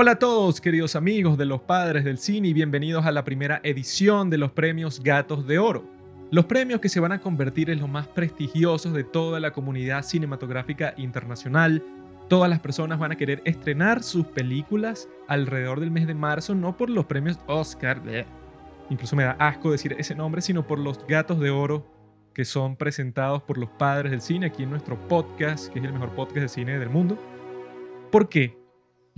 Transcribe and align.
Hola 0.00 0.12
a 0.12 0.18
todos, 0.20 0.60
queridos 0.60 0.94
amigos 0.94 1.36
de 1.36 1.44
los 1.44 1.62
padres 1.62 2.04
del 2.04 2.18
cine 2.18 2.46
y 2.46 2.52
bienvenidos 2.52 3.04
a 3.04 3.10
la 3.10 3.24
primera 3.24 3.60
edición 3.64 4.30
de 4.30 4.38
los 4.38 4.52
premios 4.52 5.02
Gatos 5.02 5.44
de 5.44 5.58
Oro. 5.58 5.90
Los 6.30 6.44
premios 6.44 6.80
que 6.80 6.88
se 6.88 7.00
van 7.00 7.10
a 7.10 7.20
convertir 7.20 7.68
en 7.68 7.80
los 7.80 7.88
más 7.88 8.06
prestigiosos 8.06 8.92
de 8.92 9.02
toda 9.02 9.40
la 9.40 9.50
comunidad 9.50 10.04
cinematográfica 10.04 10.94
internacional. 10.98 11.82
Todas 12.28 12.48
las 12.48 12.60
personas 12.60 13.00
van 13.00 13.10
a 13.10 13.16
querer 13.16 13.42
estrenar 13.44 14.04
sus 14.04 14.24
películas 14.24 15.08
alrededor 15.26 15.80
del 15.80 15.90
mes 15.90 16.06
de 16.06 16.14
marzo, 16.14 16.54
no 16.54 16.76
por 16.76 16.90
los 16.90 17.06
premios 17.06 17.40
Oscar, 17.48 18.00
incluso 18.90 19.16
me 19.16 19.24
da 19.24 19.32
asco 19.40 19.72
decir 19.72 19.96
ese 19.98 20.14
nombre, 20.14 20.42
sino 20.42 20.64
por 20.64 20.78
los 20.78 21.04
Gatos 21.08 21.40
de 21.40 21.50
Oro 21.50 21.84
que 22.34 22.44
son 22.44 22.76
presentados 22.76 23.42
por 23.42 23.58
los 23.58 23.70
padres 23.70 24.12
del 24.12 24.20
cine 24.20 24.46
aquí 24.46 24.62
en 24.62 24.70
nuestro 24.70 24.96
podcast, 25.08 25.72
que 25.72 25.80
es 25.80 25.84
el 25.84 25.92
mejor 25.92 26.10
podcast 26.10 26.42
de 26.42 26.48
cine 26.48 26.78
del 26.78 26.88
mundo. 26.88 27.18
¿Por 28.12 28.28
qué? 28.28 28.67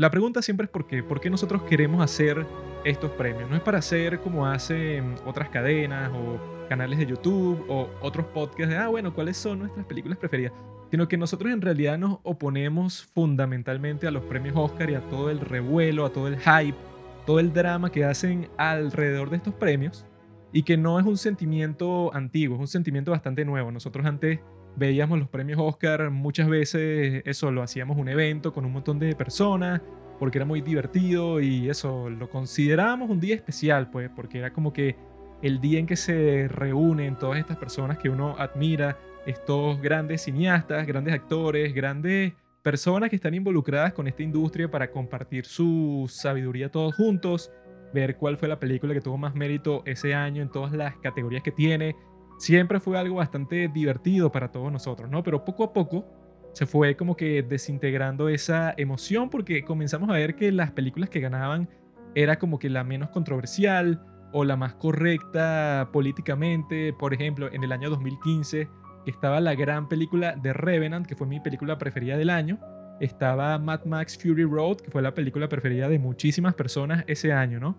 La 0.00 0.10
pregunta 0.10 0.40
siempre 0.40 0.64
es 0.64 0.70
por 0.70 0.86
qué. 0.86 1.02
¿Por 1.02 1.20
qué 1.20 1.28
nosotros 1.28 1.64
queremos 1.64 2.02
hacer 2.02 2.46
estos 2.86 3.10
premios? 3.10 3.50
No 3.50 3.56
es 3.56 3.60
para 3.60 3.76
hacer 3.76 4.20
como 4.20 4.46
hacen 4.46 5.14
otras 5.26 5.50
cadenas 5.50 6.10
o 6.14 6.40
canales 6.70 6.98
de 6.98 7.04
YouTube 7.04 7.66
o 7.68 7.90
otros 8.00 8.24
podcasts 8.28 8.70
de, 8.70 8.78
ah, 8.78 8.88
bueno, 8.88 9.12
¿cuáles 9.12 9.36
son 9.36 9.58
nuestras 9.58 9.84
películas 9.84 10.16
preferidas? 10.16 10.54
Sino 10.90 11.06
que 11.06 11.18
nosotros 11.18 11.52
en 11.52 11.60
realidad 11.60 11.98
nos 11.98 12.16
oponemos 12.22 13.04
fundamentalmente 13.12 14.06
a 14.06 14.10
los 14.10 14.24
premios 14.24 14.56
Oscar 14.56 14.88
y 14.88 14.94
a 14.94 15.02
todo 15.02 15.28
el 15.28 15.38
revuelo, 15.38 16.06
a 16.06 16.10
todo 16.14 16.28
el 16.28 16.38
hype, 16.38 16.78
todo 17.26 17.38
el 17.38 17.52
drama 17.52 17.92
que 17.92 18.06
hacen 18.06 18.48
alrededor 18.56 19.28
de 19.28 19.36
estos 19.36 19.52
premios 19.52 20.06
y 20.50 20.62
que 20.62 20.78
no 20.78 20.98
es 20.98 21.04
un 21.04 21.18
sentimiento 21.18 22.10
antiguo, 22.14 22.56
es 22.56 22.60
un 22.62 22.68
sentimiento 22.68 23.10
bastante 23.10 23.44
nuevo. 23.44 23.70
Nosotros 23.70 24.06
antes 24.06 24.40
veíamos 24.76 25.18
los 25.18 25.28
premios 25.28 25.58
Oscar, 25.60 26.10
muchas 26.10 26.48
veces 26.48 27.22
eso 27.26 27.50
lo 27.50 27.62
hacíamos 27.62 27.98
un 27.98 28.08
evento 28.08 28.52
con 28.52 28.64
un 28.64 28.72
montón 28.72 28.98
de 28.98 29.14
personas, 29.14 29.82
porque 30.20 30.36
era 30.36 30.44
muy 30.44 30.60
divertido 30.60 31.40
y 31.40 31.70
eso 31.70 32.10
lo 32.10 32.28
considerábamos 32.28 33.08
un 33.08 33.18
día 33.18 33.34
especial, 33.34 33.90
pues, 33.90 34.10
porque 34.14 34.38
era 34.38 34.52
como 34.52 34.70
que 34.70 34.94
el 35.40 35.62
día 35.62 35.78
en 35.78 35.86
que 35.86 35.96
se 35.96 36.46
reúnen 36.46 37.18
todas 37.18 37.38
estas 37.38 37.56
personas 37.56 37.96
que 37.96 38.10
uno 38.10 38.36
admira, 38.38 38.98
estos 39.24 39.80
grandes 39.80 40.20
cineastas, 40.20 40.86
grandes 40.86 41.14
actores, 41.14 41.74
grandes 41.74 42.34
personas 42.62 43.08
que 43.08 43.16
están 43.16 43.32
involucradas 43.32 43.94
con 43.94 44.06
esta 44.06 44.22
industria 44.22 44.70
para 44.70 44.90
compartir 44.90 45.46
su 45.46 46.04
sabiduría 46.10 46.70
todos 46.70 46.94
juntos, 46.94 47.50
ver 47.94 48.16
cuál 48.16 48.36
fue 48.36 48.46
la 48.46 48.60
película 48.60 48.92
que 48.92 49.00
tuvo 49.00 49.16
más 49.16 49.34
mérito 49.34 49.82
ese 49.86 50.14
año 50.14 50.42
en 50.42 50.50
todas 50.50 50.72
las 50.72 50.96
categorías 50.98 51.42
que 51.42 51.50
tiene, 51.50 51.96
siempre 52.38 52.78
fue 52.78 52.98
algo 52.98 53.16
bastante 53.16 53.68
divertido 53.68 54.30
para 54.30 54.52
todos 54.52 54.70
nosotros, 54.70 55.08
¿no? 55.08 55.22
Pero 55.22 55.46
poco 55.46 55.64
a 55.64 55.72
poco 55.72 56.04
se 56.52 56.66
fue 56.66 56.96
como 56.96 57.16
que 57.16 57.42
desintegrando 57.42 58.28
esa 58.28 58.74
emoción 58.76 59.30
porque 59.30 59.64
comenzamos 59.64 60.10
a 60.10 60.14
ver 60.14 60.34
que 60.34 60.50
las 60.52 60.72
películas 60.72 61.10
que 61.10 61.20
ganaban 61.20 61.68
era 62.14 62.38
como 62.38 62.58
que 62.58 62.68
la 62.68 62.84
menos 62.84 63.10
controversial 63.10 64.02
o 64.32 64.44
la 64.44 64.56
más 64.56 64.74
correcta 64.74 65.88
políticamente. 65.92 66.92
Por 66.92 67.14
ejemplo, 67.14 67.52
en 67.52 67.64
el 67.64 67.72
año 67.72 67.90
2015 67.90 68.68
estaba 69.06 69.40
la 69.40 69.54
gran 69.54 69.88
película 69.88 70.34
de 70.36 70.52
Revenant, 70.52 71.06
que 71.06 71.16
fue 71.16 71.26
mi 71.26 71.40
película 71.40 71.78
preferida 71.78 72.16
del 72.16 72.30
año. 72.30 72.58
Estaba 73.00 73.58
Mad 73.58 73.84
Max 73.84 74.18
Fury 74.20 74.44
Road, 74.44 74.78
que 74.78 74.90
fue 74.90 75.02
la 75.02 75.14
película 75.14 75.48
preferida 75.48 75.88
de 75.88 75.98
muchísimas 75.98 76.54
personas 76.54 77.04
ese 77.06 77.32
año, 77.32 77.58
¿no? 77.58 77.78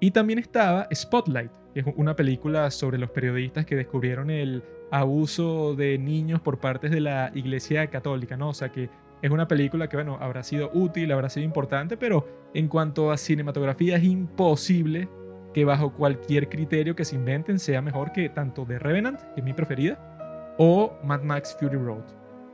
Y 0.00 0.10
también 0.10 0.38
estaba 0.38 0.88
Spotlight, 0.92 1.50
es 1.74 1.84
una 1.96 2.16
película 2.16 2.70
sobre 2.70 2.98
los 2.98 3.10
periodistas 3.10 3.64
que 3.64 3.76
descubrieron 3.76 4.30
el 4.30 4.62
abuso 4.90 5.74
de 5.74 5.98
niños 5.98 6.40
por 6.40 6.58
parte 6.58 6.88
de 6.88 7.00
la 7.00 7.30
Iglesia 7.34 7.86
Católica, 7.88 8.36
¿no? 8.36 8.48
O 8.50 8.54
sea 8.54 8.70
que 8.70 8.90
es 9.22 9.30
una 9.30 9.46
película 9.46 9.88
que, 9.88 9.96
bueno, 9.96 10.18
habrá 10.20 10.42
sido 10.42 10.70
útil, 10.72 11.12
habrá 11.12 11.28
sido 11.28 11.44
importante, 11.44 11.96
pero 11.96 12.26
en 12.54 12.68
cuanto 12.68 13.12
a 13.12 13.16
cinematografía 13.16 13.96
es 13.96 14.04
imposible 14.04 15.08
que 15.52 15.64
bajo 15.64 15.92
cualquier 15.92 16.48
criterio 16.48 16.94
que 16.94 17.04
se 17.04 17.16
inventen 17.16 17.58
sea 17.58 17.82
mejor 17.82 18.12
que 18.12 18.28
tanto 18.28 18.64
The 18.64 18.78
Revenant, 18.78 19.20
que 19.34 19.40
es 19.40 19.44
mi 19.44 19.52
preferida, 19.52 20.54
o 20.58 20.98
Mad 21.04 21.22
Max 21.22 21.56
Fury 21.58 21.76
Road. 21.76 22.04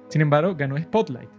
Sin 0.08 0.20
embargo, 0.20 0.54
ganó 0.54 0.76
Spotlight. 0.78 1.30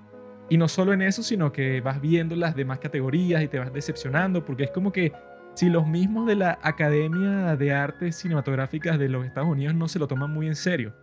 Y 0.49 0.57
no 0.57 0.67
solo 0.67 0.93
en 0.93 1.01
eso, 1.01 1.23
sino 1.23 1.51
que 1.51 1.81
vas 1.81 1.99
viendo 1.99 2.35
las 2.35 2.55
demás 2.55 2.79
categorías 2.79 3.43
y 3.43 3.47
te 3.47 3.59
vas 3.59 3.73
decepcionando, 3.73 4.45
porque 4.45 4.65
es 4.65 4.71
como 4.71 4.91
que 4.91 5.11
si 5.57 5.69
los 5.69 5.87
mismos 5.87 6.27
de 6.27 6.35
la 6.35 6.59
Academia 6.61 7.55
de 7.55 7.73
Artes 7.73 8.17
Cinematográficas 8.17 8.99
de 8.99 9.09
los 9.09 9.25
Estados 9.25 9.49
Unidos 9.49 9.73
no 9.73 9.87
se 9.87 9.97
lo 9.97 10.07
toman 10.07 10.29
muy 10.29 10.45
en 10.45 10.55
serio. 10.55 10.93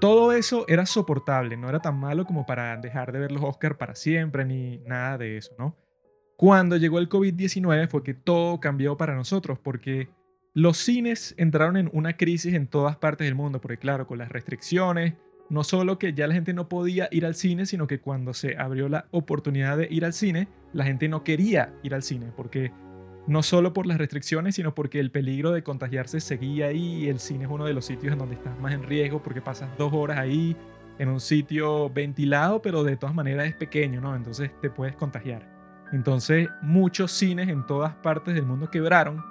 Todo 0.00 0.32
eso 0.32 0.64
era 0.66 0.86
soportable, 0.86 1.58
no 1.58 1.68
era 1.68 1.80
tan 1.80 1.98
malo 1.98 2.24
como 2.24 2.46
para 2.46 2.74
dejar 2.78 3.12
de 3.12 3.18
ver 3.18 3.32
los 3.32 3.42
Oscars 3.42 3.76
para 3.76 3.94
siempre 3.94 4.46
ni 4.46 4.78
nada 4.78 5.18
de 5.18 5.36
eso, 5.36 5.52
¿no? 5.58 5.76
Cuando 6.38 6.78
llegó 6.78 7.00
el 7.00 7.10
COVID-19 7.10 7.86
fue 7.86 8.02
que 8.02 8.14
todo 8.14 8.60
cambió 8.60 8.96
para 8.96 9.14
nosotros 9.14 9.58
porque 9.58 10.08
los 10.54 10.78
cines 10.78 11.34
entraron 11.36 11.76
en 11.76 11.90
una 11.92 12.16
crisis 12.16 12.54
en 12.54 12.66
todas 12.66 12.96
partes 12.96 13.26
del 13.26 13.34
mundo, 13.34 13.60
porque 13.60 13.76
claro, 13.76 14.06
con 14.06 14.16
las 14.16 14.30
restricciones, 14.30 15.16
no 15.50 15.64
solo 15.64 15.98
que 15.98 16.14
ya 16.14 16.26
la 16.26 16.32
gente 16.32 16.54
no 16.54 16.70
podía 16.70 17.08
ir 17.10 17.26
al 17.26 17.34
cine, 17.34 17.66
sino 17.66 17.86
que 17.86 18.00
cuando 18.00 18.32
se 18.32 18.56
abrió 18.56 18.88
la 18.88 19.04
oportunidad 19.10 19.76
de 19.76 19.86
ir 19.90 20.06
al 20.06 20.14
cine, 20.14 20.48
la 20.72 20.84
gente 20.84 21.08
no 21.08 21.24
quería 21.24 21.72
ir 21.82 21.94
al 21.94 22.02
cine, 22.02 22.32
porque 22.36 22.72
no 23.26 23.42
solo 23.42 23.72
por 23.72 23.86
las 23.86 23.98
restricciones, 23.98 24.54
sino 24.54 24.74
porque 24.74 25.00
el 25.00 25.10
peligro 25.10 25.52
de 25.52 25.62
contagiarse 25.62 26.20
seguía 26.20 26.66
ahí, 26.66 27.08
el 27.08 27.18
cine 27.18 27.44
es 27.44 27.50
uno 27.50 27.64
de 27.64 27.74
los 27.74 27.84
sitios 27.84 28.12
en 28.12 28.18
donde 28.18 28.34
estás 28.34 28.58
más 28.60 28.72
en 28.72 28.82
riesgo, 28.82 29.22
porque 29.22 29.40
pasas 29.40 29.68
dos 29.78 29.92
horas 29.92 30.18
ahí 30.18 30.56
en 30.98 31.08
un 31.08 31.20
sitio 31.20 31.90
ventilado, 31.90 32.60
pero 32.60 32.84
de 32.84 32.96
todas 32.96 33.14
maneras 33.14 33.46
es 33.46 33.54
pequeño, 33.54 34.00
¿no? 34.00 34.14
Entonces 34.14 34.50
te 34.60 34.70
puedes 34.70 34.96
contagiar. 34.96 35.48
Entonces 35.92 36.48
muchos 36.62 37.12
cines 37.12 37.48
en 37.48 37.66
todas 37.66 37.94
partes 37.96 38.34
del 38.34 38.46
mundo 38.46 38.70
quebraron 38.70 39.24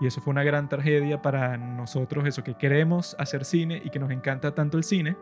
y 0.00 0.06
eso 0.06 0.20
fue 0.20 0.32
una 0.32 0.42
gran 0.42 0.68
tragedia 0.68 1.22
para 1.22 1.56
nosotros, 1.56 2.26
eso 2.26 2.42
que 2.42 2.54
queremos 2.54 3.16
hacer 3.18 3.44
cine 3.44 3.80
y 3.84 3.90
que 3.90 3.98
nos 3.98 4.10
encanta 4.10 4.54
tanto 4.54 4.76
el 4.76 4.84
cine 4.84 5.16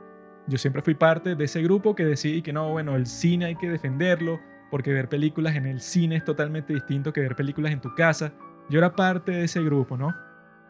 yo 0.46 0.58
siempre 0.58 0.82
fui 0.82 0.94
parte 0.94 1.34
de 1.34 1.44
ese 1.44 1.62
grupo 1.62 1.94
que 1.94 2.04
decidí 2.04 2.42
que 2.42 2.52
no, 2.52 2.70
bueno, 2.70 2.96
el 2.96 3.06
cine 3.06 3.46
hay 3.46 3.56
que 3.56 3.70
defenderlo, 3.70 4.40
porque 4.72 4.90
ver 4.90 5.10
películas 5.10 5.54
en 5.54 5.66
el 5.66 5.82
cine 5.82 6.16
es 6.16 6.24
totalmente 6.24 6.72
distinto 6.72 7.12
que 7.12 7.20
ver 7.20 7.36
películas 7.36 7.72
en 7.72 7.82
tu 7.82 7.94
casa. 7.94 8.32
Yo 8.70 8.78
era 8.78 8.96
parte 8.96 9.30
de 9.30 9.44
ese 9.44 9.62
grupo, 9.62 9.98
¿no? 9.98 10.14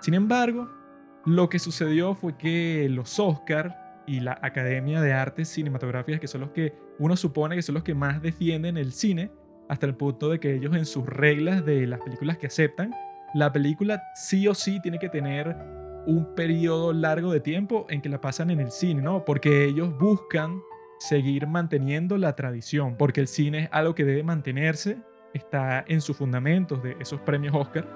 Sin 0.01 0.15
embargo, 0.15 0.69
lo 1.25 1.49
que 1.49 1.61
sucedió 1.61 2.17
fue 2.17 2.37
que 2.37 2.89
los 2.91 3.21
Oscar 3.21 4.03
y 4.09 4.19
la 4.19 4.41
Academia 4.43 5.01
de 5.01 5.13
Artes 5.13 5.51
Cinematográficas, 5.51 6.19
que 6.19 6.27
son 6.27 6.41
los 6.41 6.51
que 6.51 6.75
uno 6.99 7.17
supone 7.17 7.55
que 7.55 7.63
son 7.63 7.77
los 7.77 7.85
que 7.85 7.95
más 7.95 8.21
defienden 8.21 8.77
el 8.77 8.93
cine, 8.93 9.31
hasta 9.69 9.87
el 9.87 9.95
punto 9.95 10.31
de 10.31 10.41
que 10.41 10.57
ellos 10.57 10.75
en 10.75 10.85
sus 10.85 11.07
reglas 11.07 11.65
de 11.65 11.87
las 11.87 12.01
películas 12.01 12.39
que 12.39 12.49
aceptan, 12.49 12.93
la 13.35 13.53
película 13.53 14.03
sí 14.17 14.49
o 14.49 14.55
sí 14.57 14.81
tiene 14.83 14.99
que 14.99 15.11
tener 15.11 15.57
un 16.07 16.35
periodo 16.35 16.93
largo 16.93 17.33
de 17.33 17.39
tiempo 17.39 17.87
en 17.89 18.03
que 18.03 18.09
la 18.09 18.21
pasan 18.21 18.51
en 18.51 18.59
el 18.59 18.73
cine, 18.73 19.01
¿no? 19.01 19.25
Porque 19.25 19.65
ellos 19.65 19.97
buscan 19.97 20.61
seguir 21.09 21.47
manteniendo 21.47 22.19
la 22.19 22.35
tradición, 22.35 22.97
porque 22.97 23.21
el 23.21 23.29
cine 23.29 23.65
es 23.65 23.69
algo 23.73 23.95
que 23.95 24.05
debe 24.05 24.23
mantenerse, 24.23 24.99
está 25.35 25.85
en 25.87 26.01
sus 26.01 26.17
fundamentos 26.17 26.83
de 26.83 26.97
esos 27.01 27.21
premios 27.21 27.55
Oscar. 27.55 27.87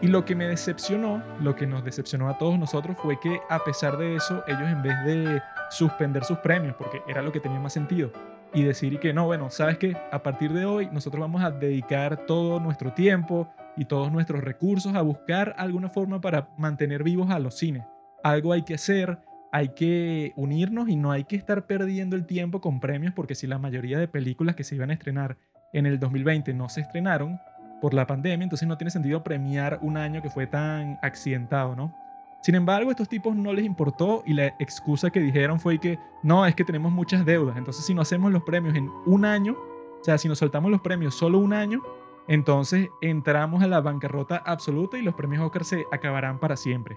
Y 0.00 0.08
lo 0.08 0.24
que 0.24 0.34
me 0.34 0.48
decepcionó, 0.48 1.22
lo 1.40 1.54
que 1.54 1.66
nos 1.66 1.84
decepcionó 1.84 2.28
a 2.28 2.36
todos 2.36 2.58
nosotros 2.58 2.96
fue 3.00 3.20
que 3.20 3.40
a 3.48 3.62
pesar 3.62 3.96
de 3.98 4.16
eso, 4.16 4.42
ellos 4.48 4.68
en 4.68 4.82
vez 4.82 5.04
de 5.04 5.42
suspender 5.70 6.24
sus 6.24 6.38
premios, 6.38 6.74
porque 6.76 7.02
era 7.06 7.22
lo 7.22 7.30
que 7.30 7.40
tenía 7.40 7.60
más 7.60 7.72
sentido, 7.72 8.12
y 8.52 8.64
decir 8.64 8.98
que 8.98 9.12
no, 9.12 9.26
bueno, 9.26 9.48
sabes 9.50 9.78
que 9.78 9.96
a 10.10 10.22
partir 10.22 10.52
de 10.52 10.64
hoy 10.64 10.88
nosotros 10.92 11.20
vamos 11.20 11.42
a 11.42 11.50
dedicar 11.50 12.26
todo 12.26 12.58
nuestro 12.58 12.92
tiempo, 12.92 13.48
y 13.76 13.84
todos 13.84 14.12
nuestros 14.12 14.42
recursos 14.42 14.94
a 14.94 15.02
buscar 15.02 15.54
alguna 15.58 15.88
forma 15.88 16.20
para 16.20 16.48
mantener 16.56 17.02
vivos 17.02 17.30
a 17.30 17.38
los 17.38 17.56
cines. 17.56 17.84
Algo 18.22 18.52
hay 18.52 18.62
que 18.62 18.74
hacer, 18.74 19.18
hay 19.52 19.68
que 19.68 20.32
unirnos 20.34 20.88
y 20.88 20.96
no 20.96 21.12
hay 21.12 21.24
que 21.24 21.36
estar 21.36 21.66
perdiendo 21.66 22.16
el 22.16 22.26
tiempo 22.26 22.62
con 22.62 22.80
premios 22.80 23.12
porque 23.12 23.34
si 23.34 23.46
la 23.46 23.58
mayoría 23.58 23.98
de 23.98 24.08
películas 24.08 24.56
que 24.56 24.64
se 24.64 24.74
iban 24.74 24.90
a 24.90 24.94
estrenar 24.94 25.36
en 25.74 25.84
el 25.84 26.00
2020 26.00 26.54
no 26.54 26.70
se 26.70 26.80
estrenaron 26.80 27.38
por 27.80 27.92
la 27.92 28.06
pandemia, 28.06 28.44
entonces 28.44 28.66
no 28.66 28.78
tiene 28.78 28.90
sentido 28.90 29.22
premiar 29.22 29.78
un 29.82 29.98
año 29.98 30.22
que 30.22 30.30
fue 30.30 30.46
tan 30.46 30.98
accidentado, 31.02 31.76
¿no? 31.76 31.94
Sin 32.40 32.54
embargo, 32.54 32.90
estos 32.90 33.08
tipos 33.08 33.36
no 33.36 33.52
les 33.52 33.64
importó 33.64 34.22
y 34.26 34.32
la 34.32 34.46
excusa 34.58 35.10
que 35.10 35.20
dijeron 35.20 35.60
fue 35.60 35.78
que 35.78 35.98
no, 36.22 36.46
es 36.46 36.54
que 36.54 36.64
tenemos 36.64 36.90
muchas 36.90 37.24
deudas, 37.26 37.56
entonces 37.56 37.84
si 37.84 37.92
no 37.92 38.02
hacemos 38.02 38.32
los 38.32 38.42
premios 38.44 38.74
en 38.74 38.88
un 39.04 39.24
año, 39.24 39.52
o 39.52 40.04
sea, 40.04 40.16
si 40.16 40.28
nos 40.28 40.38
soltamos 40.38 40.70
los 40.70 40.80
premios 40.80 41.14
solo 41.14 41.38
un 41.38 41.52
año, 41.52 41.82
entonces 42.26 42.88
entramos 43.00 43.62
a 43.62 43.66
la 43.66 43.80
bancarrota 43.80 44.36
absoluta 44.36 44.96
y 44.96 45.02
los 45.02 45.14
premios 45.14 45.42
Oscar 45.42 45.64
se 45.64 45.84
acabarán 45.92 46.38
para 46.38 46.56
siempre. 46.56 46.96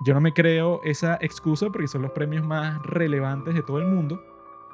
Yo 0.00 0.14
no 0.14 0.20
me 0.20 0.32
creo 0.32 0.80
esa 0.84 1.16
excusa 1.20 1.70
porque 1.70 1.88
son 1.88 2.02
los 2.02 2.10
premios 2.10 2.44
más 2.44 2.82
relevantes 2.82 3.54
de 3.54 3.62
todo 3.62 3.78
el 3.78 3.86
mundo, 3.86 4.20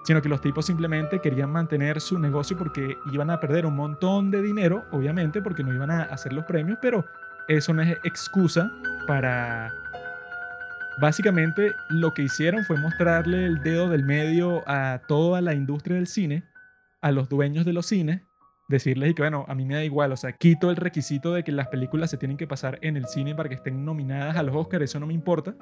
sino 0.05 0.23
que 0.23 0.29
los 0.29 0.41
tipos 0.41 0.65
simplemente 0.65 1.21
querían 1.21 1.51
mantener 1.51 2.01
su 2.01 2.19
negocio 2.19 2.57
porque 2.57 2.97
iban 3.13 3.31
a 3.31 3.41
perder 3.41 3.67
un 3.67 3.77
montón 3.77 4.31
de 4.31 4.41
dinero, 4.41 4.85
obviamente, 4.91 5.43
porque 5.43 5.63
no 5.63 5.75
iban 5.75 5.91
a 5.91 6.05
hacer 6.05 6.33
los 6.33 6.45
premios, 6.47 6.79
pero 6.81 7.05
eso 7.49 7.75
no 7.75 7.83
es 7.83 7.99
excusa 8.05 8.71
para... 9.07 9.73
Básicamente 11.01 11.73
lo 11.91 12.13
que 12.13 12.23
hicieron 12.23 12.65
fue 12.65 12.77
mostrarle 12.79 13.45
el 13.45 13.63
dedo 13.63 13.89
del 13.89 14.05
medio 14.05 14.65
a 14.67 15.03
toda 15.07 15.41
la 15.41 15.55
industria 15.55 15.97
del 15.97 16.09
cine, 16.09 16.45
a 17.01 17.13
los 17.13 17.29
dueños 17.29 17.65
de 17.65 17.73
los 17.73 17.87
cines, 17.87 18.23
decirles 18.69 19.11
y 19.11 19.15
que, 19.15 19.23
bueno, 19.23 19.45
a 19.49 19.55
mí 19.55 19.65
me 19.65 19.75
da 19.75 19.85
igual, 19.85 20.13
o 20.13 20.17
sea, 20.17 20.33
quito 20.33 20.71
el 20.71 20.77
requisito 20.77 21.33
de 21.33 21.43
que 21.43 21.53
las 21.53 21.69
películas 21.69 22.11
se 22.11 22.19
tienen 22.19 22.37
que 22.37 22.47
pasar 22.47 22.79
en 22.83 22.97
el 22.97 23.07
cine 23.07 23.35
para 23.35 23.49
que 23.49 23.55
estén 23.57 23.85
nominadas 23.85 24.37
a 24.37 24.43
los 24.43 24.55
Oscars, 24.55 24.85
eso 24.85 25.01
no 25.01 25.07
me 25.07 25.15
importa. 25.15 25.55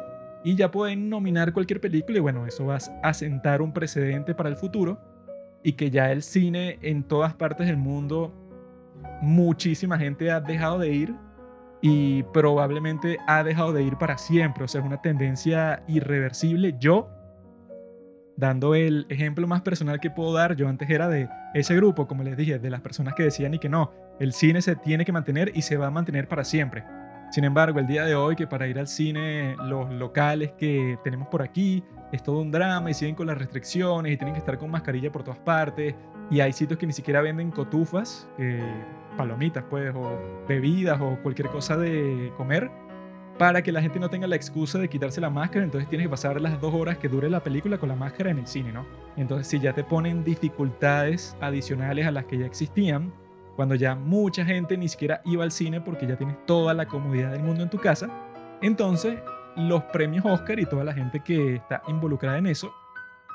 Y 0.44 0.56
ya 0.56 0.70
pueden 0.70 1.08
nominar 1.08 1.52
cualquier 1.52 1.80
película 1.80 2.18
y 2.18 2.20
bueno, 2.20 2.46
eso 2.46 2.66
va 2.66 2.78
a 3.02 3.14
sentar 3.14 3.62
un 3.62 3.72
precedente 3.72 4.34
para 4.34 4.48
el 4.48 4.56
futuro 4.56 5.00
y 5.62 5.72
que 5.72 5.90
ya 5.90 6.12
el 6.12 6.22
cine 6.22 6.78
en 6.82 7.04
todas 7.04 7.34
partes 7.34 7.66
del 7.66 7.76
mundo, 7.76 8.32
muchísima 9.22 9.98
gente 9.98 10.30
ha 10.30 10.40
dejado 10.40 10.78
de 10.78 10.92
ir 10.92 11.14
y 11.80 12.22
probablemente 12.24 13.18
ha 13.26 13.42
dejado 13.44 13.72
de 13.72 13.82
ir 13.82 13.96
para 13.96 14.18
siempre, 14.18 14.64
o 14.64 14.68
sea, 14.68 14.80
es 14.80 14.86
una 14.86 15.00
tendencia 15.00 15.82
irreversible. 15.88 16.74
Yo 16.78 17.08
dando 18.36 18.74
el 18.74 19.06
ejemplo 19.08 19.46
más 19.46 19.62
personal 19.62 20.00
que 20.00 20.10
puedo 20.10 20.32
dar, 20.32 20.56
yo 20.56 20.68
antes 20.68 20.88
era 20.90 21.08
de 21.08 21.28
ese 21.54 21.74
grupo, 21.74 22.06
como 22.06 22.22
les 22.22 22.36
dije, 22.36 22.58
de 22.58 22.70
las 22.70 22.80
personas 22.80 23.14
que 23.14 23.22
decían 23.22 23.54
y 23.54 23.58
que 23.58 23.68
no, 23.68 23.92
el 24.20 24.32
cine 24.32 24.62
se 24.62 24.76
tiene 24.76 25.04
que 25.04 25.12
mantener 25.12 25.52
y 25.54 25.62
se 25.62 25.76
va 25.76 25.86
a 25.86 25.90
mantener 25.90 26.28
para 26.28 26.44
siempre. 26.44 26.84
Sin 27.30 27.44
embargo, 27.44 27.80
el 27.80 27.86
día 27.86 28.04
de 28.04 28.14
hoy, 28.14 28.36
que 28.36 28.46
para 28.46 28.68
ir 28.68 28.78
al 28.78 28.86
cine, 28.86 29.56
los 29.64 29.92
locales 29.92 30.52
que 30.52 30.98
tenemos 31.02 31.28
por 31.28 31.42
aquí, 31.42 31.82
es 32.12 32.22
todo 32.22 32.40
un 32.40 32.52
drama 32.52 32.90
y 32.90 32.94
siguen 32.94 33.16
con 33.16 33.26
las 33.26 33.36
restricciones 33.36 34.12
y 34.12 34.16
tienen 34.16 34.32
que 34.32 34.38
estar 34.38 34.56
con 34.58 34.70
mascarilla 34.70 35.10
por 35.10 35.24
todas 35.24 35.40
partes. 35.40 35.94
Y 36.30 36.40
hay 36.40 36.52
sitios 36.52 36.78
que 36.78 36.86
ni 36.86 36.92
siquiera 36.92 37.20
venden 37.20 37.50
cotufas, 37.50 38.28
eh, 38.38 38.62
palomitas, 39.16 39.64
pues, 39.68 39.92
o 39.94 40.44
bebidas 40.48 41.00
o 41.00 41.18
cualquier 41.22 41.48
cosa 41.48 41.76
de 41.76 42.32
comer 42.36 42.70
para 43.38 43.62
que 43.62 43.70
la 43.70 43.82
gente 43.82 44.00
no 44.00 44.08
tenga 44.08 44.26
la 44.26 44.36
excusa 44.36 44.78
de 44.78 44.88
quitarse 44.88 45.20
la 45.20 45.28
máscara, 45.28 45.64
entonces 45.64 45.88
tienes 45.88 46.06
que 46.06 46.10
pasar 46.10 46.40
las 46.40 46.60
dos 46.60 46.74
horas 46.74 46.98
que 46.98 47.08
dure 47.08 47.28
la 47.28 47.40
película 47.42 47.78
con 47.78 47.88
la 47.88 47.96
máscara 47.96 48.30
en 48.30 48.38
el 48.38 48.46
cine, 48.46 48.72
¿no? 48.72 48.86
Entonces 49.16 49.46
si 49.46 49.60
ya 49.60 49.74
te 49.74 49.84
ponen 49.84 50.24
dificultades 50.24 51.36
adicionales 51.40 52.06
a 52.06 52.10
las 52.10 52.24
que 52.24 52.38
ya 52.38 52.46
existían, 52.46 53.12
cuando 53.54 53.74
ya 53.74 53.94
mucha 53.94 54.44
gente 54.44 54.76
ni 54.76 54.88
siquiera 54.88 55.20
iba 55.24 55.44
al 55.44 55.50
cine 55.50 55.80
porque 55.80 56.06
ya 56.06 56.16
tienes 56.16 56.36
toda 56.46 56.74
la 56.74 56.86
comodidad 56.86 57.32
del 57.32 57.42
mundo 57.42 57.62
en 57.62 57.70
tu 57.70 57.78
casa, 57.78 58.08
entonces 58.62 59.18
los 59.56 59.82
premios 59.84 60.24
Oscar 60.24 60.58
y 60.58 60.66
toda 60.66 60.84
la 60.84 60.92
gente 60.92 61.20
que 61.20 61.56
está 61.56 61.82
involucrada 61.88 62.38
en 62.38 62.46
eso 62.46 62.72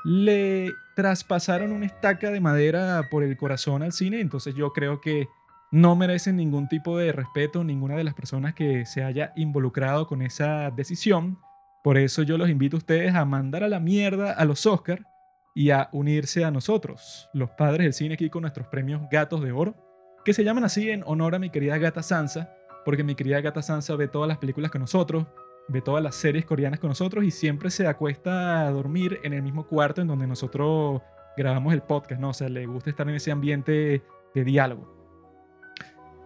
le 0.04 0.72
traspasaron 0.96 1.70
una 1.70 1.86
estaca 1.86 2.30
de 2.30 2.40
madera 2.40 3.08
por 3.08 3.22
el 3.22 3.36
corazón 3.36 3.82
al 3.82 3.92
cine, 3.92 4.20
entonces 4.20 4.54
yo 4.54 4.72
creo 4.72 5.00
que 5.00 5.28
no 5.72 5.96
merecen 5.96 6.36
ningún 6.36 6.68
tipo 6.68 6.98
de 6.98 7.12
respeto 7.12 7.64
ninguna 7.64 7.96
de 7.96 8.04
las 8.04 8.12
personas 8.12 8.54
que 8.54 8.84
se 8.84 9.02
haya 9.02 9.32
involucrado 9.36 10.06
con 10.06 10.20
esa 10.20 10.70
decisión. 10.70 11.38
Por 11.82 11.96
eso 11.96 12.22
yo 12.22 12.36
los 12.36 12.50
invito 12.50 12.76
a 12.76 12.78
ustedes 12.78 13.14
a 13.14 13.24
mandar 13.24 13.64
a 13.64 13.68
la 13.68 13.80
mierda 13.80 14.32
a 14.32 14.44
los 14.44 14.66
Oscar 14.66 15.06
y 15.54 15.70
a 15.70 15.88
unirse 15.92 16.44
a 16.44 16.50
nosotros, 16.50 17.30
los 17.32 17.50
padres 17.50 17.84
del 17.84 17.94
cine 17.94 18.14
aquí 18.14 18.28
con 18.28 18.42
nuestros 18.42 18.68
premios 18.68 19.00
Gatos 19.10 19.42
de 19.42 19.52
Oro, 19.52 19.74
que 20.26 20.34
se 20.34 20.44
llaman 20.44 20.64
así 20.64 20.90
en 20.90 21.02
honor 21.06 21.34
a 21.34 21.38
mi 21.38 21.48
querida 21.48 21.78
gata 21.78 22.02
Sansa, 22.02 22.54
porque 22.84 23.02
mi 23.02 23.14
querida 23.14 23.40
gata 23.40 23.62
Sansa 23.62 23.96
ve 23.96 24.08
todas 24.08 24.28
las 24.28 24.38
películas 24.38 24.70
con 24.70 24.82
nosotros, 24.82 25.26
ve 25.68 25.80
todas 25.80 26.02
las 26.02 26.16
series 26.16 26.44
coreanas 26.44 26.80
con 26.80 26.88
nosotros 26.88 27.24
y 27.24 27.30
siempre 27.30 27.70
se 27.70 27.86
acuesta 27.86 28.66
a 28.66 28.70
dormir 28.70 29.20
en 29.24 29.32
el 29.32 29.42
mismo 29.42 29.66
cuarto 29.66 30.02
en 30.02 30.08
donde 30.08 30.26
nosotros 30.26 31.00
grabamos 31.34 31.72
el 31.72 31.80
podcast, 31.80 32.20
¿no? 32.20 32.28
O 32.28 32.34
sea, 32.34 32.50
le 32.50 32.66
gusta 32.66 32.90
estar 32.90 33.08
en 33.08 33.14
ese 33.14 33.30
ambiente 33.32 34.02
de 34.34 34.44
diálogo. 34.44 35.01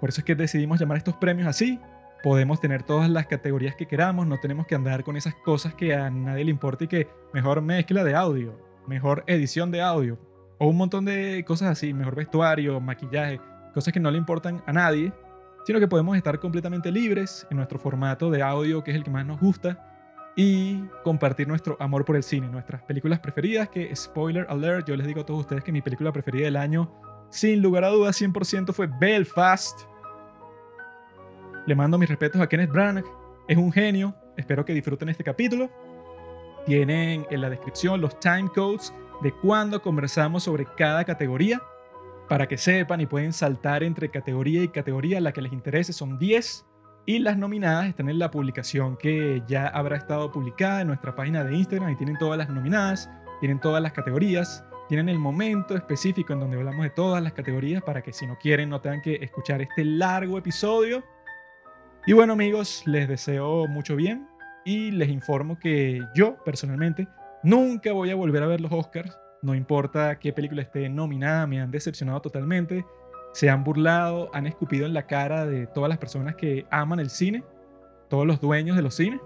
Por 0.01 0.11
eso 0.11 0.21
es 0.21 0.25
que 0.25 0.35
decidimos 0.35 0.79
llamar 0.79 0.99
estos 0.99 1.17
premios 1.17 1.49
así. 1.49 1.81
Podemos 2.23 2.61
tener 2.61 2.83
todas 2.83 3.09
las 3.09 3.27
categorías 3.27 3.77
que 3.77 3.87
queramos, 3.87 4.27
no 4.27 4.39
tenemos 4.39 4.67
que 4.67 4.75
andar 4.75 5.05
con 5.05 5.17
esas 5.17 5.35
cosas 5.35 5.75
que 5.75 5.95
a 5.95 6.11
nadie 6.11 6.45
le 6.45 6.51
importa 6.51 6.85
y 6.85 6.89
que 6.89 7.09
mejor 7.33 7.61
mezcla 7.61 8.03
de 8.05 8.15
audio, 8.15 8.59
mejor 8.87 9.23
edición 9.27 9.71
de 9.71 9.83
audio, 9.83 10.19
o 10.59 10.67
un 10.69 10.77
montón 10.77 11.05
de 11.05 11.45
cosas 11.47 11.69
así, 11.69 11.93
mejor 11.93 12.15
vestuario, 12.17 12.81
maquillaje, 12.81 13.41
cosas 13.75 13.93
que 13.93 14.01
no 14.01 14.11
le 14.11 14.19
importan 14.19 14.63
a 14.67 14.73
nadie, 14.73 15.13
sino 15.67 15.79
que 15.79 15.89
podemos 15.89 16.17
estar 16.17 16.39
completamente 16.41 16.91
libres 16.91 17.47
en 17.51 17.59
nuestro 17.59 17.79
formato 17.79 18.31
de 18.31 18.43
audio, 18.43 18.83
que 18.83 18.93
es 18.93 18.97
el 18.97 19.05
que 19.05 19.11
más 19.11 19.27
nos 19.27 19.39
gusta, 19.39 20.33
y 20.37 20.85
compartir 21.03 21.49
nuestro 21.49 21.77
amor 21.81 22.05
por 22.05 22.17
el 22.17 22.23
cine, 22.23 22.49
nuestras 22.49 22.83
películas 22.83 23.21
preferidas, 23.21 23.69
que 23.69 23.95
spoiler 23.95 24.47
alert, 24.49 24.87
yo 24.87 24.97
les 24.97 25.07
digo 25.07 25.23
a 25.23 25.27
todos 25.27 25.41
ustedes 25.41 25.65
que 25.65 25.73
mi 25.73 25.81
película 25.81 26.13
preferida 26.13 26.45
del 26.45 26.57
año 26.57 26.91
sin 27.31 27.63
lugar 27.63 27.85
a 27.85 27.89
dudas, 27.89 28.21
100% 28.21 28.73
fue 28.73 28.87
Belfast. 28.87 29.83
Le 31.67 31.75
mando 31.75 31.99
mis 31.99 32.09
respetos 32.09 32.41
a 32.41 32.49
Kenneth 32.49 32.71
Branagh. 32.71 33.05
Es 33.49 33.57
un 33.57 33.73
genio. 33.73 34.15
Espero 34.37 34.65
que 34.65 34.73
disfruten 34.73 35.09
este 35.09 35.25
capítulo. 35.25 35.71
Tienen 36.67 37.27
en 37.31 37.41
la 37.41 37.51
descripción 37.51 38.01
los 38.01 38.19
time 38.21 38.49
codes 38.55 38.93
de 39.23 39.33
cuando 39.33 39.83
conversamos 39.83 40.45
sobre 40.45 40.67
cada 40.77 41.05
categoría 41.05 41.63
para 42.29 42.47
que 42.49 42.59
sepan 42.59 43.01
y 43.01 43.07
pueden 43.07 43.33
saltar 43.33 43.83
entre 43.83 44.11
categoría 44.11 44.63
y 44.63 44.69
categoría. 44.69 45.21
La 45.21 45.33
que 45.33 45.43
les 45.43 45.53
interese 45.53 45.93
son 45.93 46.19
10 46.19 46.67
y 47.07 47.21
las 47.21 47.37
nominadas 47.37 47.87
están 47.87 48.09
en 48.09 48.19
la 48.19 48.31
publicación 48.31 48.97
que 48.97 49.43
ya 49.47 49.69
habrá 49.69 49.97
estado 49.97 50.31
publicada 50.33 50.81
en 50.81 50.89
nuestra 50.89 51.15
página 51.15 51.45
de 51.45 51.55
Instagram 51.55 51.91
y 51.91 51.97
tienen 51.97 52.19
todas 52.19 52.37
las 52.37 52.49
nominadas, 52.49 53.09
tienen 53.41 53.61
todas 53.61 53.83
las 53.83 53.93
categorías 53.93 54.65
tienen 54.89 55.09
el 55.09 55.19
momento 55.19 55.75
específico 55.75 56.33
en 56.33 56.41
donde 56.41 56.57
hablamos 56.57 56.83
de 56.83 56.91
todas 56.91 57.23
las 57.23 57.33
categorías 57.33 57.83
para 57.83 58.03
que 58.03 58.13
si 58.13 58.27
no 58.27 58.39
quieren 58.39 58.71
no 58.71 58.81
tengan 58.81 59.03
que 59.03 59.17
escuchar 59.17 59.61
este 59.61 59.85
largo 59.85 60.39
episodio. 60.39 61.03
Y 62.07 62.13
bueno 62.13 62.35
amigos, 62.35 62.83
les 62.87 63.09
deseo 63.09 63.67
mucho 63.67 63.97
bien 63.97 64.29
y 64.65 64.91
les 64.93 65.09
informo 65.09 65.59
que 65.59 66.01
yo 66.15 66.37
personalmente 66.45 67.09
nunca 67.43 67.93
voy 67.93 68.11
a 68.11 68.15
volver 68.15 68.43
a 68.43 68.47
ver 68.47 68.61
los 68.61 68.73
Oscars. 68.73 69.19
No 69.43 69.55
importa 69.55 70.19
qué 70.19 70.33
película 70.33 70.63
esté 70.63 70.89
nominada, 70.89 71.47
me 71.47 71.61
han 71.61 71.71
decepcionado 71.71 72.21
totalmente. 72.21 72.85
Se 73.33 73.51
han 73.51 73.65
burlado, 73.65 74.31
han 74.33 74.47
escupido 74.47 74.87
en 74.87 74.95
la 74.95 75.07
cara 75.07 75.47
de 75.47 75.67
todas 75.67 75.89
las 75.89 75.99
personas 75.99 76.37
que 76.37 76.67
aman 76.71 77.01
el 77.01 77.11
cine, 77.11 77.45
todos 78.09 78.27
los 78.27 78.41
dueños 78.41 78.77
de 78.77 78.83
los 78.83 78.95
cines. 78.95 79.21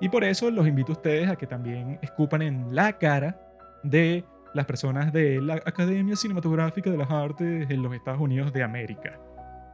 Y 0.00 0.08
por 0.08 0.24
eso 0.24 0.50
los 0.50 0.66
invito 0.66 0.92
a 0.92 0.96
ustedes 0.96 1.28
a 1.28 1.36
que 1.36 1.46
también 1.46 1.98
escupan 2.02 2.42
en 2.42 2.74
la 2.74 2.98
cara 2.98 3.40
de 3.82 4.24
las 4.54 4.66
personas 4.66 5.12
de 5.12 5.40
la 5.42 5.54
Academia 5.54 6.16
Cinematográfica 6.16 6.90
de 6.90 6.96
las 6.96 7.10
Artes 7.10 7.68
en 7.68 7.82
los 7.82 7.92
Estados 7.94 8.20
Unidos 8.20 8.52
de 8.52 8.62
América. 8.62 9.20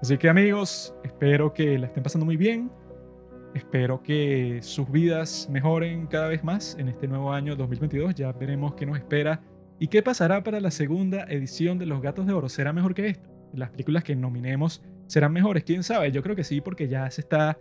Así 0.00 0.16
que 0.16 0.28
amigos, 0.28 0.94
espero 1.04 1.52
que 1.52 1.78
la 1.78 1.86
estén 1.86 2.02
pasando 2.02 2.24
muy 2.24 2.36
bien. 2.36 2.70
Espero 3.54 4.02
que 4.02 4.60
sus 4.62 4.90
vidas 4.90 5.48
mejoren 5.50 6.06
cada 6.06 6.28
vez 6.28 6.42
más 6.42 6.76
en 6.78 6.88
este 6.88 7.06
nuevo 7.06 7.32
año 7.32 7.54
2022. 7.56 8.14
Ya 8.14 8.32
veremos 8.32 8.74
qué 8.74 8.86
nos 8.86 8.96
espera 8.96 9.42
y 9.78 9.88
qué 9.88 10.02
pasará 10.02 10.42
para 10.42 10.60
la 10.60 10.70
segunda 10.70 11.24
edición 11.24 11.78
de 11.78 11.86
Los 11.86 12.00
Gatos 12.00 12.26
de 12.26 12.32
Oro. 12.32 12.48
¿Será 12.48 12.72
mejor 12.72 12.94
que 12.94 13.08
esto? 13.08 13.28
Las 13.52 13.70
películas 13.70 14.04
que 14.04 14.16
nominemos 14.16 14.82
serán 15.06 15.32
mejores. 15.32 15.64
¿Quién 15.64 15.82
sabe? 15.82 16.10
Yo 16.12 16.22
creo 16.22 16.36
que 16.36 16.44
sí, 16.44 16.60
porque 16.60 16.88
ya 16.88 17.10
se 17.10 17.20
está 17.20 17.58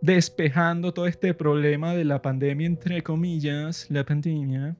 despejando 0.00 0.92
todo 0.94 1.06
este 1.06 1.34
problema 1.34 1.94
de 1.94 2.04
la 2.04 2.22
pandemia, 2.22 2.66
entre 2.66 3.02
comillas, 3.02 3.90
la 3.90 4.04
pandemia. 4.04 4.76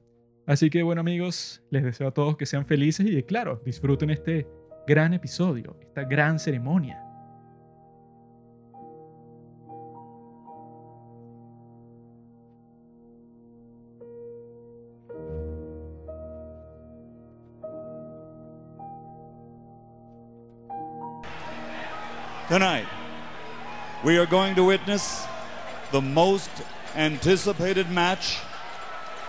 Así 0.49 0.71
que 0.71 0.81
bueno 0.81 1.01
amigos, 1.01 1.61
les 1.69 1.83
deseo 1.83 2.07
a 2.07 2.11
todos 2.11 2.35
que 2.35 2.47
sean 2.47 2.65
felices 2.65 3.05
y 3.05 3.21
claro, 3.21 3.61
disfruten 3.63 4.09
este 4.09 4.47
gran 4.87 5.13
episodio, 5.13 5.77
esta 5.79 6.03
gran 6.05 6.39
ceremonia. 6.39 6.99
Tonight, 22.49 22.87
we 24.03 24.17
are 24.17 24.25
going 24.25 24.55
to 24.55 24.63
witness 24.63 25.27
the 25.91 26.01
most 26.01 26.49
anticipated 26.95 27.87
match 27.91 28.39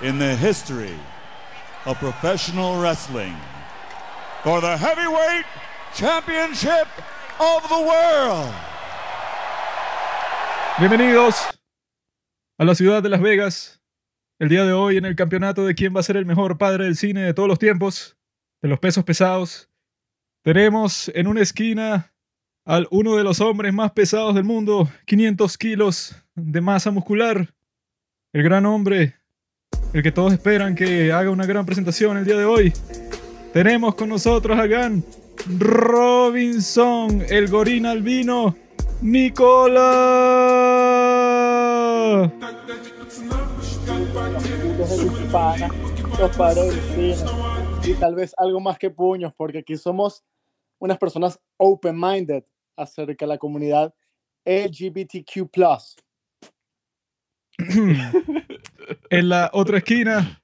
in 0.00 0.18
the 0.18 0.34
history 0.34 0.96
of 1.86 1.98
professional 1.98 2.80
wrestling 2.80 3.34
for 4.42 4.60
the 4.60 4.76
heavyweight 4.76 5.46
championship 5.94 6.86
of 7.38 7.68
the 7.68 7.80
world. 7.80 8.52
Bienvenidos 10.78 11.58
a 12.58 12.64
la 12.64 12.74
ciudad 12.74 13.02
de 13.02 13.08
Las 13.08 13.20
Vegas. 13.20 13.80
El 14.38 14.48
día 14.48 14.64
de 14.64 14.72
hoy 14.72 14.96
en 14.96 15.04
el 15.04 15.16
campeonato 15.16 15.66
de 15.66 15.74
quién 15.74 15.94
va 15.94 16.00
a 16.00 16.02
ser 16.02 16.16
el 16.16 16.26
mejor 16.26 16.58
padre 16.58 16.84
del 16.84 16.96
cine 16.96 17.22
de 17.22 17.34
todos 17.34 17.48
los 17.48 17.58
tiempos, 17.58 18.16
de 18.62 18.68
los 18.68 18.78
pesos 18.78 19.04
pesados, 19.04 19.70
tenemos 20.42 21.10
en 21.14 21.26
una 21.26 21.42
esquina 21.42 22.14
al 22.64 22.88
uno 22.90 23.16
de 23.16 23.24
los 23.24 23.40
hombres 23.40 23.72
más 23.74 23.92
pesados 23.92 24.34
del 24.34 24.44
mundo, 24.44 24.88
500 25.06 25.58
kilos 25.58 26.16
de 26.34 26.60
masa 26.60 26.90
muscular, 26.90 27.54
el 28.32 28.42
gran 28.42 28.64
hombre 28.64 29.19
el 29.92 30.02
que 30.02 30.12
todos 30.12 30.32
esperan 30.32 30.74
que 30.74 31.12
haga 31.12 31.30
una 31.30 31.46
gran 31.46 31.66
presentación 31.66 32.16
el 32.16 32.24
día 32.24 32.36
de 32.36 32.44
hoy. 32.44 32.72
Tenemos 33.52 33.94
con 33.96 34.08
nosotros 34.08 34.58
a 34.58 34.66
Gan 34.66 35.04
Robinson, 35.58 37.24
el 37.28 37.48
gorín 37.48 37.86
albino, 37.86 38.56
Nicola. 39.00 39.90
Y 47.82 47.94
tal 47.94 48.14
vez 48.14 48.34
algo 48.36 48.60
más 48.60 48.78
que 48.78 48.90
puños, 48.90 49.32
porque 49.36 49.58
aquí 49.58 49.76
somos 49.76 50.22
unas 50.78 50.98
personas 50.98 51.40
open-minded 51.56 52.44
acerca 52.76 53.24
de 53.24 53.28
la 53.28 53.38
comunidad 53.38 53.92
LGBTQ. 54.44 55.50
en 59.10 59.28
la 59.28 59.50
otra 59.52 59.78
esquina, 59.78 60.42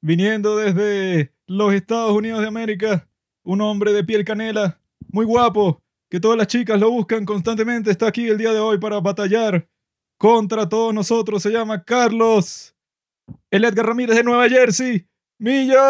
viniendo 0.00 0.56
desde 0.56 1.32
los 1.46 1.72
Estados 1.74 2.12
Unidos 2.12 2.40
de 2.40 2.46
América, 2.46 3.08
un 3.42 3.60
hombre 3.60 3.92
de 3.92 4.04
piel 4.04 4.24
canela, 4.24 4.80
muy 5.08 5.24
guapo, 5.24 5.82
que 6.08 6.20
todas 6.20 6.38
las 6.38 6.46
chicas 6.46 6.78
lo 6.78 6.90
buscan 6.90 7.24
constantemente, 7.24 7.90
está 7.90 8.08
aquí 8.08 8.28
el 8.28 8.38
día 8.38 8.52
de 8.52 8.60
hoy 8.60 8.78
para 8.78 9.00
batallar 9.00 9.66
contra 10.18 10.68
todos 10.68 10.94
nosotros. 10.94 11.42
Se 11.42 11.50
llama 11.50 11.82
Carlos, 11.84 12.76
el 13.50 13.64
Edgar 13.64 13.86
Ramírez 13.86 14.16
de 14.16 14.22
Nueva 14.22 14.48
Jersey. 14.48 15.06
¡Millón! 15.38 15.80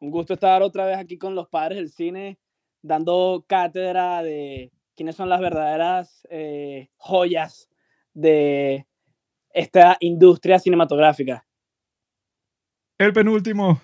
Un 0.00 0.10
gusto 0.10 0.34
estar 0.34 0.62
otra 0.62 0.84
vez 0.84 0.98
aquí 0.98 1.16
con 1.16 1.34
los 1.34 1.48
padres 1.48 1.78
del 1.78 1.90
cine, 1.90 2.38
dando 2.82 3.42
cátedra 3.48 4.22
de 4.22 4.70
quiénes 4.96 5.16
son 5.16 5.28
las 5.28 5.40
verdaderas 5.40 6.26
eh, 6.30 6.88
joyas 6.96 7.68
de 8.12 8.86
esta 9.50 9.96
industria 10.00 10.58
cinematográfica. 10.58 11.46
El 12.98 13.12
penúltimo, 13.12 13.80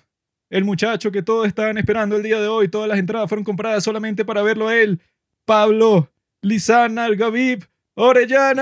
el 0.49 0.63
muchacho 0.63 1.11
que 1.11 1.21
todos 1.21 1.47
estaban 1.47 1.77
esperando 1.77 2.15
el 2.15 2.23
día 2.23 2.39
de 2.39 2.47
hoy, 2.47 2.69
todas 2.69 2.87
las 2.87 2.97
entradas 2.99 3.27
fueron 3.29 3.43
compradas 3.43 3.83
solamente 3.83 4.23
para 4.25 4.41
verlo 4.41 4.69
a 4.69 4.77
él, 4.77 5.01
Pablo 5.45 6.09
Lizana 6.41 7.05
Algavib 7.05 7.65
Orellana. 7.95 8.61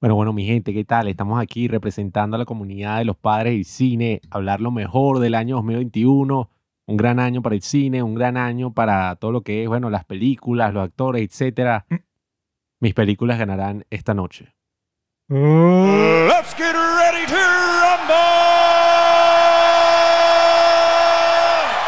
Bueno, 0.00 0.14
bueno, 0.14 0.32
mi 0.32 0.44
gente, 0.44 0.74
¿qué 0.74 0.84
tal? 0.84 1.08
Estamos 1.08 1.40
aquí 1.40 1.68
representando 1.68 2.36
a 2.36 2.38
la 2.38 2.44
comunidad 2.44 2.98
de 2.98 3.06
los 3.06 3.16
padres 3.16 3.54
del 3.54 3.64
cine, 3.64 4.20
hablar 4.30 4.60
lo 4.60 4.70
mejor 4.70 5.20
del 5.20 5.34
año 5.34 5.56
2021 5.56 6.50
un 6.86 6.96
gran 6.96 7.18
año 7.18 7.42
para 7.42 7.54
el 7.54 7.62
cine, 7.62 8.02
un 8.02 8.14
gran 8.14 8.36
año 8.36 8.72
para 8.72 9.16
todo 9.16 9.32
lo 9.32 9.42
que 9.42 9.62
es, 9.62 9.68
bueno, 9.68 9.90
las 9.90 10.04
películas, 10.04 10.72
los 10.72 10.84
actores, 10.84 11.22
etc. 11.22 11.84
Mm. 11.88 11.96
Mis 12.80 12.94
películas 12.94 13.38
ganarán 13.38 13.84
esta 13.90 14.14
noche. 14.14 14.54
Oh. 15.28 16.26
Let's 16.28 16.54
get 16.54 16.72
ready 16.72 17.26
to 17.26 17.36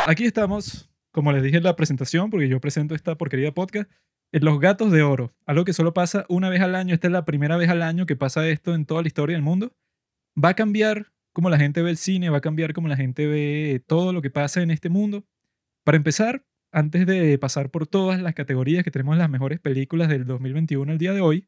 Aquí 0.09 0.25
estamos, 0.25 0.91
como 1.13 1.33
les 1.33 1.43
dije 1.43 1.59
en 1.59 1.65
la 1.65 1.77
presentación, 1.77 2.31
porque 2.31 2.49
yo 2.49 2.61
presento 2.63 2.95
esta 2.95 3.17
porquería 3.17 3.53
podcast, 3.53 3.91
en 4.33 4.43
Los 4.43 4.59
Gatos 4.59 4.91
de 4.91 5.03
Oro, 5.03 5.35
algo 5.45 5.67
que 5.67 5.75
solo 5.75 5.93
pasa 5.93 6.25
una 6.31 6.49
vez 6.49 6.63
al 6.63 6.75
año, 6.75 6.95
esta 6.95 7.09
es 7.09 7.13
la 7.13 7.27
primera 7.27 7.59
vez 7.59 7.69
al 7.69 7.83
año 7.83 8.07
que 8.07 8.17
pasa 8.17 8.49
esto 8.49 8.75
en 8.75 8.87
toda 8.87 9.03
la 9.03 9.09
historia 9.09 9.37
del 9.37 9.43
mundo. 9.43 9.73
Va 10.43 10.51
a 10.51 10.55
cambiar 10.55 11.13
cómo 11.39 11.51
la 11.51 11.59
gente 11.59 11.83
ve 11.83 11.91
el 11.91 11.97
cine, 11.97 12.31
va 12.31 12.39
a 12.39 12.41
cambiar 12.41 12.73
cómo 12.73 12.89
la 12.89 12.97
gente 12.97 13.29
ve 13.29 13.81
todo 13.87 14.13
lo 14.13 14.21
que 14.21 14.29
pasa 14.29 14.61
en 14.61 14.73
este 14.73 14.89
mundo. 14.89 15.25
Para 15.85 15.95
empezar, 15.95 16.45
antes 16.73 17.07
de 17.07 17.39
pasar 17.39 17.71
por 17.71 17.87
todas 17.87 18.21
las 18.21 18.35
categorías 18.35 18.83
que 18.83 18.91
tenemos 18.91 19.17
las 19.17 19.31
mejores 19.31 19.61
películas 19.61 20.09
del 20.09 20.27
2021 20.27 20.91
al 20.91 20.99
día 20.99 21.13
de 21.13 21.21
hoy, 21.21 21.47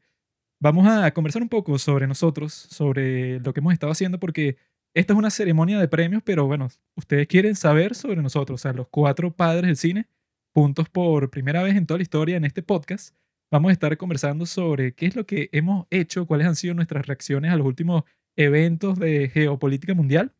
vamos 0.61 0.87
a 0.87 1.11
conversar 1.11 1.41
un 1.41 1.49
poco 1.49 1.77
sobre 1.77 2.07
nosotros, 2.07 2.53
sobre 2.53 3.41
lo 3.41 3.51
que 3.51 3.59
hemos 3.59 3.73
estado 3.73 3.91
haciendo, 3.91 4.17
porque 4.17 4.55
esta 4.93 5.11
es 5.11 5.19
una 5.19 5.29
ceremonia 5.29 5.77
de 5.77 5.89
premios, 5.89 6.23
pero 6.23 6.47
bueno, 6.47 6.69
ustedes 6.95 7.27
quieren 7.27 7.57
saber 7.57 7.93
sobre 7.93 8.21
nosotros, 8.21 8.61
o 8.61 8.63
sea, 8.63 8.71
los 8.71 8.87
cuatro 8.87 9.35
padres 9.35 9.63
del 9.63 9.75
cine, 9.75 10.07
juntos 10.53 10.87
por 10.87 11.29
primera 11.29 11.63
vez 11.63 11.75
en 11.75 11.85
toda 11.85 11.97
la 11.97 12.03
historia 12.03 12.37
en 12.37 12.45
este 12.45 12.63
podcast. 12.63 13.13
Vamos 13.51 13.71
a 13.71 13.73
estar 13.73 13.97
conversando 13.97 14.45
sobre 14.45 14.93
qué 14.93 15.07
es 15.07 15.17
lo 15.17 15.25
que 15.25 15.49
hemos 15.51 15.85
hecho, 15.89 16.25
cuáles 16.27 16.47
han 16.47 16.55
sido 16.55 16.75
nuestras 16.75 17.07
reacciones 17.07 17.51
a 17.51 17.57
los 17.57 17.67
últimos 17.67 18.03
eventos 18.35 18.99
de 18.99 19.29
geopolítica 19.29 19.93
mundial. 19.93 20.33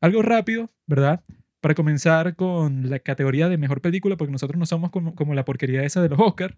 Algo 0.00 0.22
rápido, 0.22 0.70
¿verdad? 0.86 1.22
Para 1.60 1.74
comenzar 1.74 2.36
con 2.36 2.88
la 2.90 2.98
categoría 3.00 3.48
de 3.48 3.58
mejor 3.58 3.80
película, 3.80 4.16
porque 4.16 4.32
nosotros 4.32 4.58
no 4.58 4.66
somos 4.66 4.90
como, 4.90 5.34
la 5.34 5.44
porquería 5.44 5.84
esa 5.84 6.02
de 6.02 6.08
los 6.08 6.20
Oscars, 6.20 6.54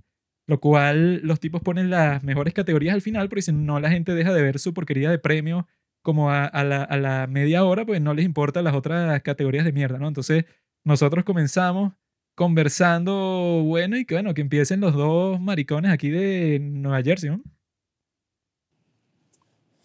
lo 0.47 0.61
cual 0.61 1.21
los 1.23 1.41
tipos 1.41 1.63
ponen 1.63 1.91
las 1.91 2.23
mejores 2.23 2.55
categorías 2.55 2.95
al 2.95 3.03
final, 3.03 3.29
porque 3.29 3.43
si 3.43 3.53
no 3.53 3.81
la 3.81 3.91
gente 3.91 4.15
deja 4.15 4.33
de 4.33 4.43
ver 4.43 4.59
su 4.59 4.75
porquería 4.75 5.11
de 5.11 5.19
premio 5.19 5.67
como 6.03 6.31
a, 6.31 6.51
la, 6.65 6.83
a 6.83 6.97
la 6.97 7.27
media 7.29 7.65
hora, 7.65 7.87
pues 7.87 8.01
no 8.01 8.15
les 8.15 8.25
importan 8.25 8.65
las 8.65 8.75
otras 8.75 9.23
categorías 9.23 9.65
de 9.65 9.73
mierda, 9.73 9.99
¿no? 9.99 10.09
Entonces 10.09 10.47
nosotros 10.85 11.25
comenzamos 11.25 11.93
conversando, 12.35 13.63
bueno, 13.65 13.97
y 13.97 14.05
que 14.05 14.15
bueno, 14.15 14.35
que 14.35 14.41
empiecen 14.41 14.81
los 14.81 14.95
dos 14.95 15.41
maricones 15.41 15.93
aquí 15.93 16.11
de 16.11 16.59
Nueva 16.61 17.03
Jersey, 17.03 17.31
¿no? 17.31 17.43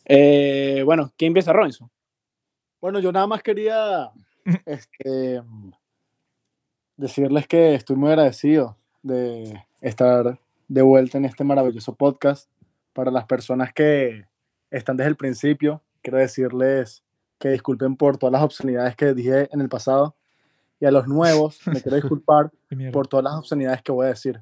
Eh, 0.09 0.83
bueno, 0.85 1.11
¿quién 1.17 1.31
empieza, 1.31 1.51
Robinson? 1.51 1.91
Bueno, 2.79 2.99
yo 2.99 3.11
nada 3.11 3.27
más 3.27 3.43
quería 3.43 4.09
este, 4.65 5.41
decirles 6.95 7.45
que 7.47 7.75
estoy 7.75 7.97
muy 7.97 8.09
agradecido 8.09 8.77
de 9.03 9.65
estar 9.81 10.39
de 10.69 10.81
vuelta 10.81 11.17
en 11.17 11.25
este 11.25 11.43
maravilloso 11.43 11.93
podcast. 11.93 12.49
Para 12.93 13.11
las 13.11 13.25
personas 13.25 13.73
que 13.73 14.25
están 14.71 14.95
desde 14.97 15.09
el 15.09 15.17
principio, 15.17 15.83
quiero 16.01 16.19
decirles 16.19 17.03
que 17.37 17.49
disculpen 17.49 17.97
por 17.97 18.17
todas 18.17 18.31
las 18.31 18.41
obscenidades 18.41 18.95
que 18.95 19.13
dije 19.13 19.49
en 19.51 19.59
el 19.61 19.69
pasado. 19.69 20.15
Y 20.79 20.85
a 20.85 20.91
los 20.91 21.07
nuevos, 21.07 21.59
me 21.67 21.81
quiero 21.81 21.97
disculpar 21.97 22.51
por 22.93 23.07
todas 23.07 23.25
las 23.25 23.33
obscenidades 23.33 23.81
que 23.81 23.91
voy 23.91 24.05
a 24.05 24.09
decir. 24.09 24.41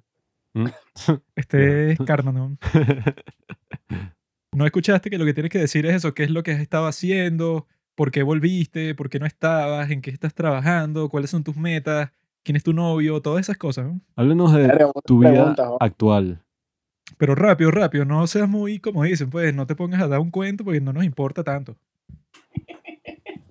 Este 1.35 1.91
es 1.91 1.99
Carmen. 2.05 2.59
no 4.55 4.65
escuchaste 4.65 5.09
que 5.09 5.17
lo 5.17 5.25
que 5.25 5.33
tienes 5.33 5.51
que 5.51 5.59
decir 5.59 5.85
es 5.85 5.95
eso, 5.95 6.13
qué 6.13 6.23
es 6.23 6.31
lo 6.31 6.43
que 6.43 6.51
has 6.51 6.59
estado 6.59 6.87
haciendo, 6.87 7.67
por 7.95 8.11
qué 8.11 8.23
volviste, 8.23 8.95
por 8.95 9.09
qué 9.09 9.19
no 9.19 9.25
estabas, 9.25 9.91
en 9.91 10.01
qué 10.01 10.11
estás 10.11 10.33
trabajando, 10.33 11.09
cuáles 11.09 11.29
son 11.29 11.43
tus 11.43 11.55
metas, 11.55 12.11
quién 12.43 12.55
es 12.55 12.63
tu 12.63 12.73
novio, 12.73 13.21
todas 13.21 13.41
esas 13.41 13.57
cosas. 13.57 13.85
¿no? 13.85 14.01
Háblanos 14.15 14.53
de 14.53 14.91
tu 15.05 15.19
vida 15.19 15.55
actual. 15.79 16.41
Pero 17.17 17.35
rápido, 17.35 17.71
rápido, 17.71 18.05
no 18.05 18.25
seas 18.27 18.49
muy, 18.49 18.79
como 18.79 19.03
dicen, 19.03 19.29
pues 19.29 19.53
no 19.53 19.67
te 19.67 19.75
pongas 19.75 20.01
a 20.01 20.07
dar 20.07 20.19
un 20.19 20.31
cuento 20.31 20.63
porque 20.63 20.81
no 20.81 20.91
nos 20.91 21.03
importa 21.03 21.43
tanto. 21.43 21.75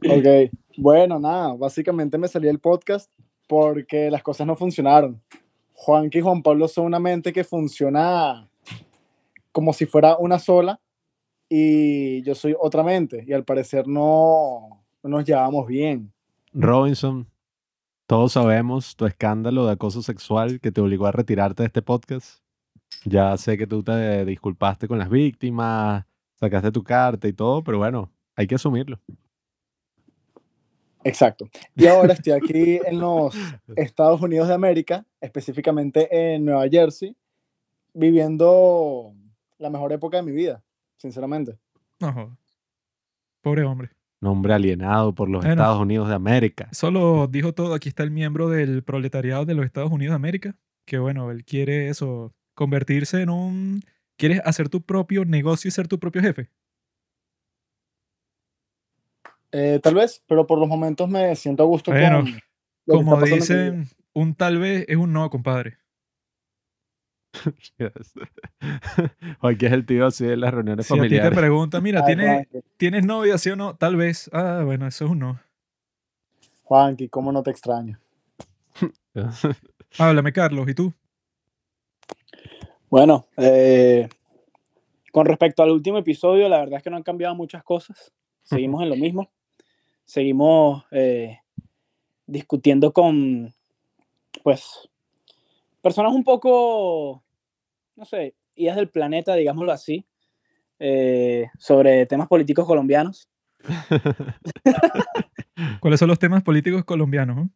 Ok, 0.07 0.51
bueno, 0.77 1.19
nada, 1.19 1.55
básicamente 1.55 2.19
me 2.19 2.29
salí 2.29 2.49
el 2.49 2.59
podcast 2.59 3.11
porque 3.47 4.11
las 4.11 4.23
cosas 4.23 4.47
no 4.47 4.57
funcionaron. 4.57 5.21
Juan 5.73 6.11
y 6.13 6.21
Juan 6.21 6.43
Pablo 6.43 6.69
son 6.69 6.87
una 6.87 6.99
mente 6.99 7.33
que 7.33 7.45
funciona 7.45 8.49
como 9.53 9.73
si 9.73 9.87
fuera 9.87 10.17
una 10.17 10.39
sola 10.39 10.81
y 11.49 12.23
yo 12.23 12.35
soy 12.35 12.55
otra 12.59 12.83
mente 12.83 13.25
y 13.27 13.33
al 13.33 13.45
parecer 13.45 13.87
no, 13.87 14.85
nos 15.03 15.25
llevamos 15.25 15.67
bien. 15.67 16.13
Robinson, 16.53 17.27
todos 18.07 18.33
sabemos 18.33 18.97
tu 18.97 19.07
escándalo 19.07 19.67
de 19.67 19.73
acoso 19.73 20.03
sexual 20.03 20.61
que 20.61 20.73
te 20.73 20.81
obligó 20.81 21.07
a 21.07 21.13
retirarte 21.13 21.63
de 21.63 21.67
este 21.67 21.83
podcast. 21.83 22.43
Ya 23.05 23.37
sé 23.37 23.59
que 23.59 23.67
tú 23.67 23.83
te 23.83 24.25
disculpaste 24.25 24.89
con 24.89 24.99
las 24.99 25.11
víctimas, 25.11 26.05
sacaste 26.37 26.73
tu 26.73 26.83
carta 26.83 27.29
y 27.29 27.33
todo, 27.33 27.63
pero 27.63 27.79
bueno, 27.79 28.11
hay 28.37 28.47
que 28.47 28.55
asumirlo. 28.55 28.99
Exacto. 31.03 31.49
Y 31.77 31.87
ahora 31.87 32.15
estoy 32.15 32.33
aquí 32.33 32.81
en 32.85 32.99
los 33.01 33.37
Estados 33.77 34.23
Unidos 34.23 34.49
de 34.49 34.55
América, 34.55 35.05
específicamente 35.21 36.35
en 36.35 36.47
Nueva 36.47 36.67
Jersey, 36.69 37.15
viviendo 37.93 39.13
la 39.59 39.69
mejor 39.69 39.93
época 39.93 40.17
de 40.17 40.23
mi 40.23 40.33
vida 40.33 40.63
sinceramente. 41.05 41.59
No, 42.01 42.35
pobre 43.43 43.63
hombre. 43.63 43.91
Nombre 44.23 44.55
alienado 44.55 45.15
por 45.15 45.29
los 45.29 45.45
Estados 45.45 45.79
Unidos 45.79 46.09
de 46.09 46.15
América. 46.15 46.67
Solo 46.73 47.27
dijo 47.27 47.53
todo. 47.53 47.75
Aquí 47.75 47.91
está 47.91 48.05
el 48.05 48.11
miembro 48.11 48.49
del 48.49 48.83
proletariado 48.83 49.45
de 49.45 49.53
los 49.53 49.67
Estados 49.67 49.93
Unidos 49.93 50.13
de 50.13 50.17
América. 50.17 50.57
Que 50.87 50.99
bueno, 50.99 51.31
él 51.31 51.45
quiere 51.45 51.91
eso, 51.91 52.35
convertirse 52.55 53.21
en 53.21 53.29
un... 53.29 53.83
¿Quieres 54.17 54.41
hacer 54.47 54.71
tu 54.71 54.81
propio 54.81 55.27
negocio 55.27 55.69
y 55.69 55.73
ser 55.73 55.89
tu 55.89 55.99
propio 55.99 56.23
jefe? 56.23 56.49
Eh, 59.53 59.79
tal 59.83 59.95
vez, 59.97 60.23
pero 60.27 60.47
por 60.47 60.59
los 60.59 60.69
momentos 60.69 61.07
me 61.07 61.37
siento 61.37 61.65
a 61.65 61.67
gusto 61.67 61.93
con... 61.93 62.41
Como 62.87 63.21
dicen, 63.21 63.89
un 64.15 64.35
tal 64.35 64.59
vez 64.59 64.87
es 64.89 64.97
un 64.97 65.13
no, 65.13 65.29
compadre. 65.29 65.77
Porque 69.41 69.67
es 69.67 69.73
el 69.73 69.87
tío 69.87 70.07
así 70.07 70.25
de 70.25 70.37
las 70.37 70.53
reuniones 70.53 70.87
si 70.87 70.95
familiares. 70.95 71.27
A 71.27 71.31
ti 71.31 71.35
te 71.35 71.41
pregunta, 71.41 71.81
mira, 71.81 72.05
¿tienes, 72.05 72.49
¿tienes 72.77 73.05
novia, 73.05 73.39
sí 73.39 73.51
o 73.51 73.57
no? 73.57 73.77
Tal 73.77 73.97
vez. 73.97 74.31
Ah, 74.33 74.63
bueno, 74.65 74.87
eso 74.87 75.05
es 75.05 75.11
un 75.11 75.19
no. 75.19 75.41
Juanqui, 76.65 77.09
¿cómo 77.09 77.33
no 77.33 77.43
te 77.43 77.51
extraño? 77.51 77.99
Háblame, 79.99 80.33
Carlos, 80.33 80.69
¿y 80.69 80.75
tú? 80.75 80.93
Bueno, 82.89 83.27
eh, 83.37 84.09
con 85.13 85.27
respecto 85.27 85.63
al 85.63 85.71
último 85.71 85.99
episodio, 85.99 86.49
la 86.49 86.59
verdad 86.59 86.79
es 86.79 86.83
que 86.83 86.91
no 86.91 86.97
han 86.97 87.03
cambiado 87.03 87.35
muchas 87.35 87.63
cosas. 87.63 88.13
Seguimos 88.43 88.83
en 88.83 88.91
lo 88.91 88.97
mismo. 88.97 89.31
Seguimos 90.05 90.85
eh, 90.91 91.39
discutiendo 92.27 92.93
con, 92.93 93.53
pues, 94.43 94.89
personas 95.83 96.13
un 96.13 96.25
poco 96.25 97.24
no 97.97 98.05
sé, 98.05 98.35
ideas 98.55 98.77
del 98.77 98.89
planeta, 98.89 99.35
digámoslo 99.35 99.73
así, 99.73 100.07
eh, 100.79 101.47
sobre 101.59 102.07
temas 102.07 102.29
políticos 102.29 102.67
colombianos. 102.67 103.29
¿Cuáles 105.81 106.01
son 106.01 106.09
los 106.09 106.19
temas 106.19 106.43
políticos 106.43 106.85
colombianos? 106.85 107.37
no? 107.37 107.51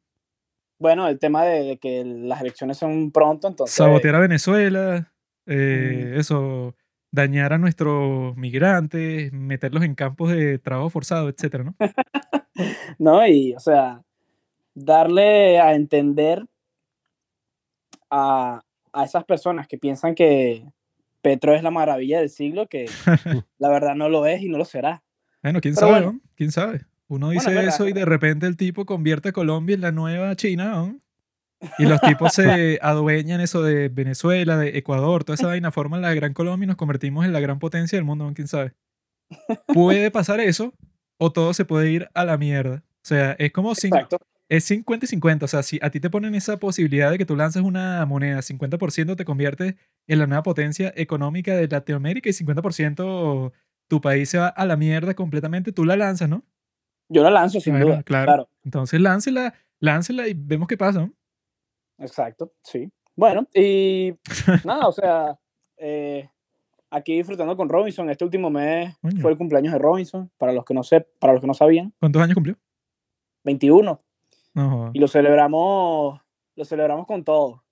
Bueno, 0.78 1.08
el 1.08 1.18
tema 1.18 1.44
de, 1.44 1.64
de 1.64 1.78
que 1.78 2.04
las 2.04 2.40
elecciones 2.40 2.78
son 2.78 3.10
pronto, 3.10 3.48
entonces... 3.48 3.74
Sabotear 3.74 4.14
a 4.14 4.20
Venezuela, 4.20 5.12
eh, 5.46 6.12
Mm. 6.14 6.20
eso, 6.20 6.76
dañar 7.10 7.52
a 7.52 7.58
nuestros 7.58 8.36
migrantes, 8.36 9.32
meterlos 9.32 9.82
en 9.82 9.94
campos 9.94 10.30
de 10.30 10.58
trabajo 10.58 10.90
forzado, 10.90 11.28
etcétera, 11.28 11.64
¿no? 11.64 11.74
¿no? 12.98 13.26
Y, 13.26 13.54
o 13.54 13.60
sea, 13.60 14.02
darle 14.74 15.58
a 15.58 15.74
entender 15.74 16.44
a, 18.10 18.62
a 18.98 19.04
esas 19.04 19.24
personas 19.24 19.68
que 19.68 19.78
piensan 19.78 20.14
que 20.14 20.64
Petro 21.22 21.54
es 21.54 21.62
la 21.62 21.70
maravilla 21.70 22.18
del 22.18 22.30
siglo, 22.30 22.66
que 22.66 22.86
la 23.58 23.68
verdad 23.68 23.94
no 23.94 24.08
lo 24.08 24.26
es 24.26 24.42
y 24.42 24.48
no 24.48 24.58
lo 24.58 24.64
será. 24.64 25.02
Bueno, 25.42 25.60
quién 25.60 25.74
Pero 25.74 25.86
sabe, 25.86 26.00
bueno. 26.00 26.12
¿no? 26.14 26.30
¿Quién 26.34 26.50
sabe? 26.50 26.80
Uno 27.06 27.26
Bueno, 27.26 27.40
dice 27.40 27.58
es 27.60 27.74
eso 27.74 27.88
y 27.88 27.92
de 27.92 28.04
repente 28.04 28.46
el 28.46 28.56
tipo 28.56 28.84
convierte 28.86 29.30
a 29.30 29.32
Colombia 29.32 29.74
en 29.74 29.80
la 29.80 29.92
nueva 29.92 30.34
China, 30.34 30.72
¿no? 30.72 31.00
Y 31.78 31.84
los 31.84 32.00
tipos 32.02 32.32
se 32.32 32.78
adueñan 32.82 33.40
eso 33.40 33.62
de 33.62 33.88
Venezuela, 33.88 34.56
de 34.56 34.76
Ecuador, 34.76 35.24
toda 35.24 35.34
esa 35.34 35.46
vaina, 35.46 35.70
forman 35.70 36.02
la 36.02 36.12
gran 36.14 36.34
Colombia 36.34 36.64
y 36.64 36.68
nos 36.68 36.76
convertimos 36.76 37.24
en 37.24 37.32
la 37.32 37.40
gran 37.40 37.60
potencia 37.60 37.96
del 37.96 38.04
mundo, 38.04 38.26
¿no? 38.26 38.34
¿quién 38.34 38.48
sabe? 38.48 38.74
Puede 39.68 40.10
pasar 40.10 40.40
eso 40.40 40.74
o 41.18 41.32
todo 41.32 41.54
se 41.54 41.64
puede 41.64 41.90
ir 41.90 42.08
a 42.14 42.24
la 42.24 42.36
mierda. 42.36 42.82
O 42.96 43.08
sea, 43.08 43.32
es 43.38 43.52
como 43.52 43.72
Exacto. 43.72 44.18
Es 44.48 44.64
50 44.64 45.04
y 45.06 45.08
50. 45.08 45.44
O 45.44 45.48
sea, 45.48 45.62
si 45.62 45.78
a 45.82 45.90
ti 45.90 46.00
te 46.00 46.10
ponen 46.10 46.34
esa 46.34 46.56
posibilidad 46.58 47.10
de 47.10 47.18
que 47.18 47.26
tú 47.26 47.36
lanzas 47.36 47.62
una 47.62 48.04
moneda, 48.06 48.38
50% 48.42 49.16
te 49.16 49.24
convierte 49.24 49.76
en 50.06 50.18
la 50.18 50.26
nueva 50.26 50.42
potencia 50.42 50.92
económica 50.96 51.54
de 51.56 51.68
Latinoamérica 51.68 52.28
y 52.28 52.32
50% 52.32 53.52
tu 53.88 54.00
país 54.00 54.28
se 54.28 54.38
va 54.38 54.48
a 54.48 54.66
la 54.66 54.76
mierda 54.76 55.14
completamente, 55.14 55.72
tú 55.72 55.84
la 55.84 55.96
lanzas, 55.96 56.28
¿no? 56.28 56.44
Yo 57.08 57.22
la 57.22 57.30
lanzo 57.30 57.58
sin 57.60 57.72
Bueno, 57.72 57.86
duda. 57.86 58.02
claro. 58.02 58.26
claro. 58.26 58.50
Entonces 58.64 59.00
láncela, 59.00 59.54
láncela 59.80 60.28
y 60.28 60.34
vemos 60.34 60.68
qué 60.68 60.76
pasa. 60.76 61.00
¿no? 61.00 61.14
Exacto, 61.98 62.52
sí. 62.62 62.90
Bueno, 63.16 63.48
y 63.54 64.14
nada, 64.64 64.86
o 64.86 64.92
sea, 64.92 65.38
eh, 65.78 66.28
aquí 66.90 67.16
disfrutando 67.16 67.56
con 67.56 67.68
Robinson. 67.68 68.10
Este 68.10 68.24
último 68.24 68.50
mes 68.50 68.94
fue 69.22 69.30
el 69.30 69.38
cumpleaños 69.38 69.72
de 69.72 69.78
Robinson, 69.78 70.30
para 70.36 70.52
los 70.52 70.64
que 70.64 70.74
no 70.74 70.82
sé, 70.82 71.00
para 71.18 71.32
los 71.32 71.40
que 71.40 71.46
no 71.46 71.54
sabían, 71.54 71.92
¿Cuántos 71.98 72.20
años 72.22 72.34
cumplió? 72.34 72.56
21. 73.44 74.00
No. 74.58 74.90
Y 74.92 74.98
lo 74.98 75.08
celebramos, 75.08 76.20
lo 76.56 76.64
celebramos 76.64 77.06
con 77.06 77.24
todo. 77.24 77.62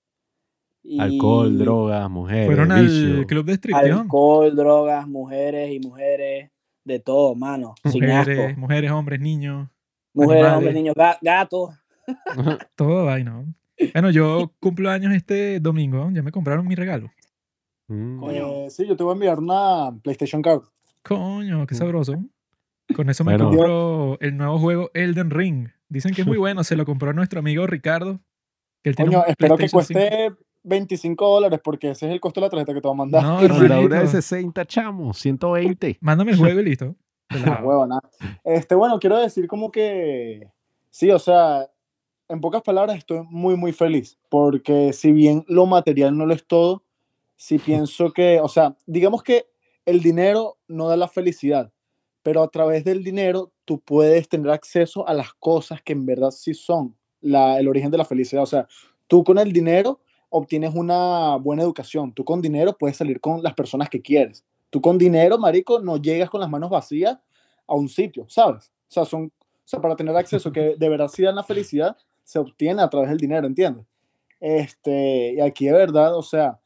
Y 0.82 1.00
Alcohol, 1.00 1.58
drogas, 1.58 2.08
mujeres, 2.08 2.46
Fueron 2.46 2.70
al 2.72 2.86
vicio. 2.86 3.26
club 3.26 3.44
de 3.46 3.54
striptease. 3.54 3.92
Alcohol, 3.92 4.54
drogas, 4.54 5.08
mujeres 5.08 5.72
y 5.72 5.80
mujeres, 5.80 6.50
de 6.84 7.00
todo, 7.00 7.34
mano. 7.34 7.74
Sin 7.84 8.04
Mujeres, 8.04 8.38
asco. 8.50 8.60
mujeres, 8.60 8.90
hombres, 8.92 9.20
niños, 9.20 9.68
Mujeres, 10.14 10.44
animales. 10.44 10.56
hombres, 10.58 10.74
niños, 10.74 10.94
ga- 10.94 11.18
gatos. 11.20 11.70
todo 12.76 13.04
vaina. 13.06 13.32
¿no? 13.32 13.54
Bueno, 13.92 14.10
yo 14.10 14.52
cumplo 14.60 14.90
años 14.90 15.12
este 15.12 15.58
domingo, 15.60 16.08
ya 16.12 16.22
me 16.22 16.30
compraron 16.30 16.66
mi 16.68 16.76
regalo. 16.76 17.10
Mm. 17.88 18.20
Coño. 18.20 18.46
Eh, 18.48 18.70
sí, 18.70 18.86
yo 18.86 18.96
te 18.96 19.02
voy 19.02 19.10
a 19.10 19.14
enviar 19.14 19.38
una 19.40 19.90
PlayStation 20.02 20.40
Card. 20.40 20.62
Coño, 21.02 21.66
qué 21.66 21.74
Mm. 21.74 21.78
sabroso. 21.78 22.14
Con 22.94 23.10
eso 23.10 23.24
me 23.24 23.32
Bueno. 23.36 23.48
compro 23.50 24.18
el 24.20 24.36
nuevo 24.36 24.58
juego 24.60 24.90
Elden 24.94 25.30
Ring. 25.30 25.68
Dicen 25.88 26.14
que 26.14 26.22
es 26.22 26.26
muy 26.26 26.38
bueno, 26.38 26.64
se 26.64 26.76
lo 26.76 26.84
compró 26.84 27.12
nuestro 27.12 27.40
amigo 27.40 27.66
Ricardo. 27.66 28.20
Que 28.82 28.90
él 28.90 28.96
tiene 28.96 29.12
Coño, 29.12 29.24
un 29.24 29.30
espero 29.30 29.56
que 29.56 29.68
PlayStation 29.68 29.84
5. 29.84 30.08
cueste 30.08 30.46
25 30.66 31.28
dólares 31.28 31.60
porque 31.62 31.90
ese 31.90 32.06
es 32.06 32.12
el 32.12 32.20
costo 32.20 32.40
de 32.40 32.46
la 32.46 32.50
tarjeta 32.50 32.74
que 32.74 32.80
te 32.80 32.88
voy 32.88 32.94
a 32.94 32.98
mandar. 32.98 33.22
No, 33.22 33.38
Armadura 33.38 33.76
de 33.76 33.84
hermanito. 33.84 34.10
60, 34.10 34.64
chamo, 34.66 35.14
120. 35.14 35.98
Mándame 36.00 36.32
el 36.32 36.38
juego 36.38 36.60
y 36.60 36.64
listo. 36.64 36.96
Huevo, 37.62 37.86
nada. 37.86 38.02
Este, 38.44 38.74
bueno, 38.74 38.98
quiero 38.98 39.18
decir 39.18 39.46
como 39.48 39.70
que 39.70 40.48
sí, 40.90 41.10
o 41.10 41.18
sea, 41.18 41.68
en 42.28 42.40
pocas 42.40 42.62
palabras 42.62 42.98
estoy 42.98 43.22
muy, 43.28 43.56
muy 43.56 43.72
feliz 43.72 44.18
porque 44.28 44.92
si 44.92 45.12
bien 45.12 45.44
lo 45.48 45.66
material 45.66 46.16
no 46.16 46.26
lo 46.26 46.34
es 46.34 46.46
todo, 46.46 46.84
sí 47.36 47.58
pienso 47.58 48.12
que, 48.12 48.40
o 48.40 48.48
sea, 48.48 48.76
digamos 48.86 49.22
que 49.22 49.46
el 49.84 50.02
dinero 50.02 50.58
no 50.66 50.88
da 50.88 50.96
la 50.96 51.08
felicidad, 51.08 51.72
pero 52.22 52.42
a 52.42 52.48
través 52.48 52.84
del 52.84 53.04
dinero 53.04 53.52
tú 53.66 53.80
puedes 53.80 54.28
tener 54.28 54.50
acceso 54.50 55.06
a 55.06 55.12
las 55.12 55.34
cosas 55.34 55.82
que 55.82 55.92
en 55.92 56.06
verdad 56.06 56.30
sí 56.30 56.54
son 56.54 56.96
la, 57.20 57.58
el 57.58 57.68
origen 57.68 57.90
de 57.90 57.98
la 57.98 58.04
felicidad. 58.06 58.44
O 58.44 58.46
sea, 58.46 58.66
tú 59.06 59.22
con 59.22 59.38
el 59.38 59.52
dinero 59.52 60.00
obtienes 60.30 60.74
una 60.74 61.36
buena 61.36 61.62
educación, 61.62 62.12
tú 62.12 62.24
con 62.24 62.40
dinero 62.40 62.76
puedes 62.78 62.96
salir 62.96 63.20
con 63.20 63.42
las 63.42 63.54
personas 63.54 63.90
que 63.90 64.00
quieres. 64.00 64.44
Tú 64.70 64.80
con 64.80 64.96
dinero, 64.96 65.36
marico, 65.38 65.80
no 65.80 65.96
llegas 65.96 66.30
con 66.30 66.40
las 66.40 66.48
manos 66.48 66.70
vacías 66.70 67.18
a 67.66 67.74
un 67.74 67.88
sitio, 67.88 68.24
¿sabes? 68.28 68.72
O 68.88 68.92
sea, 68.92 69.04
son, 69.04 69.24
o 69.24 69.62
sea, 69.64 69.80
para 69.80 69.96
tener 69.96 70.16
acceso 70.16 70.52
que 70.52 70.76
de 70.76 70.88
verdad 70.88 71.08
sí 71.08 71.22
dan 71.22 71.34
la 71.34 71.42
felicidad, 71.42 71.96
se 72.22 72.38
obtiene 72.38 72.82
a 72.82 72.88
través 72.88 73.08
del 73.08 73.18
dinero, 73.18 73.46
¿entiendes? 73.46 73.86
Este, 74.38 75.34
y 75.34 75.40
aquí 75.40 75.66
de 75.66 75.72
verdad, 75.72 76.16
o 76.16 76.22
sea, 76.22 76.60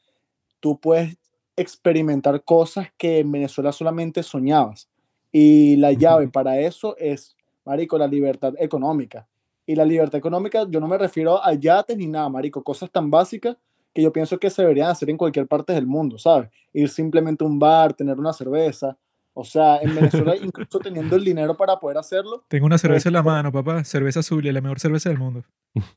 tú 0.59 0.79
puedes 0.79 1.17
experimentar 1.55 2.43
cosas 2.43 2.89
que 2.97 3.19
en 3.19 3.31
Venezuela 3.31 3.71
solamente 3.71 4.23
soñabas. 4.23 4.90
Y 5.31 5.75
la 5.77 5.93
llave 5.93 6.27
para 6.27 6.59
eso 6.59 6.95
es, 6.97 7.35
marico, 7.65 7.97
la 7.97 8.07
libertad 8.07 8.53
económica. 8.59 9.27
Y 9.65 9.75
la 9.75 9.85
libertad 9.85 10.17
económica, 10.17 10.65
yo 10.69 10.79
no 10.79 10.87
me 10.87 10.97
refiero 10.97 11.43
a 11.43 11.53
yates 11.53 11.97
ni 11.97 12.07
nada, 12.07 12.27
marico, 12.29 12.63
cosas 12.63 12.91
tan 12.91 13.09
básicas 13.09 13.55
que 13.93 14.01
yo 14.01 14.11
pienso 14.11 14.39
que 14.39 14.49
se 14.49 14.61
deberían 14.61 14.89
hacer 14.89 15.09
en 15.09 15.17
cualquier 15.17 15.47
parte 15.47 15.73
del 15.73 15.85
mundo, 15.85 16.17
¿sabes? 16.17 16.49
Ir 16.73 16.89
simplemente 16.89 17.43
a 17.43 17.47
un 17.47 17.59
bar, 17.59 17.93
tener 17.93 18.17
una 18.17 18.33
cerveza. 18.33 18.97
O 19.33 19.43
sea, 19.45 19.77
en 19.81 19.95
Venezuela, 19.95 20.35
incluso 20.41 20.79
teniendo 20.79 21.15
el 21.15 21.23
dinero 21.23 21.55
para 21.55 21.77
poder 21.79 21.97
hacerlo, 21.97 22.43
Tengo 22.47 22.65
una 22.65 22.77
cerveza 22.77 23.09
en 23.09 23.13
la 23.13 23.19
Este- 23.19 23.29
mano, 23.29 23.51
papá. 23.51 23.83
Cerveza 23.83 24.21
azul, 24.21 24.43
la 24.43 24.61
mejor 24.61 24.79
cerveza 24.79 25.09
del 25.09 25.19
mundo. 25.19 25.43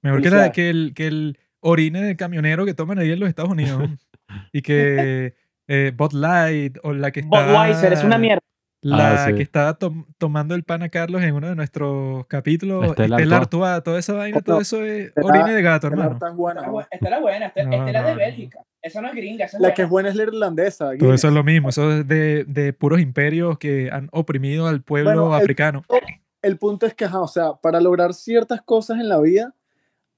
Mejor 0.02 0.22
que, 0.22 0.30
la, 0.30 0.52
que, 0.52 0.70
el, 0.70 0.92
que 0.94 1.06
el 1.06 1.38
orine 1.60 2.02
de 2.02 2.16
camionero 2.16 2.64
que 2.64 2.74
toman 2.74 2.98
ahí 2.98 3.10
en 3.10 3.20
los 3.20 3.28
Estados 3.28 3.50
Unidos. 3.50 3.82
y 4.52 4.62
que 4.62 5.34
eh, 5.66 5.92
Bud 5.96 6.12
Light 6.12 6.78
o 6.82 6.92
la 6.92 7.10
que 7.10 7.20
está... 7.20 7.46
Budweiser 7.46 7.92
es 7.92 8.04
una 8.04 8.18
mierda. 8.18 8.40
La 8.86 9.24
Ah, 9.24 9.26
sí. 9.28 9.34
que 9.34 9.42
estaba 9.42 9.72
tom- 9.74 10.04
tomando 10.18 10.54
el 10.54 10.62
pan 10.62 10.82
a 10.82 10.90
Carlos 10.90 11.22
en 11.22 11.34
uno 11.34 11.48
de 11.48 11.54
nuestros 11.56 12.26
capítulos. 12.26 12.84
Estela 12.84 13.16
Estela 13.16 13.36
Artois. 13.38 13.62
Artois, 13.70 13.82
toda 13.84 13.98
esa 13.98 14.12
vaina, 14.12 14.40
todo 14.42 14.60
eso 14.60 14.84
es 14.84 15.08
Estela- 15.14 15.26
orine 15.26 15.54
de 15.54 15.62
gato, 15.62 15.86
hermano. 15.86 16.18
tan. 16.18 16.32
Esta 16.90 17.06
es 17.06 17.10
la 17.10 17.18
buena, 17.20 17.46
esta, 17.46 17.62
No, 17.64 17.70
la 17.90 18.02
de 18.02 18.10
no. 18.12 18.16
Bélgica. 18.18 18.58
Esa 18.82 19.00
no 19.00 19.08
es 19.08 19.14
gringa, 19.14 19.46
esa 19.46 19.56
es 19.56 19.60
La 19.62 19.68
buena. 19.68 19.74
que 19.74 19.82
es 19.82 19.88
buena 19.88 20.08
es 20.10 20.14
la 20.16 20.22
irlandesa. 20.24 20.90
Todo 20.98 21.14
eso 21.14 21.28
es 21.28 21.32
lo 21.34 21.42
mismo. 21.42 21.70
Eso 21.70 21.90
es 21.92 22.06
de, 22.06 22.44
de 22.44 22.74
puros 22.74 23.00
imperios 23.00 23.58
que 23.58 23.88
han 23.90 24.10
oprimido 24.12 24.66
al 24.66 24.82
pueblo 24.82 25.12
Bueno, 25.12 25.34
el- 25.36 25.42
africano. 25.42 25.82
el 26.42 26.58
punto 26.58 26.84
es 26.84 26.92
que, 26.92 27.06
ajá, 27.06 27.20
o 27.20 27.28
sea, 27.28 27.54
para 27.54 27.80
lograr 27.80 28.12
ciertas 28.12 28.60
cosas 28.60 29.00
en 29.00 29.08
la 29.08 29.18
vida, 29.18 29.54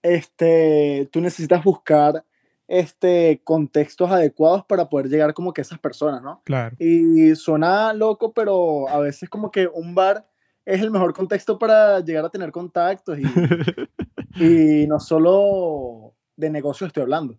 este, 0.02 1.08
tú 1.12 1.20
necesitas 1.20 1.62
buscar 1.62 2.24
este, 2.68 3.40
contextos 3.44 4.10
adecuados 4.10 4.64
para 4.64 4.88
poder 4.88 5.08
llegar 5.08 5.34
como 5.34 5.52
que 5.52 5.60
a 5.60 5.62
esas 5.62 5.78
personas, 5.78 6.22
¿no? 6.22 6.42
Claro. 6.44 6.76
Y 6.78 7.34
suena 7.36 7.92
loco, 7.92 8.32
pero 8.32 8.88
a 8.88 8.98
veces 8.98 9.28
como 9.28 9.50
que 9.50 9.66
un 9.66 9.94
bar 9.94 10.26
es 10.64 10.80
el 10.80 10.90
mejor 10.90 11.14
contexto 11.14 11.58
para 11.58 12.00
llegar 12.00 12.24
a 12.24 12.30
tener 12.30 12.50
contactos 12.50 13.18
y, 13.18 13.22
y 14.82 14.86
no 14.86 14.98
solo 14.98 16.14
de 16.36 16.50
negocio 16.50 16.86
estoy 16.86 17.04
hablando. 17.04 17.38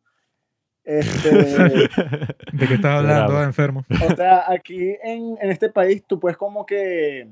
Este, 0.84 1.30
¿De 2.54 2.68
qué 2.68 2.74
estás 2.76 3.00
hablando, 3.00 3.34
Bravo. 3.34 3.44
enfermo? 3.44 3.86
o 3.90 4.16
sea, 4.16 4.50
aquí 4.50 4.96
en, 5.04 5.38
en 5.42 5.52
este 5.52 5.70
país 5.70 6.02
tú 6.08 6.18
puedes 6.18 6.38
como 6.38 6.66
que 6.66 7.28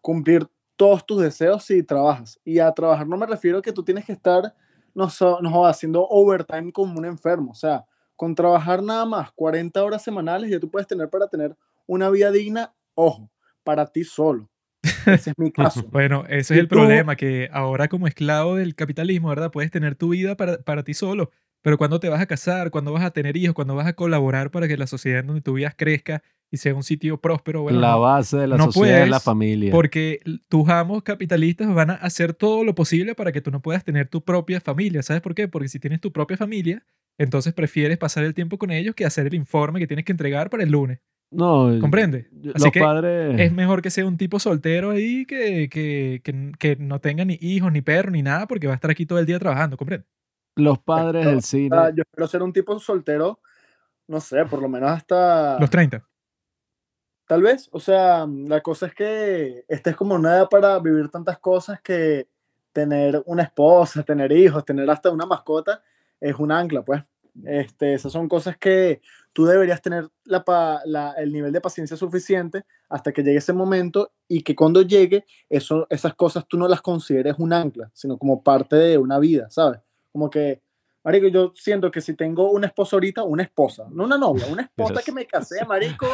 cumplir 0.00 0.46
todos 0.76 1.04
tus 1.04 1.20
deseos 1.20 1.64
si 1.64 1.82
trabajas. 1.82 2.40
Y 2.44 2.60
a 2.60 2.70
trabajar 2.70 3.08
no 3.08 3.16
me 3.16 3.26
refiero 3.26 3.58
a 3.58 3.62
que 3.62 3.72
tú 3.72 3.82
tienes 3.82 4.04
que 4.04 4.12
estar, 4.12 4.54
no, 4.94 5.08
so- 5.10 5.40
no 5.40 5.50
jodas, 5.50 5.76
haciendo 5.76 6.06
overtime 6.08 6.72
como 6.72 6.98
un 6.98 7.04
enfermo. 7.04 7.52
O 7.52 7.54
sea, 7.54 7.84
con 8.16 8.34
trabajar 8.34 8.82
nada 8.82 9.04
más 9.04 9.32
40 9.32 9.82
horas 9.82 10.02
semanales 10.02 10.50
ya 10.50 10.60
tú 10.60 10.70
puedes 10.70 10.86
tener 10.86 11.08
para 11.10 11.26
tener 11.28 11.56
una 11.86 12.08
vida 12.10 12.30
digna, 12.30 12.74
ojo, 12.94 13.30
para 13.64 13.86
ti 13.86 14.04
solo. 14.04 14.48
Ese 15.06 15.30
es 15.30 15.38
mi 15.38 15.50
caso. 15.52 15.82
Bueno, 15.90 16.24
ese 16.28 16.54
es 16.54 16.60
el 16.60 16.68
tú- 16.68 16.76
problema, 16.76 17.16
que 17.16 17.48
ahora 17.52 17.88
como 17.88 18.06
esclavo 18.06 18.56
del 18.56 18.74
capitalismo, 18.74 19.28
¿verdad? 19.28 19.50
Puedes 19.50 19.70
tener 19.70 19.94
tu 19.96 20.10
vida 20.10 20.36
para, 20.36 20.58
para 20.58 20.82
ti 20.84 20.94
solo, 20.94 21.30
pero 21.62 21.78
cuando 21.78 22.00
te 22.00 22.08
vas 22.08 22.20
a 22.20 22.26
casar, 22.26 22.70
cuando 22.70 22.92
vas 22.92 23.04
a 23.04 23.12
tener 23.12 23.36
hijos, 23.36 23.54
cuando 23.54 23.74
vas 23.74 23.86
a 23.86 23.94
colaborar 23.94 24.50
para 24.50 24.68
que 24.68 24.76
la 24.76 24.86
sociedad 24.86 25.20
en 25.20 25.28
donde 25.28 25.42
tú 25.42 25.54
vivas 25.54 25.74
crezca 25.76 26.22
y 26.50 26.58
sea 26.58 26.74
un 26.74 26.82
sitio 26.82 27.18
próspero, 27.18 27.62
bueno, 27.62 27.80
la 27.80 27.96
base 27.96 28.36
de 28.36 28.46
la 28.46 28.56
no 28.58 28.70
sociedad 28.70 29.04
es 29.04 29.08
la 29.08 29.20
familia. 29.20 29.72
porque 29.72 30.20
tus 30.48 30.68
amos 30.68 31.02
capitalistas 31.02 31.72
van 31.72 31.90
a 31.90 31.94
hacer 31.94 32.34
todo 32.34 32.62
lo 32.62 32.74
posible 32.74 33.14
para 33.14 33.32
que 33.32 33.40
tú 33.40 33.50
no 33.50 33.62
puedas 33.62 33.84
tener 33.84 34.08
tu 34.08 34.22
propia 34.22 34.60
familia. 34.60 35.02
¿Sabes 35.02 35.22
por 35.22 35.34
qué? 35.34 35.48
Porque 35.48 35.68
si 35.68 35.78
tienes 35.78 36.00
tu 36.00 36.12
propia 36.12 36.36
familia, 36.36 36.84
entonces 37.16 37.54
prefieres 37.54 37.96
pasar 37.96 38.24
el 38.24 38.34
tiempo 38.34 38.58
con 38.58 38.70
ellos 38.70 38.94
que 38.94 39.06
hacer 39.06 39.28
el 39.28 39.34
informe 39.34 39.80
que 39.80 39.86
tienes 39.86 40.04
que 40.04 40.12
entregar 40.12 40.50
para 40.50 40.64
el 40.64 40.70
lunes. 40.70 40.98
No, 41.30 41.74
¿Comprende? 41.80 42.28
Los 42.42 42.56
Así 42.56 42.70
que 42.70 42.80
padres. 42.80 43.40
Es 43.40 43.52
mejor 43.52 43.80
que 43.80 43.88
sea 43.88 44.04
un 44.04 44.18
tipo 44.18 44.38
soltero 44.38 44.90
ahí 44.90 45.24
que, 45.24 45.70
que, 45.70 46.20
que, 46.22 46.52
que 46.58 46.76
no 46.76 47.00
tenga 47.00 47.24
ni 47.24 47.38
hijos, 47.40 47.72
ni 47.72 47.80
perro, 47.80 48.10
ni 48.10 48.20
nada, 48.20 48.46
porque 48.46 48.66
va 48.66 48.74
a 48.74 48.76
estar 48.76 48.90
aquí 48.90 49.06
todo 49.06 49.18
el 49.18 49.24
día 49.24 49.38
trabajando, 49.38 49.78
¿comprende? 49.78 50.04
Los 50.56 50.78
padres 50.80 51.26
del 51.26 51.42
cine. 51.42 51.76
sea, 51.76 51.90
yo 51.90 52.02
espero 52.02 52.26
ser 52.26 52.42
un 52.42 52.52
tipo 52.52 52.78
soltero, 52.78 53.40
no 54.08 54.20
sé, 54.20 54.44
por 54.44 54.60
lo 54.60 54.68
menos 54.68 54.90
hasta, 54.90 55.58
Los 55.58 55.70
30. 55.70 56.06
Tal 57.26 57.40
vez, 57.42 57.68
o 57.72 57.80
sea, 57.80 58.26
la 58.26 58.60
cosa 58.60 58.86
es 58.86 58.94
que 58.94 59.64
esta 59.68 59.90
es 59.90 59.96
como 59.96 60.14
una 60.16 60.36
edad 60.36 60.48
para 60.50 60.78
vivir 60.80 61.08
tantas 61.08 61.38
cosas 61.38 61.80
que 61.80 62.28
tener 62.72 63.22
una 63.26 63.44
esposa, 63.44 64.02
tener 64.02 64.32
hijos, 64.32 64.64
tener 64.64 64.88
hasta 64.90 65.10
una 65.10 65.24
mascota 65.24 65.82
es 66.20 66.34
un 66.36 66.52
ancla, 66.52 66.82
pues. 66.84 67.02
Este, 67.44 67.94
esas 67.94 68.12
son 68.12 68.28
cosas 68.28 68.58
que 68.58 69.00
tú 69.32 69.46
deberías 69.46 69.80
tener 69.80 70.10
la- 70.24 71.14
el 71.16 71.32
nivel 71.32 71.52
de 71.52 71.62
paciencia 71.62 71.96
suficiente 71.96 72.64
hasta 72.90 73.10
que 73.12 73.22
llegue 73.22 73.38
ese 73.38 73.54
momento 73.54 74.12
y 74.28 74.42
que 74.42 74.54
cuando 74.54 74.82
llegue, 74.82 75.24
eso, 75.48 75.86
esas 75.88 76.14
cosas 76.14 76.46
tú 76.46 76.58
no 76.58 76.68
las 76.68 76.82
consideres 76.82 77.36
un 77.38 77.54
ancla, 77.54 77.90
sino 77.94 78.18
como 78.18 78.42
parte 78.42 78.76
de 78.76 78.98
una 78.98 79.18
vida, 79.18 79.48
¿sabes? 79.48 79.80
Como 80.12 80.28
que, 80.30 80.60
marico, 81.04 81.26
yo 81.28 81.52
siento 81.56 81.90
que 81.90 82.00
si 82.00 82.14
tengo 82.14 82.50
una 82.50 82.66
esposa 82.68 82.96
ahorita, 82.96 83.22
una 83.24 83.42
esposa, 83.42 83.86
no 83.90 84.04
una 84.04 84.18
novia, 84.18 84.46
una 84.46 84.62
esposa 84.62 84.92
Dios. 84.94 85.04
que 85.04 85.12
me 85.12 85.26
casé, 85.26 85.64
marico, 85.66 86.06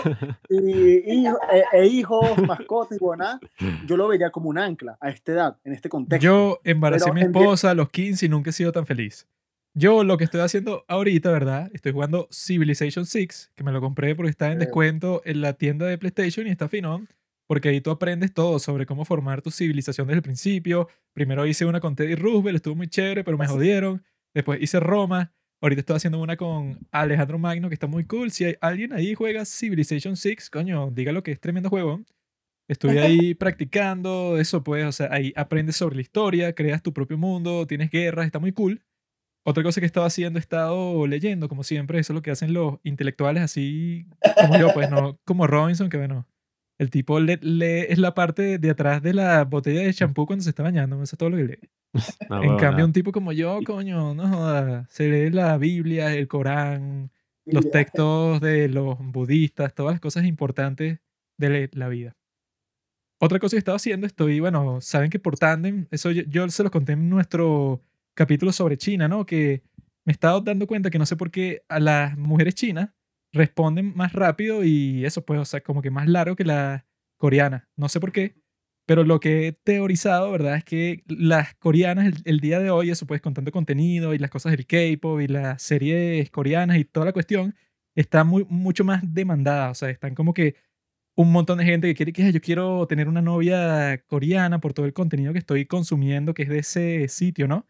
y, 0.48 1.12
hijo- 1.12 1.38
e, 1.52 1.64
e 1.78 1.86
hijos, 1.86 2.38
mascotas 2.46 2.96
y 2.96 3.04
buena, 3.04 3.40
yo 3.86 3.96
lo 3.96 4.08
vería 4.08 4.30
como 4.30 4.48
un 4.48 4.58
ancla 4.58 4.96
a 5.00 5.10
esta 5.10 5.32
edad, 5.32 5.56
en 5.64 5.72
este 5.72 5.88
contexto. 5.88 6.24
Yo 6.24 6.60
embaracé 6.64 7.10
a 7.10 7.12
Pero 7.12 7.14
mi 7.14 7.20
enti- 7.32 7.38
esposa 7.40 7.70
a 7.70 7.74
los 7.74 7.90
15 7.90 8.26
y 8.26 8.28
nunca 8.28 8.50
he 8.50 8.52
sido 8.52 8.72
tan 8.72 8.86
feliz. 8.86 9.26
Yo 9.74 10.02
lo 10.02 10.16
que 10.16 10.24
estoy 10.24 10.40
haciendo 10.40 10.84
ahorita, 10.88 11.30
¿verdad? 11.30 11.70
Estoy 11.72 11.92
jugando 11.92 12.26
Civilization 12.32 13.04
6, 13.06 13.52
que 13.54 13.62
me 13.62 13.70
lo 13.70 13.80
compré 13.80 14.16
porque 14.16 14.30
está 14.30 14.46
en 14.50 14.54
Eh. 14.62 14.64
descuento 14.64 15.22
en 15.24 15.40
la 15.40 15.52
tienda 15.52 15.86
de 15.86 15.98
PlayStation 15.98 16.46
y 16.46 16.50
está 16.50 16.68
finón, 16.68 17.08
porque 17.48 17.70
ahí 17.70 17.80
tú 17.80 17.90
aprendes 17.90 18.32
todo 18.34 18.58
sobre 18.58 18.84
cómo 18.84 19.06
formar 19.06 19.40
tu 19.40 19.50
civilización 19.50 20.06
desde 20.06 20.18
el 20.18 20.22
principio. 20.22 20.88
Primero 21.14 21.46
hice 21.46 21.64
una 21.64 21.80
con 21.80 21.96
Teddy 21.96 22.14
Roosevelt, 22.14 22.56
estuvo 22.56 22.76
muy 22.76 22.88
chévere, 22.88 23.24
pero 23.24 23.38
me 23.38 23.48
jodieron. 23.48 24.04
Después 24.34 24.60
hice 24.62 24.78
Roma. 24.80 25.32
Ahorita 25.62 25.80
estoy 25.80 25.96
haciendo 25.96 26.20
una 26.20 26.36
con 26.36 26.78
Alejandro 26.92 27.38
Magno, 27.38 27.68
que 27.68 27.74
está 27.74 27.86
muy 27.86 28.04
cool. 28.04 28.30
Si 28.30 28.44
hay 28.44 28.56
alguien 28.60 28.92
ahí 28.92 29.14
juega 29.14 29.46
Civilization 29.46 30.14
6, 30.16 30.50
coño, 30.50 30.90
dígalo 30.90 31.22
que 31.22 31.32
es 31.32 31.40
tremendo 31.40 31.70
juego. 31.70 32.02
Estuve 32.68 33.00
ahí 33.00 33.34
practicando, 33.34 34.38
eso 34.38 34.62
pues, 34.62 34.84
o 34.84 34.92
sea, 34.92 35.08
ahí 35.10 35.32
aprendes 35.34 35.76
sobre 35.76 35.96
la 35.96 36.02
historia, 36.02 36.52
creas 36.52 36.82
tu 36.82 36.92
propio 36.92 37.16
mundo, 37.16 37.66
tienes 37.66 37.90
guerras, 37.90 38.26
está 38.26 38.38
muy 38.38 38.52
cool. 38.52 38.82
Otra 39.42 39.62
cosa 39.62 39.80
que 39.80 39.86
he 39.86 39.88
estado 39.88 40.04
haciendo, 40.04 40.38
he 40.38 40.40
estado 40.40 41.06
leyendo, 41.06 41.48
como 41.48 41.64
siempre, 41.64 41.98
eso 41.98 42.12
es 42.12 42.14
lo 42.14 42.20
que 42.20 42.30
hacen 42.30 42.52
los 42.52 42.74
intelectuales 42.82 43.42
así 43.42 44.06
como 44.38 44.58
yo, 44.58 44.74
pues 44.74 44.90
no 44.90 45.18
como 45.24 45.46
Robinson, 45.46 45.88
que 45.88 45.96
bueno, 45.96 46.26
el 46.78 46.90
tipo 46.90 47.18
lee, 47.20 47.38
lee- 47.42 47.86
es 47.88 47.98
la 47.98 48.14
parte 48.14 48.58
de 48.58 48.70
atrás 48.70 49.02
de 49.02 49.12
la 49.14 49.44
botella 49.44 49.82
de 49.82 49.92
champú 49.94 50.26
cuando 50.26 50.42
se 50.44 50.50
está 50.50 50.62
bañando, 50.62 50.96
eso 51.02 51.14
es 51.14 51.18
todo 51.18 51.30
lo 51.30 51.36
que 51.36 51.44
lee. 51.44 51.58
No, 52.30 52.36
en 52.36 52.42
huevón, 52.42 52.56
cambio, 52.58 52.84
un 52.84 52.92
tipo 52.92 53.12
como 53.12 53.32
yo, 53.32 53.60
coño, 53.64 54.14
no 54.14 54.28
joda, 54.28 54.86
se 54.90 55.08
lee 55.08 55.30
la 55.30 55.56
Biblia, 55.58 56.14
el 56.14 56.28
Corán, 56.28 57.10
los 57.46 57.70
textos 57.70 58.40
de 58.40 58.68
los 58.68 58.96
budistas, 59.00 59.74
todas 59.74 59.94
las 59.94 60.00
cosas 60.00 60.24
importantes 60.26 60.98
de 61.38 61.48
le- 61.50 61.70
la 61.72 61.88
vida. 61.88 62.14
Otra 63.20 63.38
cosa 63.40 63.52
que 63.52 63.56
he 63.56 63.58
estado 63.58 63.76
haciendo, 63.76 64.06
estoy, 64.06 64.38
bueno, 64.40 64.80
saben 64.80 65.10
que 65.10 65.18
por 65.18 65.36
Tandem, 65.38 65.86
eso 65.90 66.10
yo, 66.12 66.22
yo 66.28 66.48
se 66.50 66.62
los 66.62 66.70
conté 66.70 66.92
en 66.92 67.08
nuestro 67.10 67.82
capítulo 68.14 68.52
sobre 68.52 68.76
China, 68.76 69.08
¿no? 69.08 69.26
Que 69.26 69.62
me 70.04 70.10
he 70.10 70.14
estado 70.14 70.40
dando 70.40 70.66
cuenta 70.66 70.90
que 70.90 70.98
no 70.98 71.06
sé 71.06 71.16
por 71.16 71.30
qué 71.30 71.62
a 71.68 71.80
las 71.80 72.16
mujeres 72.16 72.54
chinas 72.54 72.90
responden 73.32 73.94
más 73.96 74.12
rápido 74.12 74.64
y 74.64 75.04
eso, 75.04 75.24
pues, 75.24 75.40
o 75.40 75.44
sea, 75.44 75.60
como 75.62 75.82
que 75.82 75.90
más 75.90 76.08
largo 76.08 76.36
que 76.36 76.44
las 76.44 76.84
coreanas. 77.18 77.64
No 77.76 77.88
sé 77.88 78.00
por 78.00 78.12
qué, 78.12 78.36
pero 78.86 79.04
lo 79.04 79.20
que 79.20 79.48
he 79.48 79.52
teorizado, 79.52 80.30
¿verdad? 80.32 80.56
Es 80.56 80.64
que 80.64 81.04
las 81.08 81.54
coreanas, 81.56 82.14
el, 82.24 82.40
día 82.40 82.58
de 82.60 82.70
hoy, 82.70 82.90
eso 82.90 83.06
pues, 83.06 83.20
con 83.20 83.34
tanto 83.34 83.52
contenido 83.52 84.14
y 84.14 84.18
las 84.18 84.30
cosas 84.30 84.52
del 84.52 84.66
K-pop 84.66 85.20
y 85.20 85.28
las 85.28 85.62
series 85.62 86.30
coreanas 86.30 86.78
y 86.78 86.84
toda 86.84 87.06
la 87.06 87.12
cuestión, 87.12 87.54
está 87.94 88.24
muy, 88.24 88.46
mucho 88.48 88.84
más 88.84 89.02
demandada. 89.14 89.70
O 89.70 89.74
sea, 89.74 89.90
están 89.90 90.14
como 90.14 90.32
que 90.34 90.54
un 91.16 91.32
montón 91.32 91.58
de 91.58 91.64
gente 91.64 91.88
que 91.88 91.94
quiere 91.96 92.12
que 92.12 92.22
"Ay, 92.24 92.32
yo 92.32 92.40
quiero 92.40 92.86
tener 92.86 93.08
una 93.08 93.22
novia 93.22 94.02
coreana 94.06 94.60
por 94.60 94.72
todo 94.74 94.86
el 94.86 94.92
contenido 94.94 95.32
que 95.32 95.38
estoy 95.40 95.66
consumiendo, 95.66 96.34
que 96.34 96.44
es 96.44 96.48
de 96.48 96.58
ese 96.60 97.08
sitio, 97.08 97.48
¿no? 97.48 97.66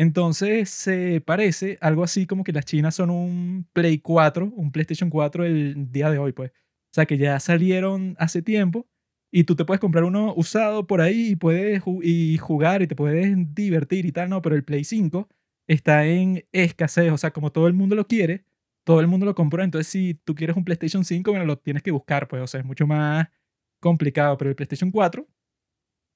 Entonces 0.00 0.70
se 0.70 1.20
parece 1.20 1.76
algo 1.82 2.02
así 2.02 2.26
como 2.26 2.42
que 2.42 2.52
las 2.52 2.64
chinas 2.64 2.94
son 2.94 3.10
un 3.10 3.68
Play 3.74 3.98
4, 3.98 4.50
un 4.56 4.72
PlayStation 4.72 5.10
4 5.10 5.44
el 5.44 5.92
día 5.92 6.08
de 6.10 6.16
hoy, 6.16 6.32
pues. 6.32 6.52
O 6.52 6.94
sea, 6.94 7.04
que 7.04 7.18
ya 7.18 7.38
salieron 7.38 8.16
hace 8.18 8.40
tiempo 8.40 8.88
y 9.30 9.44
tú 9.44 9.56
te 9.56 9.66
puedes 9.66 9.78
comprar 9.80 10.04
uno 10.04 10.32
usado 10.34 10.86
por 10.86 11.02
ahí 11.02 11.32
y 11.32 11.36
puedes 11.36 11.82
y 12.02 12.38
jugar 12.38 12.80
y 12.80 12.86
te 12.86 12.96
puedes 12.96 13.36
divertir 13.54 14.06
y 14.06 14.12
tal, 14.12 14.30
¿no? 14.30 14.40
Pero 14.40 14.56
el 14.56 14.64
Play 14.64 14.84
5 14.84 15.28
está 15.68 16.06
en 16.06 16.46
escasez, 16.50 17.12
o 17.12 17.18
sea, 17.18 17.32
como 17.32 17.52
todo 17.52 17.66
el 17.66 17.74
mundo 17.74 17.94
lo 17.94 18.06
quiere, 18.06 18.46
todo 18.84 19.00
el 19.00 19.06
mundo 19.06 19.26
lo 19.26 19.34
compró, 19.34 19.62
entonces 19.62 19.86
si 19.92 20.14
tú 20.14 20.34
quieres 20.34 20.56
un 20.56 20.64
PlayStation 20.64 21.04
5, 21.04 21.30
bueno, 21.30 21.44
lo 21.44 21.58
tienes 21.58 21.82
que 21.82 21.90
buscar, 21.90 22.26
pues, 22.26 22.42
o 22.42 22.46
sea, 22.46 22.60
es 22.60 22.66
mucho 22.66 22.86
más 22.86 23.28
complicado, 23.80 24.38
pero 24.38 24.48
el 24.50 24.56
PlayStation 24.56 24.90
4 24.90 25.28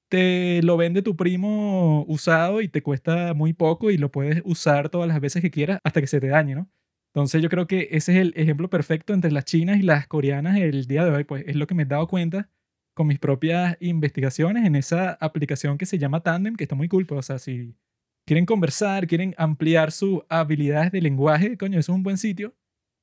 te 0.09 0.61
lo 0.63 0.77
vende 0.77 1.01
tu 1.01 1.15
primo 1.15 2.05
usado 2.07 2.61
y 2.61 2.67
te 2.67 2.81
cuesta 2.83 3.33
muy 3.33 3.53
poco 3.53 3.91
y 3.91 3.97
lo 3.97 4.11
puedes 4.11 4.41
usar 4.45 4.89
todas 4.89 5.07
las 5.07 5.19
veces 5.19 5.41
que 5.41 5.51
quieras 5.51 5.79
hasta 5.83 6.01
que 6.01 6.07
se 6.07 6.19
te 6.19 6.27
dañe, 6.27 6.55
¿no? 6.55 6.69
Entonces 7.13 7.41
yo 7.41 7.49
creo 7.49 7.65
que 7.67 7.89
ese 7.91 8.13
es 8.13 8.19
el 8.19 8.33
ejemplo 8.35 8.69
perfecto 8.69 9.13
entre 9.13 9.31
las 9.31 9.45
chinas 9.45 9.79
y 9.79 9.83
las 9.83 10.07
coreanas 10.07 10.57
el 10.57 10.85
día 10.85 11.05
de 11.05 11.11
hoy, 11.11 11.23
pues 11.23 11.45
es 11.47 11.55
lo 11.55 11.65
que 11.67 11.75
me 11.75 11.83
he 11.83 11.85
dado 11.85 12.07
cuenta 12.07 12.49
con 12.93 13.07
mis 13.07 13.19
propias 13.19 13.77
investigaciones 13.79 14.65
en 14.65 14.75
esa 14.75 15.13
aplicación 15.21 15.77
que 15.77 15.85
se 15.85 15.97
llama 15.97 16.23
Tandem, 16.23 16.55
que 16.55 16.63
está 16.63 16.75
muy 16.75 16.87
cool, 16.87 17.05
pues, 17.05 17.19
o 17.19 17.21
sea, 17.21 17.39
si 17.39 17.75
quieren 18.25 18.45
conversar, 18.45 19.07
quieren 19.07 19.35
ampliar 19.37 19.91
sus 19.91 20.21
habilidades 20.29 20.91
de 20.91 21.01
lenguaje, 21.01 21.57
coño, 21.57 21.79
eso 21.79 21.91
es 21.91 21.95
un 21.95 22.03
buen 22.03 22.17
sitio, 22.17 22.55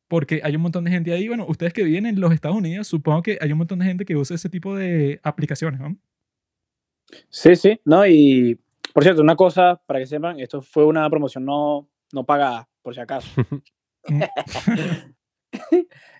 porque 0.08 0.40
hay 0.44 0.56
un 0.56 0.62
montón 0.62 0.84
de 0.84 0.90
gente 0.90 1.12
ahí, 1.12 1.28
bueno, 1.28 1.46
ustedes 1.48 1.72
que 1.72 1.84
viven 1.84 2.06
en 2.06 2.20
los 2.20 2.32
Estados 2.32 2.56
Unidos, 2.56 2.88
supongo 2.88 3.22
que 3.22 3.38
hay 3.40 3.52
un 3.52 3.58
montón 3.58 3.78
de 3.80 3.86
gente 3.86 4.04
que 4.04 4.16
usa 4.16 4.36
ese 4.36 4.48
tipo 4.50 4.76
de 4.76 5.20
aplicaciones, 5.22 5.80
¿no? 5.80 5.96
Sí, 7.28 7.56
sí, 7.56 7.80
no, 7.84 8.06
y 8.06 8.58
por 8.92 9.02
cierto, 9.02 9.22
una 9.22 9.36
cosa 9.36 9.80
para 9.86 9.98
que 9.98 10.06
sepan, 10.06 10.38
esto 10.40 10.60
fue 10.60 10.84
una 10.84 11.08
promoción 11.08 11.44
no, 11.44 11.88
no 12.12 12.24
pagada, 12.24 12.68
por 12.82 12.94
si 12.94 13.00
acaso. 13.00 13.28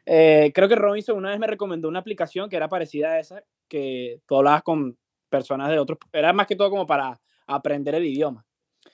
Eh, 0.05 0.51
creo 0.53 0.69
que 0.69 0.75
Robinson 0.75 1.17
una 1.17 1.31
vez 1.31 1.39
me 1.39 1.47
recomendó 1.47 1.89
una 1.89 2.01
aplicación 2.01 2.51
que 2.51 2.57
era 2.57 2.69
parecida 2.69 3.13
a 3.13 3.21
esa, 3.21 3.45
que 3.69 4.21
tú 4.27 4.37
hablabas 4.37 4.63
con 4.65 4.99
personas 5.29 5.71
de 5.71 5.79
otros, 5.79 5.97
era 6.13 6.33
más 6.33 6.49
que 6.49 6.57
todo 6.57 6.69
como 6.71 6.87
para 6.87 7.21
aprender 7.47 7.95
el 7.95 8.05
idioma. 8.05 8.45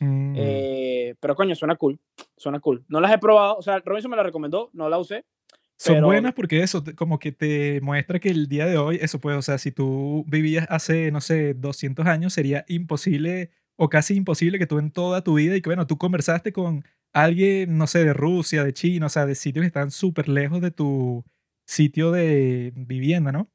Mm. 0.01 0.35
Eh, 0.37 1.15
pero 1.19 1.35
coño, 1.35 1.55
suena 1.55 1.77
cool, 1.77 1.99
suena 2.37 2.61
cool. 2.61 2.85
No 2.89 3.01
las 3.01 3.11
he 3.11 3.19
probado, 3.19 3.57
o 3.57 3.63
sea, 3.63 3.81
Robinson 3.81 4.11
me 4.11 4.17
la 4.19 4.23
recomendó, 4.23 4.71
no 4.75 4.89
la 4.89 4.99
usé. 4.99 5.25
Son 5.79 5.95
pero- 5.97 6.07
buenas 6.07 6.35
porque 6.35 6.63
eso, 6.63 6.83
te- 6.83 6.95
como 6.95 7.19
que 7.19 7.31
te 7.33 7.81
muestra 7.83 8.19
que 8.19 8.31
el 8.31 8.49
día 8.49 8.67
de 8.67 8.77
hoy, 8.79 8.99
eso 9.01 9.21
puede, 9.21 9.37
o 9.37 9.43
sea, 9.43 9.59
si 9.59 9.71
tú 9.71 10.25
vivías 10.29 10.67
hace, 10.71 11.11
no 11.13 11.21
sé, 11.21 11.55
200 11.55 12.07
años, 12.07 12.33
sería 12.33 12.65
imposible 12.69 13.51
o 13.77 13.89
casi 13.89 14.15
imposible 14.17 14.59
que 14.59 14.67
tú 14.67 14.79
en 14.81 14.91
toda 14.91 15.23
tu 15.23 15.35
vida 15.35 15.55
y 15.57 15.63
que, 15.63 15.69
bueno, 15.71 15.87
tú 15.87 15.97
conversaste 15.97 16.53
con 16.53 16.85
alguien, 17.13 17.79
no 17.79 17.87
sé, 17.87 18.05
de 18.05 18.13
Rusia, 18.13 18.65
de 18.65 18.73
China, 18.73 19.07
o 19.07 19.09
sea, 19.09 19.25
de 19.25 19.37
sitios 19.37 19.63
que 19.63 19.69
están 19.69 19.91
súper 19.93 20.29
lejos 20.29 20.61
de 20.61 20.73
tu 20.73 21.25
sitio 21.67 22.11
de 22.11 22.73
vivienda, 22.75 23.31
¿no? 23.31 23.49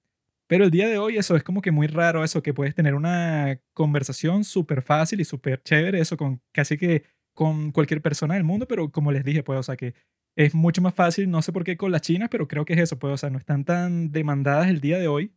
Pero 0.48 0.64
el 0.66 0.72
día 0.72 0.88
de 0.88 0.98
hoy 0.98 1.18
eso 1.18 1.36
es 1.36 1.44
como 1.44 1.62
que 1.62 1.72
muy 1.72 1.88
raro 1.88 2.24
eso, 2.24 2.42
que 2.44 2.54
puedes 2.54 2.74
tener 2.76 2.96
una 2.96 3.60
conversación 3.74 4.44
súper 4.46 4.82
fácil 4.82 5.20
y 5.20 5.26
súper 5.26 5.62
chévere, 5.62 6.00
eso 6.00 6.16
con 6.16 6.42
casi 6.54 6.78
que 6.78 7.04
con 7.34 7.72
cualquier 7.72 8.02
persona 8.02 8.36
del 8.36 8.44
mundo, 8.44 8.68
pero 8.68 8.92
como 8.92 9.12
les 9.12 9.24
dije, 9.26 9.44
pues, 9.44 9.60
o 9.60 9.64
sea, 9.64 9.76
que 9.76 9.94
es 10.36 10.54
mucho 10.56 10.82
más 10.82 10.93
fácil, 10.93 11.30
no 11.30 11.41
sé 11.41 11.52
por 11.52 11.63
qué 11.63 11.78
con 11.78 11.91
las 11.91 12.02
chinas, 12.02 12.30
pero 12.30 12.48
creo 12.48 12.65
que 12.65 12.74
es 12.74 12.80
eso, 12.80 12.98
pues, 12.98 13.13
o 13.13 13.17
sea, 13.17 13.30
no 13.30 13.38
están 13.38 13.65
tan 13.65 14.12
demandadas 14.12 14.67
el 14.67 14.82
día 14.82 14.98
de 14.98 15.08
hoy 15.08 15.32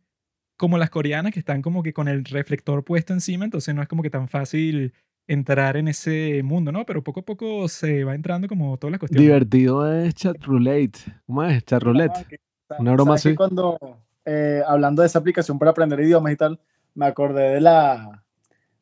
como 0.57 0.77
las 0.77 0.89
coreanas, 0.89 1.31
que 1.33 1.39
están 1.39 1.61
como 1.61 1.83
que 1.83 1.93
con 1.93 2.07
el 2.07 2.25
reflector 2.25 2.83
puesto 2.83 3.13
encima, 3.13 3.45
entonces 3.45 3.75
no 3.75 3.81
es 3.81 3.87
como 3.87 4.01
que 4.01 4.09
tan 4.09 4.27
fácil 4.27 4.93
entrar 5.27 5.77
en 5.77 5.87
ese 5.87 6.41
mundo, 6.43 6.71
¿no? 6.71 6.85
Pero 6.85 7.03
poco 7.03 7.19
a 7.19 7.25
poco 7.25 7.67
se 7.67 8.03
va 8.03 8.15
entrando 8.15 8.47
como 8.47 8.77
todas 8.77 8.91
las 8.91 8.99
cuestiones. 8.99 9.25
Divertido 9.27 9.93
es 9.93 10.15
chat 10.15 10.41
roulette. 10.43 10.97
¿Cómo 11.25 11.43
es? 11.43 11.63
Chat 11.65 11.83
roulette. 11.83 12.11
Ah, 12.15 12.23
que- 12.27 12.39
Una 12.79 12.93
broma 12.93 13.09
¿sabes 13.17 13.23
que 13.23 13.29
así. 13.29 13.35
Cuando, 13.35 13.77
eh, 14.25 14.61
hablando 14.65 15.01
de 15.01 15.07
esa 15.07 15.19
aplicación 15.19 15.59
para 15.59 15.71
aprender 15.71 15.99
idiomas 15.99 16.33
y 16.33 16.35
tal, 16.37 16.59
me 16.95 17.05
acordé 17.05 17.49
de 17.53 17.61
la 17.61 18.23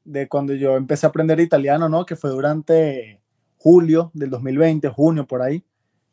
de 0.05 0.27
cuando 0.27 0.53
yo 0.53 0.77
empecé 0.77 1.07
a 1.07 1.09
aprender 1.09 1.39
italiano, 1.39 1.89
¿no? 1.89 2.05
Que 2.05 2.15
fue 2.15 2.29
durante 2.29 3.19
julio 3.57 4.11
del 4.13 4.29
2020, 4.29 4.87
junio 4.89 5.25
por 5.27 5.41
ahí. 5.41 5.63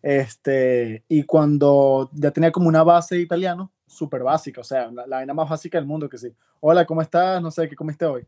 Este, 0.02 1.04
y 1.08 1.22
cuando 1.22 2.10
ya 2.12 2.32
tenía 2.32 2.50
como 2.50 2.68
una 2.68 2.82
base 2.82 3.14
de 3.14 3.22
italiano, 3.22 3.72
súper 3.86 4.22
básica, 4.22 4.60
o 4.60 4.64
sea, 4.64 4.90
la, 4.90 5.06
la 5.06 5.16
vaina 5.18 5.34
más 5.34 5.48
básica 5.48 5.78
del 5.78 5.86
mundo, 5.86 6.08
que 6.08 6.18
sí. 6.18 6.34
Hola, 6.60 6.84
¿cómo 6.84 7.00
estás? 7.00 7.40
No 7.40 7.50
sé, 7.50 7.68
¿qué 7.68 7.76
comiste 7.76 8.04
hoy? 8.04 8.26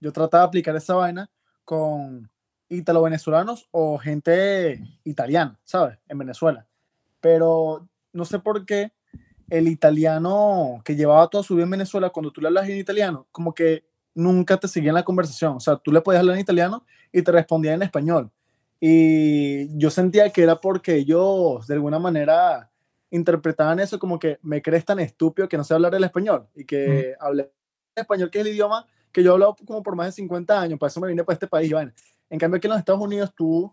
Yo 0.00 0.12
trataba 0.12 0.44
de 0.44 0.48
aplicar 0.48 0.76
esa 0.76 0.94
vaina 0.94 1.28
con 1.64 2.30
ítalo-venezolanos 2.68 3.68
o 3.70 3.98
gente 3.98 4.80
italiana, 5.04 5.58
¿sabes? 5.64 5.98
En 6.08 6.18
Venezuela. 6.18 6.66
Pero 7.20 7.88
no 8.12 8.24
sé 8.24 8.38
por 8.38 8.64
qué 8.64 8.92
el 9.50 9.68
italiano 9.68 10.80
que 10.84 10.94
llevaba 10.94 11.28
toda 11.28 11.42
su 11.42 11.54
vida 11.54 11.64
en 11.64 11.70
Venezuela, 11.70 12.10
cuando 12.10 12.30
tú 12.30 12.40
le 12.40 12.48
hablas 12.48 12.68
en 12.68 12.78
italiano, 12.78 13.26
como 13.32 13.54
que 13.54 13.84
nunca 14.14 14.56
te 14.58 14.68
seguía 14.68 14.90
en 14.90 14.96
la 14.96 15.04
conversación. 15.04 15.56
O 15.56 15.60
sea, 15.60 15.76
tú 15.76 15.90
le 15.90 16.00
podías 16.00 16.20
hablar 16.20 16.36
en 16.36 16.42
italiano 16.42 16.84
y 17.12 17.22
te 17.22 17.32
respondía 17.32 17.72
en 17.72 17.82
español. 17.82 18.30
Y 18.80 19.76
yo 19.76 19.90
sentía 19.90 20.30
que 20.30 20.42
era 20.42 20.60
porque 20.60 20.96
ellos, 20.96 21.66
de 21.66 21.74
alguna 21.74 21.98
manera, 21.98 22.70
interpretaban 23.10 23.80
eso 23.80 23.98
como 23.98 24.18
que 24.18 24.38
me 24.42 24.62
crees 24.62 24.84
tan 24.84 25.00
estúpido 25.00 25.48
que 25.48 25.56
no 25.56 25.64
sé 25.64 25.74
hablar 25.74 25.94
el 25.94 26.04
español 26.04 26.46
y 26.54 26.64
que 26.64 27.14
hable 27.18 27.50
español, 27.94 28.30
que 28.30 28.40
es 28.40 28.46
el 28.46 28.52
idioma 28.52 28.86
que 29.12 29.22
yo 29.22 29.30
he 29.30 29.34
hablado 29.34 29.56
como 29.66 29.82
por 29.82 29.96
más 29.96 30.06
de 30.06 30.12
50 30.12 30.60
años, 30.60 30.78
para 30.78 30.88
eso 30.88 31.00
me 31.00 31.08
vine 31.08 31.24
para 31.24 31.34
este 31.34 31.46
país. 31.46 31.72
Bueno, 31.72 31.92
en 32.30 32.38
cambio, 32.38 32.58
aquí 32.58 32.66
en 32.66 32.72
los 32.72 32.78
Estados 32.78 33.00
Unidos 33.00 33.32
tú 33.34 33.72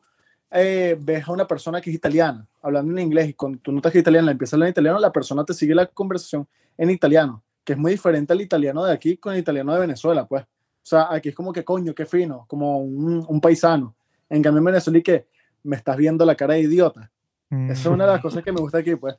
eh, 0.52 0.98
ves 1.00 1.28
a 1.28 1.32
una 1.32 1.46
persona 1.46 1.82
que 1.82 1.90
es 1.90 1.96
italiana 1.96 2.48
hablando 2.62 2.92
en 2.94 3.00
inglés 3.00 3.30
y 3.30 3.34
con 3.34 3.60
tu 3.60 3.72
notas 3.72 3.92
que 3.92 4.00
es 4.00 4.02
italiana, 4.02 4.32
empiezas 4.32 4.54
a 4.54 4.56
hablar 4.56 4.68
en 4.68 4.72
italiano, 4.72 5.00
la 5.00 5.12
persona 5.12 5.44
te 5.44 5.54
sigue 5.54 5.76
la 5.76 5.86
conversación 5.88 6.48
en 6.78 6.90
italiano, 6.90 7.44
que 7.64 7.74
es 7.74 7.80
muy 7.80 7.92
diferente 7.92 8.34
al 8.34 8.42
italiano 8.42 8.84
de 8.84 8.94
aquí 8.94 9.18
con 9.18 9.34
el 9.34 9.40
italiano 9.40 9.74
de 9.74 9.82
Venezuela, 9.82 10.26
pues. 10.26 10.44
O 10.44 10.88
sea, 10.88 11.08
aquí 11.12 11.30
es 11.30 11.36
como 11.36 11.52
que 11.52 11.64
coño, 11.64 11.96
qué 11.96 12.06
fino, 12.06 12.46
como 12.48 12.78
un, 12.78 13.26
un 13.28 13.42
paisano. 13.42 13.96
En 14.30 14.42
cambio, 14.42 14.60
en 14.60 14.66
Venezuela, 14.66 15.00
y 15.00 15.04
que 15.04 15.28
me 15.64 15.76
estás 15.76 15.98
viendo 15.98 16.26
la 16.26 16.36
cara 16.36 16.56
de 16.56 16.62
idiota. 16.62 17.12
Esa 17.50 17.74
es 17.74 17.86
una 17.86 18.06
de 18.06 18.12
las 18.14 18.22
cosas 18.22 18.44
que 18.44 18.52
me 18.52 18.60
gusta 18.60 18.80
aquí, 18.80 18.96
pues. 18.96 19.16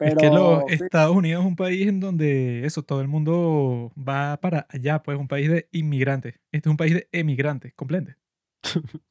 es 0.00 0.14
que 0.16 0.28
los 0.28 0.64
Estados 0.68 1.16
Unidos 1.16 1.42
es 1.42 1.46
un 1.46 1.56
país 1.56 1.86
en 1.86 2.00
donde 2.00 2.66
eso, 2.66 2.82
todo 2.82 3.00
el 3.00 3.08
mundo 3.08 3.92
va 3.96 4.38
para 4.38 4.66
allá, 4.68 5.02
pues 5.02 5.18
un 5.18 5.28
país 5.28 5.48
de 5.50 5.68
inmigrantes. 5.72 6.34
Este 6.52 6.68
es 6.68 6.70
un 6.70 6.76
país 6.76 6.94
de 6.94 7.08
emigrantes, 7.12 7.72
completo. 7.74 8.12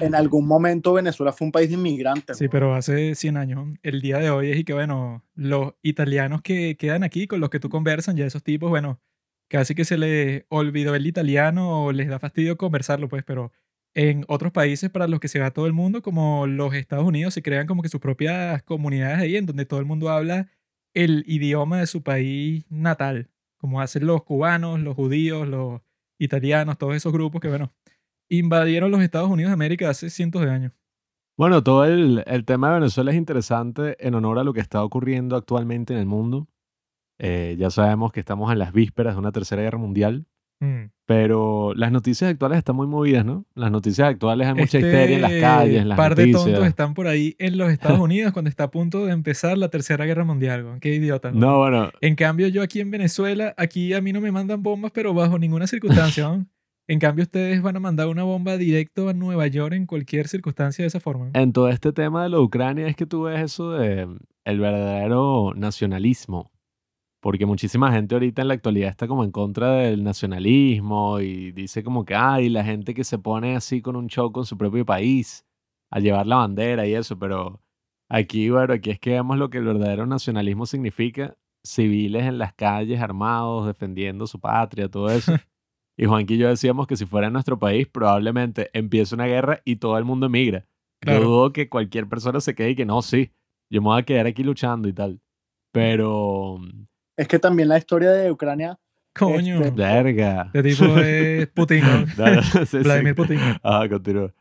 en, 0.00 0.14
algún 0.14 0.46
momento 0.46 0.94
Venezuela 0.94 1.32
fue 1.32 1.46
un 1.46 1.52
país 1.52 1.68
de 1.68 1.76
inmigrantes. 1.76 2.38
Sí, 2.38 2.48
pero 2.48 2.74
hace 2.74 3.14
100 3.14 3.36
años. 3.36 3.68
El 3.82 4.00
día 4.00 4.18
de 4.18 4.30
hoy 4.30 4.50
es 4.50 4.58
y 4.58 4.64
que, 4.64 4.72
bueno, 4.72 5.24
los 5.34 5.74
italianos 5.82 6.42
que 6.42 6.76
quedan 6.76 7.04
aquí, 7.04 7.26
con 7.26 7.40
los 7.40 7.50
que 7.50 7.60
tú 7.60 7.68
conversan, 7.68 8.16
ya 8.16 8.26
esos 8.26 8.42
tipos, 8.42 8.70
bueno, 8.70 9.00
casi 9.52 9.74
que 9.74 9.84
se 9.84 9.98
les 9.98 10.46
olvidó 10.48 10.94
el 10.94 11.06
italiano 11.06 11.84
o 11.84 11.92
les 11.92 12.08
da 12.08 12.18
fastidio 12.18 12.56
conversarlo, 12.56 13.10
pues, 13.10 13.22
pero 13.22 13.52
en 13.94 14.24
otros 14.28 14.50
países 14.50 14.88
para 14.88 15.06
los 15.06 15.20
que 15.20 15.28
se 15.28 15.40
va 15.40 15.50
todo 15.50 15.66
el 15.66 15.74
mundo, 15.74 16.00
como 16.00 16.46
los 16.46 16.72
Estados 16.74 17.04
Unidos, 17.04 17.34
se 17.34 17.42
crean 17.42 17.66
como 17.66 17.82
que 17.82 17.90
sus 17.90 18.00
propias 18.00 18.62
comunidades 18.62 19.18
ahí, 19.18 19.36
en 19.36 19.44
donde 19.44 19.66
todo 19.66 19.78
el 19.78 19.84
mundo 19.84 20.08
habla 20.08 20.48
el 20.94 21.22
idioma 21.26 21.80
de 21.80 21.86
su 21.86 22.02
país 22.02 22.64
natal, 22.70 23.28
como 23.58 23.82
hacen 23.82 24.06
los 24.06 24.24
cubanos, 24.24 24.80
los 24.80 24.94
judíos, 24.94 25.46
los 25.46 25.82
italianos, 26.18 26.78
todos 26.78 26.96
esos 26.96 27.12
grupos 27.12 27.42
que, 27.42 27.48
bueno, 27.48 27.74
invadieron 28.30 28.90
los 28.90 29.02
Estados 29.02 29.28
Unidos 29.28 29.50
de 29.50 29.54
América 29.54 29.90
hace 29.90 30.08
cientos 30.08 30.40
de 30.40 30.50
años. 30.50 30.72
Bueno, 31.36 31.62
todo 31.62 31.84
el, 31.84 32.24
tema 32.46 32.68
de 32.68 32.80
Venezuela 32.80 33.10
es 33.10 33.18
interesante 33.18 33.96
en 34.00 34.14
honor 34.14 34.38
a 34.38 34.44
lo 34.44 34.54
que 34.54 34.60
está 34.60 34.82
ocurriendo 34.82 35.36
actualmente 35.36 35.92
en 35.92 36.00
el 36.00 36.06
mundo. 36.06 36.48
Eh, 37.24 37.54
ya 37.56 37.70
sabemos 37.70 38.10
que 38.10 38.18
estamos 38.18 38.50
en 38.50 38.58
las 38.58 38.72
vísperas 38.72 39.14
de 39.14 39.20
una 39.20 39.30
tercera 39.30 39.62
guerra 39.62 39.78
mundial, 39.78 40.26
mm. 40.58 40.86
pero 41.06 41.72
las 41.76 41.92
noticias 41.92 42.28
actuales 42.28 42.58
están 42.58 42.74
muy 42.74 42.88
movidas, 42.88 43.24
¿no? 43.24 43.46
Las 43.54 43.70
noticias 43.70 44.08
actuales 44.08 44.48
hay 44.48 44.54
mucha 44.54 44.78
histeria 44.80 45.14
en 45.14 45.22
las 45.22 45.32
calles, 45.34 45.82
en 45.82 45.88
las 45.88 45.96
par 45.96 46.16
de 46.16 46.32
tontos 46.32 46.66
están 46.66 46.94
por 46.94 47.06
ahí 47.06 47.36
en 47.38 47.58
los 47.58 47.70
Estados 47.70 48.00
Unidos 48.00 48.32
cuando 48.32 48.48
está 48.48 48.64
a 48.64 48.70
punto 48.72 49.06
de 49.06 49.12
empezar 49.12 49.56
la 49.56 49.68
tercera 49.68 50.04
guerra 50.04 50.24
mundial. 50.24 50.78
Qué 50.80 50.96
idiota. 50.96 51.30
¿no? 51.30 51.38
no, 51.38 51.58
bueno. 51.58 51.90
En 52.00 52.16
cambio, 52.16 52.48
yo 52.48 52.60
aquí 52.60 52.80
en 52.80 52.90
Venezuela, 52.90 53.54
aquí 53.56 53.94
a 53.94 54.00
mí 54.00 54.12
no 54.12 54.20
me 54.20 54.32
mandan 54.32 54.60
bombas, 54.64 54.90
pero 54.90 55.14
bajo 55.14 55.38
ninguna 55.38 55.68
circunstancia. 55.68 56.24
¿no? 56.24 56.46
En 56.88 56.98
cambio, 56.98 57.22
ustedes 57.22 57.62
van 57.62 57.76
a 57.76 57.80
mandar 57.80 58.08
una 58.08 58.24
bomba 58.24 58.56
directo 58.56 59.08
a 59.08 59.14
Nueva 59.14 59.46
York 59.46 59.72
en 59.72 59.86
cualquier 59.86 60.26
circunstancia 60.26 60.82
de 60.82 60.88
esa 60.88 60.98
forma. 60.98 61.30
En 61.34 61.52
todo 61.52 61.68
este 61.68 61.92
tema 61.92 62.24
de 62.24 62.30
la 62.30 62.40
Ucrania 62.40 62.88
es 62.88 62.96
que 62.96 63.06
tú 63.06 63.22
ves 63.22 63.40
eso 63.40 63.70
de 63.70 64.04
mm, 64.04 64.18
el 64.44 64.58
verdadero 64.60 65.52
nacionalismo. 65.54 66.50
Porque 67.22 67.46
muchísima 67.46 67.92
gente 67.92 68.16
ahorita 68.16 68.42
en 68.42 68.48
la 68.48 68.54
actualidad 68.54 68.90
está 68.90 69.06
como 69.06 69.22
en 69.22 69.30
contra 69.30 69.74
del 69.74 70.02
nacionalismo 70.02 71.20
y 71.20 71.52
dice 71.52 71.84
como 71.84 72.04
que, 72.04 72.16
ay, 72.16 72.48
la 72.48 72.64
gente 72.64 72.94
que 72.94 73.04
se 73.04 73.16
pone 73.16 73.54
así 73.54 73.80
con 73.80 73.94
un 73.94 74.08
show 74.08 74.32
con 74.32 74.44
su 74.44 74.58
propio 74.58 74.84
país 74.84 75.46
a 75.92 76.00
llevar 76.00 76.26
la 76.26 76.36
bandera 76.36 76.84
y 76.84 76.94
eso, 76.94 77.16
pero 77.16 77.60
aquí, 78.08 78.50
bueno, 78.50 78.74
aquí 78.74 78.90
es 78.90 78.98
que 78.98 79.10
vemos 79.10 79.38
lo 79.38 79.50
que 79.50 79.58
el 79.58 79.64
verdadero 79.64 80.04
nacionalismo 80.04 80.66
significa, 80.66 81.36
civiles 81.64 82.24
en 82.24 82.38
las 82.38 82.54
calles 82.54 83.00
armados, 83.00 83.68
defendiendo 83.68 84.26
su 84.26 84.40
patria, 84.40 84.88
todo 84.88 85.08
eso. 85.08 85.32
Y 85.94 86.06
Juanqui 86.06 86.34
y 86.34 86.38
yo 86.38 86.48
decíamos 86.48 86.86
que 86.86 86.96
si 86.96 87.04
fuera 87.04 87.26
en 87.26 87.34
nuestro 87.34 87.58
país, 87.58 87.86
probablemente 87.86 88.70
empiece 88.72 89.14
una 89.14 89.26
guerra 89.26 89.60
y 89.64 89.76
todo 89.76 89.98
el 89.98 90.06
mundo 90.06 90.24
emigra. 90.26 90.66
Yo 91.02 91.20
dudo 91.20 91.52
que 91.52 91.68
cualquier 91.68 92.08
persona 92.08 92.40
se 92.40 92.54
quede 92.54 92.70
y 92.70 92.74
que 92.74 92.86
no, 92.86 93.02
sí, 93.02 93.30
yo 93.70 93.82
me 93.82 93.88
voy 93.88 94.00
a 94.00 94.04
quedar 94.04 94.26
aquí 94.26 94.42
luchando 94.42 94.88
y 94.88 94.94
tal. 94.94 95.20
Pero. 95.70 96.58
Es 97.22 97.28
que 97.28 97.38
también 97.38 97.68
la 97.68 97.78
historia 97.78 98.10
de 98.10 98.32
Ucrania. 98.32 98.76
Coño. 99.14 99.60
Este, 99.60 99.70
Verga. 99.70 100.50
De 100.52 100.60
tipo 100.60 100.84
es 100.98 101.46
Putin. 101.50 101.84
Vladimir 102.82 103.14
Putin. 103.14 103.38
Ah, 103.62 103.86
continúa. 103.88 104.34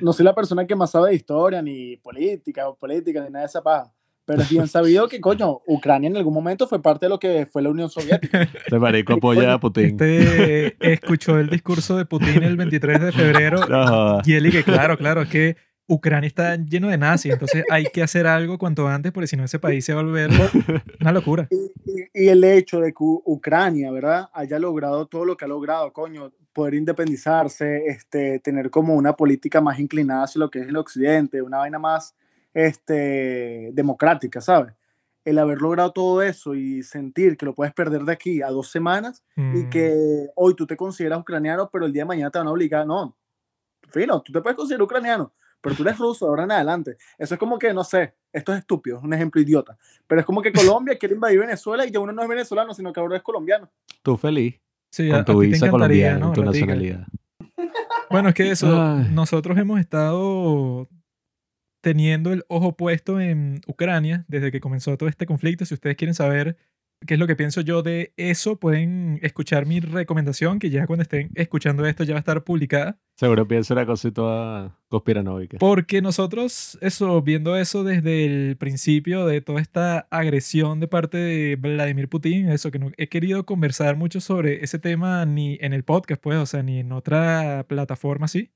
no, 0.00 0.12
soy 0.12 0.24
la 0.24 0.36
persona 0.36 0.64
que 0.64 0.76
más 0.76 0.92
sabe 0.92 1.08
de 1.08 1.16
historia, 1.16 1.60
ni 1.60 1.96
política, 1.96 2.68
o 2.68 2.76
política, 2.76 3.24
ni 3.24 3.30
nada 3.30 3.40
de 3.40 3.46
esa 3.46 3.60
paja. 3.60 3.92
Pero 4.24 4.42
es 4.42 4.48
bien 4.48 4.68
sabido 4.68 5.08
que, 5.08 5.20
coño, 5.20 5.62
Ucrania 5.66 6.08
en 6.08 6.16
algún 6.16 6.32
momento 6.32 6.68
fue 6.68 6.80
parte 6.80 7.06
de 7.06 7.10
lo 7.10 7.18
que 7.18 7.44
fue 7.44 7.60
la 7.60 7.70
Unión 7.70 7.90
Soviética. 7.90 8.42
Este 8.42 8.78
marico 8.78 9.14
apoya 9.14 9.52
a 9.52 9.58
Putin. 9.58 10.00
Este 10.00 10.76
escuchó 10.92 11.40
el 11.40 11.50
discurso 11.50 11.96
de 11.96 12.04
Putin 12.04 12.44
el 12.44 12.56
23 12.56 13.00
de 13.00 13.10
febrero 13.10 13.58
y 14.24 14.34
él 14.34 14.52
que 14.52 14.62
claro, 14.62 14.96
claro, 14.96 15.22
es 15.22 15.28
que 15.28 15.56
Ucrania 15.86 16.26
está 16.26 16.56
lleno 16.56 16.88
de 16.88 16.96
nazis, 16.96 17.32
entonces 17.32 17.64
hay 17.70 17.84
que 17.84 18.02
hacer 18.02 18.26
algo 18.26 18.56
cuanto 18.56 18.88
antes 18.88 19.12
porque 19.12 19.26
si 19.26 19.36
no 19.36 19.44
ese 19.44 19.58
país 19.58 19.84
se 19.84 19.92
va 19.92 20.00
a 20.00 20.04
volver 20.04 20.30
una 21.00 21.12
locura. 21.12 21.48
Y, 21.50 22.28
el 22.28 22.42
hecho 22.44 22.80
de 22.80 22.92
que 22.92 22.98
Ucrania, 23.00 23.90
¿verdad? 23.90 24.30
Haya 24.32 24.58
logrado 24.58 25.06
todo 25.06 25.24
lo 25.24 25.36
que 25.36 25.44
ha 25.44 25.48
logrado, 25.48 25.92
coño, 25.92 26.32
poder 26.54 26.74
independizarse, 26.74 27.86
este, 27.86 28.38
tener 28.38 28.70
como 28.70 28.94
una 28.94 29.14
política 29.14 29.60
más 29.60 29.78
inclinada 29.78 30.24
hacia 30.24 30.38
lo 30.38 30.50
que 30.50 30.60
es 30.60 30.68
el 30.68 30.76
occidente, 30.76 31.42
una 31.42 31.58
vaina 31.58 31.78
más 31.78 32.14
este, 32.54 33.70
democrática, 33.74 34.40
¿sabes? 34.40 34.74
El 35.24 35.38
haber 35.38 35.60
logrado 35.60 35.92
todo 35.92 36.22
eso 36.22 36.54
y 36.54 36.82
sentir 36.82 37.36
que 37.36 37.46
lo 37.46 37.54
puedes 37.54 37.74
perder 37.74 38.02
de 38.02 38.12
aquí 38.12 38.42
a 38.42 38.48
dos 38.48 38.70
semanas 38.70 39.24
y 39.36 39.40
mm. 39.40 39.70
que 39.70 40.28
hoy 40.36 40.54
tú 40.54 40.66
te 40.66 40.76
consideras 40.76 41.20
ucraniano, 41.20 41.68
pero 41.70 41.86
el 41.86 41.92
día 41.92 42.02
de 42.02 42.08
mañana 42.08 42.30
te 42.30 42.38
van 42.38 42.46
a 42.46 42.52
obligar, 42.52 42.86
no, 42.86 43.16
fino, 43.90 44.22
tú 44.22 44.32
te 44.32 44.40
puedes 44.40 44.56
considerar 44.56 44.82
ucraniano, 44.82 45.32
pero 45.64 45.74
tú 45.74 45.82
eres 45.82 45.96
ruso 45.96 46.28
ahora 46.28 46.44
en 46.44 46.52
adelante. 46.52 46.98
Eso 47.16 47.34
es 47.34 47.40
como 47.40 47.58
que, 47.58 47.72
no 47.72 47.84
sé, 47.84 48.12
esto 48.30 48.52
es 48.52 48.58
estúpido, 48.58 48.98
es 48.98 49.02
un 49.02 49.14
ejemplo 49.14 49.40
idiota, 49.40 49.78
pero 50.06 50.20
es 50.20 50.26
como 50.26 50.42
que 50.42 50.52
Colombia 50.52 50.98
quiere 50.98 51.14
invadir 51.14 51.40
Venezuela 51.40 51.86
y 51.86 51.90
ya 51.90 52.00
uno 52.00 52.12
no 52.12 52.22
es 52.22 52.28
venezolano, 52.28 52.74
sino 52.74 52.92
que 52.92 53.00
ahora 53.00 53.16
es 53.16 53.22
colombiano. 53.22 53.70
Tú 54.02 54.18
feliz. 54.18 54.60
Sí, 54.90 55.08
con 55.08 55.24
tu 55.24 55.38
visa 55.38 55.70
colombiana, 55.70 56.30
tu 56.32 56.44
nacionalidad. 56.44 57.06
Bueno, 58.10 58.28
es 58.28 58.34
que 58.34 58.50
eso, 58.50 58.68
nosotros 59.10 59.56
hemos 59.56 59.80
estado 59.80 60.86
teniendo 61.80 62.30
el 62.30 62.44
ojo 62.48 62.76
puesto 62.76 63.18
en 63.18 63.62
Ucrania 63.66 64.26
desde 64.28 64.52
que 64.52 64.60
comenzó 64.60 64.98
todo 64.98 65.08
este 65.08 65.24
conflicto. 65.24 65.64
Si 65.64 65.72
ustedes 65.72 65.96
quieren 65.96 66.14
saber 66.14 66.58
qué 67.06 67.14
es 67.14 67.20
lo 67.20 67.26
que 67.26 67.36
pienso 67.36 67.60
yo 67.60 67.82
de 67.82 68.12
eso, 68.16 68.58
pueden 68.58 69.18
escuchar 69.22 69.66
mi 69.66 69.80
recomendación, 69.80 70.58
que 70.58 70.70
ya 70.70 70.86
cuando 70.86 71.02
estén 71.02 71.30
escuchando 71.34 71.86
esto 71.86 72.04
ya 72.04 72.14
va 72.14 72.18
a 72.18 72.20
estar 72.20 72.44
publicada. 72.44 72.98
Seguro 73.16 73.46
pienso 73.46 73.74
una 73.74 73.86
cosa 73.86 74.10
toda 74.10 74.78
conspiranoica. 74.88 75.58
Porque 75.58 76.02
nosotros, 76.02 76.78
eso, 76.80 77.22
viendo 77.22 77.56
eso 77.56 77.84
desde 77.84 78.24
el 78.24 78.56
principio 78.56 79.26
de 79.26 79.40
toda 79.40 79.60
esta 79.60 80.00
agresión 80.10 80.80
de 80.80 80.88
parte 80.88 81.18
de 81.18 81.56
Vladimir 81.56 82.08
Putin, 82.08 82.48
eso 82.48 82.70
que 82.70 82.78
no 82.78 82.90
he 82.96 83.08
querido 83.08 83.46
conversar 83.46 83.96
mucho 83.96 84.20
sobre 84.20 84.64
ese 84.64 84.78
tema 84.78 85.24
ni 85.26 85.58
en 85.60 85.72
el 85.72 85.84
podcast, 85.84 86.22
pues, 86.22 86.38
o 86.38 86.46
sea, 86.46 86.62
ni 86.62 86.80
en 86.80 86.92
otra 86.92 87.66
plataforma 87.68 88.26
así 88.26 88.50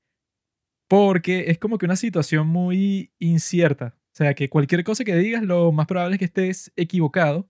porque 0.89 1.51
es 1.51 1.59
como 1.59 1.77
que 1.77 1.85
una 1.85 1.95
situación 1.95 2.47
muy 2.47 3.13
incierta. 3.19 3.95
O 4.07 4.15
sea, 4.19 4.33
que 4.33 4.49
cualquier 4.49 4.83
cosa 4.83 5.05
que 5.05 5.15
digas, 5.15 5.43
lo 5.43 5.71
más 5.71 5.85
probable 5.85 6.15
es 6.15 6.19
que 6.19 6.25
estés 6.25 6.73
equivocado 6.75 7.47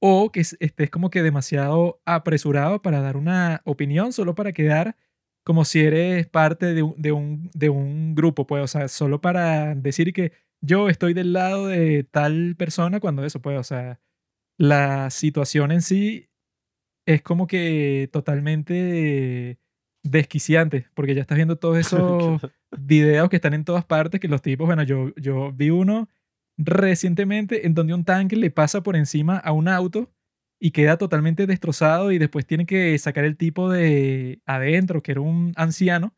o 0.00 0.32
que 0.32 0.40
estés 0.40 0.90
como 0.90 1.10
que 1.10 1.22
demasiado 1.22 2.00
apresurado 2.06 2.82
para 2.82 3.00
dar 3.00 3.16
una 3.16 3.62
opinión 3.64 4.12
solo 4.12 4.34
para 4.34 4.52
quedar 4.52 4.96
como 5.44 5.64
si 5.64 5.80
eres 5.80 6.26
parte 6.26 6.74
de 6.74 6.82
un, 6.82 6.94
de 6.96 7.12
un, 7.12 7.50
de 7.54 7.70
un 7.70 8.14
grupo, 8.14 8.46
pues, 8.46 8.62
o 8.62 8.66
sea, 8.68 8.88
solo 8.88 9.20
para 9.20 9.74
decir 9.74 10.12
que 10.12 10.32
yo 10.60 10.88
estoy 10.88 11.14
del 11.14 11.32
lado 11.32 11.66
de 11.68 12.04
tal 12.04 12.56
persona 12.56 13.00
cuando 13.00 13.24
eso, 13.24 13.40
pues, 13.40 13.58
o 13.58 13.64
sea, 13.64 14.00
la 14.58 15.10
situación 15.10 15.72
en 15.72 15.82
sí 15.82 16.28
es 17.06 17.22
como 17.22 17.46
que 17.46 18.08
totalmente 18.12 19.58
desquiciante, 20.02 20.86
porque 20.94 21.14
ya 21.14 21.22
estás 21.22 21.36
viendo 21.36 21.56
todos 21.56 21.78
esos 21.78 22.40
videos 22.78 23.28
que 23.30 23.36
están 23.36 23.54
en 23.54 23.64
todas 23.64 23.84
partes, 23.84 24.20
que 24.20 24.28
los 24.28 24.42
tipos, 24.42 24.66
bueno, 24.66 24.82
yo, 24.82 25.14
yo 25.16 25.52
vi 25.52 25.70
uno 25.70 26.08
recientemente 26.64 27.66
en 27.66 27.74
donde 27.74 27.94
un 27.94 28.04
tanque 28.04 28.36
le 28.36 28.50
pasa 28.50 28.82
por 28.82 28.96
encima 28.96 29.38
a 29.38 29.52
un 29.52 29.68
auto 29.68 30.12
y 30.60 30.72
queda 30.72 30.98
totalmente 30.98 31.46
destrozado 31.46 32.12
y 32.12 32.18
después 32.18 32.46
tiene 32.46 32.66
que 32.66 32.96
sacar 32.98 33.24
el 33.24 33.36
tipo 33.36 33.70
de 33.70 34.42
adentro, 34.44 35.02
que 35.02 35.12
era 35.12 35.22
un 35.22 35.52
anciano. 35.56 36.14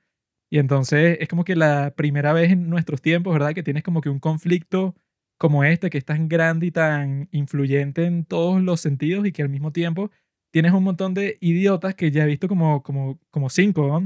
Y 0.50 0.58
entonces 0.58 1.18
es 1.20 1.28
como 1.28 1.44
que 1.44 1.56
la 1.56 1.94
primera 1.96 2.32
vez 2.32 2.50
en 2.50 2.68
nuestros 2.68 3.00
tiempos, 3.00 3.32
¿verdad? 3.32 3.54
Que 3.54 3.62
tienes 3.62 3.84
como 3.84 4.00
que 4.00 4.10
un 4.10 4.18
conflicto 4.18 4.96
como 5.38 5.64
este, 5.64 5.90
que 5.90 5.98
es 5.98 6.04
tan 6.04 6.28
grande 6.28 6.66
y 6.66 6.70
tan 6.72 7.28
influyente 7.32 8.04
en 8.04 8.24
todos 8.24 8.60
los 8.62 8.80
sentidos 8.80 9.26
y 9.26 9.32
que 9.32 9.42
al 9.42 9.48
mismo 9.48 9.72
tiempo 9.72 10.10
tienes 10.52 10.72
un 10.72 10.84
montón 10.84 11.14
de 11.14 11.38
idiotas 11.40 11.94
que 11.94 12.10
ya 12.10 12.24
he 12.24 12.26
visto 12.26 12.48
como, 12.48 12.82
como, 12.82 13.18
como 13.30 13.48
cinco, 13.48 14.02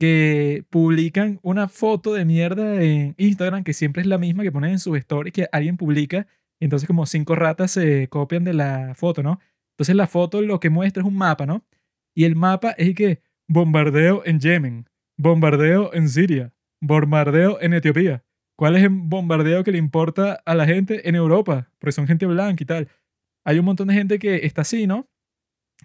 que 0.00 0.64
publican 0.70 1.38
una 1.42 1.68
foto 1.68 2.14
de 2.14 2.24
mierda 2.24 2.82
en 2.82 3.14
Instagram 3.18 3.64
que 3.64 3.74
siempre 3.74 4.00
es 4.00 4.08
la 4.08 4.16
misma 4.16 4.42
que 4.42 4.50
ponen 4.50 4.70
en 4.70 4.78
sus 4.78 4.96
stories 4.96 5.34
que 5.34 5.46
alguien 5.52 5.76
publica. 5.76 6.26
Entonces 6.58 6.86
como 6.86 7.04
cinco 7.04 7.34
ratas 7.34 7.72
se 7.72 8.08
copian 8.08 8.42
de 8.42 8.54
la 8.54 8.94
foto, 8.94 9.22
¿no? 9.22 9.40
Entonces 9.74 9.94
la 9.94 10.06
foto 10.06 10.40
lo 10.40 10.58
que 10.58 10.70
muestra 10.70 11.02
es 11.02 11.06
un 11.06 11.16
mapa, 11.16 11.44
¿no? 11.44 11.66
Y 12.14 12.24
el 12.24 12.34
mapa 12.34 12.70
es 12.78 12.94
que 12.94 13.20
bombardeo 13.46 14.22
en 14.24 14.40
Yemen, 14.40 14.86
bombardeo 15.18 15.92
en 15.92 16.08
Siria, 16.08 16.54
bombardeo 16.80 17.60
en 17.60 17.74
Etiopía. 17.74 18.24
¿Cuál 18.56 18.76
es 18.76 18.84
el 18.84 18.88
bombardeo 18.90 19.64
que 19.64 19.72
le 19.72 19.78
importa 19.78 20.40
a 20.46 20.54
la 20.54 20.64
gente 20.64 21.10
en 21.10 21.14
Europa? 21.14 21.70
Porque 21.78 21.92
son 21.92 22.06
gente 22.06 22.24
blanca 22.24 22.62
y 22.62 22.66
tal. 22.66 22.88
Hay 23.44 23.58
un 23.58 23.66
montón 23.66 23.88
de 23.88 23.94
gente 23.94 24.18
que 24.18 24.46
está 24.46 24.62
así, 24.62 24.86
¿no? 24.86 25.10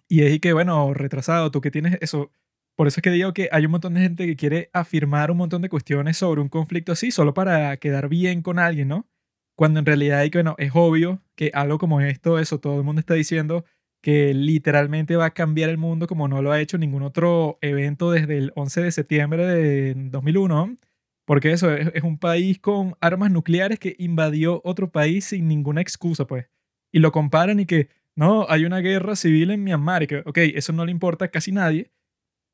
Y 0.08 0.22
es 0.22 0.40
que, 0.40 0.54
bueno, 0.54 0.94
retrasado, 0.94 1.52
tú 1.52 1.60
que 1.60 1.72
tienes 1.72 1.98
eso. 2.02 2.32
Por 2.76 2.88
eso 2.88 3.00
es 3.00 3.04
que 3.04 3.12
digo 3.12 3.34
que 3.34 3.50
hay 3.52 3.66
un 3.66 3.72
montón 3.72 3.94
de 3.94 4.02
gente 4.02 4.26
que 4.26 4.36
quiere 4.36 4.70
afirmar 4.74 5.32
un 5.32 5.38
montón 5.38 5.62
de 5.62 5.70
cuestiones 5.70 6.18
sobre 6.18 6.42
un 6.42 6.50
conflicto 6.50 6.92
así, 6.92 7.12
solo 7.12 7.34
para 7.34 7.78
quedar 7.78 8.10
bien 8.10 8.42
con 8.42 8.60
alguien, 8.60 8.90
¿no? 8.90 9.08
Cuando 9.56 9.80
en 9.80 9.86
realidad 9.86 10.20
hay 10.20 10.30
que, 10.30 10.40
bueno, 10.40 10.56
es 10.58 10.72
obvio 10.74 11.22
que 11.36 11.52
algo 11.54 11.78
como 11.78 12.02
esto, 12.02 12.40
eso, 12.40 12.60
todo 12.60 12.78
el 12.78 12.84
mundo 12.84 13.00
está 13.00 13.14
diciendo 13.14 13.64
que 14.02 14.34
literalmente 14.34 15.16
va 15.16 15.26
a 15.26 15.34
cambiar 15.34 15.70
el 15.70 15.78
mundo 15.78 16.06
como 16.06 16.28
no 16.28 16.42
lo 16.42 16.52
ha 16.52 16.60
hecho 16.62 16.78
ningún 16.78 17.02
otro 17.02 17.58
evento 17.62 18.12
desde 18.12 18.38
el 18.38 18.52
11 18.56 18.82
de 18.84 18.92
septiembre 18.92 19.46
de 19.48 19.94
2001, 19.96 20.78
porque 21.26 21.52
eso 21.52 21.74
es, 21.74 22.04
un 22.04 22.20
país 22.20 22.60
con 22.60 22.96
armas 23.02 23.32
nucleares 23.32 23.80
que 23.80 23.96
invadió 23.98 24.62
otro 24.64 24.92
país 24.92 25.26
sin 25.26 25.48
ninguna 25.48 25.82
excusa, 25.82 26.28
pues. 26.28 26.46
Y 26.92 27.00
lo 27.00 27.12
comparan 27.12 27.60
y 27.60 27.66
que, 27.66 27.90
no, 28.16 28.46
hay 28.48 28.66
una 28.66 28.80
guerra 28.80 29.16
civil 29.16 29.50
en 29.52 29.64
Myanmar 29.64 30.04
y 30.04 30.08
que, 30.08 30.18
ok, 30.20 30.38
eso 30.54 30.72
no 30.72 30.86
le 30.86 30.92
importa 30.92 31.26
a 31.26 31.28
casi 31.30 31.52
nadie, 31.52 31.92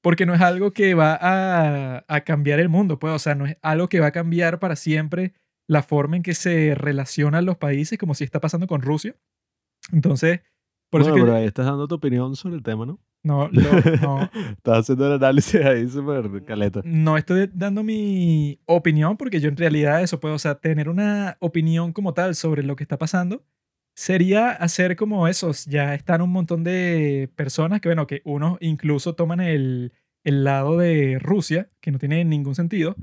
porque 0.02 0.26
no 0.26 0.34
es 0.34 0.42
algo 0.42 0.72
que 0.72 0.94
va 0.94 1.18
a, 1.20 2.04
a 2.08 2.22
cambiar 2.22 2.60
el 2.60 2.70
mundo, 2.70 3.00
pues, 3.00 3.14
o 3.14 3.20
sea, 3.20 3.36
no 3.36 3.46
es 3.46 3.58
algo 3.62 3.88
que 3.88 4.00
va 4.00 4.08
a 4.08 4.12
cambiar 4.12 4.60
para 4.60 4.76
siempre 4.76 5.34
la 5.68 5.84
forma 5.84 6.18
en 6.18 6.24
que 6.24 6.34
se 6.34 6.76
relacionan 6.76 7.46
los 7.46 7.58
países, 7.58 7.98
como 7.98 8.14
si 8.16 8.24
está 8.24 8.40
pasando 8.42 8.68
con 8.68 8.82
Rusia. 8.82 9.16
Entonces, 9.92 10.42
por 10.90 11.02
bueno, 11.02 11.16
eso 11.16 11.24
pero 11.26 11.34
que... 11.36 11.40
ahí 11.42 11.46
estás 11.48 11.66
dando 11.66 11.88
tu 11.88 11.96
opinión 11.96 12.36
sobre 12.36 12.56
el 12.56 12.64
tema, 12.64 12.86
¿no? 12.86 13.00
No, 13.24 13.48
lo- 13.52 13.62
no, 14.02 14.30
estás 14.50 14.80
haciendo 14.80 15.08
el 15.08 15.14
análisis 15.14 15.62
ahí 15.64 15.88
súper 15.88 16.44
caleta. 16.44 16.82
no 16.84 17.18
estoy 17.18 17.50
dando 17.54 17.84
mi 17.84 18.60
opinión 18.66 19.16
porque 19.18 19.40
yo 19.40 19.48
en 19.50 19.58
realidad 19.58 20.02
eso 20.02 20.20
puedo, 20.20 20.36
o 20.36 20.40
sea, 20.40 20.56
tener 20.56 20.90
una 20.90 21.38
opinión 21.40 21.94
como 21.94 22.14
tal 22.14 22.34
sobre 22.36 22.64
lo 22.64 22.76
que 22.76 22.84
está 22.84 22.98
pasando 22.98 23.44
sería 23.96 24.52
hacer 24.52 24.96
como 24.96 25.28
esos, 25.28 25.66
ya 25.66 25.94
están 25.96 26.22
un 26.22 26.32
montón 26.32 26.64
de 26.64 27.30
personas 27.36 27.82
que, 27.82 27.90
bueno, 27.90 28.08
que 28.08 28.22
unos 28.26 28.58
incluso 28.62 29.16
toman 29.16 29.42
el, 29.42 29.94
el 30.24 30.44
lado 30.44 30.78
de 30.78 31.20
Rusia, 31.20 31.70
que 31.82 31.92
no 31.92 32.00
tiene 32.00 32.24
ningún 32.26 32.56
sentido. 32.56 32.96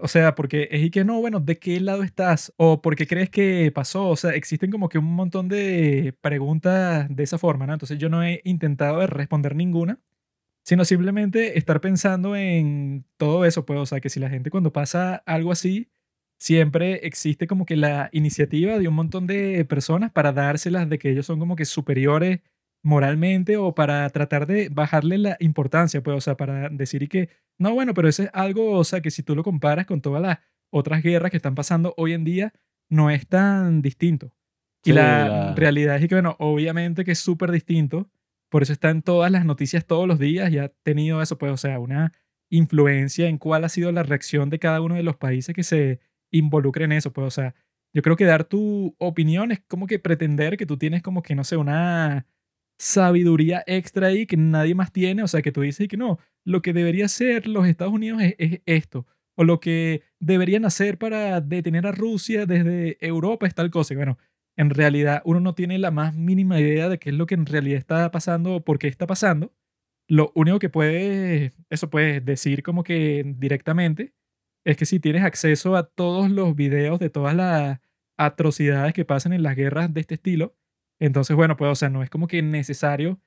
O 0.00 0.06
sea, 0.06 0.36
porque 0.36 0.68
es 0.70 0.82
y 0.84 0.90
que 0.90 1.04
no, 1.04 1.20
bueno, 1.20 1.40
¿de 1.40 1.58
qué 1.58 1.80
lado 1.80 2.04
estás? 2.04 2.52
¿O 2.56 2.80
por 2.80 2.94
qué 2.94 3.06
crees 3.08 3.30
que 3.30 3.72
pasó? 3.74 4.08
O 4.08 4.16
sea, 4.16 4.30
existen 4.30 4.70
como 4.70 4.88
que 4.88 4.98
un 4.98 5.12
montón 5.12 5.48
de 5.48 6.14
preguntas 6.20 7.08
de 7.14 7.22
esa 7.24 7.36
forma, 7.38 7.66
¿no? 7.66 7.72
Entonces 7.72 7.98
yo 7.98 8.08
no 8.08 8.22
he 8.22 8.40
intentado 8.44 9.04
responder 9.08 9.56
ninguna, 9.56 9.98
sino 10.64 10.84
simplemente 10.84 11.58
estar 11.58 11.80
pensando 11.80 12.36
en 12.36 13.06
todo 13.16 13.44
eso, 13.44 13.66
pues, 13.66 13.80
o 13.80 13.86
sea, 13.86 14.00
que 14.00 14.10
si 14.10 14.20
la 14.20 14.30
gente 14.30 14.50
cuando 14.50 14.72
pasa 14.72 15.16
algo 15.26 15.52
así, 15.52 15.90
siempre 16.38 17.06
existe 17.06 17.46
como 17.46 17.66
que 17.66 17.76
la 17.76 18.08
iniciativa 18.12 18.78
de 18.78 18.88
un 18.88 18.94
montón 18.94 19.26
de 19.26 19.64
personas 19.64 20.12
para 20.12 20.32
dárselas 20.32 20.88
de 20.88 20.98
que 20.98 21.10
ellos 21.10 21.26
son 21.26 21.38
como 21.38 21.56
que 21.56 21.64
superiores 21.64 22.40
moralmente 22.82 23.56
o 23.56 23.74
para 23.74 24.08
tratar 24.10 24.46
de 24.46 24.68
bajarle 24.68 25.18
la 25.18 25.36
importancia, 25.40 26.02
pues, 26.02 26.16
o 26.16 26.20
sea, 26.20 26.36
para 26.36 26.68
decir 26.68 27.02
y 27.02 27.08
que, 27.08 27.28
no, 27.58 27.74
bueno, 27.74 27.92
pero 27.94 28.08
eso 28.08 28.22
es 28.22 28.30
algo, 28.32 28.72
o 28.78 28.84
sea, 28.84 29.00
que 29.00 29.10
si 29.10 29.22
tú 29.22 29.34
lo 29.34 29.42
comparas 29.42 29.86
con 29.86 30.00
todas 30.00 30.22
las 30.22 30.38
otras 30.70 31.02
guerras 31.02 31.30
que 31.30 31.36
están 31.36 31.54
pasando 31.56 31.94
hoy 31.96 32.12
en 32.12 32.24
día, 32.24 32.52
no 32.88 33.10
es 33.10 33.26
tan 33.26 33.82
distinto. 33.82 34.32
Y 34.84 34.90
Sí, 34.90 34.92
la, 34.92 35.28
la- 35.28 35.54
realidad 35.54 35.96
es 35.96 36.08
que, 36.08 36.14
bueno, 36.14 36.36
obviamente 36.38 37.04
que 37.04 37.12
es 37.12 37.18
súper 37.18 37.50
distinto, 37.50 38.08
por 38.48 38.62
eso 38.62 38.72
está 38.72 38.90
en 38.90 39.02
todas 39.02 39.30
las 39.32 39.44
noticias 39.44 39.84
todos 39.84 40.06
los 40.06 40.18
días 40.18 40.50
y 40.52 40.58
ha 40.58 40.68
tenido 40.84 41.20
eso, 41.20 41.36
pues, 41.36 41.52
o 41.52 41.56
sea, 41.56 41.80
una 41.80 42.12
influencia 42.50 43.28
en 43.28 43.38
cuál 43.38 43.64
ha 43.64 43.68
sido 43.68 43.92
la 43.92 44.02
reacción 44.04 44.50
de 44.50 44.58
cada 44.58 44.80
uno 44.80 44.94
de 44.94 45.02
los 45.02 45.16
países 45.16 45.54
que 45.54 45.62
se 45.64 46.00
involucren 46.30 46.92
en 46.92 46.98
eso, 46.98 47.12
pues, 47.12 47.26
o 47.26 47.30
sea, 47.30 47.54
yo 47.94 48.02
creo 48.02 48.16
que 48.16 48.24
dar 48.24 48.44
tu 48.44 48.94
opinión 48.98 49.52
es 49.52 49.60
como 49.66 49.86
que 49.86 49.98
pretender 49.98 50.56
que 50.56 50.66
tú 50.66 50.76
tienes 50.76 51.02
como 51.02 51.22
que, 51.22 51.34
no 51.34 51.44
sé, 51.44 51.56
una 51.56 52.26
sabiduría 52.78 53.64
extra 53.66 54.08
ahí 54.08 54.26
que 54.26 54.36
nadie 54.36 54.74
más 54.74 54.92
tiene, 54.92 55.22
o 55.22 55.28
sea, 55.28 55.42
que 55.42 55.52
tú 55.52 55.62
dices 55.62 55.88
que 55.88 55.96
no, 55.96 56.18
lo 56.44 56.62
que 56.62 56.72
debería 56.72 57.06
hacer 57.06 57.48
los 57.48 57.66
Estados 57.66 57.94
Unidos 57.94 58.22
es, 58.22 58.34
es 58.38 58.60
esto, 58.66 59.06
o 59.36 59.44
lo 59.44 59.60
que 59.60 60.02
deberían 60.20 60.64
hacer 60.64 60.98
para 60.98 61.40
detener 61.40 61.86
a 61.86 61.92
Rusia 61.92 62.46
desde 62.46 62.98
Europa 63.04 63.46
es 63.46 63.54
tal 63.54 63.70
cosa, 63.70 63.94
bueno, 63.94 64.18
en 64.58 64.70
realidad 64.70 65.22
uno 65.24 65.40
no 65.40 65.54
tiene 65.54 65.78
la 65.78 65.92
más 65.92 66.14
mínima 66.14 66.60
idea 66.60 66.88
de 66.88 66.98
qué 66.98 67.10
es 67.10 67.16
lo 67.16 67.26
que 67.26 67.36
en 67.36 67.46
realidad 67.46 67.78
está 67.78 68.10
pasando 68.10 68.56
o 68.56 68.64
por 68.64 68.78
qué 68.80 68.88
está 68.88 69.06
pasando. 69.06 69.52
Lo 70.08 70.32
único 70.34 70.58
que 70.58 70.68
puedes, 70.68 71.52
eso 71.70 71.90
puedes 71.90 72.24
decir 72.24 72.64
como 72.64 72.82
que 72.82 73.22
directamente, 73.38 74.14
es 74.68 74.76
que 74.76 74.84
si 74.84 75.00
tienes 75.00 75.22
acceso 75.24 75.76
a 75.76 75.88
todos 75.88 76.30
los 76.30 76.54
videos 76.54 76.98
de 76.98 77.08
todas 77.08 77.34
las 77.34 77.80
atrocidades 78.18 78.92
que 78.92 79.06
pasan 79.06 79.32
en 79.32 79.42
las 79.42 79.56
guerras 79.56 79.94
de 79.94 80.02
este 80.02 80.16
estilo, 80.16 80.54
entonces, 81.00 81.34
bueno, 81.36 81.56
pues, 81.56 81.70
o 81.70 81.74
sea, 81.74 81.88
no 81.88 82.02
es 82.02 82.10
como 82.10 82.26
que 82.28 82.42
necesario 82.42 83.18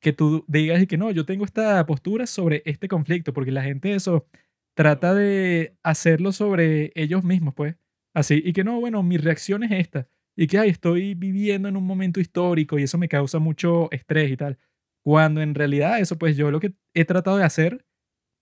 que 0.00 0.14
tú 0.14 0.44
digas 0.48 0.82
y 0.82 0.86
que 0.86 0.96
no, 0.96 1.10
yo 1.10 1.26
tengo 1.26 1.44
esta 1.44 1.84
postura 1.84 2.26
sobre 2.26 2.62
este 2.64 2.88
conflicto, 2.88 3.34
porque 3.34 3.50
la 3.52 3.62
gente 3.62 3.94
eso 3.94 4.26
trata 4.74 5.12
de 5.12 5.76
hacerlo 5.82 6.32
sobre 6.32 6.92
ellos 6.94 7.24
mismos, 7.24 7.52
pues. 7.54 7.76
Así, 8.14 8.42
y 8.42 8.54
que 8.54 8.64
no, 8.64 8.80
bueno, 8.80 9.02
mi 9.02 9.18
reacción 9.18 9.64
es 9.64 9.72
esta, 9.72 10.08
y 10.34 10.46
que, 10.46 10.58
ay, 10.58 10.70
estoy 10.70 11.14
viviendo 11.14 11.68
en 11.68 11.76
un 11.76 11.84
momento 11.84 12.20
histórico 12.20 12.78
y 12.78 12.84
eso 12.84 12.96
me 12.96 13.08
causa 13.08 13.38
mucho 13.38 13.90
estrés 13.92 14.30
y 14.30 14.36
tal. 14.38 14.58
Cuando 15.04 15.42
en 15.42 15.54
realidad 15.54 16.00
eso, 16.00 16.16
pues 16.18 16.38
yo 16.38 16.50
lo 16.50 16.58
que 16.60 16.72
he 16.94 17.04
tratado 17.04 17.36
de 17.36 17.44
hacer, 17.44 17.84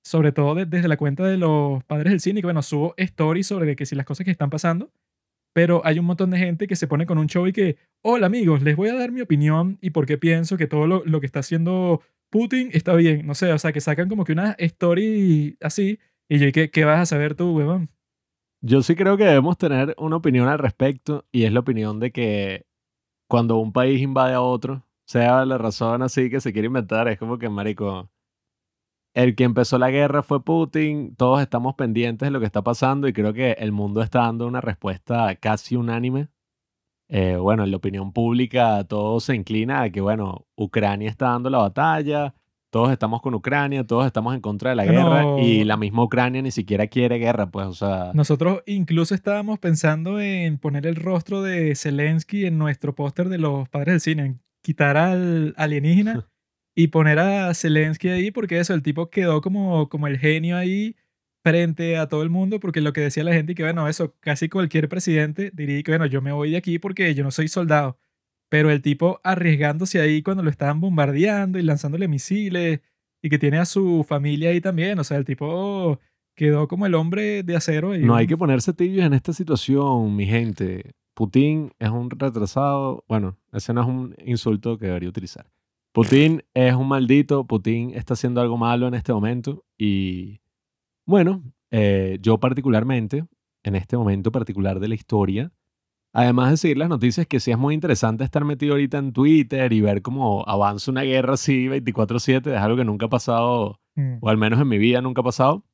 sobre 0.04 0.32
todo 0.32 0.54
de- 0.54 0.66
desde 0.66 0.88
la 0.88 0.96
cuenta 0.96 1.24
de 1.24 1.38
los 1.38 1.82
padres 1.84 2.10
del 2.12 2.20
cine, 2.20 2.40
que 2.40 2.46
bueno, 2.46 2.62
subo 2.62 2.94
stories 2.96 3.46
sobre 3.46 3.74
que 3.76 3.86
si 3.86 3.94
las 3.96 4.06
cosas 4.06 4.24
que 4.24 4.30
están 4.30 4.50
pasando, 4.50 4.90
pero 5.54 5.82
hay 5.84 5.98
un 5.98 6.04
montón 6.06 6.30
de 6.30 6.38
gente 6.38 6.66
que 6.66 6.76
se 6.76 6.86
pone 6.88 7.06
con 7.06 7.16
un 7.18 7.26
show 7.28 7.46
y 7.46 7.52
que, 7.52 7.76
hola 8.02 8.26
amigos, 8.26 8.62
les 8.62 8.76
voy 8.76 8.88
a 8.88 8.94
dar 8.94 9.12
mi 9.12 9.20
opinión 9.20 9.78
y 9.80 9.90
por 9.90 10.04
qué 10.06 10.18
pienso 10.18 10.56
que 10.56 10.66
todo 10.66 10.86
lo, 10.86 11.04
lo 11.04 11.20
que 11.20 11.26
está 11.26 11.40
haciendo 11.40 12.02
Putin 12.30 12.70
está 12.72 12.94
bien. 12.94 13.26
No 13.26 13.34
sé, 13.34 13.52
o 13.52 13.58
sea, 13.58 13.72
que 13.72 13.80
sacan 13.80 14.08
como 14.08 14.24
que 14.24 14.32
una 14.32 14.52
story 14.58 15.56
así 15.60 15.98
y 16.28 16.38
yo, 16.38 16.46
¿y 16.48 16.52
¿qué, 16.52 16.70
qué 16.70 16.84
vas 16.84 17.00
a 17.00 17.06
saber 17.06 17.34
tú, 17.34 17.56
huevón? 17.56 17.88
Yo 18.62 18.82
sí 18.82 18.96
creo 18.96 19.16
que 19.16 19.24
debemos 19.24 19.56
tener 19.58 19.94
una 19.98 20.16
opinión 20.16 20.48
al 20.48 20.58
respecto 20.58 21.24
y 21.30 21.44
es 21.44 21.52
la 21.52 21.60
opinión 21.60 22.00
de 22.00 22.10
que 22.10 22.66
cuando 23.28 23.58
un 23.58 23.72
país 23.72 24.00
invade 24.00 24.34
a 24.34 24.40
otro, 24.40 24.84
sea 25.06 25.44
la 25.44 25.58
razón 25.58 26.02
así 26.02 26.30
que 26.30 26.40
se 26.40 26.52
quiere 26.52 26.66
inventar, 26.66 27.06
es 27.08 27.18
como 27.18 27.38
que, 27.38 27.48
marico, 27.48 28.10
el 29.14 29.36
que 29.36 29.44
empezó 29.44 29.78
la 29.78 29.90
guerra 29.90 30.22
fue 30.22 30.44
Putin, 30.44 31.14
todos 31.16 31.40
estamos 31.40 31.76
pendientes 31.76 32.26
de 32.26 32.30
lo 32.30 32.40
que 32.40 32.46
está 32.46 32.62
pasando 32.62 33.06
y 33.06 33.12
creo 33.12 33.32
que 33.32 33.52
el 33.52 33.70
mundo 33.70 34.02
está 34.02 34.20
dando 34.20 34.46
una 34.46 34.60
respuesta 34.60 35.34
casi 35.36 35.76
unánime. 35.76 36.28
Eh, 37.08 37.36
bueno, 37.36 37.64
en 37.64 37.70
la 37.70 37.76
opinión 37.76 38.12
pública 38.12 38.82
todo 38.84 39.20
se 39.20 39.36
inclina 39.36 39.82
a 39.82 39.90
que, 39.90 40.00
bueno, 40.00 40.46
Ucrania 40.56 41.08
está 41.08 41.28
dando 41.28 41.48
la 41.48 41.58
batalla, 41.58 42.34
todos 42.70 42.90
estamos 42.90 43.22
con 43.22 43.34
Ucrania, 43.34 43.86
todos 43.86 44.04
estamos 44.04 44.34
en 44.34 44.40
contra 44.40 44.70
de 44.70 44.76
la 44.76 44.84
Bueno, 44.84 45.10
guerra 45.10 45.40
y 45.40 45.62
la 45.62 45.76
misma 45.76 46.02
Ucrania 46.02 46.42
ni 46.42 46.50
siquiera 46.50 46.88
quiere 46.88 47.18
guerra, 47.18 47.48
pues, 47.50 47.66
o 47.66 47.74
sea... 47.74 48.10
Nosotros 48.14 48.62
incluso 48.66 49.14
estábamos 49.14 49.60
pensando 49.60 50.18
en 50.20 50.58
poner 50.58 50.88
el 50.88 50.96
rostro 50.96 51.40
de 51.42 51.76
Zelensky 51.76 52.46
en 52.46 52.58
nuestro 52.58 52.96
póster 52.96 53.28
de 53.28 53.38
los 53.38 53.68
padres 53.68 53.92
del 53.92 54.00
cine, 54.00 54.22
en 54.24 54.40
quitar 54.60 54.96
al 54.96 55.54
alienígena 55.56 56.28
y 56.74 56.88
poner 56.88 57.18
a 57.18 57.54
Zelensky 57.54 58.08
ahí, 58.08 58.30
porque 58.30 58.58
eso, 58.58 58.74
el 58.74 58.82
tipo 58.82 59.10
quedó 59.10 59.40
como, 59.40 59.88
como 59.88 60.06
el 60.06 60.18
genio 60.18 60.56
ahí 60.56 60.96
frente 61.42 61.96
a 61.98 62.08
todo 62.08 62.22
el 62.22 62.30
mundo, 62.30 62.58
porque 62.58 62.80
lo 62.80 62.92
que 62.92 63.02
decía 63.02 63.22
la 63.22 63.32
gente, 63.32 63.52
y 63.52 63.54
que 63.54 63.62
bueno, 63.62 63.86
eso, 63.88 64.14
casi 64.20 64.48
cualquier 64.48 64.88
presidente 64.88 65.50
diría 65.54 65.82
que 65.82 65.92
bueno, 65.92 66.06
yo 66.06 66.22
me 66.22 66.32
voy 66.32 66.52
de 66.52 66.56
aquí 66.56 66.78
porque 66.78 67.14
yo 67.14 67.22
no 67.22 67.30
soy 67.30 67.48
soldado. 67.48 67.98
Pero 68.48 68.70
el 68.70 68.82
tipo 68.82 69.20
arriesgándose 69.24 70.00
ahí 70.00 70.22
cuando 70.22 70.42
lo 70.42 70.50
estaban 70.50 70.80
bombardeando 70.80 71.58
y 71.58 71.62
lanzándole 71.62 72.08
misiles 72.08 72.80
y 73.22 73.28
que 73.30 73.38
tiene 73.38 73.58
a 73.58 73.64
su 73.64 74.04
familia 74.08 74.50
ahí 74.50 74.60
también, 74.60 74.98
o 74.98 75.04
sea, 75.04 75.16
el 75.18 75.24
tipo 75.24 76.00
quedó 76.34 76.68
como 76.68 76.86
el 76.86 76.94
hombre 76.94 77.42
de 77.42 77.56
acero. 77.56 77.94
Y 77.94 78.00
No 78.04 78.14
hay 78.16 78.26
que 78.26 78.36
ponerse 78.36 78.72
tibios 78.72 79.06
en 79.06 79.14
esta 79.14 79.32
situación, 79.32 80.14
mi 80.16 80.26
gente. 80.26 80.94
Putin 81.14 81.72
es 81.78 81.90
un 81.90 82.10
retrasado. 82.10 83.04
Bueno, 83.08 83.38
ese 83.52 83.72
no 83.72 83.82
es 83.82 83.86
un 83.86 84.16
insulto 84.24 84.78
que 84.78 84.86
debería 84.86 85.08
utilizar. 85.08 85.46
Putin 85.94 86.42
es 86.54 86.74
un 86.74 86.88
maldito. 86.88 87.46
Putin 87.46 87.92
está 87.94 88.14
haciendo 88.14 88.40
algo 88.40 88.56
malo 88.56 88.88
en 88.88 88.94
este 88.94 89.12
momento. 89.12 89.64
Y 89.78 90.40
bueno, 91.06 91.42
eh, 91.70 92.18
yo 92.20 92.38
particularmente, 92.38 93.24
en 93.62 93.76
este 93.76 93.96
momento 93.96 94.32
particular 94.32 94.80
de 94.80 94.88
la 94.88 94.96
historia, 94.96 95.52
además 96.12 96.50
de 96.50 96.56
seguir 96.56 96.78
las 96.78 96.88
noticias, 96.88 97.26
que 97.28 97.38
sí 97.38 97.52
es 97.52 97.58
muy 97.58 97.74
interesante 97.74 98.24
estar 98.24 98.44
metido 98.44 98.72
ahorita 98.72 98.98
en 98.98 99.12
Twitter 99.12 99.72
y 99.72 99.80
ver 99.80 100.02
cómo 100.02 100.42
avanza 100.48 100.90
una 100.90 101.02
guerra 101.02 101.34
así 101.34 101.68
24/7, 101.68 102.52
es 102.54 102.60
algo 102.60 102.76
que 102.76 102.84
nunca 102.84 103.06
ha 103.06 103.10
pasado, 103.10 103.80
Mm. 103.96 104.18
o 104.20 104.28
al 104.28 104.36
menos 104.36 104.60
en 104.60 104.66
mi 104.66 104.78
vida 104.78 105.00
nunca 105.00 105.20
ha 105.20 105.24
pasado. 105.24 105.64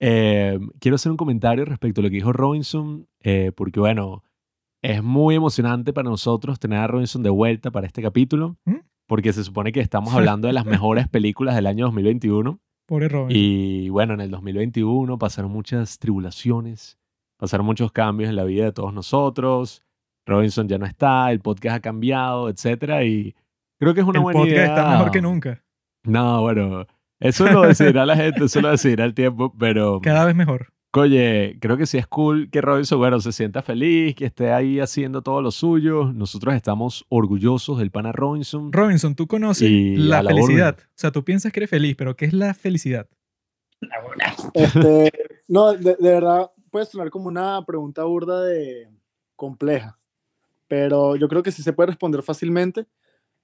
Eh, 0.00 0.58
quiero 0.80 0.96
hacer 0.96 1.12
un 1.12 1.16
comentario 1.16 1.64
respecto 1.64 2.00
a 2.00 2.04
lo 2.04 2.10
que 2.10 2.16
dijo 2.16 2.32
Robinson, 2.32 3.06
eh, 3.20 3.52
porque 3.56 3.78
bueno, 3.78 4.24
es 4.82 5.02
muy 5.02 5.36
emocionante 5.36 5.92
para 5.92 6.10
nosotros 6.10 6.58
tener 6.58 6.80
a 6.80 6.86
Robinson 6.88 7.22
de 7.22 7.30
vuelta 7.30 7.70
para 7.70 7.86
este 7.86 8.02
capítulo, 8.02 8.56
¿Mm? 8.64 8.74
Porque 9.06 9.32
se 9.32 9.44
supone 9.44 9.72
que 9.72 9.80
estamos 9.80 10.14
hablando 10.14 10.46
de 10.48 10.52
las 10.54 10.64
mejores 10.66 11.08
películas 11.08 11.54
del 11.54 11.66
año 11.66 11.86
2021. 11.86 12.58
Pobre 12.86 13.08
Robin. 13.08 13.36
Y 13.36 13.88
bueno, 13.88 14.14
en 14.14 14.20
el 14.20 14.30
2021 14.30 15.18
pasaron 15.18 15.50
muchas 15.50 15.98
tribulaciones, 15.98 16.98
pasaron 17.36 17.66
muchos 17.66 17.90
cambios 17.92 18.30
en 18.30 18.36
la 18.36 18.44
vida 18.44 18.64
de 18.64 18.72
todos 18.72 18.92
nosotros. 18.92 19.82
Robinson 20.26 20.68
ya 20.68 20.78
no 20.78 20.86
está, 20.86 21.30
el 21.30 21.40
podcast 21.40 21.76
ha 21.76 21.80
cambiado, 21.80 22.48
etcétera, 22.48 23.04
y 23.04 23.34
creo 23.78 23.94
que 23.94 24.00
es 24.00 24.06
una 24.06 24.18
el 24.18 24.22
buena 24.24 24.40
podcast 24.40 24.56
idea. 24.56 24.66
está 24.66 24.90
mejor 24.90 25.10
que 25.10 25.22
nunca. 25.22 25.64
No, 26.04 26.42
bueno, 26.42 26.86
eso 27.20 27.46
lo 27.46 27.62
decidirá 27.62 28.04
la 28.06 28.16
gente, 28.16 28.44
eso 28.44 28.60
lo 28.60 28.70
decidirá 28.70 29.04
el 29.04 29.14
tiempo, 29.14 29.52
pero 29.58 30.00
Cada 30.00 30.24
vez 30.24 30.34
mejor. 30.34 30.72
Oye, 31.00 31.58
creo 31.60 31.76
que 31.76 31.86
sí 31.86 31.98
es 31.98 32.06
cool 32.06 32.50
que 32.50 32.60
Robinson, 32.60 32.98
bueno, 32.98 33.20
se 33.20 33.32
sienta 33.32 33.62
feliz, 33.62 34.14
que 34.14 34.26
esté 34.26 34.52
ahí 34.52 34.80
haciendo 34.80 35.22
todo 35.22 35.42
lo 35.42 35.50
suyo. 35.50 36.12
Nosotros 36.12 36.54
estamos 36.54 37.04
orgullosos 37.08 37.78
del 37.78 37.90
pana 37.90 38.12
Robinson. 38.12 38.72
Robinson, 38.72 39.14
tú 39.14 39.26
conoces 39.26 39.68
Y 39.68 39.96
la 39.96 40.22
la 40.22 40.30
felicidad. 40.30 40.78
O 40.80 40.92
sea, 40.94 41.10
tú 41.10 41.24
piensas 41.24 41.52
que 41.52 41.60
eres 41.60 41.70
feliz, 41.70 41.96
pero 41.96 42.16
¿qué 42.16 42.26
es 42.26 42.32
la 42.32 42.54
felicidad? 42.54 43.08
Este, 44.54 45.12
no, 45.48 45.72
de, 45.72 45.96
de 45.98 46.10
verdad 46.10 46.50
puede 46.70 46.86
sonar 46.86 47.10
como 47.10 47.28
una 47.28 47.64
pregunta 47.64 48.04
burda 48.04 48.42
de 48.42 48.88
compleja, 49.34 49.98
pero 50.68 51.16
yo 51.16 51.28
creo 51.28 51.42
que 51.42 51.52
sí 51.52 51.62
se 51.62 51.72
puede 51.72 51.88
responder 51.88 52.22
fácilmente, 52.22 52.86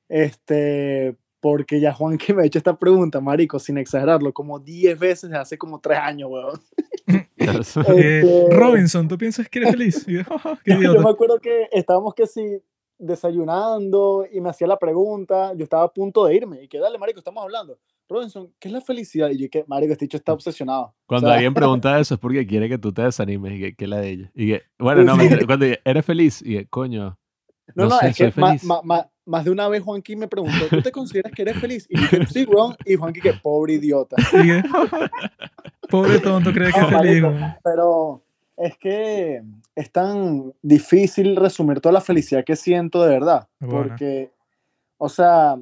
este, 0.09 1.17
porque 1.41 1.81
ya 1.81 1.93
Juan 1.93 2.19
que 2.19 2.35
me 2.35 2.43
ha 2.43 2.47
hecho 2.47 2.59
esta 2.59 2.79
pregunta, 2.79 3.21
marico, 3.21 3.59
sin 3.59 3.79
exagerarlo, 3.79 4.33
como 4.33 4.59
10 4.59 4.99
veces 4.99 5.33
hace 5.33 5.57
como 5.59 5.81
3 5.81 5.99
años, 5.99 6.31
weón. 6.31 6.61
Eh, 7.97 8.21
Este- 8.21 8.49
Robinson, 8.57 9.09
¿tú 9.09 9.19
piensas 9.19 9.49
que 9.49 9.59
eres 9.61 9.71
feliz? 9.73 10.07
Y 10.09 10.17
"Oh, 10.31 10.57
Yo 10.67 11.01
me 11.03 11.11
acuerdo 11.11 11.39
que 11.39 11.69
estábamos 11.73 12.15
que 12.15 12.27
sí 12.27 12.61
desayunando 12.99 14.27
y 14.31 14.41
me 14.41 14.51
hacía 14.51 14.67
la 14.67 14.79
pregunta, 14.79 15.53
yo 15.55 15.65
estaba 15.65 15.85
a 15.85 15.93
punto 15.93 16.25
de 16.27 16.37
irme 16.37 16.63
y 16.63 16.69
que 16.69 16.79
dale, 16.79 16.99
marico, 16.99 17.19
estamos 17.19 17.43
hablando. 17.43 17.79
Robinson, 18.09 18.53
¿qué 18.61 18.69
es 18.69 18.73
la 18.75 18.81
felicidad? 18.81 19.31
Y 19.31 19.39
yo 19.39 19.49
que, 19.51 19.65
marico, 19.67 19.93
este 19.93 20.05
dicho 20.05 20.17
está 20.19 20.33
obsesionado. 20.33 20.95
Cuando 21.07 21.27
O 21.27 21.31
sea, 21.31 21.35
alguien 21.37 21.55
pregunta 21.55 21.99
eso 21.99 22.15
es 22.15 22.21
porque 22.21 22.47
quiere 22.47 22.69
que 22.69 22.79
tú 22.79 22.93
te 22.93 23.03
desanimes 23.03 23.55
y 23.55 23.61
que, 23.61 23.75
que 23.75 23.87
la 23.87 23.99
de 24.01 24.11
ella. 24.11 24.31
Y 24.35 24.49
que, 24.49 24.63
bueno, 24.79 25.03
no, 25.03 25.17
mentira, 25.17 25.47
cuando 25.47 25.67
eres 25.85 26.05
feliz 26.05 26.43
y 26.43 26.57
que, 26.59 26.67
coño, 26.69 27.19
No, 27.75 27.85
No 27.85 27.89
no, 27.91 27.99
sé, 27.99 28.09
es 28.09 28.17
que 28.17 28.33
ma- 28.41 28.49
feliz. 28.49 28.65
ma- 28.65 28.83
ma- 28.85 29.09
más 29.25 29.45
de 29.45 29.51
una 29.51 29.69
vez 29.69 29.83
Juanqui 29.83 30.17
me 30.17 30.29
preguntó, 30.29 30.67
¿tú 30.69 30.83
te 30.83 30.91
consideras 30.93 31.33
que 31.33 31.43
eres 31.43 31.59
feliz? 31.61 31.87
Y 31.89 31.97
yo 31.97 32.03
dije, 32.03 32.27
sí, 32.27 32.45
weón. 32.45 32.77
Y 32.85 32.97
Juanqui 32.97 33.21
que 33.21 33.33
pobre 33.35 33.75
idiota. 33.75 34.17
Pobre 35.91 36.21
tonto, 36.21 36.53
cree 36.53 36.73
que 36.73 36.81
No, 36.81 36.89
es 36.89 36.97
feliz. 36.97 37.23
marico. 37.23 37.57
Pero 37.63 38.23
es 38.57 38.79
que 38.79 39.43
es 39.75 39.91
tan 39.93 40.53
difícil 40.63 41.37
resumir 41.37 41.81
toda 41.81 41.93
la 41.93 42.01
felicidad 42.01 42.45
que 42.45 42.57
siento 42.57 43.03
de 43.03 43.11
verdad. 43.11 43.49
Bueno. 43.61 43.89
Porque, 43.89 44.33
o 44.97 45.09
sea, 45.09 45.57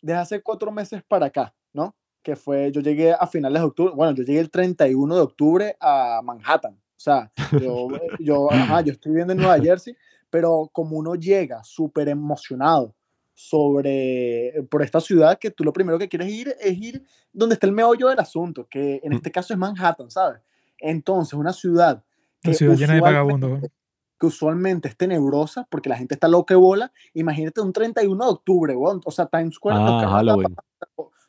desde 0.00 0.18
hace 0.20 0.40
cuatro 0.42 0.70
meses 0.70 1.02
para 1.06 1.26
acá, 1.26 1.52
¿no? 1.72 1.96
Que 2.22 2.36
fue, 2.36 2.70
yo 2.70 2.80
llegué 2.80 3.12
a 3.12 3.26
finales 3.26 3.60
de 3.60 3.66
octubre, 3.66 3.92
bueno, 3.94 4.14
yo 4.14 4.22
llegué 4.22 4.38
el 4.38 4.50
31 4.50 5.14
de 5.16 5.20
octubre 5.20 5.76
a 5.80 6.20
Manhattan. 6.22 6.74
O 6.74 7.00
sea, 7.00 7.30
yo, 7.60 7.88
yo, 8.20 8.52
ajá, 8.52 8.80
yo 8.82 8.92
estoy 8.92 9.10
viviendo 9.10 9.32
en 9.32 9.38
Nueva 9.40 9.58
Jersey, 9.62 9.96
pero 10.30 10.68
como 10.72 10.96
uno 10.96 11.14
llega 11.14 11.62
súper 11.64 12.08
emocionado 12.08 12.94
sobre, 13.34 14.66
por 14.70 14.82
esta 14.82 15.00
ciudad, 15.00 15.38
que 15.38 15.50
tú 15.50 15.62
lo 15.64 15.72
primero 15.72 15.98
que 15.98 16.08
quieres 16.08 16.28
ir 16.28 16.54
es 16.60 16.76
ir 16.76 17.04
donde 17.32 17.54
está 17.54 17.66
el 17.66 17.72
meollo 17.72 18.08
del 18.08 18.18
asunto, 18.18 18.66
que 18.68 19.00
en 19.02 19.12
este 19.12 19.30
caso 19.30 19.52
es 19.52 19.58
Manhattan, 19.58 20.10
¿sabes? 20.10 20.40
Entonces, 20.78 21.34
una 21.34 21.52
ciudad 21.52 22.02
que 22.42 22.54
ciudad 22.54 22.74
llena 22.74 22.94
de 22.94 23.00
usualmente- 23.00 23.02
vagabundos. 23.02 23.50
güey. 23.60 23.72
que 24.20 24.26
usualmente 24.26 24.88
es 24.88 24.96
tenebrosa 24.96 25.64
porque 25.70 25.88
la 25.88 25.96
gente 25.96 26.14
está 26.14 26.26
loca 26.26 26.52
de 26.52 26.58
bola. 26.58 26.92
Imagínate 27.14 27.60
un 27.60 27.72
31 27.72 28.24
de 28.24 28.30
octubre. 28.32 28.74
O 28.76 29.10
sea, 29.12 29.26
Times 29.26 29.54
Square, 29.54 29.78
ah, 29.78 30.08
Halloween. 30.10 30.56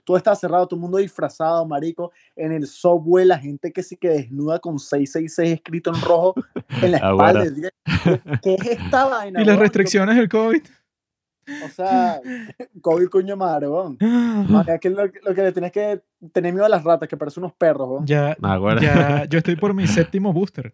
Todo 0.10 0.18
estaba 0.18 0.36
cerrado, 0.36 0.68
todo 0.68 0.76
el 0.78 0.82
mundo 0.82 0.98
disfrazado, 0.98 1.64
marico. 1.68 2.12
En 2.36 2.52
el 2.52 2.66
subway, 2.66 3.26
la 3.28 3.38
gente 3.38 3.72
que 3.72 3.84
sí 3.84 3.96
que 3.96 4.10
desnuda 4.10 4.58
con 4.58 4.80
666 4.80 5.54
escrito 5.54 5.92
en 5.94 6.02
rojo 6.02 6.34
en 6.82 6.94
la 6.94 6.98
Ah, 7.04 7.12
espalda. 7.12 7.70
¿Qué, 8.42 8.56
es 8.56 8.66
esta 8.66 9.06
vaina? 9.08 9.40
Y 9.40 9.46
las 9.46 9.60
restricciones 9.60 10.16
del 10.16 10.28
COVID. 10.28 10.64
O 11.64 11.70
sea, 11.70 12.20
COVID 12.82 13.08
coño 13.10 13.38
madre, 13.38 13.68
weón. 13.68 14.00
Es 14.68 14.80
que 14.80 14.90
lo, 14.90 15.06
lo 15.06 15.36
que 15.36 15.44
le 15.44 15.52
tienes 15.52 15.72
que 15.72 16.02
tener 16.34 16.54
miedo 16.54 16.66
a 16.66 16.70
las 16.70 16.84
ratas, 16.84 17.08
que 17.08 17.16
parecen 17.16 17.44
unos 17.44 17.54
perros, 17.56 17.88
weón. 17.88 18.08
Ya, 18.08 18.36
Ah, 18.42 18.58
bueno. 18.58 18.82
ya, 18.82 19.26
yo 19.26 19.38
estoy 19.38 19.58
por 19.58 19.76
mi 19.76 19.86
séptimo 19.86 20.34
booster. 20.34 20.74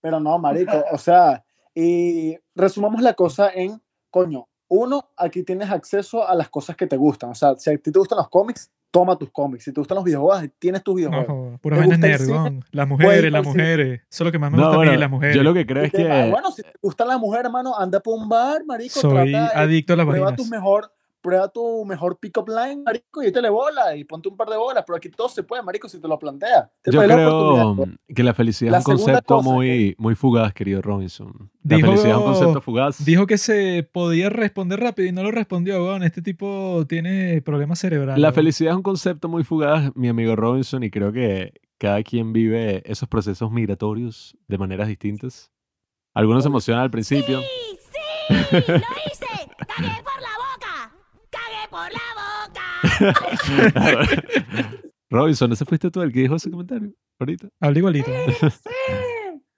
Pero 0.00 0.18
no, 0.18 0.38
marico, 0.38 0.82
o 0.92 0.96
sea, 0.96 1.44
y 1.74 2.38
resumamos 2.54 3.02
la 3.02 3.12
cosa 3.12 3.50
en, 3.54 3.82
coño, 4.10 4.48
uno, 4.74 5.10
aquí 5.16 5.42
tienes 5.42 5.70
acceso 5.70 6.26
a 6.26 6.34
las 6.34 6.48
cosas 6.48 6.76
que 6.76 6.86
te 6.86 6.96
gustan. 6.96 7.30
O 7.30 7.34
sea, 7.34 7.54
si 7.56 7.68
a 7.70 7.76
ti 7.76 7.92
te 7.92 7.98
gustan 7.98 8.16
los 8.16 8.28
cómics, 8.30 8.70
toma 8.90 9.16
tus 9.16 9.30
cómics. 9.30 9.64
Si 9.64 9.72
te 9.72 9.80
gustan 9.80 9.96
los 9.96 10.04
videojuegos, 10.04 10.48
tienes 10.58 10.82
tus 10.82 10.92
No, 10.94 10.96
videojuegos. 10.96 11.26
joder, 11.28 11.58
puras 11.60 11.76
¿Te 11.76 11.80
vainas 11.80 11.98
gusta 11.98 12.06
el 12.06 12.12
nerd, 12.12 12.24
cine? 12.24 12.38
weón. 12.38 12.64
Las 12.70 12.88
mujeres, 12.88 13.32
las 13.32 13.44
mujeres. 13.44 14.00
Eso 14.00 14.06
es 14.10 14.26
lo 14.26 14.32
que 14.32 14.38
más 14.38 14.50
me 14.50 14.56
No, 14.56 14.62
gusta 14.64 14.76
a 14.76 14.80
mí, 14.80 14.86
bueno, 14.86 15.00
las 15.00 15.10
mujeres. 15.10 15.36
yo 15.36 15.42
lo 15.42 15.54
que 15.54 15.66
creo 15.66 15.84
es 15.84 15.92
ah, 15.94 15.96
que 16.24 16.30
bueno, 16.30 16.50
si 16.52 16.62
te 16.62 16.72
gustan 16.80 17.08
las 17.08 17.20
mujeres, 17.20 17.46
hermano, 17.46 17.78
anda 17.78 18.00
por 18.00 18.18
un 18.18 18.28
bar, 18.28 18.64
marico, 18.64 19.00
Soy 19.00 19.32
trata, 19.32 19.60
adicto 19.60 19.92
a 19.92 19.96
las 19.96 20.06
prueba 20.06 20.24
vainas. 20.30 20.42
tu 20.42 20.50
mejor 20.50 20.90
prueba 21.22 21.48
tu 21.48 21.84
mejor 21.86 22.18
pick-up 22.18 22.48
line, 22.48 22.82
marico, 22.84 23.22
y 23.22 23.26
échale 23.28 23.48
bola 23.48 23.96
y 23.96 24.04
ponte 24.04 24.28
un 24.28 24.36
par 24.36 24.48
de 24.48 24.56
bolas, 24.56 24.84
pero 24.86 24.96
aquí 24.96 25.08
todo 25.08 25.28
se 25.28 25.42
puede, 25.42 25.62
marico, 25.62 25.88
si 25.88 26.00
te 26.00 26.08
lo 26.08 26.18
planteas. 26.18 26.68
Te 26.82 26.90
yo 26.90 26.98
dar 27.00 27.08
la 27.08 27.14
creo 27.14 27.38
oportunidad. 27.70 27.98
que 28.14 28.22
la 28.22 28.34
felicidad 28.34 28.72
La 28.72 28.78
es 28.78 28.86
un 28.86 28.96
concepto 28.96 29.36
cosa 29.36 29.48
muy, 29.50 29.94
muy 29.98 30.14
fugaz, 30.14 30.52
querido 30.52 30.82
Robinson. 30.82 31.50
La 31.64 31.76
Dijo- 31.76 31.86
felicidad 31.88 32.10
es 32.12 32.16
un 32.18 32.24
concepto 32.24 32.60
fugaz. 32.60 33.04
Dijo 33.04 33.26
que 33.26 33.38
se 33.38 33.88
podía 33.92 34.28
responder 34.28 34.80
rápido 34.80 35.08
y 35.08 35.12
no 35.12 35.22
lo 35.22 35.30
respondió, 35.30 35.82
weón. 35.84 36.02
Este 36.02 36.20
tipo 36.22 36.84
tiene 36.88 37.40
problemas 37.42 37.78
cerebrales. 37.78 38.20
La 38.20 38.32
felicidad 38.32 38.72
es 38.72 38.76
un 38.76 38.82
concepto 38.82 39.28
muy 39.28 39.44
fugaz, 39.44 39.92
mi 39.94 40.08
amigo 40.08 40.34
Robinson, 40.36 40.82
y 40.82 40.90
creo 40.90 41.12
que 41.12 41.52
cada 41.78 42.02
quien 42.02 42.32
vive 42.32 42.82
esos 42.90 43.08
procesos 43.08 43.50
migratorios 43.50 44.36
de 44.48 44.58
maneras 44.58 44.88
distintas. 44.88 45.50
Algunos 46.14 46.42
se 46.42 46.48
emocionan 46.48 46.82
al 46.82 46.90
principio. 46.90 47.40
¡Sí! 47.40 47.78
¡Sí! 47.80 48.34
¡Lo 48.68 48.76
hice! 48.76 49.26
¡Cagué 49.66 49.88
por 50.04 50.20
la 50.20 50.28
por 51.82 51.92
la 51.92 52.00
boca! 52.22 52.62
Robinson, 55.10 55.52
¿ese 55.52 55.64
fuiste 55.64 55.90
tú 55.90 56.00
el 56.02 56.12
que 56.12 56.20
dijo 56.20 56.36
ese 56.36 56.50
comentario 56.50 56.92
ahorita? 57.18 57.48
Habla 57.60 57.78
igualito. 57.78 58.10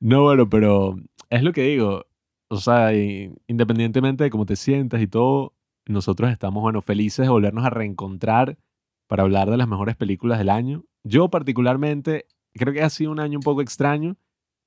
No, 0.00 0.24
bueno, 0.24 0.46
pero 0.50 0.96
es 1.30 1.42
lo 1.42 1.54
que 1.54 1.62
digo. 1.62 2.04
O 2.48 2.58
sea, 2.58 2.92
independientemente 2.92 4.24
de 4.24 4.28
cómo 4.28 4.44
te 4.44 4.54
sientas 4.54 5.00
y 5.00 5.06
todo, 5.06 5.54
nosotros 5.86 6.30
estamos, 6.30 6.62
bueno, 6.62 6.82
felices 6.82 7.24
de 7.24 7.30
volvernos 7.30 7.64
a 7.64 7.70
reencontrar 7.70 8.58
para 9.06 9.22
hablar 9.22 9.50
de 9.50 9.56
las 9.56 9.66
mejores 9.66 9.96
películas 9.96 10.38
del 10.38 10.50
año. 10.50 10.84
Yo 11.04 11.30
particularmente 11.30 12.26
creo 12.52 12.74
que 12.74 12.82
ha 12.82 12.90
sido 12.90 13.12
un 13.12 13.20
año 13.20 13.38
un 13.38 13.44
poco 13.44 13.62
extraño 13.62 14.18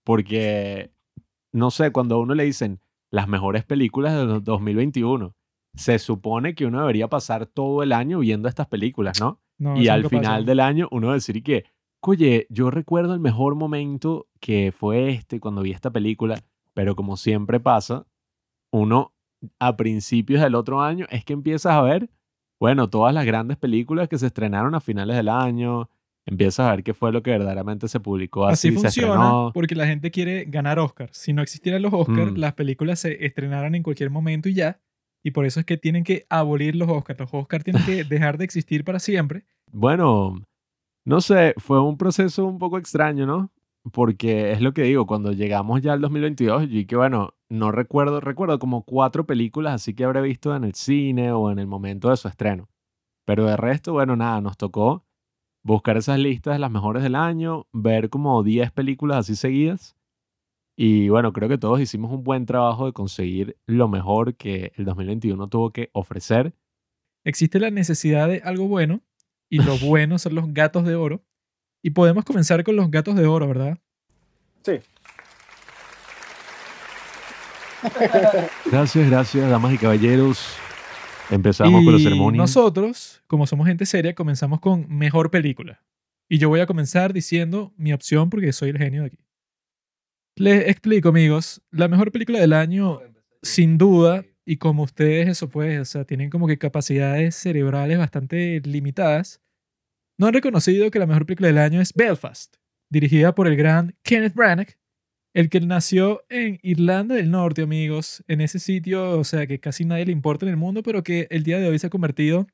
porque, 0.03 0.89
no 1.51 1.69
sé, 1.69 1.91
cuando 1.91 2.15
a 2.15 2.19
uno 2.19 2.33
le 2.33 2.45
dicen 2.45 2.79
las 3.11 3.27
mejores 3.27 3.63
películas 3.63 4.15
de 4.15 4.39
2021, 4.39 5.35
se 5.77 5.99
supone 5.99 6.55
que 6.55 6.65
uno 6.65 6.79
debería 6.81 7.07
pasar 7.07 7.45
todo 7.45 7.83
el 7.83 7.91
año 7.93 8.19
viendo 8.19 8.49
estas 8.49 8.67
películas, 8.67 9.19
¿no? 9.19 9.39
No, 9.57 9.77
y 9.79 9.87
al 9.87 10.03
pasa. 10.03 10.17
final 10.17 10.45
del 10.45 10.59
año 10.59 10.87
uno 10.91 11.13
decir 11.13 11.41
que, 11.43 11.65
oye, 12.01 12.47
yo 12.49 12.69
recuerdo 12.71 13.13
el 13.13 13.19
mejor 13.19 13.55
momento 13.55 14.27
que 14.39 14.71
fue 14.75 15.09
este 15.09 15.39
cuando 15.39 15.61
vi 15.61 15.71
esta 15.71 15.91
película, 15.91 16.39
pero 16.73 16.95
como 16.95 17.17
siempre 17.17 17.59
pasa, 17.59 18.05
uno 18.71 19.13
a 19.59 19.75
principios 19.77 20.41
del 20.41 20.55
otro 20.55 20.81
año 20.81 21.05
es 21.09 21.23
que 21.23 21.33
empiezas 21.33 21.73
a 21.73 21.81
ver, 21.81 22.09
bueno, 22.59 22.89
todas 22.89 23.13
las 23.13 23.25
grandes 23.25 23.57
películas 23.57 24.07
que 24.09 24.17
se 24.17 24.27
estrenaron 24.27 24.73
a 24.75 24.79
finales 24.79 25.15
del 25.15 25.29
año, 25.29 25.89
empiezas 26.25 26.67
a 26.67 26.71
ver 26.71 26.83
qué 26.83 26.93
fue 26.93 27.11
lo 27.11 27.21
que 27.23 27.31
verdaderamente 27.31 27.87
se 27.87 27.99
publicó 27.99 28.45
así, 28.45 28.69
Así 28.69 28.77
funciona 28.77 29.51
porque 29.53 29.75
la 29.75 29.87
gente 29.87 30.11
quiere 30.11 30.45
ganar 30.45 30.77
Oscars. 30.79 31.17
Si 31.17 31.33
no 31.33 31.41
existieran 31.41 31.81
los 31.81 31.93
Oscars, 31.93 32.33
Mm. 32.33 32.37
las 32.37 32.53
películas 32.53 32.99
se 32.99 33.25
estrenaran 33.25 33.75
en 33.75 33.83
cualquier 33.83 34.09
momento 34.09 34.49
y 34.49 34.53
ya. 34.55 34.79
Y 35.23 35.31
por 35.31 35.45
eso 35.45 35.59
es 35.59 35.65
que 35.65 35.77
tienen 35.77 36.03
que 36.03 36.25
abolir 36.29 36.75
los 36.75 36.89
Oscars. 36.89 37.19
Los 37.19 37.33
Oscars 37.33 37.63
tienen 37.63 37.83
que 37.85 38.03
dejar 38.03 38.37
de 38.37 38.45
existir 38.45 38.83
para 38.83 38.99
siempre. 38.99 39.45
Bueno, 39.71 40.35
no 41.05 41.21
sé, 41.21 41.53
fue 41.57 41.81
un 41.81 41.97
proceso 41.97 42.45
un 42.45 42.59
poco 42.59 42.77
extraño, 42.77 43.25
¿no? 43.25 43.51
Porque 43.91 44.51
es 44.51 44.61
lo 44.61 44.73
que 44.73 44.83
digo, 44.83 45.05
cuando 45.05 45.31
llegamos 45.31 45.81
ya 45.81 45.93
al 45.93 46.01
2022, 46.01 46.67
y 46.69 46.85
que 46.85 46.95
bueno, 46.95 47.33
no 47.49 47.71
recuerdo, 47.71 48.19
recuerdo 48.19 48.59
como 48.59 48.83
cuatro 48.83 49.25
películas 49.25 49.75
así 49.75 49.93
que 49.93 50.03
habré 50.03 50.21
visto 50.21 50.55
en 50.55 50.63
el 50.63 50.73
cine 50.73 51.31
o 51.31 51.51
en 51.51 51.59
el 51.59 51.67
momento 51.67 52.09
de 52.09 52.17
su 52.17 52.27
estreno. 52.27 52.69
Pero 53.25 53.45
de 53.45 53.57
resto, 53.57 53.93
bueno, 53.93 54.15
nada, 54.15 54.39
nos 54.41 54.57
tocó 54.57 55.05
buscar 55.63 55.97
esas 55.97 56.17
listas 56.17 56.55
de 56.55 56.59
las 56.59 56.71
mejores 56.71 57.03
del 57.03 57.15
año, 57.15 57.67
ver 57.73 58.09
como 58.09 58.41
10 58.41 58.71
películas 58.71 59.17
así 59.17 59.35
seguidas. 59.35 59.96
Y 60.79 61.09
bueno, 61.09 61.33
creo 61.33 61.49
que 61.49 61.57
todos 61.57 61.81
hicimos 61.81 62.11
un 62.11 62.23
buen 62.23 62.45
trabajo 62.45 62.85
de 62.85 62.93
conseguir 62.93 63.57
lo 63.65 63.87
mejor 63.87 64.35
que 64.35 64.71
el 64.75 64.85
2021 64.85 65.47
tuvo 65.49 65.71
que 65.71 65.89
ofrecer. 65.91 66.53
Existe 67.25 67.59
la 67.59 67.71
necesidad 67.71 68.27
de 68.29 68.41
algo 68.45 68.67
bueno 68.67 69.01
y 69.49 69.57
lo 69.63 69.75
bueno 69.79 70.19
son 70.19 70.35
los 70.35 70.53
gatos 70.53 70.85
de 70.85 70.93
oro. 70.95 71.23
Y 71.81 71.89
podemos 71.89 72.23
comenzar 72.25 72.63
con 72.63 72.75
los 72.75 72.91
gatos 72.91 73.15
de 73.15 73.25
oro, 73.25 73.47
¿verdad? 73.47 73.79
Sí. 74.63 74.73
Gracias, 78.65 79.09
gracias, 79.09 79.49
damas 79.49 79.73
y 79.73 79.77
caballeros. 79.79 80.57
Empezamos 81.31 81.83
con 81.83 81.93
la 81.93 81.99
Y 81.99 82.03
ceremonia. 82.03 82.37
nosotros, 82.39 83.23
como 83.25 83.47
somos 83.47 83.67
gente 83.67 83.85
seria, 83.85 84.13
comenzamos 84.13 84.59
con 84.59 84.85
mejor 84.89 85.31
película. 85.31 85.83
Y 86.29 86.37
yo 86.37 86.49
voy 86.49 86.59
a 86.59 86.67
comenzar 86.67 87.13
diciendo 87.13 87.73
mi 87.77 87.93
opción 87.93 88.29
porque 88.29 88.53
soy 88.53 88.69
el 88.69 88.77
genio 88.77 89.01
de 89.01 89.07
aquí. 89.07 89.26
Les 90.39 90.67
explico, 90.67 91.09
amigos. 91.09 91.63
La 91.71 91.87
mejor 91.87 92.11
película 92.11 92.39
del 92.39 92.53
año, 92.53 93.01
sin 93.41 93.79
duda, 93.79 94.23
y 94.45 94.57
como 94.57 94.83
ustedes 94.83 95.27
eso 95.27 95.49
pues, 95.49 95.79
o 95.79 95.85
sea, 95.85 96.05
tienen 96.05 96.29
como 96.29 96.45
que 96.45 96.59
capacidades 96.59 97.33
cerebrales 97.35 97.97
bastante 97.97 98.61
limitadas, 98.63 99.41
no 100.19 100.27
han 100.27 100.35
reconocido 100.35 100.91
que 100.91 100.99
la 100.99 101.07
mejor 101.07 101.25
película 101.25 101.47
del 101.47 101.57
año 101.57 101.81
es 101.81 101.91
Belfast, 101.91 102.57
dirigida 102.87 103.33
por 103.33 103.47
el 103.47 103.55
gran 103.55 103.95
Kenneth 104.03 104.35
Branagh, 104.35 104.77
el 105.33 105.49
que 105.49 105.59
nació 105.59 106.23
en 106.29 106.59
Irlanda 106.61 107.15
del 107.15 107.31
Norte, 107.31 107.63
amigos, 107.63 108.23
en 108.27 108.41
ese 108.41 108.59
sitio, 108.59 109.17
o 109.17 109.23
sea, 109.23 109.47
que 109.47 109.59
casi 109.59 109.85
nadie 109.85 110.05
le 110.05 110.11
importa 110.11 110.45
en 110.45 110.51
el 110.51 110.57
mundo, 110.57 110.83
pero 110.83 111.01
que 111.01 111.25
el 111.31 111.41
día 111.41 111.57
de 111.57 111.67
hoy 111.67 111.79
se 111.79 111.87
ha 111.87 111.89
convertido 111.89 112.45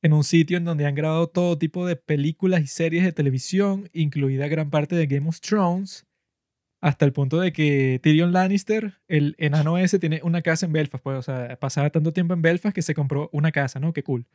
en 0.00 0.12
un 0.12 0.22
sitio 0.22 0.58
en 0.58 0.64
donde 0.64 0.86
han 0.86 0.94
grabado 0.94 1.26
todo 1.26 1.58
tipo 1.58 1.88
de 1.88 1.96
películas 1.96 2.62
y 2.62 2.68
series 2.68 3.02
de 3.02 3.10
televisión, 3.10 3.90
incluida 3.92 4.46
gran 4.46 4.70
parte 4.70 4.94
de 4.94 5.08
Game 5.08 5.28
of 5.28 5.40
Thrones, 5.40 6.06
hasta 6.82 7.04
el 7.04 7.12
punto 7.12 7.38
de 7.38 7.52
que 7.52 8.00
Tyrion 8.02 8.32
Lannister, 8.32 9.00
el 9.06 9.36
enano 9.38 9.78
ese, 9.78 10.00
tiene 10.00 10.20
una 10.24 10.42
casa 10.42 10.66
en 10.66 10.72
Belfast, 10.72 11.02
pues, 11.02 11.16
o 11.16 11.22
sea, 11.22 11.56
pasaba 11.60 11.90
tanto 11.90 12.12
tiempo 12.12 12.34
en 12.34 12.42
Belfast 12.42 12.74
que 12.74 12.82
se 12.82 12.94
compró 12.94 13.30
una 13.32 13.52
casa, 13.52 13.78
¿no? 13.78 13.92
Qué 13.92 14.02
cool. 14.02 14.26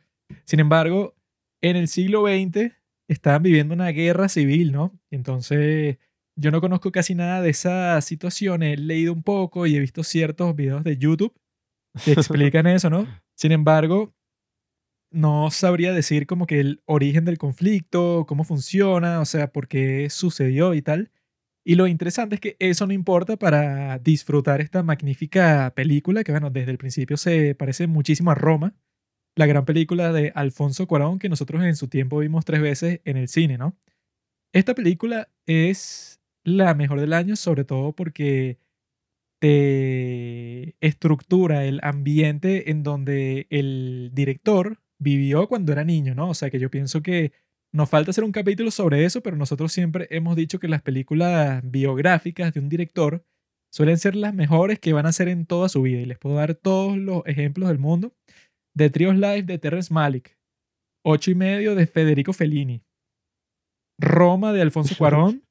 Sin 0.44 0.58
embargo, 0.58 1.14
en 1.60 1.76
el 1.76 1.88
siglo 1.88 2.22
XX 2.22 2.72
estaban 3.06 3.42
viviendo 3.42 3.74
una 3.74 3.88
guerra 3.88 4.30
civil, 4.30 4.72
¿no? 4.72 4.98
Entonces 5.10 5.98
yo 6.36 6.50
no 6.50 6.62
conozco 6.62 6.90
casi 6.90 7.14
nada 7.14 7.42
de 7.42 7.50
esa 7.50 8.00
situación, 8.00 8.62
he 8.62 8.78
leído 8.78 9.12
un 9.12 9.22
poco 9.22 9.66
y 9.66 9.76
he 9.76 9.80
visto 9.80 10.02
ciertos 10.02 10.56
videos 10.56 10.82
de 10.84 10.96
YouTube 10.96 11.34
que 12.02 12.12
explican 12.12 12.66
eso, 12.66 12.88
¿no? 12.88 13.06
Sin 13.34 13.52
embargo, 13.52 14.14
no 15.10 15.50
sabría 15.50 15.92
decir 15.92 16.26
como 16.26 16.46
que 16.46 16.60
el 16.60 16.82
origen 16.86 17.26
del 17.26 17.36
conflicto, 17.36 18.24
cómo 18.26 18.44
funciona, 18.44 19.20
o 19.20 19.26
sea, 19.26 19.52
por 19.52 19.68
qué 19.68 20.08
sucedió 20.08 20.72
y 20.72 20.80
tal. 20.80 21.10
Y 21.68 21.74
lo 21.74 21.86
interesante 21.86 22.36
es 22.36 22.40
que 22.40 22.56
eso 22.60 22.86
no 22.86 22.94
importa 22.94 23.36
para 23.36 23.98
disfrutar 23.98 24.62
esta 24.62 24.82
magnífica 24.82 25.70
película 25.76 26.24
que, 26.24 26.32
bueno, 26.32 26.48
desde 26.48 26.70
el 26.70 26.78
principio 26.78 27.18
se 27.18 27.54
parece 27.54 27.86
muchísimo 27.86 28.30
a 28.30 28.34
Roma, 28.34 28.74
la 29.36 29.44
gran 29.44 29.66
película 29.66 30.10
de 30.10 30.32
Alfonso 30.34 30.86
Cuarón 30.86 31.18
que 31.18 31.28
nosotros 31.28 31.62
en 31.62 31.76
su 31.76 31.88
tiempo 31.88 32.20
vimos 32.20 32.46
tres 32.46 32.62
veces 32.62 33.02
en 33.04 33.18
el 33.18 33.28
cine, 33.28 33.58
¿no? 33.58 33.76
Esta 34.54 34.74
película 34.74 35.28
es 35.44 36.22
la 36.42 36.72
mejor 36.72 37.00
del 37.00 37.12
año, 37.12 37.36
sobre 37.36 37.64
todo 37.64 37.92
porque 37.92 38.56
te 39.38 40.74
estructura 40.80 41.66
el 41.66 41.80
ambiente 41.82 42.70
en 42.70 42.82
donde 42.82 43.46
el 43.50 44.10
director 44.14 44.80
vivió 44.98 45.48
cuando 45.48 45.72
era 45.72 45.84
niño, 45.84 46.14
¿no? 46.14 46.30
O 46.30 46.34
sea 46.34 46.48
que 46.48 46.60
yo 46.60 46.70
pienso 46.70 47.02
que 47.02 47.32
nos 47.74 47.88
falta 47.90 48.10
hacer 48.10 48.24
un 48.24 48.32
capítulo 48.32 48.70
sobre 48.70 49.04
eso, 49.04 49.20
pero 49.22 49.36
nosotros 49.36 49.72
siempre 49.72 50.06
hemos 50.10 50.36
dicho 50.36 50.58
que 50.58 50.68
las 50.68 50.82
películas 50.82 51.60
biográficas 51.64 52.52
de 52.54 52.60
un 52.60 52.68
director 52.68 53.24
suelen 53.72 53.98
ser 53.98 54.16
las 54.16 54.32
mejores 54.34 54.78
que 54.78 54.92
van 54.94 55.04
a 55.06 55.10
hacer 55.10 55.28
en 55.28 55.44
toda 55.46 55.68
su 55.68 55.82
vida. 55.82 56.00
Y 56.00 56.06
les 56.06 56.18
puedo 56.18 56.36
dar 56.36 56.54
todos 56.54 56.96
los 56.96 57.22
ejemplos 57.26 57.68
del 57.68 57.78
mundo. 57.78 58.14
The 58.76 58.90
Trios 58.90 59.16
Life 59.16 59.42
de 59.42 59.58
Terrence 59.58 59.92
Malick. 59.92 60.38
Ocho 61.04 61.30
y 61.30 61.34
medio 61.34 61.74
de 61.74 61.86
Federico 61.86 62.32
Fellini. 62.32 62.82
Roma 64.00 64.52
de 64.52 64.62
Alfonso 64.62 64.94
Cuarón. 64.98 65.42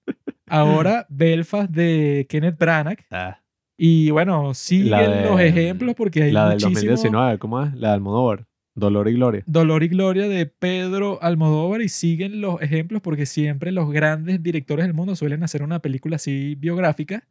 Ahora 0.48 1.06
Belfast 1.10 1.70
de 1.70 2.26
Kenneth 2.30 2.58
Branagh. 2.58 3.06
Ah, 3.12 3.42
Y 3.78 4.10
bueno, 4.12 4.54
siguen 4.54 5.12
de- 5.12 5.24
los 5.26 5.40
ejemplos 5.40 5.94
porque 5.96 6.24
hay 6.24 6.32
la 6.32 6.50
del 6.50 6.54
muchísimo 6.56 6.92
2019, 6.92 7.38
¿cómo 7.40 7.64
es? 7.64 7.74
La 7.76 7.90
de 7.90 7.94
Almodóvar. 7.96 8.48
Dolor 8.78 9.08
y 9.10 9.14
Gloria. 9.14 9.44
Dolor 9.48 9.84
y 9.84 9.88
Gloria 9.90 10.28
de 10.30 10.46
Pedro 10.46 11.18
Almodóvar 11.22 11.82
y 11.82 11.90
siguen 11.90 12.42
los 12.42 12.62
ejemplos 12.62 13.02
porque 13.02 13.26
siempre 13.26 13.72
los 13.72 13.92
grandes 13.92 14.42
directores 14.44 14.86
del 14.86 14.94
mundo 14.94 15.16
suelen 15.16 15.44
hacer 15.44 15.64
una 15.64 15.80
película 15.80 16.18
así 16.18 16.56
biográfica. 16.56 17.28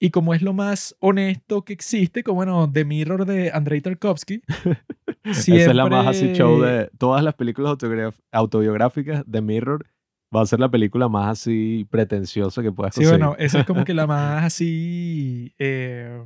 Y 0.00 0.10
como 0.10 0.34
es 0.34 0.42
lo 0.42 0.52
más 0.52 0.96
honesto 0.98 1.64
que 1.64 1.72
existe, 1.72 2.24
como 2.24 2.36
bueno, 2.36 2.70
The 2.72 2.84
Mirror 2.84 3.24
de 3.24 3.50
Andrei 3.52 3.80
Tarkovsky. 3.80 4.42
Esa 5.24 5.54
es 5.56 5.74
la 5.74 5.86
más 5.88 6.06
así 6.08 6.18
siempre- 6.20 6.38
show 6.38 6.60
de 6.60 6.90
todas 6.98 7.22
las 7.22 7.34
películas 7.34 7.76
autobiográficas 8.32 9.22
de 9.26 9.40
Mirror. 9.42 9.86
Va 10.34 10.40
a 10.42 10.46
ser 10.46 10.60
la 10.60 10.70
película 10.70 11.08
más 11.08 11.28
así 11.28 11.86
pretenciosa 11.90 12.62
que 12.62 12.72
puedas 12.72 12.94
Sí, 12.94 13.00
conseguir. 13.02 13.18
bueno, 13.20 13.36
esa 13.38 13.60
es 13.60 13.66
como 13.66 13.84
que 13.84 13.94
la 13.94 14.06
más 14.08 14.44
así 14.44 15.54
eh, 15.58 16.22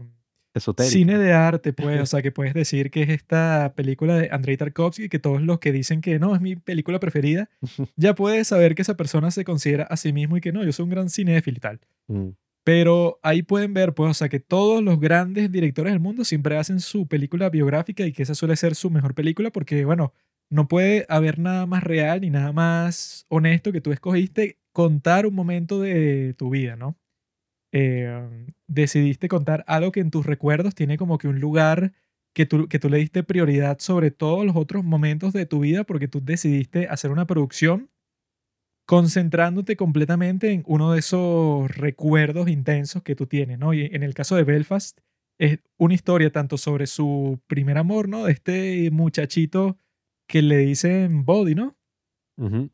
Cine 0.90 1.18
de 1.18 1.32
arte, 1.32 1.72
pues. 1.72 2.00
O 2.00 2.06
sea, 2.06 2.22
que 2.22 2.32
puedes 2.32 2.54
decir 2.54 2.90
que 2.90 3.02
es 3.02 3.08
esta 3.10 3.72
película 3.76 4.16
de 4.16 4.28
Andrei 4.30 4.56
Tarkovsky, 4.56 5.08
que 5.08 5.18
todos 5.18 5.42
los 5.42 5.58
que 5.58 5.72
dicen 5.72 6.00
que 6.00 6.18
no, 6.18 6.34
es 6.34 6.40
mi 6.40 6.56
película 6.56 7.00
preferida, 7.00 7.48
ya 7.96 8.14
puedes 8.14 8.48
saber 8.48 8.74
que 8.74 8.82
esa 8.82 8.96
persona 8.96 9.30
se 9.30 9.44
considera 9.44 9.84
a 9.84 9.96
sí 9.96 10.12
mismo 10.12 10.36
y 10.36 10.40
que 10.40 10.52
no, 10.52 10.64
yo 10.64 10.72
soy 10.72 10.84
un 10.84 10.90
gran 10.90 11.10
cinéfilo 11.10 11.56
y 11.56 11.60
tal. 11.60 11.80
Mm. 12.08 12.28
Pero 12.64 13.20
ahí 13.22 13.42
pueden 13.42 13.74
ver, 13.74 13.94
pues, 13.94 14.10
o 14.10 14.14
sea, 14.14 14.28
que 14.28 14.40
todos 14.40 14.82
los 14.82 14.98
grandes 14.98 15.52
directores 15.52 15.92
del 15.92 16.00
mundo 16.00 16.24
siempre 16.24 16.58
hacen 16.58 16.80
su 16.80 17.06
película 17.06 17.48
biográfica 17.48 18.04
y 18.04 18.12
que 18.12 18.24
esa 18.24 18.34
suele 18.34 18.56
ser 18.56 18.74
su 18.74 18.90
mejor 18.90 19.14
película 19.14 19.50
porque, 19.52 19.84
bueno, 19.84 20.12
no 20.50 20.66
puede 20.66 21.06
haber 21.08 21.38
nada 21.38 21.66
más 21.66 21.84
real 21.84 22.20
ni 22.20 22.30
nada 22.30 22.52
más 22.52 23.24
honesto 23.28 23.70
que 23.70 23.80
tú 23.80 23.92
escogiste 23.92 24.58
contar 24.72 25.26
un 25.26 25.34
momento 25.34 25.80
de 25.80 26.34
tu 26.36 26.50
vida, 26.50 26.76
¿no? 26.76 26.96
Eh, 27.78 28.46
decidiste 28.66 29.28
contar 29.28 29.62
algo 29.66 29.92
que 29.92 30.00
en 30.00 30.10
tus 30.10 30.24
recuerdos 30.24 30.74
tiene 30.74 30.96
como 30.96 31.18
que 31.18 31.28
un 31.28 31.40
lugar 31.40 31.92
que 32.34 32.46
tú, 32.46 32.68
que 32.68 32.78
tú 32.78 32.88
le 32.88 32.96
diste 32.96 33.22
prioridad 33.22 33.80
sobre 33.80 34.10
todos 34.10 34.46
los 34.46 34.56
otros 34.56 34.82
momentos 34.82 35.34
de 35.34 35.44
tu 35.44 35.60
vida 35.60 35.84
porque 35.84 36.08
tú 36.08 36.24
decidiste 36.24 36.88
hacer 36.88 37.10
una 37.10 37.26
producción 37.26 37.90
concentrándote 38.86 39.76
completamente 39.76 40.52
en 40.52 40.62
uno 40.66 40.92
de 40.92 41.00
esos 41.00 41.70
recuerdos 41.76 42.48
intensos 42.48 43.02
que 43.02 43.14
tú 43.14 43.26
tienes, 43.26 43.58
¿no? 43.58 43.74
Y 43.74 43.84
en 43.84 44.02
el 44.02 44.14
caso 44.14 44.36
de 44.36 44.44
Belfast 44.44 45.00
es 45.38 45.58
una 45.76 45.92
historia 45.92 46.32
tanto 46.32 46.56
sobre 46.56 46.86
su 46.86 47.42
primer 47.46 47.76
amor, 47.76 48.08
¿no? 48.08 48.24
De 48.24 48.32
este 48.32 48.90
muchachito 48.90 49.76
que 50.26 50.40
le 50.40 50.56
dicen 50.58 51.26
Body, 51.26 51.54
¿no? 51.54 51.76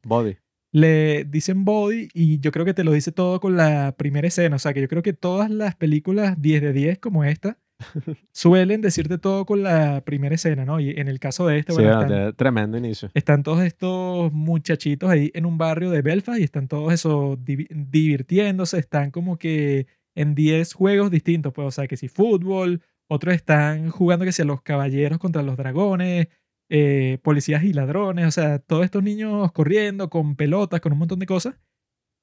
Body. 0.04 0.41
Le 0.72 1.24
dicen 1.24 1.64
Body 1.64 2.08
y 2.14 2.40
yo 2.40 2.50
creo 2.50 2.64
que 2.64 2.72
te 2.74 2.82
lo 2.84 2.92
dice 2.92 3.12
todo 3.12 3.40
con 3.40 3.56
la 3.56 3.94
primera 3.96 4.26
escena, 4.28 4.56
o 4.56 4.58
sea 4.58 4.72
que 4.72 4.80
yo 4.80 4.88
creo 4.88 5.02
que 5.02 5.12
todas 5.12 5.50
las 5.50 5.74
películas 5.76 6.40
10 6.40 6.62
de 6.62 6.72
10 6.72 6.98
como 6.98 7.24
esta 7.24 7.58
suelen 8.32 8.80
decirte 8.80 9.18
todo 9.18 9.44
con 9.44 9.62
la 9.62 10.02
primera 10.04 10.34
escena, 10.34 10.64
¿no? 10.64 10.80
Y 10.80 10.90
en 10.90 11.08
el 11.08 11.18
caso 11.20 11.46
de 11.46 11.58
este, 11.58 11.72
Sí, 11.72 11.82
bueno, 11.82 12.02
están- 12.02 12.34
tremendo 12.36 12.78
inicio. 12.78 13.10
están 13.14 13.42
todos 13.42 13.62
estos 13.64 14.32
muchachitos 14.32 15.10
ahí 15.10 15.30
en 15.34 15.46
un 15.46 15.58
barrio 15.58 15.90
de 15.90 16.00
Belfast 16.02 16.40
y 16.40 16.44
están 16.44 16.68
todos 16.68 16.92
eso 16.92 17.36
divi- 17.36 17.68
divirtiéndose, 17.70 18.78
están 18.78 19.10
como 19.10 19.36
que 19.38 19.86
en 20.14 20.34
10 20.34 20.72
juegos 20.74 21.10
distintos, 21.10 21.52
pues, 21.52 21.66
o 21.68 21.70
sea, 21.70 21.86
que 21.86 21.96
si 21.96 22.08
fútbol, 22.08 22.82
otros 23.08 23.34
están 23.34 23.90
jugando 23.90 24.24
que 24.24 24.32
si 24.32 24.42
a 24.42 24.44
los 24.46 24.62
caballeros 24.62 25.18
contra 25.18 25.42
los 25.42 25.56
dragones, 25.56 26.28
eh, 26.72 27.18
policías 27.22 27.64
y 27.64 27.72
ladrones, 27.72 28.26
o 28.26 28.30
sea, 28.30 28.58
todos 28.58 28.84
estos 28.84 29.02
niños 29.02 29.52
corriendo 29.52 30.10
con 30.10 30.36
pelotas, 30.36 30.80
con 30.80 30.92
un 30.92 30.98
montón 31.00 31.18
de 31.18 31.26
cosas, 31.26 31.56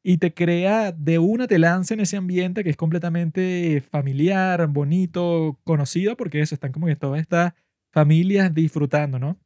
y 0.03 0.17
te 0.17 0.33
crea 0.33 0.91
de 0.91 1.19
una, 1.19 1.47
te 1.47 1.59
lanza 1.59 1.93
en 1.93 1.99
ese 2.01 2.17
ambiente 2.17 2.63
que 2.63 2.69
es 2.71 2.77
completamente 2.77 3.83
familiar, 3.91 4.67
bonito, 4.67 5.59
conocido, 5.63 6.17
porque 6.17 6.41
eso, 6.41 6.55
están 6.55 6.71
como 6.71 6.87
que 6.87 6.95
todas 6.95 7.21
estas 7.21 7.53
familias 7.91 8.53
disfrutando, 8.53 9.19
¿no? 9.19 9.37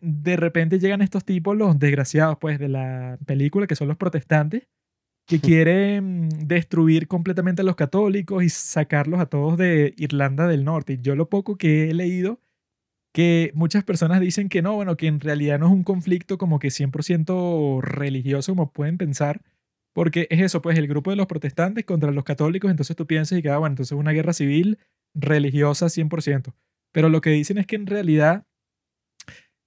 de 0.00 0.36
repente 0.36 0.78
llegan 0.78 1.02
estos 1.02 1.24
tipos, 1.24 1.56
los 1.56 1.78
desgraciados, 1.78 2.38
pues, 2.40 2.58
de 2.58 2.68
la 2.68 3.18
película, 3.26 3.66
que 3.66 3.76
son 3.76 3.88
los 3.88 3.96
protestantes, 3.96 4.68
que 5.26 5.40
quieren 5.40 6.28
destruir 6.46 7.08
completamente 7.08 7.62
a 7.62 7.64
los 7.64 7.76
católicos 7.76 8.42
y 8.42 8.48
sacarlos 8.48 9.20
a 9.20 9.26
todos 9.26 9.58
de 9.58 9.94
Irlanda 9.98 10.46
del 10.46 10.64
Norte. 10.64 10.94
Y 10.94 11.00
yo 11.02 11.16
lo 11.16 11.28
poco 11.28 11.56
que 11.56 11.90
he 11.90 11.94
leído, 11.94 12.40
que 13.12 13.50
muchas 13.54 13.84
personas 13.84 14.20
dicen 14.20 14.48
que 14.48 14.62
no, 14.62 14.74
bueno, 14.74 14.96
que 14.96 15.06
en 15.08 15.20
realidad 15.20 15.58
no 15.58 15.66
es 15.66 15.72
un 15.72 15.84
conflicto 15.84 16.38
como 16.38 16.58
que 16.58 16.70
100% 16.70 17.80
religioso 17.82 18.52
como 18.52 18.72
pueden 18.72 18.98
pensar, 18.98 19.42
porque 19.94 20.26
es 20.30 20.40
eso, 20.40 20.62
pues, 20.62 20.78
el 20.78 20.86
grupo 20.88 21.10
de 21.10 21.16
los 21.16 21.26
protestantes 21.26 21.84
contra 21.84 22.12
los 22.12 22.24
católicos, 22.24 22.70
entonces 22.70 22.96
tú 22.96 23.06
piensas 23.06 23.38
y 23.38 23.42
que, 23.42 23.50
ah, 23.50 23.58
bueno, 23.58 23.72
entonces 23.72 23.92
es 23.92 23.98
una 24.00 24.12
guerra 24.12 24.32
civil 24.32 24.78
religiosa 25.14 25.88
100%. 25.88 26.54
Pero 26.92 27.08
lo 27.08 27.20
que 27.20 27.30
dicen 27.30 27.58
es 27.58 27.66
que 27.66 27.76
en 27.76 27.86
realidad 27.86 28.46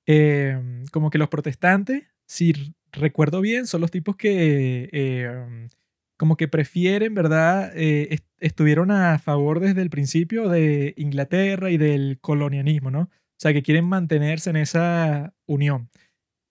eh, 0.06 0.60
como 0.92 1.10
que 1.10 1.18
los 1.18 1.30
protestantes, 1.30 2.04
si 2.28 2.54
recuerdo 2.92 3.42
bien, 3.42 3.68
son 3.68 3.82
los 3.82 3.92
tipos 3.92 4.16
que 4.16 4.90
eh, 4.92 5.70
como 6.18 6.38
que 6.38 6.48
prefieren, 6.48 7.14
¿verdad? 7.16 7.72
Eh, 7.76 8.08
est- 8.12 8.26
estuvieron 8.40 8.92
a 8.92 9.18
favor 9.20 9.60
desde 9.60 9.82
el 9.82 9.90
principio 9.90 10.50
de 10.50 10.94
Inglaterra 10.98 11.72
y 11.72 11.78
del 11.78 12.20
colonialismo, 12.22 12.92
¿no? 12.92 13.10
Sea, 13.42 13.54
que 13.54 13.64
quieren 13.64 13.86
mantenerse 13.86 14.52
en 14.52 14.56
esa 14.56 15.34
unión. 15.48 15.90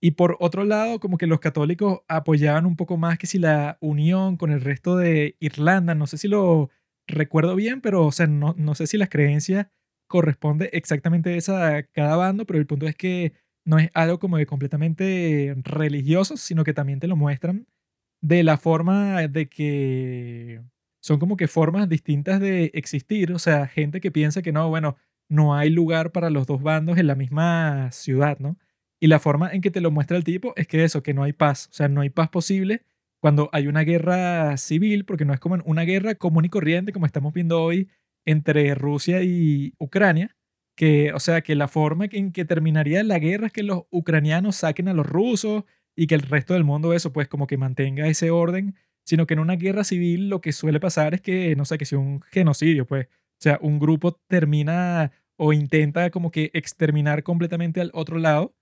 Y 0.01 0.11
por 0.11 0.35
otro 0.41 0.65
lado, 0.65 0.99
como 0.99 1.17
que 1.17 1.25
los 1.25 1.39
católicos 1.39 2.01
apoyaban 2.09 2.65
un 2.65 2.75
poco 2.75 2.97
más 2.97 3.17
que 3.17 3.27
si 3.27 3.39
la 3.39 3.77
unión 3.79 4.35
con 4.35 4.51
el 4.51 4.59
resto 4.59 4.97
de 4.97 5.37
Irlanda, 5.39 5.95
no 5.95 6.05
sé 6.05 6.17
si 6.17 6.27
lo 6.27 6.69
recuerdo 7.07 7.55
bien, 7.55 7.79
pero 7.79 8.05
o 8.05 8.11
sea, 8.11 8.27
no, 8.27 8.55
no 8.57 8.75
sé 8.75 8.87
si 8.87 8.97
las 8.97 9.07
creencias 9.09 9.67
corresponde 10.07 10.69
exactamente 10.73 11.37
esa 11.37 11.77
a 11.77 11.83
cada 11.83 12.17
bando, 12.17 12.45
pero 12.45 12.59
el 12.59 12.67
punto 12.67 12.87
es 12.87 12.95
que 12.97 13.33
no 13.65 13.79
es 13.79 13.89
algo 13.93 14.19
como 14.19 14.35
de 14.37 14.45
completamente 14.45 15.55
religioso, 15.63 16.35
sino 16.35 16.65
que 16.65 16.73
también 16.73 16.99
te 16.99 17.07
lo 17.07 17.15
muestran 17.15 17.67
de 18.21 18.43
la 18.43 18.57
forma 18.57 19.27
de 19.27 19.47
que 19.49 20.61
son 21.01 21.19
como 21.19 21.37
que 21.37 21.47
formas 21.47 21.89
distintas 21.89 22.41
de 22.41 22.71
existir, 22.73 23.31
o 23.31 23.39
sea, 23.39 23.67
gente 23.67 24.01
que 24.01 24.11
piensa 24.11 24.41
que 24.41 24.51
no, 24.51 24.69
bueno, 24.69 24.97
no 25.31 25.55
hay 25.55 25.69
lugar 25.69 26.11
para 26.11 26.29
los 26.29 26.45
dos 26.45 26.61
bandos 26.61 26.97
en 26.97 27.07
la 27.07 27.15
misma 27.15 27.89
ciudad, 27.93 28.37
¿no? 28.39 28.57
Y 28.99 29.07
la 29.07 29.17
forma 29.19 29.49
en 29.51 29.61
que 29.61 29.71
te 29.71 29.79
lo 29.79 29.89
muestra 29.89 30.17
el 30.17 30.25
tipo 30.25 30.53
es 30.57 30.67
que 30.67 30.83
eso, 30.83 31.01
que 31.03 31.13
no 31.13 31.23
hay 31.23 31.31
paz, 31.31 31.69
o 31.71 31.73
sea, 31.73 31.87
no 31.87 32.01
hay 32.01 32.09
paz 32.09 32.29
posible 32.29 32.83
cuando 33.21 33.49
hay 33.53 33.67
una 33.67 33.81
guerra 33.81 34.57
civil, 34.57 35.05
porque 35.05 35.23
no 35.23 35.33
es 35.33 35.39
como 35.39 35.57
una 35.65 35.83
guerra 35.83 36.15
común 36.15 36.45
y 36.45 36.49
corriente 36.49 36.91
como 36.91 37.05
estamos 37.05 37.33
viendo 37.33 37.63
hoy 37.63 37.89
entre 38.25 38.75
Rusia 38.75 39.23
y 39.23 39.73
Ucrania, 39.79 40.35
que, 40.75 41.13
o 41.13 41.19
sea, 41.19 41.41
que 41.41 41.55
la 41.55 41.69
forma 41.69 42.05
en 42.11 42.33
que 42.33 42.43
terminaría 42.43 43.01
la 43.03 43.19
guerra 43.19 43.47
es 43.47 43.53
que 43.53 43.63
los 43.63 43.83
ucranianos 43.89 44.57
saquen 44.57 44.89
a 44.89 44.93
los 44.93 45.05
rusos 45.07 45.63
y 45.95 46.07
que 46.07 46.15
el 46.15 46.23
resto 46.23 46.55
del 46.55 46.65
mundo 46.65 46.93
eso, 46.93 47.13
pues 47.13 47.29
como 47.29 47.47
que 47.47 47.57
mantenga 47.57 48.07
ese 48.07 48.31
orden, 48.31 48.75
sino 49.05 49.25
que 49.27 49.35
en 49.35 49.39
una 49.39 49.55
guerra 49.55 49.85
civil 49.85 50.29
lo 50.29 50.41
que 50.41 50.51
suele 50.51 50.81
pasar 50.81 51.13
es 51.13 51.21
que, 51.21 51.55
no 51.55 51.63
sé, 51.63 51.77
que 51.77 51.85
sea 51.85 51.99
un 51.99 52.21
genocidio, 52.21 52.85
pues, 52.85 53.07
o 53.07 53.43
sea, 53.43 53.57
un 53.61 53.79
grupo 53.79 54.19
termina 54.27 55.11
o 55.43 55.53
intenta 55.53 56.11
como 56.11 56.29
que 56.29 56.51
exterminar 56.53 57.23
completamente 57.23 57.81
al 57.81 57.89
otro 57.95 58.19
lado 58.19 58.53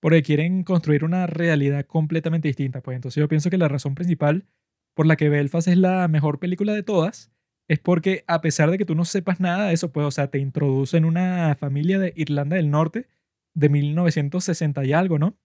porque 0.00 0.22
quieren 0.22 0.62
construir 0.62 1.02
una 1.02 1.26
realidad 1.26 1.84
completamente 1.84 2.46
distinta, 2.46 2.80
pues 2.80 2.94
entonces 2.94 3.20
yo 3.20 3.26
pienso 3.26 3.50
que 3.50 3.58
la 3.58 3.66
razón 3.66 3.96
principal 3.96 4.46
por 4.94 5.06
la 5.06 5.16
que 5.16 5.28
Belfast 5.28 5.66
es 5.66 5.76
la 5.76 6.06
mejor 6.06 6.38
película 6.38 6.74
de 6.74 6.84
todas 6.84 7.32
es 7.66 7.80
porque 7.80 8.22
a 8.28 8.40
pesar 8.40 8.70
de 8.70 8.78
que 8.78 8.84
tú 8.84 8.94
no 8.94 9.04
sepas 9.04 9.40
nada 9.40 9.66
de 9.66 9.74
eso, 9.74 9.92
pues, 9.92 10.06
o 10.06 10.12
sea, 10.12 10.30
te 10.30 10.38
introduce 10.38 10.96
en 10.96 11.04
una 11.06 11.56
familia 11.56 11.98
de 11.98 12.12
Irlanda 12.14 12.54
del 12.54 12.70
Norte 12.70 13.08
de 13.54 13.68
1960 13.68 14.84
y 14.84 14.92
algo, 14.92 15.18
¿no? 15.18 15.36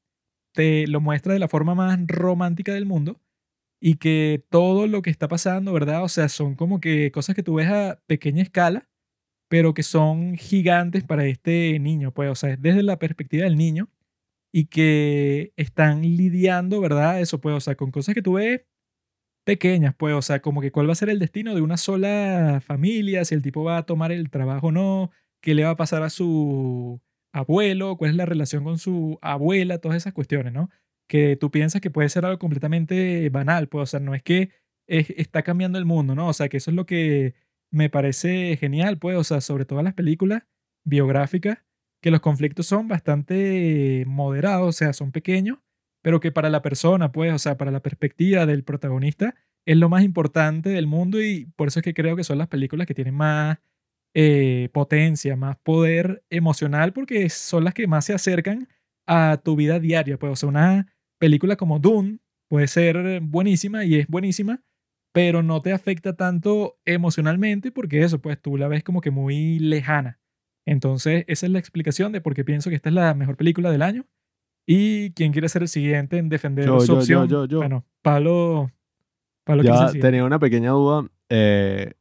Te 0.53 0.85
lo 0.85 1.01
muestra 1.01 1.33
de 1.33 1.39
la 1.39 1.47
forma 1.47 1.73
más 1.73 1.99
romántica 2.05 2.71
del 2.71 2.85
mundo 2.85 3.19
y 3.81 3.95
que 3.95 4.45
todo 4.51 4.85
lo 4.85 5.01
que 5.01 5.09
está 5.09 5.27
pasando, 5.27 5.73
¿verdad? 5.73 6.03
O 6.03 6.07
sea, 6.07 6.29
son 6.29 6.53
como 6.53 6.79
que 6.79 7.11
cosas 7.11 7.35
que 7.35 7.41
tú 7.41 7.55
ves 7.55 7.69
a 7.69 7.99
pequeña 8.05 8.43
escala, 8.43 8.87
pero 9.53 9.75
que 9.75 9.83
son 9.83 10.35
gigantes 10.35 11.03
para 11.03 11.27
este 11.27 11.77
niño, 11.77 12.11
pues, 12.11 12.27
o 12.31 12.33
sea, 12.33 12.49
es 12.49 12.59
desde 12.63 12.81
la 12.81 12.97
perspectiva 12.97 13.43
del 13.43 13.55
niño 13.55 13.87
y 14.51 14.65
que 14.65 15.53
están 15.57 16.01
lidiando, 16.01 16.81
¿verdad? 16.81 17.21
Eso, 17.21 17.39
pues, 17.39 17.55
o 17.55 17.59
sea, 17.59 17.75
con 17.75 17.91
cosas 17.91 18.15
que 18.15 18.23
tú 18.23 18.33
ves 18.33 18.61
pequeñas, 19.45 19.93
pues, 19.95 20.15
o 20.15 20.23
sea, 20.23 20.41
como 20.41 20.59
que 20.59 20.71
cuál 20.71 20.87
va 20.87 20.93
a 20.93 20.95
ser 20.95 21.09
el 21.09 21.19
destino 21.19 21.53
de 21.53 21.61
una 21.61 21.77
sola 21.77 22.61
familia, 22.65 23.25
si 23.25 23.35
el 23.35 23.43
tipo 23.43 23.63
va 23.63 23.77
a 23.77 23.85
tomar 23.85 24.11
el 24.11 24.31
trabajo 24.31 24.69
o 24.69 24.71
no, 24.71 25.11
qué 25.39 25.53
le 25.53 25.65
va 25.65 25.69
a 25.69 25.77
pasar 25.77 26.01
a 26.01 26.09
su 26.09 26.99
abuelo, 27.31 27.95
cuál 27.97 28.09
es 28.09 28.17
la 28.17 28.25
relación 28.25 28.63
con 28.63 28.79
su 28.79 29.19
abuela, 29.21 29.77
todas 29.77 29.97
esas 29.97 30.13
cuestiones, 30.13 30.51
¿no? 30.51 30.71
Que 31.07 31.35
tú 31.35 31.51
piensas 31.51 31.79
que 31.79 31.91
puede 31.91 32.09
ser 32.09 32.25
algo 32.25 32.39
completamente 32.39 33.29
banal, 33.29 33.69
pues, 33.69 33.83
o 33.83 33.85
sea, 33.85 33.99
no 33.99 34.15
es 34.15 34.23
que 34.23 34.49
está 34.87 35.43
cambiando 35.43 35.77
el 35.77 35.85
mundo, 35.85 36.15
¿no? 36.15 36.27
O 36.27 36.33
sea, 36.33 36.49
que 36.49 36.57
eso 36.57 36.71
es 36.71 36.75
lo 36.75 36.87
que 36.87 37.35
me 37.73 37.89
parece 37.89 38.55
genial, 38.57 38.99
pues, 38.99 39.17
o 39.17 39.23
sea, 39.23 39.41
sobre 39.41 39.65
todo 39.65 39.81
las 39.81 39.95
películas 39.95 40.43
biográficas, 40.85 41.59
que 42.01 42.11
los 42.11 42.21
conflictos 42.21 42.67
son 42.67 42.87
bastante 42.87 44.03
moderados, 44.05 44.69
o 44.69 44.71
sea, 44.71 44.93
son 44.93 45.11
pequeños, 45.11 45.57
pero 46.03 46.19
que 46.19 46.31
para 46.31 46.49
la 46.49 46.61
persona, 46.61 47.11
pues, 47.11 47.33
o 47.33 47.39
sea, 47.39 47.57
para 47.57 47.71
la 47.71 47.81
perspectiva 47.81 48.45
del 48.45 48.63
protagonista, 48.63 49.35
es 49.65 49.77
lo 49.77 49.89
más 49.89 50.03
importante 50.03 50.69
del 50.69 50.85
mundo 50.85 51.21
y 51.21 51.45
por 51.55 51.69
eso 51.69 51.79
es 51.79 51.83
que 51.83 51.93
creo 51.95 52.15
que 52.15 52.23
son 52.23 52.37
las 52.37 52.47
películas 52.47 52.85
que 52.85 52.93
tienen 52.93 53.15
más 53.15 53.57
eh, 54.13 54.69
potencia, 54.73 55.35
más 55.35 55.57
poder 55.57 56.23
emocional, 56.29 56.93
porque 56.93 57.29
son 57.29 57.63
las 57.63 57.73
que 57.73 57.87
más 57.87 58.05
se 58.05 58.13
acercan 58.13 58.67
a 59.07 59.41
tu 59.43 59.55
vida 59.55 59.79
diaria. 59.79 60.19
Pues, 60.19 60.33
o 60.33 60.35
sea, 60.35 60.49
una 60.49 60.93
película 61.19 61.55
como 61.55 61.79
Dune 61.79 62.19
puede 62.49 62.67
ser 62.67 63.21
buenísima 63.21 63.83
y 63.83 63.95
es 63.95 64.07
buenísima, 64.07 64.61
pero 65.13 65.41
no 65.43 65.61
te 65.61 65.71
afecta 65.71 66.15
tanto 66.17 66.77
emocionalmente 66.83 67.71
porque 67.71 68.03
eso, 68.03 68.19
pues 68.19 68.41
tú 68.41 68.57
la 68.57 68.67
ves 68.67 68.83
como 68.83 68.99
que 68.99 69.11
muy 69.11 69.59
lejana. 69.59 70.19
Entonces, 70.65 71.23
esa 71.27 71.45
es 71.45 71.51
la 71.51 71.59
explicación 71.59 72.11
de 72.11 72.19
por 72.19 72.33
qué 72.33 72.43
pienso 72.43 72.69
que 72.69 72.75
esta 72.75 72.89
es 72.89 72.95
la 72.95 73.13
mejor 73.13 73.37
película 73.37 73.71
del 73.71 73.81
año 73.83 74.05
¿Y 74.65 75.11
quién 75.11 75.33
quiere 75.33 75.49
ser 75.49 75.61
el 75.63 75.67
siguiente 75.67 76.17
en 76.17 76.29
defender 76.29 76.65
Yo, 76.65 76.79
su 76.79 76.93
yo, 76.93 76.97
opción? 76.99 77.27
yo. 77.27 77.57
Bueno, 77.57 77.85
Pablo, 78.01 78.71
Pablo 79.43 79.63
ser 79.63 79.73
Ya 79.73 80.01
tenía 80.01 80.23
una 80.23 80.39
pequeña 80.39 80.71
duda. 80.71 81.07
eh, 81.29 81.93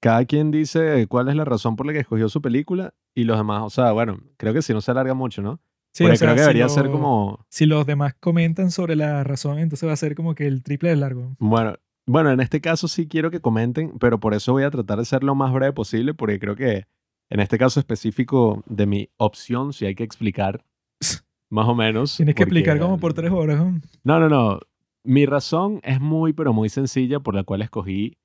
cada 0.00 0.24
quien 0.24 0.50
dice 0.50 1.06
cuál 1.08 1.28
es 1.28 1.36
la 1.36 1.44
razón 1.44 1.76
por 1.76 1.86
la 1.86 1.92
que 1.92 2.00
escogió 2.00 2.28
su 2.28 2.42
película 2.42 2.92
y 3.14 3.24
los 3.24 3.38
demás, 3.38 3.62
o 3.64 3.70
sea, 3.70 3.92
bueno, 3.92 4.20
creo 4.36 4.52
que 4.52 4.62
si 4.62 4.72
no 4.74 4.80
se 4.80 4.90
alarga 4.90 5.14
mucho, 5.14 5.42
¿no? 5.42 5.60
Sí, 5.92 6.02
Porque 6.04 6.14
o 6.14 6.16
sea, 6.18 6.26
creo 6.26 6.34
que 6.34 6.40
si 6.40 6.42
debería 6.42 6.68
ser 6.68 6.84
lo- 6.86 6.92
como, 6.92 7.46
Si 7.48 7.66
los 7.66 7.86
demás 7.86 8.14
comentan 8.20 8.70
sobre 8.70 8.96
la 8.96 9.24
razón, 9.24 9.58
entonces 9.58 9.88
va 9.88 9.92
a 9.94 9.96
ser 9.96 10.14
como 10.14 10.34
que 10.34 10.46
el 10.46 10.62
triple 10.62 10.90
de 10.90 10.96
largo. 10.96 11.34
bueno, 11.38 11.76
bueno, 12.06 12.30
en 12.30 12.40
este 12.40 12.60
caso 12.60 12.88
sí 12.88 13.08
quiero 13.08 13.30
que 13.30 13.40
comenten, 13.40 13.98
pero 13.98 14.20
por 14.20 14.34
eso 14.34 14.52
voy 14.52 14.62
a 14.64 14.70
tratar 14.70 14.98
de 14.98 15.04
ser 15.04 15.24
lo 15.24 15.34
más 15.34 15.52
breve 15.52 15.72
posible, 15.72 16.14
porque 16.14 16.38
creo 16.38 16.54
que 16.56 16.84
en 17.30 17.40
este 17.40 17.58
caso 17.58 17.80
específico 17.80 18.62
de 18.66 18.86
mi 18.86 19.08
opción, 19.16 19.72
si 19.72 19.86
hay 19.86 19.94
que 19.94 20.04
explicar 20.04 20.64
más 21.50 21.66
o 21.68 21.74
menos. 21.74 22.16
Tienes 22.16 22.34
que 22.34 22.44
porque- 22.44 22.58
explicar 22.60 22.78
como 22.78 22.98
por 22.98 23.14
tres 23.14 23.32
horas. 23.32 23.58
¿no? 23.58 23.80
No, 24.04 24.20
no, 24.20 24.28
no. 24.28 24.60
Mi 25.04 25.24
razón 25.26 25.80
es 25.84 26.00
muy, 26.00 26.32
pero 26.32 26.52
muy 26.52 26.68
sencilla 26.68 27.20
por 27.20 27.34
la 27.34 27.44
cual 27.44 27.62
escogí 27.62 28.16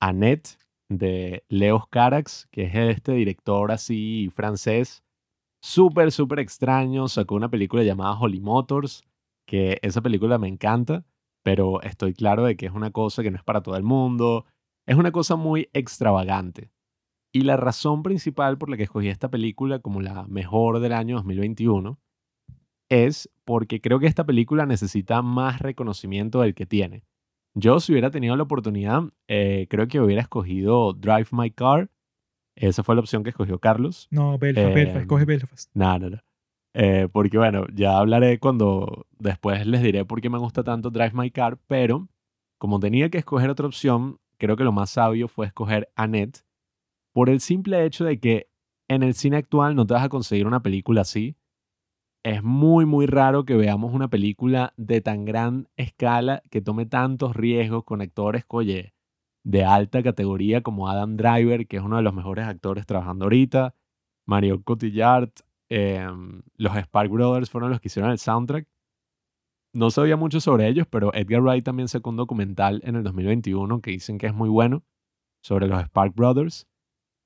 Annette 0.00 0.56
de 0.88 1.44
Leos 1.48 1.86
Carax, 1.88 2.46
que 2.50 2.64
es 2.64 2.74
este 2.74 3.12
director 3.12 3.70
así 3.72 4.30
francés, 4.32 5.02
súper, 5.60 6.12
súper 6.12 6.38
extraño. 6.38 7.08
Sacó 7.08 7.34
una 7.34 7.50
película 7.50 7.82
llamada 7.82 8.18
Holly 8.18 8.40
Motors, 8.40 9.02
que 9.46 9.78
esa 9.82 10.00
película 10.00 10.38
me 10.38 10.46
encanta, 10.48 11.04
pero 11.42 11.82
estoy 11.82 12.14
claro 12.14 12.44
de 12.44 12.56
que 12.56 12.66
es 12.66 12.72
una 12.72 12.90
cosa 12.90 13.22
que 13.22 13.30
no 13.30 13.36
es 13.36 13.44
para 13.44 13.62
todo 13.62 13.76
el 13.76 13.82
mundo. 13.82 14.44
Es 14.86 14.96
una 14.96 15.12
cosa 15.12 15.36
muy 15.36 15.68
extravagante. 15.72 16.70
Y 17.32 17.42
la 17.42 17.56
razón 17.56 18.02
principal 18.02 18.56
por 18.58 18.70
la 18.70 18.76
que 18.76 18.84
escogí 18.84 19.08
esta 19.08 19.30
película 19.30 19.80
como 19.80 20.00
la 20.00 20.26
mejor 20.26 20.80
del 20.80 20.92
año 20.92 21.16
2021 21.16 21.98
es 22.88 23.30
porque 23.44 23.80
creo 23.80 23.98
que 23.98 24.06
esta 24.06 24.24
película 24.24 24.64
necesita 24.64 25.20
más 25.22 25.60
reconocimiento 25.60 26.40
del 26.40 26.54
que 26.54 26.66
tiene. 26.66 27.04
Yo 27.54 27.80
si 27.80 27.92
hubiera 27.92 28.10
tenido 28.10 28.36
la 28.36 28.44
oportunidad, 28.44 29.02
eh, 29.26 29.66
creo 29.68 29.88
que 29.88 30.00
hubiera 30.00 30.22
escogido 30.22 30.92
Drive 30.94 31.28
My 31.32 31.50
Car. 31.50 31.90
Esa 32.56 32.82
fue 32.82 32.94
la 32.94 33.00
opción 33.00 33.22
que 33.22 33.30
escogió 33.30 33.58
Carlos. 33.58 34.08
No, 34.10 34.38
Belfast, 34.38 34.74
Belfast, 34.74 34.96
Em, 34.96 35.02
escoge 35.02 35.24
Belfast. 35.24 35.70
No, 35.74 35.98
no, 35.98 36.10
no. 36.10 36.18
Eh, 36.80 37.08
porque 37.12 37.36
bueno, 37.38 37.66
ya 37.74 37.98
hablaré 37.98 38.38
cuando 38.38 39.08
después 39.18 39.66
les 39.66 39.82
diré 39.82 40.04
por 40.04 40.20
qué 40.20 40.30
me 40.30 40.38
gusta 40.38 40.62
tanto 40.62 40.90
Drive 40.90 41.10
My 41.12 41.28
Car, 41.28 41.58
pero 41.66 42.08
como 42.56 42.78
tenía 42.78 43.10
que 43.10 43.18
escoger 43.18 43.50
otra 43.50 43.66
opción, 43.66 44.20
creo 44.36 44.56
que 44.56 44.62
lo 44.62 44.70
más 44.70 44.90
sabio 44.90 45.26
fue 45.26 45.46
escoger 45.46 45.90
Annette 45.96 46.44
por 47.12 47.30
el 47.30 47.40
simple 47.40 47.84
hecho 47.84 48.04
de 48.04 48.20
que 48.20 48.48
en 48.86 49.02
el 49.02 49.14
cine 49.14 49.38
actual 49.38 49.74
no 49.74 49.86
te 49.86 49.94
vas 49.94 50.04
a 50.04 50.08
conseguir 50.08 50.46
una 50.46 50.62
película 50.62 51.00
así. 51.00 51.36
Es 52.22 52.44
muy, 52.44 52.86
muy 52.86 53.06
raro 53.06 53.44
que 53.44 53.56
veamos 53.56 53.92
una 53.92 54.06
película 54.06 54.72
de 54.76 55.00
tan 55.00 55.24
gran 55.24 55.68
escala 55.76 56.44
que 56.48 56.60
tome 56.60 56.86
tantos 56.86 57.34
riesgos 57.34 57.82
con 57.82 58.02
actores, 58.02 58.44
oye, 58.46 58.94
de 59.42 59.64
alta 59.64 60.04
categoría 60.04 60.62
como 60.62 60.88
Adam 60.88 61.16
Driver, 61.16 61.66
que 61.66 61.78
es 61.78 61.82
uno 61.82 61.96
de 61.96 62.02
los 62.04 62.14
mejores 62.14 62.46
actores 62.46 62.86
trabajando 62.86 63.24
ahorita, 63.24 63.74
Mario 64.26 64.62
Cotillard, 64.62 65.32
em, 65.68 66.42
los 66.56 66.74
Spark 66.76 67.10
Brothers 67.10 67.50
fueron 67.50 67.70
los 67.70 67.80
que 67.80 67.88
hicieron 67.88 68.10
el 68.10 68.18
soundtrack. 68.18 68.66
No 69.74 69.90
sabía 69.90 70.16
mucho 70.16 70.40
sobre 70.40 70.66
ellos, 70.66 70.86
pero 70.88 71.12
Edgar 71.14 71.42
Wright 71.42 71.64
también 71.64 71.88
sacó 71.88 72.10
un 72.10 72.16
documental 72.16 72.80
en 72.84 72.96
el 72.96 73.02
2021 73.04 73.80
que 73.80 73.90
dicen 73.92 74.18
que 74.18 74.26
es 74.26 74.34
muy 74.34 74.48
bueno 74.48 74.82
sobre 75.42 75.68
los 75.68 75.80
Spark 75.84 76.14
Brothers. 76.14 76.66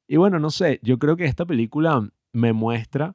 Y 0.08 0.16
bueno, 0.16 0.38
no 0.38 0.50
sé, 0.50 0.80
yo 0.82 0.98
creo 0.98 1.16
que 1.16 1.24
esta 1.24 1.46
película 1.46 2.08
me 2.32 2.52
muestra 2.52 3.14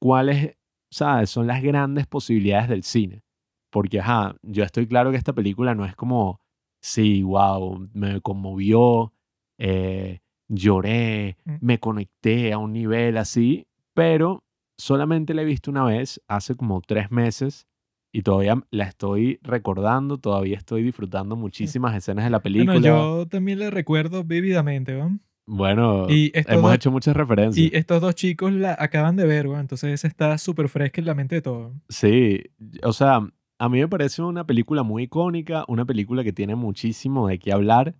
cuáles, 0.00 0.56
¿sabes? 0.90 1.30
Son 1.30 1.46
las 1.46 1.62
grandes 1.62 2.06
posibilidades 2.06 2.68
del 2.68 2.82
cine. 2.82 3.22
Porque, 3.70 4.00
ajá, 4.00 4.36
yo 4.42 4.64
estoy 4.64 4.86
claro 4.86 5.10
que 5.10 5.16
esta 5.18 5.34
película 5.34 5.74
no 5.74 5.84
es 5.84 5.94
como, 5.94 6.40
sí, 6.80 7.22
wow, 7.22 7.88
me 7.92 8.20
conmovió, 8.22 9.12
eh, 9.58 10.20
lloré, 10.48 11.36
Mm. 11.44 11.56
me 11.60 11.78
conecté 11.78 12.52
a 12.52 12.58
un 12.58 12.72
nivel 12.72 13.18
así, 13.18 13.66
pero 13.94 14.42
solamente 14.78 15.34
la 15.34 15.42
he 15.42 15.44
visto 15.44 15.70
una 15.70 15.84
vez, 15.84 16.20
hace 16.28 16.54
como 16.54 16.80
tres 16.80 17.10
meses, 17.10 17.66
y 18.12 18.22
todavía 18.22 18.62
la 18.70 18.84
estoy 18.84 19.38
recordando, 19.42 20.18
todavía 20.18 20.56
estoy 20.56 20.82
disfrutando 20.82 21.36
muchísimas 21.36 21.94
escenas 21.94 22.24
de 22.24 22.30
la 22.30 22.40
película. 22.40 22.72
Bueno, 22.72 22.86
yo 23.20 23.26
también 23.28 23.58
le 23.58 23.70
recuerdo 23.70 24.24
vívidamente, 24.24 24.94
¿no? 24.94 25.18
Bueno, 25.48 26.06
Y 26.08 26.32
hemos 26.34 26.62
dos- 26.62 26.74
hecho 26.74 26.90
muchas 26.90 27.14
referencias. 27.16 27.64
Y 27.72 27.76
estos 27.76 28.00
dos 28.00 28.14
chicos 28.14 28.52
la 28.52 28.74
acaban 28.78 29.14
de 29.16 29.26
ver, 29.26 29.46
weón, 29.46 29.60
entonces 29.60 30.04
está 30.04 30.38
súper 30.38 30.68
fresca 30.68 31.00
en 31.00 31.06
la 31.06 31.14
mente 31.14 31.36
de 31.36 31.42
todos. 31.42 31.72
Sí, 31.88 32.42
o 32.82 32.92
sea, 32.92 33.20
a 33.58 33.68
mí 33.68 33.78
me 33.78 33.86
parece 33.88 34.22
una 34.22 34.44
película 34.46 34.82
muy 34.82 35.04
icónica, 35.04 35.64
una 35.68 35.84
película 35.84 36.24
que 36.24 36.32
tiene 36.32 36.56
muchísimo 36.56 37.28
de 37.28 37.38
qué 37.38 37.52
hablar. 37.52 37.94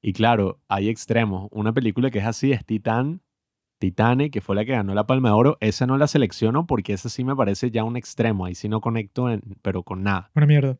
Y 0.00 0.12
claro, 0.12 0.60
hay 0.68 0.88
extremos. 0.88 1.48
Una 1.50 1.72
película 1.72 2.10
que 2.10 2.20
es 2.20 2.24
así 2.26 2.52
es 2.52 2.64
Titán, 2.64 3.20
Titane, 3.78 4.30
que 4.30 4.40
fue 4.40 4.56
la 4.56 4.64
que 4.64 4.72
ganó 4.72 4.94
la 4.94 5.06
Palma 5.06 5.28
de 5.30 5.34
Oro. 5.34 5.56
Esa 5.60 5.86
no 5.86 5.98
la 5.98 6.06
selecciono 6.06 6.66
porque 6.66 6.92
esa 6.92 7.08
sí 7.08 7.24
me 7.24 7.36
parece 7.36 7.70
ya 7.70 7.84
un 7.84 7.96
extremo. 7.96 8.44
Ahí 8.46 8.54
sí 8.54 8.68
no 8.68 8.80
conecto, 8.80 9.30
en- 9.30 9.42
pero 9.62 9.82
con 9.82 10.02
nada. 10.02 10.30
Una 10.34 10.46
mierda. 10.46 10.78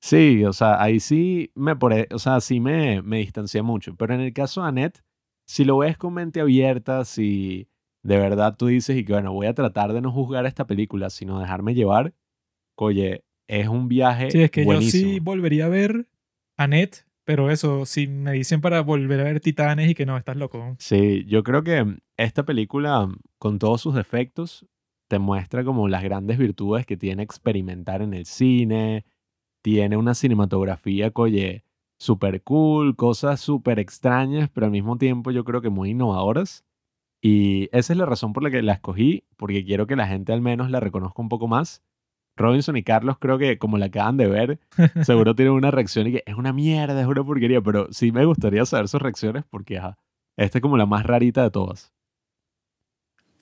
Sí, 0.00 0.44
o 0.44 0.52
sea, 0.52 0.82
ahí 0.82 0.98
sí 0.98 1.52
me, 1.54 1.72
o 2.10 2.18
sea, 2.18 2.40
sí 2.40 2.58
me, 2.58 3.02
me 3.02 3.18
distancié 3.18 3.62
mucho. 3.62 3.94
Pero 3.96 4.14
en 4.14 4.20
el 4.20 4.32
caso 4.32 4.62
de 4.62 4.68
Annette, 4.68 5.04
si 5.46 5.64
lo 5.64 5.78
ves 5.78 5.96
con 5.96 6.14
mente 6.14 6.40
abierta, 6.40 7.04
si 7.04 7.68
de 8.02 8.18
verdad 8.18 8.56
tú 8.56 8.66
dices 8.66 8.96
y 8.96 9.04
que 9.04 9.12
bueno, 9.12 9.32
voy 9.32 9.46
a 9.46 9.54
tratar 9.54 9.92
de 9.92 10.00
no 10.00 10.10
juzgar 10.10 10.44
esta 10.46 10.66
película, 10.66 11.08
sino 11.08 11.38
dejarme 11.38 11.74
llevar, 11.74 12.14
oye, 12.74 13.24
es 13.46 13.68
un 13.68 13.86
viaje 13.88 14.30
Sí, 14.32 14.42
es 14.42 14.50
que 14.50 14.64
buenísimo. 14.64 15.08
yo 15.10 15.14
sí 15.14 15.20
volvería 15.20 15.66
a 15.66 15.68
ver 15.68 16.08
a 16.56 16.66
Net, 16.66 16.96
pero 17.24 17.50
eso, 17.50 17.86
si 17.86 18.06
me 18.06 18.32
dicen 18.32 18.60
para 18.60 18.80
volver 18.80 19.20
a 19.20 19.24
ver 19.24 19.40
Titanes 19.40 19.90
y 19.90 19.94
que 19.94 20.06
no, 20.06 20.16
estás 20.16 20.36
loco. 20.36 20.76
Sí, 20.78 21.24
yo 21.26 21.42
creo 21.42 21.62
que 21.62 21.98
esta 22.16 22.44
película, 22.44 23.08
con 23.38 23.58
todos 23.58 23.80
sus 23.80 23.94
defectos, 23.94 24.66
te 25.08 25.18
muestra 25.18 25.64
como 25.64 25.88
las 25.88 26.02
grandes 26.02 26.38
virtudes 26.38 26.86
que 26.86 26.96
tiene 26.96 27.22
experimentar 27.22 28.02
en 28.02 28.14
el 28.14 28.26
cine. 28.26 29.04
Tiene 29.62 29.96
una 29.96 30.14
cinematografía, 30.14 31.12
oye, 31.14 31.64
súper 31.98 32.42
cool, 32.42 32.96
cosas 32.96 33.40
súper 33.40 33.78
extrañas, 33.78 34.50
pero 34.50 34.66
al 34.66 34.72
mismo 34.72 34.98
tiempo 34.98 35.30
yo 35.30 35.44
creo 35.44 35.60
que 35.62 35.70
muy 35.70 35.90
innovadoras. 35.90 36.64
Y 37.20 37.68
esa 37.70 37.92
es 37.92 37.96
la 37.98 38.06
razón 38.06 38.32
por 38.32 38.42
la 38.42 38.50
que 38.50 38.62
la 38.62 38.72
escogí, 38.72 39.24
porque 39.36 39.64
quiero 39.64 39.86
que 39.86 39.94
la 39.94 40.08
gente 40.08 40.32
al 40.32 40.40
menos 40.40 40.70
la 40.70 40.80
reconozca 40.80 41.22
un 41.22 41.28
poco 41.28 41.46
más. 41.46 41.84
Robinson 42.36 42.76
y 42.76 42.82
Carlos 42.82 43.16
creo 43.18 43.38
que 43.38 43.58
como 43.58 43.78
la 43.78 43.86
acaban 43.86 44.16
de 44.16 44.26
ver, 44.26 44.58
seguro 45.02 45.34
tienen 45.34 45.54
una 45.54 45.70
reacción 45.70 46.06
y 46.06 46.12
que 46.12 46.22
es 46.26 46.34
una 46.34 46.52
mierda, 46.52 47.00
es 47.00 47.06
una 47.06 47.24
porquería, 47.24 47.60
pero 47.60 47.88
sí 47.92 48.12
me 48.12 48.24
gustaría 48.24 48.64
saber 48.64 48.88
sus 48.88 49.02
reacciones 49.02 49.44
porque 49.50 49.78
ajá, 49.78 49.98
esta 50.36 50.58
es 50.58 50.62
como 50.62 50.76
la 50.76 50.86
más 50.86 51.04
rarita 51.04 51.42
de 51.42 51.50
todas. 51.50 51.92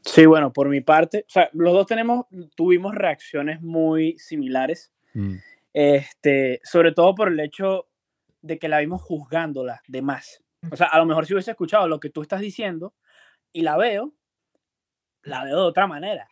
Sí, 0.03 0.24
bueno, 0.24 0.53
por 0.53 0.68
mi 0.68 0.80
parte, 0.80 1.24
o 1.28 1.30
sea, 1.30 1.51
los 1.53 1.74
dos 1.74 1.86
tenemos, 1.86 2.24
tuvimos 2.57 2.95
reacciones 2.95 3.61
muy 3.61 4.18
similares, 4.18 4.93
Mm, 5.14 5.36
este, 5.72 6.61
sobre 6.64 6.93
todo 6.93 7.14
por 7.14 7.28
el 7.28 7.41
hecho 7.41 7.88
de 8.43 8.59
que 8.59 8.68
la 8.68 8.78
vimos 8.78 9.03
juzgándola 9.03 9.82
de 9.86 10.03
más. 10.03 10.43
O 10.70 10.76
sea, 10.76 10.88
a 10.88 10.99
lo 10.99 11.07
mejor 11.07 11.26
si 11.26 11.34
hubiese 11.34 11.51
escuchado 11.53 11.88
lo 11.88 12.01
que 12.01 12.11
tú 12.11 12.22
estás 12.22 12.41
diciendo 12.41 12.95
y 13.53 13.62
la 13.62 13.76
veo, 13.76 14.12
la 15.22 15.45
veo 15.45 15.57
de 15.57 15.62
otra 15.62 15.86
manera. 15.86 16.28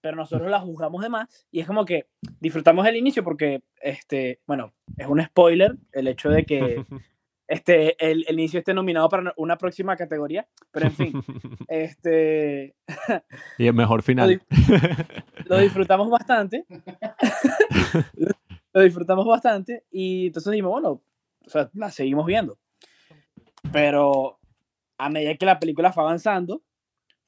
Pero 0.00 0.16
nosotros 0.16 0.50
la 0.50 0.60
juzgamos 0.60 1.02
de 1.02 1.08
más 1.08 1.46
y 1.50 1.60
es 1.60 1.66
como 1.66 1.84
que 1.84 2.06
disfrutamos 2.40 2.86
el 2.86 2.96
inicio 2.96 3.22
porque, 3.22 3.62
este, 3.80 4.40
bueno, 4.46 4.72
es 4.96 5.06
un 5.06 5.22
spoiler 5.22 5.76
el 5.92 6.08
hecho 6.08 6.30
de 6.30 6.44
que 6.44 6.84
este, 7.48 7.96
el, 7.98 8.24
el 8.28 8.38
inicio 8.38 8.60
esté 8.60 8.72
nominado 8.72 9.08
para 9.08 9.34
una 9.36 9.58
próxima 9.58 9.96
categoría, 9.96 10.46
pero 10.70 10.86
en 10.86 10.92
fin, 10.92 11.12
este, 11.68 12.74
y 13.58 13.66
el 13.66 13.74
mejor 13.74 14.02
final. 14.02 14.40
lo 15.46 15.58
disfrutamos 15.58 16.08
bastante. 16.08 16.64
lo 18.72 18.82
disfrutamos 18.82 19.26
bastante 19.26 19.84
y 19.90 20.28
entonces 20.28 20.52
dijimos, 20.52 20.72
bueno, 20.72 21.02
o 21.44 21.50
sea, 21.50 21.70
la 21.74 21.90
seguimos 21.90 22.26
viendo. 22.26 22.58
Pero 23.72 24.38
a 24.98 25.08
medida 25.08 25.34
que 25.34 25.46
la 25.46 25.58
película 25.58 25.92
fue 25.92 26.02
avanzando, 26.02 26.62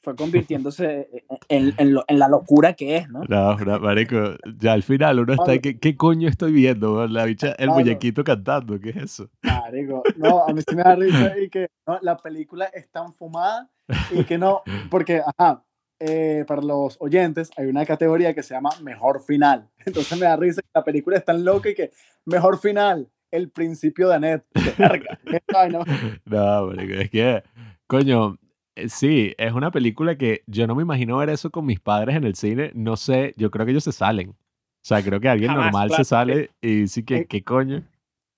fue 0.03 0.17
convirtiéndose 0.17 1.09
en, 1.49 1.73
en 1.79 1.95
lo- 1.95 2.05
en 2.09 2.19
la 2.19 2.29
locura 2.29 2.73
que 2.75 2.97
es, 2.97 3.09
¿no? 3.09 3.23
No, 3.29 3.57
no, 3.57 3.79
marico, 3.81 4.35
ya 4.59 4.73
al 4.73 4.83
final 4.83 5.21
uno 5.21 5.33
está. 5.35 5.59
¿qué, 5.59 5.79
qué 5.79 5.97
coño 5.97 6.29
estoy 6.29 6.53
viendo? 6.53 7.07
La 7.07 7.25
bicha, 7.25 7.53
el 7.53 7.69
muñequito 7.77 8.25
cantando, 8.25 8.79
¿qué 8.81 8.91
es 8.91 8.97
eso? 8.97 9.31
Marico, 9.43 10.03
no, 10.17 10.45
a 10.45 10.53
mí 10.53 10.61
sí 10.69 10.75
me 10.75 10.83
da 10.83 10.95
risa 10.97 11.39
y 11.39 11.49
que 11.49 11.69
no, 11.87 11.99
la 12.03 12.17
película 12.17 12.65
es 12.67 12.91
tan 12.91 13.13
fumada 13.15 13.71
y 14.11 14.25
que 14.25 14.39
no, 14.39 14.63
porque, 14.91 15.23
ajá, 15.39 15.65
eh, 16.01 16.45
para 16.49 16.63
los 16.63 16.97
oyentes 17.01 17.51
hay 17.57 17.67
una 17.67 17.87
categoría 17.87 18.35
que 18.35 18.43
se 18.43 18.55
llama 18.55 18.71
Mejor 18.83 19.23
Final. 19.25 19.69
Entonces 19.87 20.19
me 20.19 20.27
da 20.27 20.35
risa 20.37 20.61
que 20.63 20.69
la 20.75 20.83
película 20.83 21.17
es 21.17 21.25
tan 21.25 21.45
loca 21.45 21.71
y 21.71 21.75
que 21.75 21.93
Mejor 22.25 22.59
Final, 22.59 23.09
el 23.31 23.51
principio 23.51 24.09
de 24.09 24.15
Annette. 24.17 24.45
No, 26.25 26.67
marico, 26.67 26.95
es 26.95 27.11
que, 27.11 27.43
coño, 27.87 28.35
eh, 28.35 28.42
sí, 28.89 29.35
es 29.39 29.53
una 29.53 29.71
película 29.71 30.17
que 30.17 30.43
yo 30.47 30.67
no 30.67 30.75
me 30.75 30.83
imagino 30.83 31.19
ver 31.19 31.31
eso 31.31 31.51
con 31.51 31.67
mis 31.67 31.81
padres 31.81 32.17
en 32.17 32.25
el 32.25 32.35
cine. 32.35 32.71
No 32.75 32.97
sé, 32.97 33.35
yo 33.37 33.51
creo 33.51 33.67
que 33.67 33.73
ellos 33.73 33.85
se 33.85 33.93
salen. 33.93 34.31
O 34.31 34.85
sea, 34.85 35.03
creo 35.03 35.21
que 35.21 35.29
alguien 35.29 35.51
Jamás, 35.51 35.67
normal 35.67 35.89
claro, 35.89 36.05
se 36.05 36.09
sale 36.09 36.51
y 36.61 36.89
sí 36.89 37.05
que, 37.05 37.19
Eh, 37.19 37.27
¿qué 37.27 37.45
coño? 37.45 37.85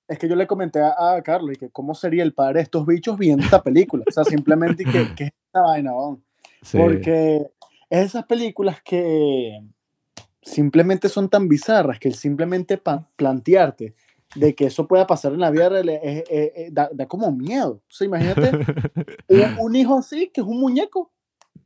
Es 0.07 0.19
que 0.19 0.29
yo 0.29 0.37
le 0.37 0.47
comenté 0.47 0.81
a, 0.81 1.15
a 1.15 1.23
Carlos 1.23 1.53
y 1.55 1.59
que 1.59 1.71
cómo 1.71 1.95
sería 1.95 2.23
el 2.23 2.35
padre 2.35 2.59
de 2.59 2.65
estos 2.65 2.87
bichos 2.87 3.17
viendo 3.19 3.45
esta 3.45 3.63
película. 3.63 4.05
O 4.07 4.13
sea, 4.13 4.25
simplemente 4.25 4.85
que, 4.85 4.91
que 5.17 5.25
es 5.25 5.33
esta 5.47 5.63
vaina, 5.63 5.93
weón? 5.93 6.23
Sí. 6.61 6.77
Porque 6.77 7.47
es 7.89 8.07
esas 8.07 8.27
películas 8.27 8.83
que 8.83 9.59
simplemente 10.43 11.09
son 11.09 11.31
tan 11.31 11.49
bizarras 11.49 11.99
que 11.99 12.09
el 12.09 12.15
simplemente 12.15 12.81
plantearte 13.17 13.95
de 14.35 14.55
que 14.55 14.67
eso 14.67 14.87
pueda 14.89 15.07
pasar 15.07 15.33
en 15.33 15.41
la 15.41 15.51
vida 15.51 15.69
real 15.69 15.89
es- 15.89 16.25
es- 16.31 16.53
es- 16.57 16.75
da, 16.75 16.89
da 16.93 17.07
como 17.07 17.31
miedo. 17.33 17.73
O 17.75 17.83
sea, 17.89 18.07
imagínate 18.07 18.51
un, 19.29 19.59
un 19.61 19.77
hijo 19.77 19.99
así, 19.99 20.31
que 20.33 20.41
es 20.41 20.47
un 20.47 20.61
muñeco. 20.61 21.13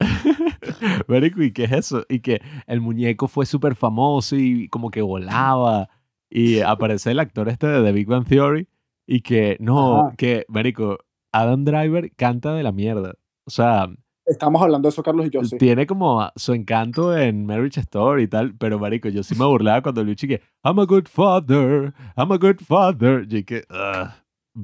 Marico, 1.08 1.42
¿y 1.42 1.52
qué 1.52 1.64
es 1.64 1.72
eso? 1.72 2.04
Y 2.08 2.20
que 2.20 2.40
el 2.66 2.80
muñeco 2.80 3.28
fue 3.28 3.46
súper 3.46 3.74
famoso 3.74 4.36
y 4.36 4.68
como 4.68 4.90
que 4.90 5.02
volaba. 5.02 5.88
Y 6.30 6.60
aparece 6.60 7.10
el 7.10 7.20
actor 7.20 7.48
este 7.48 7.66
de 7.66 7.82
The 7.82 7.92
Big 7.92 8.06
Bang 8.06 8.26
Theory. 8.26 8.68
Y 9.06 9.22
que, 9.22 9.56
no, 9.60 10.00
Ajá. 10.08 10.14
que, 10.16 10.44
Marico, 10.48 10.98
Adam 11.32 11.64
Driver 11.64 12.12
canta 12.14 12.52
de 12.54 12.62
la 12.62 12.72
mierda. 12.72 13.14
O 13.46 13.50
sea, 13.50 13.88
Estamos 14.28 14.60
hablando 14.60 14.86
de 14.86 14.90
eso, 14.90 15.02
Carlos 15.02 15.26
y 15.26 15.30
yo, 15.30 15.42
sí. 15.42 15.56
tiene 15.56 15.86
como 15.86 16.30
su 16.36 16.52
encanto 16.52 17.16
en 17.16 17.46
Marriage 17.46 17.80
Story 17.80 18.24
y 18.24 18.28
tal. 18.28 18.54
Pero, 18.54 18.78
Marico, 18.78 19.08
yo 19.08 19.22
sí 19.22 19.34
me 19.34 19.46
burlaba 19.46 19.82
cuando 19.82 20.04
Luchi 20.04 20.28
que, 20.28 20.42
I'm 20.62 20.78
a 20.78 20.84
good 20.84 21.06
father, 21.06 21.94
I'm 22.16 22.30
a 22.30 22.36
good 22.36 22.60
father. 22.60 23.26
Y 23.28 23.42
que, 23.44 23.64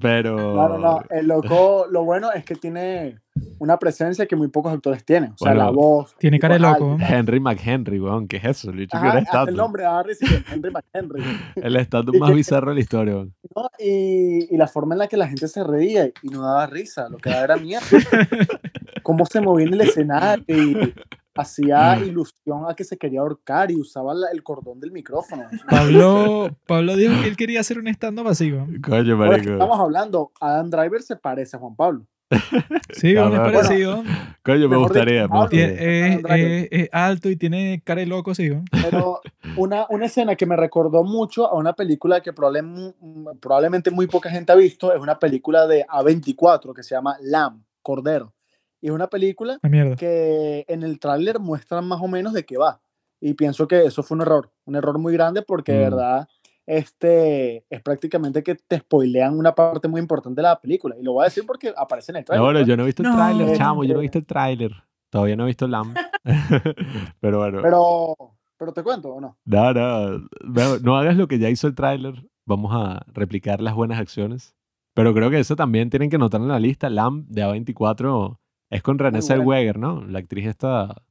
pero... 0.01 0.37
No, 0.37 0.69
no, 0.69 0.79
no. 0.79 1.03
El 1.09 1.29
loco, 1.29 1.87
lo 1.91 2.05
bueno 2.05 2.31
es 2.33 2.45
que 2.45 2.57
tiene 2.57 3.24
una 3.59 3.79
presencia 3.79 4.27
que 4.27 4.37
muy 4.37 4.49
pocos 4.49 4.73
actores 4.73 5.05
tienen. 5.05 5.33
O 5.33 5.39
sea, 5.39 5.51
Bueno, 5.53 5.65
la 5.65 5.71
voz. 5.71 6.15
Tiene 6.19 6.39
cara 6.39 6.55
de 6.55 6.61
loco. 6.61 6.93
alta. 6.93 7.09
Henry 7.19 7.41
McHenry, 7.41 8.01
weón, 8.01 8.29
¿qué 8.29 8.37
es 8.37 8.45
eso? 8.45 8.73
Que 8.73 8.87
Ajá, 8.93 9.45
el 9.49 9.57
nombre, 9.57 9.83
da 9.85 10.03
risa 10.03 10.25
y 10.25 10.29
que 10.29 10.53
Henry 10.53 10.71
McHenry. 10.71 11.23
El 11.57 11.73
Y 12.15 12.19
más 12.19 12.31
que- 12.31 12.35
bizarro 12.37 12.69
de 12.71 12.75
la 12.75 12.81
historia, 12.81 13.15
weón. 13.15 13.35
¿no? 13.57 13.69
Y, 13.79 14.55
y 14.55 14.57
la 14.57 14.67
forma 14.69 14.95
en 14.95 14.99
la 15.01 15.09
que 15.09 15.17
la 15.17 15.27
gente 15.29 15.49
se 15.49 15.65
reía 15.65 16.07
y 16.23 16.29
no 16.29 16.43
daba 16.43 16.67
risa, 16.67 17.09
lo 17.09 17.19
que 17.19 17.31
daba 17.31 17.45
era 17.45 17.57
miedo. 17.57 17.81
Cómo 19.03 19.27
se 19.27 19.41
movía 19.41 19.67
en 19.67 19.75
el 19.75 19.81
escenario 19.83 20.45
y 20.49 20.95
hacía 21.37 21.99
ilusión 21.99 22.63
a 22.69 22.75
que 22.75 22.85
se 22.85 22.97
quería 22.97 23.21
ahorcar 23.21 23.71
y 23.71 23.77
usaba 23.77 24.15
la- 24.15 24.29
el 24.33 24.43
cordón 24.43 24.79
del 24.81 24.93
micrófono. 24.93 25.45
Pablo, 25.69 26.51
Pablo 26.67 26.97
dijo 26.97 27.21
que 27.23 27.29
él 27.29 27.37
quería 27.37 27.61
hacer 27.61 27.79
un 27.79 27.89
stand-up 27.89 28.29
así, 28.29 28.53
weón. 28.53 28.81
Coño, 28.81 29.15
Ahora 29.15 29.31
que 29.31 29.37
marico. 29.39 29.53
estamos 29.53 29.79
hablando, 29.81 30.33
Adam 30.41 30.71
Driver 30.71 31.03
se 31.03 31.17
parece 31.17 31.57
a 31.57 31.61
Juan 31.61 31.75
Pablo. 31.77 32.07
Sí, 32.91 33.15
weón, 33.15 33.33
es 33.33 33.39
Cabrón. 33.39 33.53
parecido. 33.55 34.05
Coño, 34.45 34.69
me 34.69 34.77
gustaría, 34.77 35.27
me 35.29 35.39
gustaría. 35.39 35.67
es, 35.67 36.13
Adam 36.15 36.23
Driver. 36.23 36.51
es- 36.51 36.69
es 36.71 36.89
alto 36.93 37.31
y 37.31 37.37
tiene 37.37 37.83
cara 37.85 38.01
de 38.01 38.07
loco, 38.07 38.35
sí. 38.35 38.51
Pero 38.83 39.21
una, 39.57 39.87
una 39.91 40.07
escena 40.07 40.37
que 40.37 40.47
me 40.47 40.57
recordó 40.57 41.03
mucho 41.05 41.47
a 41.47 41.55
una 41.55 41.73
película 41.73 42.21
que 42.21 42.33
probable- 42.35 42.95
probablemente 43.41 43.91
muy 43.91 44.07
poca 44.07 44.31
gente 44.31 44.53
ha 44.53 44.57
visto, 44.57 44.95
es 44.95 45.01
una 45.01 45.19
película 45.19 45.67
de 45.67 45.85
A24 45.87 46.75
que 46.75 46.83
se 46.83 46.95
llama 46.95 47.17
Lamb, 47.21 47.63
Cordero. 47.83 48.33
Y 48.81 48.89
es 48.89 48.93
una 48.93 49.07
película 49.09 49.59
La 49.63 49.69
mierda. 49.71 49.97
que 49.97 50.65
en 50.69 50.83
el 50.83 50.99
tráiler 51.01 51.39
muestran 51.41 51.87
más 51.89 52.01
o 52.03 52.07
menos 52.09 52.33
de 52.35 52.45
qué 52.45 52.59
va. 52.59 52.81
Y 53.21 53.33
pienso 53.35 53.67
que 53.67 53.85
eso 53.87 54.03
fue 54.03 54.17
un 54.17 54.21
error, 54.23 54.51
un 54.67 54.77
error 54.77 54.99
muy 54.99 55.15
grande 55.15 55.41
porque 55.43 55.73
de 55.73 55.79
Mm. 55.79 55.83
verdad 55.91 56.29
este, 56.67 57.65
es 57.71 57.83
prácticamente 57.83 58.43
que 58.43 58.55
te 58.55 58.79
spoilean 58.79 59.39
una 59.39 59.55
parte 59.55 59.89
muy 59.89 60.01
importante 60.01 60.41
de 60.41 60.43
la 60.49 60.61
película. 60.61 60.97
Y 60.99 61.03
lo 61.03 61.13
voy 61.15 61.23
a 61.23 61.25
decir 61.27 61.45
porque 61.47 61.73
aparece 61.77 62.13
en 62.13 62.17
el 62.17 62.23
No, 62.23 62.27
tráiler. 62.27 62.43
bueno, 62.45 62.59
pues. 62.61 62.69
yo 62.69 62.77
no 62.77 62.83
he 62.83 62.87
visto 62.87 63.03
el 63.03 63.09
No. 63.11 63.17
tráiler, 63.17 63.57
chamo, 63.57 63.85
yo 63.85 63.95
no 63.95 63.99
he 64.01 64.03
visto 64.03 64.19
el 64.19 64.27
tráiler. 64.27 64.73
Todavía 65.11 65.37
no 65.37 65.45
he 65.45 65.47
visto 65.47 65.69
Lamb. 65.69 65.95
Pero 67.21 67.39
bueno, 67.39 67.61
Pero, 67.63 68.15
pero 68.59 68.73
te 68.73 68.83
cuento, 68.83 69.15
¿o 69.15 69.21
no? 69.21 69.37
no, 69.45 69.73
no, 69.75 70.19
no, 70.45 70.79
no 70.81 70.97
hagas 70.97 71.17
lo 71.17 71.29
que 71.29 71.39
ya 71.39 71.51
hizo 71.51 71.67
el 71.67 71.75
tráiler. 71.75 72.27
Vamos 72.47 72.73
a 72.75 73.05
replicar 73.13 73.61
las 73.61 73.75
buenas 73.75 73.99
acciones. 73.99 74.55
Pero 74.95 75.13
creo 75.15 75.31
que 75.31 75.41
eso 75.41 75.57
también 75.57 75.91
tienen 75.91 76.09
que 76.11 76.19
notar 76.19 76.41
en 76.41 76.49
la 76.49 76.61
lista. 76.61 76.89
Lamb 76.89 77.27
de 77.27 77.45
A24 77.45 78.39
es 78.71 78.83
con 78.83 78.99
Renée. 78.99 79.23
Zellweger, 79.23 79.79
¿no? 79.79 80.05
La 80.07 80.21
actriz 80.21 80.47
está 80.47 81.03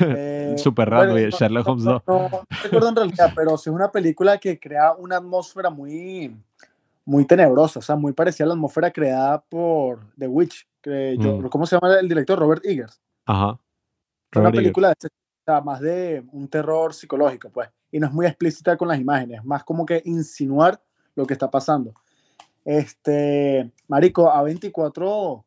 Eh, 0.00 0.54
super 0.58 0.88
bueno, 0.90 1.02
raro 1.02 1.18
y 1.18 1.24
no- 1.24 1.30
Sherlock 1.30 1.66
no- 1.66 1.72
Holmes 1.72 1.84
no, 1.84 1.92
2. 1.92 2.02
no 2.32 2.40
recuerdo 2.62 2.88
en 2.88 2.96
realidad, 2.96 3.32
pero 3.34 3.56
sí 3.58 3.70
es 3.70 3.74
una 3.74 3.90
película 3.90 4.38
que 4.38 4.58
crea 4.58 4.92
una 4.92 5.16
atmósfera 5.18 5.70
muy, 5.70 6.36
muy 7.04 7.24
tenebrosa, 7.26 7.78
o 7.78 7.82
sea, 7.82 7.96
muy 7.96 8.12
parecida 8.12 8.44
a 8.44 8.48
la 8.48 8.54
atmósfera 8.54 8.90
creada 8.90 9.40
por 9.40 10.00
The 10.18 10.26
Witch. 10.28 10.66
Que 10.80 11.16
yo- 11.18 11.38
Mm. 11.38 11.48
¿Cómo 11.48 11.66
se 11.66 11.76
llama 11.76 11.98
el 11.98 12.08
director? 12.08 12.38
Robert 12.38 12.64
Eggers. 12.64 13.00
Ajá. 13.26 13.46
Una 13.46 13.58
Robert 14.32 14.54
Eggers. 14.54 14.62
película 14.64 14.88
de 14.88 14.94
ese- 14.98 15.08
o 15.08 15.44
sea, 15.44 15.60
más 15.60 15.80
de 15.80 16.24
un 16.32 16.46
terror 16.48 16.92
psicológico, 16.94 17.50
pues. 17.50 17.68
Y 17.90 17.98
no 17.98 18.06
es 18.06 18.12
muy 18.12 18.26
explícita 18.26 18.76
con 18.76 18.86
las 18.88 19.00
imágenes, 19.00 19.44
más 19.44 19.64
como 19.64 19.84
que 19.86 20.02
insinuar 20.04 20.80
lo 21.14 21.26
que 21.26 21.32
está 21.32 21.50
pasando. 21.50 21.94
Este, 22.64 23.70
Marico, 23.88 24.30
A24, 24.30 25.44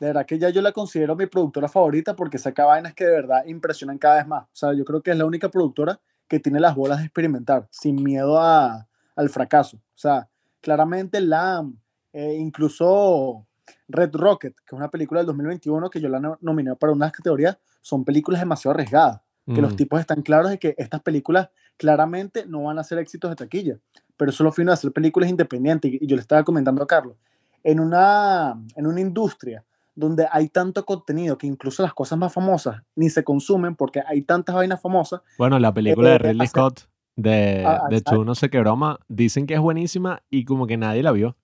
de 0.00 0.06
verdad 0.06 0.26
que 0.26 0.38
ya 0.38 0.50
yo 0.50 0.60
la 0.62 0.72
considero 0.72 1.14
mi 1.16 1.26
productora 1.26 1.68
favorita 1.68 2.14
porque 2.16 2.38
saca 2.38 2.64
vainas 2.64 2.94
que 2.94 3.04
de 3.04 3.10
verdad 3.12 3.44
impresionan 3.46 3.98
cada 3.98 4.16
vez 4.16 4.26
más. 4.26 4.44
O 4.44 4.48
sea, 4.52 4.72
yo 4.74 4.84
creo 4.84 5.02
que 5.02 5.10
es 5.12 5.16
la 5.18 5.24
única 5.26 5.48
productora 5.50 6.00
que 6.28 6.40
tiene 6.40 6.58
las 6.60 6.74
bolas 6.74 6.98
de 6.98 7.04
experimentar, 7.04 7.68
sin 7.70 8.02
miedo 8.02 8.38
a, 8.40 8.88
al 9.14 9.28
fracaso. 9.28 9.76
O 9.76 9.80
sea, 9.98 10.28
claramente 10.60 11.20
Lamb, 11.20 11.76
eh, 12.12 12.34
incluso 12.38 13.46
Red 13.88 14.14
Rocket, 14.14 14.54
que 14.56 14.62
es 14.66 14.72
una 14.72 14.90
película 14.90 15.20
del 15.20 15.26
2021 15.26 15.90
que 15.90 16.00
yo 16.00 16.08
la 16.08 16.18
no- 16.20 16.38
nominé 16.40 16.74
para 16.76 16.92
unas 16.92 17.12
categorías, 17.12 17.58
son 17.80 18.04
películas 18.04 18.40
demasiado 18.40 18.74
arriesgadas 18.74 19.20
que 19.46 19.60
los 19.60 19.74
Mm. 19.74 19.76
tipos 19.76 20.00
están 20.00 20.22
claros 20.22 20.50
de 20.50 20.58
que 20.58 20.74
estas 20.78 21.02
películas 21.02 21.50
claramente 21.76 22.46
no 22.46 22.62
van 22.62 22.78
a 22.78 22.84
ser 22.84 22.98
éxitos 22.98 23.30
de 23.30 23.36
taquilla, 23.36 23.78
pero 24.16 24.30
eso 24.30 24.42
es 24.42 24.44
lo 24.46 24.52
fino 24.52 24.70
de 24.70 24.74
hacer 24.74 24.90
películas 24.92 25.28
independientes. 25.28 25.92
Y 26.00 26.06
yo 26.06 26.16
le 26.16 26.22
estaba 26.22 26.42
comentando 26.44 26.82
a 26.82 26.86
Carlos, 26.86 27.16
en 27.62 27.78
una, 27.80 28.58
en 28.74 28.86
una 28.86 29.00
industria 29.02 29.62
donde 29.94 30.26
hay 30.30 30.48
tanto 30.48 30.84
contenido 30.84 31.38
que 31.38 31.46
incluso 31.46 31.82
las 31.82 31.94
cosas 31.94 32.18
más 32.18 32.32
famosas 32.32 32.82
ni 32.96 33.10
se 33.10 33.22
consumen 33.24 33.76
porque 33.76 34.02
hay 34.06 34.22
tantas 34.22 34.54
vainas 34.54 34.80
famosas, 34.80 35.20
Bueno, 35.38 35.58
la 35.58 35.72
película 35.72 36.10
de 36.10 36.14
Eh, 36.16 36.18
Ridley 36.18 36.40
hace- 36.46 36.50
Scott 36.50 36.80
de, 37.16 37.62
Ah, 37.64 37.86
de 37.88 38.02
no 38.24 38.34
sé 38.34 38.50
qué 38.50 38.58
broma, 38.58 38.98
dicen 39.08 39.46
que 39.46 39.54
es 39.54 39.60
buenísima 39.60 40.22
y 40.30 40.44
como 40.44 40.66
que 40.66 40.76
nadie 40.76 41.02
la 41.02 41.12
vio. 41.12 41.36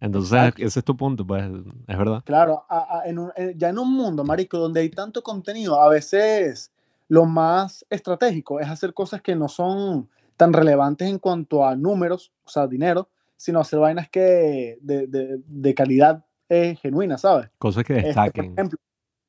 Entonces, 0.00 0.54
ese 0.58 0.78
es 0.78 0.84
tu 0.84 0.96
punto, 0.96 1.26
pues, 1.26 1.44
es 1.88 1.98
verdad. 1.98 2.22
claro, 2.24 2.64
a- 2.68 2.98
a- 3.00 3.08
en 3.08 3.18
un- 3.18 3.32
eh, 3.36 3.54
ya 3.56 3.70
en 3.70 3.80
un 3.80 3.92
mundo, 3.92 4.22
marico, 4.22 4.56
donde 4.58 4.80
hay 4.80 4.90
tanto 4.90 5.22
contenido, 5.22 5.80
a 5.82 5.88
veces 5.88 6.70
lo 7.08 7.24
más 7.24 7.84
estratégico 7.90 8.60
es 8.60 8.68
hacer 8.68 8.94
cosas 8.94 9.20
que 9.22 9.34
no 9.34 9.48
son 9.48 10.08
tan 10.36 10.52
relevantes 10.52 11.08
en 11.08 11.18
cuanto 11.18 11.66
a 11.66 11.74
números, 11.74 12.30
o 12.44 12.48
sea, 12.48 12.68
dinero, 12.68 13.08
sino 13.36 13.58
hacer 13.58 13.80
vainas 13.80 14.08
que 14.08 14.78
de, 14.82 15.08
de- 15.08 15.40
de 15.44 15.74
calidad 15.74 16.24
eh, 16.48 16.76
genuina, 16.76 17.18
¿sabes? 17.18 17.50
Cosas 17.58 17.84
que 17.84 17.94
Este, 17.96 18.02
por 18.14 18.24
destaquen. 18.24 18.52
ejemplo, 18.52 18.78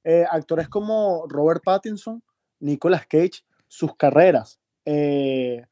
eh, 0.04 0.26
actores 0.30 0.70
como 0.70 1.26
Robert 1.28 1.62
Pattinson, 1.64 2.24
Nicolas 2.60 3.06
Cage, 3.08 3.44
sus 3.68 3.96
carreras 3.96 4.60
eh, 4.86 5.66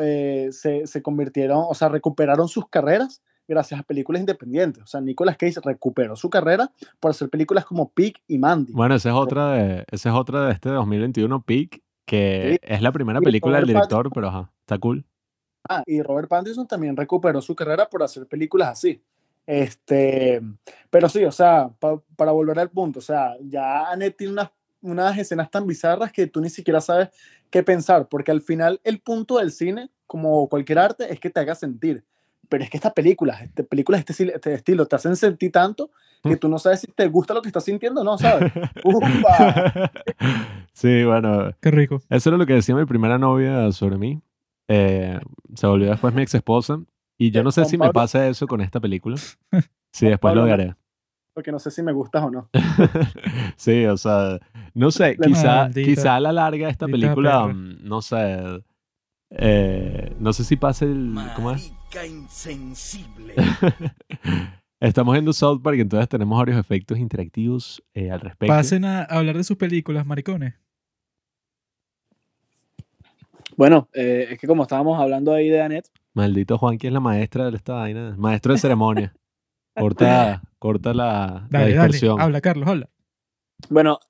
eh, 0.00 0.48
se, 0.50 0.86
se 0.86 1.02
convirtieron, 1.02 1.64
o 1.68 1.74
sea, 1.74 1.88
recuperaron 1.88 2.48
sus 2.48 2.68
carreras 2.68 3.22
gracias 3.46 3.80
a 3.80 3.82
películas 3.82 4.20
independientes. 4.20 4.82
O 4.82 4.86
sea, 4.86 5.00
Nicolas 5.00 5.36
Cage 5.36 5.60
recuperó 5.62 6.16
su 6.16 6.28
carrera 6.28 6.70
por 7.00 7.10
hacer 7.10 7.28
películas 7.30 7.64
como 7.64 7.90
Pig 7.90 8.16
y 8.26 8.38
Mandy. 8.38 8.72
Bueno, 8.72 8.94
esa 8.94 9.10
es 9.10 9.14
otra 9.14 9.52
de, 9.52 9.84
esa 9.90 10.08
es 10.10 10.14
otra 10.14 10.46
de 10.46 10.52
este 10.52 10.68
2021, 10.70 11.42
Peak, 11.42 11.82
que 12.04 12.58
es 12.62 12.82
la 12.82 12.92
primera 12.92 13.20
película 13.20 13.56
del 13.58 13.66
director, 13.68 14.10
pero 14.12 14.28
ajá, 14.28 14.52
está 14.60 14.78
cool. 14.78 15.04
Ah, 15.68 15.82
y 15.86 16.02
Robert 16.02 16.28
Pattinson 16.28 16.66
también 16.66 16.96
recuperó 16.96 17.40
su 17.40 17.54
carrera 17.54 17.88
por 17.88 18.02
hacer 18.02 18.26
películas 18.26 18.68
así. 18.70 19.02
Este, 19.52 20.42
pero 20.90 21.08
sí, 21.08 21.24
o 21.24 21.32
sea, 21.32 21.70
pa- 21.78 21.98
para 22.16 22.32
volver 22.32 22.58
al 22.58 22.68
punto, 22.68 22.98
o 22.98 23.02
sea, 23.02 23.34
ya 23.40 23.90
Annette 23.90 24.18
tiene 24.18 24.34
unas, 24.34 24.50
unas 24.82 25.16
escenas 25.16 25.50
tan 25.50 25.66
bizarras 25.66 26.12
que 26.12 26.26
tú 26.26 26.42
ni 26.42 26.50
siquiera 26.50 26.82
sabes 26.82 27.08
qué 27.50 27.62
pensar, 27.62 28.08
porque 28.10 28.30
al 28.30 28.42
final 28.42 28.78
el 28.84 29.00
punto 29.00 29.38
del 29.38 29.50
cine, 29.50 29.88
como 30.06 30.50
cualquier 30.50 30.78
arte, 30.78 31.10
es 31.10 31.18
que 31.18 31.30
te 31.30 31.40
haga 31.40 31.54
sentir. 31.54 32.04
Pero 32.50 32.62
es 32.62 32.68
que 32.68 32.76
estas 32.76 32.92
películas, 32.92 33.40
este, 33.40 33.64
películas 33.64 34.04
de 34.04 34.12
este, 34.12 34.34
este 34.34 34.52
estilo, 34.54 34.84
te 34.86 34.96
hacen 34.96 35.16
sentir 35.16 35.50
tanto 35.50 35.90
que 36.22 36.36
tú 36.36 36.48
no 36.50 36.58
sabes 36.58 36.80
si 36.80 36.86
te 36.88 37.06
gusta 37.08 37.32
lo 37.32 37.40
que 37.40 37.48
estás 37.48 37.64
sintiendo 37.64 38.02
o 38.02 38.04
no, 38.04 38.18
¿sabes? 38.18 38.52
¡Upa! 38.84 39.90
sí, 40.74 41.04
bueno, 41.04 41.52
Qué 41.62 41.70
rico. 41.70 42.02
eso 42.10 42.28
era 42.28 42.36
lo 42.36 42.44
que 42.44 42.52
decía 42.52 42.74
mi 42.74 42.84
primera 42.84 43.16
novia 43.16 43.72
sobre 43.72 43.96
mí. 43.96 44.20
Eh, 44.68 45.18
se 45.54 45.66
volvió 45.66 45.88
después 45.90 46.12
mi 46.12 46.20
ex 46.20 46.34
esposa. 46.34 46.80
Y 47.18 47.30
yo 47.32 47.40
Eh, 47.40 47.44
no 47.44 47.50
sé 47.52 47.64
si 47.64 47.76
me 47.76 47.90
pasa 47.90 48.26
eso 48.28 48.46
con 48.46 48.60
esta 48.60 48.80
película. 48.80 49.16
Sí, 49.90 50.06
después 50.06 50.32
Pablo, 50.32 50.46
lo 50.46 50.52
haré. 50.52 50.74
Porque 51.34 51.50
no 51.50 51.58
sé 51.58 51.70
si 51.70 51.82
me 51.82 51.92
gustas 51.92 52.22
o 52.22 52.30
no. 52.30 52.50
sí, 53.56 53.86
o 53.86 53.96
sea, 53.96 54.38
no 54.74 54.90
sé, 54.90 55.16
La 55.18 55.26
quizá, 55.26 55.54
maldita- 55.64 55.82
quizá 55.82 56.16
a 56.16 56.20
la 56.20 56.32
larga 56.32 56.68
esta 56.68 56.86
película, 56.86 57.40
perra. 57.42 57.54
mm, 57.54 57.78
no 57.82 58.02
sé, 58.02 58.62
eh, 59.30 60.14
no 60.20 60.32
sé 60.32 60.44
si 60.44 60.56
pase 60.56 60.84
el, 60.84 61.16
¿cómo 61.34 61.52
es? 61.52 61.72
Insensible. 62.06 63.34
Estamos 64.80 65.12
viendo 65.14 65.32
South 65.32 65.60
Park, 65.62 65.78
entonces 65.80 66.08
tenemos 66.08 66.38
varios 66.38 66.58
efectos 66.58 66.98
interactivos 66.98 67.82
eh, 67.94 68.10
al 68.10 68.20
respecto. 68.20 68.54
Pasen 68.54 68.84
a 68.84 69.02
hablar 69.04 69.36
de 69.38 69.44
sus 69.44 69.56
películas, 69.56 70.04
maricones. 70.06 70.54
Bueno, 73.56 73.88
eh, 73.94 74.28
es 74.30 74.38
que 74.38 74.46
como 74.46 74.62
estábamos 74.62 75.00
hablando 75.00 75.32
ahí 75.32 75.48
de 75.48 75.60
Annette, 75.62 75.88
Maldito 76.14 76.58
Juan, 76.58 76.78
que 76.78 76.88
es 76.88 76.92
la 76.92 77.00
maestra 77.00 77.50
de 77.50 77.56
esta 77.56 77.74
vaina, 77.74 78.14
maestro 78.18 78.52
de 78.52 78.58
ceremonia. 78.58 79.14
Corta, 79.76 80.42
corta 80.58 80.92
la, 80.92 81.06
la 81.06 81.46
Dale, 81.50 81.50
dale. 81.50 81.68
dispersión. 81.88 82.20
Habla, 82.20 82.40
Carlos, 82.40 82.68
habla. 82.68 82.88
bueno, 83.70 84.00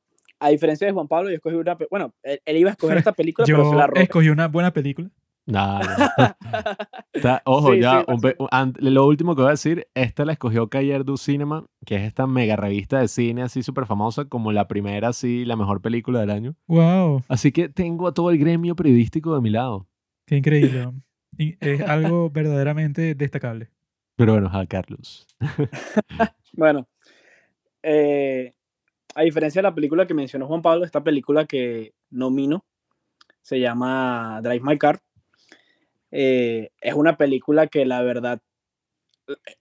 a 0.41 0.49
diferencia 0.49 0.87
de 0.87 0.95
Juan 0.95 1.09
Pablo, 1.09 1.29
yo 1.29 1.37
escogí 1.37 1.57
una. 1.57 1.77
Bueno, 1.91 2.15
él, 2.23 2.41
él 2.47 2.57
iba 2.57 2.71
a 2.71 2.73
escoger 2.73 2.97
esta 2.97 3.13
película, 3.13 3.45
pero 3.45 3.65
se 3.65 3.71
Yo 3.73 3.77
la 3.77 3.87
robé. 3.87 4.03
escogí 4.03 4.29
una 4.31 4.49
buena 4.49 4.73
película. 4.73 5.11
Nah, 5.45 5.81
no. 6.43 6.95
Está- 7.13 7.43
ojo, 7.45 7.75
Sí, 7.75 7.81
ya, 7.81 8.01
sí, 8.01 8.05
un 8.09 8.21
pe- 8.21 8.37
un- 8.39 8.49
an- 8.51 8.75
lo 8.79 9.07
último 9.07 9.35
que 9.35 9.43
voy 9.43 9.49
a 9.49 9.53
decir, 9.53 9.87
esta 9.95 10.25
la 10.25 10.33
escogió 10.33 10.69
Cayer 10.71 11.05
du 11.05 11.17
Cinema, 11.19 11.67
que 11.85 11.97
es 11.97 12.03
esta 12.03 12.27
mega 12.27 12.57
revista 12.57 13.01
de 13.01 13.09
cine 13.09 13.43
así 13.43 13.63
súper 13.63 13.85
famosa, 13.87 14.25
como 14.27 14.53
la 14.53 14.69
primera, 14.69 15.09
así, 15.09 15.45
la 15.45 15.57
mejor 15.57 15.81
película 15.83 16.21
del 16.21 16.31
año. 16.31 16.55
Wow, 16.67 17.25
Así 17.29 17.53
que 17.53 17.69
tengo 17.69 18.07
a 18.09 18.15
todo 18.15 18.31
el 18.31 18.39
gremio 18.39 18.75
periodístico 18.77 19.35
de 19.35 19.41
mi 19.43 19.51
lado. 19.51 19.87
qué 20.27 20.37
increíble. 20.37 20.93
Es 21.37 21.81
algo 21.83 22.31
verdaderamente 22.31 23.15
destacable. 23.15 23.71
Pero 24.17 24.33
bueno, 24.33 24.51
a 24.53 24.67
Carlos. 24.67 25.27
Bueno, 26.53 26.89
eh, 27.83 28.53
a 29.15 29.23
diferencia 29.23 29.61
de 29.61 29.69
la 29.69 29.75
película 29.75 30.07
que 30.07 30.15
mencionó 30.15 30.49
Juan 30.49 30.63
Pablo, 30.63 30.85
esta 30.85 31.05
película 31.05 31.47
que 31.47 31.93
nomino 32.11 32.65
se 33.43 33.61
llama 33.61 34.41
Drive 34.43 34.65
My 34.65 34.77
Car. 34.77 35.01
Eh, 36.11 36.71
es 36.81 36.95
una 36.95 37.17
película 37.17 37.67
que 37.69 37.85
la 37.87 38.03
verdad, 38.03 38.41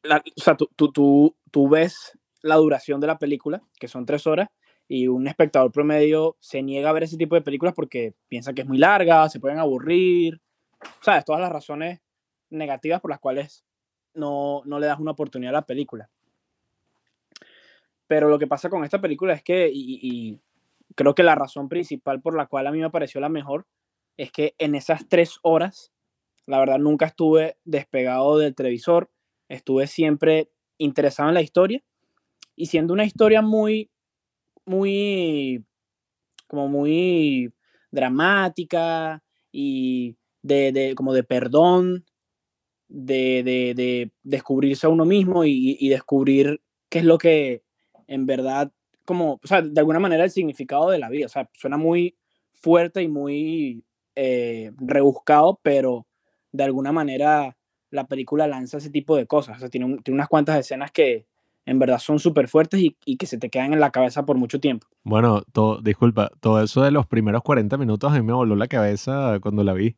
la- 0.01 0.24
o 0.36 0.41
sea, 0.41 0.55
tú, 0.55 0.70
tú, 0.76 0.91
tú, 0.91 1.36
tú 1.51 1.70
ves 1.70 2.18
la 2.41 2.55
duración 2.55 2.99
de 3.01 3.07
la 3.07 3.20
película, 3.20 3.61
que 3.80 3.88
son 3.88 4.05
tres 4.05 4.26
horas, 4.26 4.49
y 4.88 5.07
un 5.07 5.28
espectador 5.28 5.72
promedio 5.72 6.38
se 6.39 6.63
niega 6.63 6.89
a 6.89 6.93
ver 6.93 7.03
ese 7.03 7.18
tipo 7.18 7.36
de 7.36 7.41
películas 7.41 7.74
porque 7.76 8.13
piensa 8.30 8.53
que 8.53 8.61
es 8.61 8.68
muy 8.68 8.78
larga, 8.78 9.28
se 9.30 9.39
pueden 9.39 9.59
aburrir, 9.59 10.39
sabes, 11.02 11.26
todas 11.26 11.42
las 11.42 11.52
razones 11.52 12.02
negativas 12.50 13.02
por 13.02 13.12
las 13.12 13.20
cuales 13.20 13.66
no, 14.14 14.62
no 14.66 14.80
le 14.80 14.88
das 14.88 15.00
una 15.00 15.12
oportunidad 15.12 15.56
a 15.56 15.60
la 15.60 15.66
película. 15.66 16.10
Pero 18.08 18.30
lo 18.30 18.40
que 18.40 18.48
pasa 18.48 18.70
con 18.70 18.84
esta 18.84 19.02
película 19.02 19.34
es 19.34 19.44
que, 19.44 19.70
y, 19.72 20.00
y 20.02 20.40
creo 20.96 21.14
que 21.14 21.24
la 21.24 21.36
razón 21.36 21.68
principal 21.68 22.22
por 22.22 22.36
la 22.36 22.48
cual 22.48 22.68
a 22.68 22.72
mí 22.72 22.80
me 22.80 22.90
pareció 22.90 23.20
la 23.20 23.30
mejor, 23.30 23.68
es 24.16 24.32
que 24.32 24.56
en 24.58 24.76
esas 24.76 25.08
tres 25.08 25.40
horas, 25.44 25.92
la 26.46 26.60
verdad, 26.60 26.80
nunca 26.80 27.06
estuve 27.06 27.58
despegado 27.66 28.38
del 28.38 28.56
televisor, 28.56 29.12
estuve 29.50 29.88
siempre 29.88 30.50
interesado 30.78 31.30
en 31.30 31.36
la 31.36 31.42
historia, 31.42 31.84
y 32.58 32.66
siendo 32.66 32.94
una 32.94 33.06
historia 33.06 33.42
muy, 33.42 33.92
muy, 34.66 35.64
como 36.48 36.68
muy 36.68 37.54
dramática 37.92 39.24
y 39.52 40.18
de, 40.42 40.72
de- 40.72 40.96
como 40.96 41.14
de 41.14 41.24
perdón, 41.24 42.06
de, 42.88 43.44
de- 43.44 43.74
de 43.76 44.12
descubrirse 44.24 44.88
a 44.88 44.90
uno 44.90 45.06
mismo 45.06 45.44
y, 45.46 45.78
y 45.80 45.90
descubrir 45.90 46.62
qué 46.90 47.00
es 47.00 47.06
lo 47.06 47.18
que 47.18 47.64
en 48.08 48.26
verdad, 48.26 48.72
como, 49.06 49.34
o 49.44 49.48
sea, 49.48 49.62
de 49.62 49.80
alguna 49.80 50.00
manera 50.00 50.24
el 50.24 50.32
significado 50.32 50.90
de 50.90 51.00
la 51.00 51.10
vida. 51.10 51.26
O 51.26 51.30
sea, 51.30 51.50
suena 51.54 51.78
muy 51.78 52.16
fuerte 52.54 53.02
y 53.04 53.08
muy 53.10 53.84
eh, 54.16 54.72
rebuscado, 54.78 55.60
pero 55.62 56.08
de 56.52 56.64
alguna 56.64 56.92
manera 56.92 57.58
la 57.92 58.08
película 58.08 58.48
lanza 58.48 58.78
ese 58.78 58.90
tipo 58.90 59.16
de 59.18 59.28
cosas. 59.28 59.58
O 59.58 59.60
sea, 59.60 59.70
tiene, 59.70 59.98
tiene 60.04 60.16
unas 60.16 60.30
cuantas 60.30 60.58
escenas 60.58 60.92
que 60.92 61.26
en 61.66 61.80
verdad 61.80 62.00
son 62.00 62.20
súper 62.20 62.48
fuertes 62.48 62.80
y, 62.80 62.96
y 63.06 63.18
que 63.18 63.26
se 63.26 63.38
te 63.38 63.50
quedan 63.50 63.74
en 63.74 63.82
la 63.82 63.92
cabeza 63.92 64.26
por 64.26 64.38
mucho 64.38 64.60
tiempo. 64.62 64.88
Bueno, 65.04 65.42
todo, 65.52 65.82
disculpa, 65.82 66.32
todo 66.40 66.64
eso 66.64 66.82
de 66.82 66.92
los 66.92 67.06
primeros 67.08 67.44
40 67.44 67.78
minutos 67.78 68.12
a 68.12 68.16
mí 68.16 68.22
me 68.22 68.34
voló 68.34 68.56
la 68.56 68.68
cabeza 68.68 69.38
cuando 69.42 69.64
la 69.66 69.74
vi. 69.74 69.98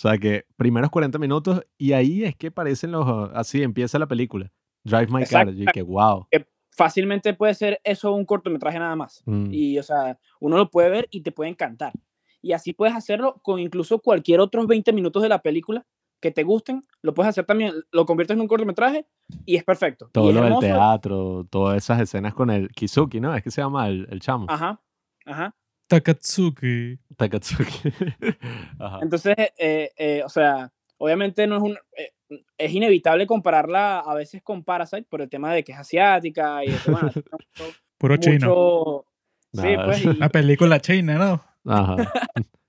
O 0.00 0.08
sea 0.08 0.16
que 0.16 0.46
primeros 0.56 0.88
40 0.88 1.18
minutos 1.18 1.60
y 1.76 1.92
ahí 1.92 2.24
es 2.24 2.34
que 2.34 2.46
aparecen 2.46 2.90
los, 2.90 3.30
así 3.34 3.62
empieza 3.62 3.98
la 3.98 4.06
película. 4.06 4.50
Drive 4.82 5.08
My 5.10 5.26
Car, 5.26 5.50
y 5.50 5.66
que 5.66 5.82
wow. 5.82 6.26
Fácilmente 6.70 7.34
puede 7.34 7.52
ser 7.52 7.82
eso 7.84 8.14
un 8.14 8.24
cortometraje 8.24 8.78
nada 8.78 8.96
más. 8.96 9.22
Mm. 9.26 9.52
Y, 9.52 9.78
o 9.78 9.82
sea, 9.82 10.18
uno 10.40 10.56
lo 10.56 10.70
puede 10.70 10.88
ver 10.88 11.08
y 11.10 11.20
te 11.20 11.32
puede 11.32 11.50
encantar. 11.50 11.92
Y 12.40 12.52
así 12.52 12.72
puedes 12.72 12.96
hacerlo 12.96 13.42
con 13.42 13.60
incluso 13.60 13.98
cualquier 13.98 14.40
otros 14.40 14.66
20 14.66 14.90
minutos 14.94 15.22
de 15.22 15.28
la 15.28 15.42
película, 15.42 15.86
que 16.18 16.30
te 16.30 16.44
gusten, 16.44 16.82
lo 17.02 17.12
puedes 17.12 17.28
hacer 17.28 17.44
también, 17.44 17.74
lo 17.92 18.06
conviertes 18.06 18.36
en 18.36 18.40
un 18.40 18.48
cortometraje 18.48 19.06
y 19.44 19.56
es 19.56 19.64
perfecto. 19.64 20.08
Todo 20.12 20.30
es 20.30 20.34
lo 20.34 20.44
del 20.44 20.58
teatro, 20.60 21.46
todas 21.50 21.76
esas 21.76 22.00
escenas 22.00 22.32
con 22.32 22.48
el 22.48 22.70
Kizuki, 22.70 23.20
¿no? 23.20 23.34
Es 23.34 23.42
que 23.42 23.50
se 23.50 23.60
llama 23.60 23.86
el, 23.86 24.08
el 24.10 24.20
chamo. 24.20 24.46
Ajá, 24.48 24.80
ajá. 25.26 25.54
Takatsuki. 25.90 26.98
Takatsuki. 27.16 27.92
Ajá. 28.78 29.00
Entonces, 29.02 29.34
eh, 29.58 29.90
eh, 29.96 30.22
o 30.24 30.28
sea, 30.28 30.72
obviamente 30.98 31.46
no 31.48 31.56
es 31.56 31.62
un... 31.62 31.78
eh, 31.96 32.12
es 32.56 32.72
inevitable 32.72 33.26
compararla 33.26 33.98
a 33.98 34.14
veces 34.14 34.40
con 34.40 34.62
Parasite 34.62 35.02
por 35.10 35.20
el 35.20 35.28
tema 35.28 35.52
de 35.52 35.64
que 35.64 35.72
es 35.72 35.78
asiática 35.78 36.64
y 36.64 36.68
que, 36.68 36.90
bueno, 36.92 37.10
mucho- 37.12 37.74
Puro 37.98 38.16
chino. 38.18 38.34
mucho- 38.48 39.06
Sí, 39.52 39.72
Nada. 39.74 39.84
pues, 39.86 40.04
y- 40.04 40.14
La 40.14 40.28
película 40.28 40.80
china, 40.80 41.18
¿no? 41.18 41.42
Ajá. 41.72 41.96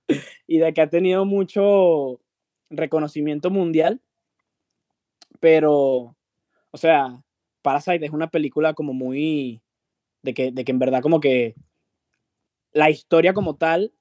y 0.48 0.58
de 0.58 0.72
que 0.74 0.80
ha 0.80 0.90
tenido 0.90 1.24
mucho 1.24 2.18
reconocimiento 2.70 3.50
mundial, 3.50 4.00
pero, 5.40 6.16
o 6.70 6.76
sea, 6.76 7.22
Parasite 7.62 8.04
es 8.04 8.10
una 8.10 8.28
película 8.30 8.74
como 8.74 8.92
muy, 8.92 9.62
de 10.22 10.34
que, 10.34 10.50
de 10.50 10.64
que 10.64 10.72
en 10.72 10.78
verdad 10.80 11.02
como 11.02 11.20
que 11.20 11.54
la 12.72 12.90
historia 12.90 13.32
como 13.34 13.56
tal 13.56 13.92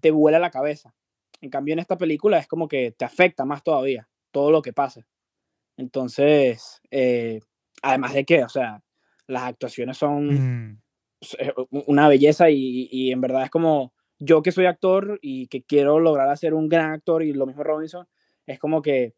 te 0.00 0.10
vuela 0.10 0.38
la 0.38 0.50
cabeza. 0.50 0.94
En 1.40 1.50
cambio, 1.50 1.72
en 1.72 1.78
esta 1.78 1.96
película 1.96 2.38
es 2.38 2.46
como 2.46 2.68
que 2.68 2.92
te 2.92 3.04
afecta 3.04 3.44
más 3.44 3.62
todavía 3.62 4.08
todo 4.30 4.50
lo 4.50 4.62
que 4.62 4.72
pasa. 4.72 5.06
Entonces, 5.76 6.80
eh, 6.90 7.40
además 7.82 8.14
de 8.14 8.24
que, 8.24 8.44
o 8.44 8.48
sea, 8.48 8.82
las 9.26 9.42
actuaciones 9.44 9.96
son 9.96 10.34
Mm. 10.34 10.80
es 11.38 11.52
una 11.70 12.08
belleza 12.08 12.50
y, 12.50 12.88
y 12.90 13.10
en 13.10 13.20
verdad 13.20 13.44
es 13.44 13.50
como 13.50 13.92
yo 14.18 14.42
que 14.42 14.52
soy 14.52 14.66
actor 14.66 15.18
y 15.22 15.46
que 15.48 15.62
quiero 15.62 15.98
lograr 15.98 16.28
hacer 16.28 16.54
un 16.54 16.68
gran 16.68 16.92
actor 16.92 17.22
y 17.22 17.32
lo 17.32 17.46
mismo 17.46 17.64
Robinson, 17.64 18.06
es 18.46 18.58
como 18.58 18.80
que 18.82 19.14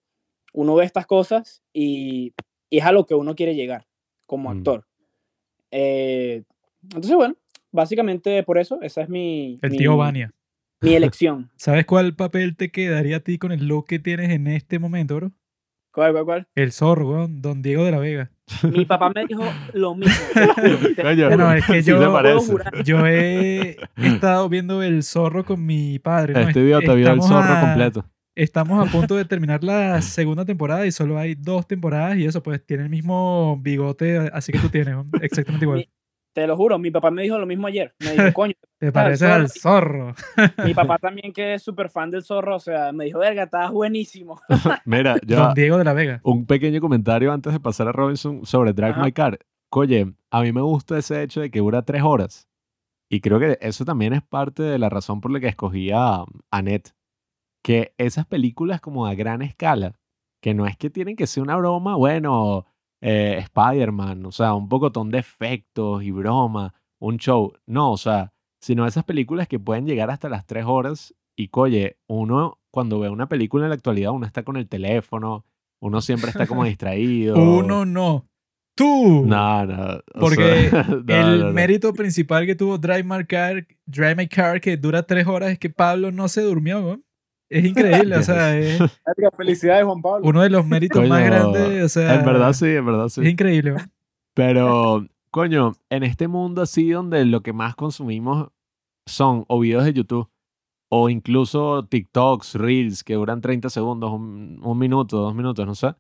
uno 0.53 0.75
ve 0.75 0.85
estas 0.85 1.07
cosas 1.07 1.63
y, 1.73 2.33
y 2.71 2.79
es 2.79 2.85
a 2.85 2.93
lo 2.93 3.05
que 3.05 3.15
uno 3.15 3.35
quiere 3.35 3.55
llegar 3.55 3.87
como 4.27 4.49
Mm. 4.53 4.59
actor. 4.59 4.87
Eh, 5.71 6.45
entonces, 6.83 7.15
bueno, 7.17 7.37
básicamente 7.73 8.43
por 8.43 8.59
eso, 8.59 8.81
esa 8.83 9.03
es 9.03 9.09
mi, 9.09 9.59
El 9.63 9.71
mi, 9.71 9.77
tío 9.79 9.97
Vania. 9.97 10.31
mi 10.81 10.95
elección. 10.95 11.51
¿Sabes 11.57 11.85
cuál 11.87 12.15
papel 12.15 12.57
te 12.57 12.71
quedaría 12.71 13.17
a 13.17 13.21
ti 13.21 13.39
con 13.39 13.53
el 13.53 13.67
look 13.67 13.87
que 13.87 13.99
tienes 13.99 14.31
en 14.31 14.47
este 14.47 14.79
momento, 14.79 15.17
bro? 15.17 15.33
¿Cuál, 15.93 16.13
cuál, 16.13 16.25
cuál? 16.25 16.49
El 16.55 16.71
zorro, 16.73 17.11
weón, 17.11 17.41
Don 17.43 17.61
Diego 17.63 17.85
de 17.85 17.91
la 17.91 17.99
Vega. 17.99 18.31
Mi 18.73 18.85
papá 18.85 19.11
me 19.15 19.27
dijo 19.27 19.43
lo 19.73 19.95
mismo. 19.95 20.15
Coño, 21.03 21.53
es 21.55 21.67
que 21.67 21.83
sí 21.83 21.91
yo- 21.91 22.41
jurar. 22.41 22.85
Yo 22.85 23.07
he 23.07 23.77
estado 23.97 24.49
viendo 24.49 24.83
el 24.83 25.03
zorro 25.03 25.45
con 25.45 25.65
mi 25.65 25.99
padre. 25.99 26.35
¿no? 26.35 26.41
Este 26.41 26.63
video 26.63 26.81
te 26.81 26.87
vio 26.87 26.95
el 26.95 27.01
Estamos 27.19 27.29
zorro 27.29 27.53
a- 27.55 27.61
completo. 27.61 28.05
Estamos 28.37 28.87
a 28.87 28.93
punto 28.93 29.17
de 29.17 29.25
terminar 29.25 29.65
la 29.65 30.01
segunda 30.01 30.45
temporada 30.45 30.87
y 30.87 30.93
solo 30.93 31.19
hay 31.19 31.35
dos 31.35 31.67
temporadas 31.67 32.17
y 32.19 32.25
eso, 32.27 32.41
pues 32.41 32.65
tiene 32.65 32.85
el 32.85 32.89
mismo 32.89 33.59
bigote, 33.61 34.31
así 34.33 34.53
que 34.53 34.61
tú 34.61 34.69
tienes, 34.69 34.95
exactamente 35.21 35.65
igual. 35.65 35.79
Mi- 35.79 35.89
Te 36.33 36.47
lo 36.47 36.57
juro, 36.57 36.79
mi 36.79 36.91
papá 36.91 37.11
me 37.11 37.23
dijo 37.23 37.39
lo 37.39 37.47
mismo 37.47 37.67
ayer. 37.67 37.95
Me 37.99 38.13
dijo, 38.13 38.23
coño, 38.35 38.55
Te 38.79 38.93
pareces 38.93 39.29
al 39.29 39.49
zorro. 39.49 40.15
Mi 40.65 40.75
papá 40.75 40.99
también, 41.01 41.33
que 41.33 41.55
es 41.55 41.63
súper 41.63 41.91
fan 41.91 42.11
del 42.11 42.23
zorro, 42.23 42.57
o 42.57 42.61
sea, 42.61 42.93
me 42.93 43.07
dijo, 43.07 43.19
verga, 43.19 43.45
estás 43.45 43.71
buenísimo. 43.73 44.41
Mira, 44.85 45.17
yo 45.27 45.37
Don 45.37 45.55
Diego 45.55 45.79
de 45.79 45.85
la 45.85 45.95
Vega. 45.95 46.21
un 46.23 46.47
pequeño 46.47 46.81
comentario 46.81 47.33
antes 47.33 47.53
de 47.53 47.61
pasar 47.61 47.89
a 47.89 47.93
Robinson 47.93 48.45
sobre 48.47 48.73
Drive 48.73 48.91
Ajá. 48.93 49.03
My 49.05 49.13
Car. 49.13 49.39
Oye, 49.71 50.15
a 50.31 50.43
mí 50.43 50.53
me 50.53 50.61
gusta 50.63 50.97
ese 50.99 51.23
hecho 51.23 51.41
de 51.41 51.51
que 51.51 51.59
dura 51.59 51.83
tres 51.83 52.03
horas. 52.03 52.49
Y 53.11 53.21
creo 53.21 53.39
que 53.41 53.59
eso 53.61 53.85
también 53.85 54.13
es 54.13 54.23
parte 54.23 54.63
de 54.63 54.79
la 54.79 54.89
razón 54.91 55.21
por 55.21 55.31
la 55.31 55.41
que 55.41 55.49
escogí 55.49 55.91
a 55.93 56.25
Annette. 56.51 56.95
Que 57.63 57.95
esas 57.99 58.27
películas 58.27 58.81
como 58.81 59.07
a 59.07 59.15
gran 59.15 59.43
escala, 59.43 59.99
que 60.41 60.55
no 60.55 60.67
es 60.67 60.77
que 60.77 60.91
tienen 60.91 61.17
que 61.17 61.27
ser 61.27 61.43
una 61.43 61.57
broma, 61.57 61.97
bueno, 61.97 62.67
eh, 63.01 63.39
Spider-Man, 63.39 64.27
o 64.27 64.33
sea, 64.33 64.55
un 64.55 64.69
pocotón 64.69 65.11
de 65.11 65.19
efectos 65.19 66.03
y 66.03 66.11
broma, 66.11 66.75
un 66.99 67.17
show. 67.19 67.53
No, 67.67 67.93
o 67.93 67.97
sea, 67.97 68.33
sino 68.61 68.87
esas 68.87 69.05
películas 69.05 69.49
que 69.49 69.59
pueden 69.59 69.87
llegar 69.87 70.11
hasta 70.11 70.29
las 70.29 70.47
tres 70.47 70.65
horas 70.67 71.15
y, 71.37 71.49
oye, 71.53 71.99
uno 72.09 72.59
cuando 72.71 72.99
ve 72.99 73.09
una 73.09 73.29
película 73.29 73.65
en 73.65 73.71
la 73.71 73.77
actualidad, 73.77 74.13
uno 74.13 74.27
está 74.27 74.43
con 74.43 74.57
el 74.57 74.69
teléfono, 74.69 75.45
uno 75.81 76.01
siempre 76.01 76.31
está 76.31 76.47
como 76.47 76.65
distraído. 76.65 77.37
Uno 77.37 77.85
no. 77.85 78.27
Tú. 78.75 79.25
No, 79.27 79.67
no. 79.67 80.01
Porque 80.19 80.69
sea, 80.71 80.85
no, 80.85 81.33
el 81.33 81.41
no. 81.41 81.53
mérito 81.53 81.93
principal 81.93 82.47
que 82.47 82.55
tuvo 82.55 82.79
Drive 82.79 83.05
My 83.05 83.25
Car, 83.25 83.67
Drive 83.87 84.15
My 84.15 84.29
Car, 84.29 84.61
que 84.61 84.77
dura 84.77 85.03
tres 85.03 85.27
horas, 85.27 85.51
es 85.51 85.59
que 85.59 85.71
Pablo 85.71 86.13
no 86.13 86.29
se 86.29 86.43
durmió, 86.43 86.81
¿no? 86.81 87.01
Es 87.51 87.65
increíble, 87.65 88.17
o 88.17 88.23
sea, 88.25 88.59
es 88.59 88.79
Felicidades, 89.37 89.85
Juan 89.85 90.03
Pablo. 90.03 90.29
uno 90.29 90.43
de 90.43 90.51
los 90.51 90.67
méritos 90.67 91.07
más 91.09 91.25
grandes, 91.25 91.85
o 91.85 91.89
sea, 91.89 92.15
En 92.17 92.25
verdad 92.25 92.53
sí, 92.53 92.67
en 92.67 92.85
verdad 92.87 93.09
sí. 93.09 93.23
es 93.23 93.29
increíble. 93.29 93.77
Pero, 94.35 95.07
coño, 95.31 95.73
en 95.91 96.03
este 96.03 96.29
mundo 96.29 96.63
así 96.63 96.91
donde 96.91 97.25
lo 97.25 97.43
que 97.43 97.53
más 97.53 97.75
consumimos 97.75 98.49
son 99.07 99.45
o 99.49 99.61
videos 99.61 99.85
de 99.85 99.95
YouTube 99.95 100.31
o 100.91 101.09
incluso 101.11 101.87
TikToks, 101.87 102.55
Reels 102.55 103.05
que 103.05 103.15
duran 103.15 103.41
30 103.41 103.69
segundos, 103.71 104.11
un, 104.13 104.61
un 104.63 104.79
minuto, 104.79 105.19
dos 105.19 105.35
minutos, 105.35 105.67
no 105.67 105.75
sé. 105.75 105.95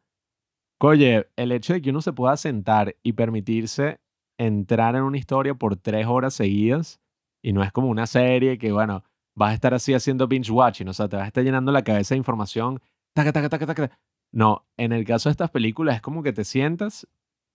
Oye, 0.81 1.29
el 1.37 1.53
hecho 1.53 1.73
de 1.73 1.83
que 1.83 1.91
uno 1.91 2.01
se 2.01 2.13
pueda 2.13 2.37
sentar 2.37 2.95
y 3.03 3.13
permitirse 3.15 4.01
entrar 4.39 4.95
en 4.95 5.03
una 5.03 5.19
historia 5.19 5.55
por 5.55 5.77
tres 5.77 6.07
horas 6.07 6.35
seguidas 6.35 7.01
y 7.43 7.53
no 7.53 7.63
es 7.63 7.73
como 7.73 7.89
una 7.89 8.07
serie 8.07 8.59
que, 8.59 8.71
bueno, 8.73 9.03
vas 9.39 9.53
a 9.53 9.55
estar 9.55 9.73
así 9.73 9.95
haciendo 9.95 10.27
binge 10.29 10.51
watching, 10.51 10.89
o 10.89 10.93
sea, 10.93 11.09
te 11.09 11.17
vas 11.17 11.25
a 11.25 11.29
estar 11.29 11.45
llenando 11.45 11.73
la 11.73 11.83
cabeza 11.83 12.15
de 12.15 12.19
información, 12.19 12.81
taca, 13.15 13.33
taca, 13.33 13.49
taca, 13.49 13.67
taca. 13.67 13.99
No, 14.33 14.67
en 14.77 14.93
el 14.93 15.05
caso 15.05 15.29
de 15.29 15.33
estas 15.33 15.51
películas 15.51 15.97
es 15.97 16.03
como 16.03 16.23
que 16.23 16.33
te 16.33 16.45
sientas 16.45 17.07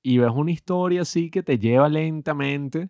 y 0.02 0.18
ves 0.18 0.32
una 0.34 0.52
historia 0.52 1.02
así 1.02 1.30
que 1.30 1.44
te 1.44 1.60
lleva 1.60 1.88
lentamente 1.90 2.90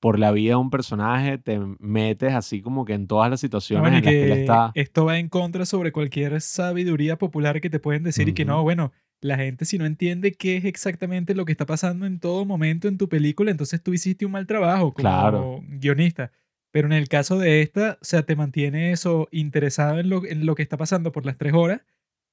por 0.00 0.18
la 0.18 0.32
vida 0.32 0.50
de 0.50 0.56
un 0.56 0.68
personaje, 0.68 1.38
te 1.38 1.58
metes 1.78 2.34
así 2.34 2.60
como 2.60 2.84
que 2.84 2.92
en 2.92 3.06
todas 3.06 3.30
las 3.30 3.40
situaciones 3.40 3.82
bueno, 3.82 3.96
en 3.96 4.04
las 4.04 4.12
que 4.12 4.22
él 4.24 4.32
está. 4.32 4.72
esto 4.74 5.06
va 5.06 5.18
en 5.18 5.30
contra 5.30 5.64
sobre 5.64 5.92
cualquier 5.92 6.38
sabiduría 6.42 7.16
popular 7.16 7.62
que 7.62 7.70
te 7.70 7.80
pueden 7.80 8.02
decir 8.02 8.28
y 8.28 8.34
que 8.34 8.44
no, 8.44 8.62
bueno, 8.62 8.92
la 9.22 9.38
gente 9.38 9.64
si 9.64 9.78
no 9.78 9.86
entiende 9.86 10.32
qué 10.32 10.58
es 10.58 10.66
exactamente 10.66 11.34
lo 11.34 11.46
que 11.46 11.52
está 11.52 11.64
pasando 11.64 12.04
en 12.04 12.20
todo 12.20 12.44
momento 12.44 12.88
en 12.88 12.98
tu 12.98 13.08
película, 13.08 13.50
entonces 13.50 13.82
tú 13.82 13.94
hiciste 13.94 14.26
un 14.26 14.32
mal 14.32 14.46
trabajo 14.46 14.92
como 14.92 15.02
Claro. 15.08 15.60
guionista. 15.66 16.30
Pero 16.74 16.88
en 16.88 16.92
el 16.92 17.06
caso 17.08 17.38
de 17.38 17.62
esta, 17.62 17.98
o 18.02 18.04
sea, 18.04 18.24
te 18.24 18.34
mantiene 18.34 18.90
eso 18.90 19.28
interesado 19.30 20.00
en 20.00 20.08
lo, 20.08 20.26
en 20.26 20.44
lo 20.44 20.56
que 20.56 20.62
está 20.64 20.76
pasando 20.76 21.12
por 21.12 21.24
las 21.24 21.38
tres 21.38 21.52
horas 21.54 21.82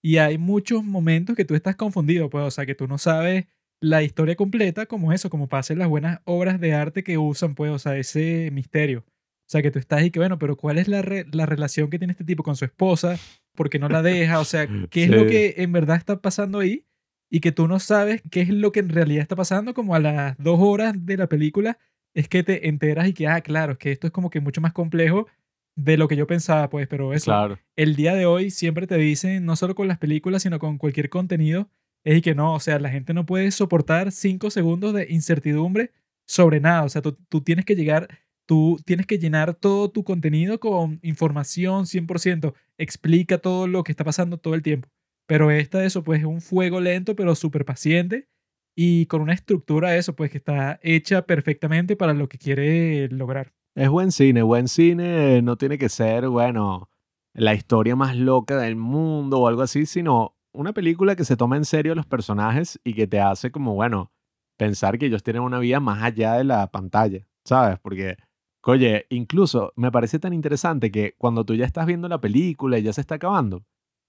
y 0.03 0.17
hay 0.17 0.39
muchos 0.39 0.83
momentos 0.83 1.35
que 1.35 1.45
tú 1.45 1.53
estás 1.53 1.75
confundido, 1.75 2.27
pues, 2.31 2.43
o 2.43 2.49
sea, 2.49 2.65
que 2.65 2.73
tú 2.73 2.87
no 2.87 2.97
sabes 2.97 3.45
la 3.79 4.01
historia 4.01 4.35
completa 4.35 4.87
como 4.87 5.13
eso, 5.13 5.29
como 5.29 5.47
pasa 5.47 5.73
en 5.73 5.79
las 5.79 5.89
buenas 5.89 6.21
obras 6.25 6.59
de 6.59 6.73
arte 6.73 7.03
que 7.03 7.19
usan, 7.19 7.53
pues, 7.53 7.69
o 7.71 7.77
sea, 7.77 7.95
ese 7.97 8.49
misterio. 8.51 9.01
O 9.07 9.51
sea, 9.51 9.61
que 9.61 9.69
tú 9.69 9.77
estás 9.77 10.01
y 10.03 10.09
que, 10.09 10.17
bueno, 10.17 10.39
pero 10.39 10.55
¿cuál 10.57 10.79
es 10.79 10.87
la, 10.87 11.03
re- 11.03 11.25
la 11.31 11.45
relación 11.45 11.91
que 11.91 11.99
tiene 11.99 12.13
este 12.13 12.23
tipo 12.23 12.41
con 12.41 12.55
su 12.55 12.65
esposa? 12.65 13.19
¿Por 13.55 13.69
qué 13.69 13.77
no 13.77 13.89
la 13.89 14.01
deja? 14.01 14.39
O 14.39 14.45
sea, 14.45 14.65
¿qué 14.89 15.03
es 15.03 15.09
lo 15.09 15.27
que 15.27 15.53
en 15.57 15.71
verdad 15.71 15.97
está 15.97 16.19
pasando 16.19 16.57
ahí? 16.59 16.85
Y 17.29 17.41
que 17.41 17.51
tú 17.51 17.67
no 17.67 17.79
sabes 17.79 18.23
qué 18.31 18.41
es 18.41 18.49
lo 18.49 18.71
que 18.71 18.79
en 18.79 18.89
realidad 18.89 19.21
está 19.21 19.35
pasando, 19.35 19.75
como 19.75 19.93
a 19.93 19.99
las 19.99 20.35
dos 20.39 20.57
horas 20.59 20.95
de 21.05 21.17
la 21.17 21.27
película, 21.27 21.77
es 22.13 22.27
que 22.27 22.43
te 22.43 22.67
enteras 22.67 23.07
y 23.07 23.13
que, 23.13 23.27
ah, 23.27 23.41
claro, 23.41 23.73
es 23.73 23.77
que 23.77 23.91
esto 23.91 24.07
es 24.07 24.13
como 24.13 24.29
que 24.29 24.41
mucho 24.41 24.61
más 24.61 24.73
complejo 24.73 25.27
de 25.75 25.97
lo 25.97 26.07
que 26.07 26.15
yo 26.15 26.27
pensaba, 26.27 26.69
pues, 26.69 26.87
pero 26.87 27.13
eso, 27.13 27.25
Claro. 27.25 27.57
el 27.75 27.95
día 27.95 28.13
de 28.13 28.25
hoy 28.25 28.51
siempre 28.51 28.87
te 28.87 28.97
dicen, 28.97 29.45
no 29.45 29.55
solo 29.55 29.73
con 29.75 29.87
las 29.87 29.97
películas, 29.97 30.43
sino 30.43 30.59
con 30.59 30.77
cualquier 30.77 31.09
contenido, 31.09 31.69
es 32.03 32.17
y 32.17 32.21
que 32.21 32.35
no, 32.35 32.53
o 32.55 32.59
sea, 32.59 32.79
la 32.79 32.89
gente 32.89 33.13
no 33.13 33.25
puede 33.25 33.51
soportar 33.51 34.11
cinco 34.11 34.49
segundos 34.49 34.93
de 34.93 35.07
incertidumbre 35.09 35.91
sobre 36.27 36.59
nada, 36.59 36.83
o 36.83 36.89
sea, 36.89 37.01
tú, 37.01 37.13
tú 37.29 37.41
tienes 37.41 37.63
que 37.65 37.75
llegar, 37.75 38.07
tú 38.45 38.79
tienes 38.85 39.05
que 39.05 39.17
llenar 39.17 39.53
todo 39.53 39.89
tu 39.89 40.03
contenido 40.03 40.59
con 40.59 40.99
información 41.03 41.85
100%, 41.85 42.53
explica 42.77 43.37
todo 43.37 43.67
lo 43.67 43.83
que 43.83 43.91
está 43.93 44.03
pasando 44.03 44.37
todo 44.37 44.55
el 44.55 44.61
tiempo, 44.61 44.89
pero 45.25 45.51
esta 45.51 45.83
eso 45.85 46.03
pues 46.03 46.19
es 46.19 46.25
un 46.25 46.41
fuego 46.41 46.81
lento, 46.81 47.15
pero 47.15 47.33
súper 47.35 47.63
paciente 47.63 48.27
y 48.75 49.05
con 49.07 49.21
una 49.21 49.33
estructura 49.33 49.95
eso 49.95 50.15
pues 50.15 50.31
que 50.31 50.37
está 50.37 50.79
hecha 50.81 51.25
perfectamente 51.25 51.95
para 51.95 52.13
lo 52.13 52.27
que 52.27 52.37
quiere 52.37 53.07
lograr. 53.09 53.53
Es 53.75 53.89
buen 53.89 54.11
cine. 54.11 54.43
Buen 54.43 54.67
cine 54.67 55.41
no 55.41 55.57
tiene 55.57 55.77
que 55.77 55.89
ser, 55.89 56.27
bueno, 56.27 56.89
la 57.33 57.53
historia 57.53 57.95
más 57.95 58.15
loca 58.15 58.57
del 58.57 58.75
mundo 58.75 59.39
o 59.39 59.47
algo 59.47 59.61
así, 59.61 59.85
sino 59.85 60.35
una 60.53 60.73
película 60.73 61.15
que 61.15 61.23
se 61.23 61.37
toma 61.37 61.55
en 61.57 61.65
serio 61.65 61.93
a 61.93 61.95
los 61.95 62.05
personajes 62.05 62.79
y 62.83 62.93
que 62.93 63.07
te 63.07 63.21
hace 63.21 63.51
como, 63.51 63.73
bueno, 63.73 64.11
pensar 64.57 64.97
que 64.97 65.05
ellos 65.05 65.23
tienen 65.23 65.43
una 65.43 65.59
vida 65.59 65.79
más 65.79 66.03
allá 66.03 66.33
de 66.33 66.43
la 66.43 66.69
pantalla, 66.71 67.25
¿sabes? 67.45 67.79
Porque, 67.79 68.17
oye, 68.63 69.05
incluso 69.09 69.71
me 69.75 69.91
parece 69.91 70.19
tan 70.19 70.33
interesante 70.33 70.91
que 70.91 71.15
cuando 71.17 71.45
tú 71.45 71.55
ya 71.55 71.65
estás 71.65 71.85
viendo 71.85 72.09
la 72.09 72.19
película 72.19 72.77
y 72.77 72.83
ya 72.83 72.93
se 72.93 73.01
está 73.01 73.15
acabando, 73.15 73.63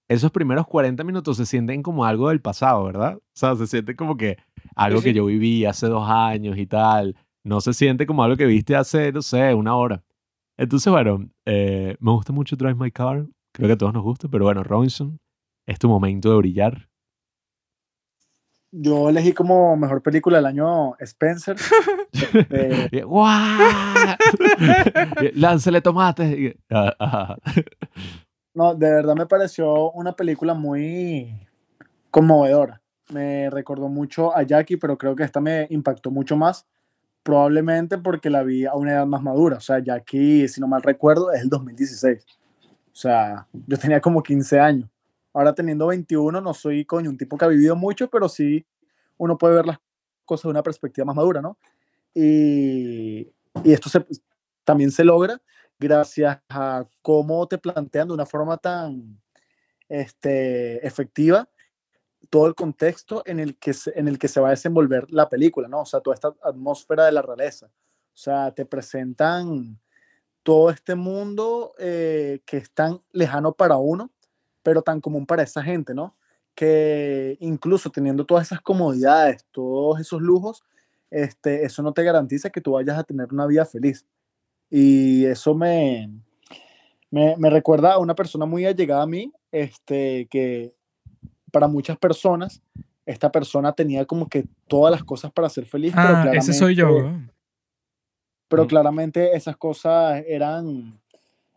esos 0.07 0.31
primeros 0.31 0.67
40 0.67 1.03
minutos 1.03 1.37
se 1.37 1.45
sienten 1.45 1.81
como 1.81 2.05
algo 2.05 2.29
del 2.29 2.41
pasado, 2.41 2.83
¿verdad? 2.83 3.15
O 3.17 3.21
sea, 3.33 3.55
se 3.55 3.67
siente 3.67 3.95
como 3.95 4.17
que 4.17 4.37
algo 4.75 4.99
Sí, 4.99 5.05
que 5.05 5.13
yo 5.13 5.25
viví 5.25 5.65
hace 5.65 5.87
dos 5.87 6.07
años 6.09 6.57
y 6.57 6.65
tal. 6.65 7.15
No 7.43 7.61
se 7.61 7.73
siente 7.73 8.05
como 8.05 8.23
algo 8.23 8.37
que 8.37 8.45
viste 8.45 8.75
hace, 8.75 9.11
no 9.11 9.21
sé, 9.21 9.53
una 9.53 9.75
hora. 9.75 10.03
Entonces, 10.57 10.91
bueno, 10.91 11.29
eh, 11.45 11.95
me 11.99 12.11
gusta 12.11 12.31
mucho 12.31 12.55
Drive 12.55 12.75
My 12.75 12.91
Car. 12.91 13.25
Creo 13.53 13.67
que 13.67 13.73
a 13.73 13.77
todos 13.77 13.93
nos 13.93 14.03
gusta, 14.03 14.27
pero 14.27 14.45
bueno, 14.45 14.63
Robinson, 14.63 15.19
es 15.67 15.79
tu 15.79 15.87
momento 15.87 16.31
de 16.31 16.37
brillar. 16.37 16.89
Yo 18.75 19.07
elegí 19.09 19.33
como 19.33 19.77
mejor 19.77 20.01
película 20.01 20.37
del 20.37 20.47
año 20.47 20.95
Spencer. 20.99 21.55
Eh, 22.49 23.03
¡Guau! 23.03 23.59
Y, 25.21 25.31
Láncele 25.39 25.81
tomates. 25.81 26.55
No, 28.53 28.75
de 28.75 28.91
verdad 28.91 29.15
me 29.15 29.25
pareció 29.25 29.91
una 29.91 30.15
película 30.15 30.53
muy 30.53 31.47
conmovedora. 32.11 32.81
Me 33.09 33.49
recordó 33.49 33.89
mucho 33.89 34.35
a 34.35 34.43
Jackie, 34.43 34.77
pero 34.77 34.97
creo 34.97 35.15
que 35.15 35.23
esta 35.23 35.41
me 35.41 35.67
impactó 35.71 36.11
mucho 36.11 36.37
más. 36.37 36.67
Probablemente 37.23 37.97
porque 37.97 38.29
la 38.29 38.43
vi 38.43 38.65
a 38.65 38.75
una 38.75 38.91
edad 38.93 39.07
más 39.07 39.23
madura. 39.23 39.57
O 39.57 39.59
sea, 39.59 39.79
Jackie, 39.79 40.47
si 40.47 40.61
no 40.61 40.67
mal 40.67 40.83
recuerdo, 40.83 41.31
es 41.31 41.41
el 41.41 41.49
2016. 41.49 42.25
O 42.91 42.95
sea, 42.95 43.47
yo 43.53 43.77
tenía 43.77 43.99
como 43.99 44.21
15 44.21 44.59
años. 44.59 44.89
Ahora 45.33 45.55
teniendo 45.55 45.87
21, 45.87 46.39
no 46.39 46.53
soy 46.53 46.85
coño 46.85 47.09
un 47.09 47.17
tipo 47.17 47.37
que 47.37 47.45
ha 47.45 47.47
vivido 47.47 47.75
mucho, 47.75 48.07
pero 48.09 48.29
sí 48.29 48.65
uno 49.17 49.37
puede 49.37 49.55
ver 49.55 49.65
las 49.65 49.79
cosas 50.25 50.43
de 50.43 50.49
una 50.49 50.63
perspectiva 50.63 51.05
más 51.05 51.15
madura, 51.15 51.41
¿no? 51.41 51.57
Y, 52.13 53.31
y 53.63 53.73
esto 53.73 53.89
también 54.63 54.91
se 54.91 55.03
logra 55.03 55.41
gracias 55.83 56.39
a 56.49 56.85
cómo 57.01 57.47
te 57.47 57.57
plantean 57.57 58.07
de 58.07 58.13
una 58.15 58.25
forma 58.25 58.57
tan 58.57 59.21
este, 59.89 60.85
efectiva 60.85 61.47
todo 62.29 62.47
el 62.47 62.55
contexto 62.55 63.21
en 63.25 63.39
el, 63.39 63.57
que 63.57 63.73
se, 63.73 63.97
en 63.99 64.07
el 64.07 64.17
que 64.17 64.27
se 64.27 64.39
va 64.39 64.47
a 64.47 64.51
desenvolver 64.51 65.05
la 65.11 65.29
película, 65.29 65.67
¿no? 65.67 65.81
O 65.81 65.85
sea, 65.85 65.99
toda 65.99 66.15
esta 66.15 66.33
atmósfera 66.41 67.05
de 67.05 67.11
la 67.11 67.21
realeza. 67.21 67.67
O 67.67 68.17
sea, 68.17 68.51
te 68.51 68.65
presentan 68.65 69.79
todo 70.41 70.69
este 70.69 70.95
mundo 70.95 71.73
eh, 71.77 72.41
que 72.45 72.57
es 72.57 72.71
tan 72.71 73.01
lejano 73.11 73.53
para 73.53 73.77
uno, 73.77 74.11
pero 74.61 74.81
tan 74.81 75.01
común 75.01 75.25
para 75.25 75.43
esa 75.43 75.61
gente, 75.61 75.93
¿no? 75.93 76.15
Que 76.55 77.37
incluso 77.39 77.89
teniendo 77.89 78.25
todas 78.25 78.47
esas 78.47 78.61
comodidades, 78.61 79.45
todos 79.51 79.99
esos 79.99 80.21
lujos, 80.21 80.63
este, 81.09 81.65
eso 81.65 81.83
no 81.83 81.93
te 81.93 82.03
garantiza 82.03 82.49
que 82.49 82.61
tú 82.61 82.71
vayas 82.71 82.97
a 82.97 83.03
tener 83.03 83.27
una 83.31 83.45
vida 83.45 83.65
feliz. 83.65 84.05
Y 84.75 85.25
eso 85.25 85.53
me, 85.53 86.09
me, 87.11 87.37
me 87.37 87.51
recuerda 87.51 87.93
a 87.93 87.99
una 87.99 88.15
persona 88.15 88.47
muy 88.47 88.65
allegada 88.65 89.03
a 89.03 89.05
mí, 89.05 89.31
este, 89.51 90.25
que 90.31 90.71
para 91.51 91.67
muchas 91.67 91.95
personas, 91.95 92.59
esta 93.05 93.31
persona 93.31 93.71
tenía 93.73 94.05
como 94.05 94.27
que 94.27 94.45
todas 94.67 94.91
las 94.91 95.03
cosas 95.03 95.31
para 95.31 95.47
ser 95.47 95.67
feliz, 95.67 95.93
pero 95.93 96.07
Ah, 96.15 96.31
ese 96.33 96.53
soy 96.53 96.73
yo. 96.73 97.11
pero 98.47 98.63
Mm. 98.63 98.67
claramente 98.67 99.35
esas 99.35 99.55
cosas 99.57 100.23
eran, 100.27 100.99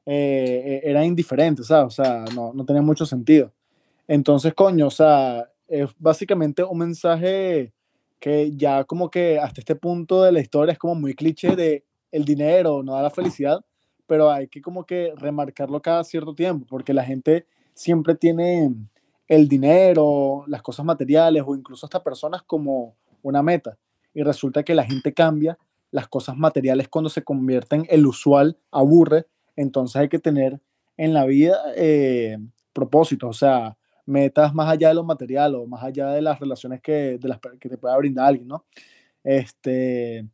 eh, 0.04 0.82
eran 0.84 1.04
indiferentes, 1.04 1.68
¿sabes? 1.68 1.86
O 1.98 2.02
sea, 2.02 2.26
no, 2.34 2.52
no 2.52 2.66
tenían 2.66 2.84
mucho 2.84 3.06
sentido. 3.06 3.50
Entonces, 4.06 4.52
coño, 4.52 4.88
o 4.88 4.90
sea, 4.90 5.48
es 5.68 5.88
básicamente 5.98 6.62
un 6.62 6.76
mensaje 6.76 7.72
que 8.20 8.52
ya 8.54 8.84
como 8.84 9.10
que 9.10 9.38
hasta 9.38 9.62
este 9.62 9.74
punto 9.74 10.22
de 10.22 10.32
la 10.32 10.40
historia 10.40 10.72
es 10.72 10.78
como 10.78 10.94
muy 10.94 11.14
cliché 11.14 11.56
de 11.56 11.82
el 12.12 12.24
dinero 12.24 12.82
no 12.82 12.94
da 12.94 13.02
la 13.02 13.10
felicidad, 13.10 13.64
pero 14.06 14.30
hay 14.30 14.48
que 14.48 14.62
como 14.62 14.84
que 14.84 15.12
remarcarlo 15.16 15.80
cada 15.82 16.04
cierto 16.04 16.34
tiempo, 16.34 16.66
porque 16.68 16.94
la 16.94 17.04
gente 17.04 17.46
siempre 17.74 18.14
tiene 18.14 18.72
el 19.28 19.48
dinero, 19.48 20.44
las 20.46 20.62
cosas 20.62 20.86
materiales 20.86 21.42
o 21.46 21.54
incluso 21.54 21.86
hasta 21.86 22.02
personas 22.02 22.42
como 22.42 22.94
una 23.22 23.42
meta. 23.42 23.76
Y 24.14 24.22
resulta 24.22 24.62
que 24.62 24.74
la 24.74 24.84
gente 24.84 25.12
cambia 25.12 25.58
las 25.90 26.08
cosas 26.08 26.36
materiales 26.36 26.88
cuando 26.88 27.10
se 27.10 27.22
convierten 27.22 27.86
el 27.88 28.06
usual 28.06 28.58
aburre, 28.70 29.26
entonces 29.56 29.96
hay 29.96 30.08
que 30.08 30.18
tener 30.18 30.60
en 30.96 31.12
la 31.12 31.24
vida 31.24 31.58
eh, 31.76 32.38
propósitos, 32.72 33.30
o 33.30 33.32
sea, 33.32 33.76
metas 34.04 34.54
más 34.54 34.68
allá 34.68 34.88
de 34.88 34.94
lo 34.94 35.04
material 35.04 35.54
o 35.56 35.66
más 35.66 35.82
allá 35.82 36.10
de 36.10 36.22
las 36.22 36.38
relaciones 36.38 36.80
que, 36.80 37.18
de 37.18 37.28
las, 37.28 37.40
que 37.60 37.68
te 37.68 37.78
pueda 37.78 37.96
brindar 37.96 38.26
alguien, 38.26 38.48
¿no? 38.48 38.64
Este, 39.24 40.26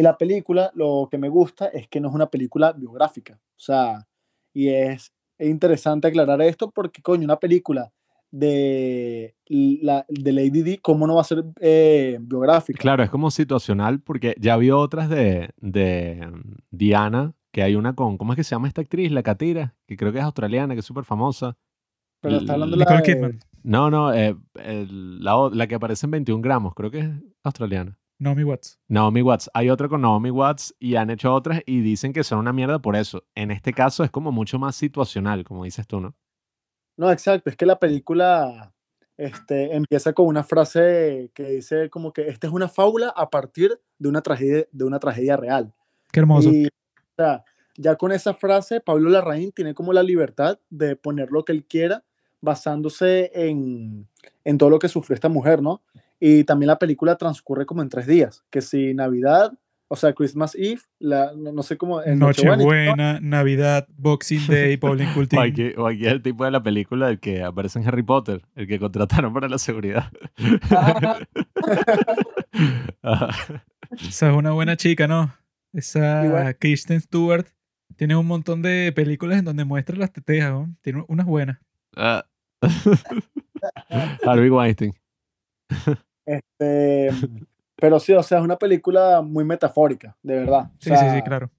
y 0.00 0.02
la 0.02 0.16
película, 0.16 0.70
lo 0.74 1.08
que 1.10 1.18
me 1.18 1.28
gusta 1.28 1.66
es 1.66 1.86
que 1.88 2.00
no 2.00 2.08
es 2.08 2.14
una 2.14 2.26
película 2.30 2.72
biográfica, 2.72 3.34
o 3.34 3.58
sea, 3.60 4.06
y 4.54 4.68
es, 4.68 5.12
es 5.38 5.48
interesante 5.50 6.08
aclarar 6.08 6.40
esto 6.42 6.70
porque, 6.70 7.02
coño, 7.02 7.24
una 7.24 7.38
película 7.38 7.92
de, 8.32 9.34
la, 9.48 10.04
de 10.08 10.32
Lady 10.32 10.62
Di, 10.62 10.78
¿cómo 10.78 11.06
no 11.06 11.16
va 11.16 11.20
a 11.22 11.24
ser 11.24 11.44
eh, 11.60 12.18
biográfica? 12.20 12.78
Claro, 12.80 13.02
es 13.02 13.10
como 13.10 13.30
situacional 13.30 14.00
porque 14.00 14.34
ya 14.38 14.54
había 14.54 14.76
otras 14.76 15.08
de, 15.08 15.50
de 15.56 16.30
Diana, 16.70 17.34
que 17.52 17.62
hay 17.62 17.74
una 17.74 17.94
con, 17.94 18.16
¿cómo 18.16 18.32
es 18.32 18.36
que 18.36 18.44
se 18.44 18.50
llama 18.54 18.68
esta 18.68 18.80
actriz? 18.82 19.10
La 19.10 19.22
Catira, 19.22 19.74
que 19.86 19.96
creo 19.96 20.12
que 20.12 20.18
es 20.18 20.24
australiana, 20.24 20.74
que 20.74 20.80
es 20.80 20.86
súper 20.86 21.04
famosa. 21.04 21.56
Pero 22.20 22.36
está 22.36 22.52
hablando 22.52 22.76
la 22.76 22.84
Nicole 22.84 23.00
de- 23.00 23.04
Kidman. 23.14 23.38
No, 23.62 23.90
no, 23.90 24.12
eh, 24.14 24.36
el- 24.64 25.22
la, 25.22 25.50
la 25.52 25.66
que 25.66 25.74
aparece 25.74 26.06
en 26.06 26.12
21 26.12 26.42
gramos, 26.42 26.74
creo 26.74 26.90
que 26.90 27.00
es 27.00 27.10
australiana. 27.42 27.98
Naomi 28.20 28.44
Watts. 28.44 28.78
Naomi 28.86 29.22
Watts. 29.22 29.50
Hay 29.54 29.70
otra 29.70 29.88
con 29.88 30.02
Naomi 30.02 30.30
Watts 30.30 30.76
y 30.78 30.96
han 30.96 31.08
hecho 31.08 31.32
otras 31.32 31.62
y 31.64 31.80
dicen 31.80 32.12
que 32.12 32.22
son 32.22 32.38
una 32.38 32.52
mierda 32.52 32.78
por 32.78 32.94
eso. 32.94 33.24
En 33.34 33.50
este 33.50 33.72
caso 33.72 34.04
es 34.04 34.10
como 34.10 34.30
mucho 34.30 34.58
más 34.58 34.76
situacional, 34.76 35.42
como 35.42 35.64
dices 35.64 35.86
tú, 35.86 36.00
¿no? 36.00 36.14
No, 36.98 37.10
exacto, 37.10 37.48
es 37.48 37.56
que 37.56 37.64
la 37.64 37.78
película 37.78 38.74
este, 39.16 39.74
empieza 39.74 40.12
con 40.12 40.26
una 40.26 40.44
frase 40.44 41.30
que 41.32 41.44
dice 41.44 41.88
como 41.88 42.12
que 42.12 42.28
esta 42.28 42.46
es 42.46 42.52
una 42.52 42.68
fábula 42.68 43.08
a 43.08 43.30
partir 43.30 43.80
de 43.98 44.08
una 44.10 44.20
tragedia, 44.20 44.66
de 44.70 44.84
una 44.84 44.98
tragedia 44.98 45.38
real. 45.38 45.72
Qué 46.12 46.20
hermoso. 46.20 46.50
Y 46.50 46.66
o 46.66 47.14
sea, 47.16 47.42
ya 47.78 47.96
con 47.96 48.12
esa 48.12 48.34
frase, 48.34 48.82
Pablo 48.82 49.08
Larraín 49.08 49.50
tiene 49.52 49.72
como 49.72 49.94
la 49.94 50.02
libertad 50.02 50.58
de 50.68 50.94
poner 50.94 51.30
lo 51.30 51.46
que 51.46 51.52
él 51.52 51.64
quiera 51.64 52.04
basándose 52.42 53.30
en, 53.34 54.08
en 54.44 54.58
todo 54.58 54.68
lo 54.68 54.78
que 54.78 54.88
sufrió 54.88 55.14
esta 55.14 55.30
mujer, 55.30 55.62
¿no? 55.62 55.82
Y 56.20 56.44
también 56.44 56.68
la 56.68 56.78
película 56.78 57.16
transcurre 57.16 57.64
como 57.64 57.80
en 57.82 57.88
tres 57.88 58.06
días, 58.06 58.44
que 58.50 58.60
si 58.60 58.92
Navidad, 58.92 59.54
o 59.88 59.96
sea, 59.96 60.12
Christmas 60.12 60.54
Eve, 60.54 60.82
la, 60.98 61.32
no, 61.34 61.50
no 61.50 61.62
sé 61.62 61.78
cómo... 61.78 62.02
en 62.02 62.18
Nochebuena, 62.18 62.62
Nochebuena, 62.62 63.20
Navidad, 63.20 63.88
Boxing 63.96 64.46
Day, 64.48 64.76
Bowling 64.76 65.08
Cool 65.14 65.28
O 65.34 65.40
aquí, 65.40 65.72
o 65.76 65.86
aquí 65.86 66.06
el 66.06 66.20
tipo 66.22 66.44
de 66.44 66.50
la 66.50 66.62
película 66.62 67.08
del 67.08 67.18
que 67.18 67.42
aparece 67.42 67.78
en 67.78 67.88
Harry 67.88 68.02
Potter, 68.02 68.42
el 68.54 68.68
que 68.68 68.78
contrataron 68.78 69.32
para 69.32 69.48
la 69.48 69.58
seguridad. 69.58 70.12
Esa 73.98 74.30
es 74.30 74.36
una 74.36 74.52
buena 74.52 74.76
chica, 74.76 75.08
¿no? 75.08 75.34
Esa 75.72 76.24
Igual. 76.26 76.56
Kristen 76.58 77.00
Stewart 77.00 77.46
tiene 77.96 78.14
un 78.14 78.26
montón 78.26 78.62
de 78.62 78.92
películas 78.94 79.38
en 79.38 79.44
donde 79.46 79.64
muestra 79.64 79.96
las 79.96 80.12
tetejas, 80.12 80.52
¿no? 80.52 80.74
Tiene 80.82 81.04
unas 81.08 81.26
buenas. 81.26 81.58
Ah. 81.96 82.26
Harvey 84.24 84.50
Weinstein. 84.50 84.94
Este, 86.30 87.10
pero 87.76 87.98
sí, 87.98 88.12
o 88.12 88.22
sea, 88.22 88.38
es 88.38 88.44
una 88.44 88.56
película 88.58 89.20
muy 89.22 89.44
metafórica, 89.44 90.16
de 90.22 90.36
verdad. 90.36 90.64
O 90.66 90.76
Sí, 90.78 90.90
sí, 90.90 91.10
sí, 91.10 91.22
claro. 91.22 91.50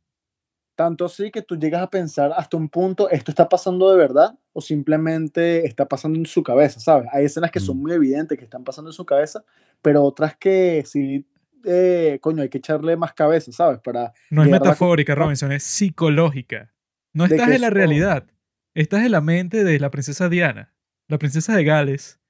Tanto 0.76 1.10
sí 1.10 1.30
que 1.30 1.42
tú 1.42 1.58
llegas 1.58 1.82
a 1.84 1.90
pensar 1.90 2.32
hasta 2.36 2.56
un 2.58 2.70
punto, 2.70 3.10
¿esto 3.10 3.30
está 3.32 3.48
pasando 3.50 3.92
de 3.92 3.98
verdad 3.98 4.38
o 4.54 4.62
simplemente 4.62 5.66
está 5.68 5.86
pasando 5.86 6.18
en 6.18 6.26
su 6.26 6.42
cabeza, 6.42 6.80
¿sabes? 6.80 7.08
Hay 7.12 7.26
escenas 7.26 7.52
que 7.52 7.60
son 7.60 7.78
Mm. 7.78 7.82
muy 7.82 7.92
evidentes 7.92 8.38
que 8.38 8.46
están 8.46 8.64
pasando 8.64 8.90
en 8.90 8.94
su 8.94 9.06
cabeza, 9.06 9.44
pero 9.82 10.02
otras 10.04 10.38
que 10.38 10.84
sí, 10.86 11.28
eh, 11.66 12.18
coño, 12.22 12.42
hay 12.42 12.50
que 12.50 12.58
echarle 12.60 12.96
más 12.96 13.14
cabeza, 13.14 13.52
¿sabes? 13.52 13.80
Para 13.80 14.14
No 14.32 14.42
es 14.44 14.50
la 14.50 14.60
metafórica, 14.60 15.14
Robinson, 15.14 15.52
es 15.52 15.64
psicológica. 15.64 16.74
No 17.14 17.26
estás 17.26 17.50
en 17.50 17.62
la 17.62 17.70
realidad. 17.70 18.26
Estás 18.74 19.04
en 19.06 19.12
la 19.12 19.22
mente 19.22 19.66
de 19.66 19.78
la 19.80 19.92
princesa 19.92 20.30
Diana, 20.30 20.74
la 21.10 21.18
princesa 21.20 21.56
de 21.56 21.64
Gales. 21.66 22.21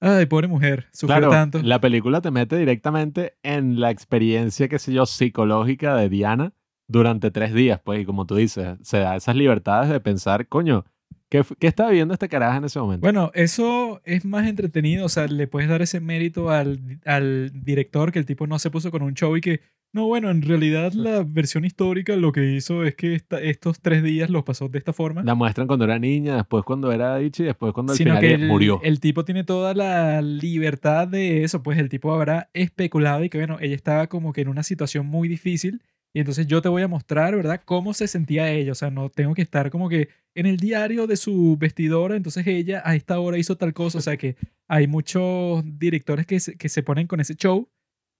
Ay, 0.00 0.26
pobre 0.26 0.46
mujer, 0.48 0.86
sufrió 0.92 1.18
Claro, 1.18 1.30
tanto. 1.30 1.60
la 1.62 1.80
película 1.80 2.20
te 2.20 2.30
mete 2.30 2.56
directamente 2.56 3.36
en 3.42 3.80
la 3.80 3.90
experiencia, 3.90 4.68
qué 4.68 4.78
sé 4.78 4.92
yo, 4.92 5.06
psicológica 5.06 5.96
de 5.96 6.08
Diana 6.08 6.52
durante 6.86 7.30
tres 7.30 7.54
días, 7.54 7.80
pues, 7.82 8.00
y 8.00 8.04
como 8.04 8.26
tú 8.26 8.36
dices, 8.36 8.76
se 8.82 8.98
da 8.98 9.16
esas 9.16 9.36
libertades 9.36 9.90
de 9.90 10.00
pensar, 10.00 10.48
coño, 10.48 10.84
¿qué, 11.28 11.42
qué 11.58 11.66
estaba 11.66 11.90
viendo 11.90 12.14
este 12.14 12.28
carajo 12.28 12.58
en 12.58 12.64
ese 12.64 12.78
momento? 12.78 13.02
Bueno, 13.04 13.30
eso 13.34 14.00
es 14.04 14.24
más 14.24 14.46
entretenido, 14.46 15.06
o 15.06 15.08
sea, 15.08 15.26
le 15.26 15.46
puedes 15.46 15.68
dar 15.68 15.82
ese 15.82 16.00
mérito 16.00 16.50
al, 16.50 17.00
al 17.04 17.50
director 17.54 18.12
que 18.12 18.18
el 18.18 18.26
tipo 18.26 18.46
no 18.46 18.58
se 18.58 18.70
puso 18.70 18.90
con 18.90 19.02
un 19.02 19.14
show 19.14 19.36
y 19.36 19.40
que, 19.40 19.60
no, 19.92 20.06
bueno, 20.06 20.30
en 20.30 20.42
realidad 20.42 20.92
la 20.92 21.22
versión 21.26 21.64
histórica 21.64 22.16
lo 22.16 22.30
que 22.32 22.52
hizo 22.54 22.84
es 22.84 22.94
que 22.96 23.14
esta- 23.14 23.40
estos 23.40 23.80
tres 23.80 24.02
días 24.02 24.28
los 24.28 24.42
pasó 24.44 24.68
de 24.68 24.78
esta 24.78 24.92
forma. 24.92 25.22
La 25.22 25.34
muestran 25.34 25.66
cuando 25.66 25.84
era 25.86 25.98
niña, 25.98 26.36
después 26.36 26.64
cuando 26.64 26.92
era 26.92 27.22
Ichi, 27.22 27.44
después 27.44 27.72
cuando 27.72 27.92
al 27.92 27.96
sino 27.96 28.10
final 28.16 28.20
que 28.20 28.34
el, 28.34 28.46
murió. 28.48 28.80
el 28.82 29.00
tipo 29.00 29.24
tiene 29.24 29.44
toda 29.44 29.72
la 29.74 30.20
libertad 30.20 31.08
de 31.08 31.44
eso, 31.44 31.62
pues 31.62 31.78
el 31.78 31.88
tipo 31.88 32.12
habrá 32.12 32.50
especulado 32.52 33.24
y 33.24 33.30
que, 33.30 33.38
bueno, 33.38 33.56
ella 33.60 33.74
estaba 33.74 34.06
como 34.08 34.32
que 34.32 34.42
en 34.42 34.48
una 34.48 34.62
situación 34.62 35.06
muy 35.06 35.28
difícil 35.28 35.80
y 36.16 36.20
entonces 36.20 36.46
yo 36.46 36.62
te 36.62 36.70
voy 36.70 36.80
a 36.80 36.88
mostrar, 36.88 37.36
¿verdad?, 37.36 37.60
cómo 37.62 37.92
se 37.92 38.08
sentía 38.08 38.50
ella, 38.50 38.72
o 38.72 38.74
sea, 38.74 38.88
no 38.90 39.10
tengo 39.10 39.34
que 39.34 39.42
estar 39.42 39.70
como 39.70 39.90
que 39.90 40.08
en 40.34 40.46
el 40.46 40.56
diario 40.56 41.06
de 41.06 41.18
su 41.18 41.58
vestidora, 41.58 42.16
entonces 42.16 42.46
ella 42.46 42.80
a 42.86 42.96
esta 42.96 43.20
hora 43.20 43.36
hizo 43.36 43.58
tal 43.58 43.74
cosa, 43.74 43.98
o 43.98 44.00
sea 44.00 44.16
que 44.16 44.34
hay 44.66 44.86
muchos 44.86 45.62
directores 45.78 46.24
que 46.24 46.40
se, 46.40 46.56
que 46.56 46.70
se 46.70 46.82
ponen 46.82 47.06
con 47.06 47.20
ese 47.20 47.34
show, 47.34 47.68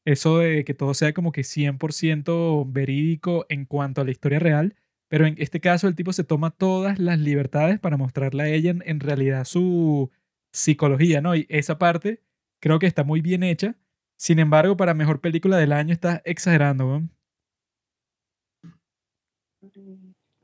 eso 0.05 0.41
de 0.41 0.63
que 0.65 0.75
todo 0.75 0.93
sea 0.93 1.15
como 1.15 1.33
que 1.33 1.41
100% 1.41 2.71
verídico 2.71 3.47
en 3.49 3.65
cuanto 3.65 4.03
a 4.03 4.05
la 4.05 4.11
historia 4.11 4.41
real, 4.41 4.77
pero 5.09 5.25
en 5.25 5.35
este 5.39 5.61
caso 5.61 5.89
el 5.89 5.95
tipo 5.95 6.13
se 6.13 6.23
toma 6.23 6.51
todas 6.51 6.99
las 6.99 7.19
libertades 7.19 7.81
para 7.81 7.97
mostrarle 7.97 8.43
a 8.43 8.49
ella 8.49 8.75
en, 8.79 9.01
realidad 9.01 9.47
su, 9.47 10.11
psicología, 10.53 11.23
¿no? 11.23 11.35
Y 11.35 11.47
esa 11.49 11.79
parte 11.79 12.21
creo 12.61 12.79
que 12.79 12.87
está 12.87 13.05
muy 13.05 13.23
bien 13.23 13.43
hecha. 13.43 13.75
Sin 14.19 14.39
embargo, 14.39 14.77
para 14.77 14.93
mejor 14.93 15.23
película 15.23 15.57
del 15.57 15.73
año 15.73 15.95
está 15.95 16.21
exagerando, 16.27 16.87
weón. 16.89 17.16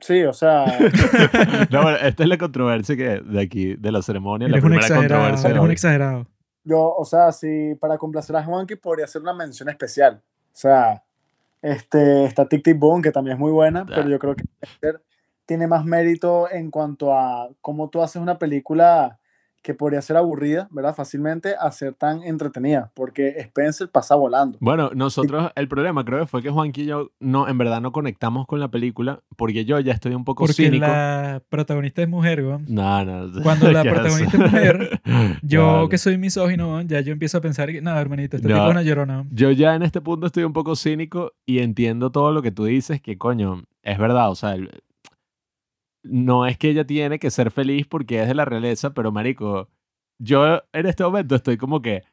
Sí, 0.05 0.21
o 0.23 0.33
sea, 0.33 0.65
No, 1.71 1.81
bueno, 1.81 1.97
esta 1.97 2.23
es 2.23 2.29
la 2.29 2.37
controversia 2.37 2.97
que 2.97 3.21
de 3.21 3.41
aquí, 3.41 3.75
de 3.75 3.91
la 3.91 4.01
ceremonia, 4.01 4.49
la 4.49 4.55
Eres 4.55 4.63
un 4.65 4.69
primera 4.71 4.85
exagerado, 4.85 5.21
controversia. 5.21 5.49
eres 5.49 5.61
un 5.61 5.71
exagerado. 5.71 6.27
yo, 6.65 6.93
o 6.93 7.05
sea, 7.05 7.31
si 7.31 7.75
para 7.79 7.97
complacer 7.97 8.35
a 8.35 8.43
Juanqui 8.43 8.75
podría 8.75 9.05
hacer 9.05 9.21
una 9.21 9.33
mención 9.33 9.69
especial. 9.69 10.21
O 10.25 10.55
sea, 10.55 11.03
este, 11.61 12.25
está 12.25 12.45
Tic 12.49 12.63
Tic 12.63 12.77
Boom, 12.77 13.01
que 13.01 13.11
también 13.11 13.35
es 13.35 13.39
muy 13.39 13.51
buena, 13.53 13.85
pero 13.85 14.09
yo 14.09 14.19
creo 14.19 14.35
que 14.35 14.43
tiene 15.45 15.67
más 15.67 15.85
mérito 15.85 16.51
en 16.51 16.69
cuanto 16.69 17.13
a 17.13 17.47
cómo 17.61 17.89
tú 17.89 18.01
haces 18.01 18.21
una 18.21 18.37
película 18.37 19.19
que 19.63 19.73
podría 19.73 20.01
ser 20.01 20.17
aburrida, 20.17 20.67
¿verdad? 20.71 20.93
Fácilmente, 20.93 21.55
a 21.59 21.71
ser 21.71 21.93
tan 21.95 22.21
entretenida, 22.21 22.91
porque 22.93 23.29
Spencer 23.39 23.89
pasa 23.89 24.13
volando. 24.15 24.57
Bueno, 24.61 24.91
nosotros, 24.93 25.51
el 25.55 25.67
problema 25.67 26.03
creo 26.05 26.19
que 26.19 26.27
fue 26.27 26.43
que 26.43 26.49
Juanqui 26.51 26.83
y 26.83 26.85
yo 26.85 27.11
no, 27.19 27.47
en 27.47 27.57
verdad 27.57 27.81
no 27.81 27.91
conectamos 27.91 28.45
con 28.45 28.59
la 28.59 28.67
película 28.69 29.21
porque 29.37 29.65
yo 29.65 29.79
ya 29.79 29.93
estoy 29.93 30.13
un 30.13 30.25
poco 30.25 30.43
Porque 30.43 30.53
cínico. 30.65 30.85
la 30.85 31.41
protagonista 31.49 32.01
es 32.03 32.09
mujer, 32.09 32.43
weón. 32.43 32.65
No, 32.67 33.03
no. 33.05 33.41
Cuando 33.41 33.71
la 33.71 33.81
¿qué 33.83 33.87
es 33.89 33.93
protagonista 33.95 34.37
es 34.37 34.51
mujer, 34.51 35.01
Yo 35.41 35.87
que 35.89 35.97
soy 35.97 36.17
misógino, 36.17 36.81
ya 36.81 36.99
yo 37.01 37.13
empiezo 37.13 37.37
a 37.37 37.41
pensar 37.41 37.71
que, 37.71 37.81
nada, 37.81 37.99
hermanito, 38.01 38.35
este 38.37 38.49
No. 38.49 38.55
tipo 38.55 38.65
es 38.65 38.71
una 38.71 38.83
llorona. 38.83 39.13
weón". 39.21 39.29
Yo 39.31 39.49
ya 39.51 39.75
en 39.75 39.83
este 39.83 40.01
punto 40.01 40.27
estoy 40.27 40.43
un 40.43 40.53
poco 40.53 40.75
cínico 40.75 41.31
y 41.45 41.59
entiendo 41.59 42.11
todo 42.11 42.31
lo 42.33 42.41
que 42.41 42.51
tú 42.51 42.65
dices, 42.65 43.01
que 43.01 43.17
coño, 43.17 43.63
es 43.81 43.97
verdad, 43.97 44.29
o 44.29 44.35
sea, 44.35 44.55
el- 44.55 44.69
no 46.03 46.45
es 46.45 46.57
que 46.57 46.69
ella 46.69 46.85
tiene 46.85 47.19
que 47.19 47.31
ser 47.31 47.51
feliz 47.51 47.87
porque 47.87 48.21
es 48.21 48.27
de 48.27 48.35
la 48.35 48.45
realeza, 48.45 48.93
pero 48.93 49.11
marico, 49.11 49.69
yo 50.19 50.61
en 50.73 50.85
este 50.85 51.03
momento 51.03 51.35
estoy 51.35 51.57
como 51.57 51.81
que, 51.81 52.03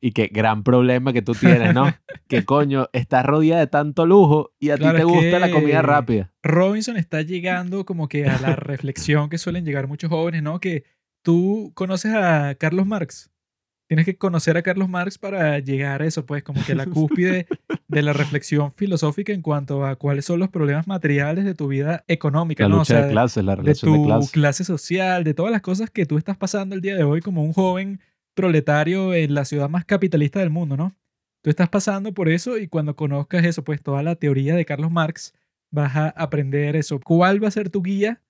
y 0.00 0.12
qué 0.12 0.26
gran 0.26 0.64
problema 0.64 1.12
que 1.12 1.22
tú 1.22 1.32
tienes, 1.32 1.72
¿no? 1.74 1.86
que 2.28 2.44
coño, 2.44 2.88
estás 2.92 3.24
rodeada 3.24 3.60
de 3.60 3.66
tanto 3.68 4.04
lujo 4.06 4.52
y 4.58 4.70
a 4.70 4.76
Claro, 4.76 4.98
ti 4.98 4.98
te 4.98 5.04
gusta 5.04 5.38
la 5.38 5.50
comida 5.50 5.80
rápida. 5.82 6.32
Robinson 6.42 6.96
está 6.96 7.22
llegando 7.22 7.84
como 7.84 8.08
que 8.08 8.26
a 8.26 8.38
la 8.40 8.54
reflexión 8.56 9.28
que 9.30 9.38
suelen 9.38 9.64
llegar 9.64 9.86
muchos 9.88 10.10
jóvenes, 10.10 10.42
¿no? 10.42 10.60
Que 10.60 10.84
tú 11.22 11.72
conoces 11.74 12.14
a 12.14 12.54
Carlos 12.56 12.86
Marx. 12.86 13.30
Tienes 13.88 14.04
que 14.04 14.16
conocer 14.16 14.56
a 14.58 14.62
Carlos 14.62 14.88
Marx 14.88 15.16
para 15.16 15.58
llegar 15.60 16.02
a 16.02 16.06
eso, 16.06 16.26
pues, 16.26 16.42
como 16.42 16.62
que 16.64 16.74
la 16.74 16.86
cúspide 16.86 17.46
de 17.88 18.02
la 18.02 18.12
reflexión 18.12 18.72
filosófica 18.76 19.32
en 19.32 19.40
cuanto 19.40 19.84
a 19.84 19.96
cuáles 19.96 20.26
son 20.26 20.38
los 20.38 20.50
problemas 20.50 20.86
materiales 20.86 21.44
de 21.46 21.54
tu 21.54 21.68
vida 21.68 22.04
económica, 22.06 22.64
La 22.64 22.68
¿no? 22.68 22.74
O 22.76 22.78
lucha 22.80 22.94
sea, 22.94 23.06
de 23.06 23.12
clases, 23.12 23.44
la 23.44 23.52
de 23.52 23.62
relación 23.62 23.94
tu 23.94 24.20
de 24.20 24.26
clase 24.30 24.64
social, 24.64 25.24
de 25.24 25.32
todas 25.34 25.50
las 25.50 25.62
cosas 25.62 25.90
que 25.90 26.04
tú 26.04 26.18
estás 26.18 26.36
pasando 26.36 26.74
el 26.74 26.82
día 26.82 26.96
de 26.96 27.02
hoy 27.02 27.22
como 27.22 27.42
un 27.42 27.54
joven 27.54 28.00
proletario 28.34 29.14
en 29.14 29.34
la 29.34 29.44
ciudad 29.44 29.68
más 29.68 29.84
capitalista 29.84 30.38
del 30.38 30.50
mundo, 30.50 30.76
¿no? 30.76 30.94
Tú 31.42 31.50
estás 31.50 31.68
pasando 31.68 32.12
por 32.12 32.28
eso 32.28 32.58
y 32.58 32.68
cuando 32.68 32.94
conozcas 32.94 33.44
eso, 33.44 33.64
pues 33.64 33.82
toda 33.82 34.02
la 34.02 34.16
teoría 34.16 34.54
de 34.54 34.64
Carlos 34.64 34.90
Marx, 34.90 35.34
vas 35.70 35.96
a 35.96 36.08
aprender 36.10 36.76
eso. 36.76 37.00
¿Cuál 37.00 37.42
va 37.42 37.48
a 37.48 37.52
ser 37.52 37.70
tu 37.70 37.82
guía 37.82 38.20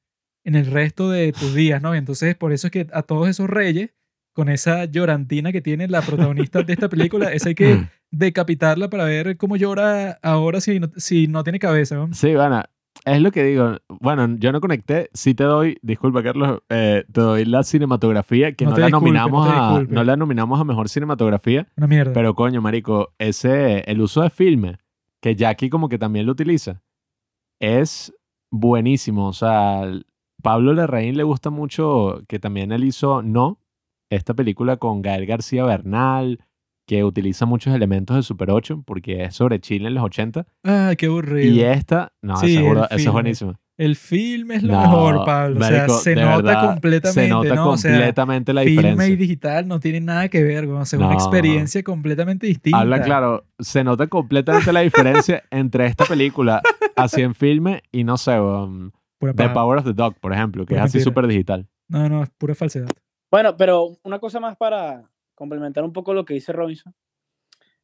en 0.44 0.55
el 0.55 0.66
resto 0.66 1.10
de 1.10 1.32
tus 1.32 1.55
días, 1.55 1.82
no? 1.82 1.94
Y 1.94 1.98
entonces 1.98 2.36
por 2.36 2.52
eso 2.52 2.68
es 2.68 2.70
que 2.70 2.86
a 2.93 3.02
todos 3.02 3.28
esos 3.28 3.51
reyes, 3.51 3.90
con 4.39 4.48
esa 4.48 4.85
llorantina 4.85 5.51
que 5.51 5.60
tiene 5.60 5.89
la 5.89 6.01
protagonista 6.01 6.62
de 6.62 6.73
esta 6.73 6.89
película, 6.89 7.32
esa 7.32 7.48
hay 7.48 7.56
que 7.56 7.89
decapitarla 8.12 8.89
para 8.89 9.02
ver 9.02 9.36
cómo 9.36 9.56
llora 9.56 10.12
ahora 10.23 10.60
si 10.60 10.78
no, 10.78 10.89
si 10.94 11.27
no 11.27 11.43
tiene 11.43 11.59
cabeza, 11.59 11.97
¿no? 11.97 12.15
Sí, 12.15 12.36
bueno, 12.36 12.62
es 13.05 13.20
lo 13.20 13.32
que 13.32 13.43
digo. 13.43 13.78
Bueno, 14.01 14.36
yo 14.39 14.52
no 14.52 14.60
conecté. 14.60 15.10
Sí 15.12 15.35
te 15.35 15.43
doy, 15.43 15.77
disculpa 15.82 16.23
Carlos, 16.23 16.60
eh, 16.69 17.02
te 17.10 17.20
doy 17.20 17.47
la 17.47 17.65
cinematografía, 17.65 18.52
que 18.52 18.65
No 18.65 18.70
no, 18.70 18.78
la 18.78 18.90
nominamos 18.90 19.48
a, 19.51 19.82
no 19.89 20.05
la 20.05 20.16
nominamos 20.16 20.60
a 20.60 20.62
mejor 20.62 20.89
cinematografía, 20.89 21.66
Una 21.77 21.89
mierda. 21.89 22.12
pero 22.12 22.36
coño, 22.36 22.62
marico, 22.62 23.15
ese, 23.19 23.81
el 23.90 24.01
uso 24.01 24.23
de 24.23 24.31
filme, 24.31 24.78
que 25.20 25.35
Jackie 25.35 25.69
como 25.69 25.89
que 25.89 25.98
también 25.98 26.27
lo 26.27 26.31
utiliza, 26.32 26.81
es 27.59 28.15
buenísimo. 28.52 29.27
O 29.27 29.32
sea, 29.32 29.82
Pablo 30.44 30.74
Larraín 30.74 31.16
le 31.16 31.24
gusta 31.24 31.51
mucho 31.51 32.23
que 32.28 32.39
también 32.39 32.70
él 32.70 32.85
hizo 32.85 33.20
No, 33.23 33.59
esta 34.10 34.35
película 34.35 34.76
con 34.76 35.02
Gael 35.02 35.26
García 35.26 35.64
Bernal, 35.64 36.40
que 36.86 37.05
utiliza 37.05 37.44
muchos 37.44 37.74
elementos 37.74 38.16
de 38.16 38.22
Super 38.22 38.51
8, 38.51 38.82
porque 38.86 39.24
es 39.24 39.35
sobre 39.35 39.60
Chile 39.60 39.89
en 39.89 39.94
los 39.94 40.05
80. 40.05 40.47
Ay, 40.64 40.97
qué 40.97 41.06
aburrido. 41.06 41.52
Y 41.52 41.60
esta, 41.60 42.12
no, 42.22 42.36
Sí, 42.39 42.55
seguro, 42.56 42.85
eso 42.85 42.89
es 42.94 42.97
filme. 42.97 43.12
buenísimo. 43.12 43.55
El 43.76 43.94
film 43.94 44.51
es 44.52 44.62
lo 44.64 44.72
No, 44.72 44.80
mejor, 44.80 45.24
Pablo. 45.24 45.60
o 45.60 45.62
sea, 45.68 45.89
se 45.89 46.16
nota 46.16 46.36
verdad, 46.43 46.66
completamente, 46.72 47.20
Se 47.22 47.28
nota 47.28 47.55
¿no? 47.55 47.70
O 47.70 47.76
sea, 47.76 47.93
completamente 47.93 48.52
la 48.52 48.62
filme 48.62 48.82
diferencia. 48.82 49.06
y 49.09 49.16
digital 49.16 49.68
no 49.68 49.78
tienen 49.78 50.05
nada 50.06 50.28
que 50.28 50.43
ver. 50.43 50.64
O 50.66 50.85
sea, 50.85 50.98
una 50.98 51.09
No. 51.09 51.14
experiencia 51.14 51.82
completamente 51.85 52.47
distinta. 52.48 52.80
Habla 52.80 53.02
claro, 53.02 53.44
se 53.60 53.85
nota 53.85 54.09
completamente 54.09 54.72
la 54.72 54.80
diferencia 54.80 55.44
entre 55.52 55.86
esta 55.86 56.06
película 56.06 56.60
así 56.97 57.20
en 57.22 57.35
filme 57.36 57.82
y 57.93 58.02
no 58.02 58.16
sé, 58.16 58.40
um, 58.40 58.90
The. 59.20 59.51
Power 59.51 59.78
of 59.78 59.85
the 59.85 59.93
Dog, 59.93 60.16
por 60.18 60.32
ejemplo, 60.32 60.64
que 60.64 60.74
Pura 60.74 60.85
es 60.86 60.94
así 60.94 61.01
súper 61.01 61.28
digital. 61.28 61.68
No, 61.89 62.09
no, 62.09 62.22
es 62.24 62.30
pura 62.30 62.56
falsedad. 62.56 62.89
Bueno, 63.30 63.56
pero 63.56 63.96
una 64.02 64.18
cosa 64.18 64.40
más 64.40 64.56
para 64.56 65.09
complementar 65.34 65.84
un 65.84 65.92
poco 65.92 66.14
lo 66.14 66.24
que 66.24 66.34
dice 66.34 66.52
Robinson. 66.52 66.94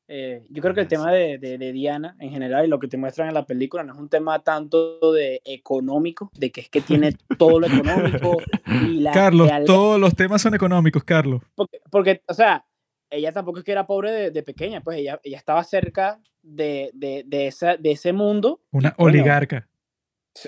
Eh, 0.07 0.45
yo 0.51 0.61
creo 0.61 0.75
que 0.75 0.83
el 0.83 0.89
tema 0.89 1.11
de, 1.12 1.39
de- 1.39 1.57
de 1.57 1.73
Diana 1.73 2.15
en 2.21 2.31
general 2.31 2.66
y 2.66 2.69
lo 2.69 2.79
que 2.79 2.89
te 2.89 2.99
muestran 2.99 3.29
en 3.29 3.35
la 3.35 3.47
película 3.47 3.83
no 3.85 3.95
es 3.95 3.99
un 3.99 4.11
tema 4.11 4.39
tanto 4.43 5.12
de 5.12 5.41
económico, 5.47 6.31
de 6.35 6.53
que 6.53 6.61
es 6.61 6.69
que 6.69 6.83
tiene 6.83 7.12
todo 7.39 7.59
lo 7.59 7.66
económico 7.69 8.43
y 8.66 9.01
la 9.01 9.12
Carlos, 9.12 9.49
realidad- 9.49 9.66
todos 9.66 9.99
los 9.99 10.15
temas 10.15 10.43
son 10.43 10.55
económicos, 10.55 11.05
Carlos. 11.05 11.41
porque, 11.55 11.81
porque, 11.91 12.23
o 12.29 12.35
sea, 12.35 12.66
ella 13.09 13.33
tampoco 13.33 13.61
es 13.61 13.65
que 13.65 13.73
era 13.73 13.87
pobre 13.87 14.12
de, 14.12 14.31
de 14.31 14.43
pequeña, 14.43 14.83
pues 14.83 14.99
ella, 14.99 15.19
ella 15.23 15.39
estaba 15.39 15.65
cerca 15.65 16.21
de, 16.43 16.91
de, 16.93 17.23
de, 17.27 17.47
esa, 17.47 17.77
de 17.79 17.93
ese 17.93 18.12
mundo. 18.12 18.61
y, 18.73 18.77
Una 18.79 18.95
oligarca. 18.99 19.69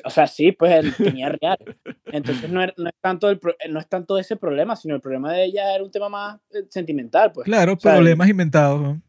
O 0.04 0.10
sea, 0.10 0.26
sí, 0.26 0.52
pues 0.52 0.72
él 0.72 0.94
tenía 0.96 1.28
real. 1.28 1.58
Entonces 2.06 2.50
no 2.50 2.62
es, 2.62 2.72
no 2.76 2.88
es 2.88 2.94
tanto 3.00 3.30
el, 3.30 3.38
pro- 3.38 3.56
no 3.70 3.78
es 3.80 3.88
tanto 3.88 4.18
ese 4.18 4.36
problema, 4.36 4.74
sino 4.76 4.94
el 4.94 5.00
problema 5.00 5.32
de 5.32 5.44
ella 5.44 5.74
era 5.74 5.84
un 5.84 5.90
tema 5.90 6.08
más 6.08 6.40
eh, 6.50 6.64
sentimental, 6.70 7.30
pues. 7.32 7.44
Claro, 7.44 7.74
o 7.74 7.78
sea, 7.78 7.94
problemas 7.94 8.28
inventados. 8.28 8.80
¿no? 8.82 9.00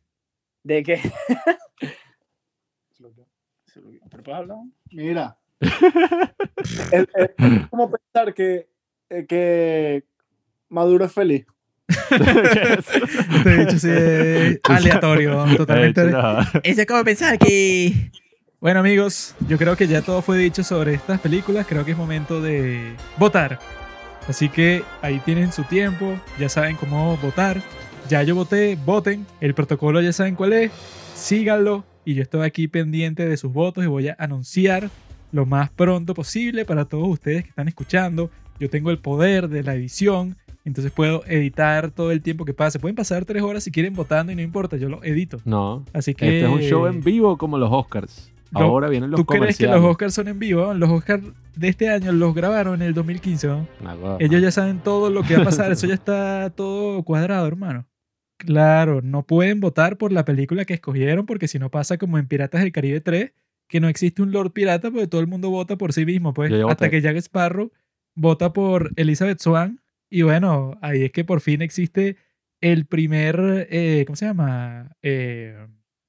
De 0.63 0.83
que... 0.83 0.99
¿Pero 4.09 4.23
puedes 4.23 4.39
hablar? 4.39 4.57
Mira. 4.91 5.37
es, 5.59 7.07
es- 7.15 7.29
es 7.37 7.67
como 7.69 7.91
pensar 7.91 8.33
que, 8.33 8.69
eh, 9.09 9.25
que 9.27 10.03
Maduro 10.69 11.05
es 11.05 11.11
feliz. 11.13 11.45
Este 12.09 13.57
dicho 13.57 13.79
sí 13.79 13.89
es 13.89 14.59
aleatorio, 14.63 15.45
totalmente. 15.55 16.01
De 16.01 16.09
hecho, 16.09 16.17
no. 16.21 16.39
Ella 16.63 16.83
acaba 16.83 16.99
de 16.99 17.05
pensar 17.05 17.37
que... 17.39 18.11
Bueno 18.59 18.79
amigos, 18.79 19.35
yo 19.47 19.59
creo 19.59 19.77
que 19.77 19.85
ya 19.85 20.01
todo 20.01 20.23
fue 20.23 20.39
dicho 20.39 20.63
sobre 20.63 20.95
estas 20.95 21.21
películas. 21.21 21.67
Creo 21.67 21.85
que 21.85 21.91
es 21.91 21.97
momento 21.97 22.41
de 22.41 22.95
votar. 23.19 23.59
Así 24.27 24.49
que 24.49 24.81
ahí 25.03 25.19
tienen 25.19 25.51
su 25.51 25.63
tiempo, 25.63 26.19
ya 26.39 26.49
saben 26.49 26.75
cómo 26.75 27.17
votar. 27.17 27.61
Ya 28.09 28.23
yo 28.23 28.33
voté, 28.33 28.75
voten. 28.83 29.27
El 29.41 29.53
protocolo 29.53 30.01
ya 30.01 30.11
saben 30.11 30.33
cuál 30.33 30.53
es. 30.53 30.71
Síganlo. 31.13 31.85
Y 32.03 32.15
yo 32.15 32.23
estoy 32.23 32.47
aquí 32.47 32.67
pendiente 32.67 33.27
de 33.27 33.37
sus 33.37 33.53
votos 33.53 33.83
y 33.83 33.87
voy 33.87 34.07
a 34.07 34.15
anunciar 34.17 34.89
lo 35.31 35.45
más 35.45 35.69
pronto 35.69 36.15
posible 36.15 36.65
para 36.65 36.85
todos 36.85 37.07
ustedes 37.07 37.43
que 37.43 37.49
están 37.49 37.67
escuchando. 37.67 38.31
Yo 38.59 38.71
tengo 38.71 38.89
el 38.89 38.97
poder 38.97 39.49
de 39.49 39.61
la 39.61 39.75
edición. 39.75 40.35
Entonces 40.65 40.91
puedo 40.91 41.23
editar 41.27 41.91
todo 41.91 42.11
el 42.11 42.23
tiempo 42.23 42.43
que 42.43 42.55
pase. 42.55 42.79
Pueden 42.79 42.95
pasar 42.95 43.23
tres 43.23 43.43
horas 43.43 43.63
si 43.63 43.69
quieren 43.69 43.93
votando 43.93 44.31
y 44.31 44.35
no 44.35 44.41
importa, 44.41 44.77
yo 44.77 44.89
lo 44.89 45.03
edito. 45.03 45.37
No, 45.45 45.85
Así 45.93 46.15
que... 46.15 46.39
este 46.39 46.47
es 46.47 46.51
un 46.51 46.61
show 46.61 46.87
en 46.87 47.01
vivo 47.01 47.37
como 47.37 47.59
los 47.59 47.69
Oscars. 47.71 48.31
Ahora 48.53 48.89
vienen 48.89 49.11
los 49.11 49.19
¿Tú 49.19 49.25
crees 49.25 49.57
que 49.57 49.67
los. 49.67 49.83
Oscars 49.83 50.13
son 50.13 50.27
en 50.27 50.39
vivo? 50.39 50.73
Los 50.73 50.89
Oscars 50.89 51.23
de 51.55 51.67
este 51.67 51.89
año 51.89 52.11
los 52.11 52.33
grabaron 52.33 52.81
en 52.81 52.87
el 52.87 52.93
2015. 52.93 53.47
¿no? 53.47 53.67
Nah, 53.81 53.95
huevo. 53.95 54.17
Ellos 54.19 54.41
ya 54.41 54.51
saben 54.51 54.79
todo 54.79 55.09
lo 55.09 55.23
que 55.23 55.35
va 55.35 55.41
a 55.41 55.45
pasar. 55.45 55.71
Eso 55.71 55.87
ya 55.87 55.93
está 55.93 56.51
todo 56.55 57.03
cuadrado, 57.03 57.47
hermano. 57.47 57.87
Claro, 58.37 59.01
no 59.01 59.25
pueden 59.25 59.59
votar 59.59 59.97
por 59.97 60.11
la 60.11 60.23
película 60.23 60.65
que 60.65 60.75
escogieron 60.75 61.25
porque 61.25 61.47
si 61.47 61.57
no 61.57 61.71
pasa 61.71 61.97
como 61.97 62.17
en 62.19 62.27
Piratas 62.27 62.61
del 62.61 62.71
Caribe 62.71 63.01
3, 63.01 63.33
que 63.67 63.79
no 63.79 63.87
existe 63.87 64.21
un 64.21 64.31
Lord 64.31 64.51
Pirata 64.51 64.91
porque 64.91 65.07
todo 65.07 65.21
el 65.21 65.27
mundo 65.27 65.49
vota 65.49 65.77
por 65.77 65.91
sí 65.91 66.05
mismo. 66.05 66.33
Pues 66.33 66.51
hasta 66.51 66.65
voté. 66.65 66.89
que 66.89 67.01
Jack 67.01 67.17
Sparrow 67.17 67.71
vota 68.15 68.53
por 68.53 68.91
Elizabeth 68.95 69.39
Swan. 69.39 69.81
Y 70.09 70.21
bueno, 70.21 70.77
ahí 70.81 71.03
es 71.05 71.11
que 71.11 71.25
por 71.25 71.41
fin 71.41 71.61
existe 71.61 72.17
el 72.61 72.85
primer, 72.85 73.67
eh, 73.69 74.03
¿cómo 74.05 74.15
se 74.15 74.25
llama? 74.25 74.95
Eh, 75.01 75.57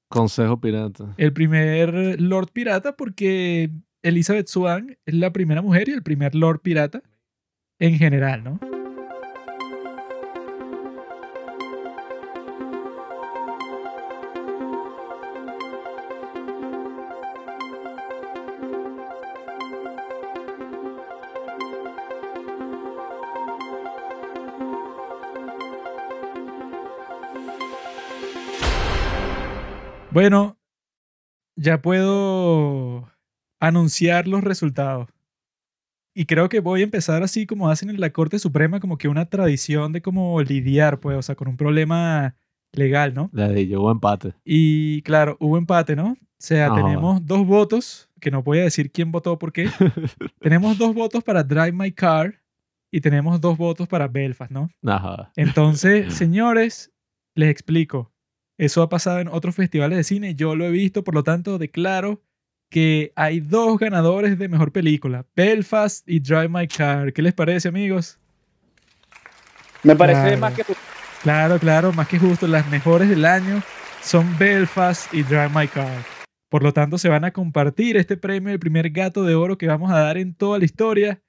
Consejo 0.09 0.59
pirata. 0.59 1.13
el 1.17 1.33
primer 1.33 2.19
Lord 2.19 2.49
Pirata 2.51 2.95
porque 2.95 3.69
Elizabeth 4.01 4.47
Swan 4.47 4.97
es 5.05 5.13
la 5.13 5.31
primera 5.31 5.61
mujer 5.61 5.87
y 5.89 5.93
el 5.93 6.03
primer 6.03 6.33
Lord 6.35 6.61
Pirata 6.61 7.03
en 7.79 7.97
general, 7.97 8.43
¿no? 8.43 8.78
Bueno, 30.19 30.57
ya 31.55 31.81
puedo 31.81 33.09
anunciar 33.61 34.27
los 34.27 34.43
resultados. 34.43 35.07
Y 36.13 36.25
creo 36.25 36.49
que 36.49 36.59
voy 36.59 36.81
a 36.81 36.83
empezar 36.83 37.23
así 37.23 37.45
como 37.45 37.69
hacen 37.69 37.89
en 37.89 38.01
la 38.01 38.09
Corte 38.09 38.37
Suprema, 38.37 38.81
como 38.81 38.97
que 38.97 39.07
una 39.07 39.29
tradición 39.29 39.93
de 39.93 40.01
cómo 40.01 40.41
lidiar, 40.41 40.99
pues, 40.99 41.15
o 41.17 41.21
sea, 41.21 41.35
con 41.35 41.47
un 41.47 41.55
problema 41.55 42.35
legal, 42.73 43.13
¿no? 43.13 43.29
La 43.31 43.47
de 43.47 43.65
llegó 43.65 43.89
empate. 43.91 44.33
Y 44.43 45.03
claro, 45.03 45.37
hubo 45.39 45.57
empate, 45.57 45.95
¿no? 45.95 46.09
O 46.09 46.17
sea, 46.37 46.67
No. 46.67 46.75
tenemos 46.75 47.25
dos 47.25 47.47
votos, 47.47 48.09
que 48.19 48.29
no 48.29 48.43
voy 48.43 48.59
a 48.59 48.63
decir 48.63 48.91
quién 48.91 49.13
votó 49.13 49.39
por 49.39 49.53
qué. 49.53 49.69
tenemos 50.41 50.77
dos 50.77 50.93
votos 50.93 51.23
para 51.23 51.45
Drive 51.45 51.71
My 51.71 51.93
Car 51.93 52.41
y 52.91 52.99
tenemos 52.99 53.39
dos 53.39 53.57
votos 53.57 53.87
para 53.87 54.09
Belfast, 54.09 54.51
¿no? 54.51 54.69
Ajá. 54.85 55.31
Entonces, 55.37 56.13
señores, 56.13 56.91
les 57.35 57.49
explico. 57.49 58.11
Eso 58.59 58.81
ha 58.81 58.89
pasado 58.89 59.19
en 59.19 59.29
otros 59.29 59.55
festivales 59.55 59.97
de 59.97 60.03
cine, 60.03 60.35
yo 60.35 60.53
lo 60.53 60.65
he 60.65 60.69
visto, 60.69 61.01
por 61.05 61.15
lo 61.15 61.23
tanto 61.23 61.57
declaro 61.57 62.21
que 62.69 63.13
hay 63.15 63.39
dos 63.39 63.79
ganadores 63.79 64.37
de 64.37 64.49
mejor 64.49 64.73
película, 64.73 65.25
Belfast 65.33 66.07
y 66.07 66.19
Drive 66.19 66.49
My 66.49 66.67
Car. 66.67 67.13
¿Qué 67.13 67.21
les 67.21 67.33
parece, 67.33 67.69
amigos? 67.69 68.19
Me 69.81 69.95
parece 69.95 70.21
Claro. 70.21 70.37
más 70.39 70.53
que 70.53 70.63
justo. 70.63 70.81
Claro, 71.23 71.57
claro, 71.57 71.93
más 71.93 72.09
que 72.09 72.19
justo, 72.19 72.47
las 72.47 72.69
mejores 72.69 73.07
del 73.07 73.23
año 73.23 73.63
son 74.01 74.37
Belfast 74.37 75.13
y 75.13 75.23
Drive 75.23 75.49
My 75.55 75.67
Car. 75.69 76.03
Por 76.49 76.61
lo 76.61 76.73
tanto, 76.73 76.97
se 76.97 77.07
van 77.07 77.23
a 77.23 77.31
compartir 77.31 77.95
este 77.95 78.17
premio, 78.17 78.51
el 78.51 78.59
primer 78.59 78.89
gato 78.89 79.23
de 79.23 79.35
oro 79.35 79.57
que 79.57 79.67
vamos 79.67 79.89
a 79.89 79.99
dar 79.99 80.17
en 80.17 80.33
toda 80.33 80.59
la 80.59 80.65
historia, 80.65 81.21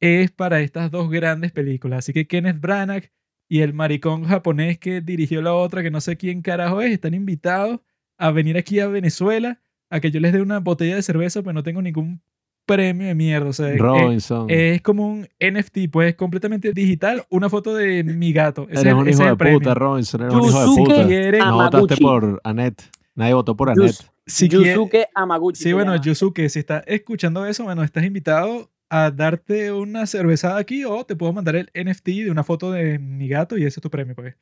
es 0.00 0.30
para 0.30 0.60
estas 0.60 0.92
dos 0.92 1.10
grandes 1.10 1.50
películas. 1.50 1.98
Así 2.00 2.12
que 2.12 2.28
Kenneth 2.28 2.60
Branagh 2.60 3.10
y 3.48 3.60
el 3.60 3.72
maricón 3.72 4.24
japonés 4.24 4.78
que 4.78 5.00
dirigió 5.00 5.40
la 5.42 5.54
otra, 5.54 5.82
que 5.82 5.90
no 5.90 6.00
sé 6.00 6.16
quién 6.16 6.42
carajo 6.42 6.80
es, 6.82 6.92
están 6.92 7.14
invitados 7.14 7.80
a 8.18 8.30
venir 8.30 8.56
aquí 8.58 8.80
a 8.80 8.86
Venezuela 8.88 9.60
a 9.90 10.00
que 10.00 10.10
yo 10.10 10.20
les 10.20 10.32
dé 10.32 10.42
una 10.42 10.60
botella 10.60 10.96
de 10.96 11.02
cerveza, 11.02 11.42
pues 11.42 11.54
no 11.54 11.62
tengo 11.62 11.80
ningún 11.80 12.20
premio 12.66 13.06
de 13.06 13.14
mierda. 13.14 13.48
O 13.48 13.52
sea, 13.54 13.70
es- 13.72 13.78
Robinson. 13.78 14.46
es 14.50 14.82
como 14.82 15.08
un 15.08 15.26
NFT, 15.40 15.88
pues 15.90 16.14
completamente 16.14 16.72
digital, 16.72 17.24
una 17.30 17.48
foto 17.48 17.74
de 17.74 18.04
mi 18.04 18.32
gato. 18.34 18.66
Ese, 18.68 18.82
eres 18.82 18.92
es- 18.92 18.98
un 19.00 19.08
hijo 19.08 19.22
de 19.24 19.28
el 19.30 19.36
premio. 19.38 19.58
puta, 19.60 19.74
Robinson. 19.74 20.20
Eres 20.22 20.34
un 20.34 20.44
hijo 20.44 20.60
de 20.60 20.66
puta. 20.66 21.06
quieren- 21.06 21.40
No 21.40 21.56
votaste 21.56 21.96
por 21.96 22.40
Annette. 22.44 22.82
Nadie 23.14 23.32
votó 23.34 23.56
por 23.56 23.70
Annette. 23.70 23.86
Yus- 23.92 24.10
Si 24.26 24.46
quiere- 24.50 24.74
Yusuke 24.74 25.06
Amaguchi. 25.14 25.62
sí, 25.62 25.72
bueno, 25.72 25.92
llama. 25.94 26.04
Yusuke, 26.04 26.50
si 26.50 26.58
estás 26.58 26.82
escuchando 26.86 27.46
eso, 27.46 27.64
bueno, 27.64 27.82
estás 27.82 28.04
invitado 28.04 28.70
a 28.90 29.10
darte 29.10 29.72
una 29.72 30.06
cervezada 30.06 30.58
aquí 30.58 30.84
o 30.84 31.04
te 31.04 31.16
puedo 31.16 31.32
mandar 31.32 31.56
el 31.56 31.70
NFT 31.74 32.06
de 32.08 32.30
una 32.30 32.44
foto 32.44 32.72
de 32.72 32.98
mi 32.98 33.28
gato 33.28 33.58
y 33.58 33.64
ese 33.64 33.80
es 33.80 33.82
tu 33.82 33.90
premio, 33.90 34.14
pues. 34.14 34.36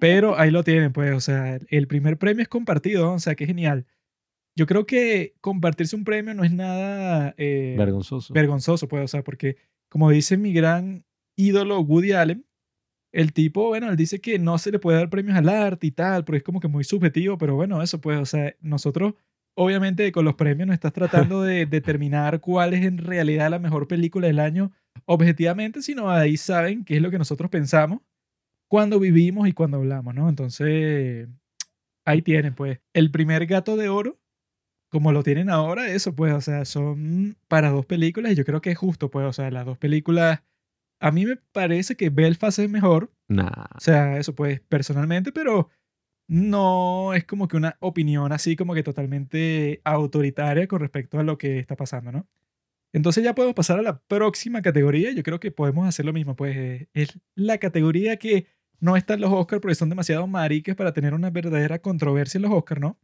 Pero 0.00 0.38
ahí 0.38 0.50
lo 0.50 0.64
tienen, 0.64 0.92
pues, 0.92 1.12
o 1.14 1.20
sea, 1.20 1.58
el 1.68 1.86
primer 1.86 2.16
premio 2.16 2.42
es 2.42 2.48
compartido, 2.48 3.12
o 3.12 3.18
sea, 3.18 3.34
que 3.34 3.46
genial. 3.46 3.86
Yo 4.56 4.66
creo 4.66 4.86
que 4.86 5.34
compartirse 5.40 5.96
un 5.96 6.04
premio 6.04 6.34
no 6.34 6.44
es 6.44 6.52
nada 6.52 7.34
eh, 7.36 7.74
Vergonzoso. 7.78 8.32
vergonzoso, 8.32 8.88
pues, 8.88 9.04
o 9.04 9.08
sea, 9.08 9.22
porque 9.22 9.56
como 9.88 10.10
dice 10.10 10.36
mi 10.36 10.52
gran 10.52 11.04
ídolo 11.36 11.80
Woody 11.80 12.12
Allen, 12.12 12.46
el 13.12 13.32
tipo, 13.32 13.68
bueno, 13.68 13.90
él 13.90 13.96
dice 13.96 14.20
que 14.20 14.38
no 14.38 14.58
se 14.58 14.70
le 14.70 14.78
puede 14.78 14.98
dar 14.98 15.10
premios 15.10 15.36
al 15.36 15.48
arte 15.48 15.86
y 15.86 15.90
tal, 15.90 16.24
porque 16.24 16.38
es 16.38 16.44
como 16.44 16.60
que 16.60 16.68
muy 16.68 16.84
subjetivo, 16.84 17.38
pero 17.38 17.56
bueno, 17.56 17.82
eso 17.82 18.00
pues, 18.00 18.18
o 18.20 18.26
sea, 18.26 18.54
nosotros, 18.60 19.14
obviamente 19.60 20.10
con 20.10 20.24
los 20.24 20.36
premios 20.36 20.66
no 20.66 20.72
estás 20.72 20.94
tratando 20.94 21.42
de 21.42 21.66
determinar 21.66 22.40
cuál 22.40 22.72
es 22.72 22.84
en 22.84 22.96
realidad 22.96 23.50
la 23.50 23.58
mejor 23.58 23.86
película 23.86 24.26
del 24.26 24.38
año 24.38 24.72
objetivamente, 25.04 25.82
sino 25.82 26.10
ahí 26.10 26.38
saben 26.38 26.82
qué 26.84 26.96
es 26.96 27.02
lo 27.02 27.10
que 27.10 27.18
nosotros 27.18 27.50
pensamos 27.50 28.00
cuando 28.70 28.98
vivimos 28.98 29.48
y 29.48 29.52
cuando 29.52 29.76
hablamos, 29.76 30.14
¿no? 30.14 30.28
Entonces, 30.28 31.28
ahí 32.06 32.22
tienen, 32.22 32.54
pues, 32.54 32.80
el 32.94 33.10
primer 33.10 33.46
gato 33.46 33.76
de 33.76 33.88
oro 33.90 34.18
como 34.90 35.12
lo 35.12 35.22
tienen 35.22 35.50
ahora, 35.50 35.88
eso 35.88 36.16
pues, 36.16 36.32
o 36.32 36.40
sea, 36.40 36.64
son 36.64 37.36
para 37.46 37.70
dos 37.70 37.86
películas 37.86 38.32
y 38.32 38.34
yo 38.34 38.44
creo 38.44 38.60
que 38.60 38.70
es 38.72 38.78
justo, 38.78 39.10
pues, 39.10 39.26
o 39.26 39.32
sea, 39.32 39.50
las 39.50 39.64
dos 39.66 39.78
películas, 39.78 40.42
a 41.00 41.12
mí 41.12 41.26
me 41.26 41.36
parece 41.36 41.96
que 41.96 42.10
Belfast 42.10 42.58
es 42.58 42.70
mejor, 42.70 43.12
Nah. 43.28 43.66
o 43.76 43.80
sea, 43.80 44.18
eso 44.18 44.34
pues, 44.34 44.60
personalmente, 44.62 45.30
pero 45.32 45.68
no 46.30 47.14
es 47.14 47.24
como 47.24 47.48
que 47.48 47.56
una 47.56 47.76
opinión 47.80 48.32
así 48.32 48.56
como 48.56 48.74
que 48.74 48.82
totalmente 48.82 49.80
autoritaria 49.84 50.68
con 50.68 50.80
respecto 50.80 51.18
a 51.18 51.24
lo 51.24 51.38
que 51.38 51.58
está 51.58 51.76
pasando, 51.76 52.12
¿no? 52.12 52.28
Entonces 52.92 53.24
ya 53.24 53.34
podemos 53.34 53.54
pasar 53.54 53.78
a 53.78 53.82
la 53.82 54.00
próxima 54.00 54.62
categoría, 54.62 55.12
yo 55.12 55.22
creo 55.22 55.40
que 55.40 55.52
podemos 55.52 55.86
hacer 55.88 56.06
lo 56.06 56.12
mismo, 56.12 56.36
pues 56.36 56.56
eh, 56.56 56.88
es 56.94 57.18
la 57.34 57.58
categoría 57.58 58.16
que 58.16 58.46
no 58.80 58.96
está 58.96 59.14
en 59.14 59.22
los 59.22 59.32
Oscars 59.32 59.60
porque 59.60 59.74
son 59.74 59.90
demasiado 59.90 60.26
mariques 60.26 60.76
para 60.76 60.92
tener 60.92 61.14
una 61.14 61.30
verdadera 61.30 61.80
controversia 61.80 62.38
en 62.38 62.42
los 62.42 62.52
Oscars, 62.52 62.80
¿no? 62.80 62.98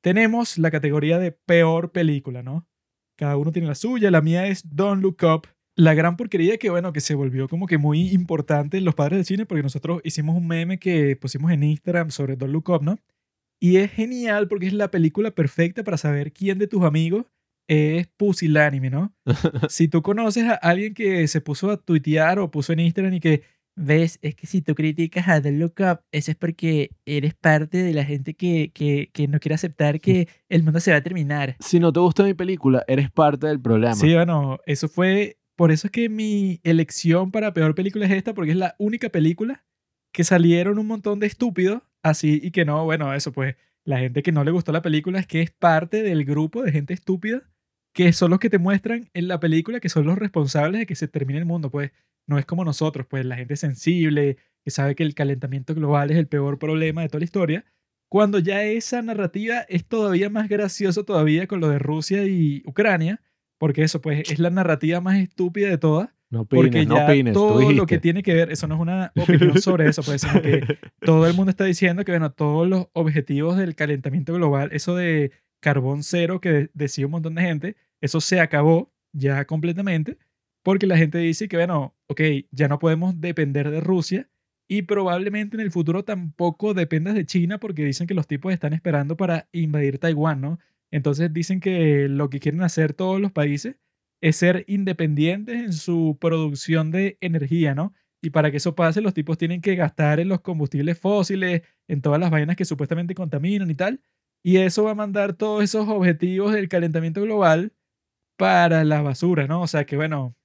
tenemos 0.00 0.58
la 0.58 0.70
categoría 0.70 1.18
de 1.18 1.32
peor 1.32 1.92
película, 1.92 2.42
¿no? 2.42 2.66
Cada 3.16 3.36
uno 3.36 3.52
tiene 3.52 3.68
la 3.68 3.74
suya, 3.74 4.10
la 4.10 4.22
mía 4.22 4.46
es 4.46 4.62
Don't 4.64 5.02
Look 5.02 5.18
Up. 5.22 5.46
La 5.76 5.94
gran 5.94 6.16
porquería 6.16 6.58
que, 6.58 6.70
bueno, 6.70 6.92
que 6.92 7.00
se 7.00 7.14
volvió 7.14 7.48
como 7.48 7.66
que 7.66 7.78
muy 7.78 8.10
importante 8.10 8.78
en 8.78 8.84
los 8.84 8.94
padres 8.94 9.18
del 9.18 9.24
cine 9.24 9.46
porque 9.46 9.62
nosotros 9.62 10.00
hicimos 10.04 10.36
un 10.36 10.46
meme 10.46 10.78
que 10.78 11.16
pusimos 11.16 11.52
en 11.52 11.62
Instagram 11.62 12.10
sobre 12.10 12.36
Don't 12.36 12.52
Look 12.52 12.68
Up, 12.70 12.82
¿no? 12.82 12.98
Y 13.60 13.76
es 13.76 13.90
genial 13.90 14.48
porque 14.48 14.66
es 14.66 14.72
la 14.72 14.90
película 14.90 15.30
perfecta 15.30 15.84
para 15.84 15.96
saber 15.96 16.32
quién 16.32 16.58
de 16.58 16.66
tus 16.66 16.82
amigos 16.82 17.26
es 17.68 18.08
pusilánime, 18.16 18.90
¿no? 18.90 19.14
si 19.68 19.86
tú 19.86 20.02
conoces 20.02 20.44
a 20.44 20.54
alguien 20.54 20.92
que 20.92 21.28
se 21.28 21.40
puso 21.40 21.70
a 21.70 21.76
tuitear 21.76 22.40
o 22.40 22.50
puso 22.50 22.72
en 22.72 22.80
Instagram 22.80 23.14
y 23.14 23.20
que 23.20 23.42
ves, 23.76 24.18
es 24.22 24.34
que 24.34 24.46
si 24.46 24.60
tú 24.60 24.74
criticas 24.74 25.28
a 25.28 25.40
The 25.40 25.52
Look 25.52 25.74
Up, 25.78 26.00
eso 26.10 26.32
es 26.32 26.36
porque 26.36 26.90
eres 27.06 27.34
parte 27.34 27.78
de 27.78 27.92
la 27.94 28.04
gente 28.04 28.34
que, 28.34 28.72
que, 28.74 29.10
que 29.12 29.28
no 29.28 29.38
quiere 29.38 29.54
aceptar 29.54 30.00
que 30.00 30.28
el 30.48 30.62
mundo 30.62 30.80
se 30.80 30.90
va 30.90 30.98
a 30.98 31.02
terminar. 31.02 31.56
Si 31.60 31.78
no 31.78 31.92
te 31.92 32.00
gusta 32.00 32.24
mi 32.24 32.34
película, 32.34 32.84
eres 32.88 33.10
parte 33.10 33.46
del 33.46 33.60
problema. 33.60 33.94
Sí, 33.94 34.14
bueno, 34.14 34.58
eso 34.66 34.88
fue. 34.88 35.36
Por 35.60 35.72
eso 35.72 35.88
es 35.88 35.90
que 35.90 36.08
mi 36.08 36.58
elección 36.64 37.30
para 37.30 37.52
peor 37.52 37.74
película 37.74 38.06
es 38.06 38.12
esta, 38.12 38.32
porque 38.32 38.52
es 38.52 38.56
la 38.56 38.76
única 38.78 39.10
película 39.10 39.62
que 40.10 40.24
salieron 40.24 40.78
un 40.78 40.86
montón 40.86 41.20
de 41.20 41.26
estúpidos 41.26 41.82
así 42.02 42.40
y 42.42 42.50
que 42.50 42.64
no, 42.64 42.86
bueno, 42.86 43.12
eso 43.12 43.30
pues, 43.30 43.56
la 43.84 43.98
gente 43.98 44.22
que 44.22 44.32
no 44.32 44.42
le 44.42 44.52
gustó 44.52 44.72
la 44.72 44.80
película 44.80 45.20
es 45.20 45.26
que 45.26 45.42
es 45.42 45.50
parte 45.50 46.02
del 46.02 46.24
grupo 46.24 46.62
de 46.62 46.72
gente 46.72 46.94
estúpida 46.94 47.42
que 47.92 48.14
son 48.14 48.30
los 48.30 48.38
que 48.38 48.48
te 48.48 48.56
muestran 48.56 49.10
en 49.12 49.28
la 49.28 49.38
película 49.38 49.80
que 49.80 49.90
son 49.90 50.06
los 50.06 50.16
responsables 50.16 50.78
de 50.78 50.86
que 50.86 50.94
se 50.94 51.08
termine 51.08 51.40
el 51.40 51.44
mundo, 51.44 51.70
pues 51.70 51.90
no 52.26 52.38
es 52.38 52.46
como 52.46 52.64
nosotros, 52.64 53.06
pues 53.06 53.26
la 53.26 53.36
gente 53.36 53.56
sensible, 53.56 54.38
que 54.64 54.70
sabe 54.70 54.94
que 54.94 55.02
el 55.02 55.14
calentamiento 55.14 55.74
global 55.74 56.10
es 56.10 56.16
el 56.16 56.26
peor 56.26 56.58
problema 56.58 57.02
de 57.02 57.08
toda 57.08 57.18
la 57.18 57.26
historia, 57.26 57.66
cuando 58.08 58.38
ya 58.38 58.64
esa 58.64 59.02
narrativa 59.02 59.60
es 59.68 59.84
todavía 59.84 60.30
más 60.30 60.48
gracioso 60.48 61.04
todavía 61.04 61.46
con 61.46 61.60
lo 61.60 61.68
de 61.68 61.78
Rusia 61.78 62.24
y 62.24 62.62
Ucrania, 62.64 63.20
porque 63.60 63.82
eso 63.82 64.00
pues 64.00 64.30
es 64.30 64.38
la 64.38 64.48
narrativa 64.50 65.00
más 65.02 65.18
estúpida 65.18 65.68
de 65.68 65.76
todas, 65.78 66.08
No 66.30 66.40
opines, 66.40 66.64
porque 66.64 66.86
no 66.86 66.96
ya 66.96 67.04
opines. 67.04 67.34
todo 67.34 67.70
lo 67.72 67.84
que 67.86 67.98
tiene 67.98 68.22
que 68.22 68.32
ver, 68.32 68.50
eso 68.50 68.66
no 68.66 68.74
es 68.76 68.80
una 68.80 69.12
opinión 69.16 69.60
sobre 69.60 69.86
eso, 69.88 70.02
pues 70.02 70.22
sino 70.22 70.40
que 70.40 70.62
todo 71.02 71.26
el 71.26 71.34
mundo 71.34 71.50
está 71.50 71.64
diciendo 71.64 72.04
que 72.04 72.12
bueno, 72.12 72.32
todos 72.32 72.66
los 72.66 72.86
objetivos 72.94 73.56
del 73.58 73.74
calentamiento 73.74 74.32
global, 74.34 74.70
eso 74.72 74.96
de 74.96 75.30
carbón 75.60 76.02
cero 76.02 76.40
que 76.40 76.48
de- 76.52 76.70
decía 76.72 77.04
un 77.04 77.12
montón 77.12 77.34
de 77.34 77.42
gente, 77.42 77.76
eso 78.00 78.20
se 78.22 78.40
acabó 78.40 78.90
ya 79.12 79.44
completamente, 79.44 80.16
porque 80.62 80.86
la 80.86 80.96
gente 80.96 81.18
dice 81.18 81.46
que 81.48 81.56
bueno, 81.58 81.94
ok, 82.06 82.20
ya 82.50 82.66
no 82.68 82.78
podemos 82.78 83.20
depender 83.20 83.70
de 83.70 83.80
Rusia 83.80 84.28
y 84.68 84.82
probablemente 84.82 85.56
en 85.56 85.60
el 85.60 85.70
futuro 85.70 86.04
tampoco 86.04 86.72
dependas 86.74 87.14
de 87.14 87.26
China 87.26 87.58
porque 87.58 87.84
dicen 87.84 88.06
que 88.06 88.14
los 88.14 88.26
tipos 88.26 88.52
están 88.54 88.72
esperando 88.72 89.16
para 89.16 89.48
invadir 89.52 89.98
Taiwán, 89.98 90.40
¿no? 90.40 90.58
Entonces 90.90 91.32
dicen 91.32 91.60
que 91.60 92.08
lo 92.08 92.30
que 92.30 92.40
quieren 92.40 92.62
hacer 92.62 92.94
todos 92.94 93.20
los 93.20 93.32
países 93.32 93.76
es 94.20 94.36
ser 94.36 94.64
independientes 94.68 95.56
en 95.56 95.72
su 95.72 96.18
producción 96.20 96.90
de 96.90 97.16
energía, 97.20 97.74
¿no? 97.74 97.94
Y 98.22 98.30
para 98.30 98.50
que 98.50 98.58
eso 98.58 98.74
pase, 98.74 99.00
los 99.00 99.14
tipos 99.14 99.38
tienen 99.38 99.62
que 99.62 99.76
gastar 99.76 100.20
en 100.20 100.28
los 100.28 100.40
combustibles 100.40 100.98
fósiles, 100.98 101.62
en 101.88 102.02
todas 102.02 102.20
las 102.20 102.30
vainas 102.30 102.56
que 102.56 102.64
supuestamente 102.66 103.14
contaminan 103.14 103.70
y 103.70 103.74
tal. 103.74 104.00
Y 104.42 104.58
eso 104.58 104.84
va 104.84 104.92
a 104.92 104.94
mandar 104.94 105.34
todos 105.34 105.62
esos 105.64 105.88
objetivos 105.88 106.52
del 106.52 106.68
calentamiento 106.68 107.22
global 107.22 107.72
para 108.36 108.84
la 108.84 109.02
basura, 109.02 109.46
¿no? 109.46 109.62
O 109.62 109.66
sea 109.66 109.86
que, 109.86 109.96
bueno, 109.96 110.36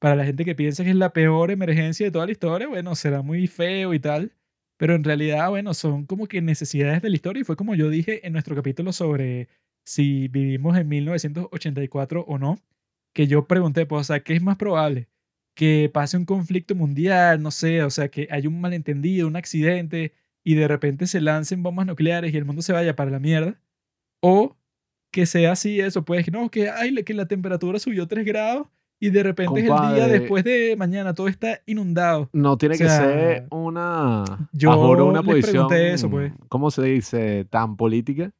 para 0.00 0.16
la 0.16 0.24
gente 0.24 0.44
que 0.44 0.54
piensa 0.54 0.84
que 0.84 0.90
es 0.90 0.96
la 0.96 1.12
peor 1.12 1.50
emergencia 1.50 2.06
de 2.06 2.12
toda 2.12 2.26
la 2.26 2.32
historia, 2.32 2.68
bueno, 2.68 2.94
será 2.94 3.22
muy 3.22 3.46
feo 3.46 3.94
y 3.94 4.00
tal. 4.00 4.32
Pero 4.78 4.94
en 4.94 5.04
realidad, 5.04 5.48
bueno, 5.50 5.74
son 5.74 6.06
como 6.06 6.26
que 6.26 6.42
necesidades 6.42 7.02
de 7.02 7.10
la 7.10 7.16
historia. 7.16 7.40
Y 7.42 7.44
fue 7.44 7.56
como 7.56 7.74
yo 7.74 7.88
dije 7.90 8.26
en 8.26 8.32
nuestro 8.32 8.56
capítulo 8.56 8.92
sobre 8.92 9.48
si 9.84 10.28
vivimos 10.28 10.76
en 10.76 10.88
1984 10.88 12.24
o 12.26 12.38
no, 12.38 12.58
que 13.12 13.26
yo 13.26 13.46
pregunté, 13.46 13.86
pues, 13.86 14.00
o 14.00 14.04
sea, 14.04 14.20
¿qué 14.20 14.34
es 14.34 14.42
más 14.42 14.56
probable? 14.56 15.08
Que 15.54 15.90
pase 15.92 16.16
un 16.16 16.24
conflicto 16.24 16.74
mundial, 16.74 17.40
no 17.42 17.50
sé, 17.50 17.82
o 17.84 17.90
sea, 17.90 18.08
que 18.08 18.26
haya 18.30 18.48
un 18.48 18.60
malentendido, 18.60 19.28
un 19.28 19.36
accidente 19.36 20.12
y 20.42 20.54
de 20.56 20.66
repente 20.68 21.06
se 21.06 21.20
lancen 21.20 21.62
bombas 21.62 21.86
nucleares 21.86 22.34
y 22.34 22.36
el 22.36 22.44
mundo 22.44 22.62
se 22.62 22.72
vaya 22.72 22.96
para 22.96 23.10
la 23.10 23.20
mierda. 23.20 23.60
O 24.20 24.56
que 25.12 25.26
sea 25.26 25.52
así 25.52 25.80
eso, 25.80 26.04
pues, 26.04 26.30
no, 26.32 26.50
que, 26.50 26.70
ay, 26.70 26.92
que 27.04 27.14
la 27.14 27.26
temperatura 27.26 27.78
subió 27.78 28.08
3 28.08 28.24
grados 28.26 28.66
y 28.98 29.10
de 29.10 29.22
repente 29.22 29.60
es 29.60 29.66
el 29.70 29.94
día 29.94 30.08
después 30.08 30.42
de 30.44 30.74
mañana, 30.76 31.14
todo 31.14 31.28
está 31.28 31.60
inundado. 31.66 32.30
No 32.32 32.56
tiene 32.56 32.74
O 32.74 32.78
sea, 32.78 32.86
que 32.88 32.94
ser 32.94 33.46
una. 33.50 34.24
yo 34.52 34.76
una 35.06 35.20
les 35.20 35.26
posición. 35.28 35.68
pregunté 35.68 35.92
eso, 35.92 36.10
pues. 36.10 36.32
¿Cómo 36.48 36.70
se 36.70 36.82
dice? 36.82 37.44
Tan 37.44 37.76
política. 37.76 38.32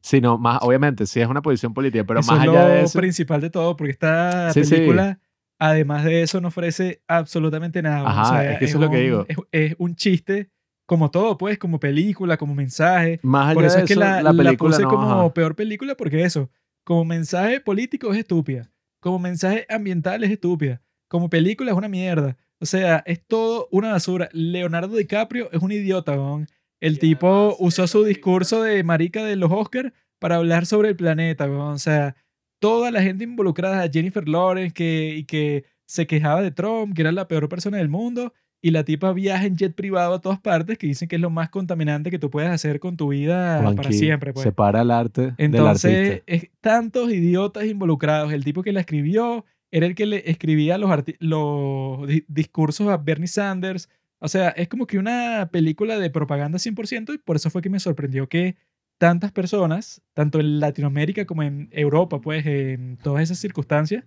Sino 0.00 0.38
más, 0.38 0.58
obviamente, 0.62 1.06
sí 1.06 1.20
es 1.20 1.28
una 1.28 1.42
posición 1.42 1.74
política, 1.74 2.04
pero 2.04 2.20
eso 2.20 2.32
más 2.32 2.42
es 2.44 2.48
allá 2.48 2.62
lo 2.62 2.68
de 2.74 2.82
eso. 2.82 2.98
principal 2.98 3.40
de 3.40 3.50
todo, 3.50 3.76
porque 3.76 3.90
esta 3.92 4.52
Sí, 4.52 4.64
sí. 4.64 4.70
película, 4.74 5.20
además 5.58 6.04
de 6.04 6.22
eso, 6.22 6.40
no 6.40 6.48
ofrece 6.48 7.02
absolutamente 7.08 7.82
nada. 7.82 8.08
Ajá, 8.08 8.52
es 8.52 8.58
que 8.58 8.64
eso 8.66 8.76
es 8.78 8.80
lo 8.84 8.90
que 8.90 8.96
un- 8.96 9.02
digo. 9.02 9.26
Es, 9.28 9.36
es 9.52 9.74
un 9.78 9.94
chiste, 9.96 10.50
como 10.86 11.10
todo, 11.10 11.36
pues, 11.36 11.58
como 11.58 11.78
película, 11.80 12.36
como 12.36 12.54
mensaje. 12.54 13.20
Más 13.22 13.46
allá 13.48 13.54
Por 13.54 13.64
eso 13.64 13.76
de 13.76 13.82
es 13.82 13.86
que 13.88 13.92
eso, 13.94 14.00
la, 14.00 14.22
la 14.22 14.32
la 14.32 14.42
película 14.44 14.70
puse 14.70 14.82
no, 14.82 14.88
como 14.88 15.20
ajá. 15.22 15.34
peor 15.34 15.54
película, 15.56 15.94
porque 15.96 16.22
eso, 16.22 16.50
como 16.84 17.04
mensaje 17.04 17.60
político 17.60 18.12
es 18.12 18.18
estúpida, 18.18 18.70
como 19.00 19.18
mensaje 19.18 19.66
ambiental 19.68 20.24
es 20.24 20.30
estúpida, 20.30 20.80
como 21.08 21.28
película 21.28 21.70
es 21.72 21.76
una 21.76 21.88
mierda. 21.88 22.36
O 22.60 22.66
sea, 22.66 23.02
es 23.06 23.24
todo 23.24 23.68
una 23.70 23.92
basura. 23.92 24.28
Leonardo 24.32 24.96
DiCaprio 24.96 25.48
es 25.52 25.62
un 25.62 25.70
idiota, 25.70 26.12
weón. 26.12 26.48
El 26.80 26.98
tipo 26.98 27.56
usó 27.58 27.86
su 27.86 28.04
discurso 28.04 28.62
de 28.62 28.82
marica 28.84 29.24
de 29.24 29.36
los 29.36 29.50
Oscars 29.52 29.92
para 30.20 30.36
hablar 30.36 30.66
sobre 30.66 30.88
el 30.88 30.96
planeta, 30.96 31.46
weón. 31.46 31.74
O 31.74 31.78
sea, 31.78 32.14
toda 32.60 32.90
la 32.90 33.02
gente 33.02 33.24
involucrada, 33.24 33.88
Jennifer 33.92 34.28
Lawrence, 34.28 34.72
que, 34.74 35.14
y 35.18 35.24
que 35.24 35.64
se 35.86 36.06
quejaba 36.06 36.42
de 36.42 36.50
Trump, 36.50 36.94
que 36.94 37.02
era 37.02 37.12
la 37.12 37.28
peor 37.28 37.48
persona 37.48 37.78
del 37.78 37.88
mundo, 37.88 38.32
y 38.60 38.72
la 38.72 38.84
tipa 38.84 39.12
viaja 39.12 39.46
en 39.46 39.56
jet 39.56 39.74
privado 39.74 40.14
a 40.14 40.20
todas 40.20 40.40
partes, 40.40 40.76
que 40.78 40.88
dicen 40.88 41.08
que 41.08 41.14
es 41.16 41.22
lo 41.22 41.30
más 41.30 41.48
contaminante 41.48 42.10
que 42.10 42.18
tú 42.18 42.28
puedes 42.30 42.50
hacer 42.50 42.80
con 42.80 42.96
tu 42.96 43.08
vida 43.08 43.62
para 43.76 43.92
siempre. 43.92 44.32
Pues. 44.32 44.42
Separa 44.42 44.82
el 44.82 44.90
arte 44.90 45.22
del 45.22 45.34
Entonces, 45.38 45.94
artista. 46.10 46.22
es 46.26 46.50
tantos 46.60 47.12
idiotas 47.12 47.64
involucrados. 47.66 48.32
El 48.32 48.44
tipo 48.44 48.62
que 48.64 48.72
la 48.72 48.80
escribió 48.80 49.44
era 49.70 49.86
el 49.86 49.94
que 49.94 50.06
le 50.06 50.28
escribía 50.30 50.76
los, 50.78 50.90
arti- 50.90 51.16
los 51.20 52.08
di- 52.08 52.24
discursos 52.26 52.88
a 52.88 52.96
Bernie 52.96 53.28
Sanders. 53.28 53.88
O 54.20 54.28
sea, 54.28 54.48
es 54.50 54.68
como 54.68 54.86
que 54.86 54.98
una 54.98 55.48
película 55.52 55.98
de 55.98 56.10
propaganda 56.10 56.58
100% 56.58 57.14
y 57.14 57.18
por 57.18 57.36
eso 57.36 57.50
fue 57.50 57.62
que 57.62 57.70
me 57.70 57.78
sorprendió 57.80 58.28
que 58.28 58.56
tantas 58.98 59.30
personas, 59.30 60.02
tanto 60.14 60.40
en 60.40 60.58
Latinoamérica 60.58 61.24
como 61.24 61.44
en 61.44 61.68
Europa, 61.72 62.20
pues 62.20 62.44
en 62.46 62.96
todas 62.96 63.22
esas 63.22 63.38
circunstancias, 63.38 64.04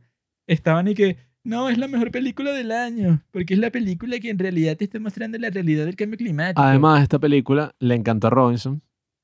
estaban 0.47 0.87
y 0.89 0.95
que, 0.95 1.17
no, 1.45 1.69
es 1.69 1.77
la 1.77 1.87
mejor 1.87 2.11
película 2.11 2.51
del 2.51 2.71
año, 2.73 3.23
porque 3.31 3.53
es 3.53 3.59
la 3.59 3.69
película 3.71 4.19
que 4.19 4.29
en 4.29 4.37
realidad 4.37 4.75
te 4.75 4.83
está 4.83 4.99
mostrando 4.99 5.37
la 5.37 5.49
realidad 5.49 5.85
del 5.85 5.95
cambio 5.95 6.17
climático. 6.17 6.61
Además, 6.61 7.01
esta 7.03 7.17
película 7.19 7.73
le 7.79 7.95
encantó 7.95 8.27
a 8.27 8.31
Robinson, 8.31 8.81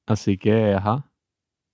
así 0.07 0.37
que, 0.37 0.73
ajá. 0.73 1.11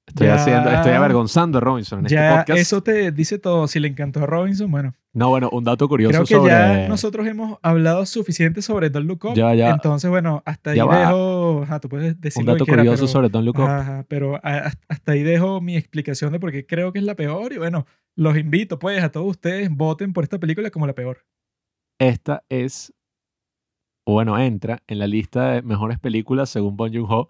Estoy 0.07 0.27
Ya- 0.27 0.35
haciendo, 0.35 0.69
estoy 0.71 0.91
avergonzando 0.93 1.59
a 1.59 1.61
Robinson 1.61 1.99
en 1.99 2.05
este 2.07 2.15
ya 2.15 2.37
podcast. 2.39 2.59
eso 2.59 2.83
te 2.83 3.11
dice 3.13 3.39
todo. 3.39 3.67
Si 3.69 3.79
le 3.79 3.87
encantó 3.87 4.21
a 4.21 4.25
Robinson, 4.25 4.69
bueno, 4.69 4.95
No, 5.15 5.29
bueno, 5.29 5.49
un 5.51 5.63
dato 5.63 5.87
curioso 5.87 6.11
Creo 6.11 6.25
que 6.25 6.33
sobre. 6.35 6.51
ya 6.51 6.87
nosotros 6.87 7.27
hemos 7.27 7.59
hablado 7.61 8.03
suficiente 8.07 8.63
sobre 8.63 8.89
Don't 8.89 9.07
Look 9.07 9.25
Up. 9.25 9.35
Ya, 9.35 9.53
ya. 9.53 9.69
Entonces, 9.69 10.09
bueno, 10.09 10.41
hasta 10.43 10.71
ahí 10.71 10.79
va. 10.79 10.99
dejo. 11.01 11.61
Ajá, 11.63 11.79
tú 11.79 11.87
puedes 11.87 12.19
decir 12.19 12.41
un 12.41 12.47
lo 12.47 12.53
dato 12.53 12.65
que 12.65 12.71
curioso 12.71 13.01
pero- 13.03 13.07
sobre 13.07 13.29
Don't 13.29 13.45
Look 13.45 13.59
Up. 13.59 13.67
Ajá, 13.67 14.05
pero 14.07 14.39
hasta- 14.43 15.11
ahí 15.11 15.21
dejo 15.21 15.61
mi 15.61 15.77
explicación 15.77 16.31
de 16.31 16.39
por 16.39 16.51
qué 16.51 16.65
creo 16.65 16.91
que 16.91 16.97
es 16.99 17.05
la 17.05 17.13
peor. 17.15 17.53
Y 17.53 17.57
bueno, 17.59 17.85
los 18.17 18.35
invito, 18.37 18.79
pues, 18.79 19.03
a 19.03 19.11
todos 19.11 19.27
ustedes, 19.27 19.69
voten 19.69 20.13
por 20.13 20.23
esta 20.23 20.39
película 20.39 20.71
como 20.71 20.87
la 20.87 20.93
peor. 20.93 21.19
Esta 21.99 22.43
es, 22.49 22.91
bueno, 24.07 24.37
entra 24.39 24.81
en 24.87 24.97
la 24.97 25.05
lista 25.05 25.51
de 25.51 25.61
mejores 25.61 25.99
películas 25.99 26.49
según 26.49 26.75
Bong 26.75 26.91
Joon-ho. 26.91 27.29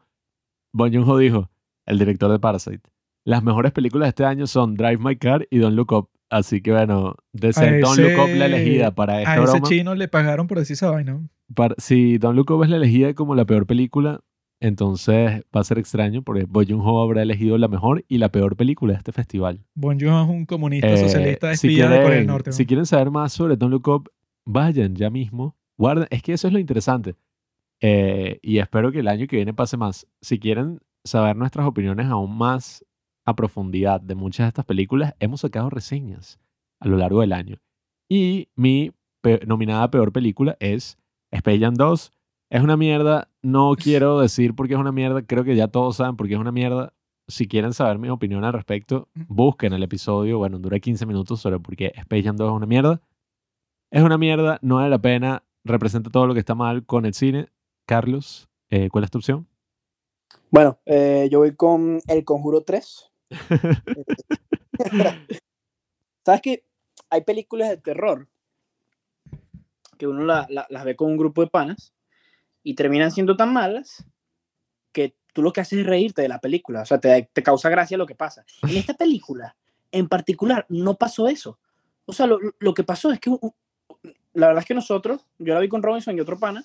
Bong 0.74 0.94
Joon-ho 0.94 1.18
dijo, 1.18 1.52
el 1.86 2.00
director 2.00 2.32
de 2.32 2.40
Parasite, 2.40 2.90
las 3.26 3.44
mejores 3.44 3.74
películas 3.74 4.06
de 4.06 4.10
este 4.10 4.26
año 4.26 4.48
son 4.48 4.76
Drive 4.76 4.98
My 5.00 5.18
Car 5.18 5.46
y 5.52 5.58
Don't 5.60 5.76
Look 5.76 5.92
Up. 5.92 6.10
Así 6.30 6.62
que 6.62 6.72
bueno, 6.72 7.16
de 7.32 7.54
ser 7.54 7.80
Don't 7.82 7.98
Look 8.00 8.20
Up 8.24 8.28
la 8.36 8.46
ese- 8.48 8.56
elegida 8.56 8.92
para 8.96 9.20
esta 9.20 9.34
A 9.34 9.36
ese 9.44 9.52
broma, 9.52 9.68
chino 9.70 9.96
le 9.96 10.08
pagaron 10.08 10.48
por 10.48 10.58
decir 10.60 10.74
esa 10.74 10.90
vaina. 10.90 11.20
para- 11.54 11.76
si 11.78 12.18
Don't 12.18 12.36
Look 12.36 12.50
Up 12.52 12.64
es 12.64 12.70
la 12.70 12.78
elegida 12.78 13.14
como 13.14 13.36
la 13.36 13.46
peor 13.46 13.68
película, 13.68 14.22
entonces 14.60 15.42
va 15.56 15.62
a 15.62 15.64
ser 15.64 15.78
extraño 15.78 16.24
porque 16.24 16.46
Bong 16.46 16.66
Joon-ho 16.70 17.02
habrá 17.04 17.22
elegido 17.22 17.58
la 17.58 17.68
mejor 17.68 18.04
y 18.08 18.18
la 18.18 18.30
peor 18.30 18.56
película 18.56 18.94
de 18.94 18.98
este 18.98 19.12
festival. 19.12 19.60
Bon 19.76 20.00
Joon 20.00 20.24
es 20.24 20.30
un 20.30 20.46
comunista 20.46 20.88
Eh, 20.88 20.98
socialista 20.98 21.54
si 21.56 21.68
espía 21.68 21.84
de 21.84 21.96
Corea 21.98 22.00
del 22.02 22.10
quieren- 22.12 22.28
Norte. 22.28 22.50
¿no? 22.50 22.54
Si 22.56 22.66
quieren 22.66 22.86
saber 22.86 23.12
más 23.12 23.34
sobre 23.34 23.58
Don't 23.58 23.72
Look 23.72 23.88
Up, 23.90 24.10
vayan 24.46 24.96
ya 24.96 25.10
mismo. 25.10 25.56
Guarden, 25.78 26.08
es 26.10 26.22
que 26.24 26.34
eso 26.34 26.48
es 26.48 26.54
lo 26.54 26.60
interesante. 26.60 27.16
Eh, 27.82 28.40
y 28.42 28.60
espero 28.60 28.92
que 28.92 29.00
el 29.00 29.08
año 29.08 29.28
que 29.28 29.36
viene 29.36 29.54
pase 29.54 29.76
más. 29.78 30.08
Si 30.22 30.40
quieren 30.40 30.80
saber 31.04 31.36
nuestras 31.36 31.68
opiniones 31.68 32.08
aún 32.08 32.38
más 32.38 32.86
a 33.26 33.36
profundidad 33.36 34.02
de 34.02 34.16
muchas 34.16 34.46
de 34.46 34.50
estas 34.50 34.66
películas, 34.66 35.16
hemos 35.20 35.42
sacado 35.42 35.70
reseñas 35.70 36.40
a 36.80 36.88
lo 36.88 36.98
largo 36.98 37.22
del 37.22 37.34
año. 37.34 37.58
Y 38.10 38.50
mi 38.56 38.92
pe- 39.22 39.42
nominada 39.46 39.90
peor 39.90 40.12
película 40.12 40.58
es 40.60 40.98
Space 41.32 41.60
Jam 41.60 41.74
2. 41.76 42.12
Es 42.50 42.62
una 42.62 42.78
mierda. 42.78 43.30
No 43.42 43.74
quiero 43.76 44.20
decir 44.20 44.54
por 44.56 44.68
qué 44.68 44.74
es 44.74 44.80
una 44.80 44.92
mierda. 44.92 45.22
Creo 45.24 45.44
que 45.44 45.56
ya 45.56 45.68
todos 45.70 45.96
saben 45.98 46.16
por 46.18 46.28
qué 46.28 46.34
es 46.34 46.40
una 46.40 46.52
mierda. 46.52 46.94
Si 47.28 47.48
quieren 47.48 47.74
saber 47.74 47.98
mi 48.00 48.10
opinión 48.10 48.44
al 48.44 48.52
respecto, 48.54 49.08
busquen 49.16 49.72
el 49.74 49.82
episodio. 49.84 50.38
Bueno, 50.38 50.60
dura 50.60 50.80
15 50.80 51.06
minutos 51.06 51.40
sobre 51.40 51.60
por 51.60 51.76
qué 51.76 51.94
Space 51.96 52.24
Jam 52.24 52.36
2 52.36 52.50
es 52.52 52.56
una 52.56 52.66
mierda. 52.66 53.02
Es 53.92 54.04
una 54.04 54.18
mierda, 54.18 54.60
no 54.62 54.76
vale 54.76 54.90
la 54.90 55.00
pena. 55.00 55.44
Representa 55.64 56.10
todo 56.10 56.28
lo 56.28 56.34
que 56.34 56.42
está 56.42 56.54
mal 56.56 56.86
con 56.86 57.06
el 57.06 57.14
cine. 57.14 57.48
Carlos, 57.88 58.50
eh, 58.70 58.90
¿cuál 58.90 59.06
es 59.06 59.12
tu 59.12 59.20
opción? 59.20 59.48
Bueno, 60.52 60.78
eh, 60.86 61.30
yo 61.32 61.40
voy 61.40 61.56
con 61.56 62.00
El 62.08 62.24
Conjuro 62.26 62.62
3. 62.62 63.10
¿Sabes 66.26 66.42
que 66.42 66.64
hay 67.10 67.22
películas 67.22 67.70
de 67.70 67.78
terror 67.78 68.28
que 69.98 70.08
uno 70.08 70.24
la- 70.24 70.48
la- 70.50 70.68
las 70.70 70.86
ve 70.86 70.96
con 70.96 71.12
un 71.12 71.18
grupo 71.18 71.42
de 71.42 71.48
panas 71.48 71.94
y 72.64 72.76
terminan 72.76 73.12
siendo 73.12 73.36
tan 73.36 73.54
malas 73.54 74.06
que 74.92 75.16
tú 75.34 75.42
lo 75.42 75.52
que 75.52 75.62
haces 75.62 75.80
es 75.80 75.86
reírte 75.86 76.22
de 76.22 76.30
la 76.30 76.40
película, 76.40 76.82
o 76.82 76.86
sea, 76.86 77.00
te, 77.00 77.28
causa 77.44 77.70
gracia 77.70 77.98
lo 77.98 78.06
que 78.06 78.16
pasa. 78.16 78.46
En 78.62 78.78
esta 78.78 78.94
película, 78.94 79.56
en 79.92 80.08
particular, 80.08 80.66
no 80.70 80.96
pasó 80.96 81.28
eso. 81.28 81.60
O 82.06 82.14
sea, 82.14 82.28
lo, 82.28 82.74
que 82.74 82.84
pasó 82.84 83.12
es 83.12 83.20
que, 83.20 83.32
la 84.34 84.48
verdad 84.48 84.62
es 84.62 84.68
que 84.68 84.74
nosotros, 84.74 85.26
yo 85.40 85.54
la 85.54 85.60
vi 85.60 85.70
con 85.70 85.84
Robinson 85.84 86.16
y 86.16 86.22
otro 86.22 86.38
pana, 86.38 86.64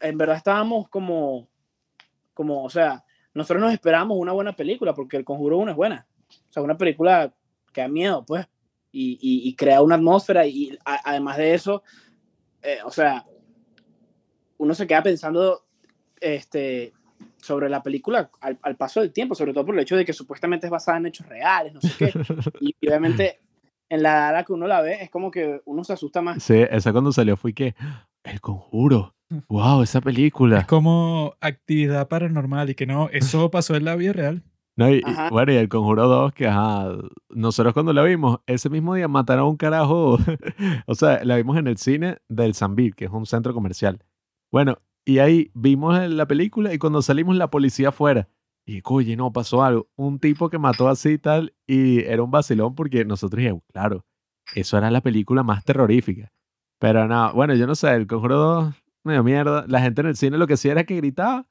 en 0.00 0.18
verdad 0.18 0.36
estábamos 0.36 0.88
como, 0.88 1.48
como, 2.34 2.64
o 2.64 2.70
sea, 2.70 3.04
nosotros 3.38 3.62
nos 3.62 3.72
esperábamos 3.72 4.18
una 4.18 4.32
buena 4.32 4.52
película, 4.54 4.92
porque 4.94 5.16
El 5.16 5.24
Conjuro 5.24 5.56
1 5.58 5.70
es 5.70 5.76
buena. 5.76 6.06
O 6.30 6.52
sea, 6.52 6.62
una 6.62 6.76
película 6.76 7.32
que 7.72 7.80
da 7.80 7.88
miedo, 7.88 8.24
pues, 8.26 8.46
y, 8.92 9.12
y- 9.20 9.48
y 9.48 9.54
crea 9.54 9.80
una 9.82 9.94
atmósfera, 9.94 10.46
y 10.46 10.76
a- 10.84 11.00
además 11.10 11.36
de 11.38 11.54
eso, 11.54 11.82
eh, 12.62 12.78
o 12.84 12.90
sea, 12.90 13.24
uno 14.58 14.74
se 14.74 14.86
queda 14.86 15.02
pensando 15.02 15.64
este, 16.20 16.92
sobre 17.36 17.68
la 17.68 17.82
película 17.82 18.30
al, 18.40 18.58
al 18.62 18.76
paso 18.76 19.00
del 19.00 19.12
tiempo, 19.12 19.34
sobre 19.34 19.52
todo 19.52 19.64
por 19.64 19.74
el 19.74 19.80
hecho 19.82 19.96
de 19.96 20.04
que 20.04 20.12
supuestamente 20.12 20.66
es 20.66 20.70
basada 20.70 20.98
en 20.98 21.06
hechos 21.06 21.26
reales, 21.28 21.72
no 21.74 21.80
sé 21.80 21.92
qué. 21.96 22.12
Y, 22.60 22.74
y 22.80 22.88
obviamente, 22.88 23.40
en 23.88 24.02
la 24.02 24.30
edad 24.30 24.44
que 24.44 24.52
uno 24.52 24.66
la 24.66 24.80
ve, 24.80 25.00
es 25.02 25.10
como 25.10 25.30
que 25.30 25.60
uno 25.64 25.84
se 25.84 25.92
asusta 25.92 26.20
más. 26.20 26.42
Sí, 26.42 26.56
esa 26.70 26.92
cuando 26.92 27.12
salió 27.12 27.36
fue 27.36 27.52
que 27.54 27.74
El 28.24 28.40
Conjuro. 28.40 29.14
Wow, 29.48 29.82
esa 29.82 30.00
película. 30.00 30.60
Es 30.60 30.66
como 30.66 31.34
actividad 31.40 32.08
paranormal 32.08 32.70
y 32.70 32.74
que 32.74 32.86
no, 32.86 33.08
eso 33.10 33.50
pasó 33.50 33.74
en 33.76 33.84
la 33.84 33.96
vida 33.96 34.12
real. 34.12 34.42
No, 34.76 34.88
y, 34.88 34.98
y, 34.98 35.30
bueno, 35.30 35.52
y 35.52 35.56
el 35.56 35.68
Conjuro 35.68 36.06
2, 36.06 36.32
que 36.32 36.46
ajá, 36.46 36.92
nosotros 37.30 37.74
cuando 37.74 37.92
la 37.92 38.04
vimos, 38.04 38.38
ese 38.46 38.70
mismo 38.70 38.94
día 38.94 39.08
mataron 39.08 39.44
a 39.44 39.48
un 39.48 39.56
carajo, 39.56 40.18
o 40.86 40.94
sea, 40.94 41.24
la 41.24 41.36
vimos 41.36 41.56
en 41.56 41.66
el 41.66 41.78
cine 41.78 42.18
del 42.28 42.54
Zambil, 42.54 42.94
que 42.94 43.06
es 43.06 43.10
un 43.10 43.26
centro 43.26 43.52
comercial. 43.52 44.04
Bueno, 44.52 44.78
y 45.04 45.18
ahí 45.18 45.50
vimos 45.54 45.98
la 46.08 46.26
película 46.26 46.72
y 46.72 46.78
cuando 46.78 47.02
salimos 47.02 47.36
la 47.36 47.50
policía 47.50 47.88
afuera. 47.88 48.28
Y, 48.66 48.82
oye, 48.84 49.16
no, 49.16 49.32
pasó 49.32 49.64
algo. 49.64 49.88
Un 49.96 50.18
tipo 50.18 50.50
que 50.50 50.58
mató 50.58 50.88
así 50.88 51.12
y 51.12 51.18
tal, 51.18 51.54
y 51.66 52.00
era 52.00 52.22
un 52.22 52.30
vacilón 52.30 52.74
porque 52.74 53.04
nosotros 53.04 53.38
dijimos, 53.38 53.62
claro, 53.72 54.04
eso 54.54 54.76
era 54.78 54.90
la 54.90 55.00
película 55.00 55.42
más 55.42 55.64
terrorífica. 55.64 56.30
Pero 56.78 57.08
no, 57.08 57.32
bueno, 57.32 57.54
yo 57.54 57.66
no 57.66 57.74
sé, 57.74 57.94
el 57.94 58.06
Conjuro 58.06 58.36
2, 58.36 58.74
medio 59.08 59.24
mierda. 59.24 59.64
La 59.66 59.80
gente 59.80 60.00
en 60.00 60.06
el 60.06 60.16
cine 60.16 60.38
lo 60.38 60.46
que 60.46 60.54
hacía 60.54 60.72
era 60.72 60.84
que 60.84 60.96
gritaba 60.96 61.46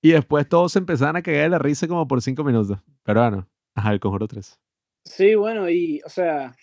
y 0.00 0.10
después 0.10 0.48
todos 0.48 0.72
se 0.72 0.80
empezaban 0.80 1.16
a 1.16 1.22
cagar 1.22 1.44
de 1.44 1.48
la 1.50 1.58
risa 1.58 1.86
como 1.86 2.08
por 2.08 2.20
cinco 2.20 2.42
minutos. 2.42 2.78
Pero 3.04 3.20
bueno, 3.20 3.48
ajá, 3.74 3.92
el 3.92 4.00
Conjuro 4.00 4.26
3. 4.26 4.58
Sí, 5.04 5.34
bueno, 5.34 5.70
y, 5.70 6.00
o 6.04 6.08
sea, 6.08 6.56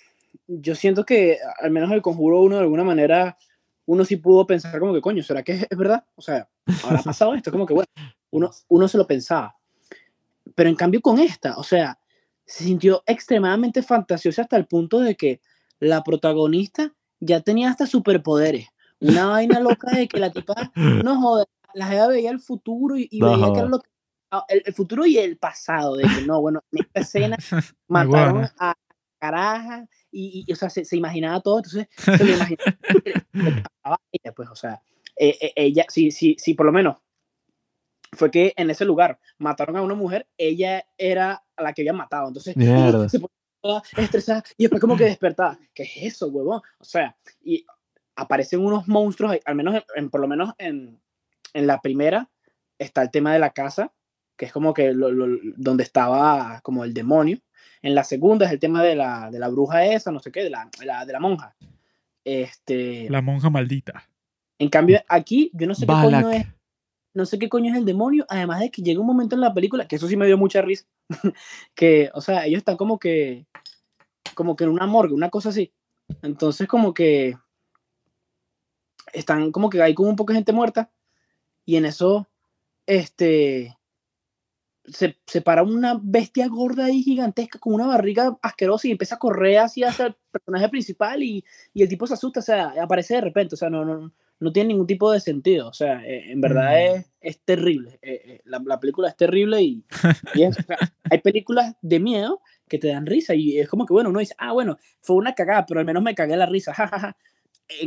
yo 0.47 0.75
siento 0.75 1.05
que 1.05 1.37
al 1.61 1.71
menos 1.71 1.91
el 1.91 2.01
Conjuro 2.01 2.41
1 2.41 2.55
de 2.55 2.61
alguna 2.61 2.83
manera 2.83 3.37
uno 3.85 4.05
sí 4.05 4.17
pudo 4.17 4.45
pensar 4.45 4.79
como 4.79 4.93
que, 4.93 5.01
coño, 5.01 5.23
¿será 5.23 5.41
que 5.41 5.53
es, 5.53 5.77
verdad? 5.77 6.05
O 6.15 6.21
sea, 6.21 6.47
¿habrá 6.83 7.01
pasado 7.01 7.33
esto? 7.33 7.51
Como 7.51 7.65
que, 7.65 7.73
bueno, 7.73 7.89
uno, 8.29 8.51
uno 8.67 8.87
se 8.87 8.97
lo 8.97 9.07
pensaba. 9.07 9.55
Pero 10.53 10.69
en 10.69 10.75
cambio 10.75 11.01
con 11.01 11.17
esta, 11.17 11.57
o 11.57 11.63
sea, 11.63 11.97
se 12.45 12.65
sintió 12.65 13.03
extremadamente 13.05 13.81
fantasiosa 13.81 14.43
hasta 14.43 14.57
el 14.57 14.67
punto 14.67 14.99
de 14.99 15.15
que 15.15 15.41
la 15.79 16.03
protagonista 16.03 16.93
ya 17.19 17.41
tenía 17.41 17.69
hasta 17.69 17.87
superpoderes. 17.87 18.67
Una 19.01 19.27
vaina 19.27 19.59
loca 19.59 19.89
de 19.95 20.07
que 20.07 20.19
la 20.19 20.31
tipa, 20.31 20.71
no 20.75 21.21
joda, 21.21 21.45
la 21.73 21.87
jeva 21.87 22.07
veía 22.07 22.31
el 22.31 22.39
futuro 22.39 22.97
y, 22.97 23.07
y 23.11 23.19
No 23.19 23.27
veía 23.31 23.37
que 23.45 23.49
joda. 23.49 23.59
era 23.59 23.67
lo 23.69 23.79
que... 23.79 23.89
ah, 24.31 24.45
El, 24.49 24.63
el 24.65 24.73
futuro 24.73 25.05
y 25.05 25.17
el 25.17 25.37
pasado, 25.37 25.95
de 25.95 26.03
que 26.03 26.25
no, 26.25 26.41
bueno, 26.41 26.63
en 26.71 26.79
esta 26.85 26.99
escena 27.01 27.37
mataron 27.87 28.33
buena. 28.33 28.53
a 28.59 28.75
caraja 29.19 29.87
y, 30.11 30.45
y, 30.47 30.51
o 30.51 30.55
sea, 30.55 30.69
se, 30.69 30.85
se 30.85 30.95
imaginaba 30.97 31.39
todo, 31.41 31.57
entonces 31.59 31.87
se 31.97 32.23
lo 32.23 32.33
imaginaba 32.35 32.77
que 32.93 33.13
ella, 34.23 34.33
pues, 34.35 34.49
o 34.49 34.55
sea, 34.55 34.81
eh, 35.17 35.51
ella, 35.55 35.85
si, 35.89 36.11
si, 36.11 36.35
si 36.39 36.53
por 36.53 36.65
lo 36.65 36.71
menos 36.71 36.97
fue 38.13 38.31
que 38.31 38.53
en 38.57 38.69
ese 38.69 38.85
lugar 38.85 39.19
mataron 39.37 39.75
a 39.77 39.81
una 39.81 39.93
mujer, 39.95 40.27
ella 40.37 40.83
era 40.97 41.43
a 41.55 41.61
la 41.63 41.73
que 41.73 41.81
habían 41.83 41.97
matado. 41.97 42.27
Entonces, 42.29 42.55
Mierda. 42.57 43.07
se 43.07 43.19
ponía 43.19 43.35
toda 43.61 43.83
estresada 43.97 44.43
y 44.57 44.63
después 44.63 44.81
como 44.81 44.97
que 44.97 45.03
despertaba. 45.03 45.59
¿Qué 45.75 45.83
es 45.83 45.91
eso, 46.15 46.27
huevón? 46.27 46.61
O 46.79 46.83
sea, 46.83 47.15
y 47.43 47.65
aparecen 48.21 48.59
unos 48.65 48.87
monstruos, 48.87 49.37
al 49.45 49.55
menos, 49.55 49.75
en- 49.75 49.83
en- 49.95 50.09
por 50.09 50.21
lo 50.21 50.27
menos 50.27 50.53
en, 50.57 50.99
en 51.53 51.67
la 51.67 51.81
primera, 51.81 52.29
está 52.77 53.01
el 53.01 53.11
tema 53.11 53.33
de 53.33 53.39
la 53.39 53.49
casa, 53.51 53.91
que 54.37 54.45
es 54.45 54.51
como 54.53 54.73
que 54.73 54.93
lo- 54.93 55.11
lo- 55.11 55.39
donde 55.57 55.83
estaba 55.83 56.61
como 56.61 56.83
el 56.83 56.93
demonio. 56.93 57.39
En 57.81 57.95
la 57.95 58.03
segunda 58.03 58.45
es 58.45 58.51
el 58.51 58.59
tema 58.59 58.83
de 58.83 58.95
la, 58.95 59.29
de 59.31 59.39
la 59.39 59.47
bruja 59.49 59.85
esa, 59.85 60.11
no 60.11 60.19
sé 60.19 60.31
qué, 60.31 60.43
de 60.43 60.49
la, 60.49 60.69
de 60.79 60.85
la, 60.85 61.05
de 61.05 61.13
la 61.13 61.19
monja. 61.19 61.55
Este, 62.23 63.09
La 63.09 63.21
monja 63.21 63.49
maldita. 63.49 64.07
en 64.59 64.69
cambio, 64.69 65.01
aquí 65.07 65.49
yo 65.53 65.67
no 65.67 65.73
sé 65.73 65.85
qué 65.85 65.93
coño 66.21 66.31
es, 66.31 66.45
no 67.13 67.25
sé 67.25 67.39
qué 67.39 67.49
coño 67.49 67.71
es 67.71 67.77
el 67.77 67.85
demonio, 67.85 68.25
además 68.29 68.59
de 68.59 68.69
que 68.71 68.81
llega 68.81 68.99
un 68.99 69.07
momento 69.07 69.35
en 69.35 69.41
la 69.41 69.53
película, 69.53 69.87
que 69.87 69.95
eso 69.95 70.07
sí 70.07 70.15
me 70.17 70.25
dio 70.27 70.37
mucha 70.37 70.61
risa, 70.61 70.85
que, 71.75 72.09
o 72.13 72.21
sea, 72.21 72.45
ellos 72.45 72.59
están 72.59 72.77
como 72.77 72.99
que, 72.99 73.45
como 74.35 74.55
que 74.55 74.65
en 74.65 74.69
una 74.71 74.85
morgue, 74.85 75.13
una 75.13 75.29
cosa 75.29 75.49
así. 75.49 75.71
Entonces, 76.21 76.67
como 76.67 76.93
que 76.93 77.37
están 79.13 79.51
como 79.51 79.69
que 79.69 79.81
hay 79.81 79.93
como 79.93 80.09
un 80.09 80.15
poco 80.15 80.33
de 80.33 80.37
gente 80.39 80.53
muerta 80.53 80.91
y 81.65 81.75
en 81.77 81.85
eso, 81.85 82.27
este, 82.85 83.75
se, 84.85 85.17
se 85.27 85.41
para 85.41 85.61
una 85.63 85.99
bestia 86.01 86.47
gorda 86.47 86.85
ahí 86.85 87.03
gigantesca 87.03 87.59
con 87.59 87.73
una 87.75 87.85
barriga 87.85 88.37
asquerosa 88.41 88.87
y 88.87 88.91
empieza 88.91 89.15
a 89.15 89.19
correr 89.19 89.59
así 89.59 89.83
hacia 89.83 90.07
el 90.07 90.15
personaje 90.31 90.69
principal 90.69 91.21
y, 91.21 91.43
y 91.73 91.83
el 91.83 91.89
tipo 91.89 92.07
se 92.07 92.15
asusta, 92.15 92.39
o 92.39 92.43
sea, 92.43 92.73
aparece 92.81 93.15
de 93.15 93.21
repente, 93.21 93.55
o 93.55 93.57
sea, 93.57 93.69
no, 93.69 93.85
no, 93.85 94.11
no 94.39 94.51
tiene 94.51 94.69
ningún 94.69 94.87
tipo 94.87 95.11
de 95.11 95.19
sentido, 95.19 95.67
o 95.67 95.73
sea, 95.73 96.03
eh, 96.05 96.31
en 96.31 96.41
verdad 96.41 96.71
Mm. 96.71 96.95
es, 96.95 97.11
es 97.21 97.39
terrible, 97.41 97.99
eh, 98.01 98.21
eh, 98.25 98.41
la, 98.45 98.59
la 98.65 98.79
película 98.79 99.09
es 99.09 99.17
terrible 99.17 99.61
y, 99.61 99.83
y 100.33 100.43
es- 100.43 100.57
o 100.57 100.61
sea, 100.63 100.77
hay 101.11 101.19
películas 101.19 101.75
de 101.81 101.99
miedo 101.99 102.41
que 102.67 102.79
te 102.79 102.87
dan 102.87 103.05
risa 103.05 103.35
y 103.35 103.59
es 103.59 103.67
como 103.67 103.85
que, 103.85 103.93
bueno, 103.93 104.09
uno 104.09 104.19
dice, 104.19 104.35
ah, 104.37 104.53
bueno, 104.53 104.77
fue 105.01 105.17
una 105.17 105.35
cagada, 105.35 105.65
pero 105.67 105.79
al 105.81 105.85
menos 105.85 106.01
me 106.01 106.15
cagué 106.15 106.35
la 106.37 106.45
risa, 106.47 106.73
jajaja. 106.73 107.15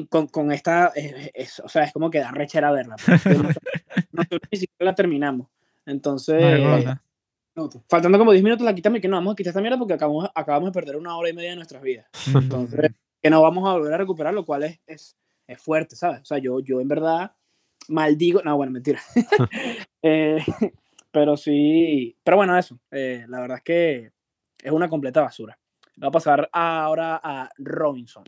Con, 0.09 0.29
con 0.29 0.53
esta, 0.53 0.93
eh, 0.95 1.31
es- 1.35 1.61
o 1.61 1.69
sea, 1.69 1.85
es 1.85 1.93
como 1.93 2.11
que 2.11 2.21
da 2.21 2.31
rechera 2.31 2.71
verla. 2.73 2.97
pues. 3.05 3.27
Nosotros- 3.27 4.41
ni 4.53 4.59
siquiera 4.59 4.91
la 4.91 4.95
terminamos. 4.95 5.49
Entonces, 5.87 6.41
bola. 6.61 7.03
faltando 7.89 8.19
como 8.19 8.33
10 8.33 8.43
minutos 8.45 8.65
la 8.65 8.75
quitamos 8.75 8.99
y 8.99 9.03
que 9.03 9.09
no 9.09 9.17
vamos 9.17 9.33
a 9.33 9.37
quitar 9.37 9.51
esta 9.51 9.61
mierda 9.61 9.79
porque 9.79 9.95
acabamos, 9.95 10.31
acabamos 10.35 10.71
de 10.71 10.73
perder 10.81 10.97
una 10.97 11.17
hora 11.17 11.29
y 11.31 11.33
media 11.33 11.51
de 11.51 11.57
nuestras 11.57 11.83
vidas. 11.83 12.07
Entonces, 12.35 12.93
que 13.21 13.31
no 13.31 13.43
vamos 13.43 13.69
a 13.69 13.73
volver 13.75 13.93
a 13.93 13.99
recuperar, 13.99 14.33
lo 14.33 14.45
cual 14.45 14.63
es, 14.65 14.81
es, 14.87 15.17
es 15.47 15.61
fuerte, 15.61 15.97
¿sabes? 15.97 16.21
O 16.23 16.25
sea, 16.25 16.39
yo, 16.39 16.61
yo 16.61 16.81
en 16.81 16.89
verdad 16.89 17.33
maldigo, 17.89 18.41
no, 18.43 18.57
bueno, 18.57 18.73
mentira. 18.73 19.01
Eh, 20.05 20.39
pero 21.13 21.37
sí, 21.37 22.17
pero 22.25 22.37
bueno, 22.37 22.59
eso, 22.59 22.77
eh, 22.91 23.25
la 23.29 23.41
verdad 23.41 23.59
es 23.59 23.63
que 23.63 24.11
es 24.63 24.73
una 24.73 24.89
completa 24.89 25.21
basura. 25.21 25.57
Va 26.03 26.09
a 26.09 26.11
pasar 26.11 26.49
ahora 26.53 27.21
a 27.23 27.49
Robinson. 27.59 28.25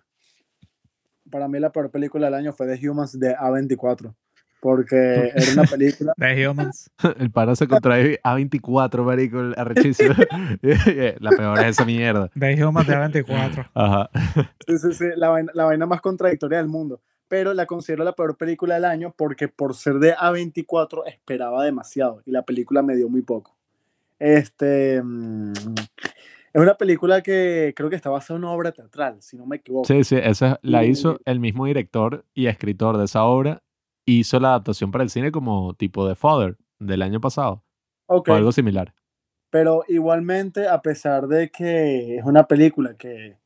Para 1.30 1.48
mí 1.48 1.58
la 1.58 1.70
peor 1.70 1.90
película 1.90 2.26
del 2.26 2.34
año 2.34 2.52
fue 2.52 2.66
The 2.66 2.88
Humans 2.88 3.18
de 3.18 3.36
A24. 3.36 4.14
Porque 4.60 4.96
era 5.34 5.52
una 5.52 5.64
película. 5.64 6.14
The 6.16 6.48
Humans. 6.48 6.90
El 7.18 7.30
paro 7.30 7.54
se 7.54 7.68
contrae 7.68 8.20
A24, 8.22 9.04
marico, 9.04 9.40
el 9.40 9.54
arrechísimo. 9.58 10.14
la 11.20 11.30
peor 11.30 11.58
es 11.60 11.66
esa 11.66 11.84
mierda. 11.84 12.30
The 12.38 12.64
Humans 12.64 12.86
de 12.86 12.94
A24. 12.94 13.70
Ajá. 13.74 14.10
Sí, 14.66 14.78
sí, 14.78 14.94
sí, 14.94 15.04
la, 15.16 15.28
vaina, 15.28 15.52
la 15.54 15.64
vaina 15.64 15.84
más 15.86 16.00
contradictoria 16.00 16.58
del 16.58 16.68
mundo. 16.68 17.02
Pero 17.28 17.52
la 17.52 17.66
considero 17.66 18.04
la 18.04 18.14
peor 18.14 18.36
película 18.36 18.74
del 18.74 18.84
año 18.84 19.14
porque 19.16 19.48
por 19.48 19.74
ser 19.74 19.94
de 19.94 20.14
A24 20.14 21.02
esperaba 21.06 21.64
demasiado 21.64 22.22
y 22.24 22.30
la 22.30 22.42
película 22.42 22.82
me 22.82 22.96
dio 22.96 23.08
muy 23.08 23.22
poco. 23.22 23.56
Este. 24.18 25.02
Es 26.54 26.62
una 26.62 26.76
película 26.76 27.20
que 27.20 27.74
creo 27.76 27.90
que 27.90 27.96
está 27.96 28.10
basada 28.10 28.38
en 28.38 28.44
una 28.44 28.52
obra 28.52 28.72
teatral, 28.72 29.20
si 29.20 29.36
no 29.36 29.44
me 29.44 29.56
equivoco. 29.56 29.84
Sí, 29.86 30.04
sí, 30.04 30.16
esa 30.22 30.58
la 30.62 30.84
hizo 30.84 31.18
el 31.24 31.40
mismo 31.40 31.66
director 31.66 32.24
y 32.32 32.46
escritor 32.46 32.96
de 32.96 33.04
esa 33.04 33.24
obra. 33.24 33.62
Hizo 34.06 34.38
la 34.40 34.48
adaptación 34.50 34.90
para 34.90 35.02
el 35.04 35.10
cine 35.10 35.32
como 35.32 35.74
tipo 35.74 36.06
de 36.06 36.14
Father 36.14 36.56
del 36.78 37.02
año 37.02 37.20
pasado 37.20 37.64
Ok, 38.06 38.28
o 38.28 38.34
algo 38.34 38.52
similar. 38.52 38.94
pero 39.50 39.84
igualmente, 39.88 40.68
a 40.68 40.80
pesar 40.82 41.26
de 41.26 41.50
que 41.50 42.16
es 42.18 42.24
una 42.24 42.46
película 42.46 42.94
que, 42.96 43.38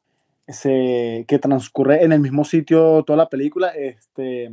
se, 0.48 1.24
que 1.28 1.38
transcurre 1.38 2.02
en 2.04 2.12
el 2.12 2.20
mismo 2.20 2.44
sitio 2.44 3.02
toda 3.04 3.16
la 3.16 3.28
película, 3.28 3.68
este, 3.68 4.50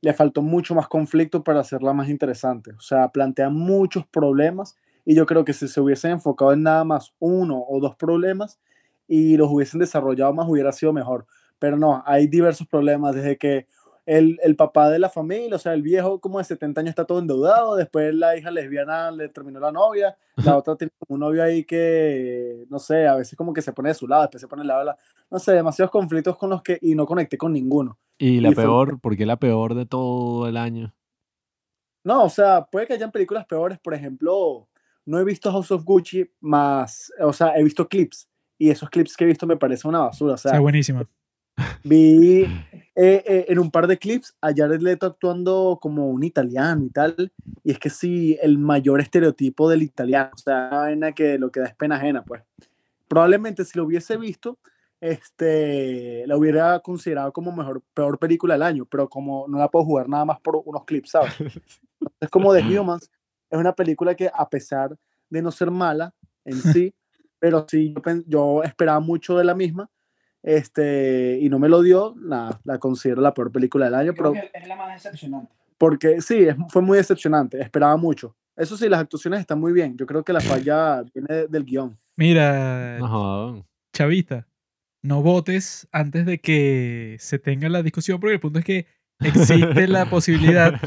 le 0.00 0.12
faltó 0.14 0.40
mucho 0.42 0.74
más 0.74 0.86
conflicto 0.88 1.42
para 1.42 1.60
hacerla 1.60 1.92
más 1.92 2.08
interesante. 2.08 2.72
O 2.72 2.80
sea, 2.80 3.08
plantea 3.08 3.50
muchos 3.50 4.06
problemas 4.06 4.76
y 5.08 5.14
yo 5.14 5.24
creo 5.24 5.42
que 5.42 5.54
si 5.54 5.68
se 5.68 5.80
hubiesen 5.80 6.10
enfocado 6.10 6.52
en 6.52 6.62
nada 6.62 6.84
más 6.84 7.14
uno 7.18 7.64
o 7.66 7.80
dos 7.80 7.96
problemas 7.96 8.60
y 9.06 9.38
los 9.38 9.48
hubiesen 9.50 9.80
desarrollado 9.80 10.34
más, 10.34 10.46
hubiera 10.46 10.70
sido 10.70 10.92
mejor. 10.92 11.24
Pero 11.58 11.78
no, 11.78 12.02
hay 12.04 12.26
diversos 12.26 12.66
problemas 12.66 13.14
desde 13.14 13.38
que 13.38 13.66
el, 14.04 14.38
el 14.42 14.54
papá 14.54 14.90
de 14.90 14.98
la 14.98 15.08
familia, 15.08 15.56
o 15.56 15.58
sea, 15.58 15.72
el 15.72 15.80
viejo 15.80 16.20
como 16.20 16.36
de 16.36 16.44
70 16.44 16.82
años 16.82 16.90
está 16.90 17.06
todo 17.06 17.20
endeudado, 17.20 17.74
después 17.74 18.14
la 18.14 18.36
hija 18.36 18.50
lesbiana 18.50 19.10
le 19.10 19.30
terminó 19.30 19.60
la 19.60 19.72
novia, 19.72 20.14
la 20.36 20.58
otra 20.58 20.76
tiene 20.76 20.92
como 20.98 21.14
un 21.14 21.20
novio 21.20 21.42
ahí 21.42 21.64
que, 21.64 22.66
no 22.68 22.78
sé, 22.78 23.06
a 23.06 23.14
veces 23.16 23.34
como 23.34 23.54
que 23.54 23.62
se 23.62 23.72
pone 23.72 23.88
de 23.88 23.94
su 23.94 24.06
lado, 24.06 24.22
después 24.22 24.42
se 24.42 24.46
pone 24.48 24.60
del 24.60 24.68
lado 24.68 24.80
de 24.80 24.86
la... 24.86 24.96
No 25.30 25.38
sé, 25.38 25.52
demasiados 25.52 25.90
conflictos 25.90 26.36
con 26.36 26.50
los 26.50 26.62
que... 26.62 26.78
y 26.82 26.94
no 26.94 27.06
conecté 27.06 27.38
con 27.38 27.52
ninguno. 27.54 27.98
Y 28.18 28.40
la 28.40 28.50
Y 28.50 28.54
fue- 28.54 28.64
peor, 28.64 29.00
¿por 29.00 29.16
qué 29.16 29.24
la 29.24 29.38
peor 29.38 29.74
de 29.74 29.86
todo 29.86 30.46
el 30.48 30.58
año? 30.58 30.94
No, 32.04 32.24
o 32.24 32.28
sea, 32.30 32.64
puede 32.64 32.86
que 32.86 32.94
hayan 32.94 33.10
películas 33.10 33.44
peores, 33.46 33.78
por 33.78 33.92
ejemplo, 33.92 34.67
no 35.08 35.18
he 35.18 35.24
visto 35.24 35.50
House 35.50 35.70
of 35.70 35.84
Gucci, 35.84 36.30
más, 36.40 37.10
o 37.18 37.32
sea, 37.32 37.56
he 37.56 37.64
visto 37.64 37.88
clips 37.88 38.28
y 38.58 38.68
esos 38.68 38.90
clips 38.90 39.16
que 39.16 39.24
he 39.24 39.26
visto 39.26 39.46
me 39.46 39.56
parecen 39.56 39.88
una 39.88 40.00
basura, 40.00 40.34
o 40.34 40.36
sea, 40.36 40.50
Está 40.50 40.60
buenísima. 40.60 41.08
vi 41.82 42.42
eh, 42.42 42.84
eh, 42.94 43.46
en 43.48 43.58
un 43.58 43.70
par 43.70 43.86
de 43.86 43.96
clips 43.96 44.36
a 44.42 44.52
Jared 44.54 44.82
Leto 44.82 45.06
actuando 45.06 45.78
como 45.80 46.10
un 46.10 46.22
italiano 46.24 46.84
y 46.84 46.90
tal, 46.90 47.32
y 47.64 47.70
es 47.70 47.78
que 47.78 47.88
sí, 47.88 48.36
el 48.42 48.58
mayor 48.58 49.00
estereotipo 49.00 49.70
del 49.70 49.82
italiano, 49.82 50.30
o 50.34 50.38
sea, 50.38 50.68
una 50.70 50.78
vaina 50.80 51.12
que 51.12 51.38
lo 51.38 51.50
que 51.50 51.60
da 51.60 51.66
es 51.66 51.74
pena 51.74 51.96
ajena, 51.96 52.22
pues. 52.22 52.42
Probablemente 53.08 53.64
si 53.64 53.78
lo 53.78 53.86
hubiese 53.86 54.18
visto, 54.18 54.58
este, 55.00 56.26
la 56.26 56.36
hubiera 56.36 56.80
considerado 56.80 57.32
como 57.32 57.50
mejor, 57.50 57.82
peor 57.94 58.18
película 58.18 58.54
del 58.54 58.62
año, 58.62 58.84
pero 58.84 59.08
como 59.08 59.46
no 59.48 59.56
la 59.56 59.70
puedo 59.70 59.86
jugar 59.86 60.06
nada 60.06 60.26
más 60.26 60.38
por 60.40 60.60
unos 60.66 60.84
clips, 60.84 61.12
¿sabes? 61.12 61.32
Es 62.20 62.28
como 62.30 62.52
The 62.52 62.78
Humans, 62.78 63.10
es 63.50 63.58
una 63.58 63.72
película 63.74 64.14
que 64.14 64.30
a 64.32 64.48
pesar 64.48 64.96
de 65.30 65.42
no 65.42 65.50
ser 65.50 65.70
mala 65.70 66.14
en 66.44 66.52
sí, 66.86 66.94
pero 67.38 67.66
sí 67.68 67.94
yo, 68.26 68.62
esperaba 68.62 69.00
mucho 69.00 69.36
de 69.38 69.44
la 69.44 69.54
misma, 69.54 69.88
este, 70.42 71.38
y 71.40 71.48
no 71.48 71.58
me 71.58 71.68
lo 71.68 71.82
dio, 71.82 72.14
la, 72.20 72.58
la 72.64 72.78
considero 72.78 73.20
la 73.20 73.34
peor 73.34 73.50
película 73.52 73.86
del 73.86 73.94
año, 73.94 74.14
pero 74.14 74.32
es 74.34 74.68
la 74.68 74.76
más 74.76 74.94
decepcionante. 75.02 75.52
porque 75.76 76.20
sí, 76.20 76.38
es- 76.44 76.56
fue 76.68 76.82
muy 76.82 76.96
decepcionante, 76.98 77.60
esperaba 77.60 77.96
mucho. 77.96 78.34
Eso 78.56 78.76
sí, 78.76 78.88
las 78.88 79.00
actuaciones 79.00 79.40
están 79.40 79.60
muy 79.60 79.72
bien, 79.72 79.96
yo 79.96 80.06
creo 80.06 80.24
que 80.24 80.32
la 80.32 80.40
falla 80.40 81.02
viene 81.14 81.46
del 81.48 81.64
guion. 81.64 81.98
Mira, 82.16 82.98
No 82.98 83.64
chavita, 83.92 84.46
no 85.02 85.22
votes 85.22 85.86
antes 85.92 86.26
de 86.26 86.38
que 86.40 87.16
se 87.20 87.38
tenga 87.38 87.68
la 87.68 87.82
discusión, 87.82 88.18
porque 88.18 88.34
el 88.34 88.40
punto 88.40 88.58
es 88.58 88.64
que 88.64 88.86
existe 89.20 89.88
la 89.88 90.06
posibilidad 90.10 90.80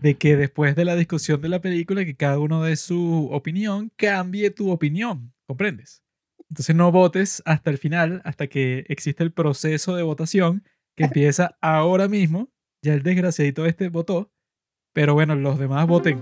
de 0.00 0.16
que 0.16 0.36
después 0.36 0.76
de 0.76 0.84
la 0.84 0.96
discusión 0.96 1.40
de 1.40 1.48
la 1.48 1.60
película, 1.60 2.04
que 2.04 2.16
cada 2.16 2.38
uno 2.38 2.62
dé 2.62 2.76
su 2.76 3.28
opinión, 3.32 3.92
cambie 3.96 4.50
tu 4.50 4.70
opinión, 4.70 5.32
¿comprendes? 5.46 6.02
Entonces 6.48 6.76
no 6.76 6.92
votes 6.92 7.42
hasta 7.46 7.70
el 7.70 7.78
final, 7.78 8.20
hasta 8.24 8.46
que 8.46 8.84
existe 8.88 9.22
el 9.24 9.32
proceso 9.32 9.96
de 9.96 10.02
votación 10.02 10.64
que 10.96 11.04
empieza 11.04 11.56
ahora 11.60 12.08
mismo. 12.08 12.50
Ya 12.82 12.94
el 12.94 13.02
desgraciadito 13.02 13.64
este 13.64 13.88
votó, 13.88 14.32
pero 14.92 15.14
bueno, 15.14 15.34
los 15.34 15.58
demás 15.58 15.86
voten. 15.86 16.20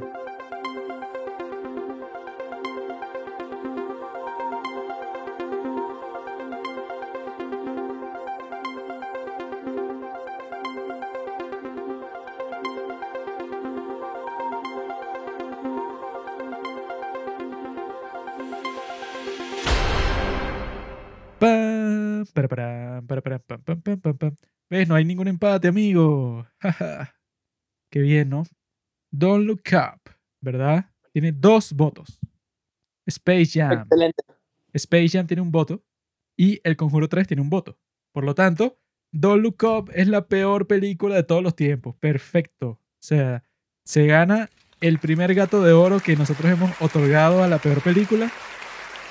¿Ves? 24.68 24.88
No 24.88 24.94
hay 24.94 25.04
ningún 25.04 25.28
empate, 25.28 25.68
amigo. 25.68 26.46
Qué 27.90 28.00
bien, 28.00 28.28
¿no? 28.28 28.44
Don't 29.10 29.44
Look 29.44 29.62
Up, 29.72 30.12
¿verdad? 30.40 30.90
Tiene 31.12 31.32
dos 31.32 31.72
votos. 31.72 32.20
Space 33.06 33.50
Jam. 33.54 33.80
Excelente. 33.80 34.22
Space 34.72 35.08
Jam 35.08 35.26
tiene 35.26 35.42
un 35.42 35.50
voto 35.50 35.82
y 36.36 36.60
El 36.62 36.76
Conjuro 36.76 37.08
3 37.08 37.26
tiene 37.26 37.42
un 37.42 37.50
voto. 37.50 37.78
Por 38.12 38.24
lo 38.24 38.34
tanto, 38.34 38.78
Don't 39.12 39.42
Look 39.42 39.64
Up 39.64 39.90
es 39.94 40.08
la 40.08 40.28
peor 40.28 40.66
película 40.66 41.16
de 41.16 41.24
todos 41.24 41.42
los 41.42 41.56
tiempos. 41.56 41.96
Perfecto. 41.96 42.68
O 42.68 43.02
sea, 43.02 43.42
se 43.84 44.06
gana 44.06 44.48
el 44.80 44.98
primer 44.98 45.34
gato 45.34 45.62
de 45.62 45.72
oro 45.72 46.00
que 46.00 46.16
nosotros 46.16 46.50
hemos 46.50 46.70
otorgado 46.80 47.42
a 47.42 47.48
la 47.48 47.58
peor 47.58 47.82
película, 47.82 48.30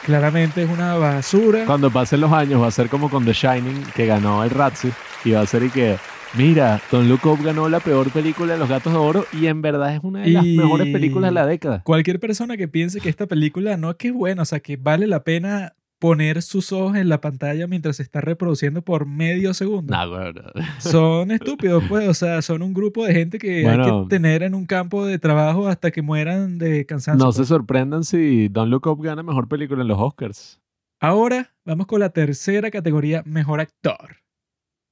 claramente 0.05 0.63
es 0.63 0.69
una 0.69 0.95
basura. 0.95 1.65
Cuando 1.65 1.91
pasen 1.91 2.21
los 2.21 2.31
años 2.31 2.61
va 2.61 2.67
a 2.67 2.71
ser 2.71 2.89
como 2.89 3.09
con 3.09 3.25
The 3.25 3.33
Shining, 3.33 3.83
que 3.95 4.05
ganó 4.05 4.43
el 4.43 4.49
Razzie, 4.49 4.91
y 5.25 5.31
va 5.31 5.41
a 5.41 5.45
ser 5.45 5.63
y 5.63 5.69
que, 5.69 5.97
mira, 6.35 6.81
Don 6.91 7.07
Look 7.09 7.25
Up 7.25 7.43
ganó 7.43 7.67
la 7.69 7.79
peor 7.79 8.09
película 8.11 8.53
de 8.53 8.59
los 8.59 8.69
Gatos 8.69 8.93
de 8.93 8.99
Oro 8.99 9.25
y 9.33 9.47
en 9.47 9.61
verdad 9.61 9.93
es 9.95 9.99
una 10.03 10.21
de 10.21 10.29
las 10.29 10.45
Y- 10.45 10.57
mejores 10.57 10.87
películas 10.93 11.29
de 11.31 11.33
la 11.35 11.45
década. 11.45 11.81
Cualquier 11.83 12.19
persona 12.19 12.57
que 12.57 12.67
piense 12.67 12.99
que 13.01 13.09
esta 13.09 13.27
película 13.27 13.77
no 13.77 13.91
es 13.91 13.95
que 13.97 14.07
es 14.09 14.13
buena, 14.13 14.43
o 14.43 14.45
sea, 14.45 14.59
que 14.59 14.77
vale 14.77 15.07
la 15.07 15.23
pena 15.23 15.73
poner 15.99 16.41
sus 16.41 16.71
ojos 16.71 16.95
en 16.95 17.09
la 17.09 17.21
pantalla 17.21 17.67
mientras 17.67 17.97
se 17.97 18.03
está 18.03 18.21
reproduciendo 18.21 18.81
por 18.81 19.05
medio 19.05 19.53
segundo. 19.53 19.93
Bueno. 20.09 20.41
Son 20.79 21.29
estúpidos, 21.31 21.83
pues, 21.87 22.07
o 22.07 22.13
sea, 22.13 22.41
son 22.41 22.61
un 22.61 22.73
grupo 22.73 23.05
de 23.05 23.13
gente 23.13 23.37
que 23.37 23.67
hay 23.67 23.77
que 23.77 24.05
tener 24.09 24.43
en 24.43 24.55
un 24.55 24.65
campo 24.65 25.05
de 25.05 25.19
trabajo 25.19 25.67
hasta 25.67 25.91
que 25.91 26.01
mueran 26.01 26.57
de 26.57 26.85
cansancio. 26.85 27.23
No 27.23 27.31
se 27.31 27.39
pues. 27.39 27.49
sorprendan 27.49 28.03
si 28.03 28.47
Don't 28.47 28.71
Look 28.71 28.87
Up 28.87 29.03
gana 29.03 29.21
mejor 29.21 29.47
película 29.47 29.81
en 29.81 29.89
los 29.89 29.99
Oscars. 29.99 30.61
Ahora 31.01 31.53
vamos 31.65 31.85
con 31.87 31.99
la 31.99 32.09
tercera 32.09 32.71
categoría, 32.71 33.23
mejor 33.25 33.59
actor. 33.59 34.17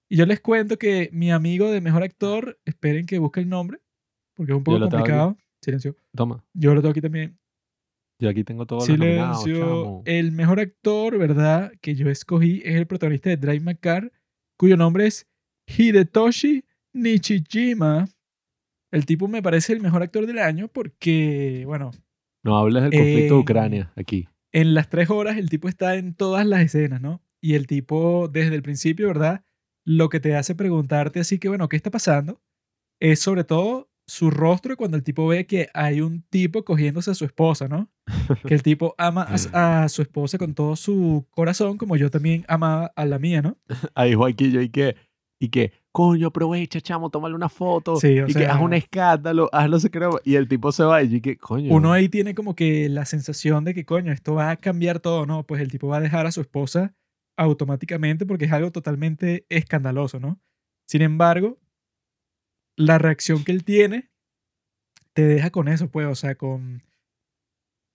Y 0.10 0.18
yo 0.18 0.26
les 0.26 0.40
cuento 0.40 0.78
que 0.78 1.10
mi 1.12 1.32
amigo 1.32 1.70
de 1.70 1.82
mejor 1.82 2.04
actor, 2.04 2.60
esperen 2.66 3.06
que 3.06 3.20
busque 3.20 3.42
el 3.42 3.50
nombre, 3.50 3.80
porque 4.36 4.54
es 4.54 4.58
un 4.58 4.64
poco 4.64 4.80
complicado. 4.80 5.38
Silencio. 5.62 5.96
Toma, 6.16 6.44
Yo 6.54 6.74
lo 6.74 6.82
tengo 6.82 6.92
aquí 6.92 7.02
también. 7.02 7.38
Yo 8.20 8.30
aquí 8.30 8.44
tengo 8.44 8.66
nominados, 8.70 9.44
Silencio. 9.44 10.02
El 10.06 10.32
mejor 10.32 10.60
actor, 10.60 11.18
¿verdad? 11.18 11.72
Que 11.82 11.96
yo 11.96 12.10
escogí 12.10 12.62
es 12.66 12.76
el 12.76 12.88
protagonista 12.88 13.30
de 13.30 13.38
Drive 13.38 13.60
My 13.60 13.76
Car, 13.76 14.12
cuyo 14.58 14.76
nombre 14.78 15.06
es 15.08 15.28
Hidetoshi 15.68 16.64
Nichijima. 16.94 18.08
El 18.92 19.06
tipo 19.06 19.28
me 19.28 19.42
parece 19.42 19.74
el 19.74 19.82
mejor 19.82 20.02
actor 20.04 20.26
del 20.26 20.40
año 20.40 20.68
porque, 20.70 21.64
bueno, 21.66 21.92
No 22.44 22.58
hables 22.58 22.84
del 22.84 22.92
conflicto 22.92 23.34
de 23.34 23.40
Eh, 23.40 23.42
Ucrania 23.42 23.92
aquí. 23.96 24.28
en 24.54 24.74
las 24.74 24.90
tres 24.90 25.10
horas 25.10 25.38
el 25.38 25.50
tipo 25.50 25.68
está 25.68 25.96
en 25.96 26.14
todas 26.14 26.46
las 26.46 26.62
escenas, 26.62 27.02
¿no? 27.02 27.22
Y 27.42 27.54
el 27.56 27.68
tipo, 27.68 28.30
desde 28.30 28.56
el 28.56 28.64
principio, 28.64 29.08
¿verdad? 29.08 29.44
Lo 29.86 30.10
que 30.10 30.20
te 30.20 30.36
hace 30.36 30.56
preguntarte 30.56 31.20
así 31.20 31.38
que, 31.40 31.50
bueno, 31.50 31.70
¿qué 31.70 31.76
está 31.76 31.92
pasando? 31.92 32.42
Es 33.00 33.20
sobre 33.20 33.44
todo 33.44 33.90
su 34.10 34.32
rostro 34.32 34.78
cuando 34.78 34.96
el 34.96 35.04
tipo 35.04 35.28
ve 35.28 35.46
que 35.46 35.70
hay 35.74 36.00
un 36.02 36.22
tipo 36.30 36.64
cogiéndose 36.64 37.12
a 37.12 37.14
su 37.14 37.26
esposa, 37.26 37.68
¿no? 37.68 37.90
Que 38.46 38.54
el 38.54 38.64
tipo 38.64 38.96
ama 38.98 39.28
a, 39.54 39.84
a 39.84 39.90
su 39.90 40.02
esposa 40.02 40.38
con 40.38 40.54
todo 40.54 40.76
su 40.78 41.28
corazón, 41.32 41.78
como 41.78 41.98
yo 41.98 42.10
también 42.10 42.46
amaba 42.48 42.94
a 42.96 43.06
la 43.06 43.20
mía, 43.20 43.42
¿no? 43.42 43.58
Ahí 43.96 44.14
Joaquín 44.14 44.52
yo 44.52 44.62
y 44.62 44.70
que, 44.70 44.96
y 45.40 45.50
que, 45.50 45.74
coño, 45.92 46.28
aprovecha, 46.28 46.80
chamo, 46.80 47.10
tómale 47.10 47.36
una 47.36 47.50
foto. 47.50 47.98
Sí, 47.98 48.18
o 48.22 48.28
y 48.30 48.34
que 48.34 48.46
haz 48.46 48.56
sea- 48.56 48.64
un 48.64 48.74
escándalo, 48.74 49.50
haz 49.52 49.70
lo 49.70 49.80
que 49.80 49.92
creo. 49.92 50.22
Y 50.24 50.36
el 50.36 50.48
tipo 50.48 50.72
se 50.72 50.84
va 50.86 51.04
y 51.04 51.20
que, 51.20 51.36
coño. 51.38 51.74
Uno 51.74 51.92
ahí 51.92 52.08
tiene 52.08 52.34
como 52.34 52.56
que 52.56 52.88
la 52.88 53.04
sensación 53.06 53.66
de 53.66 53.74
que, 53.74 53.84
coño, 53.86 54.14
esto 54.14 54.36
va 54.36 54.52
a 54.52 54.56
cambiar 54.56 55.00
todo, 55.02 55.26
¿no? 55.26 55.44
Pues 55.44 55.62
el 55.62 55.70
tipo 55.70 55.90
va 55.90 55.98
a 55.98 56.02
dejar 56.02 56.26
a 56.26 56.32
su 56.32 56.40
esposa 56.40 56.94
automáticamente 57.38 58.26
porque 58.26 58.46
es 58.46 58.52
algo 58.52 58.72
totalmente 58.72 59.46
escandaloso, 59.50 60.20
¿no? 60.20 60.40
Sin 60.88 61.02
embargo, 61.02 61.58
la 62.78 62.98
reacción 62.98 63.44
que 63.44 63.52
él 63.52 63.66
tiene 63.66 64.10
te 65.14 65.26
deja 65.26 65.50
con 65.50 65.68
eso, 65.68 65.90
pues, 65.90 66.08
o 66.08 66.16
sea, 66.16 66.36
con 66.36 66.84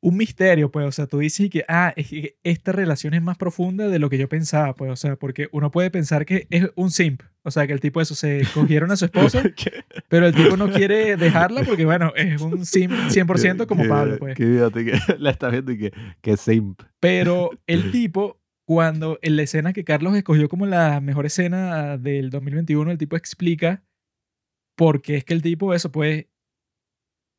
un 0.02 0.16
misterio, 0.16 0.72
pues, 0.72 0.84
o 0.84 0.90
sea, 0.90 1.06
tú 1.06 1.20
dices 1.20 1.48
que, 1.48 1.64
ah, 1.68 1.94
es 1.96 2.08
que 2.08 2.36
esta 2.42 2.72
relación 2.72 3.14
es 3.14 3.22
más 3.22 3.38
profunda 3.38 3.86
de 3.86 4.00
lo 4.00 4.10
que 4.10 4.18
yo 4.18 4.28
pensaba, 4.28 4.74
pues, 4.74 4.90
o 4.90 4.96
sea, 4.96 5.14
porque 5.14 5.48
uno 5.52 5.70
puede 5.70 5.92
pensar 5.92 6.26
que 6.26 6.48
es 6.50 6.68
un 6.74 6.90
simp, 6.90 7.22
o 7.44 7.52
sea, 7.52 7.68
que 7.68 7.72
el 7.72 7.78
tipo 7.78 8.00
eso 8.00 8.16
se 8.16 8.42
cogieron 8.52 8.90
a 8.90 8.96
su 8.96 9.04
esposa, 9.04 9.44
pero 10.08 10.26
el 10.26 10.34
tipo 10.34 10.56
no 10.56 10.68
quiere 10.72 11.16
dejarla 11.16 11.62
porque, 11.62 11.84
bueno, 11.84 12.12
es 12.16 12.42
un 12.42 12.66
simp 12.66 12.92
100% 12.92 13.66
como 13.66 13.86
Pablo, 13.86 14.18
pues. 14.18 14.34
Qué 14.34 14.42
idiota, 14.42 14.84
que 14.84 14.92
la 15.18 15.30
estás 15.30 15.52
viendo 15.52 15.70
y 15.70 15.78
que, 15.78 15.92
que 16.20 16.36
simp. 16.36 16.82
Pero 16.98 17.50
el 17.68 17.90
tipo, 17.92 18.40
cuando 18.64 19.20
en 19.22 19.36
la 19.36 19.42
escena 19.42 19.72
que 19.72 19.84
Carlos 19.84 20.16
escogió 20.16 20.48
como 20.48 20.66
la 20.66 21.00
mejor 21.00 21.26
escena 21.26 21.96
del 21.96 22.30
2021, 22.30 22.90
el 22.90 22.98
tipo 22.98 23.14
explica 23.14 23.84
por 24.82 25.00
qué 25.00 25.14
es 25.14 25.24
que 25.24 25.32
el 25.32 25.42
tipo, 25.42 25.72
eso, 25.74 25.92
pues, 25.92 26.26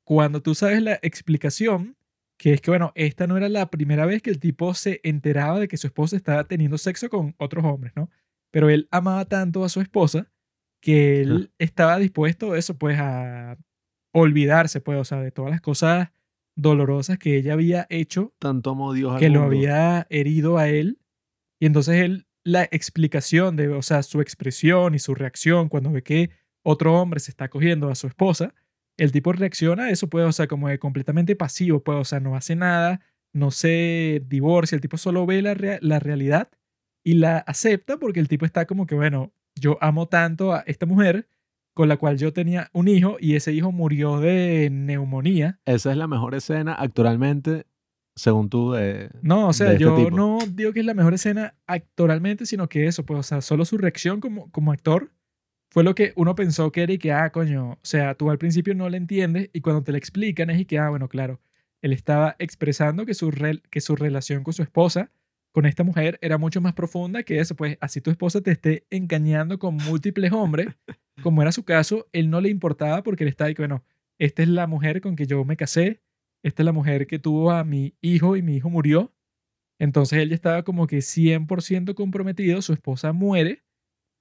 cuando 0.06 0.42
tú 0.42 0.56
sabes 0.56 0.82
la 0.82 0.98
explicación, 1.02 1.98
que 2.38 2.54
es 2.54 2.62
que, 2.62 2.72
bueno, 2.72 2.94
esta 2.96 3.28
no 3.28 3.36
era 3.36 3.50
la 3.50 3.70
primera 3.70 4.06
vez 4.06 4.22
que 4.22 4.30
el 4.30 4.40
tipo 4.40 4.74
se 4.74 5.02
enteraba 5.04 5.60
de 5.60 5.68
que 5.68 5.76
su 5.76 5.88
esposa 5.88 6.16
estaba 6.16 6.46
teniendo 6.46 6.78
sexo 6.78 7.10
con 7.10 7.36
otros 7.38 7.66
hombres, 7.66 7.92
¿no? 7.98 8.10
Pero 8.50 8.70
él 8.70 8.88
amaba 8.92 9.26
tanto 9.26 9.66
a 9.66 9.68
su 9.68 9.82
esposa 9.82 10.32
que 10.82 11.20
él 11.20 11.52
estaba 11.58 12.00
dispuesto, 12.00 12.56
eso, 12.56 12.78
pues, 12.78 12.98
a 12.98 13.58
olvidarse, 14.14 14.80
pues, 14.80 14.98
o 14.98 15.04
sea, 15.04 15.20
de 15.20 15.32
todas 15.32 15.52
las 15.52 15.60
cosas 15.60 16.12
dolorosas 16.56 17.18
que 17.18 17.36
ella 17.36 17.52
había 17.52 17.88
hecho 17.90 18.34
Tanto 18.40 18.70
amo 18.70 18.94
Dios 18.94 19.16
al 19.16 19.20
que 19.20 19.28
lo 19.28 19.42
mundo. 19.42 19.58
había 19.58 20.08
herido 20.10 20.58
a 20.60 20.70
él. 20.70 20.98
Y 21.60 21.66
entonces 21.66 21.96
él, 21.96 22.26
la 22.46 22.64
explicación 22.72 23.58
de, 23.58 23.68
o 23.68 23.82
sea, 23.82 24.02
su 24.02 24.22
expresión 24.22 24.96
y 24.96 25.00
su 25.00 25.14
reacción 25.14 25.68
cuando 25.68 25.92
ve 25.92 26.04
que 26.04 26.30
otro 26.64 27.00
hombre 27.00 27.20
se 27.20 27.32
está 27.32 27.50
cogiendo 27.50 27.90
a 27.90 27.96
su 27.96 28.08
esposa, 28.08 28.54
el 28.98 29.12
tipo 29.12 29.32
reacciona 29.34 29.86
a 29.86 29.90
eso, 29.90 30.08
pues, 30.10 30.26
o 30.26 30.32
sea, 30.32 30.48
como 30.48 30.68
de 30.70 30.80
completamente 30.80 31.36
pasivo, 31.36 31.84
pues, 31.84 31.98
o 32.00 32.04
sea, 32.06 32.20
no 32.20 32.36
hace 32.36 32.56
nada, 32.56 33.02
no 33.34 33.52
se 33.52 34.24
divorcia, 34.28 34.76
el 34.76 34.82
tipo 34.82 34.98
solo 34.98 35.26
ve 35.26 35.42
la, 35.42 35.54
rea- 35.56 35.80
la 35.82 36.00
realidad 36.00 36.50
y 37.04 37.16
la 37.16 37.40
acepta 37.40 37.98
porque 37.98 38.20
el 38.20 38.28
tipo 38.28 38.46
está 38.46 38.66
como 38.66 38.86
que, 38.86 38.96
bueno, 38.96 39.34
yo 39.60 39.78
amo 39.82 40.08
tanto 40.08 40.54
a 40.54 40.60
esta 40.68 40.86
mujer 40.86 41.28
con 41.76 41.90
la 41.90 41.98
cual 41.98 42.18
yo 42.18 42.32
tenía 42.34 42.70
un 42.72 42.88
hijo 42.88 43.18
y 43.20 43.36
ese 43.36 43.52
hijo 43.52 43.72
murió 43.72 44.20
de 44.20 44.70
neumonía. 44.72 45.60
Esa 45.66 45.92
es 45.92 45.98
la 45.98 46.08
mejor 46.08 46.36
escena 46.36 46.74
actualmente, 46.76 47.66
según 48.16 48.50
tú, 48.50 48.74
de... 48.74 49.10
No, 49.24 49.48
o 49.48 49.54
sea, 49.54 49.72
este 49.72 49.84
yo 49.84 49.96
tipo. 49.96 50.12
no 50.16 50.38
digo 50.52 50.72
que 50.72 50.82
es 50.82 50.86
la 50.86 50.94
mejor 50.94 51.16
escena 51.16 51.56
actoralmente, 51.66 52.46
sino 52.46 52.70
que 52.70 52.86
eso, 52.86 53.04
pues, 53.06 53.20
o 53.20 53.24
sea, 53.24 53.42
solo 53.42 53.66
su 53.66 53.78
reacción 53.80 54.22
como, 54.22 54.52
como 54.52 54.72
actor 54.72 55.12
fue 55.74 55.84
lo 55.84 55.96
que 55.96 56.14
uno 56.16 56.36
pensó 56.36 56.72
que 56.72 56.84
era 56.84 56.94
y 56.94 57.00
que, 57.00 57.12
ah, 57.12 57.32
coño, 57.32 57.72
o 57.72 57.80
sea, 57.82 58.14
tú 58.16 58.30
al 58.30 58.38
principio 58.38 58.76
no 58.76 58.90
le 58.90 58.98
entiendes 58.98 59.50
y 59.54 59.62
cuando 59.62 59.84
te 59.84 59.92
lo 59.92 59.98
explican 59.98 60.50
es 60.52 60.60
y 60.60 60.66
que, 60.66 60.78
ah, 60.78 60.90
bueno, 60.90 61.10
claro, 61.10 61.42
él 61.82 61.94
estaba 61.94 62.36
expresando 62.40 63.06
que 63.06 63.14
su, 63.16 63.32
rel- 63.32 63.64
que 63.70 63.82
su 63.82 63.96
relación 63.96 64.44
con 64.44 64.54
su 64.54 64.62
esposa, 64.62 65.12
con 65.52 65.66
esta 65.66 65.84
mujer, 65.84 66.20
era 66.22 66.38
mucho 66.38 66.62
más 66.62 66.74
profunda 66.74 67.24
que 67.24 67.40
eso, 67.40 67.56
pues, 67.56 67.78
así 67.82 68.02
tu 68.02 68.12
esposa 68.12 68.42
te 68.42 68.52
esté 68.52 68.86
engañando 68.92 69.58
con 69.60 69.76
múltiples 69.76 70.32
hombres, 70.32 70.68
como 71.24 71.42
era 71.42 71.52
su 71.52 71.64
caso, 71.64 72.08
él 72.14 72.30
no 72.30 72.40
le 72.42 72.50
importaba 72.50 73.02
porque 73.04 73.24
él 73.24 73.30
estaba 73.30 73.48
ahí, 73.48 73.56
bueno, 73.58 73.84
esta 74.20 74.44
es 74.44 74.50
la 74.50 74.68
mujer 74.68 75.02
con 75.02 75.16
que 75.16 75.26
yo 75.26 75.44
me 75.44 75.58
casé, 75.58 76.02
esta 76.44 76.62
es 76.62 76.66
la 76.66 76.72
mujer 76.74 77.08
que 77.08 77.20
tuvo 77.20 77.52
a 77.52 77.64
mi 77.64 77.96
hijo 78.02 78.36
y 78.36 78.42
mi 78.44 78.56
hijo 78.58 78.70
murió. 78.70 79.12
Entonces 79.80 80.20
él 80.20 80.30
ya 80.30 80.36
estaba 80.36 80.64
como 80.64 80.88
que 80.88 81.02
100% 81.02 81.96
comprometido, 81.96 82.62
su 82.62 82.74
esposa 82.74 83.12
muere, 83.14 83.63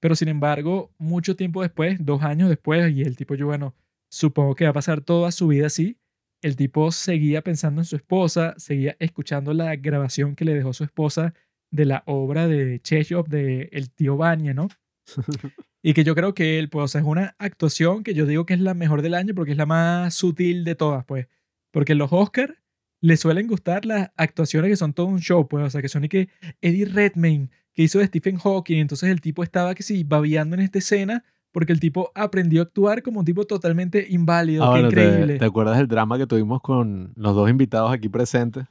pero 0.03 0.17
sin 0.17 0.27
embargo, 0.27 0.93
mucho 0.99 1.37
tiempo 1.37 1.63
después, 1.63 2.05
dos 2.05 2.25
años 2.25 2.49
después, 2.49 2.93
y 2.93 3.03
el 3.03 3.17
tipo, 3.17 3.37
yo, 3.37 3.47
bueno, 3.47 3.77
supongo 4.11 4.57
que 4.57 4.65
va 4.65 4.71
a 4.71 4.73
pasar 4.73 5.01
toda 5.01 5.31
su 5.31 5.47
vida 5.47 5.69
así, 5.69 5.97
el 6.41 6.57
tipo 6.57 6.91
seguía 6.91 7.43
pensando 7.43 7.81
en 7.81 7.85
su 7.85 7.95
esposa, 7.95 8.55
seguía 8.57 8.97
escuchando 8.99 9.55
la 9.55 9.77
grabación 9.77 10.35
que 10.35 10.45
le 10.45 10.55
dejó 10.55 10.73
su 10.73 10.83
esposa 10.83 11.35
de 11.71 11.85
la 11.85 12.03
obra 12.07 12.49
de 12.49 12.81
Cheshov 12.81 13.29
de 13.29 13.69
El 13.71 13.91
tío 13.91 14.17
Bania, 14.17 14.55
¿no? 14.55 14.67
Y 15.85 15.95
que 15.95 16.05
yo 16.05 16.15
creo 16.15 16.33
que 16.33 16.61
él, 16.61 16.69
pues, 16.69 16.85
o 16.85 16.89
sea, 16.89 17.01
es 17.01 17.07
una 17.07 17.35
actuación 17.39 18.05
que 18.05 18.15
yo 18.15 18.25
digo 18.25 18.47
que 18.47 18.55
es 18.55 18.61
la 18.61 18.75
mejor 18.75 19.03
del 19.03 19.15
año 19.15 19.35
porque 19.35 19.51
es 19.51 19.57
la 19.57 19.67
más 19.67 20.15
sutil 20.15 20.63
de 20.63 20.77
todas, 20.77 21.05
pues. 21.05 21.27
Porque 21.73 21.97
los 21.97 22.13
Oscars 22.13 22.55
le 23.03 23.17
suelen 23.19 23.47
gustar 23.49 23.85
las 23.85 24.11
actuaciones 24.17 24.71
que 24.71 24.77
son 24.77 24.95
todo 24.95 25.07
un 25.07 25.19
show, 25.21 25.47
pues, 25.47 25.67
o 25.67 25.69
sea, 25.71 25.83
que 25.83 25.89
son 25.91 26.05
y 26.05 26.09
que 26.09 26.29
Eddie 26.63 26.87
Redmayne, 26.87 27.51
que 27.75 27.83
hizo 27.83 27.99
de 27.99 28.07
Stephen 28.07 28.37
Hawking, 28.39 28.79
entonces 28.79 29.11
el 29.11 29.21
tipo 29.21 29.43
estaba 29.43 29.75
que 29.75 29.83
sí, 29.83 30.05
babeando 30.05 30.55
en 30.55 30.63
esta 30.63 30.79
escena 30.79 31.25
porque 31.53 31.73
el 31.75 31.81
tipo 31.81 32.11
aprendió 32.15 32.63
a 32.63 32.65
actuar 32.65 33.03
como 33.03 33.19
un 33.21 33.27
tipo 33.27 33.45
totalmente 33.45 34.07
inválido, 34.09 34.65
Ah, 34.65 34.69
qué 34.69 34.81
bueno, 34.83 34.89
te- 34.89 35.05
increíble. 35.05 35.39
¿te, 35.39 35.45
acuerdas 35.45 35.77
del 35.77 35.87
drama 35.89 36.17
que 36.17 36.27
tuvimos 36.27 36.63
con 36.63 37.13
los 37.15 37.35
dos 37.35 37.51
invitados 37.51 37.93
aquí 37.93 38.09
presentes? 38.09 38.65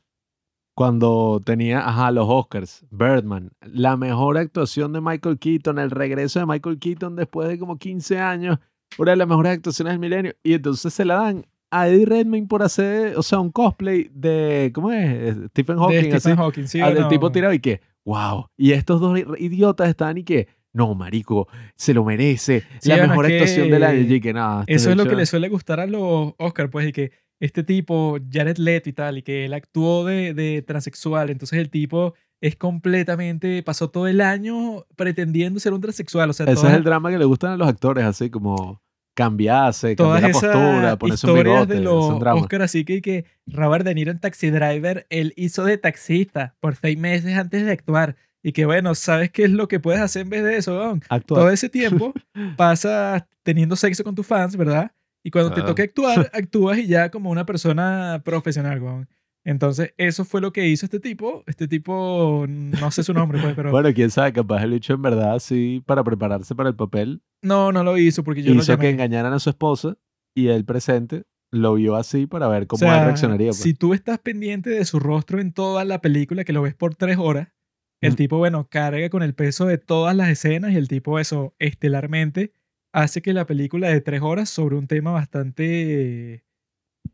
Cuando 0.73 1.41
tenía, 1.43 1.87
ajá, 1.87 2.11
los 2.11 2.25
Oscars, 2.29 2.85
Birdman, 2.89 3.51
la 3.61 3.97
mejor 3.97 4.37
actuación 4.37 4.93
de 4.93 5.01
Michael 5.01 5.37
Keaton, 5.37 5.77
el 5.77 5.91
regreso 5.91 6.39
de 6.39 6.45
Michael 6.45 6.79
Keaton 6.79 7.15
después 7.17 7.49
de 7.49 7.59
como 7.59 7.77
15 7.77 8.17
años, 8.19 8.57
una 8.97 9.11
de 9.11 9.17
las 9.17 9.27
mejores 9.27 9.51
actuaciones 9.57 9.91
del 9.93 9.99
milenio, 9.99 10.33
y 10.41 10.53
entonces 10.53 10.93
se 10.93 11.03
la 11.05 11.15
dan 11.15 11.45
a 11.72 11.88
Eddie 11.88 12.06
Redmayne 12.06 12.48
por 12.48 12.61
hacer, 12.64 13.18
o 13.18 13.23
sea, 13.23 13.39
un 13.39 13.49
cosplay 13.52 14.10
de, 14.14 14.72
¿cómo 14.76 14.91
es? 14.91 15.35
Stephen 15.52 15.77
de 15.77 15.81
Hawking, 15.81 15.99
Stephen 15.99 16.15
así. 16.15 16.35
Hawking, 16.35 16.68
¿sí 16.68 16.81
al 16.81 16.93
del 16.93 17.03
no? 17.03 17.07
tipo 17.10 17.31
tirado 17.31 17.53
y 17.53 17.60
que, 17.60 17.81
wow, 18.06 18.45
y 18.57 18.73
estos 18.73 18.99
dos 18.99 19.18
idiotas 19.39 19.88
están 19.89 20.18
y 20.18 20.23
que, 20.23 20.48
no, 20.73 20.93
marico, 20.95 21.48
se 21.76 21.93
lo 21.93 22.03
merece, 22.06 22.64
Sí, 22.80 22.89
la 22.89 22.98
mejor 23.07 23.26
es 23.26 23.31
actuación 23.41 23.68
que 23.68 23.73
del 23.73 23.84
año, 23.84 24.15
y 24.15 24.22
que 24.22 24.34
nada. 24.34 24.61
este 24.61 24.73
Eso 24.76 24.91
es 24.91 24.98
lo 24.98 25.06
que 25.06 25.15
le 25.15 25.26
suele 25.26 25.49
gustar 25.49 25.80
a 25.80 25.88
los 25.88 26.34
Oscar, 26.38 26.69
pues, 26.69 26.88
y 26.88 26.91
que 26.91 27.11
este 27.39 27.64
tipo, 27.64 28.18
Jared 28.31 28.57
Leto 28.57 28.89
y 28.89 28.93
tal, 28.93 29.18
y 29.18 29.22
que 29.23 29.45
él 29.45 29.53
actuó 29.53 30.06
de, 30.06 30.34
de 30.34 30.61
transexual, 30.61 31.30
entonces 31.31 31.57
el 31.60 31.69
tipo 31.69 32.14
es 32.39 32.56
completamente, 32.56 33.61
pasó 33.64 33.89
todo 33.89 34.07
el 34.07 34.19
año 34.22 34.85
pretendiendo 34.95 35.60
ser 35.60 35.73
un 35.73 35.81
transexual, 35.81 36.30
o 36.30 36.34
sea, 36.34 36.45
Ese 36.48 36.56
toda- 36.56 36.69
es 36.72 36.77
el 36.77 36.84
drama 36.84 37.10
que 37.11 37.18
le 37.18 37.26
gustan 37.26 37.52
a 37.52 37.57
los 37.57 37.68
actores, 37.68 38.03
así 38.03 38.30
como 38.30 38.81
cambiarse, 39.23 39.95
Todas 39.95 40.22
cambiar 40.22 40.43
la 40.43 40.52
postura, 40.53 40.98
ponerse 40.98 41.27
un 41.27 41.38
historias 41.38 41.56
bigote, 41.68 41.73
de 41.73 41.80
es 41.80 41.84
los 41.85 42.06
un 42.06 42.19
drama. 42.19 42.41
Oscar 42.41 42.61
así 42.61 42.84
que, 42.85 43.02
que 43.02 43.26
Robert 43.48 43.85
De 43.85 43.95
Niro 43.95 44.11
en 44.11 44.19
Taxi 44.19 44.49
Driver, 44.49 45.06
él 45.10 45.34
hizo 45.35 45.64
de 45.64 45.77
taxista 45.77 46.56
por 46.60 46.76
seis 46.76 46.98
meses 46.98 47.38
antes 47.38 47.65
de 47.65 47.72
actuar. 47.72 48.15
Y 48.43 48.53
que 48.53 48.65
bueno, 48.65 48.95
¿sabes 48.95 49.30
qué 49.31 49.43
es 49.43 49.52
lo 49.52 49.68
que 49.68 49.80
puedes 49.80 50.02
hacer 50.02 50.23
en 50.23 50.30
vez 50.31 50.43
de 50.43 50.57
eso, 50.57 50.77
weón? 50.77 51.03
Actuar. 51.10 51.41
Todo 51.41 51.49
ese 51.52 51.69
tiempo 51.69 52.14
pasas 52.57 53.23
teniendo 53.43 53.76
sexo 53.76 54.03
con 54.03 54.15
tus 54.15 54.26
fans, 54.26 54.56
¿verdad? 54.57 54.91
Y 55.23 55.30
cuando 55.30 55.52
te 55.53 55.61
Ah. 55.61 55.65
toque 55.65 55.84
actuar, 55.84 56.31
actúas 56.34 56.80
y 56.80 56.88
ya 56.88 57.10
como 57.11 57.30
una 57.30 57.45
persona 57.45 58.22
profesional, 58.26 58.81
weón. 58.81 59.07
Entonces, 59.43 59.93
eso 59.97 60.23
fue 60.23 60.39
lo 60.41 60.53
que 60.53 60.68
hizo 60.68 60.85
este 60.85 60.99
tipo. 60.99 61.43
Este 61.47 61.68
tipo, 61.68 62.45
no 62.47 62.91
sé 62.91 63.03
su 63.03 63.13
nombre, 63.13 63.39
pues, 63.41 63.53
pero 63.55 63.72
Bueno, 63.72 63.91
quién 63.93 64.11
sabe, 64.11 64.34
capaz 64.34 64.63
el 64.63 64.73
hecho 64.73 64.93
en 64.93 65.01
verdad, 65.01 65.39
sí, 65.39 65.81
para 65.85 66.03
prepararse 66.03 66.53
para 66.55 66.69
el 66.69 66.76
papel, 66.76 67.22
no, 67.41 67.72
no 67.72 67.84
lo 67.84 67.97
hizo 67.97 68.23
porque 68.23 68.43
yo 68.43 68.53
lo 68.53 68.61
hizo 68.61 68.77
que 68.77 68.84
llamé. 68.84 68.89
engañaran 68.89 69.34
a 69.34 69.39
su 69.39 69.49
esposa 69.49 69.97
y 70.35 70.47
él 70.49 70.63
presente 70.65 71.23
lo 71.51 71.73
vio 71.73 71.95
así 71.95 72.27
para 72.27 72.47
ver 72.47 72.63
O 72.63 72.68
cómo 72.68 72.80
sea, 72.80 72.99
él 72.99 73.05
reaccionaría. 73.05 73.49
pues. 73.49 73.57
Si 73.57 73.73
tú 73.73 73.93
estás 73.93 74.19
pendiente 74.19 74.69
de 74.69 74.85
su 74.85 74.99
rostro 74.99 75.41
en 75.41 75.51
toda 75.51 75.84
la 75.85 75.99
película, 76.01 76.43
que 76.43 76.53
lo 76.53 76.61
ves 76.61 76.76
por 76.76 76.95
tres 76.95 77.18
horas, 77.18 77.49
el 77.99 78.13
Mm. 78.13 78.15
tipo, 78.15 78.38
bueno, 78.38 78.68
carga 78.69 79.09
con 79.09 79.22
el 79.23 79.34
peso 79.35 79.65
de 79.65 79.77
todas 79.77 80.15
las 80.15 80.30
escenas 80.30 80.72
y 80.72 80.76
el 80.77 80.88
tipo, 80.88 81.19
eso, 81.19 81.53
estelarmente, 81.59 82.53
hace 82.93 83.22
que 83.22 83.34
la 83.34 83.45
película 83.45 83.89
de 83.89 84.01
tres 84.01 84.22
horas 84.22 84.49
sobre 84.49 84.76
un 84.77 84.88
tema 84.88 85.11
bastante 85.11 86.43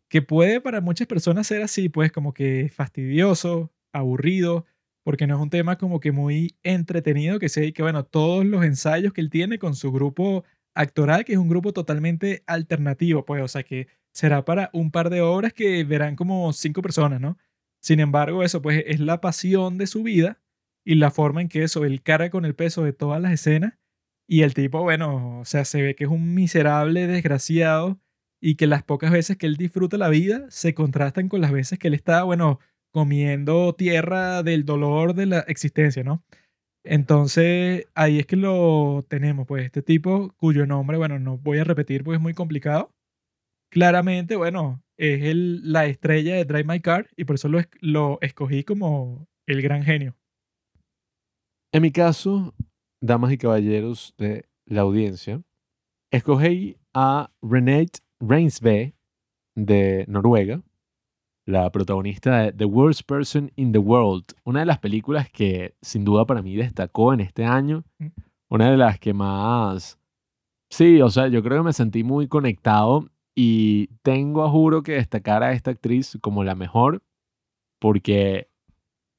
que 0.10 0.22
puede 0.22 0.62
para 0.62 0.82
muchas 0.82 1.08
personas 1.08 1.48
ser 1.48 1.62
así, 1.62 1.90
pues 1.90 2.12
como 2.12 2.34
que 2.34 2.70
fastidioso, 2.74 3.72
aburrido, 3.94 4.66
porque 5.04 5.28
no 5.28 5.36
es 5.36 5.42
un 5.42 5.50
tema 5.50 5.78
como 5.78 6.00
que 6.00 6.12
muy 6.12 6.58
entretenido, 6.64 7.40
que 7.40 7.50
sé 7.50 7.74
que, 7.74 7.82
bueno, 7.82 8.06
todos 8.06 8.46
los 8.46 8.64
ensayos 8.64 9.14
que 9.14 9.22
él 9.22 9.30
tiene 9.30 9.60
con 9.60 9.76
su 9.76 9.92
grupo 9.92 10.44
actoral, 10.76 11.26
que 11.26 11.34
es 11.34 11.40
un 11.40 11.50
grupo 11.50 11.74
totalmente 11.74 12.44
alternativo, 12.48 13.26
pues, 13.26 13.42
o 13.42 13.48
sea 13.48 13.64
que 13.64 13.88
será 14.14 14.46
para 14.46 14.70
un 14.74 14.92
par 14.92 15.10
de 15.10 15.22
obras 15.22 15.54
que 15.54 15.84
verán 15.84 16.16
como 16.16 16.52
cinco 16.54 16.82
personas, 16.82 17.22
¿no? 17.22 17.38
Sin 17.82 18.00
embargo, 18.00 18.44
eso 18.44 18.62
pues 18.62 18.84
es 18.88 19.00
la 19.00 19.22
pasión 19.22 19.78
de 19.78 19.88
su 19.88 20.04
vida 20.04 20.42
y 20.86 20.96
la 20.96 21.12
forma 21.12 21.42
en 21.42 21.50
que 21.50 21.64
eso, 21.64 21.86
él 21.86 22.02
carga 22.02 22.30
con 22.30 22.46
el 22.46 22.56
peso 22.56 22.84
de 22.84 22.94
todas 22.94 23.22
las 23.22 23.32
escenas 23.32 23.78
y 24.28 24.42
el 24.42 24.54
tipo, 24.54 24.82
bueno, 24.82 25.40
o 25.40 25.46
sea, 25.46 25.66
se 25.66 25.82
ve 25.82 25.96
que 25.96 26.06
es 26.06 26.10
un 26.10 26.34
miserable 26.34 27.08
desgraciado 27.08 28.00
y 28.42 28.56
que 28.56 28.68
las 28.68 28.84
pocas 28.84 29.12
veces 29.12 29.38
que 29.38 29.48
él 29.48 29.56
disfruta 29.58 29.98
la 29.98 30.10
vida 30.10 30.46
se 30.50 30.74
contrastan 30.74 31.30
con 31.30 31.42
las 31.42 31.52
veces 31.52 31.80
que 31.80 31.88
él 31.88 31.94
está, 31.94 32.24
bueno, 32.24 32.60
comiendo 32.92 33.74
tierra 33.76 34.44
del 34.44 34.66
dolor 34.66 35.14
de 35.14 35.26
la 35.26 35.40
existencia, 35.42 36.04
¿no? 36.04 36.24
Entonces, 36.84 37.86
ahí 37.96 38.20
es 38.20 38.26
que 38.26 38.38
lo 38.38 39.06
tenemos, 39.10 39.46
pues 39.46 39.66
este 39.66 39.82
tipo 39.82 40.34
cuyo 40.38 40.66
nombre, 40.66 40.98
bueno, 40.98 41.20
no 41.20 41.38
voy 41.38 41.58
a 41.58 41.64
repetir 41.64 42.04
porque 42.04 42.16
es 42.16 42.22
muy 42.22 42.34
complicado. 42.34 42.92
Claramente, 43.70 44.38
bueno, 44.38 44.82
es 44.98 45.24
el, 45.24 45.72
la 45.72 45.86
estrella 45.86 46.36
de 46.36 46.46
Drive 46.46 46.64
My 46.64 46.80
Car 46.80 47.10
y 47.18 47.26
por 47.26 47.36
eso 47.36 47.50
lo, 47.50 47.60
lo 47.82 48.20
escogí 48.22 48.64
como 48.64 49.28
el 49.46 49.62
gran 49.62 49.84
genio. 49.84 50.16
En 51.74 51.82
mi 51.82 51.92
caso, 51.92 52.56
damas 53.02 53.34
y 53.34 53.38
caballeros 53.38 54.16
de 54.18 54.46
la 54.66 54.82
audiencia, 54.82 55.44
escogí 56.12 56.78
a 56.94 57.32
Renate 57.42 58.00
Reinsve 58.20 58.96
de 59.56 60.06
Noruega, 60.08 60.62
la 61.46 61.70
protagonista 61.72 62.44
de 62.44 62.52
The 62.54 62.66
Worst 62.66 63.04
Person 63.08 63.52
in 63.56 63.72
the 63.72 63.80
World, 63.80 64.26
una 64.44 64.62
de 64.62 64.66
las 64.66 64.80
películas 64.80 65.30
que 65.32 65.76
sin 65.82 66.04
duda 66.04 66.26
para 66.26 66.42
mí 66.42 66.56
destacó 66.56 67.14
en 67.14 67.22
este 67.22 67.46
año, 67.46 67.84
Mm. 68.00 68.08
una 68.50 68.72
de 68.72 68.78
las 68.78 69.00
que 69.00 69.14
más... 69.14 70.00
Sí, 70.70 71.02
o 71.02 71.10
sea, 71.10 71.28
yo 71.30 71.42
creo 71.44 71.60
que 71.60 71.66
me 71.68 71.74
sentí 71.74 72.04
muy 72.04 72.28
conectado 72.28 73.08
y 73.36 73.88
tengo 74.04 74.44
a 74.44 74.50
juro 74.50 74.84
que 74.84 74.94
destacar 74.94 75.44
a 75.44 75.54
esta 75.54 75.72
actriz 75.72 76.18
como 76.22 76.44
la 76.44 76.56
mejor 76.56 77.04
porque 77.80 78.50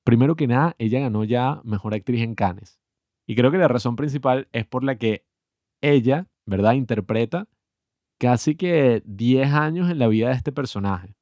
primero 0.04 0.36
que 0.36 0.46
nada, 0.46 0.74
ella 0.78 1.00
ganó 1.00 1.24
ya 1.24 1.60
Mejor 1.64 1.94
Actriz 1.94 2.22
en 2.22 2.34
Cannes. 2.34 2.80
Y 3.26 3.36
creo 3.36 3.50
que 3.50 3.58
la 3.58 3.68
razón 3.68 3.94
principal 3.96 4.48
es 4.52 4.66
por 4.66 4.84
la 4.84 4.96
que 4.96 5.24
ella, 5.82 6.26
¿verdad?, 6.46 6.72
interpreta 6.72 7.46
casi 8.18 8.56
que 8.56 9.02
10 9.06 9.52
años 9.52 9.90
en 9.90 9.98
la 9.98 10.08
vida 10.08 10.28
de 10.28 10.34
este 10.34 10.52
personaje. 10.52 11.14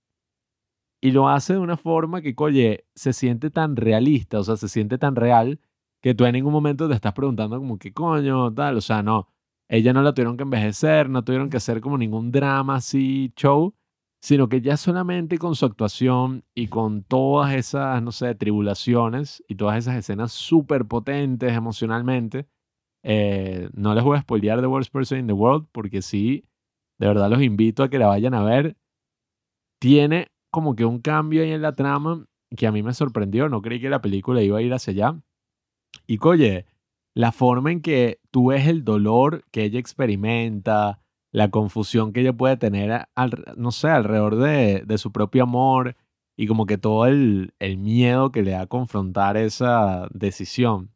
Y 1.01 1.13
lo 1.13 1.29
hace 1.29 1.53
de 1.55 1.59
una 1.61 1.77
forma 1.77 2.23
que, 2.23 2.35
oye, 2.37 2.87
se 2.95 3.13
siente 3.13 3.51
tan 3.51 3.77
realista, 3.77 4.41
o 4.41 4.45
sea, 4.45 4.57
se 4.57 4.69
siente 4.69 4.99
tan 4.99 5.15
real 5.15 5.61
que 6.01 6.15
tú 6.15 6.25
en 6.25 6.33
ningún 6.33 6.53
momento 6.53 6.89
te 6.89 6.95
estás 6.95 7.13
preguntando 7.13 7.59
como 7.59 7.79
qué 7.79 7.93
coño, 7.93 8.53
tal, 8.55 8.79
o 8.79 8.81
sea, 8.81 9.03
no. 9.03 9.29
Ella 9.69 9.93
no 9.93 10.03
la 10.03 10.15
tuvieron 10.15 10.37
que 10.37 10.45
envejecer, 10.45 11.11
no 11.11 11.25
tuvieron 11.25 11.51
que 11.51 11.57
hacer 11.59 11.81
como 11.81 11.99
ningún 11.99 12.31
drama 12.31 12.77
así, 12.77 13.33
show, 13.37 13.75
sino 14.21 14.49
que 14.49 14.61
ya 14.61 14.77
solamente 14.77 15.39
con 15.39 15.55
su 15.55 15.67
actuación 15.67 16.45
y 16.55 16.69
con 16.69 17.03
todas 17.03 17.55
esas, 17.55 18.03
no 18.03 18.13
sé, 18.13 18.35
tribulaciones 18.35 19.43
y 19.49 19.57
todas 19.57 19.79
esas 19.79 19.97
escenas 19.97 20.33
súper 20.33 20.87
potentes 20.87 21.53
emocionalmente, 21.53 22.47
eh, 23.03 23.69
no 23.75 23.95
les 23.95 24.03
voy 24.05 24.19
a 24.19 24.23
spoilear 24.23 24.61
The 24.61 24.67
Worst 24.67 24.93
Person 24.93 25.19
in 25.21 25.27
the 25.27 25.33
World 25.33 25.69
porque 25.73 26.03
sí, 26.03 26.45
de 26.99 27.07
verdad 27.09 27.31
los 27.31 27.43
invito 27.43 27.83
a 27.83 27.91
que 27.91 27.99
la 27.99 28.07
vayan 28.09 28.35
a 28.35 28.43
ver. 28.43 28.77
Tiene 29.79 30.29
como 30.51 30.75
que 30.75 30.85
un 30.85 31.01
cambio 31.01 31.43
ahí 31.43 31.53
en 31.53 31.63
la 31.63 31.73
trama 31.73 32.25
que 32.57 32.67
a 32.67 32.73
mí 32.73 32.83
me 32.83 32.95
sorprendió, 32.95 33.49
no 33.49 33.61
creí 33.61 33.81
que 33.81 33.91
la 33.91 34.01
película 34.01 34.43
iba 34.43 34.59
a 34.59 34.63
ir 34.63 34.73
hacia 34.73 34.93
allá. 34.93 35.21
Y 36.07 36.19
oye, 36.23 36.67
la 37.15 37.33
forma 37.33 37.73
en 37.73 37.83
que 37.83 38.21
tú 38.31 38.49
ves 38.49 38.67
el 38.69 38.85
dolor 38.85 39.45
que 39.53 39.65
ella 39.65 39.81
experimenta, 39.81 41.01
la 41.33 41.51
confusión 41.51 42.13
que 42.13 42.21
ella 42.23 42.33
puede 42.35 42.57
tener, 42.57 43.07
al- 43.15 43.45
no 43.57 43.73
sé, 43.73 43.89
alrededor 43.89 44.37
de, 44.37 44.83
de 44.87 44.99
su 44.99 45.13
propio 45.13 45.45
amor 45.45 45.97
y 46.37 46.47
como 46.47 46.67
que 46.67 46.79
todo 46.79 47.07
el, 47.07 47.55
miedo 47.79 48.33
que 48.33 48.43
le 48.43 48.53
da 48.53 48.63
a 48.63 48.67
confrontar 48.67 49.37
esa 49.37 50.09
decisión 50.13 50.93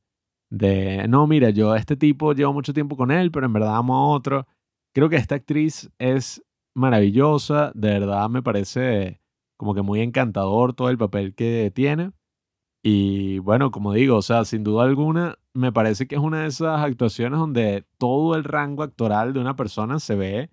de, 0.51 1.07
no, 1.09 1.27
mira, 1.27 1.51
yo 1.51 1.77
este 1.77 1.97
tipo 1.97 2.33
llevo 2.35 2.53
mucho 2.53 2.75
tiempo 2.75 2.97
con 2.97 3.11
él, 3.11 3.31
pero 3.33 3.47
en 3.47 3.53
verdad 3.53 3.77
amo 3.77 3.97
a 3.97 4.09
otro. 4.09 4.47
Creo 4.95 5.09
que 5.09 5.17
esta 5.17 5.37
actriz 5.37 5.91
es 5.99 6.43
maravillosa, 6.75 7.73
de 7.75 7.91
verdad 7.91 8.29
me 8.29 8.43
parece 8.43 9.21
como 9.57 9.75
que 9.75 9.83
muy 9.83 10.01
encantador 10.01 10.75
todo 10.75 10.91
el 10.91 10.99
papel 10.99 11.35
que 11.35 11.71
tiene. 11.75 12.13
Y 12.83 13.39
bueno, 13.41 13.71
como 13.71 13.93
digo, 13.93 14.17
o 14.17 14.23
sea, 14.23 14.45
sin 14.45 14.65
duda 14.65 14.85
alguna, 14.85 15.39
me 15.55 15.73
parece 15.73 16.07
que 16.07 16.15
es 16.15 16.21
una 16.21 16.43
de 16.43 16.49
esas 16.49 16.81
actuaciones 16.81 17.39
donde 17.39 17.85
todo 17.99 18.35
el 18.35 18.45
rango 18.45 18.83
actoral 18.83 19.33
de 19.33 19.41
una 19.41 19.57
persona 19.57 19.99
se 20.01 20.15
ve 20.15 20.51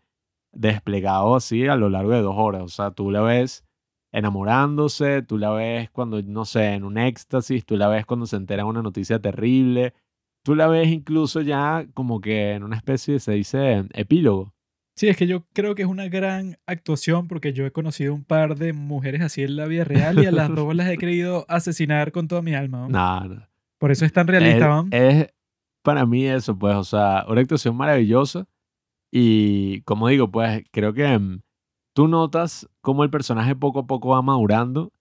desplegado 0.52 1.36
así 1.36 1.68
a 1.68 1.76
lo 1.76 1.90
largo 1.90 2.12
de 2.12 2.22
dos 2.22 2.36
horas. 2.38 2.64
O 2.64 2.68
sea, 2.68 2.92
tú 2.92 3.12
la 3.12 3.22
ves 3.22 3.66
enamorándose, 4.12 5.22
tú 5.22 5.38
la 5.38 5.52
ves 5.52 5.90
cuando, 5.92 6.22
no 6.22 6.46
sé, 6.46 6.74
en 6.74 6.84
un 6.84 6.98
éxtasis, 6.98 7.66
tú 7.66 7.78
la 7.78 7.88
ves 7.88 8.06
cuando 8.06 8.26
se 8.26 8.36
entera 8.36 8.66
una 8.66 8.82
noticia 8.82 9.22
terrible, 9.22 9.94
tú 10.48 10.56
la 10.56 10.68
ves 10.68 10.88
incluso 10.88 11.42
ya 11.42 11.86
como 11.94 12.22
que 12.22 12.54
en 12.54 12.64
una 12.64 12.78
especie 12.78 13.16
de, 13.16 13.20
se 13.20 13.34
dice, 13.34 13.84
epílogo. 13.94 14.54
Sí, 14.96 15.10
es 15.10 15.18
que 15.18 15.28
yo 15.28 15.46
creo 15.52 15.76
que 15.76 15.82
es 15.82 15.90
una 15.90 16.08
gran 16.08 16.58
actuación 16.66 17.28
porque 17.28 17.52
yo 17.52 17.66
he 17.66 17.72
conocido 17.72 18.14
un 18.14 18.24
par 18.24 18.56
de 18.56 18.72
mujeres 18.72 19.20
así 19.20 19.44
en 19.44 19.58
la 19.58 19.66
vida 19.66 19.84
real 19.84 20.24
y 20.24 20.26
a 20.26 20.32
las 20.32 20.48
dos 20.56 20.74
las 20.74 20.90
he 20.90 20.98
querido 20.98 21.46
asesinar 21.50 22.14
con 22.14 22.30
toda 22.30 22.42
mi 22.42 22.56
alma. 22.56 22.88
¿no? 22.88 23.28
No. 23.28 23.46
Por 23.78 23.92
eso 23.92 24.06
es 24.06 24.14
tan 24.14 24.26
realista, 24.26 24.86
es, 24.92 25.16
es 25.16 25.34
para 25.82 26.06
mí 26.06 26.26
eso, 26.26 26.58
pues, 26.58 26.78
o 26.78 26.84
sea, 26.86 27.26
una 27.28 27.42
actuación 27.42 27.76
maravillosa. 27.76 28.48
Y 29.12 29.82
como 29.82 30.08
digo, 30.08 30.32
pues, 30.32 30.64
creo 30.72 30.94
que 30.94 31.20
mm, 31.20 31.42
tú 31.92 32.08
notas 32.08 32.70
cómo 32.80 33.04
el 33.04 33.10
personaje 33.10 33.54
poco 33.54 33.80
a 33.80 33.86
poco 33.86 34.12
va 34.12 34.22
madurando 34.22 34.94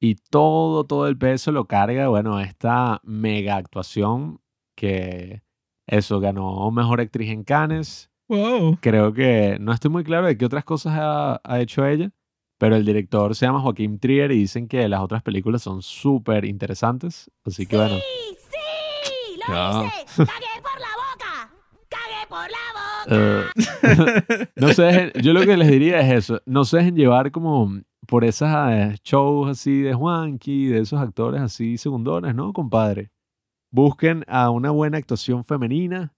y 0.00 0.14
todo, 0.14 0.84
todo 0.84 1.08
el 1.08 1.18
peso 1.18 1.52
lo 1.52 1.66
carga, 1.66 2.08
bueno, 2.08 2.40
esta 2.40 3.02
mega 3.04 3.56
actuación 3.56 4.40
que 4.74 5.42
eso 5.86 6.20
ganó 6.20 6.70
Mejor 6.70 7.00
Actriz 7.00 7.30
en 7.30 7.44
Cannes. 7.44 8.10
Wow. 8.28 8.78
Creo 8.80 9.12
que 9.12 9.58
no 9.60 9.72
estoy 9.72 9.90
muy 9.90 10.02
claro 10.04 10.26
de 10.26 10.36
qué 10.38 10.44
otras 10.46 10.64
cosas 10.64 10.94
ha, 10.98 11.40
ha 11.44 11.60
hecho 11.60 11.84
ella, 11.86 12.10
pero 12.58 12.74
el 12.76 12.84
director 12.84 13.34
se 13.34 13.44
llama 13.46 13.60
Joaquín 13.60 13.98
Trier 13.98 14.32
y 14.32 14.38
dicen 14.38 14.66
que 14.68 14.88
las 14.88 15.00
otras 15.00 15.22
películas 15.22 15.62
son 15.62 15.82
súper 15.82 16.44
interesantes. 16.46 17.30
Así 17.44 17.66
que 17.66 17.76
bueno. 17.76 17.96
¡Sí! 17.96 18.36
¡Sí! 18.50 19.40
¡Lo 19.48 19.54
Ya. 19.54 19.86
hice! 20.04 20.24
¡Cagué 20.24 20.62
por 20.62 20.80
la 20.80 20.88
boca! 20.96 21.50
¡Cagué 21.90 22.26
por 22.28 22.50
la 22.50 22.58
boca! 22.72 22.84
Eh, 23.10 24.48
no 24.56 24.68
se 24.72 24.82
dejen- 24.82 25.20
yo 25.22 25.34
lo 25.34 25.42
que 25.42 25.56
les 25.58 25.68
diría 25.70 26.00
es 26.00 26.10
eso, 26.24 26.40
no 26.46 26.64
se 26.64 26.78
dejen 26.78 26.96
llevar 26.96 27.30
como 27.30 27.70
por 28.06 28.24
esas 28.24 28.98
shows 29.02 29.50
así 29.50 29.82
de 29.82 29.92
Juanqui, 29.92 30.66
de 30.68 30.80
esos 30.80 30.98
actores 31.00 31.42
así 31.42 31.76
secundores, 31.76 32.34
¿no, 32.34 32.52
compadre? 32.54 33.10
Busquen 33.74 34.24
a 34.28 34.50
una 34.50 34.70
buena 34.70 34.98
actuación 34.98 35.44
femenina 35.44 36.14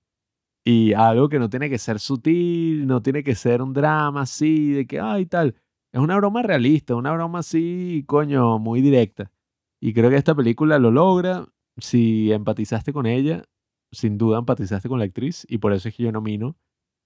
y 0.62 0.93
algo 0.93 1.31
que 1.31 1.39
no 1.39 1.49
tiene 1.49 1.70
que 1.70 1.78
ser 1.78 2.01
sutil, 2.01 2.87
no 2.87 3.01
tiene 3.01 3.24
que 3.24 3.35
ser 3.35 3.62
un 3.62 3.73
drama 3.73 4.20
así, 4.20 4.73
de 4.73 4.87
que, 4.87 5.01
ay, 5.01 5.24
tal. 5.24 5.55
Es 5.91 5.99
una 5.99 6.16
broma 6.16 6.43
realista, 6.43 6.95
una 6.95 7.12
broma 7.12 7.39
así, 7.39 8.05
coño, 8.07 8.59
muy 8.59 8.83
directa. 8.83 9.33
Y 9.81 9.95
creo 9.95 10.11
que 10.11 10.16
esta 10.16 10.35
película 10.35 10.78
lo 10.78 10.91
logra. 10.91 11.47
Si 11.78 12.31
empatizaste 12.31 12.93
con 12.93 13.07
ella, 13.07 13.45
sin 13.91 14.19
duda 14.19 14.39
empatizaste 14.39 14.91
con 14.91 14.99
la 14.99 15.07
actriz 15.07 15.47
y 15.49 15.57
por 15.57 15.73
eso 15.73 15.89
es 15.89 15.97
que 15.97 16.03
yo 16.03 16.12
nomino 16.12 16.59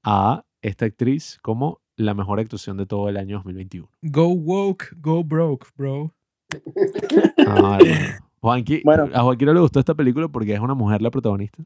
a 0.02 0.44
esta 0.62 0.86
actriz 0.86 1.38
como 1.42 1.80
la 1.96 2.14
mejor 2.14 2.40
actuación 2.40 2.76
de 2.76 2.86
todo 2.86 3.08
el 3.08 3.18
año 3.18 3.36
2021. 3.36 3.88
Go 4.02 4.30
woke, 4.30 4.96
go 4.96 5.22
broke, 5.22 5.68
bro. 5.76 6.12
Ah. 7.46 7.78
Juanqui, 8.40 8.82
Bueno. 8.84 9.08
a 9.14 9.22
Joaquín 9.22 9.46
no 9.46 9.54
le 9.54 9.60
gustó 9.60 9.78
esta 9.80 9.94
película 9.94 10.28
porque 10.28 10.54
es 10.54 10.60
una 10.60 10.74
mujer 10.74 11.02
la 11.02 11.10
protagonista. 11.10 11.62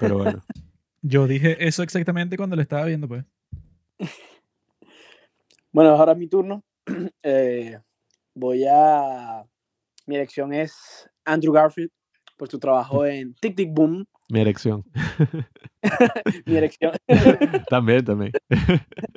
Pero 0.00 0.18
bueno. 0.18 0.42
Yo 1.02 1.26
dije 1.26 1.56
eso 1.66 1.82
exactamente 1.82 2.36
cuando 2.36 2.56
lo 2.56 2.62
estaba 2.62 2.84
viendo, 2.84 3.06
pues. 3.08 3.24
Bueno, 5.72 5.90
ahora 5.90 6.12
es 6.12 6.18
mi 6.18 6.26
turno. 6.28 6.62
Eh, 7.22 7.78
voy 8.34 8.64
a. 8.70 9.44
Mi 10.06 10.16
elección 10.16 10.52
es 10.54 11.08
Andrew 11.24 11.52
Garfield 11.52 11.90
por 12.36 12.48
su 12.48 12.58
trabajo 12.58 13.04
en 13.06 13.34
Tic 13.34 13.54
Tic 13.56 13.72
Boom. 13.72 14.04
Mi 14.30 14.40
erección. 14.40 14.84
Mi 16.46 16.56
elección. 16.56 16.92
también, 17.70 18.04
también. 18.04 18.32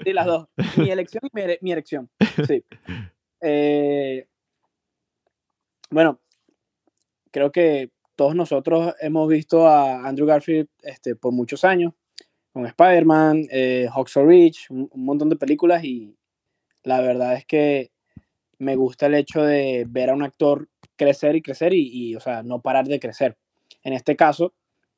sí, 0.04 0.14
las 0.14 0.26
dos. 0.26 0.48
Mi 0.78 0.90
elección 0.90 1.22
y 1.26 1.30
mi, 1.34 1.42
ere- 1.42 1.58
mi 1.62 1.72
erección. 1.72 2.10
Sí. 2.48 2.64
Eh, 3.42 4.28
bueno, 5.90 6.20
creo 7.32 7.52
que 7.52 7.90
todos 8.16 8.36
nosotros 8.36 8.94
hemos 9.00 9.28
visto 9.28 9.68
a 9.68 10.08
Andrew 10.08 10.28
Garfield 10.28 10.68
este, 10.84 11.16
por 11.16 11.34
muchos 11.34 11.64
años, 11.64 11.94
con 12.54 12.66
Spider-Man, 12.66 13.48
eh, 13.50 13.88
Hacksaw 13.94 14.26
Ridge, 14.26 14.70
un, 14.70 14.90
un 14.92 15.06
montón 15.06 15.30
de 15.30 15.38
películas 15.38 15.84
y 15.84 16.16
la 16.84 17.02
verdad 17.02 17.36
es 17.36 17.46
que 17.46 17.92
me 18.60 18.76
gusta 18.76 19.08
el 19.08 19.16
hecho 19.16 19.42
de 19.44 19.86
ver 19.90 20.10
a 20.10 20.14
un 20.14 20.24
actor 20.24 20.70
crecer 20.96 21.36
y 21.36 21.42
crecer 21.42 21.74
y, 21.74 21.90
y, 21.92 22.16
o 22.16 22.20
sea, 22.20 22.44
no 22.44 22.62
parar 22.62 22.88
de 22.88 23.00
crecer. 23.00 23.38
En 23.84 23.94
este 23.94 24.16
caso, 24.16 24.54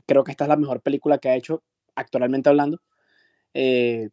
creo 0.05 0.23
que 0.23 0.31
esta 0.31 0.43
es 0.45 0.49
la 0.49 0.57
mejor 0.57 0.81
película 0.81 1.17
que 1.17 1.29
ha 1.29 1.35
hecho, 1.35 1.63
actualmente 1.95 2.49
hablando, 2.49 2.81
eh, 3.53 4.09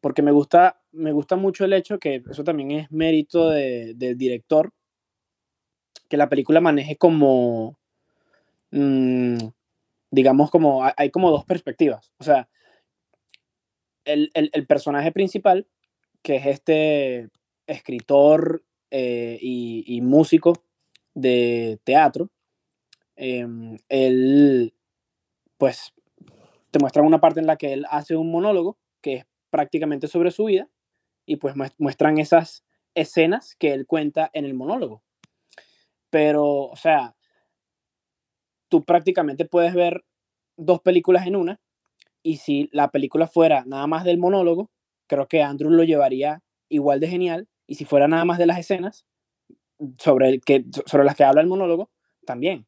porque 0.00 0.22
me 0.22 0.30
gusta, 0.32 0.80
me 0.92 1.12
gusta 1.12 1.36
mucho 1.36 1.64
el 1.64 1.72
hecho 1.72 1.98
que 1.98 2.22
eso 2.30 2.44
también 2.44 2.70
es 2.72 2.90
mérito 2.90 3.50
de- 3.50 3.94
del 3.94 4.16
director, 4.16 4.72
que 6.08 6.16
la 6.16 6.28
película 6.28 6.60
maneje 6.60 6.96
como, 6.96 7.78
mm, 8.72 9.38
digamos, 10.12 10.50
como 10.50 10.84
hay- 10.96 11.10
como 11.10 11.30
dos 11.30 11.44
perspectivas. 11.46 12.12
O 12.18 12.24
sea, 12.24 12.48
el, 14.04 14.30
el- 14.34 14.66
personaje 14.66 15.12
principal, 15.12 15.66
que 16.22 16.36
es 16.36 16.46
este 16.46 17.28
escritor 17.66 18.64
eh, 18.90 19.38
y, 19.40 20.00
músico 20.02 20.54
de 21.14 21.80
teatro, 21.84 22.30
em, 23.16 23.78
él, 23.88 24.74
pues, 25.58 25.94
te 26.70 26.78
muestran 26.80 27.06
una 27.06 27.20
parte 27.20 27.40
en 27.40 27.46
la 27.46 27.56
que 27.58 27.72
él 27.74 27.86
hace 27.90 28.16
un 28.16 28.30
monólogo 28.30 28.78
que 29.02 29.14
es 29.16 29.26
prácticamente 29.50 30.08
sobre 30.08 30.30
su 30.32 30.46
vida 30.46 30.68
y 31.26 31.36
pues 31.36 31.54
muest- 31.56 31.76
muestran 31.78 32.18
esas 32.18 32.64
escenas 32.94 33.56
que 33.56 33.72
él 33.74 33.86
cuenta 33.86 34.30
en 34.34 34.44
el 34.46 34.54
monólogo. 34.54 35.02
Pero, 36.10 36.44
o 36.44 36.76
sea, 36.76 37.14
tú 38.68 38.84
prácticamente 38.84 39.44
puedes 39.44 39.74
ver 39.74 40.04
dos 40.56 40.80
películas 40.80 41.26
en 41.26 41.36
una 41.36 41.60
y 42.22 42.36
si 42.36 42.68
la 42.72 42.90
película 42.90 43.26
fuera 43.26 43.64
nada 43.66 43.86
más 43.86 44.04
del 44.04 44.18
monólogo, 44.18 44.70
creo 45.06 45.28
que 45.28 45.42
Andrew 45.42 45.70
lo 45.70 45.84
llevaría 45.84 46.42
igual 46.68 47.00
de 47.00 47.08
genial 47.08 47.48
y 47.66 47.76
si 47.76 47.84
fuera 47.84 48.08
nada 48.08 48.24
más 48.24 48.38
de 48.38 48.46
las 48.46 48.58
escenas 48.58 49.06
sobre, 49.98 50.28
el 50.28 50.40
que, 50.40 50.64
sobre 50.86 51.04
las 51.04 51.14
que 51.14 51.24
habla 51.24 51.40
el 51.40 51.46
monólogo, 51.46 51.90
también. 52.26 52.66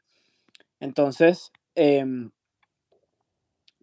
Entonces, 0.78 1.52
em, 1.74 2.30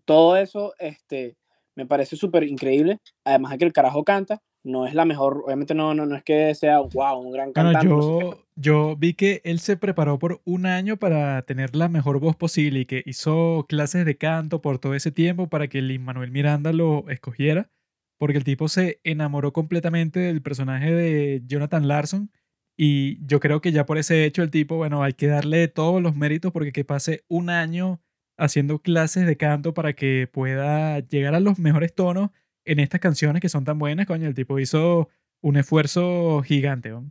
todo 0.06 0.38
eso 0.38 0.74
este, 0.80 1.38
me 1.76 1.86
parece 1.86 2.16
súper 2.16 2.44
increíble. 2.44 3.00
Además 3.24 3.52
de 3.52 3.58
que 3.60 3.66
el 3.66 3.74
carajo 3.74 4.04
canta, 4.04 4.42
no 4.64 4.88
es 4.88 4.96
la 4.96 5.06
mejor, 5.06 5.44
obviamente 5.46 5.76
no, 5.76 5.94
no, 5.94 6.06
no 6.06 6.16
es 6.16 6.24
que 6.24 6.56
sea, 6.56 6.80
wow, 6.80 7.20
un 7.20 7.32
gran 7.32 7.54
cantante. 7.54 7.88
yo, 7.88 8.47
yo 8.58 8.96
vi 8.98 9.14
que 9.14 9.42
él 9.46 9.60
se 9.60 9.78
preparó 9.78 10.18
por 10.18 10.42
un 10.44 10.66
año 10.66 10.98
para 10.98 11.44
tener 11.44 11.76
la 11.76 11.90
mejor 11.90 12.20
voz 12.20 12.36
posible 12.36 12.82
y 12.82 12.86
que 12.86 13.04
hizo 13.06 13.66
clases 13.70 14.04
de 14.06 14.18
canto 14.18 14.62
por 14.62 14.80
todo 14.80 14.96
ese 14.96 15.12
tiempo 15.12 15.48
para 15.48 15.68
que 15.68 15.82
Lin 15.82 16.04
Manuel 16.04 16.32
Miranda 16.32 16.74
lo 16.74 17.08
escogiera, 17.10 17.70
porque 18.18 18.38
el 18.40 18.44
tipo 18.44 18.68
se 18.68 19.00
enamoró 19.04 19.54
completamente 19.54 20.20
del 20.20 20.42
personaje 20.42 20.92
de 20.92 21.44
Jonathan 21.46 21.88
Larson 21.88 22.32
y 22.76 23.24
yo 23.26 23.40
creo 23.40 23.62
que 23.62 23.72
ya 23.72 23.86
por 23.86 24.00
ese 24.00 24.26
hecho 24.26 24.42
el 24.42 24.52
tipo, 24.52 24.76
bueno, 24.78 25.04
hay 25.04 25.14
que 25.14 25.28
darle 25.28 25.68
todos 25.68 26.02
los 26.02 26.16
méritos 26.16 26.52
porque 26.52 26.72
que 26.72 26.84
pase 26.84 27.24
un 27.28 27.52
año 27.52 28.02
haciendo 28.38 28.80
clases 28.80 29.28
de 29.28 29.38
canto 29.38 29.74
para 29.76 29.94
que 29.94 30.28
pueda 30.32 31.00
llegar 31.00 31.36
a 31.36 31.40
los 31.40 31.60
mejores 31.60 31.94
tonos 31.94 32.32
en 32.66 32.80
estas 32.80 33.02
canciones 33.02 33.42
que 33.42 33.50
son 33.50 33.66
tan 33.66 33.78
buenas, 33.80 34.08
coño, 34.08 34.28
el 34.28 34.36
tipo 34.36 34.60
hizo 34.60 35.10
un 35.42 35.58
esfuerzo 35.58 36.42
gigante. 36.44 36.90
¿no? 36.90 37.10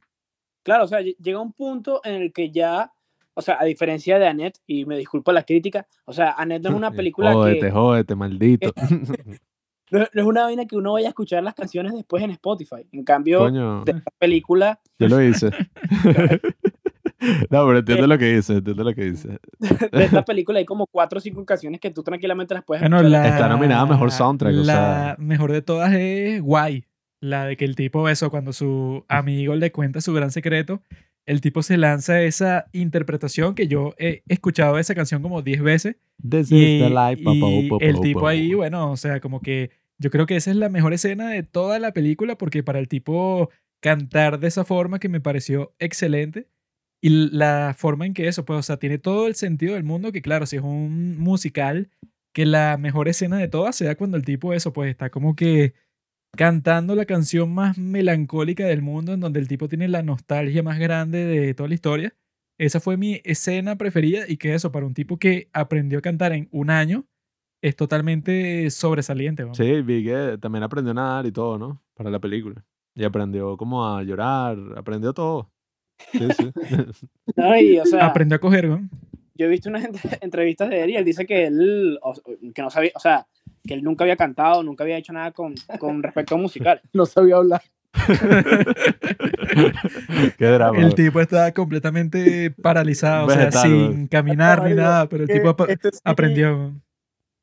Claro, 0.67 0.83
o 0.83 0.89
sea, 0.89 1.01
lle- 1.01 1.15
llega 1.23 1.41
un 1.41 1.53
punto 1.53 2.01
en 2.03 2.21
el 2.23 2.33
que 2.33 2.51
ya, 2.51 2.91
o 3.35 3.41
sea, 3.41 3.57
a 3.61 3.65
diferencia 3.65 4.19
de 4.19 4.27
Annette, 4.27 4.59
y 4.67 4.85
me 4.85 4.99
disculpo 4.99 5.31
la 5.31 5.45
crítica, 5.45 5.87
o 6.05 6.13
sea, 6.13 6.35
Annette 6.37 6.65
no 6.65 6.71
es 6.71 6.75
una 6.75 6.91
película 6.91 7.33
Jódete, 7.33 7.61
que, 7.61 7.71
jódete, 7.71 8.15
maldito. 8.17 8.73
no, 9.93 9.99
no 10.01 10.23
es 10.23 10.27
una 10.27 10.43
vaina 10.43 10.67
que 10.67 10.75
uno 10.77 10.95
vaya 10.95 11.07
a 11.07 11.11
escuchar 11.11 11.45
las 11.45 11.55
canciones 11.55 11.93
después 11.95 12.21
en 12.25 12.33
Spotify. 12.33 12.85
En 12.91 13.05
cambio, 13.05 13.39
Coño, 13.39 13.85
de 13.85 13.93
esta 13.93 14.11
película, 14.19 14.81
yo 14.99 15.07
lo 15.09 15.23
hice. 15.23 15.51
no, 17.51 17.67
pero 17.67 17.79
entiendo 17.79 18.07
lo 18.09 18.19
que 18.19 18.35
dice, 18.37 18.55
entiendo 18.55 18.83
lo 18.85 18.95
que 18.95 19.05
dice. 19.05 19.39
de 19.93 20.05
esta 20.05 20.25
película 20.25 20.59
hay 20.59 20.65
como 20.65 20.87
cuatro 20.89 21.19
o 21.19 21.21
cinco 21.21 21.45
canciones 21.45 21.81
que 21.81 21.91
tú 21.91 22.03
tranquilamente 22.03 22.55
las 22.55 22.65
puedes 22.65 22.83
Bueno, 22.83 22.97
escuchar. 22.99 23.23
la, 23.23 23.29
Está 23.29 23.49
nominada 23.49 23.83
a 23.83 23.87
mejor 23.87 24.11
soundtrack, 24.11 24.55
o 24.55 24.59
La 24.59 24.65
sea. 24.65 25.17
mejor 25.19 25.53
de 25.53 25.63
todas 25.63 25.93
es 25.95 26.41
Guay. 26.43 26.85
La 27.21 27.47
de 27.47 27.57
que 27.57 27.65
el 27.65 27.77
tipo, 27.77 28.09
eso, 28.09 28.31
cuando 28.31 28.53
su 28.53 29.05
amigo 29.09 29.55
le 29.55 29.73
cuenta 29.73 30.01
su 30.01 30.13
gran 30.13 30.31
secreto, 30.31 30.83
el 31.27 31.41
tipo 31.41 31.63
se 31.63 31.77
lanza 31.77 32.23
esa 32.23 32.67
interpretación 32.73 33.55
que 33.55 33.67
yo 33.67 33.95
he 33.99 34.23
escuchado 34.29 34.79
esa 34.79 34.95
canción 34.95 35.23
como 35.23 35.43
10 35.43 35.63
veces. 35.63 35.97
This 36.29 36.53
Y, 36.53 36.77
is 36.77 36.83
the 36.83 36.91
life, 36.91 37.23
y 37.25 37.69
el 37.81 37.95
po, 37.97 38.01
tipo 38.01 38.21
po. 38.21 38.29
ahí, 38.29 38.55
bueno, 38.55 38.93
o 38.93 38.97
sea, 38.97 39.21
como 39.21 39.41
que 39.41 39.71
yo 39.99 40.11
creo 40.11 40.27
que 40.27 40.37
esa 40.37 40.51
es 40.51 40.57
la 40.57 40.69
mejor 40.69 40.93
escena 40.93 41.31
de 41.31 41.43
toda 41.43 41.79
la 41.79 41.93
película 41.93 42.37
porque 42.39 42.63
para 42.63 42.79
el 42.79 42.89
tipo 42.89 43.51
cantar 43.81 44.39
de 44.39 44.49
esa 44.49 44.65
forma 44.65 44.99
que 44.99 45.09
me 45.09 45.21
pareció 45.21 45.75
excelente 45.79 46.49
y 47.03 47.11
la 47.11 47.75
forma 47.77 48.07
en 48.07 48.15
que 48.15 48.29
eso, 48.29 48.45
pues, 48.45 48.59
o 48.59 48.63
sea, 48.63 48.79
tiene 48.79 48.99
todo 48.99 49.27
el 49.27 49.35
sentido 49.35 49.75
del 49.75 49.85
mundo 49.85 50.13
que 50.13 50.23
claro, 50.23 50.47
si 50.47 50.57
es 50.57 50.63
un 50.63 51.19
musical, 51.19 51.91
que 52.33 52.47
la 52.47 52.77
mejor 52.79 53.09
escena 53.09 53.39
de 53.39 53.49
todas 53.49 53.77
sea 53.77 53.97
cuando 53.97 54.17
el 54.17 54.25
tipo 54.25 54.53
eso, 54.53 54.73
pues, 54.73 54.91
está 54.91 55.11
como 55.11 55.35
que 55.37 55.75
cantando 56.37 56.95
la 56.95 57.05
canción 57.07 57.53
más 57.53 57.79
melancólica 57.79 58.65
del 58.67 58.83
mundo 58.83 59.13
en 59.13 59.21
donde 59.21 59.41
el 59.41 59.49
tipo 59.49 59.69
tiene 59.69 59.89
la 59.89 60.03
nostalgia 60.03 60.63
más 60.63 60.79
grande 60.79 61.25
de 61.25 61.55
toda 61.55 61.69
la 61.69 61.75
historia. 61.75 62.15
Esa 62.59 62.81
fue 62.81 62.97
mi 62.97 63.21
escena 63.25 63.77
preferida 63.77 64.25
y 64.29 64.37
que 64.37 64.55
eso, 64.55 64.73
para 64.73 64.87
un 64.87 64.95
tipo 64.95 65.19
que 65.19 65.49
aprendió 65.53 65.99
a 65.99 66.03
cantar 66.03 66.33
en 66.33 66.49
un 66.53 66.71
año, 66.71 67.05
es 67.63 67.77
totalmente 67.77 68.71
sobresaliente. 68.71 69.45
¿no? 69.45 69.55
Sí, 69.55 69.83
vi 69.83 70.05
que 70.05 70.39
también 70.41 70.63
aprendió 70.63 70.93
a 70.93 70.95
nadar 70.95 71.27
y 71.27 71.33
todo, 71.33 71.59
¿no? 71.59 71.83
Para 71.95 72.11
la 72.11 72.19
película. 72.21 72.65
Y 72.95 73.05
aprendió 73.05 73.57
como 73.57 73.87
a 73.87 74.03
llorar, 74.03 74.57
aprendió 74.77 75.13
todo. 75.13 75.51
Sí, 76.13 76.29
sí. 76.39 76.51
No, 77.37 77.59
y, 77.59 77.79
o 77.79 77.85
sea, 77.85 78.07
Aprendió 78.07 78.37
a 78.37 78.41
coger, 78.41 78.69
¿no? 78.69 78.89
yo 79.35 79.45
he 79.47 79.49
visto 79.51 79.69
unas 79.69 79.85
entre- 79.87 80.19
entrevistas 80.23 80.71
de 80.71 80.83
él 80.85 80.91
y 80.91 80.97
él 80.97 81.05
dice 81.05 81.27
que 81.27 81.47
él, 81.47 81.99
que 82.55 82.63
no 82.63 82.71
sabía, 82.71 82.93
o 82.95 83.01
sea, 83.01 83.27
que 83.67 83.75
él 83.75 83.83
nunca 83.83 84.05
había 84.05 84.17
cantado, 84.17 84.63
nunca 84.63 84.85
había 84.85 84.99
hecho 84.99 85.13
nada 85.13 85.33
con, 85.33 85.55
con 85.79 86.03
respecto 86.03 86.35
a 86.35 86.39
musical. 86.39 86.81
No 86.93 87.07
sabía 87.07 87.37
hablar. 87.37 87.63
Qué 90.39 90.47
drama. 90.47 90.79
El 90.79 90.95
tipo 90.95 91.21
está 91.21 91.53
completamente 91.53 92.51
paralizado, 92.51 93.27
o 93.27 93.31
sea, 93.31 93.39
Vegetal, 93.39 93.63
sin 93.63 94.07
caminar 94.09 94.63
ni 94.65 94.75
nada, 94.75 95.09
pero 95.09 95.25
el 95.25 95.31
tipo 95.31 95.49
apa- 95.49 95.67
este 95.69 95.91
sí- 95.93 95.99
aprendió. 96.05 96.73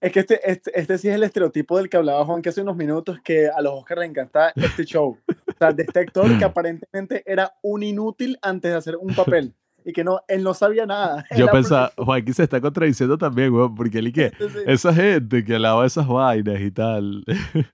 Es 0.01 0.11
que 0.11 0.19
este, 0.19 0.51
este, 0.51 0.71
este 0.79 0.97
sí 0.97 1.07
es 1.07 1.15
el 1.15 1.23
estereotipo 1.23 1.77
del 1.77 1.89
que 1.89 1.95
hablaba 1.95 2.25
Juan 2.25 2.41
que 2.41 2.49
hace 2.49 2.61
unos 2.61 2.75
minutos, 2.75 3.19
que 3.23 3.47
a 3.47 3.61
los 3.61 3.73
Oscars 3.73 4.01
le 4.01 4.05
encanta 4.07 4.51
este 4.55 4.83
show. 4.83 5.17
O 5.27 5.57
sea, 5.57 5.71
de 5.71 5.83
este 5.83 5.99
actor 6.01 6.37
que 6.37 6.43
aparentemente 6.45 7.23
era 7.25 7.53
un 7.61 7.83
inútil 7.83 8.37
antes 8.41 8.71
de 8.71 8.77
hacer 8.77 8.97
un 8.97 9.15
papel. 9.15 9.53
Y 9.85 9.93
que 9.93 10.03
no, 10.03 10.21
él 10.27 10.43
no 10.43 10.53
sabía 10.53 10.85
nada. 10.85 11.25
Yo 11.37 11.47
pensaba, 11.47 11.91
Joaquín 11.97 12.33
se 12.33 12.43
está 12.43 12.61
contradiciendo 12.61 13.17
también, 13.17 13.53
weón, 13.53 13.75
porque 13.75 13.99
él 13.99 14.07
y 14.07 14.13
que 14.13 14.29
sí, 14.39 14.45
esa 14.65 14.93
gente 14.93 15.43
que 15.43 15.55
hablaba 15.55 15.81
de 15.81 15.87
esas 15.87 16.07
vainas 16.07 16.61
y 16.61 16.71
tal. 16.71 17.23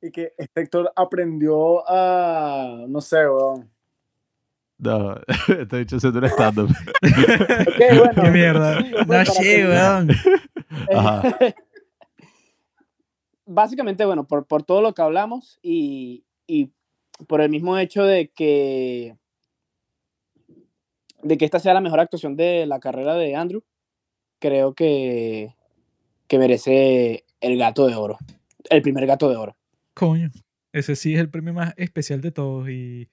Y 0.00 0.10
que 0.10 0.32
este 0.38 0.60
actor 0.62 0.90
aprendió 0.96 1.86
a, 1.86 2.86
no 2.88 3.02
sé, 3.02 3.28
weón. 3.28 3.70
No, 4.78 5.14
estoy 5.46 5.80
dicho 5.80 5.96
haciendo 5.96 6.20
un 6.20 6.24
stand-up. 6.24 6.70
Bueno. 7.98 8.22
Qué 8.22 8.30
mierda. 8.30 8.80
Sí, 8.80 8.90
No 8.92 9.06
terminar. 9.06 10.06
weón. 10.06 10.10
Ajá. 10.96 11.22
Básicamente, 13.44 14.06
bueno, 14.06 14.24
por, 14.26 14.46
por 14.46 14.62
todo 14.62 14.80
lo 14.80 14.94
que 14.94 15.02
hablamos 15.02 15.58
y, 15.60 16.24
y 16.46 16.70
por 17.26 17.42
el 17.42 17.50
mismo 17.50 17.76
hecho 17.76 18.04
de 18.04 18.28
que 18.30 19.17
de 21.22 21.38
que 21.38 21.44
esta 21.44 21.58
sea 21.58 21.74
la 21.74 21.80
mejor 21.80 22.00
actuación 22.00 22.36
de 22.36 22.66
la 22.66 22.80
carrera 22.80 23.14
de 23.14 23.34
Andrew, 23.34 23.62
creo 24.38 24.74
que, 24.74 25.54
que 26.26 26.38
merece 26.38 27.24
el 27.40 27.58
gato 27.58 27.86
de 27.86 27.94
oro. 27.94 28.18
el 28.70 28.82
primer 28.82 29.06
gato 29.06 29.28
de 29.28 29.36
oro. 29.36 29.56
Coño, 29.94 30.30
ese 30.72 30.96
sí 30.96 31.14
es 31.14 31.20
el 31.20 31.30
premio 31.30 31.54
más 31.54 31.74
especial 31.76 32.20
de 32.20 32.30
todos. 32.30 32.68
Y 32.68 33.08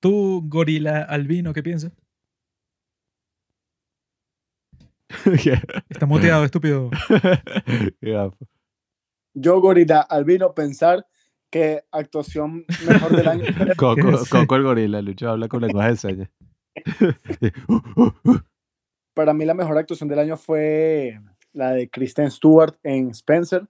tú, 0.00 0.42
gorila 0.46 1.02
albino, 1.02 1.52
¿qué 1.52 1.62
piensas? 1.62 1.92
Está 5.88 6.06
muteado, 6.06 6.44
estúpido. 6.44 6.90
Yo, 9.34 9.60
Gorila 9.60 10.00
Albino, 10.00 10.54
pensar 10.54 11.06
que 11.50 11.82
actuación 11.90 12.64
mejor 12.86 13.16
del 13.16 13.28
año. 13.28 13.44
Coco. 13.76 14.24
Coco 14.30 14.56
el 14.56 14.62
gorila, 14.62 15.02
Lucho 15.02 15.30
habla 15.30 15.48
con 15.48 15.62
lenguaje 15.62 15.90
de 15.90 15.96
señas. 15.96 16.30
Para 19.14 19.32
mí, 19.32 19.44
la 19.44 19.54
mejor 19.54 19.78
actuación 19.78 20.08
del 20.08 20.18
año 20.18 20.36
fue 20.36 21.20
la 21.52 21.72
de 21.72 21.88
Kristen 21.88 22.30
Stewart 22.30 22.76
en 22.82 23.10
Spencer. 23.10 23.68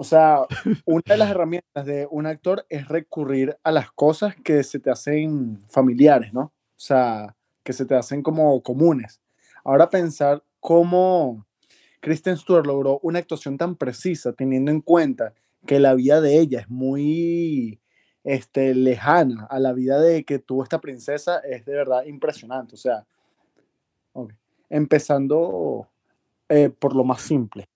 O 0.00 0.04
sea, 0.04 0.46
una 0.84 1.02
de 1.04 1.16
las 1.16 1.30
herramientas 1.30 1.84
de 1.84 2.06
un 2.10 2.26
actor 2.26 2.64
es 2.68 2.86
recurrir 2.86 3.58
a 3.64 3.72
las 3.72 3.90
cosas 3.90 4.36
que 4.36 4.62
se 4.62 4.78
te 4.78 4.90
hacen 4.90 5.64
familiares, 5.68 6.32
¿no? 6.32 6.40
O 6.40 6.80
sea, 6.80 7.34
que 7.64 7.72
se 7.72 7.84
te 7.84 7.96
hacen 7.96 8.22
como 8.22 8.62
comunes. 8.62 9.20
Ahora 9.64 9.90
pensar 9.90 10.44
cómo 10.60 11.46
Kristen 12.00 12.36
Stewart 12.36 12.66
logró 12.66 13.00
una 13.02 13.18
actuación 13.18 13.58
tan 13.58 13.74
precisa, 13.74 14.32
teniendo 14.32 14.70
en 14.70 14.80
cuenta 14.80 15.34
que 15.66 15.80
la 15.80 15.94
vida 15.94 16.20
de 16.20 16.38
ella 16.38 16.60
es 16.60 16.70
muy 16.70 17.80
este, 18.28 18.74
lejana 18.74 19.46
a 19.50 19.58
la 19.58 19.72
vida 19.72 20.00
de 20.00 20.24
que 20.24 20.38
tuvo 20.38 20.62
esta 20.62 20.80
princesa, 20.80 21.38
es 21.38 21.64
de 21.64 21.72
verdad 21.72 22.04
impresionante. 22.04 22.74
O 22.74 22.78
sea, 22.78 23.06
ok. 24.12 24.32
empezando 24.70 25.88
eh, 26.48 26.70
por 26.70 26.94
lo 26.94 27.04
más 27.04 27.22
simple 27.22 27.68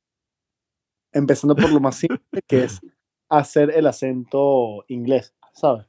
empezando 1.13 1.55
por 1.55 1.71
lo 1.71 1.81
más 1.81 1.97
simple, 1.97 2.41
que 2.47 2.65
es 2.65 2.81
hacer 3.29 3.71
el 3.71 3.87
acento 3.87 4.85
inglés, 4.89 5.35
¿sabes? 5.53 5.87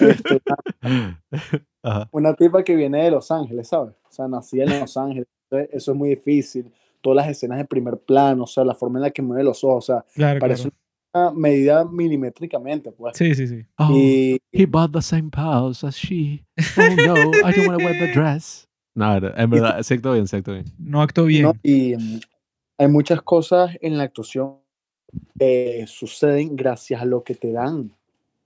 Este, 0.00 0.40
una, 0.82 1.22
Ajá. 1.82 2.08
una 2.12 2.34
tipa 2.34 2.62
que 2.62 2.76
viene 2.76 3.04
de 3.04 3.10
Los 3.10 3.30
Ángeles, 3.30 3.68
¿sabes? 3.68 3.94
O 4.08 4.12
sea, 4.12 4.28
nacida 4.28 4.64
en 4.64 4.80
Los 4.80 4.96
Ángeles, 4.96 5.26
eso 5.70 5.92
es 5.92 5.96
muy 5.96 6.10
difícil. 6.10 6.72
Todas 7.00 7.16
las 7.16 7.28
escenas 7.28 7.58
de 7.58 7.64
primer 7.64 7.98
plano, 7.98 8.44
o 8.44 8.46
sea, 8.46 8.64
la 8.64 8.74
forma 8.74 8.98
en 8.98 9.04
la 9.04 9.10
que 9.10 9.22
mueve 9.22 9.42
los 9.42 9.64
ojos, 9.64 9.90
o 9.90 9.92
sea, 9.92 10.04
Claro, 10.14 10.40
parece 10.40 10.70
claro. 10.70 10.76
Medida 11.34 11.84
milimétricamente, 11.84 12.90
pues. 12.92 13.16
Sí, 13.16 13.34
sí, 13.34 13.46
sí. 13.46 13.64
Oh, 13.78 13.90
Y 13.92 14.40
he 14.52 14.66
bought 14.66 14.92
the 14.92 15.02
same 15.02 15.30
house 15.34 15.84
as 15.84 15.96
she. 15.96 16.44
Oh 16.76 16.94
no, 16.96 17.14
I 17.44 17.52
don't 17.52 17.68
want 17.68 17.80
to 17.80 17.84
wear 17.84 17.98
the 17.98 18.12
dress. 18.12 18.66
No, 18.94 19.16
en 19.16 19.50
verdad, 19.50 19.78
exacto 19.78 20.12
bien, 20.12 20.24
exacto 20.24 20.52
bien. 20.52 20.66
No 20.78 21.00
actuó 21.02 21.24
bien. 21.24 21.44
¿no? 21.44 21.54
Y 21.62 21.96
mm, 21.96 22.20
hay 22.78 22.88
muchas 22.88 23.22
cosas 23.22 23.76
en 23.80 23.96
la 23.96 24.04
actuación 24.04 24.56
que 25.38 25.84
suceden 25.86 26.56
gracias 26.56 27.00
a 27.00 27.04
lo 27.04 27.22
que 27.22 27.34
te 27.34 27.52
dan 27.52 27.92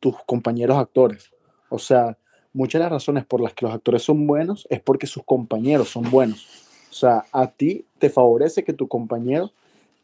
tus 0.01 0.14
compañeros 0.24 0.76
actores. 0.76 1.30
O 1.68 1.78
sea, 1.78 2.18
muchas 2.52 2.80
de 2.80 2.84
las 2.84 2.93
razones 2.93 3.24
por 3.24 3.40
las 3.40 3.55
que 3.55 3.66
los 3.66 3.74
actores 3.74 4.02
son 4.02 4.26
buenos 4.26 4.66
es 4.70 4.80
porque 4.80 5.06
sus 5.06 5.24
compañeros 5.24 5.88
son 5.88 6.10
buenos. 6.10 6.47
O 6.90 6.94
sea, 6.94 7.24
a 7.32 7.51
ti 7.51 7.84
te 7.98 8.09
favorece 8.09 8.64
que 8.64 8.72
tu 8.72 8.88
compañero 8.88 9.52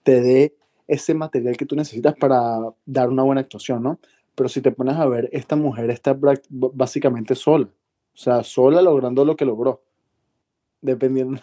te 0.03 0.21
dé 0.21 0.55
ese 0.87 1.15
material 1.15 1.57
que 1.57 1.67
tú 1.67 1.77
necesitas 1.77 2.15
para 2.15 2.59
dar 2.85 3.09
una 3.09 3.23
buena 3.23 3.41
actuación, 3.41 3.83
¿no? 3.83 3.99
Pero 4.35 4.49
si 4.49 4.61
te 4.61 4.73
pones 4.73 4.97
a 4.97 5.07
ver, 5.07 5.29
esta 5.33 5.57
mujer 5.57 5.91
está 5.91 6.17
básicamente 6.49 7.35
sola. 7.35 7.67
O 7.67 8.17
sea, 8.17 8.43
sola 8.43 8.83
logrando 8.83 9.25
lo 9.25 9.37
que 9.37 9.45
logró. 9.45 9.83
Dependiendo. 10.81 11.41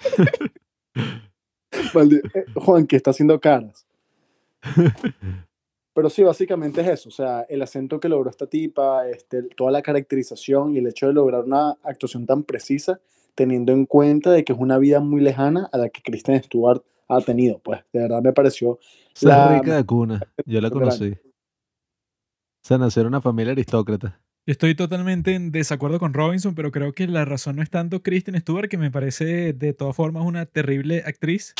Eh, 1.94 2.44
Juan, 2.54 2.86
que 2.86 2.96
está 2.96 3.10
haciendo 3.10 3.40
caras. 3.40 3.86
Pero 5.94 6.10
sí, 6.10 6.22
básicamente 6.22 6.82
es 6.82 6.88
eso. 6.88 7.08
O 7.08 7.12
sea, 7.12 7.46
el 7.48 7.62
acento 7.62 7.98
que 7.98 8.08
logró 8.08 8.28
esta 8.28 8.46
tipa, 8.46 9.08
este, 9.08 9.42
toda 9.42 9.70
la 9.70 9.80
caracterización 9.80 10.74
y 10.74 10.78
el 10.78 10.86
hecho 10.88 11.06
de 11.06 11.14
lograr 11.14 11.44
una 11.44 11.70
actuación 11.82 12.26
tan 12.26 12.42
precisa, 12.44 13.00
teniendo 13.34 13.72
en 13.72 13.86
cuenta 13.86 14.30
de 14.30 14.44
que 14.44 14.52
es 14.52 14.58
una 14.58 14.78
vida 14.78 15.00
muy 15.00 15.22
lejana 15.22 15.70
a 15.72 15.78
la 15.78 15.88
que 15.88 16.02
Kristen 16.02 16.42
Stewart 16.42 16.82
ha 17.08 17.20
tenido. 17.20 17.60
Pues, 17.60 17.80
de 17.92 18.00
verdad 18.00 18.22
me 18.22 18.32
pareció. 18.32 18.78
Esa 19.14 19.28
La 19.28 19.56
es 19.56 19.60
rica 19.60 19.76
de 19.76 19.84
cuna. 19.84 20.20
Yo 20.44 20.60
la 20.60 20.70
conocí. 20.70 21.12
O 21.12 22.68
sea, 22.68 22.78
nació 22.78 23.02
en 23.02 23.08
una 23.08 23.20
familia 23.20 23.52
aristócrata. 23.52 24.20
Estoy 24.46 24.76
totalmente 24.76 25.34
en 25.34 25.50
desacuerdo 25.50 25.98
con 25.98 26.14
Robinson, 26.14 26.54
pero 26.54 26.70
creo 26.70 26.92
que 26.92 27.08
la 27.08 27.24
razón 27.24 27.56
no 27.56 27.62
es 27.62 27.70
tanto 27.70 28.02
Kristen 28.02 28.38
Stewart, 28.40 28.68
que 28.68 28.78
me 28.78 28.92
parece 28.92 29.52
de 29.52 29.72
todas 29.72 29.96
formas 29.96 30.24
una 30.24 30.46
terrible 30.46 31.02
actriz, 31.04 31.54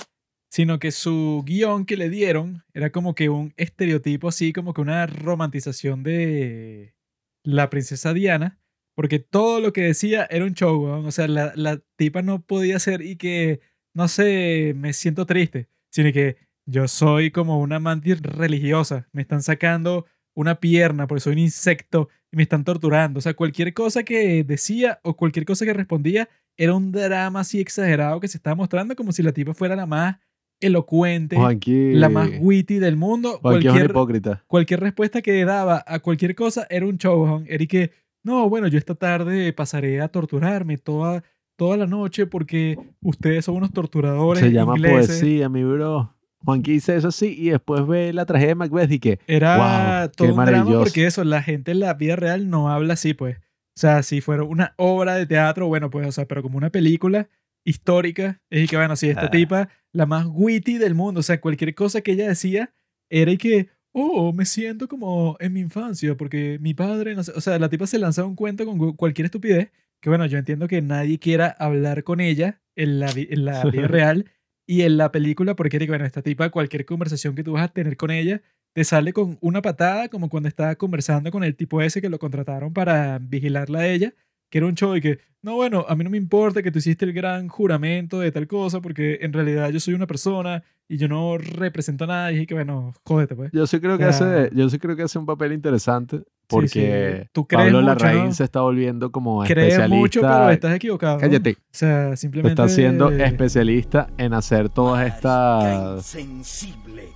sino 0.51 0.79
que 0.79 0.93
su 0.93 1.43
guion 1.45 1.85
que 1.85 1.97
le 1.97 2.11
dieron 2.11 2.63
era 2.75 2.91
como 2.91 3.17
que 3.17 3.29
un 3.29 3.53
estereotipo 3.57 4.29
así, 4.29 4.53
como 4.53 4.73
que 4.73 4.83
una 4.83 5.07
romantización 5.07 6.05
de 6.05 6.95
la 7.43 7.71
princesa 7.71 8.13
Diana, 8.13 8.61
porque 8.95 9.19
todo 9.19 9.61
lo 9.61 9.73
que 9.73 9.83
decía 9.83 10.27
era 10.31 10.45
un 10.45 10.55
show, 10.55 10.85
o 10.85 11.11
sea, 11.11 11.27
la, 11.27 11.53
la 11.57 11.83
tipa 11.97 12.23
no 12.23 12.43
podía 12.43 12.79
ser 12.79 13.03
y 13.03 13.17
que, 13.17 13.61
no 13.97 14.09
sé, 14.09 14.75
me 14.77 14.93
siento 14.93 15.25
triste, 15.25 15.69
sino 15.91 16.13
que 16.13 16.37
yo 16.67 16.87
soy 16.87 17.31
como 17.31 17.61
una 17.61 17.79
mantis 17.79 18.21
religiosa, 18.21 19.09
me 19.13 19.23
están 19.23 19.43
sacando 19.43 20.05
una 20.35 20.61
pierna 20.61 21.07
porque 21.07 21.23
soy 21.23 21.33
un 21.33 21.39
insecto 21.39 22.11
y 22.31 22.37
me 22.37 22.43
están 22.43 22.63
torturando. 22.63 23.19
O 23.19 23.23
sea, 23.23 23.33
cualquier 23.33 23.73
cosa 23.73 24.03
que 24.03 24.45
decía 24.45 25.01
o 25.03 25.17
cualquier 25.17 25.47
cosa 25.47 25.65
que 25.65 25.73
respondía 25.73 26.29
era 26.59 26.75
un 26.75 26.93
drama 26.93 27.41
así 27.41 27.59
exagerado 27.59 28.21
que 28.21 28.29
se 28.29 28.37
estaba 28.37 28.55
mostrando 28.55 28.95
como 28.95 29.13
si 29.13 29.23
la 29.23 29.33
tipa 29.33 29.55
fuera 29.55 29.75
la 29.75 29.87
más 29.87 30.19
elocuente, 30.61 31.39
la 31.67 32.11
más 32.11 32.29
witty 32.39 32.79
del 32.79 32.97
mundo. 32.97 33.39
Cualquier, 33.41 33.87
hipócrita. 33.87 34.45
cualquier 34.47 34.81
respuesta 34.81 35.23
que 35.23 35.43
daba 35.47 35.83
a 35.87 36.01
cualquier 36.01 36.35
cosa 36.35 36.67
era 36.69 36.85
un 36.85 36.99
show. 36.99 37.23
weón. 37.23 37.47
Era 37.49 37.65
y 37.65 37.67
que, 37.67 37.93
no, 38.23 38.47
bueno, 38.51 38.69
yo 38.69 38.77
esta 38.77 38.95
tarde 38.95 39.55
pasaré 39.55 40.03
a 40.03 40.09
torturarme 40.09 40.77
toda, 40.77 41.25
toda 41.57 41.77
la 41.77 41.87
noche 41.87 42.27
porque 42.27 42.79
ustedes 43.01 43.45
son 43.45 43.57
unos 43.57 43.73
torturadores 43.73 44.43
Se 44.43 44.53
llama 44.53 44.75
ingleses. 44.77 45.19
poesía, 45.21 45.49
mi 45.49 45.65
bro. 45.65 46.13
Juanqui 46.45 46.73
dice 46.73 46.95
eso 46.97 47.11
sí 47.11 47.35
y 47.37 47.49
después 47.51 47.87
ve 47.87 48.13
la 48.13 48.25
tragedia 48.27 48.51
de 48.51 48.55
Macbeth 48.57 48.93
y 48.93 48.99
que 49.01 49.19
Era 49.27 49.57
Wow, 50.05 50.11
todo 50.15 50.29
qué 50.29 50.33
un 50.39 50.45
drama 50.45 50.79
porque 50.79 51.07
eso, 51.07 51.25
la 51.25 51.43
gente 51.43 51.73
en 51.73 51.81
la 51.81 51.95
vida 51.95 52.15
real 52.15 52.49
no 52.51 52.71
habla 52.71 52.95
así, 52.95 53.15
pues. 53.15 53.39
O 53.39 53.79
sea, 53.81 54.03
si 54.03 54.21
fuera 54.21 54.45
una 54.45 54.73
obra 54.77 55.17
de 55.17 55.27
teatro, 55.27 55.67
bueno, 55.67 55.91
pues, 55.91 56.07
o 56.07 56.13
sea, 56.13 56.27
pero 56.27 56.43
como 56.43 56.57
una 56.59 56.71
película 56.71 57.29
histórica, 57.65 58.41
es 58.49 58.65
y 58.65 58.67
que, 58.69 58.77
bueno, 58.77 58.95
si 58.97 59.09
esta 59.09 59.27
Ah. 59.27 59.31
tipa, 59.31 59.69
la 59.93 60.07
más 60.07 60.27
witty 60.31 60.79
del 60.79 60.95
mundo, 60.95 61.21
o 61.21 61.23
sea, 61.23 61.41
cualquier 61.41 61.75
cosa 61.75 62.01
que 62.01 62.13
ella 62.13 62.29
decía, 62.29 62.73
era 63.11 63.31
y 63.33 63.39
que, 63.39 63.69
oh, 63.93 64.33
me 64.33 64.45
siento 64.45 64.89
como 64.89 65.37
en 65.41 65.53
mi 65.53 65.61
infancia, 65.61 66.17
porque 66.17 66.59
mi 66.61 66.75
padre, 66.75 67.15
no 67.15 67.23
sé, 67.25 67.33
o 67.35 67.41
sea, 67.41 67.59
la 67.59 67.69
tipa 67.69 67.87
se 67.87 67.99
lanzaba 67.99 68.29
un 68.29 68.37
cuento 68.37 68.65
con 68.65 68.79
cu- 68.79 68.97
cualquier 68.97 69.27
estupidez, 69.27 69.71
que 70.07 70.11
bueno, 70.11 70.25
yo 70.27 70.39
entiendo 70.39 70.69
que 70.69 70.81
nadie 70.83 71.19
quiera 71.19 71.49
hablar 71.59 72.05
con 72.05 72.21
ella 72.21 72.61
en 72.77 73.01
la, 73.01 73.11
vi- 73.11 73.27
en 73.29 73.45
la 73.45 73.65
vida 73.65 73.89
real 73.89 74.27
y 74.65 74.83
en 74.83 74.99
la 74.99 75.11
película, 75.11 75.57
porque 75.57 75.81
que, 75.81 75.87
bueno, 75.89 76.05
esta 76.05 76.23
tipa, 76.23 76.49
cualquier 76.51 76.85
conversación 76.87 77.35
que 77.35 77.43
tú 77.43 77.55
vas 77.55 77.65
a 77.65 77.73
tener 77.73 77.97
con 77.97 78.13
ella, 78.13 78.41
te 78.73 78.85
sale 78.85 79.13
con 79.13 79.37
una 79.41 79.63
patada, 79.63 80.07
como 80.09 80.29
cuando 80.29 80.49
estaba 80.49 80.77
conversando 80.77 81.33
con 81.33 81.43
el 81.43 81.57
tipo 81.57 81.83
ese 81.83 82.01
que 82.01 82.09
lo 82.09 82.21
contrataron 82.21 82.73
para 82.73 83.19
vigilarla 83.19 83.81
a 83.81 83.89
ella, 83.89 84.15
que 84.49 84.59
era 84.59 84.69
un 84.69 84.77
show 84.77 84.95
y 84.95 85.01
que, 85.01 85.19
no, 85.43 85.57
bueno, 85.57 85.85
a 85.89 85.97
mí 85.97 86.05
no 86.05 86.11
me 86.11 86.19
importa 86.19 86.63
que 86.63 86.71
tú 86.71 86.79
hiciste 86.79 87.05
el 87.05 87.13
gran 87.13 87.49
juramento 87.49 88.21
de 88.21 88.31
tal 88.31 88.47
cosa, 88.47 88.81
porque 88.81 89.19
en 89.23 89.33
realidad 89.33 89.71
yo 89.71 89.81
soy 89.81 89.95
una 89.95 90.07
persona 90.07 90.63
y 90.89 90.99
yo 90.99 91.09
no 91.09 91.37
represento 91.37 92.05
a 92.05 92.07
nadie, 92.07 92.43
y 92.43 92.47
que, 92.47 92.55
bueno, 92.55 92.95
jódete, 93.05 93.35
pues. 93.35 93.51
yo 93.53 93.67
sí 93.67 93.81
creo 93.81 93.99
que 93.99 94.05
Ya. 94.05 94.11
hace, 94.11 94.51
yo 94.55 94.69
sí 94.69 94.79
creo 94.79 94.95
que 94.95 95.03
hace 95.03 95.19
un 95.19 95.27
papel 95.27 95.51
interesante 95.53 96.23
porque 96.49 97.23
sí. 97.23 97.29
Tú 97.33 97.47
crees 97.47 97.65
Pablo 97.65 97.81
mucho, 97.81 97.89
Larraín 97.89 98.27
¿no? 98.27 98.33
se 98.33 98.45
está 98.45 98.61
volviendo 98.61 99.11
como 99.13 99.43
Crees 99.45 99.75
especialista. 99.75 99.97
mucho, 99.97 100.21
pero 100.21 100.51
estás 100.51 100.75
equivocado. 100.75 101.19
Cállate. 101.19 101.53
O 101.53 101.63
sea, 101.71 102.11
Se 102.11 102.17
simplemente... 102.17 102.63
está 102.63 102.73
siendo 102.73 103.11
especialista 103.11 104.09
en 104.19 104.35
hacer 104.35 104.69
todas 104.69 105.07
estas 105.07 106.15
insensible. 106.15 107.09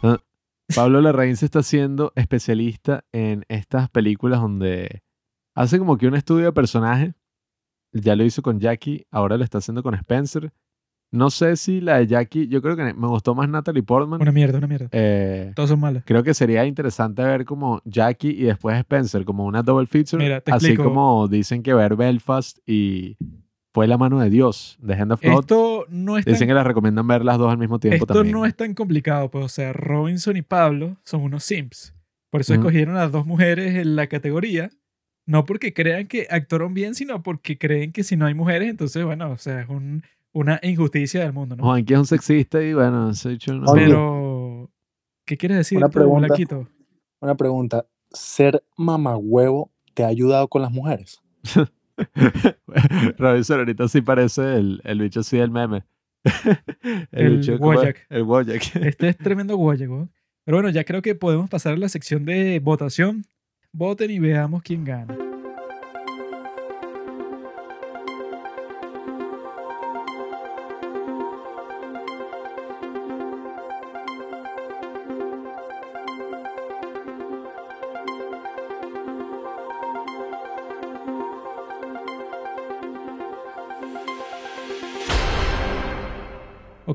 Pablo 0.75 1.01
Larraín 1.01 1.37
se 1.37 1.47
está 1.47 1.61
haciendo 1.61 2.13
especialista 2.15 3.05
en 3.13 3.45
estas 3.49 3.89
películas 3.91 4.41
donde 4.41 5.03
hace 5.55 5.79
como 5.79 5.99
que 5.99 6.07
un 6.07 6.15
estudio 6.15 6.47
de 6.47 6.53
personaje. 6.53 7.15
Ya 7.93 8.15
lo 8.15 8.23
hizo 8.25 8.41
con 8.41 8.61
Jackie, 8.61 9.05
ahora 9.11 9.37
lo 9.37 9.43
está 9.43 9.59
haciendo 9.59 9.83
con 9.83 9.95
Spencer. 9.95 10.53
No 11.13 11.29
sé 11.31 11.57
si 11.57 11.81
la 11.81 11.99
de 11.99 12.07
Jackie, 12.07 12.47
yo 12.47 12.63
creo 12.63 12.77
que 12.77 12.85
me 12.95 13.07
gustó 13.09 13.35
más 13.35 13.49
Natalie 13.49 13.83
Portman. 13.83 14.21
Una 14.21 14.31
mierda, 14.31 14.59
una 14.59 14.67
mierda. 14.69 14.89
Eh, 14.93 15.53
Todos 15.57 15.71
son 15.71 15.81
malos. 15.81 16.03
creo 16.07 16.23
que 16.23 16.35
sería 16.35 16.65
interesante 16.67 17.23
ver 17.23 17.45
como 17.45 17.83
Jackie 17.85 18.31
y 18.31 18.45
después 18.45 18.79
Spencer, 18.79 19.25
como 19.25 19.45
una 19.45 19.63
double 19.63 19.87
feature. 19.87 20.23
Mira, 20.23 20.41
te 20.41 20.53
así 20.53 20.67
explico. 20.67 20.85
como 20.85 21.27
dicen 21.27 21.63
que 21.65 21.75
ver 21.75 21.97
Belfast 21.97 22.59
y 22.67 23.17
Fue 23.73 23.87
la 23.89 23.97
mano 23.99 24.19
de 24.21 24.31
Dios, 24.31 24.79
de 24.83 24.95
Hand 24.95 25.13
of 25.13 25.23
God. 25.23 25.41
Esto 25.41 25.87
no 25.89 26.17
es 26.19 26.25
tan 26.25 26.35
Dicen 26.35 26.49
que 26.49 26.55
las 26.55 26.67
recomiendan 26.67 27.07
ver 27.07 27.25
las 27.25 27.39
dos 27.39 27.51
al 27.53 27.59
mismo 27.59 27.79
tiempo 27.79 27.97
Esto 28.05 28.07
también. 28.15 28.33
no 28.33 28.45
es 28.47 28.55
tan 28.57 28.75
complicado, 28.75 29.31
pues, 29.31 29.45
o 29.45 29.49
sea, 29.49 29.73
Robinson 29.73 30.37
y 30.37 30.43
Pablo 30.43 30.97
son 31.05 31.23
unos 31.23 31.45
simps. 31.45 31.95
Por 32.31 32.41
eso 32.41 32.55
escogieron 32.55 32.97
a 32.97 33.01
las 33.01 33.13
dos 33.13 33.27
mujeres 33.27 33.75
en 33.77 33.97
la 33.97 34.07
categoría. 34.09 34.71
No 35.27 35.45
porque 35.45 35.73
crean 35.73 36.07
que 36.09 36.27
actuaron 36.31 36.75
bien, 36.75 36.95
sino 36.97 37.23
porque 37.23 37.59
creen 37.59 37.93
que 37.93 38.03
si 38.05 38.17
no 38.17 38.27
hay 38.27 38.35
mujeres, 38.35 38.69
entonces, 38.71 39.05
bueno, 39.05 39.31
o 39.31 39.39
sea, 39.39 39.61
es 39.63 39.69
un- 39.69 40.03
una 40.33 40.59
injusticia 40.63 41.21
del 41.23 41.33
mundo, 41.33 41.57
¿no? 41.57 41.65
Juanqui 41.65 41.93
es 41.95 41.99
un 41.99 42.07
sexista 42.07 42.63
y 42.63 42.73
bueno, 42.75 43.13
se 43.15 43.29
ha 43.29 43.31
dicho 43.33 43.53
no. 43.55 43.71
Oye, 43.71 43.87
Pero, 43.87 44.71
¿Qué 45.27 45.37
quieres 45.37 45.59
decir 45.59 45.79
Una 45.79 45.89
pregunta. 45.89 46.27
Blanquito? 46.27 46.69
Una 47.21 47.35
pregunta. 47.37 47.87
¿Ser 48.11 48.63
mamagüevo 48.77 49.71
te 49.95 50.05
ha 50.05 50.09
ayudado 50.09 50.49
con 50.49 50.63
las 50.63 50.73
mujeres? 50.73 51.21
Robinson 53.19 53.59
ahorita 53.61 53.89
sí 53.89 54.01
parece 54.01 54.57
el, 54.57 54.81
el 54.85 55.01
bicho 55.01 55.21
así 55.21 55.37
del 55.39 55.51
meme. 55.51 55.85
El 57.13 57.39
bicho 57.39 57.59
como- 57.59 57.71
Wojak. 57.79 58.07
El 58.11 58.23
Wojak. 58.25 58.77
Este 58.77 59.09
es 59.09 59.17
tremendo 59.19 59.57
guaye, 59.57 59.89
weón. 59.89 60.11
Pero 60.45 60.57
bueno, 60.59 60.69
ya 60.71 60.85
creo 60.85 61.01
que 61.03 61.15
podemos 61.15 61.49
pasar 61.49 61.75
a 61.75 61.77
la 61.77 61.89
sección 61.89 62.25
de 62.25 62.59
votación. 62.61 63.25
Voten 63.73 64.11
y 64.11 64.19
veamos 64.19 64.63
quién 64.63 64.85
gana. 64.85 65.17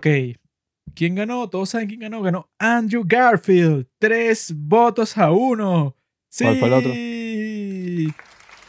Ok. 0.06 0.38
¿Quién 0.94 1.15
ganó? 1.15 1.49
Todos 1.49 1.69
saben 1.69 1.88
quién 1.88 2.02
ganó. 2.02 2.22
Ganó 2.22 2.48
Andrew 2.60 3.03
Garfield. 3.06 3.88
Tres 3.98 4.53
votos 4.56 5.18
a 5.18 5.32
uno. 5.32 5.95
Sí. 6.30 6.44
¿Cuál 6.44 6.60
fue 6.60 6.68
el 6.68 6.73
otro? 6.73 6.91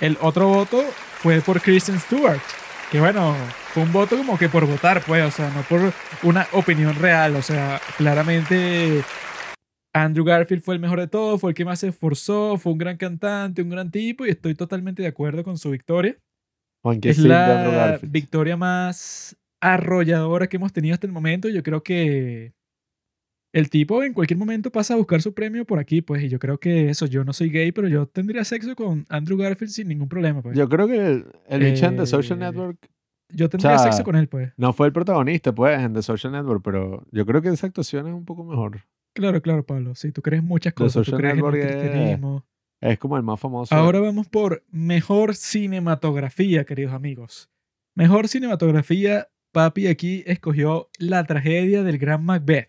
El 0.00 0.18
otro 0.22 0.48
voto 0.48 0.82
fue 1.18 1.42
por 1.42 1.60
Kristen 1.60 2.00
Stewart. 2.00 2.40
Que 2.90 3.00
bueno, 3.00 3.36
fue 3.74 3.82
un 3.82 3.92
voto 3.92 4.16
como 4.16 4.38
que 4.38 4.48
por 4.48 4.66
votar, 4.66 5.02
pues. 5.04 5.24
O 5.24 5.30
sea, 5.30 5.50
no 5.50 5.60
por 5.62 5.92
una 6.22 6.46
opinión 6.52 6.94
real. 6.94 7.36
O 7.36 7.42
sea, 7.42 7.82
claramente 7.98 9.04
Andrew 9.92 10.24
Garfield 10.24 10.62
fue 10.62 10.74
el 10.74 10.80
mejor 10.80 11.00
de 11.00 11.08
todos. 11.08 11.38
Fue 11.38 11.50
el 11.50 11.54
que 11.54 11.66
más 11.66 11.80
se 11.80 11.88
esforzó. 11.88 12.56
Fue 12.56 12.72
un 12.72 12.78
gran 12.78 12.96
cantante, 12.96 13.60
un 13.60 13.68
gran 13.68 13.90
tipo. 13.90 14.24
Y 14.24 14.30
estoy 14.30 14.54
totalmente 14.54 15.02
de 15.02 15.08
acuerdo 15.08 15.44
con 15.44 15.58
su 15.58 15.70
victoria 15.70 16.16
Juan, 16.82 16.98
que 16.98 17.10
es 17.10 17.16
sí, 17.16 17.28
la 17.28 17.98
victoria 18.02 18.56
más 18.56 19.36
arrolladora 19.60 20.48
que 20.48 20.56
hemos 20.56 20.72
tenido 20.72 20.94
hasta 20.94 21.06
el 21.06 21.12
momento. 21.12 21.48
Yo 21.48 21.62
creo 21.62 21.82
que 21.82 22.52
el 23.54 23.70
tipo 23.70 24.02
en 24.02 24.12
cualquier 24.12 24.38
momento 24.38 24.70
pasa 24.70 24.94
a 24.94 24.96
buscar 24.98 25.22
su 25.22 25.32
premio 25.32 25.64
por 25.64 25.78
aquí, 25.78 26.02
pues, 26.02 26.22
y 26.22 26.28
yo 26.28 26.38
creo 26.38 26.58
que 26.58 26.90
eso, 26.90 27.06
yo 27.06 27.24
no 27.24 27.32
soy 27.32 27.48
gay, 27.50 27.72
pero 27.72 27.88
yo 27.88 28.06
tendría 28.06 28.44
sexo 28.44 28.76
con 28.76 29.06
Andrew 29.08 29.38
Garfield 29.38 29.70
sin 29.72 29.88
ningún 29.88 30.08
problema, 30.08 30.42
pues. 30.42 30.56
Yo, 30.56 30.64
Yo 30.64 30.68
creo 30.68 30.86
que 30.86 31.06
el, 31.06 31.26
el 31.48 31.60
bicho 31.72 31.86
en 31.86 31.96
The 31.96 32.06
Social 32.06 32.38
Eh, 32.38 32.44
Network 32.44 32.78
tendría 33.28 33.76
o 33.76 33.78
sea, 33.78 33.78
sexo 33.92 34.04
con 34.04 34.16
él, 34.16 34.28
pues. 34.28 34.52
no 34.58 34.72
fue 34.74 34.86
el 34.88 34.92
protagonista, 34.92 35.54
pues, 35.54 35.78
en 35.80 35.94
The 35.94 36.02
Social 36.02 36.32
Network, 36.32 36.62
pero 36.62 37.06
yo 37.12 37.24
creo 37.24 37.40
que 37.40 37.48
esa 37.48 37.66
actuación 37.66 38.06
es 38.08 38.12
un 38.14 38.24
poco 38.26 38.44
mejor. 38.44 38.80
Claro, 39.14 39.40
claro, 39.40 39.64
Pablo. 39.64 39.94
Sí, 39.94 40.12
tú 40.12 40.20
crees 40.20 40.42
muchas 40.42 40.74
The 40.74 40.82
cosas, 40.84 40.92
tú 41.06 41.12
Social 41.12 41.18
crees 41.20 41.32
en 41.32 41.38
el 41.38 41.44
Network 41.44 41.64
es- 41.64 41.76
cristianismo. 41.80 42.44
Es 42.82 42.98
como 42.98 43.16
el 43.16 43.22
más 43.22 43.40
famoso. 43.40 43.74
Ahora 43.74 44.00
vamos 44.00 44.28
por 44.28 44.62
mejor 44.70 45.34
cinematografía, 45.34 46.64
queridos 46.66 46.92
amigos. 46.92 47.48
Mejor 47.94 48.28
cinematografía, 48.28 49.28
papi 49.56 49.86
aquí 49.86 50.22
escogió 50.26 50.90
la 50.98 51.24
tragedia 51.24 51.82
del 51.82 51.96
gran 51.96 52.22
Macbeth. 52.22 52.68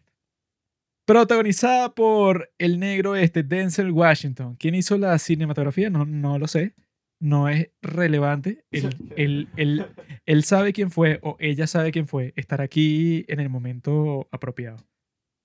Protagonizada 1.05 1.93
por 1.93 2.49
el 2.57 2.79
negro 2.79 3.17
este, 3.17 3.43
Denzel 3.43 3.91
Washington. 3.91 4.55
¿Quién 4.57 4.73
hizo 4.73 4.97
la 4.97 5.19
cinematografía? 5.19 5.89
No, 5.89 6.05
no 6.05 6.39
lo 6.39 6.47
sé. 6.47 6.75
No 7.21 7.49
es 7.49 7.71
relevante. 7.81 8.63
Él, 8.71 8.89
él- 9.17 9.49
él- 9.57 9.85
él 10.25 10.43
sabe 10.45 10.71
quién 10.71 10.89
fue 10.89 11.19
o 11.23 11.35
ella 11.41 11.67
sabe 11.67 11.91
quién 11.91 12.07
fue. 12.07 12.31
Estar 12.37 12.61
aquí 12.61 13.25
en 13.27 13.41
el 13.41 13.49
momento 13.49 14.29
apropiado. 14.31 14.77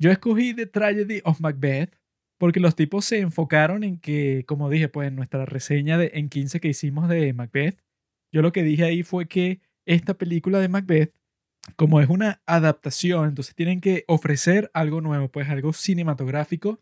Yo 0.01 0.13
escogí 0.13 0.55
The 0.55 0.67
Tragedy 0.67 1.23
of 1.25 1.41
Macbeth 1.41 1.97
porque 2.39 2.61
los 2.61 2.77
tipos 2.77 3.05
se 3.05 3.19
enfocaron 3.19 3.83
en 3.83 3.99
que, 3.99 4.45
como 4.47 4.71
dije, 4.71 4.89
pues 4.89 5.09
en 5.09 5.17
nuestra 5.17 5.45
reseña 5.45 5.99
de, 5.99 6.13
en 6.15 6.29
15 6.29 6.61
que 6.61 6.69
hicimos 6.69 7.09
de 7.09 7.33
Macbeth, 7.33 7.81
yo 8.33 8.43
lo 8.43 8.53
que 8.53 8.63
dije 8.63 8.85
ahí 8.85 9.03
fue 9.03 9.27
que 9.27 9.61
esta 9.87 10.15
película 10.15 10.61
de 10.61 10.69
Macbeth, 10.69 11.13
como 11.77 12.01
es 12.01 12.09
una 12.09 12.43
adaptación, 12.47 13.29
entonces 13.29 13.55
tienen 13.55 13.81
que 13.81 14.05
ofrecer 14.09 14.71
algo 14.75 15.01
nuevo, 15.01 15.29
pues 15.29 15.49
algo 15.49 15.73
cinematográfico. 15.73 16.81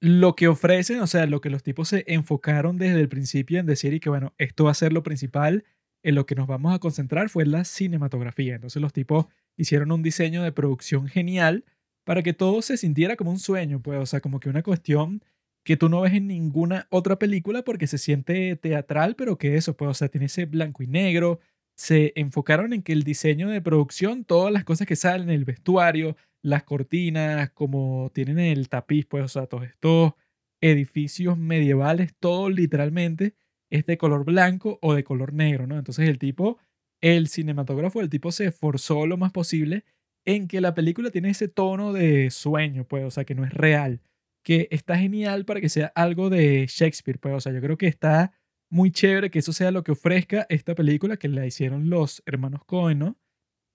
Lo 0.00 0.36
que 0.36 0.48
ofrecen, 0.48 1.00
o 1.00 1.06
sea, 1.06 1.26
lo 1.26 1.40
que 1.40 1.50
los 1.50 1.62
tipos 1.62 1.88
se 1.88 2.04
enfocaron 2.06 2.78
desde 2.78 3.00
el 3.00 3.08
principio 3.08 3.58
en 3.58 3.66
decir 3.66 3.94
y 3.94 4.00
que, 4.00 4.08
bueno, 4.08 4.32
esto 4.38 4.64
va 4.64 4.70
a 4.70 4.74
ser 4.74 4.92
lo 4.92 5.02
principal, 5.02 5.64
en 6.02 6.14
lo 6.14 6.26
que 6.26 6.34
nos 6.34 6.46
vamos 6.46 6.74
a 6.74 6.78
concentrar 6.78 7.28
fue 7.28 7.44
la 7.44 7.64
cinematografía. 7.64 8.54
Entonces 8.54 8.80
los 8.80 8.92
tipos 8.92 9.26
hicieron 9.56 9.90
un 9.90 10.02
diseño 10.02 10.42
de 10.42 10.52
producción 10.52 11.08
genial 11.08 11.64
para 12.04 12.22
que 12.22 12.32
todo 12.32 12.62
se 12.62 12.76
sintiera 12.76 13.16
como 13.16 13.32
un 13.32 13.38
sueño, 13.38 13.82
pues, 13.82 13.98
o 13.98 14.06
sea, 14.06 14.20
como 14.20 14.40
que 14.40 14.48
una 14.48 14.62
cuestión 14.62 15.22
que 15.64 15.76
tú 15.76 15.88
no 15.88 16.00
ves 16.00 16.14
en 16.14 16.28
ninguna 16.28 16.86
otra 16.90 17.18
película 17.18 17.62
porque 17.62 17.86
se 17.86 17.98
siente 17.98 18.56
teatral, 18.56 19.16
pero 19.16 19.36
que 19.36 19.56
eso, 19.56 19.76
pues, 19.76 19.90
o 19.90 19.94
sea, 19.94 20.08
tiene 20.08 20.26
ese 20.26 20.46
blanco 20.46 20.82
y 20.82 20.86
negro. 20.86 21.40
Se 21.78 22.12
enfocaron 22.16 22.72
en 22.72 22.82
que 22.82 22.92
el 22.92 23.04
diseño 23.04 23.48
de 23.48 23.62
producción, 23.62 24.24
todas 24.24 24.52
las 24.52 24.64
cosas 24.64 24.86
que 24.88 24.96
salen, 24.96 25.30
el 25.30 25.44
vestuario, 25.44 26.16
las 26.42 26.64
cortinas, 26.64 27.50
como 27.52 28.10
tienen 28.12 28.40
el 28.40 28.68
tapiz, 28.68 29.06
pues, 29.06 29.24
o 29.24 29.28
sea, 29.28 29.46
todos 29.46 29.64
estos 29.64 30.14
edificios 30.60 31.38
medievales, 31.38 32.14
todo 32.18 32.50
literalmente 32.50 33.34
es 33.70 33.86
de 33.86 33.96
color 33.96 34.24
blanco 34.24 34.78
o 34.82 34.94
de 34.94 35.04
color 35.04 35.32
negro, 35.32 35.68
¿no? 35.68 35.78
Entonces 35.78 36.08
el 36.08 36.18
tipo, 36.18 36.58
el 37.00 37.28
cinematógrafo, 37.28 38.00
el 38.00 38.10
tipo 38.10 38.32
se 38.32 38.46
esforzó 38.46 39.06
lo 39.06 39.16
más 39.16 39.30
posible 39.30 39.84
en 40.24 40.48
que 40.48 40.60
la 40.60 40.74
película 40.74 41.10
tiene 41.10 41.30
ese 41.30 41.46
tono 41.48 41.92
de 41.92 42.30
sueño, 42.30 42.84
pues, 42.88 43.04
o 43.04 43.10
sea, 43.10 43.24
que 43.24 43.34
no 43.36 43.44
es 43.44 43.52
real, 43.54 44.00
que 44.42 44.66
está 44.72 44.96
genial 44.98 45.44
para 45.44 45.60
que 45.60 45.68
sea 45.68 45.92
algo 45.94 46.28
de 46.28 46.66
Shakespeare, 46.68 47.20
pues, 47.20 47.34
o 47.34 47.40
sea, 47.40 47.52
yo 47.52 47.60
creo 47.60 47.78
que 47.78 47.86
está 47.86 48.32
muy 48.70 48.90
chévere 48.90 49.30
que 49.30 49.38
eso 49.40 49.52
sea 49.52 49.70
lo 49.70 49.82
que 49.82 49.92
ofrezca 49.92 50.46
esta 50.48 50.74
película 50.74 51.16
que 51.16 51.28
la 51.28 51.46
hicieron 51.46 51.90
los 51.90 52.22
hermanos 52.26 52.64
Cohen, 52.64 52.98
¿no? 52.98 53.16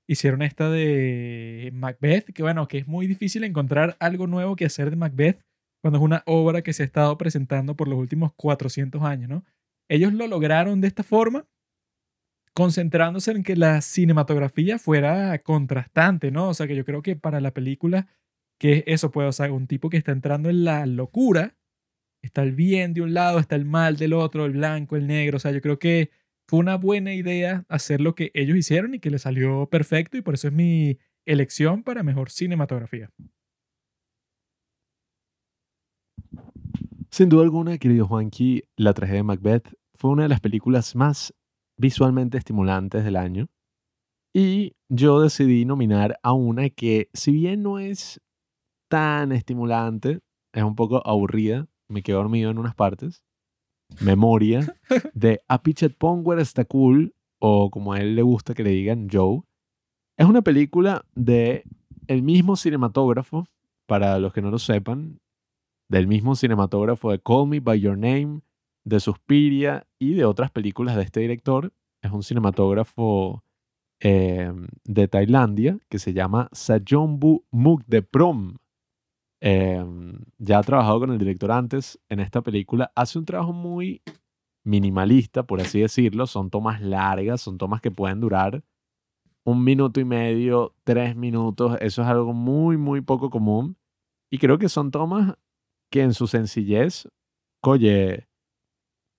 Hicieron 0.07 0.41
esta 0.41 0.69
de 0.69 1.71
Macbeth, 1.73 2.33
que 2.33 2.43
bueno, 2.43 2.67
que 2.67 2.79
es 2.79 2.87
muy 2.87 3.07
difícil 3.07 3.43
encontrar 3.43 3.95
algo 3.99 4.27
nuevo 4.27 4.55
que 4.55 4.65
hacer 4.65 4.89
de 4.89 4.97
Macbeth 4.97 5.41
cuando 5.81 5.99
es 5.99 6.03
una 6.03 6.23
obra 6.25 6.61
que 6.61 6.73
se 6.73 6.83
ha 6.83 6.85
estado 6.85 7.17
presentando 7.17 7.75
por 7.75 7.87
los 7.87 7.97
últimos 7.97 8.33
400 8.35 9.01
años, 9.03 9.29
¿no? 9.29 9.45
Ellos 9.89 10.13
lo 10.13 10.27
lograron 10.27 10.81
de 10.81 10.87
esta 10.87 11.03
forma, 11.03 11.45
concentrándose 12.53 13.31
en 13.31 13.43
que 13.43 13.55
la 13.55 13.81
cinematografía 13.81 14.77
fuera 14.77 15.37
contrastante, 15.39 16.31
¿no? 16.31 16.49
O 16.49 16.53
sea, 16.53 16.67
que 16.67 16.75
yo 16.75 16.85
creo 16.85 17.01
que 17.01 17.15
para 17.15 17.41
la 17.41 17.51
película, 17.51 18.07
que 18.59 18.73
es 18.77 18.83
eso, 18.87 19.11
pues, 19.11 19.39
o 19.39 19.53
un 19.53 19.67
tipo 19.67 19.89
que 19.89 19.97
está 19.97 20.11
entrando 20.11 20.49
en 20.49 20.63
la 20.63 20.85
locura, 20.85 21.55
está 22.23 22.41
el 22.41 22.53
bien 22.53 22.93
de 22.93 23.01
un 23.01 23.13
lado, 23.13 23.37
está 23.37 23.55
el 23.55 23.65
mal 23.65 23.97
del 23.97 24.13
otro, 24.13 24.45
el 24.45 24.53
blanco, 24.53 24.95
el 24.95 25.05
negro, 25.05 25.37
o 25.37 25.39
sea, 25.39 25.51
yo 25.51 25.61
creo 25.61 25.77
que 25.77 26.09
fue 26.47 26.59
una 26.59 26.75
buena 26.75 27.13
idea 27.13 27.65
hacer 27.67 28.01
lo 28.01 28.15
que 28.15 28.31
ellos 28.33 28.57
hicieron 28.57 28.95
y 28.95 28.99
que 28.99 29.11
le 29.11 29.19
salió 29.19 29.67
perfecto 29.69 30.17
y 30.17 30.21
por 30.21 30.33
eso 30.33 30.47
es 30.47 30.53
mi 30.53 30.97
elección 31.25 31.83
para 31.83 32.01
mejor 32.01 32.31
cinematografía. 32.31 33.09
Sin 37.11 37.29
duda 37.29 37.43
alguna, 37.43 37.77
querido 37.77 38.07
Juanqui, 38.07 38.63
La 38.75 38.93
tragedia 38.93 39.19
de 39.19 39.23
Macbeth 39.23 39.75
fue 39.93 40.09
una 40.11 40.23
de 40.23 40.29
las 40.29 40.39
películas 40.39 40.95
más 40.95 41.33
visualmente 41.77 42.37
estimulantes 42.37 43.03
del 43.03 43.17
año. 43.17 43.49
Y 44.33 44.75
yo 44.89 45.21
decidí 45.21 45.63
nominar 45.63 46.19
a 46.23 46.33
una 46.33 46.69
que, 46.69 47.09
si 47.13 47.31
bien 47.31 47.61
no 47.61 47.77
es 47.77 48.19
tan 48.89 49.31
estimulante, 49.31 50.21
es 50.53 50.63
un 50.63 50.75
poco 50.75 51.05
aburrida, 51.05 51.67
me 51.93 52.03
quedo 52.03 52.17
dormido 52.17 52.51
en 52.51 52.57
unas 52.57 52.75
partes. 52.75 53.23
Memoria 54.01 54.75
de 55.13 55.41
A 55.47 55.61
cool, 56.67 57.13
o 57.39 57.69
como 57.69 57.93
a 57.93 57.99
él 57.99 58.15
le 58.15 58.21
gusta 58.21 58.53
que 58.53 58.63
le 58.63 58.71
digan 58.71 59.07
Joe. 59.11 59.41
Es 60.17 60.25
una 60.27 60.41
película 60.41 61.05
de 61.15 61.63
el 62.07 62.21
mismo 62.21 62.55
cinematógrafo, 62.55 63.47
para 63.85 64.19
los 64.19 64.33
que 64.33 64.41
no 64.41 64.49
lo 64.49 64.59
sepan, 64.59 65.19
del 65.89 66.07
mismo 66.07 66.35
cinematógrafo 66.35 67.11
de 67.11 67.21
Call 67.21 67.47
Me 67.47 67.59
By 67.59 67.79
Your 67.79 67.97
Name, 67.97 68.41
de 68.83 68.99
Suspiria 68.99 69.87
y 69.99 70.13
de 70.13 70.25
otras 70.25 70.51
películas 70.51 70.95
de 70.95 71.03
este 71.03 71.21
director. 71.21 71.71
Es 72.01 72.11
un 72.11 72.23
cinematógrafo 72.23 73.43
eh, 73.99 74.51
de 74.83 75.07
Tailandia 75.07 75.77
que 75.89 75.99
se 75.99 76.13
llama 76.13 76.49
Sajombu 76.51 77.45
Mukdeprom. 77.51 78.57
Eh, 79.45 79.83
ya 80.37 80.59
ha 80.59 80.63
trabajado 80.63 81.01
con 81.01 81.11
el 81.11 81.17
director 81.17 81.51
antes 81.51 81.99
en 82.07 82.21
esta 82.21 82.41
película. 82.41 82.93
Hace 82.95 83.19
un 83.19 83.25
trabajo 83.25 83.51
muy 83.51 84.01
minimalista, 84.63 85.43
por 85.43 85.59
así 85.59 85.81
decirlo. 85.81 86.27
Son 86.27 86.49
tomas 86.49 86.81
largas, 86.81 87.41
son 87.41 87.57
tomas 87.57 87.81
que 87.81 87.91
pueden 87.91 88.21
durar 88.21 88.63
un 89.43 89.61
minuto 89.63 89.99
y 89.99 90.05
medio, 90.05 90.75
tres 90.85 91.17
minutos. 91.17 91.77
Eso 91.81 92.01
es 92.03 92.07
algo 92.07 92.33
muy, 92.33 92.77
muy 92.77 93.01
poco 93.01 93.29
común. 93.29 93.77
Y 94.31 94.37
creo 94.37 94.57
que 94.57 94.69
son 94.69 94.91
tomas 94.91 95.35
que 95.91 96.03
en 96.03 96.13
su 96.13 96.27
sencillez, 96.27 97.09
oye, 97.61 98.29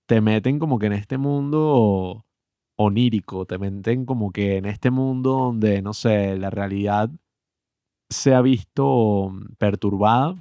te 0.07 0.21
meten 0.21 0.57
como 0.57 0.79
que 0.79 0.87
en 0.87 0.93
este 0.93 1.19
mundo 1.19 2.25
onírico, 2.77 3.45
te 3.45 3.59
meten 3.59 4.05
como 4.05 4.31
que 4.31 4.57
en 4.57 4.65
este 4.65 4.89
mundo 4.89 5.31
donde, 5.31 5.83
no 5.83 5.93
sé, 5.93 6.35
la 6.37 6.49
realidad 6.49 7.11
se 8.09 8.33
ha 8.33 8.41
visto 8.41 9.31
perturbada 9.57 10.35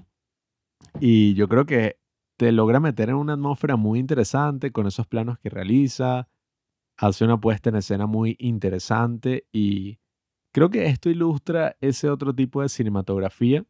y 1.01 1.35
yo 1.35 1.49
creo 1.49 1.67
que 1.67 1.99
te 2.37 2.53
logra 2.53 2.81
meter 2.81 3.11
en 3.11 3.17
una 3.17 3.35
atmósfera 3.35 3.77
muy 3.77 3.99
interesante 3.99 4.73
con 4.73 4.87
esos 4.87 5.07
planos 5.07 5.39
que 5.39 5.51
realiza, 5.51 6.29
hace 6.97 7.25
una 7.25 7.41
puesta 7.41 7.71
en 7.71 7.77
escena 7.77 8.07
muy 8.07 8.37
interesante 8.39 9.47
y 9.53 9.99
creo 10.53 10.71
que 10.71 10.87
esto 10.87 11.11
ilustra 11.11 11.77
ese 11.81 12.11
otro 12.11 12.35
tipo 12.35 12.63
de 12.63 12.69
cinematografía 12.69 13.65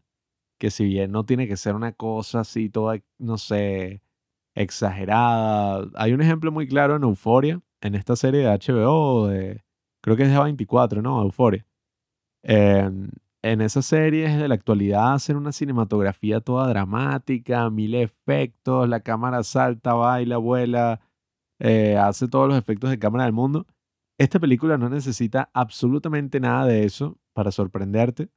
que 0.58 0.70
si 0.70 0.84
bien 0.84 1.12
no 1.12 1.24
tiene 1.24 1.48
que 1.48 1.56
ser 1.56 1.74
una 1.74 1.92
cosa 1.92 2.40
así 2.40 2.70
toda, 2.70 2.98
no 3.18 3.38
sé, 3.38 4.02
exagerada. 4.54 5.88
Hay 5.94 6.12
un 6.12 6.20
ejemplo 6.22 6.52
muy 6.52 6.66
claro 6.66 6.96
en 6.96 7.02
Euforia, 7.02 7.60
en 7.80 7.94
esta 7.94 8.16
serie 8.16 8.40
de 8.40 8.48
HBO, 8.48 9.28
de, 9.28 9.64
creo 10.00 10.16
que 10.16 10.24
es 10.24 10.32
de 10.32 10.38
24, 10.38 11.02
¿no? 11.02 11.22
Euforia. 11.22 11.66
En, 12.42 13.10
en 13.44 13.60
esa 13.60 13.82
serie 13.82 14.34
de 14.38 14.48
la 14.48 14.54
actualidad 14.54 15.12
hacen 15.12 15.36
una 15.36 15.52
cinematografía 15.52 16.40
toda 16.40 16.66
dramática, 16.66 17.68
mil 17.68 17.94
efectos, 17.94 18.88
la 18.88 19.00
cámara 19.00 19.44
salta, 19.44 19.92
baila, 19.92 20.38
vuela, 20.38 21.02
eh, 21.58 21.98
hace 21.98 22.26
todos 22.26 22.48
los 22.48 22.56
efectos 22.56 22.88
de 22.88 22.98
cámara 22.98 23.24
del 23.24 23.34
mundo. 23.34 23.66
Esta 24.16 24.40
película 24.40 24.78
no 24.78 24.88
necesita 24.88 25.50
absolutamente 25.52 26.40
nada 26.40 26.64
de 26.64 26.84
eso 26.84 27.18
para 27.34 27.50
sorprenderte. 27.52 28.30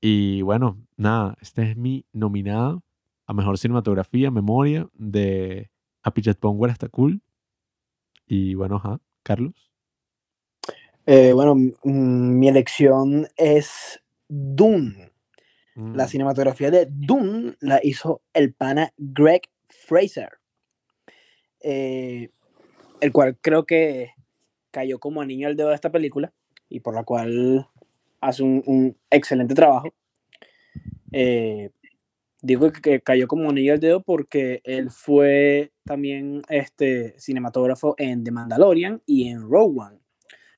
Y 0.00 0.40
bueno, 0.40 0.78
nada, 0.96 1.36
este 1.42 1.70
es 1.70 1.76
mi 1.76 2.06
nominado 2.14 2.82
a 3.26 3.34
Mejor 3.34 3.58
Cinematografía, 3.58 4.30
Memoria, 4.30 4.88
de 4.94 5.70
Apichat 6.02 6.38
Ponguer 6.38 6.70
hasta 6.70 6.88
Cool. 6.88 7.20
Y 8.26 8.54
bueno, 8.54 8.76
ajá, 8.76 8.98
Carlos. 9.22 9.70
Eh, 11.04 11.34
bueno, 11.34 11.54
mm, 11.54 12.38
mi 12.38 12.48
elección 12.48 13.26
es 13.36 14.00
Dune. 14.28 15.12
La 15.92 16.04
Mm, 16.04 16.08
cinematografía 16.08 16.70
de 16.70 16.88
Dune 16.90 17.54
la 17.60 17.80
hizo 17.82 18.22
el 18.34 18.52
pana 18.52 18.92
Greg 18.96 19.42
Fraser, 19.68 20.30
eh, 21.60 22.30
el 23.00 23.12
cual 23.12 23.38
creo 23.40 23.64
que 23.64 24.10
cayó 24.70 24.98
como 24.98 25.20
anillo 25.20 25.46
al 25.48 25.56
dedo 25.56 25.68
de 25.68 25.74
esta 25.76 25.90
película 25.92 26.32
y 26.68 26.80
por 26.80 26.94
la 26.94 27.04
cual 27.04 27.68
hace 28.20 28.42
un, 28.42 28.62
un 28.66 28.96
excelente 29.10 29.54
trabajo. 29.54 29.94
Eh, 31.12 31.70
digo 32.42 32.70
que, 32.72 32.80
que 32.80 33.00
cayó 33.00 33.28
como 33.28 33.50
anillo 33.50 33.72
al 33.72 33.80
dedo 33.80 34.02
porque 34.02 34.60
él 34.64 34.90
fue 34.90 35.72
también 35.84 36.42
este 36.48 37.18
cinematógrafo 37.18 37.94
en 37.98 38.24
The 38.24 38.30
Mandalorian 38.30 39.02
y 39.06 39.28
en 39.28 39.42
Rogue 39.42 39.80
One. 39.80 39.98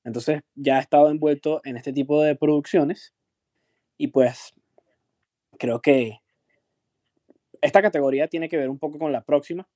Entonces 0.04 0.40
ya 0.54 0.78
ha 0.78 0.80
estado 0.80 1.10
envuelto 1.10 1.60
en 1.64 1.76
este 1.76 1.92
tipo 1.92 2.22
de 2.22 2.34
producciones 2.36 3.14
y 4.00 4.08
pues 4.08 4.54
creo 5.58 5.80
que 5.80 6.20
esta 7.60 7.82
categoría 7.82 8.28
tiene 8.28 8.48
que 8.48 8.56
ver 8.56 8.70
un 8.70 8.78
poco 8.78 8.98
con 8.98 9.12
la 9.12 9.22
próxima, 9.22 9.68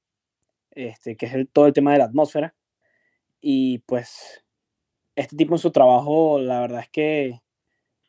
este, 0.72 1.16
que 1.16 1.26
es 1.26 1.34
el- 1.34 1.48
todo 1.48 1.66
el 1.66 1.72
tema 1.74 1.92
de 1.92 1.98
la 1.98 2.04
atmósfera. 2.06 2.54
Y 3.40 3.78
pues 3.80 4.44
este 5.16 5.36
tipo 5.36 5.54
en 5.54 5.58
su 5.58 5.70
trabajo, 5.72 6.38
la 6.40 6.60
verdad 6.60 6.80
es 6.82 6.90
que 6.90 7.40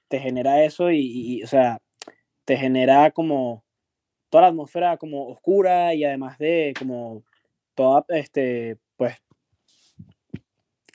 te 0.09 0.19
genera 0.19 0.63
eso 0.65 0.91
y, 0.91 1.43
o 1.43 1.47
sea, 1.47 1.79
te 2.45 2.57
genera 2.57 3.11
como 3.11 3.63
toda 4.29 4.43
la 4.43 4.47
atmósfera 4.49 4.97
como 4.97 5.27
oscura 5.29 5.93
y 5.95 6.05
además 6.05 6.37
de 6.39 6.73
como 6.79 7.23
toda, 7.75 8.05
este, 8.09 8.77
pues, 8.97 9.15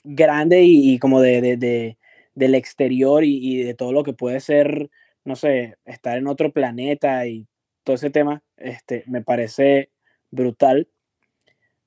grande 0.03 0.63
y, 0.63 0.99
como 0.99 1.21
de, 1.21 1.41
de- 1.41 1.57
de- 1.57 1.97
del 2.35 2.55
exterior 2.55 3.23
y 3.25 3.63
de 3.63 3.73
todo 3.73 3.91
lo 3.93 4.03
que 4.03 4.13
puede 4.13 4.39
ser, 4.39 4.89
no 5.25 5.35
sé, 5.35 5.77
estar 5.85 6.17
en 6.17 6.27
otro 6.27 6.51
planeta 6.51 7.25
y 7.27 7.47
todo 7.83 7.95
ese 7.95 8.09
tema, 8.11 8.43
este, 8.57 9.03
me 9.07 9.21
parece 9.23 9.91
brutal. 10.31 10.89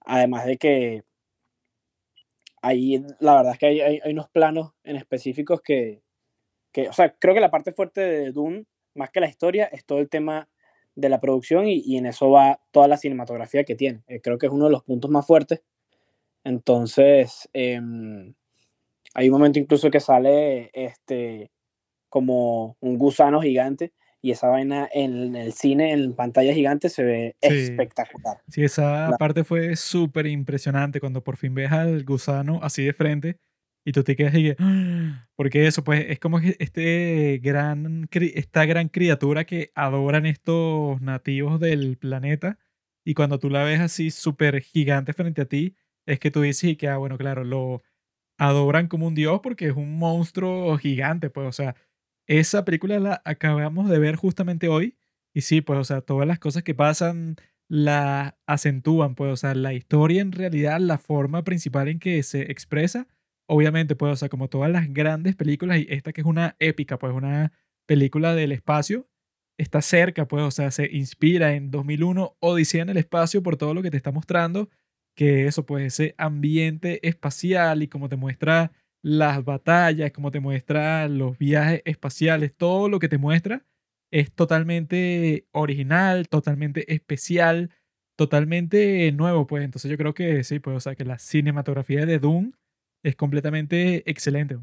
Además 0.06 0.46
de 0.46 0.56
que 0.56 1.02
ahí, 2.62 3.02
la 3.20 3.36
verdad 3.36 3.52
es 3.52 3.58
que 3.58 3.66
hay, 3.66 3.80
hay- 3.80 4.00
hay 4.02 4.12
unos 4.12 4.28
planos 4.30 4.72
en 4.84 4.96
específicos 4.96 5.60
que, 5.62 6.02
que, 6.72 6.88
o 6.88 6.92
sea, 6.92 7.14
creo 7.18 7.34
que 7.34 7.40
la 7.40 7.50
parte 7.52 7.72
fuerte 7.72 8.02
de 8.02 8.32
Dune, 8.32 8.66
más 8.94 9.10
que 9.10 9.20
la 9.20 9.28
historia, 9.28 9.66
es 9.66 9.84
todo 9.86 10.00
el 10.00 10.08
tema 10.10 10.48
de 10.96 11.08
la 11.10 11.20
producción 11.20 11.68
y, 11.68 11.82
y 11.86 11.98
en 11.98 12.06
eso 12.06 12.30
va 12.30 12.60
toda 12.72 12.88
la 12.88 12.98
cinematografía 12.98 13.64
que 13.64 13.76
tiene. 13.76 14.02
Eh, 14.08 14.20
creo 14.22 14.38
que 14.38 14.46
es 14.46 14.52
uno 14.52 14.66
de 14.66 14.72
los 14.72 14.84
puntos 14.84 15.10
más 15.10 15.26
fuertes. 15.26 15.62
Entonces, 16.44 17.48
em, 17.52 18.34
hay 19.14 19.28
un 19.28 19.34
momento 19.34 19.58
incluso 19.60 19.90
que 19.90 20.00
sale 20.00 20.70
este, 20.74 21.50
como 22.14 22.76
un 22.80 22.96
gusano 22.96 23.42
gigante 23.42 23.92
y 24.22 24.30
esa 24.30 24.48
vaina 24.48 24.88
en 24.94 25.34
el 25.34 25.52
cine, 25.52 25.92
en 25.92 26.14
pantalla 26.14 26.54
gigante, 26.54 26.88
se 26.88 27.02
ve 27.02 27.36
Sí. 27.40 27.48
espectacular. 27.48 28.38
Sí, 28.48 28.62
esa 28.64 29.10
La- 29.10 29.18
parte 29.18 29.44
fue 29.44 29.76
súper 29.76 30.26
impresionante 30.26 31.00
cuando 31.00 31.24
por 31.24 31.36
fin 31.36 31.54
ves 31.54 31.72
al 31.72 32.04
gusano 32.04 32.60
así 32.62 32.84
de 32.84 32.92
frente 32.92 33.38
y 33.84 33.92
tú 33.92 34.04
te 34.04 34.16
quedas 34.16 34.34
y 34.36 34.54
"Ah", 34.58 35.28
porque 35.36 35.66
eso 35.66 35.82
pues 35.84 36.06
es 36.08 36.18
como 36.20 36.38
este 36.40 37.40
gran, 37.42 38.08
esta 38.12 38.64
gran 38.66 38.88
criatura 38.88 39.44
que 39.44 39.72
adoran 39.74 40.26
estos 40.26 41.00
nativos 41.00 41.60
del 41.60 41.96
planeta 41.98 42.58
y 43.04 43.14
cuando 43.14 43.38
tú 43.38 43.50
la 43.50 43.64
ves 43.64 43.80
así 43.80 44.10
súper 44.10 44.60
gigante 44.62 45.12
frente 45.14 45.42
a 45.42 45.46
ti, 45.46 45.76
es 46.06 46.20
que 46.20 46.30
tú 46.30 46.42
dices 46.42 46.70
y 46.70 46.76
que, 46.76 46.88
ah, 46.88 46.98
bueno, 46.98 47.18
claro, 47.18 47.44
lo 47.44 47.82
adoran 48.38 48.88
como 48.88 49.06
un 49.06 49.14
dios 49.14 49.40
porque 49.42 49.66
es 49.68 49.76
un 49.76 49.98
monstruo 49.98 50.76
gigante, 50.78 51.30
pues, 51.30 51.46
o 51.48 51.52
sea, 51.52 51.76
esa 52.26 52.64
película 52.64 52.98
la 53.00 53.22
acabamos 53.24 53.88
de 53.90 53.98
ver 53.98 54.16
justamente 54.16 54.68
hoy 54.68 54.96
y 55.34 55.42
sí, 55.42 55.60
pues, 55.60 55.78
o 55.78 55.84
sea, 55.84 56.00
todas 56.00 56.26
las 56.26 56.38
cosas 56.38 56.62
que 56.62 56.74
pasan 56.74 57.36
la 57.68 58.38
acentúan, 58.46 59.14
pues, 59.14 59.32
o 59.32 59.36
sea, 59.36 59.54
la 59.54 59.72
historia 59.74 60.22
en 60.22 60.32
realidad, 60.32 60.78
la 60.80 60.98
forma 60.98 61.42
principal 61.44 61.88
en 61.88 61.98
que 61.98 62.22
se 62.22 62.42
expresa, 62.52 63.08
obviamente, 63.46 63.96
pues, 63.96 64.12
o 64.12 64.16
sea, 64.16 64.28
como 64.28 64.48
todas 64.48 64.70
las 64.70 64.92
grandes 64.92 65.34
películas, 65.36 65.78
y 65.80 65.86
esta 65.90 66.12
que 66.12 66.20
es 66.20 66.26
una 66.26 66.56
épica, 66.60 66.98
pues, 66.98 67.12
una 67.14 67.52
película 67.86 68.34
del 68.34 68.52
espacio, 68.52 69.08
está 69.58 69.82
cerca, 69.82 70.28
pues, 70.28 70.42
o 70.44 70.50
sea, 70.50 70.70
se 70.70 70.88
inspira 70.92 71.54
en 71.54 71.70
2001, 71.70 72.36
Odisea 72.40 72.82
en 72.82 72.90
el 72.90 72.96
espacio, 72.98 73.42
por 73.42 73.56
todo 73.56 73.74
lo 73.74 73.82
que 73.82 73.90
te 73.90 73.96
está 73.96 74.12
mostrando, 74.12 74.68
que 75.16 75.46
eso, 75.46 75.66
pues, 75.66 75.84
ese 75.86 76.14
ambiente 76.18 77.06
espacial 77.08 77.82
y 77.82 77.88
como 77.88 78.08
te 78.08 78.16
muestra 78.16 78.72
las 79.04 79.44
batallas, 79.44 80.12
como 80.12 80.30
te 80.30 80.40
muestra 80.40 81.08
los 81.08 81.36
viajes 81.36 81.82
espaciales, 81.84 82.56
todo 82.56 82.88
lo 82.88 82.98
que 82.98 83.10
te 83.10 83.18
muestra 83.18 83.62
es 84.10 84.32
totalmente 84.32 85.46
original, 85.52 86.26
totalmente 86.30 86.90
especial, 86.90 87.70
totalmente 88.16 89.12
nuevo, 89.12 89.46
pues. 89.46 89.62
Entonces 89.62 89.90
yo 89.90 89.98
creo 89.98 90.14
que 90.14 90.42
sí, 90.42 90.58
pues, 90.58 90.78
o 90.78 90.80
sea, 90.80 90.94
que 90.94 91.04
la 91.04 91.18
cinematografía 91.18 92.06
de 92.06 92.18
Doom 92.18 92.52
es 93.02 93.14
completamente 93.14 94.08
excelente. 94.10 94.56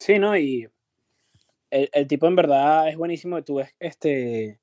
Sí, 0.00 0.18
¿no? 0.18 0.34
Y 0.34 0.70
el, 1.68 1.90
el 1.92 2.06
tipo 2.06 2.26
en 2.26 2.36
verdad 2.36 2.88
es 2.88 2.96
buenísimo. 2.96 3.44
Tú 3.44 3.56
ves 3.56 3.74
este, 3.78 4.58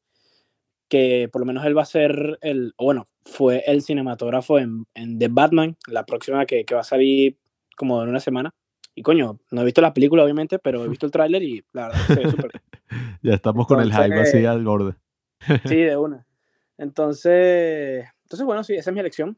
que 0.87 1.29
por 1.31 1.41
lo 1.41 1.45
menos 1.45 1.63
él 1.67 1.77
va 1.77 1.83
a 1.83 1.85
ser 1.85 2.39
el, 2.41 2.73
bueno, 2.79 3.07
fue 3.25 3.63
el 3.67 3.83
cinematógrafo 3.83 4.57
en, 4.57 4.87
en 4.95 5.19
The 5.19 5.27
Batman, 5.27 5.77
la 5.87 6.03
próxima 6.07 6.47
que, 6.47 6.65
que 6.65 6.73
va 6.73 6.81
a 6.81 6.83
salir 6.83 7.37
como 7.79 8.03
en 8.03 8.09
una 8.09 8.19
semana. 8.19 8.53
Y 8.93 9.01
coño, 9.01 9.39
no 9.51 9.61
he 9.61 9.65
visto 9.65 9.79
la 9.79 9.93
película 9.93 10.23
obviamente, 10.23 10.59
pero 10.59 10.83
he 10.83 10.89
visto 10.89 11.05
el 11.05 11.11
tráiler 11.13 11.41
y 11.41 11.63
la 11.71 11.87
verdad 11.87 11.99
que 12.05 12.13
se 12.13 12.19
ve 12.19 12.29
súper. 12.29 12.51
ya 13.23 13.33
estamos 13.33 13.65
con 13.65 13.79
el 13.79 13.93
hype 13.93 14.19
así 14.19 14.45
al 14.45 14.65
borde. 14.65 14.95
Sí, 15.65 15.77
de 15.77 15.95
una. 15.95 16.27
Entonces, 16.77 18.05
entonces 18.23 18.45
bueno, 18.45 18.63
sí, 18.65 18.73
esa 18.73 18.89
es 18.89 18.93
mi 18.93 18.99
elección. 18.99 19.37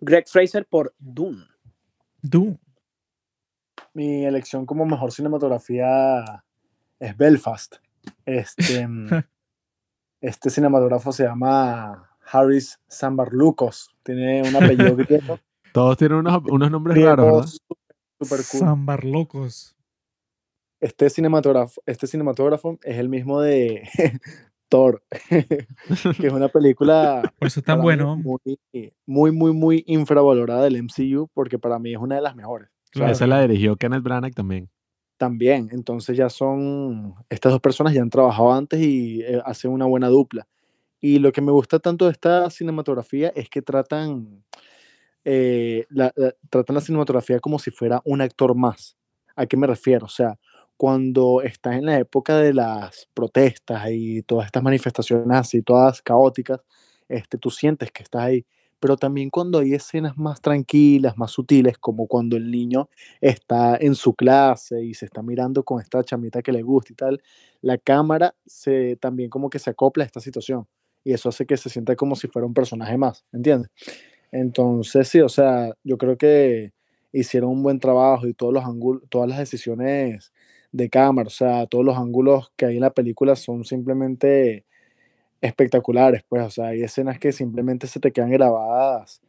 Greg 0.00 0.28
Fraser 0.28 0.66
por 0.66 0.94
Dune. 0.98 1.44
Doom. 2.22 2.58
Mi 3.94 4.24
elección 4.24 4.66
como 4.66 4.84
mejor 4.84 5.12
cinematografía 5.12 6.42
es 6.98 7.16
Belfast. 7.16 7.76
Este, 8.24 8.88
este 10.20 10.50
cinematógrafo 10.50 11.12
se 11.12 11.24
llama 11.24 12.10
Harris 12.24 12.80
Sambarlukos. 12.88 13.96
Tiene 14.02 14.42
un 14.42 14.56
apellido 14.56 14.96
griego. 14.96 15.38
Todos 15.76 15.98
tienen 15.98 16.16
unos, 16.16 16.42
unos 16.48 16.70
nombres 16.70 16.94
griego 16.94 17.16
raros, 17.16 17.60
¿verdad? 17.68 17.76
súper 18.18 18.40
cool. 18.50 18.60
Sambar 18.60 19.04
locos. 19.04 19.76
Este 20.80 21.10
cinematógrafo, 21.10 21.82
este 21.84 22.06
cinematógrafo 22.06 22.78
es 22.82 22.96
el 22.96 23.10
mismo 23.10 23.42
de 23.42 23.86
Thor, 24.70 25.02
que 25.28 26.26
es 26.26 26.32
una 26.32 26.48
película 26.48 27.20
Por 27.38 27.48
eso 27.48 27.60
es 27.60 27.66
tan 27.66 27.82
bueno. 27.82 28.16
muy, 28.16 28.58
muy, 29.04 29.32
muy, 29.32 29.52
muy 29.52 29.84
infravalorada 29.86 30.64
del 30.64 30.82
MCU, 30.82 31.28
porque 31.34 31.58
para 31.58 31.78
mí 31.78 31.92
es 31.92 31.98
una 31.98 32.14
de 32.14 32.22
las 32.22 32.34
mejores. 32.34 32.70
Claro, 32.90 33.12
Esa 33.12 33.26
la 33.26 33.42
dirigió 33.42 33.76
Kenneth 33.76 34.02
Branagh 34.02 34.32
también. 34.32 34.70
también. 35.18 35.68
Entonces 35.72 36.16
ya 36.16 36.30
son, 36.30 37.16
estas 37.28 37.52
dos 37.52 37.60
personas 37.60 37.92
ya 37.92 38.00
han 38.00 38.08
trabajado 38.08 38.50
antes 38.54 38.80
y 38.80 39.20
eh, 39.20 39.42
hacen 39.44 39.72
una 39.72 39.84
buena 39.84 40.08
dupla. 40.08 40.48
Y 41.02 41.18
lo 41.18 41.32
que 41.32 41.42
me 41.42 41.52
gusta 41.52 41.78
tanto 41.80 42.06
de 42.06 42.12
esta 42.12 42.48
cinematografía 42.48 43.30
es 43.36 43.50
que 43.50 43.60
tratan, 43.60 44.42
eh, 45.26 45.86
la, 45.90 46.12
la- 46.16 46.34
tratan 46.50 46.76
la 46.76 46.82
cinematografía 46.82 47.40
como 47.40 47.58
si 47.60 47.72
fuera 47.72 48.02
un 48.06 48.22
actor 48.22 48.54
más. 48.56 48.96
¿A 49.36 49.46
qué 49.46 49.58
me 49.58 49.66
refiero? 49.68 50.06
O 50.06 50.10
sea, 50.10 50.38
cuando 50.78 51.42
estás 51.42 51.76
en 51.76 51.86
la 51.86 51.98
época 51.98 52.38
de 52.38 52.54
las 52.54 53.08
protestas 53.14 53.86
y 53.90 54.22
todas 54.22 54.46
estas 54.46 54.62
manifestaciones 54.62 55.36
así, 55.36 55.62
todas 55.62 56.02
caóticas, 56.02 56.60
este, 57.08 57.38
tú 57.38 57.50
sientes 57.50 57.90
que 57.92 58.02
estás 58.02 58.22
ahí. 58.22 58.46
Pero 58.78 58.96
también 58.98 59.30
cuando 59.30 59.58
hay 59.58 59.72
escenas 59.74 60.18
más 60.18 60.40
tranquilas, 60.42 61.16
más 61.16 61.30
sutiles, 61.32 61.78
como 61.78 62.06
cuando 62.06 62.36
el 62.36 62.50
niño 62.50 62.90
está 63.22 63.76
en 63.80 63.94
su 63.94 64.14
clase 64.14 64.84
y 64.84 64.94
se 64.94 65.06
está 65.06 65.22
mirando 65.22 65.64
con 65.64 65.80
esta 65.80 66.04
chamita 66.04 66.42
que 66.42 66.52
le 66.52 66.62
gusta 66.62 66.92
y 66.92 66.96
tal, 66.96 67.22
la 67.62 67.78
cámara 67.78 68.34
se, 68.46 68.96
también 68.96 69.30
como 69.30 69.48
que 69.50 69.58
se 69.58 69.70
acopla 69.70 70.04
a 70.04 70.06
esta 70.06 70.20
situación. 70.20 70.66
Y 71.04 71.12
eso 71.14 71.28
hace 71.30 71.46
que 71.46 71.56
se 71.56 71.70
sienta 71.70 71.96
como 71.96 72.16
si 72.16 72.28
fuera 72.28 72.46
un 72.46 72.54
personaje 72.54 72.98
más, 72.98 73.24
¿entiendes? 73.32 73.70
Entonces, 74.40 75.08
sí, 75.08 75.20
o 75.20 75.28
sea, 75.30 75.74
yo 75.82 75.96
creo 75.96 76.18
que 76.18 76.72
hicieron 77.12 77.50
un 77.50 77.62
buen 77.62 77.80
trabajo 77.80 78.26
y 78.26 78.34
todos 78.34 78.52
los 78.52 78.64
ángulos, 78.64 79.02
todas 79.08 79.28
las 79.28 79.38
decisiones 79.38 80.32
de 80.72 80.90
cámara, 80.90 81.28
o 81.28 81.30
sea, 81.30 81.66
todos 81.66 81.84
los 81.86 81.96
ángulos 81.96 82.52
que 82.56 82.66
hay 82.66 82.76
en 82.76 82.82
la 82.82 82.90
película 82.92 83.34
son 83.34 83.64
simplemente 83.64 84.66
espectaculares, 85.40 86.24
pues, 86.28 86.44
o 86.46 86.50
sea, 86.50 86.68
hay 86.68 86.82
escenas 86.82 87.18
que 87.18 87.32
simplemente 87.32 87.86
se 87.86 88.00
te 88.00 88.12
quedan 88.12 88.30
grabadas, 88.30 89.22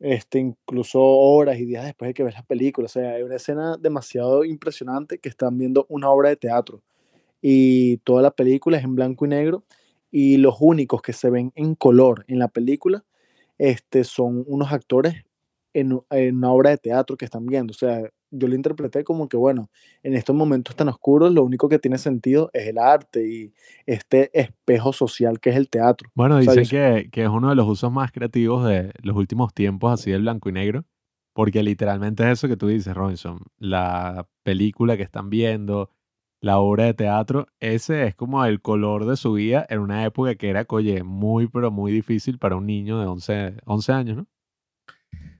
este, 0.00 0.40
incluso 0.40 1.00
horas 1.02 1.58
y 1.58 1.66
días 1.66 1.84
después 1.84 2.10
de 2.10 2.14
que 2.14 2.24
ves 2.24 2.34
las 2.34 2.46
películas, 2.46 2.96
o 2.96 3.00
sea, 3.00 3.12
hay 3.12 3.22
una 3.24 3.36
escena 3.36 3.76
demasiado 3.78 4.44
impresionante 4.44 5.18
que 5.18 5.28
están 5.28 5.58
viendo 5.58 5.86
una 5.90 6.10
obra 6.10 6.30
de 6.30 6.36
teatro 6.36 6.82
y 7.42 7.98
toda 7.98 8.22
la 8.22 8.30
película 8.32 8.78
es 8.78 8.84
en 8.84 8.94
blanco 8.96 9.26
y 9.26 9.28
negro 9.28 9.64
y 10.10 10.38
los 10.38 10.56
únicos 10.60 11.02
que 11.02 11.12
se 11.12 11.30
ven 11.30 11.52
en 11.56 11.74
color 11.74 12.24
en 12.28 12.38
la 12.38 12.48
película 12.48 13.04
este, 13.70 14.02
son 14.04 14.42
unos 14.48 14.72
actores 14.72 15.14
en, 15.72 16.00
en 16.10 16.36
una 16.36 16.50
obra 16.50 16.70
de 16.70 16.78
teatro 16.78 17.16
que 17.16 17.24
están 17.24 17.46
viendo, 17.46 17.70
o 17.70 17.74
sea, 17.74 18.02
yo 18.34 18.48
lo 18.48 18.54
interpreté 18.54 19.04
como 19.04 19.28
que, 19.28 19.36
bueno, 19.36 19.68
en 20.02 20.14
estos 20.14 20.34
momentos 20.34 20.74
tan 20.74 20.88
oscuros, 20.88 21.32
lo 21.32 21.44
único 21.44 21.68
que 21.68 21.78
tiene 21.78 21.98
sentido 21.98 22.50
es 22.54 22.66
el 22.66 22.78
arte 22.78 23.26
y 23.28 23.52
este 23.86 24.30
espejo 24.38 24.92
social 24.92 25.38
que 25.38 25.50
es 25.50 25.56
el 25.56 25.68
teatro. 25.68 26.10
Bueno, 26.14 26.38
O 26.38 26.42
sea, 26.42 26.54
dicen 26.54 26.64
yo- 26.64 27.02
que, 27.04 27.10
que 27.10 27.22
es 27.24 27.28
uno 27.28 27.50
de 27.50 27.54
los 27.54 27.68
usos 27.68 27.92
más 27.92 28.10
creativos 28.10 28.66
de 28.66 28.90
los 29.02 29.16
últimos 29.16 29.52
tiempos, 29.54 29.92
así 29.92 30.10
del 30.10 30.22
blanco 30.22 30.48
y 30.48 30.52
negro, 30.52 30.84
porque 31.34 31.62
literalmente 31.62 32.22
es 32.24 32.30
eso 32.38 32.48
que 32.48 32.56
tú 32.56 32.68
dices, 32.68 32.94
Robinson, 32.94 33.38
la 33.58 34.26
película 34.42 34.96
que 34.96 35.02
están 35.02 35.30
viendo, 35.30 35.90
la 36.42 36.58
obra 36.58 36.84
de 36.84 36.94
teatro, 36.94 37.46
ese 37.60 38.08
es 38.08 38.14
como 38.16 38.44
el 38.44 38.60
color 38.60 39.06
de 39.06 39.16
su 39.16 39.32
vida 39.34 39.64
en 39.70 39.78
una 39.78 40.04
época 40.04 40.34
que 40.34 40.50
era, 40.50 40.66
oye, 40.68 41.04
muy, 41.04 41.46
pero 41.46 41.70
muy 41.70 41.92
difícil 41.92 42.38
para 42.38 42.56
un 42.56 42.66
niño 42.66 42.98
de 42.98 43.06
11, 43.06 43.54
11 43.64 43.92
años, 43.92 44.16
¿no? 44.16 44.26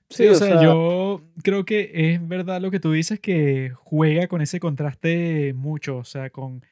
Sí, 0.09 0.27
o 0.27 0.35
sea, 0.35 0.61
yo 0.61 1.21
creo 1.43 1.65
que 1.65 1.91
es 1.93 2.25
verdad 2.25 2.61
lo 2.61 2.71
que 2.71 2.79
tú 2.79 2.91
dices, 2.91 3.19
que 3.19 3.71
juega 3.75 4.27
con 4.27 4.41
ese 4.41 4.59
contraste 4.59 5.53
mucho, 5.53 5.97
o 5.97 6.03
sea, 6.03 6.29
con... 6.29 6.63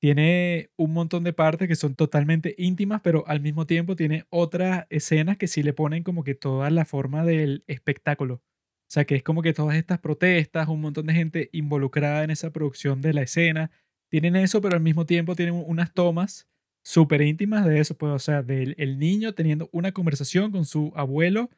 Tiene 0.00 0.70
un 0.76 0.92
montón 0.94 1.24
de 1.24 1.34
partes 1.34 1.68
que 1.68 1.76
son 1.76 1.94
totalmente 1.94 2.54
íntimas, 2.56 3.02
pero 3.02 3.22
al 3.26 3.40
mismo 3.40 3.66
tiempo 3.66 3.96
tiene 3.96 4.24
otras 4.30 4.86
escenas 4.88 5.36
que 5.36 5.46
sí 5.46 5.62
le 5.62 5.74
ponen 5.74 6.02
como 6.02 6.24
que 6.24 6.34
toda 6.34 6.70
la 6.70 6.86
forma 6.86 7.24
del 7.24 7.64
espectáculo. 7.66 8.42
O 8.90 8.92
sea, 8.92 9.04
que 9.04 9.14
es 9.16 9.22
como 9.22 9.42
que 9.42 9.52
todas 9.52 9.76
estas 9.76 10.00
protestas, 10.00 10.68
un 10.68 10.80
montón 10.80 11.06
de 11.06 11.14
gente 11.14 11.48
involucrada 11.52 12.24
en 12.24 12.30
esa 12.30 12.50
producción 12.50 13.00
de 13.00 13.12
la 13.14 13.22
escena, 13.22 13.70
tienen 14.08 14.34
eso, 14.36 14.60
pero 14.60 14.76
al 14.76 14.82
mismo 14.82 15.06
tiempo 15.06 15.36
tienen 15.36 15.62
unas 15.66 15.94
tomas 15.94 16.48
súper 16.82 17.22
íntimas 17.22 17.66
de 17.66 17.78
eso, 17.80 17.96
pues, 17.96 18.12
o 18.12 18.18
sea, 18.18 18.42
del 18.42 18.74
el 18.78 18.98
niño 18.98 19.34
teniendo 19.34 19.68
una 19.72 19.92
conversación 19.92 20.50
con 20.50 20.64
su 20.64 20.92
abuelo 20.96 21.50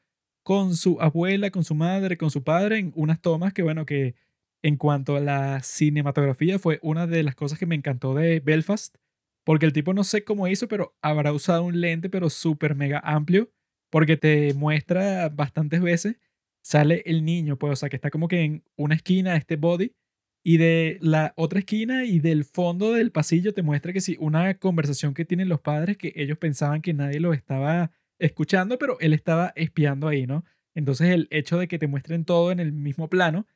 con 0.43 0.75
su 0.77 1.01
abuela, 1.01 1.51
con 1.51 1.65
su 1.65 1.75
madre, 1.75 2.17
con 2.17 2.31
su 2.31 2.43
padre, 2.43 2.79
en 2.79 2.93
unas 2.97 3.21
tomas 3.21 3.53
que, 3.53 3.63
bueno, 3.63 3.87
que 3.87 4.15
en 4.63 4.77
cuanto 4.77 5.17
a 5.17 5.21
la 5.21 5.63
cinematografía 5.63 6.59
fue 6.59 6.79
una 6.83 7.07
de 7.07 7.23
las 7.23 7.35
cosas 7.35 7.59
que 7.59 7.67
me 7.67 7.75
encantó 7.75 8.15
de 8.15 8.41
Belfast, 8.41 8.97
porque 9.45 9.67
el 9.67 9.73
tipo 9.73 9.93
no 9.95 10.05
sé 10.05 10.25
cómo 10.25 10.49
hizo, 10.49 10.69
pero 10.69 10.97
habrá 11.03 11.33
usado 11.33 11.65
un 11.65 11.81
lente, 11.81 12.09
pero 12.11 12.31
súper 12.31 12.75
mega 12.75 13.01
amplio, 13.05 13.51
porque 13.91 14.17
te 14.17 14.55
muestra 14.55 15.29
bastantes 15.29 15.81
veces, 15.83 16.17
sale 16.63 17.03
el 17.07 17.25
niño, 17.25 17.59
pues, 17.59 17.73
o 17.73 17.77
sea, 17.77 17.89
que 17.89 17.97
está 17.97 18.11
como 18.11 18.29
que 18.29 18.43
en 18.43 18.65
una 18.77 18.95
esquina, 18.95 19.37
este 19.37 19.57
body, 19.57 19.93
y 20.45 20.57
de 20.57 20.99
la 21.01 21.35
otra 21.37 21.61
esquina 21.61 22.05
y 22.05 22.19
del 22.19 22.45
fondo 22.45 22.93
del 22.93 23.13
pasillo 23.13 23.55
te 23.55 23.63
muestra 23.63 23.93
que 23.93 24.01
sí, 24.01 24.17
una 24.21 24.55
conversación 24.59 25.15
que 25.15 25.25
tienen 25.25 25.49
los 25.49 25.61
padres 25.61 25.97
que 25.97 26.13
ellos 26.17 26.39
pensaban 26.39 26.83
que 26.83 26.95
nadie 26.95 27.21
los 27.21 27.37
estaba 27.37 27.93
escuchando, 28.19 28.79
pero 28.79 28.99
él 29.01 29.13
estaba 29.13 29.53
espiando 29.57 30.09
ahí, 30.09 30.27
¿no? 30.27 30.45
Entonces 30.75 31.11
el 31.11 31.29
hecho 31.31 31.59
de 31.59 31.69
que 31.69 31.79
te 31.79 31.87
muestren 31.87 32.25
todo 32.25 32.51
en 32.51 32.59
el 32.61 32.73
mismo 32.73 33.09
plano, 33.09 33.47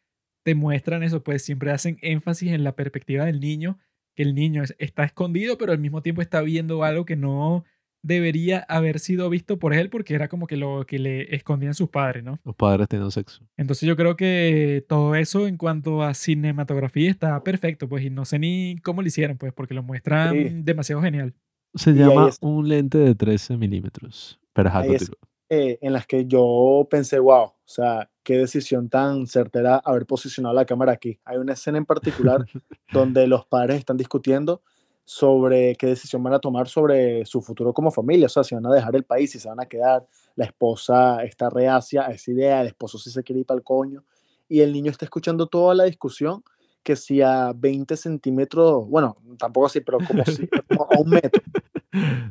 te 0.44 0.54
muestran 0.54 1.02
eso, 1.02 1.22
pues 1.24 1.42
siempre 1.42 1.72
hacen 1.72 1.98
énfasis 2.02 2.52
en 2.52 2.62
la 2.64 2.76
perspectiva 2.76 3.24
del 3.24 3.40
niño, 3.40 3.78
que 4.14 4.22
el 4.22 4.34
niño 4.34 4.62
es- 4.62 4.76
está 4.78 5.04
escondido, 5.04 5.58
pero 5.58 5.72
al 5.72 5.78
mismo 5.78 6.02
tiempo 6.02 6.22
está 6.22 6.40
viendo 6.42 6.84
algo 6.84 7.04
que 7.04 7.16
no 7.16 7.64
debería 8.06 8.60
haber 8.68 8.98
sido 9.00 9.28
visto 9.28 9.58
por 9.58 9.74
él 9.74 9.90
porque 9.90 10.14
era 10.14 10.28
como 10.28 10.46
que 10.46 10.56
lo 10.56 10.84
que 10.86 10.98
le 10.98 11.34
escondían 11.34 11.74
sus 11.74 11.88
padres, 11.88 12.22
¿no? 12.22 12.38
Los 12.44 12.54
padres 12.54 12.88
teniendo 12.88 13.10
sexo. 13.10 13.42
Entonces 13.56 13.86
yo 13.86 13.96
creo 13.96 14.16
que 14.16 14.84
todo 14.88 15.14
eso 15.16 15.46
en 15.48 15.56
cuanto 15.56 16.02
a 16.02 16.14
cinematografía 16.14 17.10
está 17.10 17.42
perfecto, 17.42 17.88
pues, 17.88 18.04
y 18.04 18.10
no 18.10 18.24
sé 18.24 18.38
ni 18.38 18.76
cómo 18.82 19.02
lo 19.02 19.08
hicieron, 19.08 19.36
pues, 19.36 19.52
porque 19.52 19.74
lo 19.74 19.82
muestran 19.82 20.32
Sí. 20.34 20.48
demasiado 20.62 21.02
genial. 21.02 21.34
Se 21.74 21.90
Y 21.90 21.94
llama 21.94 22.30
un 22.40 22.68
lente 22.68 22.98
de 22.98 23.14
13 23.14 23.56
milímetros. 23.56 24.38
Pero 24.52 24.70
es- 24.84 25.10
eh, 25.48 25.78
en 25.82 25.92
las 25.92 26.06
que 26.06 26.26
yo 26.26 26.86
pensé, 26.90 27.18
wow, 27.18 27.44
o 27.44 27.54
sea, 27.64 28.10
qué 28.22 28.36
decisión 28.38 28.88
tan 28.88 29.26
certera 29.26 29.76
haber 29.84 30.06
posicionado 30.06 30.54
la 30.54 30.64
cámara 30.64 30.92
aquí. 30.92 31.18
Hay 31.24 31.36
una 31.38 31.52
escena 31.52 31.78
en 31.78 31.84
particular 31.86 32.44
donde 32.92 33.26
los 33.26 33.46
padres 33.46 33.78
están 33.78 33.96
discutiendo 33.96 34.62
sobre 35.06 35.76
qué 35.76 35.86
decisión 35.86 36.20
van 36.24 36.34
a 36.34 36.40
tomar 36.40 36.66
sobre 36.66 37.24
su 37.24 37.40
futuro 37.40 37.72
como 37.72 37.92
familia, 37.92 38.26
o 38.26 38.28
sea, 38.28 38.42
si 38.42 38.56
van 38.56 38.66
a 38.66 38.74
dejar 38.74 38.96
el 38.96 39.04
país, 39.04 39.30
si 39.30 39.38
se 39.38 39.48
van 39.48 39.60
a 39.60 39.66
quedar, 39.66 40.04
la 40.34 40.44
esposa 40.44 41.22
está 41.22 41.48
reacia 41.48 42.04
a 42.06 42.10
esa 42.10 42.32
idea, 42.32 42.60
el 42.60 42.66
esposo 42.66 42.98
sí 42.98 43.10
se 43.10 43.22
quiere 43.22 43.40
ir 43.40 43.46
para 43.46 43.58
el 43.58 43.64
coño, 43.64 44.04
y 44.48 44.60
el 44.60 44.72
niño 44.72 44.90
está 44.90 45.04
escuchando 45.04 45.46
toda 45.46 45.76
la 45.76 45.84
discusión, 45.84 46.42
que 46.82 46.96
si 46.96 47.22
a 47.22 47.52
20 47.54 47.96
centímetros, 47.96 48.88
bueno, 48.88 49.16
tampoco 49.38 49.66
así, 49.66 49.80
pero 49.80 49.98
como, 50.04 50.24
si, 50.24 50.48
como 50.68 50.88
a 50.90 50.98
un 50.98 51.08
metro, 51.08 51.42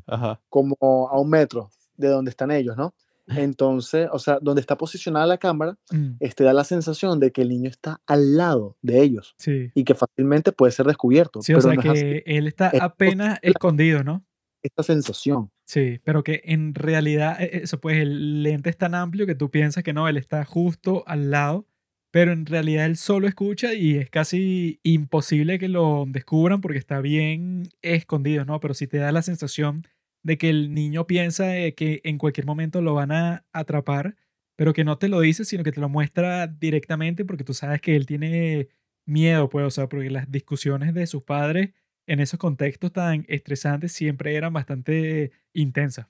Ajá. 0.06 0.42
como 0.50 0.76
a 1.10 1.18
un 1.18 1.30
metro 1.30 1.70
de 1.96 2.10
donde 2.10 2.30
están 2.30 2.52
ellos, 2.52 2.76
¿no? 2.76 2.94
Entonces, 3.50 4.08
o 4.12 4.20
sea, 4.20 4.40
donde 4.42 4.62
está 4.62 4.78
posicionada 4.78 5.26
la 5.26 5.38
cámara, 5.38 5.78
Mm, 5.92 6.18
este 6.20 6.44
da 6.44 6.54
la 6.54 6.64
sensación 6.64 7.20
de 7.20 7.32
que 7.32 7.42
el 7.42 7.50
niño 7.50 7.70
está 7.70 8.02
al 8.08 8.38
lado 8.38 8.78
de 8.82 9.02
ellos 9.02 9.36
sí. 9.38 9.72
y 9.74 9.84
que 9.84 9.96
fácilmente 9.96 10.52
puede 10.52 10.72
ser 10.72 10.86
descubierto. 10.86 11.42
Sí, 11.42 11.54
o 11.54 11.58
pero 11.58 11.62
sea 11.70 11.74
no 11.76 11.82
es 11.82 11.88
así. 11.90 12.02
que 12.02 12.24
él 12.26 12.48
está 12.48 12.70
Es 12.70 12.82
apenas 12.82 13.40
escondido, 13.42 14.04
¿no? 14.04 14.26
esta 14.64 14.82
sensación. 14.82 15.52
Sí, 15.68 16.00
pero 16.04 16.24
que 16.24 16.42
en 16.46 16.74
realidad, 16.74 17.40
e- 17.40 17.62
eso 17.64 17.80
pues 17.80 17.98
el 17.98 18.42
lente 18.44 18.70
es 18.72 18.78
tan 18.78 18.96
amplio 18.96 19.26
que 19.28 19.36
tú 19.36 19.52
piensas 19.52 19.84
que 19.84 19.94
no, 19.94 20.08
él 20.08 20.18
está 20.18 20.44
justo 20.44 21.04
al 21.08 21.30
lado, 21.30 21.68
pero 22.12 22.32
en 22.32 22.46
realidad 22.48 22.86
él 22.88 22.98
solo 22.98 23.28
escucha 23.28 23.74
y 23.76 23.98
es 23.98 24.10
casi 24.10 24.80
imposible 24.84 25.60
que 25.60 25.68
lo 25.68 26.06
descubran 26.08 26.62
porque 26.62 26.80
está 26.80 27.00
bien 27.02 27.70
escondido, 27.84 28.44
¿no? 28.46 28.60
Pero 28.60 28.74
sí 28.74 28.88
te 28.88 28.98
da 28.98 29.12
la 29.12 29.22
sensación 29.22 29.86
de 30.26 30.40
que 30.40 30.50
el 30.50 30.74
niño 30.74 31.06
piensa 31.06 31.46
que 31.78 32.02
en 32.04 32.18
cualquier 32.18 32.48
momento 32.48 32.82
lo 32.82 32.96
van 32.96 33.12
a 33.12 33.46
atrapar, 33.54 34.16
pero 34.56 34.74
que 34.74 34.84
no 34.84 34.98
te 34.98 35.08
lo 35.08 35.20
dice, 35.20 35.46
sino 35.46 35.64
que 35.64 35.72
te 35.72 35.80
lo 35.80 35.88
muestra 35.88 36.48
directamente 36.48 37.26
porque 37.26 37.44
tú 37.44 37.54
sabes 37.54 37.80
que 37.80 37.96
él 37.96 38.08
tiene 38.08 38.70
miedo, 39.06 39.50
pues, 39.50 39.68
o 39.68 39.70
sea, 39.70 39.88
porque 39.88 40.10
las 40.10 40.32
discusiones 40.32 40.96
de 40.96 41.06
sus 41.06 41.22
padres 41.22 41.74
en 42.08 42.22
esos 42.22 42.40
contextos 42.40 42.92
tan 42.92 43.24
estresantes 43.28 43.92
siempre 43.92 44.34
eran 44.34 44.52
bastante 44.52 45.32
intensas. 45.54 46.08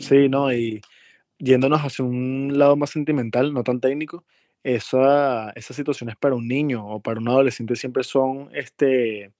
Sí, 0.00 0.28
¿no? 0.28 0.52
Y 0.52 0.80
yéndonos 1.38 1.82
hacia 1.82 2.04
un 2.04 2.58
lado 2.58 2.74
más 2.74 2.90
sentimental, 2.90 3.54
no 3.54 3.62
tan 3.62 3.78
técnico, 3.78 4.24
esa, 4.64 5.50
esas 5.50 5.76
situaciones 5.76 6.16
para 6.16 6.34
un 6.34 6.48
niño 6.48 6.84
o 6.84 7.00
para 7.00 7.20
un 7.20 7.28
adolescente 7.28 7.76
siempre 7.76 8.02
son 8.02 8.50
este, 8.52 9.30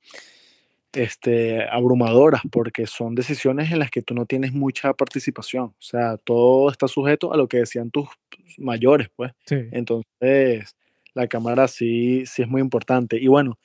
este, 0.93 1.63
abrumadoras 1.71 2.43
porque 2.51 2.87
son 2.87 3.15
decisiones 3.15 3.71
en 3.73 3.79
las 3.79 3.91
que 3.91 4.03
tú 4.03 4.15
no 4.15 4.27
tienes 4.27 4.53
mucha 4.53 4.93
participación. 4.95 5.67
O 5.67 5.75
sea, 5.83 6.17
todo 6.19 6.71
está 6.71 6.89
sujeto 6.89 7.33
a 7.33 7.37
lo 7.37 7.49
que 7.49 7.59
decían 7.59 7.91
tus 7.91 8.09
mayores, 8.59 9.09
pues. 9.15 9.33
Sí. 9.47 9.57
Entonces, 9.73 10.77
la 11.15 11.29
cámara 11.29 11.69
sí, 11.69 12.25
sí 12.27 12.43
es 12.43 12.49
muy 12.49 12.61
importante. 12.61 13.19
Y 13.21 13.29
bueno, 13.29 13.59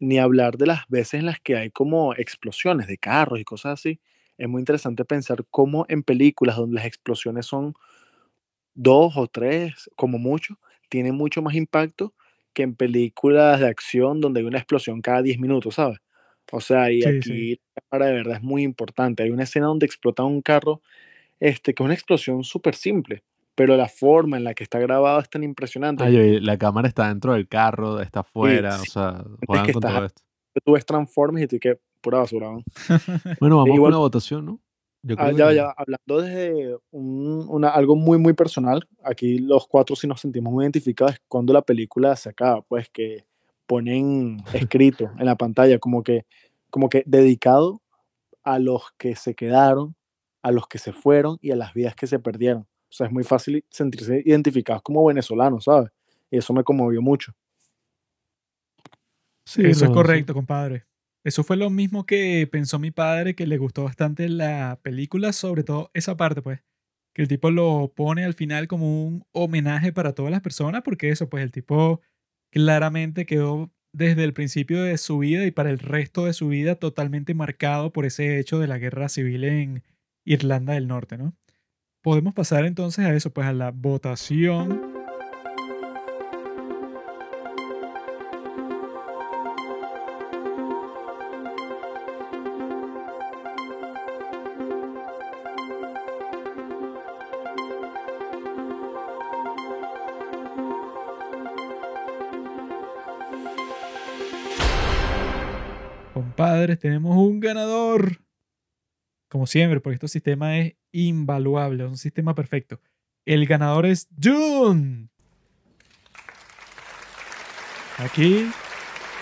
ni 0.00 0.18
hablar 0.18 0.56
de 0.58 0.66
las 0.66 0.86
veces 0.88 1.14
en 1.20 1.26
las 1.26 1.40
que 1.40 1.56
hay 1.56 1.70
como 1.70 2.14
explosiones 2.14 2.86
de 2.86 2.98
carros 2.98 3.40
y 3.40 3.44
cosas 3.44 3.80
así. 3.80 4.00
Es 4.38 4.48
muy 4.48 4.60
interesante 4.60 5.04
pensar 5.04 5.44
cómo 5.50 5.86
en 5.88 6.02
películas 6.02 6.56
donde 6.56 6.76
las 6.76 6.86
explosiones 6.86 7.46
son 7.46 7.74
dos 8.74 9.16
o 9.16 9.26
tres, 9.26 9.90
como 9.96 10.18
mucho, 10.18 10.58
tienen 10.88 11.14
mucho 11.14 11.42
más 11.42 11.54
impacto 11.54 12.14
que 12.52 12.62
en 12.62 12.74
películas 12.74 13.60
de 13.60 13.68
acción 13.68 14.20
donde 14.20 14.40
hay 14.40 14.46
una 14.46 14.58
explosión 14.58 15.00
cada 15.02 15.22
10 15.22 15.38
minutos, 15.38 15.76
¿sabes? 15.76 15.98
O 16.54 16.60
sea, 16.60 16.90
y 16.92 17.02
Sí, 17.02 17.08
aquí 17.08 17.22
sí. 17.22 17.60
la 17.74 17.82
cámara 17.90 18.10
de 18.10 18.16
verdad 18.16 18.36
es 18.36 18.42
muy 18.42 18.62
importante. 18.62 19.22
Hay 19.22 19.30
una 19.30 19.42
escena 19.42 19.66
donde 19.66 19.86
explota 19.86 20.22
un 20.22 20.40
carro, 20.42 20.80
este, 21.40 21.74
que 21.74 21.82
es 21.82 21.84
una 21.84 21.94
explosión 21.94 22.44
súper 22.44 22.74
simple, 22.74 23.22
pero 23.54 23.76
la 23.76 23.88
forma 23.88 24.36
en 24.36 24.44
la 24.44 24.54
que 24.54 24.62
está 24.64 24.78
grabado 24.78 25.20
es 25.20 25.28
tan 25.28 25.42
impresionante. 25.42 26.04
Ay, 26.04 26.16
oye, 26.16 26.40
la 26.40 26.56
cámara 26.58 26.86
está 26.88 27.08
dentro 27.08 27.32
del 27.32 27.48
carro, 27.48 28.00
está 28.00 28.20
afuera, 28.20 28.72
sí. 28.78 28.86
o 28.88 28.92
sea, 28.92 29.24
Es 29.42 29.46
juegan 29.46 29.66
que 29.66 29.72
con 29.72 29.82
estás- 29.82 29.94
todo 29.96 30.04
esto. 30.06 30.22
tú 30.64 30.72
ves 30.72 30.86
Transformers 30.86 31.44
y 31.44 31.48
tú 31.48 31.58
que 31.58 31.78
pura 32.00 32.18
basura. 32.18 32.50
¿no? 32.52 32.62
Bueno, 33.40 33.56
vamos 33.58 33.74
igual- 33.74 33.90
con 33.90 33.92
la 33.92 33.98
votación, 33.98 34.46
¿no? 34.46 34.60
Yo 35.06 35.16
Ah, 35.18 35.26
creo 35.26 35.36
ya, 35.38 35.48
que- 35.50 35.54
ya, 35.56 35.74
hablando 35.76 36.22
desde 36.22 36.76
un- 36.92 37.46
una, 37.48 37.68
algo 37.70 37.94
muy, 37.96 38.16
muy 38.18 38.32
personal, 38.32 38.88
aquí 39.02 39.38
los 39.38 39.66
cuatro 39.66 39.94
sí 39.96 40.06
nos 40.06 40.20
sentimos 40.20 40.50
muy 40.52 40.64
identificados 40.64 41.16
cuando 41.28 41.52
la 41.52 41.60
película 41.62 42.16
se 42.16 42.30
acaba, 42.30 42.62
pues 42.62 42.88
que 42.88 43.24
ponen 43.66 44.38
escrito 44.52 45.10
en 45.18 45.26
la 45.26 45.36
pantalla 45.36 45.78
como 45.78 46.02
que, 46.02 46.26
como 46.70 46.88
que 46.88 47.02
dedicado 47.06 47.80
a 48.42 48.58
los 48.58 48.92
que 48.98 49.16
se 49.16 49.34
quedaron, 49.34 49.96
a 50.42 50.52
los 50.52 50.68
que 50.68 50.78
se 50.78 50.92
fueron 50.92 51.38
y 51.40 51.50
a 51.50 51.56
las 51.56 51.72
vidas 51.74 51.94
que 51.94 52.06
se 52.06 52.18
perdieron. 52.18 52.62
O 52.62 52.96
sea, 52.96 53.06
es 53.06 53.12
muy 53.12 53.24
fácil 53.24 53.64
sentirse 53.70 54.22
identificados 54.24 54.82
como 54.82 55.04
venezolanos, 55.04 55.64
¿sabes? 55.64 55.90
Y 56.30 56.38
eso 56.38 56.52
me 56.52 56.62
conmovió 56.62 57.02
mucho. 57.02 57.32
Sí, 59.46 59.62
Eso 59.64 59.86
es 59.86 59.90
correcto, 59.90 60.32
compadre. 60.32 60.84
Eso 61.24 61.42
fue 61.42 61.56
lo 61.56 61.70
mismo 61.70 62.04
que 62.04 62.46
pensó 62.50 62.78
mi 62.78 62.90
padre, 62.90 63.34
que 63.34 63.46
le 63.46 63.56
gustó 63.56 63.84
bastante 63.84 64.28
la 64.28 64.78
película, 64.82 65.32
sobre 65.32 65.64
todo 65.64 65.90
esa 65.94 66.16
parte, 66.16 66.42
pues. 66.42 66.60
Que 67.14 67.22
el 67.22 67.28
tipo 67.28 67.50
lo 67.50 67.92
pone 67.94 68.24
al 68.24 68.34
final 68.34 68.68
como 68.68 69.06
un 69.06 69.24
homenaje 69.32 69.92
para 69.92 70.12
todas 70.12 70.30
las 70.30 70.40
personas, 70.40 70.82
porque 70.82 71.10
eso, 71.10 71.28
pues 71.28 71.42
el 71.42 71.52
tipo 71.52 72.00
claramente 72.54 73.26
quedó 73.26 73.72
desde 73.92 74.22
el 74.22 74.32
principio 74.32 74.80
de 74.84 74.96
su 74.96 75.18
vida 75.18 75.44
y 75.44 75.50
para 75.50 75.70
el 75.70 75.80
resto 75.80 76.26
de 76.26 76.32
su 76.32 76.46
vida 76.46 76.76
totalmente 76.76 77.34
marcado 77.34 77.92
por 77.92 78.06
ese 78.06 78.38
hecho 78.38 78.60
de 78.60 78.68
la 78.68 78.78
guerra 78.78 79.08
civil 79.08 79.42
en 79.42 79.82
Irlanda 80.24 80.74
del 80.74 80.86
Norte, 80.86 81.18
¿no? 81.18 81.34
Podemos 82.00 82.32
pasar 82.32 82.64
entonces 82.64 83.06
a 83.06 83.12
eso, 83.12 83.32
pues 83.32 83.48
a 83.48 83.52
la 83.52 83.72
votación. 83.72 84.93
Compadres, 106.54 106.78
tenemos 106.78 107.16
un 107.16 107.40
ganador. 107.40 108.20
Como 109.28 109.44
siempre, 109.44 109.80
porque 109.80 109.94
este 109.94 110.06
sistema 110.06 110.56
es 110.60 110.74
invaluable, 110.92 111.82
es 111.82 111.90
un 111.90 111.96
sistema 111.96 112.32
perfecto. 112.36 112.80
El 113.26 113.44
ganador 113.44 113.86
es 113.86 114.06
June. 114.22 115.08
Aquí, 117.98 118.48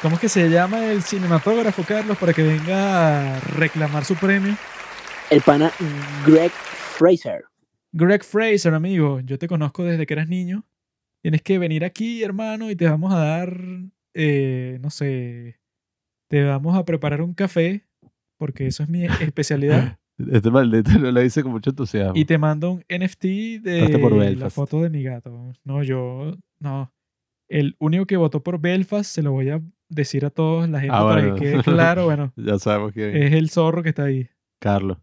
¿cómo 0.02 0.16
es 0.16 0.20
que 0.20 0.28
se 0.28 0.50
llama 0.50 0.92
el 0.92 1.02
cinematógrafo, 1.02 1.84
Carlos, 1.84 2.18
para 2.18 2.34
que 2.34 2.42
venga 2.42 3.36
a 3.36 3.40
reclamar 3.40 4.04
su 4.04 4.14
premio? 4.16 4.54
El 5.30 5.40
pana 5.40 5.72
Greg 6.26 6.52
Fraser. 6.52 7.46
Greg 7.92 8.24
Fraser, 8.24 8.74
amigo, 8.74 9.20
yo 9.20 9.38
te 9.38 9.48
conozco 9.48 9.84
desde 9.84 10.04
que 10.04 10.12
eras 10.12 10.28
niño. 10.28 10.66
Tienes 11.22 11.40
que 11.40 11.58
venir 11.58 11.82
aquí, 11.86 12.22
hermano, 12.22 12.70
y 12.70 12.76
te 12.76 12.84
vamos 12.84 13.14
a 13.14 13.16
dar, 13.16 13.58
eh, 14.12 14.76
no 14.82 14.90
sé, 14.90 15.61
te 16.32 16.42
vamos 16.44 16.74
a 16.78 16.84
preparar 16.86 17.20
un 17.20 17.34
café, 17.34 17.84
porque 18.38 18.66
eso 18.66 18.82
es 18.82 18.88
mi 18.88 19.04
especialidad. 19.20 19.98
Este 20.30 20.50
maldito 20.50 20.90
lo 20.98 21.20
dice 21.20 21.42
con 21.42 21.52
mucho 21.52 21.70
entusiasmo. 21.70 22.12
Y 22.16 22.24
te 22.24 22.38
mando 22.38 22.70
un 22.72 22.78
NFT 22.88 23.24
de 23.60 24.34
la 24.38 24.48
foto 24.48 24.80
de 24.82 24.88
mi 24.88 25.02
gato. 25.02 25.52
No, 25.64 25.82
yo, 25.82 26.34
no. 26.58 26.90
El 27.50 27.76
único 27.78 28.06
que 28.06 28.16
votó 28.16 28.42
por 28.42 28.58
Belfast, 28.58 29.14
se 29.14 29.22
lo 29.22 29.32
voy 29.32 29.50
a 29.50 29.60
decir 29.90 30.24
a 30.24 30.30
toda 30.30 30.66
la 30.68 30.80
gente 30.80 30.96
Ah, 30.96 31.02
para 31.02 31.20
bueno. 31.22 31.34
que 31.34 31.40
quede 31.42 31.62
claro, 31.62 32.06
bueno, 32.06 32.32
Ya 32.36 32.58
sabemos 32.58 32.92
que 32.92 33.26
es 33.26 33.32
el 33.34 33.50
zorro 33.50 33.82
que 33.82 33.90
está 33.90 34.04
ahí. 34.04 34.26
Carlos. 34.58 34.96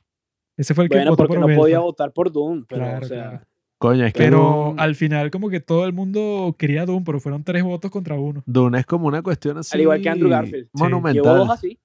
Ese 0.57 0.73
fue 0.73 0.85
el 0.85 0.89
que 0.89 0.97
Bueno, 0.97 1.11
votó 1.11 1.23
porque 1.27 1.39
por 1.39 1.49
no 1.49 1.55
podía 1.55 1.75
Belfast. 1.77 1.85
votar 1.85 2.11
por 2.11 2.31
Doom, 2.31 2.65
pero 2.67 2.81
Claro, 2.81 3.05
o 3.05 3.07
sea, 3.07 3.23
claro. 3.29 3.45
Coño, 3.79 4.05
es 4.05 4.13
que 4.13 4.23
Pero 4.23 4.65
Dune, 4.71 4.81
al 4.81 4.93
final 4.95 5.31
como 5.31 5.49
que 5.49 5.61
todo 5.61 5.85
el 5.85 5.93
mundo 5.93 6.53
quería 6.59 6.85
Doom, 6.85 7.03
pero 7.05 7.19
fueron 7.21 7.43
tres 7.45 7.63
votos 7.63 7.89
contra 7.89 8.15
uno. 8.19 8.43
Dune 8.45 8.77
es 8.79 8.85
como 8.85 9.07
una 9.07 9.21
cuestión 9.21 9.57
así. 9.57 9.71
Al 9.73 9.81
igual 9.81 10.01
que 10.01 10.09
Andrew 10.09 10.29
Garfield. 10.29 10.65
Sí. 10.65 10.83
Monumental. 10.83 11.23
llevó 11.23 11.35
dos 11.37 11.49
así. 11.49 11.79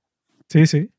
Sí, 0.48 0.66
sí. 0.66 0.90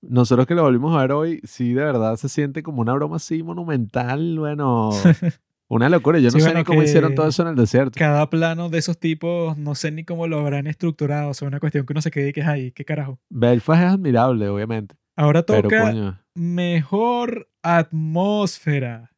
Nosotros 0.00 0.46
que 0.46 0.54
lo 0.54 0.62
volvimos 0.62 0.96
a 0.96 1.00
ver 1.00 1.12
hoy, 1.12 1.40
sí, 1.44 1.72
de 1.72 1.82
verdad 1.82 2.16
se 2.16 2.28
siente 2.28 2.62
como 2.62 2.82
una 2.82 2.92
broma 2.94 3.16
así 3.16 3.42
monumental. 3.42 4.38
Bueno, 4.38 4.90
una 5.68 5.88
locura. 5.88 6.18
Yo 6.20 6.26
no 6.26 6.30
Sí, 6.30 6.38
sé 6.40 6.44
bueno, 6.46 6.60
ni 6.60 6.64
cómo 6.64 6.82
hicieron 6.84 7.14
todo 7.16 7.26
eso 7.26 7.42
en 7.42 7.48
el 7.48 7.56
desierto. 7.56 7.98
Cada 7.98 8.30
plano 8.30 8.68
de 8.68 8.78
esos 8.78 8.98
tipos, 9.00 9.56
no 9.58 9.74
sé 9.74 9.90
ni 9.90 10.04
cómo 10.04 10.28
lo 10.28 10.38
habrán 10.38 10.68
estructurado. 10.68 11.30
O 11.30 11.34
sea, 11.34 11.48
una 11.48 11.58
cuestión 11.58 11.84
que 11.84 11.94
uno 11.94 12.00
se 12.02 12.10
quede 12.12 12.32
que 12.32 12.40
es 12.42 12.46
ahí. 12.46 12.70
¿Qué 12.70 12.84
carajo? 12.84 13.18
Belfast 13.28 13.82
es 13.82 13.88
admirable, 13.88 14.48
obviamente. 14.48 14.94
Ahora 15.16 15.42
toca 15.42 16.22
mejor 16.34 17.48
atmósfera. 17.62 19.10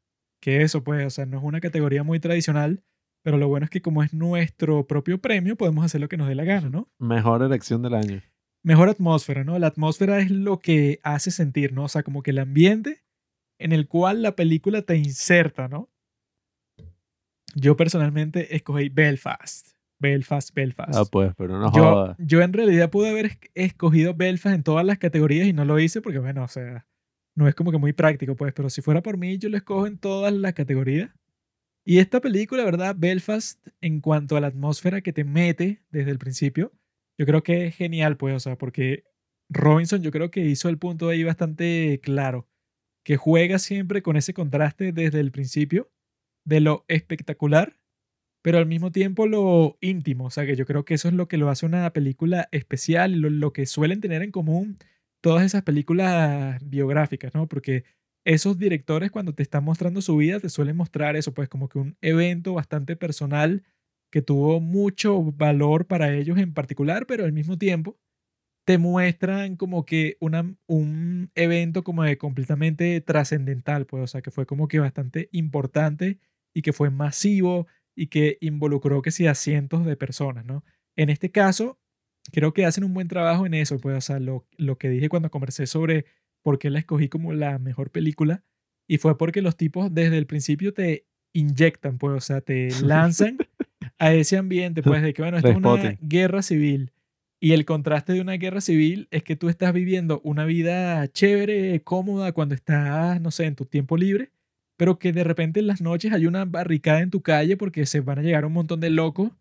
Que 0.47 0.63
eso, 0.63 0.85
pues, 0.85 1.05
o 1.05 1.11
sea, 1.11 1.27
no 1.27 1.39
es 1.39 1.43
una 1.43 1.61
categoría 1.61 2.05
muy 2.05 2.21
tradicional, 2.21 2.85
pero 3.25 3.37
lo 3.37 3.49
bueno 3.49 3.65
es 3.65 3.71
que 3.71 3.83
como 3.83 4.05
es 4.05 4.15
nuestro 4.15 4.87
propio 4.87 5.21
premio, 5.21 5.57
podemos 5.57 5.85
hacer 5.85 6.01
lo 6.01 6.09
que 6.09 6.17
nos 6.17 6.29
dé 6.29 6.37
la 6.37 6.45
gana, 6.45 6.69
¿no? 6.71 6.89
mejor 7.01 7.43
elección 7.43 7.83
del 7.83 7.95
año. 7.95 8.23
Mejor 8.63 8.89
atmósfera, 8.89 9.43
¿no? 9.43 9.59
La 9.59 9.67
atmósfera 9.67 10.21
es 10.21 10.31
lo 10.31 10.61
que 10.61 11.01
hace 11.03 11.33
sentir, 11.33 11.73
¿no? 11.73 11.83
O 11.85 11.89
sea, 11.89 12.05
como 12.05 12.23
que 12.23 12.31
el 12.31 12.39
ambiente 12.39 13.03
en 13.59 13.73
el 13.73 13.89
cual 13.89 14.23
la 14.23 14.37
película 14.37 14.83
te 14.83 14.97
inserta, 14.97 15.67
¿no? 15.67 15.91
Yo 17.57 17.77
personalmente 17.77 18.55
escogí 18.55 18.89
Belfast. 18.89 19.69
Belfast, 19.99 20.55
Belfast. 20.55 20.95
Ah, 20.95 21.05
pues, 21.11 21.33
pero 21.37 21.59
no 21.59 21.73
yo, 21.75 21.83
jodas. 21.83 22.17
yo 22.21 22.43
en 22.43 22.53
realidad 22.53 22.91
pude 22.91 23.09
haber 23.11 23.27
es- 23.27 23.39
escogido 23.55 24.15
Belfast 24.15 24.55
en 24.55 24.63
todas 24.63 24.85
las 24.87 24.99
categorías 24.99 25.49
y 25.49 25.53
no 25.53 25.65
lo 25.65 25.79
hice 25.81 26.01
porque, 26.03 26.19
bueno, 26.19 26.45
o 26.45 26.49
sea, 26.49 26.87
no 27.37 27.47
es 27.47 27.55
como 27.55 27.71
que 27.71 27.79
muy 27.79 27.93
práctico, 27.93 28.35
pues, 28.35 28.53
pero 28.53 28.71
si 28.71 28.83
fuera 28.83 29.03
por 29.03 29.19
mí, 29.19 29.39
yo 29.39 29.49
lo 29.49 29.57
escojo 29.57 29.87
en 29.87 29.99
todas 29.99 30.33
las 30.33 30.55
categorías. 30.55 31.11
Y 31.85 31.99
esta 31.99 32.21
película, 32.21 32.65
¿verdad? 32.65 32.97
Belfast, 32.99 33.65
en 33.81 34.01
cuanto 34.01 34.37
a 34.37 34.41
la 34.41 34.49
atmósfera 34.49 35.03
que 35.03 35.13
te 35.13 35.23
mete 35.23 35.83
desde 35.91 36.11
el 36.11 36.19
principio, 36.19 36.73
yo 37.19 37.27
creo 37.27 37.43
que 37.45 37.67
es 37.67 37.77
genial, 37.77 38.17
pues, 38.17 38.35
o 38.35 38.41
sea, 38.41 38.59
porque 38.59 39.05
Robinson 39.49 40.03
yo 40.03 40.11
creo 40.11 40.31
que 40.33 40.41
hizo 40.41 40.69
el 40.69 40.79
punto 40.79 41.09
ahí 41.09 41.23
bastante 41.23 42.01
claro, 42.03 42.49
que 43.05 43.17
juega 43.17 43.59
siempre 43.61 44.03
con 44.03 44.17
ese 44.17 44.35
contraste 44.35 44.93
desde 44.93 45.21
el 45.21 45.31
principio 45.31 45.91
de 46.45 46.61
lo 46.61 46.85
espectacular 46.89 47.77
pero 48.47 48.59
al 48.59 48.67
mismo 48.67 48.93
tiempo 48.93 49.27
lo 49.27 49.77
íntimo. 49.81 50.27
O 50.27 50.31
sea, 50.31 50.47
que 50.47 50.55
yo 50.55 50.67
creo 50.67 50.85
que 50.85 50.95
eso 50.95 51.09
es 51.09 51.15
lo 51.15 51.27
que 51.27 51.37
lo 51.37 51.51
hace 51.51 51.67
una 51.67 51.93
película 51.93 52.49
especial 52.53 53.21
lo, 53.21 53.29
lo 53.29 53.53
que 53.53 53.67
suelen 53.67 54.01
tener 54.01 54.23
en 54.23 54.31
común 54.31 54.79
todas 55.21 55.45
esas 55.45 55.63
películas 55.63 56.59
biográficas, 56.69 57.35
¿no? 57.35 57.49
Porque 57.49 57.85
esos 58.25 58.59
directores 58.59 59.11
cuando 59.11 59.35
te 59.35 59.43
están 59.43 59.65
mostrando 59.65 60.03
su 60.03 60.17
vida 60.17 60.41
te 60.41 60.49
suelen 60.49 60.77
mostrar 60.77 61.17
eso, 61.17 61.35
pues 61.35 61.49
como 61.49 61.69
que 61.69 61.79
un 61.79 61.97
evento 62.01 62.55
bastante 62.55 62.97
personal 62.97 63.65
que 64.11 64.23
tuvo 64.23 64.61
mucho 64.61 65.23
valor 65.33 65.87
para 65.87 66.13
ellos 66.15 66.39
en 66.39 66.55
particular, 66.55 67.07
pero 67.07 67.25
al 67.25 67.33
mismo 67.33 67.59
tiempo 67.59 67.99
te 68.67 68.79
muestran 68.79 69.57
como 69.57 69.85
que 69.85 70.17
una, 70.21 70.55
un 70.67 71.31
evento 71.37 71.85
como 71.85 72.03
de 72.03 72.19
completamente 72.19 73.01
trascendental, 73.01 73.87
pues, 73.87 74.03
o 74.05 74.07
sea, 74.09 74.23
que 74.23 74.31
fue 74.33 74.47
como 74.47 74.67
que 74.69 74.81
bastante 74.81 75.29
importante 75.33 76.19
y 76.55 76.63
que 76.63 76.73
fue 76.73 76.91
masivo 76.91 77.67
y 77.95 78.09
que 78.09 78.39
involucró 78.41 79.03
que 79.03 79.13
sí 79.13 79.27
a 79.29 79.35
cientos 79.35 79.87
de 79.87 79.97
personas, 79.97 80.45
¿no? 80.45 80.65
En 80.97 81.11
este 81.11 81.31
caso, 81.31 81.79
creo 82.33 82.53
que 82.53 82.65
hacen 82.65 82.85
un 82.85 82.95
buen 82.95 83.09
trabajo 83.09 83.47
en 83.47 83.55
eso, 83.55 83.79
pues, 83.79 83.97
o 83.97 84.01
sea, 84.01 84.21
lo, 84.21 84.47
lo 84.57 84.79
que 84.79 84.89
dije 84.89 85.09
cuando 85.09 85.31
conversé 85.31 85.67
sobre 85.67 86.07
por 86.43 86.59
qué 86.59 86.71
la 86.71 86.79
escogí 86.79 87.09
como 87.09 87.33
la 87.33 87.59
mejor 87.59 87.91
película, 87.91 88.45
y 88.89 88.99
fue 88.99 89.19
porque 89.19 89.43
los 89.43 89.57
tipos 89.57 89.93
desde 89.93 90.19
el 90.19 90.27
principio 90.27 90.73
te 90.73 91.07
inyectan, 91.33 91.99
pues, 91.99 92.17
o 92.17 92.21
sea, 92.21 92.41
te 92.41 92.69
lanzan 92.83 93.39
a 93.99 94.13
ese 94.13 94.37
ambiente, 94.37 94.83
pues, 94.83 95.03
de 95.03 95.13
que, 95.13 95.23
bueno, 95.23 95.39
esto 95.39 95.51
es 95.51 95.57
una 95.57 95.99
guerra 96.01 96.43
civil, 96.43 96.93
y 97.39 97.53
el 97.53 97.65
contraste 97.65 98.13
de 98.15 98.21
una 98.21 98.35
guerra 98.35 98.61
civil 98.61 99.09
es 99.11 99.23
que 99.23 99.37
tú 99.37 99.49
estás 99.49 99.73
viviendo 99.73 100.21
una 100.25 100.45
vida 100.45 101.07
chévere, 101.09 101.83
cómoda, 101.83 102.33
cuando 102.33 102.55
estás, 102.55 103.21
no 103.21 103.31
sé, 103.31 103.45
en 103.45 103.55
tu 103.55 103.67
tiempo 103.67 103.97
libre, 103.97 104.31
pero 104.77 104.99
que 104.99 105.13
de 105.13 105.25
repente 105.25 105.61
en 105.61 105.67
las 105.67 105.81
noches 105.81 106.13
hay 106.13 106.27
una 106.27 106.45
barricada 106.45 107.01
en 107.01 107.11
tu 107.11 107.23
calle 107.23 107.57
porque 107.57 107.87
se 107.87 108.01
van 108.01 108.19
a 108.19 108.23
llegar 108.23 108.45
un 108.47 108.53
montón 108.53 108.81
de 108.81 108.91
locos, 108.91 109.33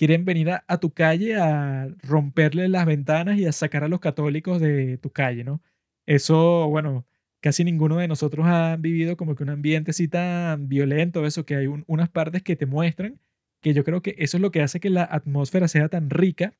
quieren 0.00 0.24
venir 0.24 0.50
a, 0.50 0.80
tu 0.80 0.92
calle 0.94 1.36
a 1.36 1.88
romperle 2.02 2.68
las 2.70 2.86
ventanas 2.86 3.38
y 3.38 3.46
a 3.46 3.52
sacar 3.52 3.84
a 3.84 3.88
los 3.88 4.00
católicos 4.00 4.60
de 4.60 4.98
tu 4.98 5.10
calle, 5.12 5.44
¿no? 5.44 5.62
Eso, 6.06 6.68
bueno, 6.70 7.06
casi 7.42 7.64
ninguno 7.64 7.98
de 7.98 8.08
nosotros 8.08 8.46
ha 8.48 8.76
vivido 8.78 9.16
como 9.18 9.36
que 9.36 9.42
un 9.44 9.50
ambiente 9.50 9.90
así 9.92 10.08
tan 10.08 10.68
violento, 10.68 11.26
eso 11.26 11.44
que 11.46 11.56
hay 11.56 11.66
un- 11.66 11.84
unas 11.86 12.08
partes 12.10 12.42
que 12.42 12.56
te 12.56 12.66
muestran, 12.66 13.20
que 13.62 13.74
yo 13.74 13.84
creo 13.84 14.02
que 14.02 14.14
eso 14.18 14.38
es 14.38 14.40
lo 14.42 14.50
que 14.50 14.62
hace 14.62 14.80
que 14.80 14.90
la 14.90 15.04
atmósfera 15.04 15.68
sea 15.68 15.88
tan 15.90 16.08
rica, 16.10 16.54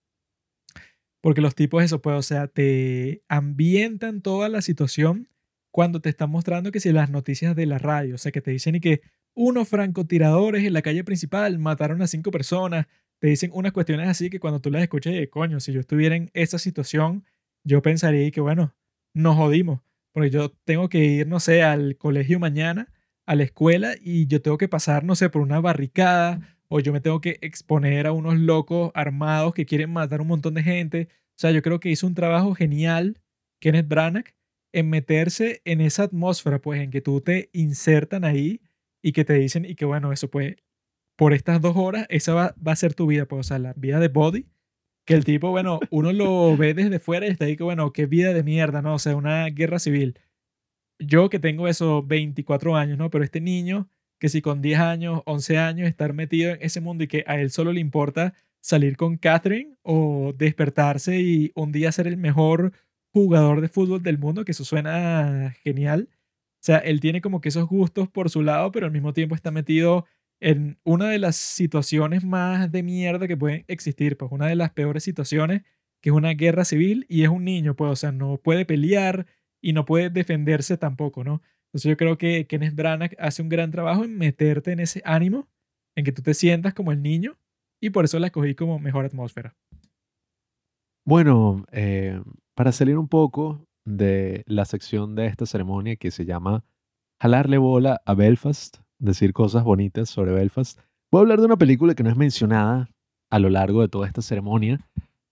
porque 1.20 1.40
los 1.40 1.54
tipos, 1.54 1.82
eso, 1.84 2.00
pues, 2.00 2.16
o 2.16 2.22
sea, 2.22 2.46
te 2.48 3.22
ambientan 3.28 4.22
toda 4.22 4.48
la 4.48 4.62
situación 4.62 5.28
cuando 5.70 6.00
te 6.00 6.08
están 6.08 6.30
mostrando 6.30 6.72
que 6.72 6.80
si 6.80 6.92
las 6.92 7.10
noticias 7.10 7.54
de 7.54 7.66
la 7.66 7.78
radio, 7.78 8.14
o 8.14 8.18
sea, 8.18 8.32
que 8.32 8.40
te 8.40 8.50
dicen 8.52 8.76
y 8.76 8.80
que 8.80 9.02
unos 9.34 9.68
francotiradores 9.68 10.64
en 10.64 10.72
la 10.72 10.82
calle 10.82 11.04
principal 11.04 11.58
mataron 11.58 12.02
a 12.02 12.06
cinco 12.06 12.30
personas. 12.30 12.86
Te 13.20 13.28
dicen 13.28 13.50
unas 13.52 13.72
cuestiones 13.72 14.08
así 14.08 14.30
que 14.30 14.40
cuando 14.40 14.60
tú 14.60 14.70
las 14.70 14.82
escuches, 14.82 15.14
eh, 15.14 15.28
coño, 15.28 15.60
si 15.60 15.72
yo 15.72 15.80
estuviera 15.80 16.16
en 16.16 16.30
esa 16.32 16.58
situación, 16.58 17.24
yo 17.64 17.82
pensaría 17.82 18.30
que, 18.30 18.40
bueno, 18.40 18.74
nos 19.14 19.36
jodimos. 19.36 19.80
Porque 20.12 20.30
yo 20.30 20.50
tengo 20.64 20.88
que 20.88 20.98
ir, 20.98 21.26
no 21.28 21.38
sé, 21.38 21.62
al 21.62 21.96
colegio 21.98 22.38
mañana, 22.40 22.92
a 23.26 23.34
la 23.36 23.44
escuela, 23.44 23.94
y 24.00 24.26
yo 24.26 24.40
tengo 24.42 24.58
que 24.58 24.68
pasar, 24.68 25.04
no 25.04 25.14
sé, 25.14 25.28
por 25.28 25.42
una 25.42 25.60
barricada, 25.60 26.58
o 26.68 26.80
yo 26.80 26.92
me 26.92 27.00
tengo 27.00 27.20
que 27.20 27.38
exponer 27.42 28.06
a 28.06 28.12
unos 28.12 28.38
locos 28.38 28.90
armados 28.94 29.52
que 29.54 29.66
quieren 29.66 29.92
matar 29.92 30.20
un 30.22 30.28
montón 30.28 30.54
de 30.54 30.62
gente. 30.62 31.08
O 31.12 31.38
sea, 31.40 31.50
yo 31.50 31.62
creo 31.62 31.78
que 31.78 31.90
hizo 31.90 32.06
un 32.06 32.14
trabajo 32.14 32.54
genial 32.54 33.20
Kenneth 33.60 33.88
Branagh 33.88 34.34
en 34.72 34.88
meterse 34.88 35.60
en 35.64 35.80
esa 35.80 36.04
atmósfera, 36.04 36.60
pues, 36.60 36.80
en 36.80 36.90
que 36.90 37.00
tú 37.02 37.20
te 37.20 37.50
insertan 37.52 38.24
ahí 38.24 38.62
y 39.02 39.12
que 39.12 39.24
te 39.24 39.34
dicen, 39.34 39.64
y 39.64 39.74
que 39.74 39.84
bueno, 39.84 40.12
eso 40.12 40.30
pues, 40.30 40.56
por 41.20 41.34
estas 41.34 41.60
dos 41.60 41.76
horas, 41.76 42.06
esa 42.08 42.32
va, 42.32 42.54
va 42.66 42.72
a 42.72 42.76
ser 42.76 42.94
tu 42.94 43.06
vida, 43.06 43.26
pues, 43.26 43.40
o 43.40 43.42
sea, 43.42 43.58
la 43.58 43.74
vida 43.74 44.00
de 44.00 44.08
Body, 44.08 44.46
que 45.04 45.12
el 45.12 45.26
tipo, 45.26 45.50
bueno, 45.50 45.78
uno 45.90 46.14
lo 46.14 46.56
ve 46.56 46.72
desde 46.72 46.98
fuera 46.98 47.26
y 47.26 47.28
está 47.28 47.44
ahí 47.44 47.58
que, 47.58 47.62
bueno, 47.62 47.92
qué 47.92 48.06
vida 48.06 48.32
de 48.32 48.42
mierda, 48.42 48.80
¿no? 48.80 48.94
O 48.94 48.98
sea, 48.98 49.14
una 49.16 49.44
guerra 49.50 49.78
civil. 49.78 50.18
Yo 50.98 51.28
que 51.28 51.38
tengo 51.38 51.68
esos 51.68 52.08
24 52.08 52.74
años, 52.74 52.96
¿no? 52.96 53.10
Pero 53.10 53.22
este 53.22 53.42
niño, 53.42 53.90
que 54.18 54.30
si 54.30 54.40
con 54.40 54.62
10 54.62 54.80
años, 54.80 55.20
11 55.26 55.58
años, 55.58 55.88
estar 55.90 56.14
metido 56.14 56.52
en 56.52 56.62
ese 56.62 56.80
mundo 56.80 57.04
y 57.04 57.08
que 57.08 57.22
a 57.26 57.38
él 57.38 57.50
solo 57.50 57.74
le 57.74 57.80
importa 57.80 58.32
salir 58.62 58.96
con 58.96 59.18
Catherine 59.18 59.76
o 59.82 60.32
despertarse 60.34 61.20
y 61.20 61.52
un 61.54 61.70
día 61.70 61.92
ser 61.92 62.06
el 62.06 62.16
mejor 62.16 62.72
jugador 63.12 63.60
de 63.60 63.68
fútbol 63.68 64.02
del 64.02 64.16
mundo, 64.16 64.46
que 64.46 64.52
eso 64.52 64.64
suena 64.64 65.54
genial. 65.64 66.08
O 66.10 66.62
sea, 66.62 66.78
él 66.78 67.00
tiene 67.00 67.20
como 67.20 67.42
que 67.42 67.50
esos 67.50 67.68
gustos 67.68 68.08
por 68.08 68.30
su 68.30 68.40
lado, 68.40 68.72
pero 68.72 68.86
al 68.86 68.92
mismo 68.92 69.12
tiempo 69.12 69.34
está 69.34 69.50
metido 69.50 70.06
en 70.40 70.78
una 70.84 71.08
de 71.10 71.18
las 71.18 71.36
situaciones 71.36 72.24
más 72.24 72.72
de 72.72 72.82
mierda 72.82 73.28
que 73.28 73.36
pueden 73.36 73.64
existir, 73.68 74.16
pues 74.16 74.32
una 74.32 74.46
de 74.46 74.56
las 74.56 74.70
peores 74.72 75.04
situaciones, 75.04 75.62
que 76.00 76.10
es 76.10 76.16
una 76.16 76.30
guerra 76.30 76.64
civil 76.64 77.04
y 77.08 77.22
es 77.22 77.28
un 77.28 77.44
niño, 77.44 77.76
pues, 77.76 77.92
o 77.92 77.96
sea, 77.96 78.10
no 78.12 78.38
puede 78.38 78.64
pelear 78.64 79.26
y 79.60 79.74
no 79.74 79.84
puede 79.84 80.08
defenderse 80.08 80.78
tampoco, 80.78 81.24
¿no? 81.24 81.42
Entonces 81.66 81.90
yo 81.90 81.96
creo 81.96 82.18
que 82.18 82.46
Kenneth 82.46 82.74
Branagh 82.74 83.14
hace 83.18 83.42
un 83.42 83.48
gran 83.48 83.70
trabajo 83.70 84.04
en 84.04 84.16
meterte 84.16 84.72
en 84.72 84.80
ese 84.80 85.02
ánimo, 85.04 85.48
en 85.94 86.04
que 86.04 86.12
tú 86.12 86.22
te 86.22 86.34
sientas 86.34 86.74
como 86.74 86.90
el 86.90 87.02
niño, 87.02 87.38
y 87.80 87.90
por 87.90 88.04
eso 88.04 88.18
la 88.18 88.26
escogí 88.26 88.54
como 88.54 88.78
mejor 88.78 89.04
atmósfera. 89.04 89.54
Bueno, 91.04 91.64
eh, 91.72 92.20
para 92.54 92.72
salir 92.72 92.98
un 92.98 93.08
poco 93.08 93.66
de 93.84 94.42
la 94.46 94.64
sección 94.64 95.14
de 95.14 95.26
esta 95.26 95.46
ceremonia 95.46 95.96
que 95.96 96.10
se 96.10 96.24
llama 96.24 96.64
Jalarle 97.20 97.58
bola 97.58 98.00
a 98.04 98.14
Belfast, 98.14 98.78
decir 99.00 99.32
cosas 99.32 99.64
bonitas 99.64 100.08
sobre 100.08 100.32
Belfast, 100.32 100.78
voy 101.10 101.18
a 101.18 101.22
hablar 101.22 101.40
de 101.40 101.46
una 101.46 101.56
película 101.56 101.94
que 101.94 102.02
no 102.02 102.10
es 102.10 102.16
mencionada 102.16 102.88
a 103.30 103.38
lo 103.38 103.50
largo 103.50 103.80
de 103.80 103.88
toda 103.88 104.06
esta 104.06 104.22
ceremonia, 104.22 104.78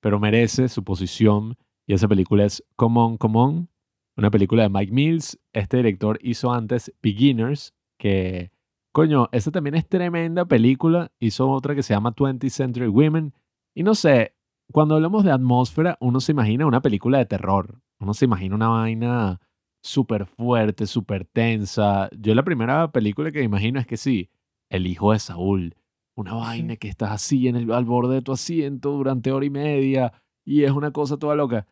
pero 0.01 0.19
merece 0.19 0.69
su 0.69 0.83
posición 0.83 1.57
y 1.87 1.95
esa 1.95 2.07
película 2.07 2.45
es 2.45 2.63
Come 2.77 3.01
On, 3.01 3.17
Come 3.17 3.39
On, 3.39 3.69
una 4.17 4.31
película 4.31 4.65
de 4.65 4.69
Mike 4.69 4.93
Mills. 4.93 5.39
Este 5.53 5.79
director 5.79 6.19
hizo 6.23 6.53
antes 6.53 6.93
Beginners, 7.03 7.73
que, 7.99 8.53
coño, 8.93 9.29
esa 9.33 9.51
también 9.51 9.75
es 9.75 9.89
tremenda 9.89 10.45
película. 10.45 11.11
Hizo 11.19 11.49
otra 11.49 11.75
que 11.75 11.83
se 11.83 11.95
llama 11.95 12.15
20th 12.15 12.51
Century 12.51 12.89
Women. 12.89 13.33
Y 13.75 13.85
no 13.85 13.95
sé, 13.95 14.35
cuando 14.71 14.97
hablamos 14.97 15.25
de 15.25 15.31
atmósfera, 15.31 15.97
uno 16.01 16.21
se 16.21 16.33
imagina 16.33 16.67
una 16.67 16.83
película 16.83 17.19
de 17.19 17.27
terror. 17.27 17.81
Uno 18.01 18.13
se 18.13 18.27
imagina 18.27 18.55
una 18.55 18.69
vaina 18.69 19.41
súper 19.89 20.27
fuerte, 20.27 20.87
súper 20.87 21.25
tensa. 21.25 22.09
Yo 22.17 22.35
la 22.35 22.45
primera 22.45 22.91
película 22.93 23.33
que 23.33 23.39
me 23.41 23.47
imagino 23.47 23.81
es 23.81 23.87
que 23.87 23.97
sí, 23.97 24.31
El 24.71 24.87
hijo 24.87 25.13
de 25.13 25.19
Saúl. 25.19 25.75
Una 26.15 26.35
vaina 26.35 26.77
que 26.77 26.89
estás 26.89 27.11
así 27.11 27.49
en 27.49 27.57
el, 27.57 27.73
al 27.73 27.85
borde 27.85 28.17
de 28.17 28.23
tu 28.23 28.33
asiento 28.33 28.91
durante 28.91 29.33
hora 29.33 29.47
y 29.47 29.51
media 29.51 30.13
y 30.45 30.65
es 30.65 30.73
una 30.73 30.91
cosa 30.91 31.17
toda 31.17 31.35
loca. 31.37 31.67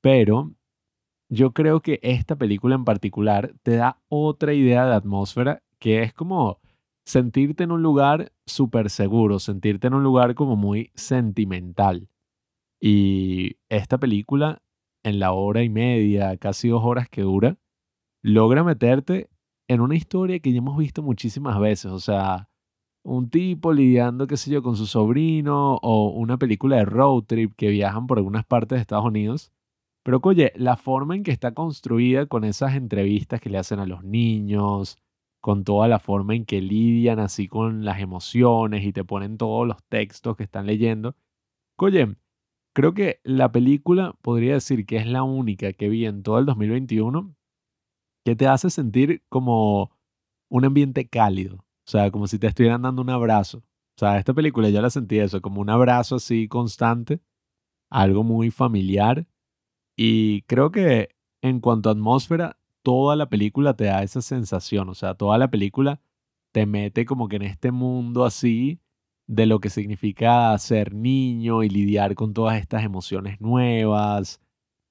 Pero 0.00 0.52
yo 1.28 1.52
creo 1.52 1.80
que 1.80 2.00
esta 2.02 2.36
película 2.36 2.74
en 2.74 2.84
particular 2.84 3.54
te 3.62 3.76
da 3.76 4.00
otra 4.08 4.52
idea 4.54 4.86
de 4.86 4.94
atmósfera 4.94 5.62
que 5.78 6.02
es 6.02 6.12
como 6.12 6.60
sentirte 7.04 7.64
en 7.64 7.72
un 7.72 7.82
lugar 7.82 8.32
súper 8.46 8.90
seguro, 8.90 9.38
sentirte 9.38 9.86
en 9.86 9.94
un 9.94 10.02
lugar 10.02 10.34
como 10.34 10.56
muy 10.56 10.90
sentimental. 10.94 12.08
Y 12.80 13.58
esta 13.68 13.98
película, 13.98 14.62
en 15.04 15.20
la 15.20 15.32
hora 15.32 15.62
y 15.62 15.68
media, 15.68 16.36
casi 16.38 16.68
dos 16.68 16.82
horas 16.84 17.08
que 17.08 17.22
dura, 17.22 17.58
logra 18.22 18.64
meterte 18.64 19.30
en 19.68 19.80
una 19.80 19.96
historia 19.96 20.40
que 20.40 20.52
ya 20.52 20.58
hemos 20.58 20.76
visto 20.78 21.02
muchísimas 21.02 21.58
veces. 21.60 21.92
O 21.92 22.00
sea, 22.00 22.48
un 23.04 23.30
tipo 23.30 23.72
lidiando, 23.72 24.26
qué 24.26 24.36
sé 24.36 24.50
yo, 24.50 24.62
con 24.62 24.76
su 24.76 24.86
sobrino 24.86 25.76
o 25.82 26.08
una 26.10 26.38
película 26.38 26.76
de 26.76 26.86
road 26.86 27.24
trip 27.24 27.54
que 27.56 27.68
viajan 27.68 28.06
por 28.06 28.18
algunas 28.18 28.44
partes 28.46 28.76
de 28.78 28.80
Estados 28.80 29.04
Unidos. 29.06 29.52
Pero, 30.04 30.20
oye, 30.22 30.52
la 30.56 30.76
forma 30.76 31.16
en 31.16 31.22
que 31.22 31.30
está 31.30 31.54
construida 31.54 32.26
con 32.26 32.44
esas 32.44 32.74
entrevistas 32.74 33.40
que 33.40 33.50
le 33.50 33.58
hacen 33.58 33.78
a 33.80 33.86
los 33.86 34.04
niños, 34.04 34.98
con 35.40 35.64
toda 35.64 35.88
la 35.88 35.98
forma 35.98 36.34
en 36.34 36.46
que 36.46 36.60
lidian 36.62 37.18
así 37.20 37.48
con 37.48 37.84
las 37.84 38.00
emociones 38.00 38.84
y 38.84 38.92
te 38.92 39.04
ponen 39.04 39.38
todos 39.38 39.66
los 39.66 39.82
textos 39.84 40.36
que 40.36 40.44
están 40.44 40.66
leyendo. 40.66 41.16
Oye, 41.78 42.16
Creo 42.74 42.92
que 42.92 43.20
la 43.22 43.52
película 43.52 44.16
podría 44.20 44.54
decir 44.54 44.84
que 44.84 44.96
es 44.96 45.06
la 45.06 45.22
única 45.22 45.72
que 45.72 45.88
vi 45.88 46.06
en 46.06 46.22
todo 46.24 46.38
el 46.40 46.46
2021 46.46 47.34
que 48.24 48.34
te 48.34 48.48
hace 48.48 48.68
sentir 48.68 49.22
como 49.28 49.92
un 50.50 50.64
ambiente 50.64 51.08
cálido. 51.08 51.56
O 51.56 51.90
sea, 51.90 52.10
como 52.10 52.26
si 52.26 52.38
te 52.38 52.48
estuvieran 52.48 52.82
dando 52.82 53.02
un 53.02 53.10
abrazo. 53.10 53.58
O 53.58 53.98
sea, 54.00 54.18
esta 54.18 54.34
película 54.34 54.70
yo 54.70 54.82
la 54.82 54.90
sentí 54.90 55.18
eso, 55.18 55.40
como 55.40 55.60
un 55.60 55.70
abrazo 55.70 56.16
así 56.16 56.48
constante, 56.48 57.20
algo 57.90 58.24
muy 58.24 58.50
familiar. 58.50 59.26
Y 59.96 60.42
creo 60.42 60.72
que 60.72 61.10
en 61.42 61.60
cuanto 61.60 61.90
a 61.90 61.92
atmósfera, 61.92 62.58
toda 62.82 63.14
la 63.14 63.28
película 63.28 63.74
te 63.74 63.84
da 63.84 64.02
esa 64.02 64.20
sensación. 64.20 64.88
O 64.88 64.94
sea, 64.94 65.14
toda 65.14 65.38
la 65.38 65.48
película 65.48 66.00
te 66.52 66.66
mete 66.66 67.04
como 67.06 67.28
que 67.28 67.36
en 67.36 67.42
este 67.42 67.70
mundo 67.70 68.24
así 68.24 68.80
de 69.26 69.46
lo 69.46 69.60
que 69.60 69.70
significa 69.70 70.56
ser 70.58 70.94
niño 70.94 71.62
y 71.62 71.68
lidiar 71.68 72.14
con 72.14 72.34
todas 72.34 72.60
estas 72.60 72.84
emociones 72.84 73.40
nuevas 73.40 74.40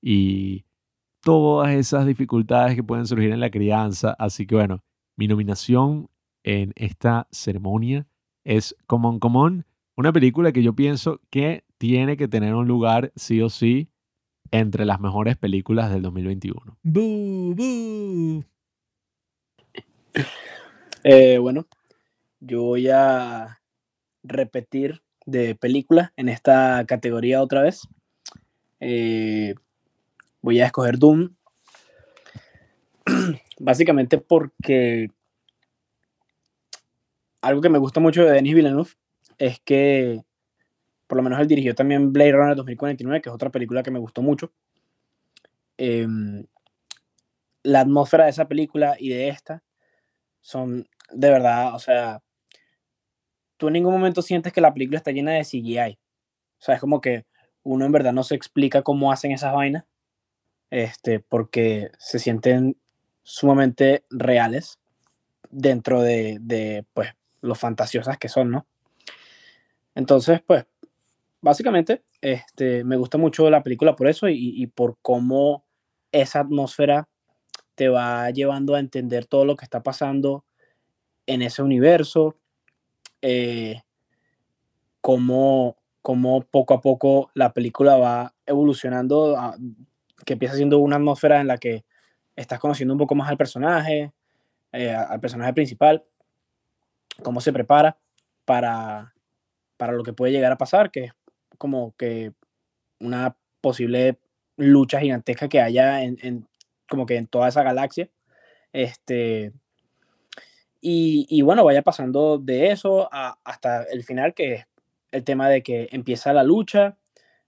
y 0.02 0.66
todas 1.22 1.74
esas 1.74 2.06
dificultades 2.06 2.76
que 2.76 2.84
pueden 2.84 3.06
surgir 3.06 3.32
en 3.32 3.40
la 3.40 3.52
crianza. 3.52 4.16
Así 4.18 4.46
que 4.46 4.56
bueno, 4.56 4.84
mi 5.16 5.28
nominación 5.28 6.10
en 6.44 6.74
esta 6.76 7.28
ceremonia 7.32 8.08
es 8.44 8.76
Common 8.88 9.20
Common, 9.20 9.66
una 9.96 10.12
película 10.12 10.52
que 10.52 10.64
yo 10.64 10.74
pienso 10.74 11.22
que 11.30 11.64
tiene 11.78 12.18
que 12.18 12.28
tener 12.28 12.56
un 12.56 12.68
lugar 12.68 13.12
sí 13.16 13.42
o 13.42 13.50
sí 13.50 13.90
entre 14.52 14.86
las 14.86 15.00
mejores 15.00 15.38
películas 15.38 15.92
del 15.92 16.02
2021. 16.02 16.78
Eh, 21.04 21.38
bueno, 21.38 21.66
yo 22.40 22.62
voy 22.62 22.88
a 22.88 23.60
repetir 24.24 25.02
de 25.26 25.56
película 25.56 26.14
en 26.16 26.30
esta 26.30 26.86
categoría 26.88 27.42
otra 27.42 27.62
vez. 27.62 27.88
Eh, 28.80 29.56
voy 30.42 30.60
a 30.62 30.66
escoger 30.66 30.98
Doom. 30.98 31.36
Básicamente 33.60 34.18
porque 34.18 35.10
algo 37.42 37.62
que 37.62 37.70
me 37.70 37.78
gusta 37.78 38.00
mucho 38.00 38.24
de 38.24 38.32
Denis 38.32 38.56
Villeneuve 38.56 38.92
es 39.38 39.60
que 39.60 40.24
por 41.08 41.18
lo 41.18 41.24
menos 41.24 41.40
él 41.40 41.48
dirigió 41.48 41.76
también 41.76 42.12
Blade 42.12 42.32
Runner 42.32 42.56
2049, 42.56 43.22
que 43.22 43.30
es 43.30 43.36
otra 43.36 43.52
película 43.52 43.84
que 43.84 43.92
me 43.92 44.00
gustó 44.00 44.22
mucho. 44.22 44.52
Em, 45.78 46.46
la 47.64 47.82
atmósfera 47.82 48.26
de 48.26 48.32
esa 48.32 48.48
película 48.48 48.96
y 49.00 49.10
de 49.10 49.28
esta 49.30 49.64
son 50.42 50.88
de 51.12 51.30
verdad, 51.30 51.76
o 51.76 51.80
sea, 51.80 52.22
tú 53.58 53.68
en 53.68 53.74
ningún 53.74 53.94
momento 53.94 54.22
sientes 54.22 54.54
que 54.54 54.62
la 54.62 54.74
película 54.74 54.98
está 54.98 55.12
llena 55.12 55.32
de 55.34 55.44
CGI. 55.44 55.98
O 56.60 56.66
sea, 56.66 56.76
es 56.76 56.82
como 56.82 57.02
que 57.02 57.26
uno 57.64 57.86
en 57.86 57.92
verdad 57.92 58.14
no 58.14 58.24
se 58.24 58.36
explica 58.36 58.82
cómo 58.82 59.12
hacen 59.12 59.32
esas 59.32 59.54
vainas, 59.54 59.86
este, 60.70 61.20
porque 61.20 61.92
se 61.98 62.20
sienten 62.20 62.78
sumamente 63.24 64.06
reales 64.10 64.80
dentro 65.50 66.02
de, 66.02 66.38
de 66.42 66.86
pues, 66.94 67.10
lo 67.42 67.56
fantasiosas 67.56 68.18
que 68.18 68.30
son, 68.30 68.52
¿no? 68.52 68.68
Entonces, 69.96 70.42
pues, 70.46 70.66
básicamente, 71.42 72.04
este, 72.22 72.84
me 72.84 72.98
gusta 72.98 73.18
mucho 73.18 73.50
la 73.50 73.64
película 73.64 73.96
por 73.96 74.08
eso 74.08 74.28
y, 74.28 74.54
y 74.62 74.68
por 74.68 74.98
cómo 75.02 75.66
esa 76.12 76.42
atmósfera 76.42 77.08
te 77.76 77.90
va 77.90 78.30
llevando 78.32 78.76
a 78.76 78.80
entender 78.80 79.26
todo 79.26 79.46
lo 79.46 79.56
que 79.56 79.66
está 79.66 79.84
pasando 79.84 80.46
en 81.26 81.42
ese 81.42 81.62
universo, 81.62 82.38
eh, 83.24 83.82
cómo, 85.02 85.78
poco 86.52 86.74
a 86.74 86.82
poco 86.82 87.32
la 87.34 87.54
película 87.54 87.98
va 87.98 88.34
evolucionando, 88.46 89.38
que 90.26 90.34
empieza 90.34 90.56
siendo 90.56 90.80
una 90.80 90.98
atmósfera 90.98 91.42
en 91.42 91.48
la 91.48 91.58
que 91.58 91.84
estás 92.36 92.60
conociendo 92.60 92.94
un 92.94 92.98
poco 93.00 93.16
más 93.16 93.30
al 93.30 93.38
personaje, 93.38 94.12
eh, 94.72 94.94
al 94.94 95.20
personaje 95.20 95.54
principal, 95.54 96.02
cómo 97.24 97.42
se 97.42 97.54
prepara 97.54 97.98
para, 98.46 99.14
para 99.78 99.94
lo 99.94 100.04
que 100.04 100.14
puede 100.14 100.32
llegar 100.34 100.52
a 100.52 100.58
pasar, 100.58 100.92
que 100.92 101.06
es 101.06 101.14
como 101.58 101.96
que 101.98 102.34
una 103.00 103.38
posible 103.62 104.20
lucha 104.58 105.00
gigantesca 105.00 105.48
que 105.48 105.62
haya 105.62 106.04
en, 106.04 106.18
en- 106.22 106.48
como 106.90 107.06
que 107.06 107.16
en 107.18 107.28
toda 107.28 107.48
esa 107.48 107.64
galaxia. 107.64 108.10
Este, 108.74 109.54
y, 110.86 111.26
y 111.30 111.44
bueno, 111.44 111.64
vaya 111.64 111.82
pasando 111.82 112.38
de 112.38 112.72
eso 112.72 113.08
hasta 113.10 113.84
el 113.84 114.04
final, 114.04 114.34
que 114.34 114.54
es 114.56 114.66
el 115.12 115.24
tema 115.24 115.48
de 115.48 115.64
que 115.64 115.88
empieza 115.94 116.34
la 116.34 116.44
lucha, 116.44 116.98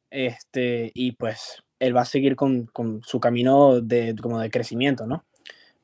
este, 0.09 0.93
y 0.93 1.11
pues 1.11 1.61
él 1.79 1.93
va 1.93 2.01
a 2.01 2.05
seguir 2.05 2.37
con, 2.37 2.67
con 2.67 3.03
su 3.03 3.19
camino 3.19 3.81
de, 3.81 4.15
como 4.21 4.39
de 4.39 4.49
crecimiento, 4.49 5.05
¿no? 5.05 5.25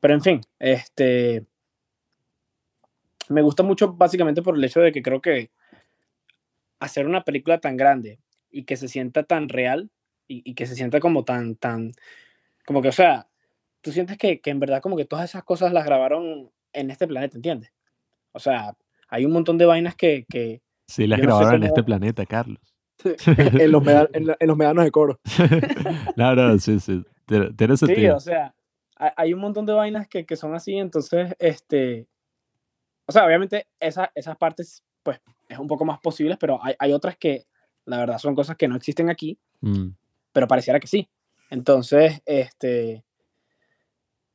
Pero 0.00 0.14
en 0.14 0.22
fin, 0.22 0.40
este, 0.58 1.44
me 3.28 3.42
gusta 3.42 3.62
mucho 3.62 3.92
básicamente 3.92 4.40
por 4.40 4.56
el 4.56 4.64
hecho 4.64 4.80
de 4.80 4.90
que 4.90 5.02
creo 5.02 5.20
que 5.20 5.50
hacer 6.80 7.06
una 7.06 7.22
película 7.22 7.60
tan 7.60 7.76
grande 7.76 8.18
y 8.50 8.64
que 8.64 8.76
se 8.76 8.88
sienta 8.88 9.24
tan 9.24 9.50
real 9.50 9.90
y, 10.26 10.40
y 10.50 10.54
que 10.54 10.64
se 10.64 10.74
sienta 10.74 11.00
como 11.00 11.22
tan, 11.24 11.56
tan, 11.56 11.92
como 12.64 12.80
que, 12.80 12.88
o 12.88 12.92
sea, 12.92 13.28
tú 13.82 13.92
sientes 13.92 14.16
que, 14.16 14.40
que 14.40 14.48
en 14.48 14.58
verdad 14.58 14.80
como 14.80 14.96
que 14.96 15.04
todas 15.04 15.28
esas 15.28 15.44
cosas 15.44 15.74
las 15.74 15.84
grabaron 15.84 16.50
en 16.72 16.90
este 16.90 17.06
planeta, 17.06 17.36
¿entiendes? 17.36 17.72
O 18.32 18.38
sea, 18.38 18.74
hay 19.08 19.24
un 19.24 19.32
montón 19.32 19.58
de 19.58 19.66
vainas 19.66 19.94
que, 19.94 20.24
que 20.28 20.62
Sí, 20.86 21.06
las 21.06 21.18
Yo 21.20 21.24
no 21.26 21.32
sé 21.32 21.36
grabaron 21.38 21.62
en 21.62 21.68
este 21.68 21.82
planeta, 21.82 22.26
Carlos. 22.26 22.60
en, 23.04 23.72
los 23.72 23.86
en 23.86 24.26
la- 24.26 24.36
en 24.38 24.48
los 24.48 24.56
medanos 24.56 24.84
de 24.84 24.90
coro. 24.90 25.18
no, 26.16 26.34
no, 26.34 26.58
sí, 26.58 26.78
sí. 26.80 27.02
Tiene 27.26 27.52
tiene 27.54 27.76
sí, 27.76 27.86
sentido. 27.86 28.16
o 28.16 28.20
sea, 28.20 28.54
hay, 28.96 29.10
hay 29.16 29.34
un 29.34 29.40
montón 29.40 29.64
de 29.66 29.72
vainas 29.72 30.06
que, 30.08 30.24
que 30.26 30.36
son 30.36 30.54
así, 30.54 30.76
entonces, 30.76 31.34
este, 31.38 32.06
o 33.06 33.12
sea, 33.12 33.24
obviamente 33.26 33.66
esa- 33.80 34.10
esas 34.14 34.36
partes, 34.36 34.84
pues, 35.02 35.20
es 35.48 35.58
un 35.58 35.66
poco 35.66 35.84
más 35.84 35.98
posibles, 36.00 36.36
pero 36.38 36.58
hay, 36.62 36.74
hay 36.78 36.92
otras 36.92 37.16
que, 37.16 37.46
la 37.86 37.98
verdad, 37.98 38.18
son 38.18 38.34
cosas 38.34 38.56
que 38.56 38.68
no 38.68 38.76
existen 38.76 39.10
aquí, 39.10 39.38
Mm. 39.60 39.88
pero 40.32 40.46
pareciera 40.48 40.78
que 40.80 40.86
sí. 40.86 41.08
Entonces, 41.50 42.20
este, 42.26 43.04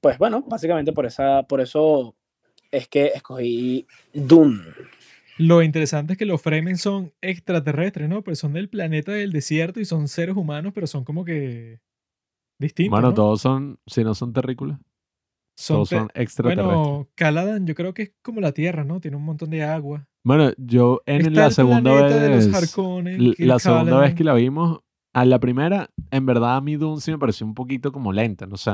pues 0.02 0.18
bueno, 0.18 0.44
básicamente 0.48 0.92
por 0.94 1.06
esa, 1.06 1.44
por 1.44 1.62
eso 1.62 2.16
es 2.72 2.88
que 2.88 3.08
escogí 3.08 3.86
Dune. 4.14 4.62
Lo 5.38 5.62
interesante 5.62 6.14
es 6.14 6.20
que 6.20 6.26
los 6.26 6.42
Fremen 6.42 6.78
son 6.78 7.14
extraterrestres, 7.22 8.10
¿no? 8.10 8.24
Pues 8.24 8.40
son 8.40 8.54
del 8.54 8.70
planeta 8.70 9.12
del 9.12 9.32
desierto 9.32 9.80
y 9.80 9.86
son 9.86 10.08
seres 10.08 10.36
humanos, 10.36 10.72
pero 10.74 10.88
son 10.88 11.04
como 11.04 11.24
que 11.24 11.80
distintos. 12.60 12.92
Bueno, 12.92 13.10
¿no? 13.10 13.14
todos 13.14 13.42
son, 13.42 13.80
si 13.86 14.04
no 14.04 14.16
son 14.16 14.34
terrícolas, 14.34 14.80
son 15.56 15.78
todos 15.78 15.90
te- 15.90 15.96
son 15.98 16.10
extraterrestres. 16.16 16.66
Bueno, 16.68 16.90
Bueno, 16.92 17.10
Caladan 17.14 17.68
yo 17.68 17.76
creo 17.76 17.94
que 17.94 18.02
es 18.04 18.12
como 18.24 18.42
la 18.42 18.52
Tierra, 18.52 18.84
¿no? 18.84 19.00
Tiene 19.00 19.18
un 19.18 19.26
montón 19.26 19.52
de 19.52 19.64
agua. 19.64 20.08
yo 20.58 21.02
en 21.06 21.22
Está 21.22 21.32
la 21.32 21.46
el 21.48 21.52
segunda 21.52 21.92
planeta 21.92 22.20
de 22.20 22.30
los 22.30 22.46
vez, 22.48 22.56
Harkonnen, 22.56 23.34
la 23.38 23.60
segunda 23.60 24.00
vez 24.00 24.16
que 24.16 24.24
la 24.24 24.34
vimos, 24.34 24.80
a 25.14 25.26
la 25.26 25.40
primera, 25.40 25.90
en 26.12 26.26
verdad 26.26 26.58
a 26.58 26.62
mí 26.62 26.76
Dune 26.78 27.02
sí 27.02 27.12
me 27.12 27.18
pareció 27.18 27.46
un 27.46 27.54
poquito 27.54 27.92
como 27.92 28.12
lenta, 28.12 28.46
no 28.48 28.58
sé. 28.58 28.72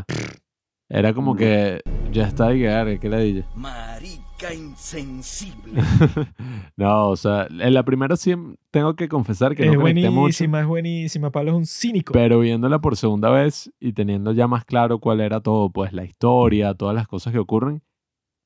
Era 0.94 1.12
como 1.12 1.36
que 1.36 1.82
ya 2.12 2.28
está 2.28 2.50
de 2.50 2.60
que 2.60 3.00
¿qué 3.00 3.10
le 3.10 3.24
dije? 3.24 3.46
Marica 3.56 4.54
insensible. 4.54 5.82
no, 6.78 7.10
o 7.10 7.16
sea, 7.16 7.48
en 7.50 7.74
la 7.74 7.84
primera 7.84 8.16
sí 8.16 8.36
tengo 8.70 8.96
que 8.96 9.10
confesar 9.10 9.56
que 9.56 9.64
Es 9.64 9.72
no 9.72 9.80
conecté 9.80 10.12
mucho. 10.12 10.20
buenísima, 10.20 10.60
es 10.62 10.68
buenísima. 10.68 11.32
Pablo 11.32 11.50
es 11.50 11.58
un 11.58 11.66
cínico. 11.66 12.14
Pero 12.14 12.42
viéndola 12.42 12.80
por 12.80 12.96
segunda 12.96 13.32
vez 13.32 13.72
y 13.80 13.94
teniendo 13.94 14.34
ya 14.34 14.48
más 14.48 14.66
claro 14.66 15.00
cuál 15.00 15.22
era 15.22 15.42
todo, 15.42 15.72
pues 15.72 15.94
la 15.94 16.04
historia, 16.06 16.76
todas 16.76 16.94
las 16.94 17.08
cosas 17.08 17.34
que 17.34 17.40
ocurren, 17.40 17.82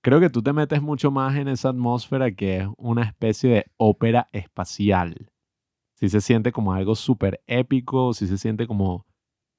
creo 0.01 0.21
que 0.21 0.29
tú 0.29 0.41
te 0.41 0.53
metes 0.53 0.81
mucho 0.81 1.11
más 1.11 1.35
en 1.35 1.49
esa 1.49 1.67
atmósfera 1.69 2.31
que 2.31 2.59
es 2.59 2.67
una 2.77 3.03
especie 3.03 3.49
de 3.49 3.65
ópera 3.75 4.29
espacial. 4.31 5.31
Sí 5.95 6.07
se 6.07 6.21
siente 6.21 6.53
como 6.53 6.71
algo 6.71 6.95
súper 6.95 7.41
épico, 7.45 8.13
sí 8.13 8.25
se 8.25 8.37
siente 8.37 8.67
como 8.67 9.06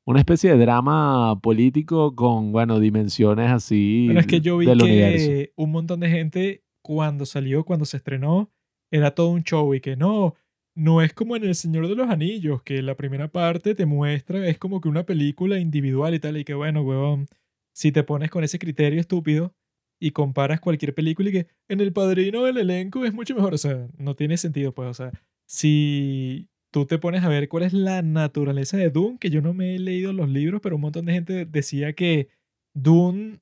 una 0.09 0.21
especie 0.21 0.51
de 0.51 0.57
drama 0.57 1.39
político 1.43 2.17
con, 2.17 2.51
bueno, 2.51 2.81
dimensiones 2.81 3.51
así 3.51 4.07
Bueno, 4.07 4.21
es 4.21 4.27
que 4.27 4.41
yo 4.41 4.57
vi 4.57 4.65
que 4.65 4.73
universo. 4.73 5.53
un 5.57 5.71
montón 5.71 6.01
de 6.01 6.09
gente 6.09 6.65
cuando 6.81 7.27
salió, 7.27 7.63
cuando 7.65 7.85
se 7.85 7.99
estrenó, 7.99 8.51
era 8.91 9.15
todo 9.15 9.29
un 9.29 9.43
show 9.43 9.75
y 9.75 9.83
que 9.83 9.97
no, 9.97 10.35
no 10.75 11.03
es 11.03 11.13
como 11.13 11.37
en 11.37 11.45
El 11.45 11.55
Señor 11.55 11.89
de 11.89 11.95
los 11.95 12.09
Anillos, 12.09 12.63
que 12.63 12.81
la 12.81 12.97
primera 12.97 13.29
parte 13.29 13.75
te 13.75 13.85
muestra, 13.85 14.49
es 14.49 14.57
como 14.57 14.81
que 14.81 14.89
una 14.89 15.05
película 15.05 15.59
individual 15.59 16.15
y 16.15 16.21
tal, 16.21 16.39
y 16.39 16.45
que 16.45 16.55
bueno, 16.55 16.81
huevón, 16.81 17.27
si 17.75 17.93
te 17.93 18.03
pones 18.03 18.31
con 18.31 18.45
ese 18.45 18.59
criterio 18.59 19.01
estúpido 19.01 19.53
y 20.01 20.13
comparas 20.13 20.61
cualquier 20.61 20.95
película 20.95 21.29
y 21.29 21.33
que 21.33 21.47
en 21.69 21.81
El 21.81 21.93
Padrino 21.93 22.47
el 22.47 22.57
elenco 22.57 23.05
es 23.05 23.13
mucho 23.13 23.35
mejor, 23.35 23.53
o 23.53 23.59
sea, 23.59 23.87
no 23.99 24.17
tiene 24.17 24.39
sentido, 24.39 24.73
pues, 24.73 24.89
o 24.89 24.95
sea, 24.95 25.13
si 25.47 26.49
tú 26.71 26.87
te 26.87 26.99
pones 26.99 27.25
a 27.25 27.29
ver 27.29 27.49
cuál 27.49 27.65
es 27.65 27.73
la 27.73 28.03
naturaleza 28.03 28.77
de 28.77 28.91
Dune, 28.91 29.19
que 29.19 29.31
yo 29.31 29.41
no 29.41 29.55
me 29.55 29.75
he 29.75 29.79
leído 29.79 30.13
los 30.13 30.29
libros, 30.29 30.61
pero 30.63 30.77
un 30.77 30.83
montón 30.83 31.07
de 31.07 31.13
gente 31.13 31.45
decía 31.45 31.93
que 31.93 32.29
Dune 32.75 33.41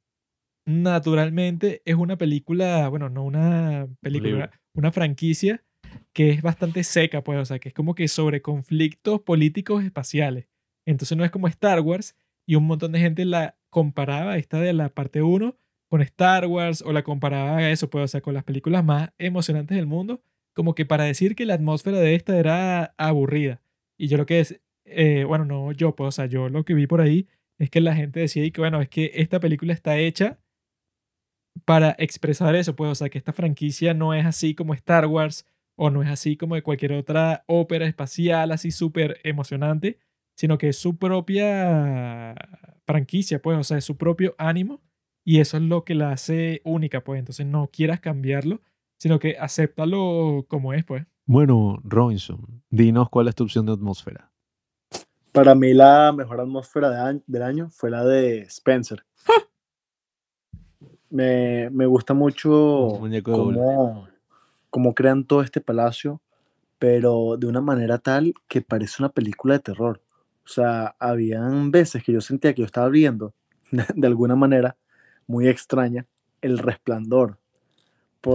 naturalmente 0.66 1.82
es 1.84 1.94
una 1.94 2.16
película, 2.16 2.88
bueno, 2.88 3.08
no 3.08 3.24
una 3.24 3.88
película, 4.00 4.50
una 4.74 4.92
franquicia 4.92 5.62
que 6.12 6.30
es 6.30 6.42
bastante 6.42 6.82
seca, 6.82 7.22
pues, 7.22 7.38
o 7.38 7.44
sea, 7.44 7.58
que 7.58 7.68
es 7.68 7.74
como 7.74 7.94
que 7.94 8.08
sobre 8.08 8.42
conflictos 8.42 9.20
políticos 9.20 9.84
espaciales. 9.84 10.48
Entonces 10.86 11.16
no 11.16 11.24
es 11.24 11.30
como 11.30 11.48
Star 11.48 11.80
Wars 11.80 12.16
y 12.46 12.54
un 12.56 12.64
montón 12.64 12.92
de 12.92 13.00
gente 13.00 13.24
la 13.24 13.56
comparaba, 13.70 14.36
esta 14.36 14.60
de 14.60 14.72
la 14.72 14.88
parte 14.88 15.22
1, 15.22 15.56
con 15.88 16.02
Star 16.02 16.46
Wars 16.46 16.82
o 16.82 16.92
la 16.92 17.04
comparaba 17.04 17.58
a 17.58 17.70
eso, 17.70 17.90
pues, 17.90 18.04
o 18.04 18.08
sea, 18.08 18.20
con 18.20 18.34
las 18.34 18.44
películas 18.44 18.84
más 18.84 19.10
emocionantes 19.18 19.76
del 19.76 19.86
mundo, 19.86 20.22
como 20.56 20.74
que 20.74 20.86
para 20.86 21.04
decir 21.04 21.36
que 21.36 21.44
la 21.44 21.52
atmósfera 21.52 21.98
de 21.98 22.14
esta 22.14 22.38
era 22.38 22.94
aburrida. 22.96 23.60
Y 23.98 24.08
yo 24.08 24.16
lo 24.16 24.24
que 24.24 24.40
es, 24.40 24.58
eh, 24.86 25.24
bueno, 25.24 25.44
no 25.44 25.70
yo, 25.72 25.94
pues, 25.94 26.08
o 26.08 26.12
sea, 26.12 26.26
yo 26.26 26.48
lo 26.48 26.64
que 26.64 26.72
vi 26.72 26.86
por 26.86 27.02
ahí 27.02 27.28
es 27.58 27.68
que 27.68 27.82
la 27.82 27.94
gente 27.94 28.20
decía 28.20 28.42
y 28.42 28.50
que, 28.50 28.62
bueno, 28.62 28.80
es 28.80 28.88
que 28.88 29.10
esta 29.14 29.38
película 29.38 29.74
está 29.74 29.98
hecha 29.98 30.38
para 31.66 31.94
expresar 31.98 32.54
eso, 32.56 32.74
pues, 32.74 32.90
o 32.90 32.94
sea, 32.94 33.10
que 33.10 33.18
esta 33.18 33.34
franquicia 33.34 33.92
no 33.92 34.14
es 34.14 34.24
así 34.24 34.54
como 34.54 34.72
Star 34.72 35.06
Wars 35.06 35.44
o 35.76 35.90
no 35.90 36.02
es 36.02 36.08
así 36.08 36.38
como 36.38 36.60
cualquier 36.62 36.94
otra 36.94 37.44
ópera 37.46 37.86
espacial 37.86 38.50
así 38.50 38.70
súper 38.70 39.20
emocionante, 39.24 39.98
sino 40.36 40.56
que 40.56 40.70
es 40.70 40.78
su 40.78 40.96
propia 40.96 42.34
franquicia, 42.86 43.42
pues, 43.42 43.58
o 43.58 43.64
sea, 43.64 43.76
es 43.76 43.84
su 43.84 43.98
propio 43.98 44.34
ánimo 44.38 44.80
y 45.22 45.40
eso 45.40 45.58
es 45.58 45.64
lo 45.64 45.84
que 45.84 45.94
la 45.94 46.12
hace 46.12 46.62
única, 46.64 47.04
pues, 47.04 47.18
entonces 47.18 47.44
no 47.44 47.68
quieras 47.70 48.00
cambiarlo, 48.00 48.62
sino 48.98 49.18
que 49.18 49.36
acéptalo 49.38 50.44
como 50.48 50.72
es, 50.72 50.84
pues. 50.84 51.04
Bueno, 51.26 51.80
Robinson, 51.84 52.62
dinos 52.70 53.08
cuál 53.10 53.28
es 53.28 53.34
tu 53.34 53.44
opción 53.44 53.66
de 53.66 53.72
atmósfera. 53.72 54.30
Para 55.32 55.54
mí 55.54 55.74
la 55.74 56.12
mejor 56.16 56.40
atmósfera 56.40 56.90
de 56.90 56.98
año- 56.98 57.22
del 57.26 57.42
año 57.42 57.68
fue 57.70 57.90
la 57.90 58.04
de 58.04 58.40
Spencer. 58.42 59.04
Me, 61.10 61.70
me 61.70 61.86
gusta 61.86 62.14
mucho 62.14 62.98
cómo 64.70 64.94
crean 64.94 65.24
todo 65.24 65.42
este 65.42 65.60
palacio, 65.60 66.20
pero 66.78 67.36
de 67.38 67.46
una 67.46 67.60
manera 67.60 67.98
tal 67.98 68.34
que 68.48 68.60
parece 68.60 69.02
una 69.02 69.08
película 69.10 69.54
de 69.54 69.60
terror. 69.60 70.02
O 70.44 70.48
sea, 70.48 70.94
habían 70.98 71.70
veces 71.70 72.02
que 72.04 72.12
yo 72.12 72.20
sentía 72.20 72.54
que 72.54 72.62
yo 72.62 72.66
estaba 72.66 72.88
viendo, 72.88 73.34
de 73.70 74.06
alguna 74.06 74.36
manera 74.36 74.76
muy 75.26 75.48
extraña, 75.48 76.06
el 76.40 76.58
resplandor. 76.58 77.38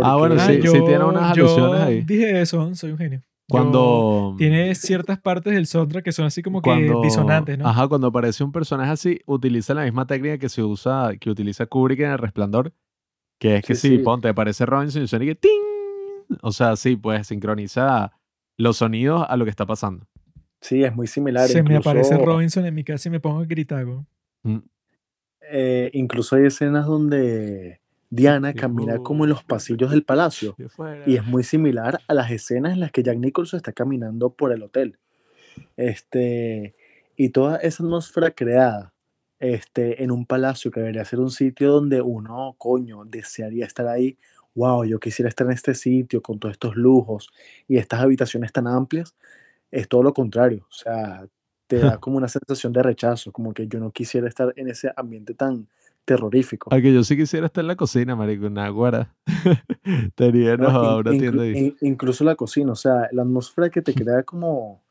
Ah, 0.03 0.15
bueno, 0.17 0.35
Porque- 0.35 0.61
sí, 0.61 0.67
sí 0.67 0.79
tiene 0.85 1.03
unas 1.03 1.35
yo 1.35 1.45
alusiones 1.45 1.81
ahí. 1.81 2.01
Dije 2.01 2.41
eso, 2.41 2.73
soy 2.75 2.91
un 2.91 2.97
genio. 2.97 3.19
Yo- 3.19 3.25
Cuando... 3.49 4.35
tiene 4.37 4.73
ciertas 4.75 5.19
partes 5.19 5.53
del 5.53 5.65
soundtrack 5.67 6.05
que 6.05 6.11
son 6.13 6.25
así 6.25 6.41
como 6.41 6.61
que 6.61 6.69
cuando, 6.69 7.01
disonantes, 7.01 7.57
¿no? 7.57 7.67
Ajá, 7.67 7.87
cuando 7.89 8.07
aparece 8.07 8.43
un 8.45 8.51
personaje 8.53 8.91
así, 8.91 9.19
utiliza 9.25 9.73
la 9.73 9.83
misma 9.83 10.07
técnica 10.07 10.37
que 10.37 10.47
se 10.47 10.63
usa, 10.63 11.11
que 11.19 11.29
utiliza 11.29 11.65
Kubrick 11.65 11.99
en 11.99 12.11
El 12.11 12.17
Resplandor, 12.17 12.71
que 13.37 13.57
es 13.57 13.65
que 13.65 13.75
Sí, 13.75 13.89
si 13.89 13.97
sí. 13.97 14.03
ponte, 14.03 14.29
aparece 14.29 14.65
Robinson 14.65 15.03
y 15.03 15.07
suena 15.07 15.25
y 15.25 15.29
que 15.29 15.35
¡ting! 15.35 16.37
O 16.41 16.51
sea, 16.53 16.77
sí, 16.77 16.95
pues 16.95 17.27
sincroniza 17.27 18.13
los 18.57 18.77
sonidos 18.77 19.25
a 19.27 19.35
lo 19.35 19.43
que 19.43 19.49
está 19.49 19.65
pasando. 19.65 20.05
Sí, 20.61 20.83
es 20.85 20.95
muy 20.95 21.07
similar. 21.07 21.49
Se 21.49 21.55
me 21.63 21.71
incluso- 21.73 21.89
aparece 21.89 22.17
Robinson 22.17 22.65
en 22.65 22.73
mi 22.75 22.85
casa 22.85 23.09
y 23.09 23.11
me 23.11 23.19
pongo 23.19 23.39
a 23.41 23.45
gritar, 23.45 23.85
güey. 23.85 23.99
Mm. 24.43 24.59
eh, 25.53 25.89
incluso 25.93 26.37
hay 26.37 26.45
escenas 26.45 26.85
donde 26.85 27.80
Diana 28.11 28.53
camina 28.53 28.97
como 28.99 29.23
en 29.23 29.29
los 29.29 29.43
pasillos 29.43 29.89
del 29.89 30.03
palacio. 30.03 30.55
Y 31.05 31.15
es 31.15 31.25
muy 31.25 31.43
similar 31.43 32.01
a 32.09 32.13
las 32.13 32.29
escenas 32.29 32.73
en 32.73 32.81
las 32.81 32.91
que 32.91 33.03
Jack 33.03 33.17
Nicholson 33.17 33.57
está 33.57 33.71
caminando 33.71 34.33
por 34.33 34.51
el 34.51 34.61
hotel. 34.63 34.99
Este, 35.77 36.75
y 37.15 37.29
toda 37.29 37.55
esa 37.57 37.83
atmósfera 37.83 38.31
creada 38.31 38.93
este, 39.39 40.03
en 40.03 40.11
un 40.11 40.25
palacio 40.25 40.71
que 40.71 40.81
debería 40.81 41.05
ser 41.05 41.21
un 41.21 41.31
sitio 41.31 41.71
donde 41.71 42.01
uno, 42.01 42.53
coño, 42.57 43.05
desearía 43.05 43.65
estar 43.65 43.87
ahí. 43.87 44.17
Wow, 44.55 44.83
yo 44.83 44.99
quisiera 44.99 45.29
estar 45.29 45.47
en 45.47 45.53
este 45.53 45.73
sitio 45.73 46.21
con 46.21 46.37
todos 46.37 46.51
estos 46.51 46.75
lujos 46.75 47.31
y 47.65 47.77
estas 47.77 48.01
habitaciones 48.01 48.51
tan 48.51 48.67
amplias. 48.67 49.15
Es 49.71 49.87
todo 49.87 50.03
lo 50.03 50.13
contrario. 50.13 50.67
O 50.69 50.73
sea, 50.73 51.25
te 51.67 51.77
da 51.77 51.97
como 52.01 52.17
una 52.17 52.27
sensación 52.27 52.73
de 52.73 52.83
rechazo, 52.83 53.31
como 53.31 53.53
que 53.53 53.69
yo 53.69 53.79
no 53.79 53.91
quisiera 53.91 54.27
estar 54.27 54.51
en 54.57 54.67
ese 54.67 54.91
ambiente 54.97 55.33
tan, 55.33 55.69
terrorífico. 56.05 56.69
Aunque 56.73 56.93
yo 56.93 57.03
sí 57.03 57.15
quisiera 57.15 57.45
estar 57.45 57.63
en 57.63 57.67
la 57.67 57.75
cocina, 57.75 58.15
marico, 58.15 58.47
en 58.47 58.57
Aguara. 58.57 59.13
In- 60.17 60.99
una 60.99 61.11
tienda 61.11 61.43
ahí. 61.43 61.57
in- 61.57 61.77
incluso 61.81 62.23
la 62.23 62.35
cocina, 62.35 62.71
o 62.71 62.75
sea, 62.75 63.07
la 63.11 63.21
atmósfera 63.23 63.69
que 63.69 63.81
te 63.81 63.93
crea 64.05 64.23
como 64.23 64.81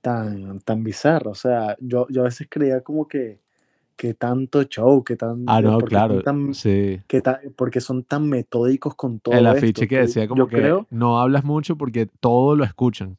tan, 0.00 0.60
tan 0.60 0.82
bizarra. 0.82 1.30
O 1.30 1.34
sea, 1.34 1.76
yo, 1.80 2.06
yo 2.08 2.22
a 2.22 2.24
veces 2.24 2.46
creía 2.50 2.80
como 2.80 3.06
que, 3.06 3.40
que 3.96 4.14
tanto 4.14 4.62
show, 4.64 5.04
que 5.04 5.16
tan, 5.16 5.44
Ah, 5.46 5.60
no, 5.60 5.78
claro, 5.78 6.22
tan- 6.22 6.54
sí. 6.54 7.00
que 7.06 7.20
ta- 7.20 7.40
porque 7.56 7.80
son 7.80 8.02
tan 8.04 8.28
metódicos 8.28 8.94
con 8.94 9.20
todo 9.20 9.34
El 9.34 9.46
afiche 9.46 9.82
que 9.82 9.88
que 9.88 9.98
decía 10.02 10.26
como 10.28 10.38
yo 10.44 10.48
que 10.48 10.56
creo, 10.56 10.86
no 10.90 11.20
hablas 11.20 11.44
mucho 11.44 11.76
porque 11.76 12.06
todo 12.20 12.56
lo 12.56 12.64
escuchan. 12.64 13.16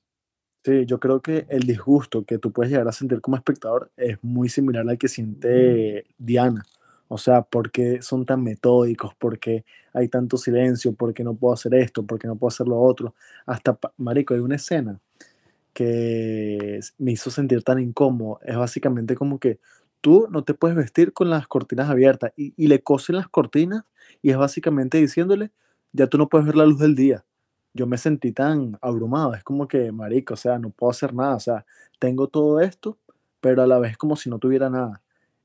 sí, 0.65 0.85
yo 0.85 0.99
creo 0.99 1.21
que 1.21 1.45
el 1.49 1.63
disgusto 1.63 2.25
que 2.25 2.37
tú 2.37 2.51
puedes 2.51 2.71
llegar 2.71 2.87
a 2.87 2.91
sentir 2.91 3.21
como 3.21 3.37
espectador 3.37 3.91
es 3.97 4.17
muy 4.23 4.49
similar 4.49 4.87
al 4.87 4.97
que 4.97 5.07
siente 5.07 6.05
Diana. 6.17 6.63
O 7.13 7.19
sea, 7.19 7.43
porque 7.43 8.01
son 8.01 8.25
tan 8.25 8.43
metódicos, 8.43 9.13
porque 9.19 9.65
hay 9.93 10.07
tanto 10.07 10.35
silencio, 10.37 10.93
porque 10.93 11.23
no 11.23 11.35
puedo 11.35 11.53
hacer 11.53 11.75
esto, 11.75 12.03
porque 12.03 12.27
no 12.27 12.35
puedo 12.35 12.47
hacer 12.47 12.67
lo 12.67 12.81
otro. 12.81 13.13
Hasta, 13.45 13.77
marico, 13.97 14.33
hay 14.33 14.39
una 14.39 14.55
escena 14.55 14.99
que 15.73 16.79
me 16.97 17.11
hizo 17.11 17.29
sentir 17.29 17.63
tan 17.63 17.79
incómodo. 17.79 18.39
Es 18.43 18.57
básicamente 18.57 19.15
como 19.15 19.37
que 19.39 19.59
tú 20.01 20.27
no 20.31 20.43
te 20.43 20.55
puedes 20.55 20.75
vestir 20.75 21.13
con 21.13 21.29
las 21.29 21.47
cortinas 21.47 21.87
abiertas 21.87 22.33
y, 22.35 22.55
y 22.57 22.65
le 22.67 22.81
cosen 22.81 23.17
las 23.17 23.27
cortinas 23.27 23.83
y 24.23 24.31
es 24.31 24.37
básicamente 24.37 24.97
diciéndole, 24.97 25.51
ya 25.91 26.07
tú 26.07 26.17
no 26.17 26.29
puedes 26.29 26.47
ver 26.47 26.55
la 26.55 26.65
luz 26.65 26.79
del 26.79 26.95
día. 26.95 27.25
Yo 27.75 27.85
me 27.85 27.99
sentí 27.99 28.31
tan 28.31 28.79
abrumado, 28.81 29.35
es 29.35 29.43
como 29.43 29.67
que, 29.67 29.91
marico, 29.91 30.33
o 30.33 30.37
sea, 30.37 30.57
no 30.57 30.71
puedo 30.71 30.89
hacer 30.89 31.13
nada, 31.13 31.35
o 31.35 31.39
sea, 31.39 31.63
tengo 31.99 32.27
todo 32.27 32.59
esto, 32.59 32.97
pero 33.39 33.61
a 33.61 33.67
la 33.67 33.77
vez 33.77 33.97
como 33.97 34.15
si 34.15 34.31
no 34.31 34.39
tuviera 34.39 34.71
nada. 34.71 35.02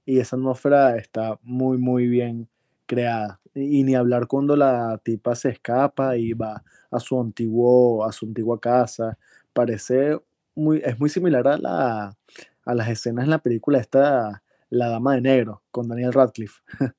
Y 0.09 0.21
esa 0.21 0.37
atmósfera 0.37 0.97
está 0.97 1.39
muy, 1.43 1.77
muy 1.77 2.09
bien 2.09 2.49
creada. 2.87 3.43
Y, 3.55 3.85
ni 3.85 3.95
hablar 3.95 4.27
cuando 4.27 4.57
la 4.57 4.99
tipa 5.05 5.35
se 5.35 5.51
escapa 5.51 6.17
y 6.17 6.33
va 6.33 6.65
a 6.91 6.99
su 6.99 7.21
antiguo, 7.21 8.03
a 8.07 8.11
su 8.13 8.25
antigua 8.25 8.59
casa. 8.59 9.19
Parece 9.53 10.19
muy, 10.55 10.81
es 10.83 10.99
muy 10.99 11.11
similar 11.11 11.47
a 11.47 11.59
la, 11.59 12.17
a 12.65 12.75
las 12.75 12.89
escenas 12.89 13.25
en 13.25 13.31
la 13.31 13.39
película 13.41 13.81
esta, 13.81 14.43
La 14.71 14.89
Dama 14.89 15.17
de 15.17 15.21
Negro, 15.21 15.63
con 15.71 15.89
Daniel 15.89 16.15
Radcliffe. 16.15 16.63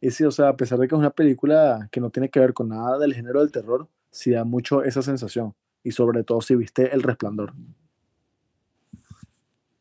Y 0.00 0.10
sí, 0.12 0.24
o 0.24 0.30
sea, 0.30 0.48
a 0.48 0.56
pesar 0.56 0.78
de 0.78 0.88
que 0.88 0.94
es 0.94 0.98
una 0.98 1.10
película 1.10 1.90
que 1.92 2.00
no 2.00 2.08
tiene 2.08 2.30
que 2.30 2.40
ver 2.40 2.54
con 2.54 2.70
nada 2.70 2.96
del 2.98 3.12
género 3.12 3.40
del 3.40 3.52
terror, 3.52 3.86
sí 4.10 4.30
da 4.30 4.44
mucho 4.44 4.82
esa 4.82 5.02
sensación. 5.02 5.54
Y 5.84 5.90
sobre 5.90 6.24
todo 6.24 6.40
si 6.40 6.56
viste 6.56 6.94
El 6.94 7.02
Resplandor. 7.02 7.52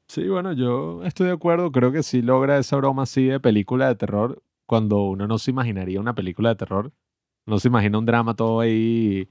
Sí, 0.10 0.28
bueno, 0.28 0.54
yo 0.54 1.04
estoy 1.04 1.28
de 1.28 1.34
acuerdo. 1.34 1.72
Creo 1.72 1.92
que 1.92 2.02
sí 2.02 2.24
logra 2.24 2.58
esa 2.58 2.78
broma 2.78 3.04
así 3.04 3.26
de 3.26 3.40
película 3.40 3.88
de 3.88 3.96
terror 3.96 4.42
cuando 4.66 5.04
uno 5.04 5.28
no 5.28 5.38
se 5.38 5.52
imaginaría 5.52 6.00
una 6.00 6.16
película 6.16 6.50
de 6.50 6.56
terror. 6.56 6.92
No 7.46 7.60
se 7.60 7.68
imagina 7.68 8.00
un 8.00 8.08
drama 8.08 8.36
todo 8.36 8.60
ahí 8.60 9.30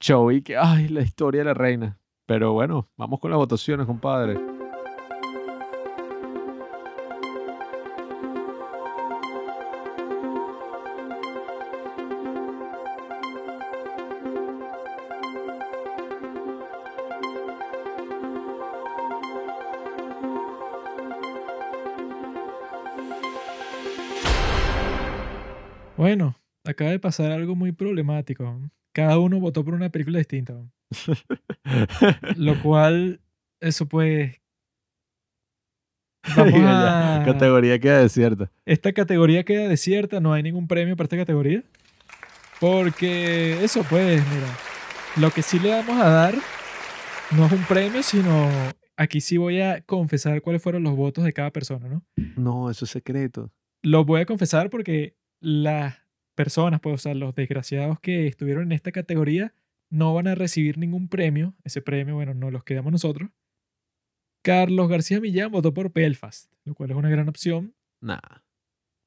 show 0.00 0.30
y 0.30 0.40
que, 0.40 0.56
ay, 0.56 0.88
la 0.88 1.02
historia 1.02 1.42
de 1.42 1.44
la 1.44 1.54
reina. 1.54 2.00
Pero 2.26 2.54
bueno, 2.54 2.88
vamos 2.96 3.20
con 3.20 3.30
las 3.30 3.38
votaciones, 3.38 3.86
compadre. 3.86 4.53
Bueno, 26.04 26.36
acaba 26.64 26.90
de 26.90 26.98
pasar 26.98 27.32
algo 27.32 27.54
muy 27.54 27.72
problemático. 27.72 28.60
Cada 28.92 29.18
uno 29.18 29.40
votó 29.40 29.64
por 29.64 29.72
una 29.72 29.88
película 29.88 30.18
distinta. 30.18 30.52
Lo 32.36 32.60
cual, 32.62 33.22
eso 33.58 33.88
pues... 33.88 34.38
Vamos 36.36 36.60
a... 36.62 37.22
Categoría 37.24 37.78
queda 37.78 38.00
desierta. 38.00 38.52
Esta 38.66 38.92
categoría 38.92 39.44
queda 39.44 39.66
desierta, 39.66 40.20
no 40.20 40.34
hay 40.34 40.42
ningún 40.42 40.68
premio 40.68 40.94
para 40.94 41.04
esta 41.04 41.16
categoría. 41.16 41.62
Porque 42.60 43.64
eso 43.64 43.82
pues, 43.88 44.22
mira, 44.28 44.48
lo 45.16 45.30
que 45.30 45.40
sí 45.40 45.58
le 45.58 45.70
vamos 45.70 45.98
a 46.02 46.10
dar 46.10 46.34
no 47.34 47.46
es 47.46 47.52
un 47.52 47.64
premio, 47.64 48.02
sino 48.02 48.50
aquí 48.98 49.22
sí 49.22 49.38
voy 49.38 49.62
a 49.62 49.80
confesar 49.80 50.42
cuáles 50.42 50.62
fueron 50.62 50.82
los 50.82 50.96
votos 50.96 51.24
de 51.24 51.32
cada 51.32 51.50
persona, 51.50 51.88
¿no? 51.88 52.04
No, 52.36 52.68
eso 52.68 52.84
es 52.84 52.90
secreto. 52.90 53.50
Los 53.80 54.04
voy 54.04 54.20
a 54.20 54.26
confesar 54.26 54.68
porque 54.68 55.16
las 55.40 55.96
personas, 56.36 56.80
pues, 56.80 56.94
o 56.94 56.98
sea, 56.98 57.14
los 57.14 57.34
desgraciados 57.34 58.00
que 58.00 58.26
estuvieron 58.26 58.64
en 58.64 58.72
esta 58.72 58.92
categoría 58.92 59.54
no 59.90 60.14
van 60.14 60.26
a 60.28 60.34
recibir 60.34 60.78
ningún 60.78 61.08
premio. 61.08 61.54
Ese 61.64 61.80
premio, 61.82 62.14
bueno, 62.14 62.34
no 62.34 62.50
los 62.50 62.64
quedamos 62.64 62.90
nosotros. 62.92 63.30
Carlos 64.44 64.88
García 64.88 65.20
Millán 65.20 65.50
votó 65.50 65.72
por 65.72 65.92
Belfast, 65.92 66.52
lo 66.64 66.74
cual 66.74 66.90
es 66.90 66.96
una 66.96 67.08
gran 67.08 67.28
opción. 67.28 67.74
Nah. 68.02 68.18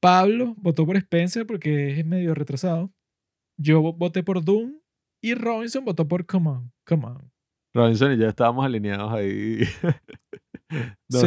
Pablo 0.00 0.54
votó 0.58 0.86
por 0.86 0.96
Spencer 0.96 1.46
porque 1.46 1.98
es 2.00 2.06
medio 2.06 2.34
retrasado. 2.34 2.92
Yo 3.60 3.82
vo- 3.82 3.96
voté 3.96 4.22
por 4.22 4.44
Doom. 4.44 4.78
Y 5.22 5.34
Robinson 5.34 5.84
votó 5.84 6.06
por 6.06 6.26
Come 6.26 6.48
On, 6.50 6.72
Come 6.86 7.06
On. 7.06 7.32
Robinson 7.74 8.12
y 8.12 8.18
yo 8.18 8.28
estábamos 8.28 8.64
alineados 8.64 9.12
ahí. 9.12 9.60
Sí, 11.10 11.26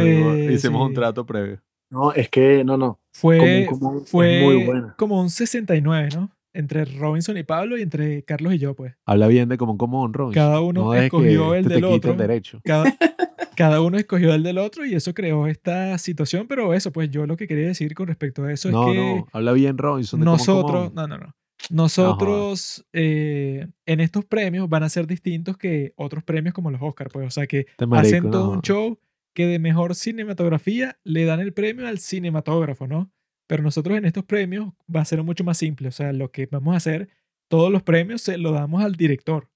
hicimos 0.51 0.87
un 0.87 0.93
trato 0.93 1.25
previo. 1.25 1.63
No, 1.91 2.13
es 2.13 2.29
que, 2.29 2.63
no, 2.63 2.77
no. 2.77 2.99
Fue, 3.13 3.67
común, 3.69 4.01
es 4.03 4.09
fue 4.09 4.41
muy 4.41 4.65
buena. 4.65 4.95
como 4.97 5.21
un 5.21 5.29
69, 5.29 6.09
¿no? 6.15 6.31
Entre 6.53 6.85
Robinson 6.85 7.37
y 7.37 7.43
Pablo 7.43 7.77
y 7.77 7.81
entre 7.81 8.23
Carlos 8.23 8.53
y 8.53 8.57
yo, 8.57 8.73
pues. 8.73 8.95
Habla 9.05 9.27
bien 9.27 9.49
de 9.49 9.57
como 9.57 9.77
común, 9.77 10.13
Robinson. 10.13 10.41
Cada 10.41 10.61
uno 10.61 10.85
no 10.85 10.91
que 10.91 11.05
escogió 11.05 11.53
el 11.53 11.63
este 11.63 11.73
del 11.75 11.83
te 11.83 11.87
quite 11.89 12.07
el 12.07 12.13
otro. 12.13 12.27
derecho. 12.27 12.61
Cada, 12.63 12.83
cada 13.57 13.81
uno 13.81 13.97
escogió 13.97 14.33
el 14.33 14.41
del 14.41 14.57
otro 14.57 14.85
y 14.85 14.95
eso 14.95 15.13
creó 15.13 15.47
esta 15.47 15.97
situación, 15.97 16.47
pero 16.47 16.73
eso, 16.73 16.91
pues 16.91 17.09
yo 17.09 17.25
lo 17.25 17.35
que 17.35 17.47
quería 17.47 17.67
decir 17.67 17.93
con 17.93 18.07
respecto 18.07 18.43
a 18.43 18.51
eso 18.53 18.71
no, 18.71 18.87
es 18.87 18.93
que 18.93 18.97
no, 18.97 19.27
habla 19.33 19.51
bien 19.51 19.77
Robinson. 19.77 20.19
de 20.19 20.25
Como 20.25 20.37
nosotros, 20.37 20.93
no, 20.93 21.07
no, 21.07 21.17
no. 21.17 21.35
Nosotros 21.69 22.85
eh, 22.91 23.67
en 23.85 23.99
estos 23.99 24.25
premios 24.25 24.67
van 24.67 24.83
a 24.83 24.89
ser 24.89 25.05
distintos 25.07 25.57
que 25.57 25.93
otros 25.95 26.23
premios 26.23 26.53
como 26.55 26.71
los 26.71 26.81
Oscars, 26.81 27.11
pues, 27.13 27.27
o 27.27 27.29
sea 27.29 27.45
que 27.47 27.67
hacen 27.91 28.31
todo 28.31 28.47
no. 28.47 28.51
un 28.53 28.61
show 28.61 28.97
que 29.33 29.45
de 29.47 29.59
mejor 29.59 29.95
cinematografía 29.95 30.99
le 31.03 31.25
dan 31.25 31.39
el 31.39 31.53
premio 31.53 31.87
al 31.87 31.99
cinematógrafo, 31.99 32.87
¿no? 32.87 33.11
Pero 33.47 33.63
nosotros 33.63 33.97
en 33.97 34.05
estos 34.05 34.23
premios 34.25 34.73
va 34.93 35.01
a 35.01 35.05
ser 35.05 35.21
mucho 35.23 35.43
más 35.43 35.57
simple, 35.57 35.87
o 35.89 35.91
sea, 35.91 36.13
lo 36.13 36.31
que 36.31 36.45
vamos 36.47 36.73
a 36.73 36.77
hacer, 36.77 37.09
todos 37.49 37.71
los 37.71 37.83
premios 37.83 38.21
se 38.21 38.37
lo 38.37 38.51
damos 38.51 38.83
al 38.83 38.95
director. 38.95 39.49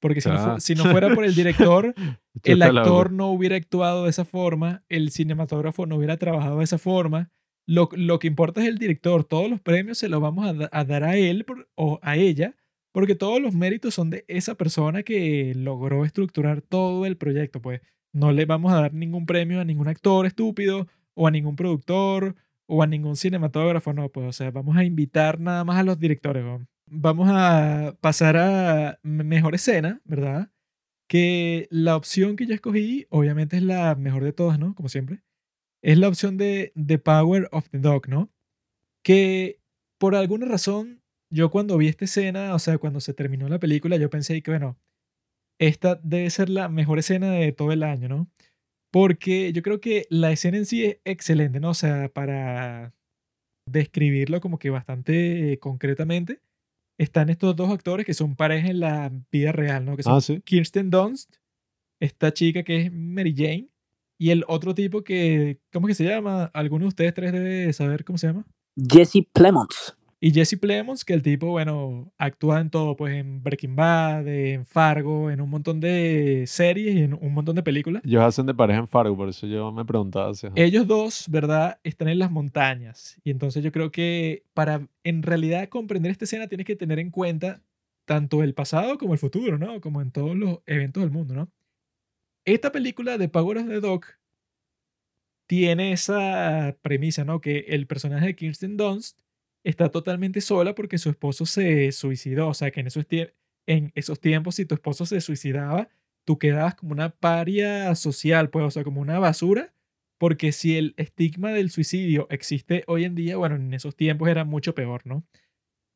Porque 0.00 0.20
si, 0.20 0.28
no, 0.28 0.34
Ah. 0.36 0.60
si 0.60 0.74
no 0.74 0.84
fuera 0.84 1.12
por 1.14 1.24
el 1.24 1.34
director, 1.34 1.94
el 2.44 2.62
actor 2.62 3.10
no 3.12 3.30
hubiera 3.32 3.56
actuado 3.56 4.04
de 4.04 4.10
esa 4.10 4.24
forma, 4.24 4.84
el 4.88 5.10
cinematógrafo 5.10 5.86
no 5.86 5.96
hubiera 5.96 6.16
trabajado 6.18 6.58
de 6.58 6.64
esa 6.64 6.78
forma. 6.78 7.30
Lo, 7.66 7.88
lo 7.92 8.18
que 8.18 8.28
importa 8.28 8.62
es 8.62 8.68
el 8.68 8.78
director. 8.78 9.24
Todos 9.24 9.50
los 9.50 9.60
premios 9.60 9.98
se 9.98 10.08
los 10.08 10.20
vamos 10.20 10.46
a, 10.46 10.52
da- 10.54 10.68
a 10.72 10.84
dar 10.84 11.04
a 11.04 11.16
él 11.16 11.44
por- 11.44 11.68
o 11.74 11.98
a 12.02 12.16
ella, 12.16 12.54
porque 12.92 13.14
todos 13.14 13.40
los 13.42 13.54
méritos 13.54 13.92
son 13.94 14.08
de 14.10 14.24
esa 14.28 14.54
persona 14.54 15.02
que 15.02 15.52
logró 15.56 16.04
estructurar 16.04 16.62
todo 16.62 17.04
el 17.04 17.16
proyecto. 17.16 17.60
Pues 17.60 17.80
no 18.18 18.32
le 18.32 18.44
vamos 18.46 18.72
a 18.72 18.80
dar 18.82 18.94
ningún 18.94 19.26
premio 19.26 19.60
a 19.60 19.64
ningún 19.64 19.88
actor 19.88 20.26
estúpido 20.26 20.86
o 21.14 21.26
a 21.26 21.30
ningún 21.30 21.56
productor 21.56 22.36
o 22.66 22.82
a 22.82 22.86
ningún 22.86 23.16
cinematógrafo. 23.16 23.92
No, 23.92 24.08
pues, 24.10 24.26
o 24.28 24.32
sea, 24.32 24.50
vamos 24.50 24.76
a 24.76 24.84
invitar 24.84 25.40
nada 25.40 25.64
más 25.64 25.78
a 25.78 25.82
los 25.84 25.98
directores. 25.98 26.44
Vamos 26.90 27.28
a 27.30 27.96
pasar 28.00 28.36
a 28.36 28.98
me- 29.02 29.24
mejor 29.24 29.54
escena, 29.54 30.00
¿verdad? 30.04 30.50
que 31.08 31.68
la 31.70 31.96
opción 31.96 32.36
que 32.36 32.46
yo 32.46 32.54
escogí, 32.54 33.06
obviamente 33.10 33.56
es 33.56 33.62
la 33.62 33.94
mejor 33.94 34.24
de 34.24 34.32
todas, 34.32 34.58
¿no? 34.58 34.74
Como 34.74 34.88
siempre. 34.88 35.22
Es 35.82 35.98
la 35.98 36.08
opción 36.08 36.36
de 36.36 36.72
The 36.76 36.98
Power 36.98 37.48
of 37.52 37.68
the 37.70 37.78
Dog, 37.78 38.08
¿no? 38.08 38.30
Que 39.02 39.60
por 39.98 40.14
alguna 40.14 40.46
razón, 40.46 41.02
yo 41.30 41.50
cuando 41.50 41.76
vi 41.78 41.88
esta 41.88 42.04
escena, 42.04 42.54
o 42.54 42.58
sea, 42.58 42.78
cuando 42.78 43.00
se 43.00 43.14
terminó 43.14 43.48
la 43.48 43.58
película, 43.58 43.96
yo 43.96 44.10
pensé 44.10 44.42
que, 44.42 44.50
bueno, 44.50 44.78
esta 45.58 45.96
debe 46.02 46.30
ser 46.30 46.48
la 46.48 46.68
mejor 46.68 46.98
escena 46.98 47.30
de 47.32 47.52
todo 47.52 47.72
el 47.72 47.82
año, 47.82 48.08
¿no? 48.08 48.30
Porque 48.90 49.52
yo 49.52 49.62
creo 49.62 49.80
que 49.80 50.06
la 50.08 50.30
escena 50.32 50.56
en 50.56 50.66
sí 50.66 50.84
es 50.84 50.98
excelente, 51.04 51.60
¿no? 51.60 51.70
O 51.70 51.74
sea, 51.74 52.08
para 52.08 52.94
describirlo 53.66 54.40
como 54.40 54.58
que 54.58 54.70
bastante 54.70 55.52
eh, 55.52 55.58
concretamente, 55.58 56.40
están 56.98 57.28
estos 57.28 57.54
dos 57.54 57.70
actores 57.70 58.06
que 58.06 58.14
son 58.14 58.34
pareja 58.34 58.68
en 58.68 58.80
la 58.80 59.12
vida 59.30 59.52
real, 59.52 59.84
¿no? 59.84 59.96
Que 59.96 60.02
son 60.02 60.14
Ah, 60.14 60.20
sí. 60.20 60.40
Kirsten 60.42 60.90
Dunst, 60.90 61.36
esta 62.00 62.32
chica 62.32 62.62
que 62.62 62.82
es 62.82 62.92
Mary 62.92 63.34
Jane, 63.36 63.68
y 64.20 64.30
el 64.30 64.44
otro 64.48 64.74
tipo 64.74 65.04
que, 65.04 65.60
¿cómo 65.72 65.86
que 65.86 65.94
se 65.94 66.04
llama? 66.04 66.50
Alguno 66.54 66.84
de 66.84 66.88
ustedes 66.88 67.14
tres 67.14 67.32
debe 67.32 67.72
saber 67.72 68.04
cómo 68.04 68.18
se 68.18 68.26
llama. 68.28 68.46
Jesse 68.76 69.26
Plemons. 69.32 69.96
Y 70.20 70.32
Jesse 70.32 70.58
Plemons, 70.58 71.04
que 71.04 71.14
el 71.14 71.22
tipo, 71.22 71.46
bueno, 71.46 72.12
actúa 72.18 72.60
en 72.60 72.70
todo, 72.70 72.96
pues 72.96 73.14
en 73.14 73.40
Breaking 73.40 73.76
Bad, 73.76 74.26
en 74.26 74.66
Fargo, 74.66 75.30
en 75.30 75.40
un 75.40 75.48
montón 75.48 75.78
de 75.78 76.42
series 76.48 76.96
y 76.96 77.02
en 77.02 77.14
un 77.14 77.32
montón 77.32 77.54
de 77.54 77.62
películas. 77.62 78.02
Ellos 78.04 78.24
hacen 78.24 78.46
de 78.46 78.54
pareja 78.54 78.80
en 78.80 78.88
Fargo, 78.88 79.16
por 79.16 79.28
eso 79.28 79.46
yo 79.46 79.70
me 79.70 79.84
preguntaba 79.84 80.34
si... 80.34 80.48
Ellos 80.56 80.88
dos, 80.88 81.26
¿verdad? 81.30 81.78
Están 81.84 82.08
en 82.08 82.18
las 82.18 82.32
montañas. 82.32 83.20
Y 83.22 83.30
entonces 83.30 83.62
yo 83.62 83.70
creo 83.70 83.92
que 83.92 84.42
para 84.54 84.88
en 85.04 85.22
realidad 85.22 85.68
comprender 85.68 86.10
esta 86.10 86.24
escena 86.24 86.48
tienes 86.48 86.66
que 86.66 86.74
tener 86.74 86.98
en 86.98 87.10
cuenta 87.10 87.62
tanto 88.04 88.42
el 88.42 88.54
pasado 88.54 88.98
como 88.98 89.12
el 89.12 89.20
futuro, 89.20 89.56
¿no? 89.56 89.80
Como 89.80 90.02
en 90.02 90.10
todos 90.10 90.34
los 90.34 90.58
eventos 90.66 91.00
del 91.00 91.12
mundo, 91.12 91.34
¿no? 91.34 91.48
Esta 92.44 92.72
película 92.72 93.18
de 93.18 93.28
Power 93.28 93.58
of 93.58 93.68
the 93.68 93.80
Dog 93.80 94.06
tiene 95.46 95.92
esa 95.92 96.76
premisa, 96.82 97.24
¿no? 97.24 97.40
Que 97.40 97.66
el 97.68 97.86
personaje 97.86 98.26
de 98.26 98.34
Kirsten 98.34 98.76
Dunst 98.76 99.20
está 99.68 99.90
totalmente 99.90 100.40
sola 100.40 100.74
porque 100.74 100.98
su 100.98 101.10
esposo 101.10 101.44
se 101.46 101.92
suicidó. 101.92 102.48
O 102.48 102.54
sea, 102.54 102.70
que 102.70 102.80
en 102.80 102.86
esos, 102.86 103.06
en 103.66 103.92
esos 103.94 104.20
tiempos, 104.20 104.54
si 104.54 104.64
tu 104.64 104.74
esposo 104.74 105.04
se 105.06 105.20
suicidaba, 105.20 105.88
tú 106.24 106.38
quedabas 106.38 106.74
como 106.74 106.92
una 106.92 107.10
paria 107.10 107.94
social, 107.94 108.50
pues, 108.50 108.64
o 108.64 108.70
sea, 108.70 108.84
como 108.84 109.00
una 109.00 109.18
basura. 109.18 109.74
Porque 110.18 110.52
si 110.52 110.76
el 110.76 110.94
estigma 110.96 111.52
del 111.52 111.70
suicidio 111.70 112.26
existe 112.30 112.82
hoy 112.86 113.04
en 113.04 113.14
día, 113.14 113.36
bueno, 113.36 113.56
en 113.56 113.72
esos 113.74 113.94
tiempos 113.94 114.28
era 114.28 114.44
mucho 114.44 114.74
peor, 114.74 115.02
¿no? 115.04 115.24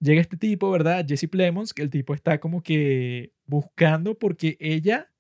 Llega 0.01 0.21
este 0.21 0.37
tipo, 0.37 0.71
¿verdad? 0.71 1.07
Jesse 1.09 1.29
Plemons, 1.29 1.73
que 1.75 1.83
el 1.83 1.91
tipo 1.91 2.15
está 2.15 2.41
como 2.41 2.63
que 2.63 3.33
buscando 3.47 4.19
porque 4.19 4.57
ella 4.61 5.11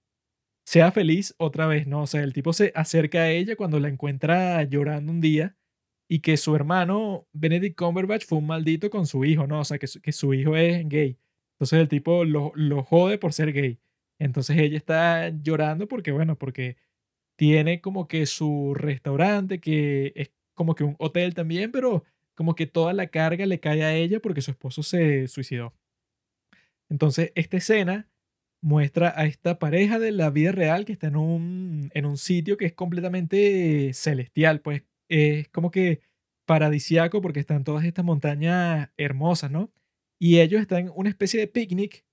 sea 0.65 0.93
feliz 0.93 1.35
otra 1.39 1.67
vez, 1.67 1.87
¿no? 1.87 2.03
O 2.03 2.07
sea, 2.07 2.23
el 2.23 2.33
tipo 2.33 2.53
se 2.53 2.73
acerca 2.77 3.23
a 3.23 3.31
ella 3.31 3.57
cuando 3.57 3.81
la 3.81 3.89
encuentra 3.89 4.63
llorando 4.65 5.13
un 5.13 5.21
día 5.21 5.57
y 6.13 6.21
que 6.21 6.37
su 6.37 6.55
hermano 6.55 7.27
Benedict 7.33 7.75
Cumberbatch 7.79 8.27
fue 8.27 8.37
un 8.37 8.47
maldito 8.47 8.91
con 8.91 9.07
su 9.07 9.25
hijo, 9.25 9.47
¿no? 9.47 9.61
O 9.61 9.65
sea, 9.65 9.79
que 9.79 9.87
su, 9.87 10.03
que 10.03 10.13
su 10.13 10.35
hijo 10.35 10.59
es 10.59 10.87
gay. 10.87 11.17
Entonces 11.55 11.79
el 11.81 11.89
tipo 11.89 12.27
lo, 12.27 12.53
lo 12.55 12.83
jode 12.83 13.17
por 13.17 13.33
ser 13.33 13.51
gay. 13.55 13.81
Entonces 14.19 14.59
ella 14.59 14.77
está 14.77 15.31
llorando 15.31 15.89
porque, 15.89 16.13
bueno, 16.13 16.37
porque 16.37 16.77
tiene 17.37 17.81
como 17.81 18.09
que 18.09 18.27
su 18.27 18.75
restaurante, 18.75 19.59
que 19.59 20.13
es 20.15 20.33
como 20.53 20.75
que 20.75 20.85
un 20.85 20.97
hotel 20.99 21.33
también, 21.33 21.73
pero 21.73 22.05
como 22.35 22.55
que 22.55 22.67
toda 22.67 22.93
la 22.93 23.07
carga 23.07 23.47
le 23.47 23.59
cae 23.59 23.83
a 23.83 23.95
ella 23.95 24.21
porque 24.21 24.43
su 24.43 24.51
esposo 24.51 24.83
se 24.83 25.29
suicidó. 25.29 25.73
Entonces, 26.91 27.33
esta 27.37 27.57
escena 27.57 28.11
muestra 28.61 29.15
a 29.17 29.25
esta 29.25 29.59
pareja 29.59 29.99
de 29.99 30.13
la 30.13 30.29
vida 30.29 30.53
real 30.53 30.85
que 30.85 30.93
está 30.93 31.07
en 31.07 31.17
un, 31.17 31.91
en 31.95 32.05
un 32.05 32.19
sitio 32.19 32.59
que 32.59 32.67
es 32.67 32.75
completamente 32.75 33.95
celestial, 33.95 34.61
pues 34.61 34.83
es 35.13 35.49
como 35.49 35.71
que 35.71 36.01
paradisiaco 36.47 37.21
porque 37.23 37.41
están 37.41 37.65
todas 37.65 37.85
estas 37.85 38.05
montañas 38.05 38.91
hermosas, 38.97 39.51
¿no? 39.51 39.73
Y 40.19 40.41
ellos 40.41 40.61
están 40.61 40.87
en 40.87 40.93
una 40.95 41.11
especie 41.11 41.41
de 41.41 41.49
picnic, 41.49 42.05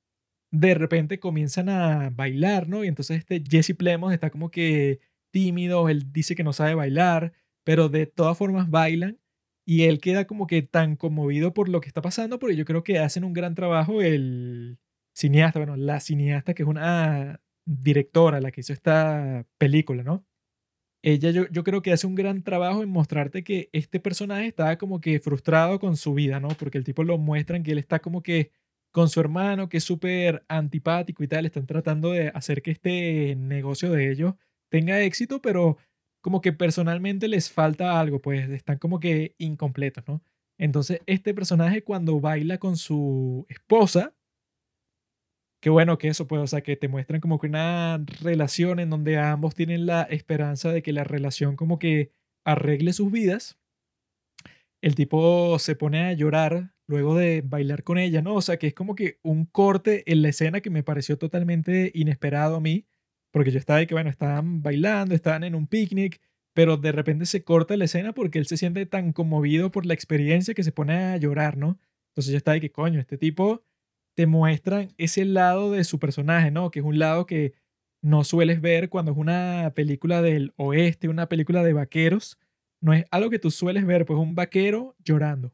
de 0.52 0.74
repente 0.76 1.20
comienzan 1.20 1.70
a 1.70 2.10
bailar, 2.12 2.68
¿no? 2.70 2.84
Y 2.84 2.88
entonces 2.88 3.20
este 3.20 3.44
Jesse 3.48 3.76
Plemons 3.78 4.14
está 4.14 4.30
como 4.32 4.52
que 4.52 5.00
tímido, 5.32 5.90
él 5.90 6.12
dice 6.12 6.36
que 6.36 6.44
no 6.44 6.54
sabe 6.54 6.76
bailar, 6.76 7.34
pero 7.64 7.90
de 7.90 8.08
todas 8.08 8.38
formas 8.38 8.70
bailan 8.70 9.20
y 9.66 9.84
él 9.84 10.00
queda 10.02 10.26
como 10.26 10.48
que 10.48 10.64
tan 10.64 10.96
conmovido 10.96 11.54
por 11.54 11.70
lo 11.70 11.82
que 11.82 11.88
está 11.88 12.02
pasando, 12.02 12.40
porque 12.40 12.56
yo 12.56 12.66
creo 12.66 12.84
que 12.84 13.00
hacen 13.00 13.24
un 13.24 13.34
gran 13.34 13.56
trabajo 13.56 14.02
el 14.02 14.80
cineasta, 15.14 15.60
bueno, 15.60 15.76
la 15.76 16.00
cineasta 16.00 16.54
que 16.56 16.64
es 16.64 16.70
una 16.70 17.42
directora, 17.66 18.42
la 18.42 18.52
que 18.52 18.62
hizo 18.62 18.74
esta 18.74 19.46
película, 19.60 20.04
¿no? 20.04 20.26
Ella 21.02 21.32
yo, 21.32 21.48
yo 21.50 21.64
creo 21.64 21.82
que 21.82 21.94
hace 21.94 22.08
un 22.08 22.16
gran 22.16 22.44
trabajo 22.44 22.84
en 22.84 22.90
mostrarte 22.90 23.44
que 23.44 23.70
este 23.72 24.00
personaje 24.00 24.48
estaba 24.48 24.78
como 24.78 25.00
que 25.00 25.20
frustrado 25.20 25.80
con 25.80 25.96
su 25.96 26.14
vida, 26.14 26.40
¿no? 26.40 26.50
Porque 26.50 26.78
el 26.78 26.84
tipo 26.84 27.04
lo 27.04 27.18
muestran 27.18 27.64
que 27.64 27.72
él 27.72 27.78
está 27.78 28.00
como 28.00 28.22
que 28.22 28.52
con 28.92 29.08
su 29.10 29.20
hermano, 29.22 29.70
que 29.70 29.78
es 29.78 29.84
súper 29.84 30.44
antipático 30.50 31.24
y 31.24 31.28
tal, 31.28 31.46
están 31.46 31.66
tratando 31.68 32.12
de 32.12 32.30
hacer 32.30 32.62
que 32.62 32.72
este 32.72 33.36
negocio 33.38 33.92
de 33.92 34.12
ellos 34.12 34.34
tenga 34.70 35.02
éxito, 35.02 35.42
pero 35.42 35.78
como 36.22 36.42
que 36.42 36.52
personalmente 36.54 37.28
les 37.28 37.50
falta 37.52 38.00
algo, 38.00 38.22
pues 38.22 38.50
están 38.50 38.78
como 38.78 39.00
que 39.00 39.36
incompletos, 39.38 40.04
¿no? 40.08 40.22
Entonces, 40.58 41.02
este 41.06 41.34
personaje 41.34 41.84
cuando 41.84 42.20
baila 42.20 42.58
con 42.58 42.76
su 42.76 43.46
esposa, 43.50 44.14
qué 45.62 45.70
bueno 45.70 45.98
que 45.98 46.08
eso, 46.10 46.28
pues, 46.28 46.42
o 46.42 46.48
sea, 46.48 46.62
que 46.62 46.76
te 46.76 46.88
muestran 46.88 47.22
como 47.22 47.40
que 47.40 47.48
una 47.48 48.04
relación 48.22 48.80
en 48.80 48.90
donde 48.90 49.18
ambos 49.18 49.56
tienen 49.56 49.86
la 49.86 50.04
esperanza 50.04 50.72
de 50.72 50.82
que 50.82 50.94
la 50.94 51.04
relación 51.04 51.56
como 51.56 51.80
que 51.80 52.12
arregle 52.46 52.94
sus 52.94 53.12
vidas. 53.12 53.60
El 54.82 54.96
tipo 54.96 55.60
se 55.60 55.76
pone 55.76 56.06
a 56.06 56.14
llorar 56.14 56.74
luego 56.88 57.16
de 57.16 57.42
bailar 57.46 57.84
con 57.84 57.98
ella, 57.98 58.22
¿no? 58.22 58.36
O 58.36 58.42
sea, 58.42 58.58
que 58.58 58.68
es 58.68 58.74
como 58.74 58.96
que 58.96 59.20
un 59.24 59.46
corte 59.46 60.10
en 60.12 60.22
la 60.22 60.30
escena 60.30 60.62
que 60.62 60.70
me 60.70 60.84
pareció 60.84 61.18
totalmente 61.18 61.92
inesperado 61.94 62.56
a 62.56 62.62
mí, 62.62 62.88
porque 63.32 63.52
yo 63.52 63.60
estaba 63.60 63.80
de 63.80 63.88
que, 63.88 63.94
bueno, 63.94 64.10
estaban 64.10 64.64
bailando, 64.64 65.14
estaban 65.14 65.44
en 65.44 65.56
un 65.56 65.68
picnic, 65.68 66.22
pero 66.54 66.78
de 66.78 66.92
repente 66.92 67.26
se 67.26 67.44
corta 67.44 67.78
la 67.78 67.86
escena 67.86 68.14
porque 68.14 68.40
él 68.40 68.48
se 68.48 68.58
siente 68.58 68.86
tan 68.86 69.14
conmovido 69.14 69.72
por 69.72 69.86
la 69.86 69.94
experiencia 69.94 70.54
que 70.54 70.64
se 70.64 70.72
pone 70.72 70.94
a 70.96 71.18
llorar, 71.18 71.58
¿no? 71.58 71.78
Entonces 72.12 72.32
yo 72.32 72.38
estaba 72.38 72.56
de 72.56 72.62
que, 72.62 72.72
coño, 72.72 73.00
este 73.00 73.18
tipo 73.18 73.64
te 74.16 74.28
muestran 74.28 74.90
ese 74.98 75.26
lado 75.26 75.72
de 75.72 75.84
su 75.84 76.00
personaje, 76.00 76.52
¿no? 76.52 76.72
Que 76.72 76.80
es 76.80 76.86
un 76.86 77.00
lado 77.00 77.26
que 77.26 77.54
no 78.02 78.24
sueles 78.24 78.62
ver 78.62 78.90
cuando 78.90 79.12
es 79.12 79.18
una 79.18 79.74
película 79.76 80.22
del 80.22 80.54
oeste, 80.58 81.10
una 81.10 81.28
película 81.30 81.64
de 81.64 81.74
vaqueros. 81.74 82.38
No 82.82 82.94
es 82.94 83.06
algo 83.12 83.30
que 83.30 83.40
tú 83.40 83.52
sueles 83.52 83.86
ver, 83.86 84.06
pues 84.06 84.20
un 84.20 84.36
vaquero 84.36 84.96
llorando. 85.04 85.54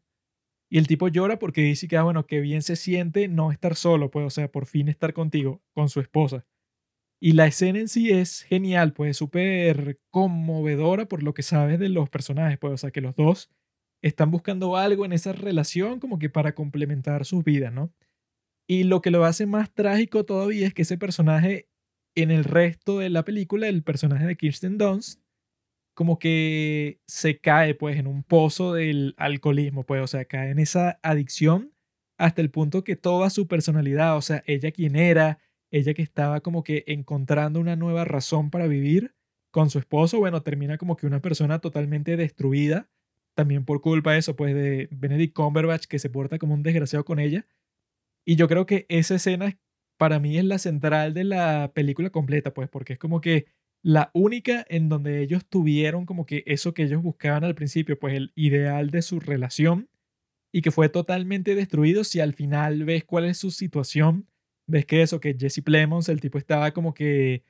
Y 0.69 0.77
el 0.79 0.87
tipo 0.87 1.07
llora 1.07 1.39
porque 1.39 1.61
dice 1.61 1.87
que, 1.87 1.97
ah, 1.97 2.03
bueno, 2.03 2.25
que 2.25 2.41
bien 2.41 2.61
se 2.61 2.75
siente 2.75 3.27
no 3.27 3.51
estar 3.51 3.75
solo, 3.75 4.11
pues, 4.11 4.25
o 4.25 4.29
sea, 4.29 4.51
por 4.51 4.65
fin 4.65 4.89
estar 4.89 5.13
contigo, 5.13 5.61
con 5.73 5.89
su 5.89 5.99
esposa. 6.01 6.45
Y 7.21 7.33
la 7.33 7.47
escena 7.47 7.79
en 7.79 7.87
sí 7.87 8.11
es 8.11 8.43
genial, 8.43 8.93
pues 8.93 9.11
es 9.11 9.17
súper 9.17 9.99
conmovedora 10.11 11.07
por 11.07 11.23
lo 11.23 11.33
que 11.33 11.43
sabes 11.43 11.79
de 11.79 11.89
los 11.89 12.09
personajes, 12.09 12.57
pues, 12.59 12.73
o 12.73 12.77
sea, 12.77 12.91
que 12.91 13.01
los 13.01 13.15
dos 13.15 13.49
están 14.03 14.31
buscando 14.31 14.75
algo 14.77 15.05
en 15.05 15.13
esa 15.13 15.33
relación 15.33 15.99
como 15.99 16.19
que 16.19 16.29
para 16.29 16.53
complementar 16.55 17.25
sus 17.25 17.43
vidas, 17.43 17.73
¿no? 17.73 17.91
Y 18.67 18.83
lo 18.83 19.01
que 19.01 19.11
lo 19.11 19.25
hace 19.25 19.45
más 19.45 19.73
trágico 19.73 20.25
todavía 20.25 20.67
es 20.67 20.73
que 20.73 20.81
ese 20.83 20.97
personaje 20.97 21.69
en 22.15 22.31
el 22.31 22.43
resto 22.43 22.99
de 22.99 23.09
la 23.09 23.23
película, 23.23 23.67
el 23.67 23.83
personaje 23.83 24.25
de 24.25 24.35
Kirsten 24.37 24.77
Dunst, 24.77 25.21
como 25.93 26.19
que 26.19 26.99
se 27.07 27.39
cae 27.39 27.75
pues 27.75 27.97
en 27.97 28.07
un 28.07 28.23
pozo 28.23 28.73
del 28.73 29.15
alcoholismo, 29.17 29.85
pues, 29.85 30.01
o 30.01 30.07
sea, 30.07 30.25
cae 30.25 30.51
en 30.51 30.59
esa 30.59 30.99
adicción 31.03 31.73
hasta 32.17 32.41
el 32.41 32.51
punto 32.51 32.83
que 32.83 32.95
toda 32.95 33.29
su 33.29 33.47
personalidad, 33.47 34.17
o 34.17 34.21
sea, 34.21 34.43
ella 34.45 34.71
quien 34.71 34.95
era, 34.95 35.39
ella 35.71 35.93
que 35.93 36.01
estaba 36.01 36.41
como 36.41 36.63
que 36.63 36.83
encontrando 36.87 37.59
una 37.59 37.75
nueva 37.75 38.05
razón 38.05 38.49
para 38.49 38.67
vivir 38.67 39.15
con 39.51 39.69
su 39.69 39.79
esposo, 39.79 40.19
bueno, 40.19 40.41
termina 40.41 40.77
como 40.77 40.97
que 40.97 41.07
una 41.07 41.21
persona 41.21 41.59
totalmente 41.59 42.17
destruida, 42.17 42.89
también 43.35 43.65
por 43.65 43.81
culpa 43.81 44.13
de 44.13 44.19
eso, 44.19 44.35
pues 44.35 44.53
de 44.53 44.87
Benedict 44.91 45.33
Cumberbatch 45.33 45.85
que 45.85 45.99
se 45.99 46.09
porta 46.09 46.39
como 46.39 46.53
un 46.53 46.63
desgraciado 46.63 47.05
con 47.05 47.19
ella. 47.19 47.45
Y 48.25 48.35
yo 48.35 48.47
creo 48.47 48.65
que 48.65 48.85
esa 48.89 49.15
escena 49.15 49.57
para 49.97 50.19
mí 50.19 50.37
es 50.37 50.45
la 50.45 50.57
central 50.57 51.13
de 51.13 51.23
la 51.23 51.71
película 51.73 52.09
completa, 52.09 52.53
pues, 52.53 52.69
porque 52.69 52.93
es 52.93 52.99
como 52.99 53.21
que 53.21 53.45
la 53.83 54.09
única 54.13 54.65
en 54.67 54.89
donde 54.89 55.21
ellos 55.21 55.45
tuvieron 55.47 56.05
como 56.05 56.25
que 56.25 56.43
eso 56.47 56.73
que 56.73 56.83
ellos 56.83 57.03
buscaban 57.03 57.43
al 57.43 57.55
principio, 57.55 57.99
pues 57.99 58.15
el 58.15 58.31
ideal 58.35 58.89
de 58.89 59.03
su 59.03 59.19
relación 59.19 59.89
y 60.51 60.61
que 60.61 60.71
fue 60.71 60.89
totalmente 60.89 61.55
destruido 61.55 62.03
si 62.03 62.19
al 62.19 62.33
final 62.33 62.85
ves 62.85 63.03
cuál 63.05 63.25
es 63.25 63.37
su 63.37 63.51
situación, 63.51 64.27
ves 64.67 64.85
que 64.85 65.01
eso, 65.03 65.19
que 65.19 65.35
Jesse 65.39 65.61
Plemons, 65.63 66.09
el 66.09 66.21
tipo 66.21 66.37
estaba 66.37 66.71
como 66.71 66.93
que 66.93 67.43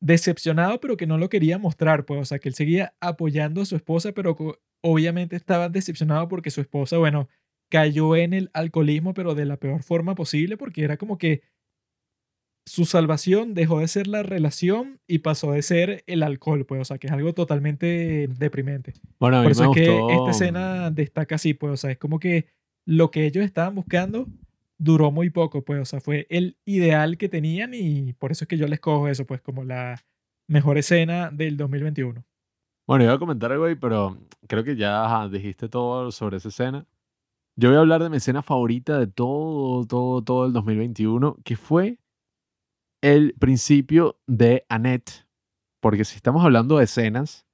decepcionado, 0.00 0.80
pero 0.80 0.96
que 0.96 1.06
no 1.06 1.16
lo 1.18 1.28
quería 1.28 1.58
mostrar, 1.58 2.04
pues, 2.04 2.20
o 2.20 2.24
sea, 2.24 2.38
que 2.38 2.48
él 2.48 2.54
seguía 2.54 2.94
apoyando 3.00 3.62
a 3.62 3.64
su 3.64 3.76
esposa, 3.76 4.12
pero 4.12 4.36
obviamente 4.80 5.36
estaba 5.36 5.68
decepcionado 5.68 6.28
porque 6.28 6.50
su 6.50 6.60
esposa, 6.60 6.98
bueno, 6.98 7.28
cayó 7.72 8.16
en 8.16 8.34
el 8.34 8.50
alcoholismo, 8.52 9.14
pero 9.14 9.34
de 9.34 9.46
la 9.46 9.56
peor 9.56 9.82
forma 9.82 10.14
posible, 10.14 10.58
porque 10.58 10.84
era 10.84 10.98
como 10.98 11.16
que 11.16 11.40
su 12.66 12.84
salvación 12.84 13.54
dejó 13.54 13.80
de 13.80 13.88
ser 13.88 14.06
la 14.08 14.22
relación 14.22 15.00
y 15.08 15.20
pasó 15.20 15.52
de 15.52 15.62
ser 15.62 16.04
el 16.06 16.22
alcohol, 16.22 16.66
pues, 16.66 16.82
o 16.82 16.84
sea, 16.84 16.98
que 16.98 17.06
es 17.06 17.12
algo 17.14 17.32
totalmente 17.32 18.28
deprimente. 18.28 18.92
Bueno, 19.18 19.38
a 19.38 19.40
mí 19.40 19.46
Por 19.46 19.52
eso 19.52 19.62
me 19.64 19.70
es 19.70 19.74
que 19.86 19.90
gustó. 19.90 20.10
esta 20.10 20.30
escena 20.32 20.90
destaca 20.90 21.36
así, 21.36 21.54
pues, 21.54 21.72
o 21.72 21.76
sea, 21.78 21.90
es 21.92 21.98
como 21.98 22.20
que 22.20 22.46
lo 22.84 23.10
que 23.10 23.24
ellos 23.24 23.42
estaban 23.42 23.74
buscando 23.74 24.26
duró 24.78 25.10
muy 25.10 25.30
poco, 25.30 25.64
pues, 25.64 25.80
o 25.80 25.84
sea, 25.86 26.00
fue 26.00 26.26
el 26.28 26.58
ideal 26.66 27.16
que 27.16 27.30
tenían 27.30 27.72
y 27.72 28.12
por 28.12 28.32
eso 28.32 28.44
es 28.44 28.48
que 28.48 28.58
yo 28.58 28.66
les 28.68 28.80
cojo 28.80 29.08
eso, 29.08 29.24
pues, 29.26 29.40
como 29.40 29.64
la 29.64 30.04
mejor 30.46 30.76
escena 30.76 31.30
del 31.32 31.56
2021. 31.56 32.22
Bueno, 32.86 33.04
iba 33.04 33.14
a 33.14 33.18
comentar 33.18 33.50
algo 33.50 33.64
ahí, 33.64 33.76
pero 33.76 34.18
creo 34.46 34.62
que 34.62 34.76
ya 34.76 35.04
ajá, 35.04 35.28
dijiste 35.28 35.68
todo 35.68 36.10
sobre 36.12 36.36
esa 36.36 36.48
escena. 36.48 36.86
Yo 37.56 37.68
voy 37.68 37.76
a 37.76 37.80
hablar 37.80 38.02
de 38.02 38.08
mi 38.08 38.16
escena 38.16 38.42
favorita 38.42 38.98
de 38.98 39.06
todo, 39.06 39.84
todo, 39.86 40.24
todo 40.24 40.46
el 40.46 40.54
2021, 40.54 41.36
que 41.44 41.56
fue 41.56 41.98
el 43.02 43.34
principio 43.34 44.18
de 44.26 44.64
Annette. 44.70 45.28
Porque 45.80 46.04
si 46.04 46.16
estamos 46.16 46.44
hablando 46.44 46.78
de 46.78 46.84
escenas, 46.84 47.46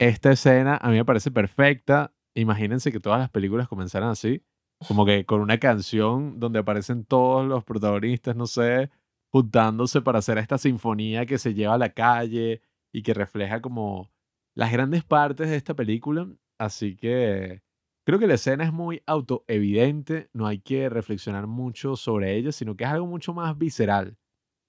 esta 0.00 0.32
escena 0.32 0.78
a 0.82 0.88
mí 0.90 0.96
me 0.96 1.04
parece 1.04 1.30
perfecta. 1.30 2.12
Imagínense 2.34 2.90
que 2.90 3.00
todas 3.00 3.20
las 3.20 3.30
películas 3.30 3.68
comenzaran 3.68 4.10
así. 4.10 4.42
como 4.88 5.06
que 5.06 5.26
con 5.26 5.40
una 5.42 5.58
canción 5.58 6.40
donde 6.40 6.60
aparecen 6.60 7.04
todos 7.04 7.46
los 7.46 7.64
protagonistas, 7.64 8.34
no 8.36 8.46
sé, 8.46 8.90
juntándose 9.32 10.02
para 10.02 10.20
hacer 10.20 10.38
esta 10.38 10.58
sinfonía 10.58 11.26
que 11.26 11.38
se 11.38 11.54
lleva 11.54 11.74
a 11.74 11.78
la 11.78 11.90
calle 11.92 12.62
y 12.92 13.02
que 13.02 13.14
refleja 13.14 13.60
como 13.60 14.10
las 14.54 14.72
grandes 14.72 15.04
partes 15.04 15.50
de 15.50 15.56
esta 15.56 15.74
película. 15.74 16.28
Así 16.58 16.96
que 16.96 17.62
creo 18.10 18.18
que 18.18 18.26
la 18.26 18.34
escena 18.34 18.64
es 18.64 18.72
muy 18.72 19.04
autoevidente, 19.06 20.30
no 20.32 20.48
hay 20.48 20.58
que 20.58 20.88
reflexionar 20.88 21.46
mucho 21.46 21.94
sobre 21.94 22.34
ella, 22.34 22.50
sino 22.50 22.76
que 22.76 22.82
es 22.82 22.90
algo 22.90 23.06
mucho 23.06 23.32
más 23.32 23.56
visceral. 23.56 24.16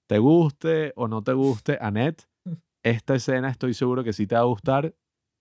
Te 0.08 0.18
guste 0.18 0.92
o 0.94 1.08
no 1.08 1.24
te 1.24 1.32
guste, 1.32 1.76
Annette, 1.80 2.28
esta 2.84 3.16
escena 3.16 3.50
estoy 3.50 3.74
seguro 3.74 4.04
que 4.04 4.12
sí 4.12 4.28
te 4.28 4.36
va 4.36 4.42
a 4.42 4.44
gustar, 4.44 4.94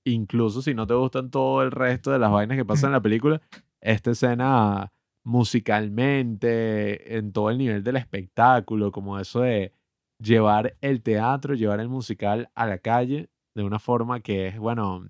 incluso 0.04 0.64
si 0.64 0.74
no 0.74 0.88
te 0.88 0.96
gustan 0.96 1.30
todo 1.30 1.62
el 1.62 1.70
resto 1.70 2.10
de 2.10 2.18
las 2.18 2.32
vainas 2.32 2.58
que 2.58 2.66
pasan 2.66 2.88
en 2.88 2.94
la 2.94 3.02
película, 3.04 3.40
esta 3.82 4.10
escena 4.10 4.92
musicalmente, 5.24 7.20
en 7.20 7.32
todo 7.32 7.52
el 7.52 7.60
nivel 7.60 7.84
del 7.84 7.98
espectáculo, 7.98 8.92
como 8.92 9.20
eso 9.20 9.42
de 9.42 9.74
llevar 10.20 10.76
el 10.82 11.04
teatro, 11.04 11.54
llevar 11.54 11.80
el 11.80 11.90
musical 11.90 12.50
a 12.56 12.66
la 12.66 12.80
calle 12.80 13.30
de 13.54 13.62
una 13.62 13.78
forma 13.78 14.22
que 14.22 14.48
es, 14.48 14.58
bueno, 14.58 15.08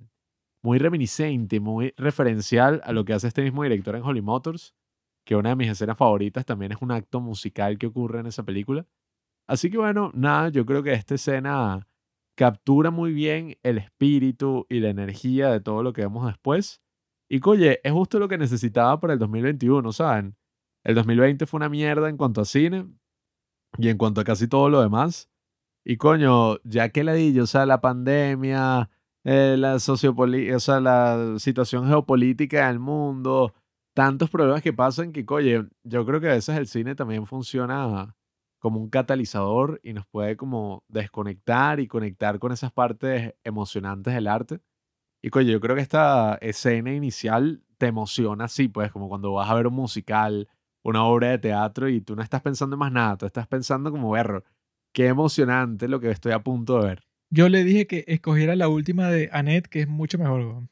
muy 0.61 0.77
reminiscente, 0.77 1.59
muy 1.59 1.93
referencial 1.97 2.81
a 2.83 2.93
lo 2.93 3.05
que 3.05 3.13
hace 3.13 3.27
este 3.27 3.41
mismo 3.41 3.63
director 3.63 3.95
en 3.95 4.03
Holly 4.03 4.21
Motors, 4.21 4.75
que 5.25 5.35
una 5.35 5.49
de 5.49 5.55
mis 5.55 5.69
escenas 5.69 5.97
favoritas 5.97 6.45
también 6.45 6.71
es 6.71 6.77
un 6.81 6.91
acto 6.91 7.19
musical 7.19 7.77
que 7.77 7.87
ocurre 7.87 8.19
en 8.19 8.27
esa 8.27 8.43
película. 8.43 8.85
Así 9.47 9.69
que 9.69 9.77
bueno, 9.77 10.11
nada, 10.13 10.49
yo 10.49 10.65
creo 10.65 10.83
que 10.83 10.93
esta 10.93 11.15
escena 11.15 11.87
captura 12.35 12.91
muy 12.91 13.13
bien 13.13 13.57
el 13.63 13.77
espíritu 13.77 14.65
y 14.69 14.79
la 14.79 14.89
energía 14.89 15.49
de 15.49 15.61
todo 15.61 15.83
lo 15.83 15.93
que 15.93 16.01
vemos 16.01 16.25
después. 16.25 16.81
Y 17.29 17.39
oye, 17.47 17.79
es 17.83 17.91
justo 17.91 18.19
lo 18.19 18.27
que 18.27 18.37
necesitaba 18.37 18.99
para 18.99 19.13
el 19.13 19.19
2021, 19.19 19.91
¿saben? 19.91 20.35
El 20.83 20.95
2020 20.95 21.45
fue 21.45 21.57
una 21.59 21.69
mierda 21.69 22.09
en 22.09 22.17
cuanto 22.17 22.41
a 22.41 22.45
cine 22.45 22.87
y 23.77 23.89
en 23.89 23.97
cuanto 23.97 24.21
a 24.21 24.23
casi 24.23 24.47
todo 24.47 24.69
lo 24.69 24.81
demás. 24.81 25.29
Y 25.83 25.97
coño, 25.97 26.57
ya 26.63 26.89
que 26.89 27.03
le 27.03 27.13
di, 27.15 27.39
o 27.39 27.47
sea, 27.47 27.65
la 27.65 27.81
pandemia, 27.81 28.89
eh, 29.23 29.55
la 29.57 29.79
sociopolítica, 29.79 30.57
o 30.57 30.59
sea, 30.59 30.79
la 30.79 31.35
situación 31.37 31.87
geopolítica 31.87 32.67
del 32.67 32.79
mundo, 32.79 33.53
tantos 33.93 34.29
problemas 34.29 34.61
que 34.61 34.73
pasan 34.73 35.11
que, 35.11 35.25
oye, 35.29 35.65
yo 35.83 36.05
creo 36.05 36.19
que 36.19 36.29
a 36.29 36.33
veces 36.33 36.57
el 36.57 36.67
cine 36.67 36.95
también 36.95 37.25
funciona 37.25 38.15
como 38.59 38.79
un 38.79 38.89
catalizador 38.89 39.79
y 39.83 39.93
nos 39.93 40.05
puede 40.07 40.37
como 40.37 40.83
desconectar 40.87 41.79
y 41.79 41.87
conectar 41.87 42.39
con 42.39 42.51
esas 42.51 42.71
partes 42.71 43.33
emocionantes 43.43 44.13
del 44.13 44.27
arte. 44.27 44.59
Y 45.23 45.29
coño, 45.29 45.51
yo 45.51 45.59
creo 45.59 45.75
que 45.75 45.81
esta 45.81 46.35
escena 46.41 46.93
inicial 46.93 47.63
te 47.77 47.87
emociona 47.87 48.45
así, 48.45 48.67
pues 48.67 48.91
como 48.91 49.09
cuando 49.09 49.33
vas 49.33 49.49
a 49.49 49.55
ver 49.55 49.67
un 49.67 49.73
musical, 49.75 50.47
una 50.83 51.03
obra 51.05 51.29
de 51.29 51.39
teatro 51.39 51.89
y 51.89 52.01
tú 52.01 52.15
no 52.15 52.23
estás 52.23 52.41
pensando 52.41 52.75
en 52.75 52.79
más 52.79 52.91
nada, 52.91 53.17
tú 53.17 53.25
estás 53.25 53.47
pensando 53.47 53.91
como, 53.91 54.11
ver, 54.11 54.43
qué 54.93 55.07
emocionante 55.07 55.87
lo 55.87 55.99
que 55.99 56.11
estoy 56.11 56.31
a 56.31 56.43
punto 56.43 56.79
de 56.79 56.87
ver. 56.87 57.10
Yo 57.31 57.49
le 57.49 57.63
dije 57.63 57.87
que 57.87 58.03
escogiera 58.07 58.55
la 58.55 58.67
última 58.67 59.09
de 59.09 59.29
Annette, 59.31 59.67
que 59.67 59.81
es 59.81 59.87
mucho 59.87 60.17
mejor. 60.17 60.41
weón. 60.41 60.69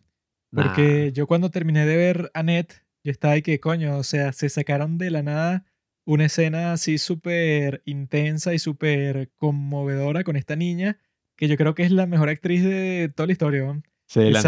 Porque 0.53 1.05
Nah. 1.05 1.11
yo 1.13 1.25
cuando 1.27 1.49
terminé 1.51 1.85
de 1.85 1.95
ver 1.95 2.31
Annette, 2.33 2.83
yo 3.03 3.11
estaba 3.11 3.33
ahí 3.35 3.41
que, 3.41 3.59
coño, 3.59 3.97
o 3.97 4.03
sea, 4.03 4.33
se 4.33 4.49
sacaron 4.49 4.97
de 4.97 5.09
la 5.09 5.23
nada 5.23 5.65
una 6.05 6.25
escena 6.25 6.73
así 6.73 6.97
súper 6.97 7.81
intensa 7.85 8.53
y 8.53 8.59
súper 8.59 9.31
conmovedora 9.37 10.23
con 10.23 10.35
esta 10.35 10.55
niña, 10.55 10.97
que 11.37 11.47
yo 11.47 11.55
creo 11.55 11.75
que 11.75 11.83
es 11.83 11.91
la 11.91 12.07
mejor 12.07 12.29
actriz 12.29 12.63
de 12.63 13.11
toda 13.15 13.27
la 13.27 13.31
historia. 13.33 13.63
weón. 13.63 13.83
Sí, 14.07 14.29
la. 14.31 14.39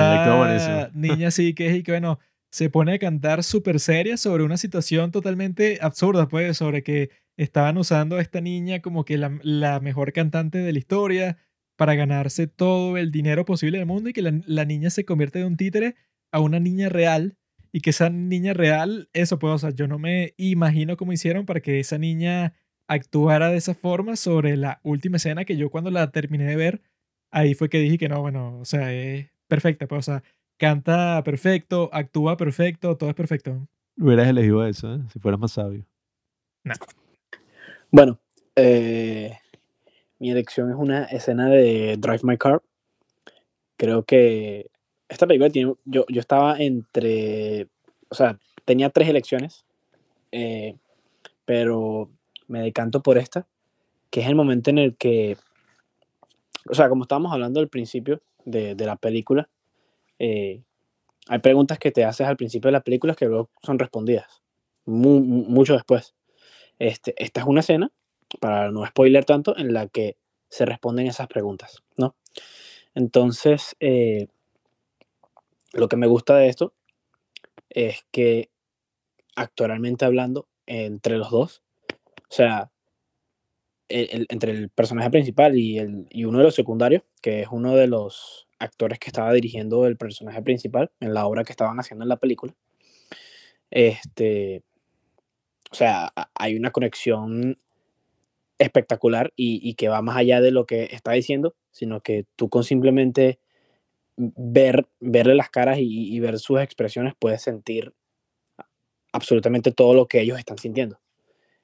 Esa 0.56 0.92
niña 0.94 1.32
sí 1.32 1.54
que 1.54 1.68
es 1.70 1.76
y 1.78 1.84
que, 1.84 1.92
bueno, 1.92 2.20
se 2.52 2.70
pone 2.70 2.94
a 2.96 3.00
cantar 3.00 3.44
súper 3.44 3.80
seria 3.80 4.18
sobre 4.18 4.44
una 4.44 4.58
situación 4.58 5.12
totalmente 5.12 5.78
absurda, 5.82 6.28
pues, 6.28 6.58
sobre 6.58 6.84
que 6.84 7.12
estaban 7.38 7.78
usando 7.78 8.18
a 8.18 8.22
esta 8.22 8.42
niña 8.42 8.82
como 8.82 9.06
que 9.06 9.18
la, 9.18 9.40
la 9.44 9.80
mejor 9.80 10.12
cantante 10.14 10.58
de 10.58 10.74
la 10.74 10.80
historia 10.80 11.38
para 11.82 11.96
ganarse 11.96 12.46
todo 12.46 12.96
el 12.96 13.10
dinero 13.10 13.44
posible 13.44 13.80
del 13.80 13.88
mundo 13.88 14.08
y 14.08 14.14
que 14.14 14.22
la, 14.22 14.40
la 14.46 14.66
niña 14.66 14.92
se 14.92 15.04
convierte 15.04 15.40
de 15.40 15.46
un 15.46 15.58
títere 15.58 15.96
a 16.32 16.40
una 16.40 16.60
niña 16.60 16.90
real 16.90 17.40
y 17.72 17.82
que 17.82 17.90
esa 17.90 18.12
niña 18.12 18.54
real, 18.54 19.10
eso 19.14 19.40
pues, 19.40 19.52
o 19.52 19.58
sea, 19.58 19.72
yo 19.72 19.88
no 19.88 19.98
me 19.98 20.36
imagino 20.38 20.96
cómo 20.96 21.12
hicieron 21.12 21.48
para 21.48 21.60
que 21.60 21.80
esa 21.80 21.98
niña 21.98 22.54
actuara 22.86 23.50
de 23.50 23.58
esa 23.58 23.74
forma 23.74 24.16
sobre 24.16 24.58
la 24.58 24.80
última 24.84 25.18
escena 25.18 25.44
que 25.44 25.58
yo 25.58 25.72
cuando 25.72 25.90
la 25.90 26.12
terminé 26.12 26.46
de 26.46 26.56
ver, 26.56 26.82
ahí 27.32 27.56
fue 27.56 27.68
que 27.68 27.80
dije 27.80 27.98
que 27.98 28.10
no, 28.10 28.22
bueno, 28.22 28.60
o 28.60 28.66
sea, 28.66 28.94
es 28.94 29.32
perfecta, 29.48 29.88
pues, 29.88 30.08
o 30.08 30.12
sea, 30.12 30.24
canta 30.60 31.24
perfecto, 31.24 31.90
actúa 31.94 32.38
perfecto, 32.38 32.96
todo 32.96 33.10
es 33.10 33.16
perfecto. 33.16 33.68
Hubieras 33.98 34.28
elegido 34.28 34.68
eso, 34.68 34.94
¿eh? 34.94 35.00
si 35.12 35.18
fueras 35.18 35.40
más 35.40 35.54
sabio. 35.54 35.84
Bueno, 37.90 38.20
eh, 38.56 39.41
mi 40.22 40.30
elección 40.30 40.70
es 40.70 40.76
una 40.78 41.06
escena 41.06 41.50
de 41.50 41.98
Drive 41.98 42.20
My 42.22 42.38
Car. 42.38 42.62
Creo 43.76 44.04
que 44.04 44.70
esta 45.10 45.26
película 45.26 45.50
tiene. 45.50 45.74
Yo, 45.86 46.06
yo 46.08 46.20
estaba 46.20 46.58
entre. 46.60 47.68
O 48.10 48.14
sea, 48.16 48.38
tenía 48.64 48.92
tres 48.92 49.10
elecciones, 49.10 49.66
eh, 50.32 50.76
pero 51.46 52.12
me 52.48 52.62
decanto 52.62 53.02
por 53.02 53.18
esta, 53.18 53.48
que 54.12 54.22
es 54.22 54.28
el 54.28 54.36
momento 54.36 54.70
en 54.70 54.78
el 54.78 54.96
que. 54.96 55.38
O 56.70 56.76
sea, 56.76 56.88
como 56.88 57.04
estábamos 57.06 57.34
hablando 57.34 57.60
al 57.60 57.68
principio 57.70 58.22
de, 58.46 58.76
de 58.76 58.86
la 58.86 58.98
película, 58.98 59.50
eh, 60.20 60.62
hay 61.28 61.40
preguntas 61.40 61.80
que 61.80 61.90
te 61.92 62.06
haces 62.06 62.28
al 62.28 62.38
principio 62.38 62.68
de 62.68 62.74
la 62.74 62.82
película 62.82 63.16
que 63.16 63.26
luego 63.26 63.50
son 63.64 63.80
respondidas, 63.80 64.44
mu- 64.86 65.22
mu- 65.22 65.46
mucho 65.46 65.74
después. 65.74 66.14
Este, 66.78 67.16
esta 67.18 67.42
es 67.42 67.48
una 67.48 67.62
escena, 67.62 67.92
para 68.40 68.72
no 68.72 68.86
spoiler 68.86 69.26
tanto, 69.26 69.58
en 69.58 69.74
la 69.74 69.88
que 69.88 70.18
se 70.50 70.66
responden 70.66 71.08
esas 71.08 71.28
preguntas, 71.28 71.84
¿no? 71.98 72.16
Entonces, 72.96 73.76
eh, 73.80 74.28
lo 75.74 75.88
que 75.88 75.98
me 75.98 76.08
gusta 76.08 76.36
de 76.38 76.48
esto 76.50 76.74
es 77.70 78.06
que 78.12 78.50
actoralmente 79.36 80.06
hablando, 80.06 80.48
entre 80.68 81.18
los 81.18 81.32
dos, 81.32 81.64
o 82.30 82.34
sea, 82.34 82.72
el- 83.90 84.26
entre 84.30 84.52
el 84.54 84.70
personaje 84.70 85.10
principal 85.10 85.58
y, 85.58 85.78
el, 85.78 86.08
y 86.10 86.26
uno 86.26 86.38
de 86.40 86.46
los 86.46 86.56
secundarios, 86.56 87.04
que 87.22 87.42
es 87.42 87.48
uno 87.52 87.76
de 87.76 87.88
los 87.88 88.48
actores 88.60 89.00
que 89.00 89.10
estaba 89.10 89.34
dirigiendo 89.34 89.86
el 89.86 89.98
personaje 89.98 90.42
principal 90.42 90.92
en 91.00 91.14
la 91.14 91.26
obra 91.28 91.44
que 91.44 91.52
estaban 91.52 91.80
haciendo 91.80 92.04
en 92.06 92.10
la 92.10 92.18
película, 92.18 92.54
este, 93.70 94.64
o 95.72 95.76
sea, 95.76 96.12
hay 96.36 96.56
una 96.56 96.72
conexión 96.72 97.58
espectacular 98.62 99.34
y, 99.36 99.74
que 99.76 99.90
va 99.90 100.02
más 100.02 100.18
allá 100.18 100.42
de 100.42 100.52
lo 100.52 100.66
que 100.66 100.90
está 100.92 101.12
diciendo, 101.12 101.56
sino 101.72 102.02
que 102.02 102.26
tú 102.36 102.50
con 102.50 102.64
simplemente 102.64 103.40
ver, 104.18 104.88
verle 105.00 105.36
las 105.36 105.50
caras 105.50 105.80
y, 105.80 106.16
y 106.16 106.20
ver 106.20 106.40
sus 106.40 106.60
expresiones 106.62 107.14
puedes 107.18 107.42
sentir 107.42 107.94
absolutamente 109.12 109.72
todo 109.72 109.94
lo 109.94 110.08
que 110.08 110.22
ellos 110.22 110.40
están 110.40 110.58
sintiendo. 110.58 111.00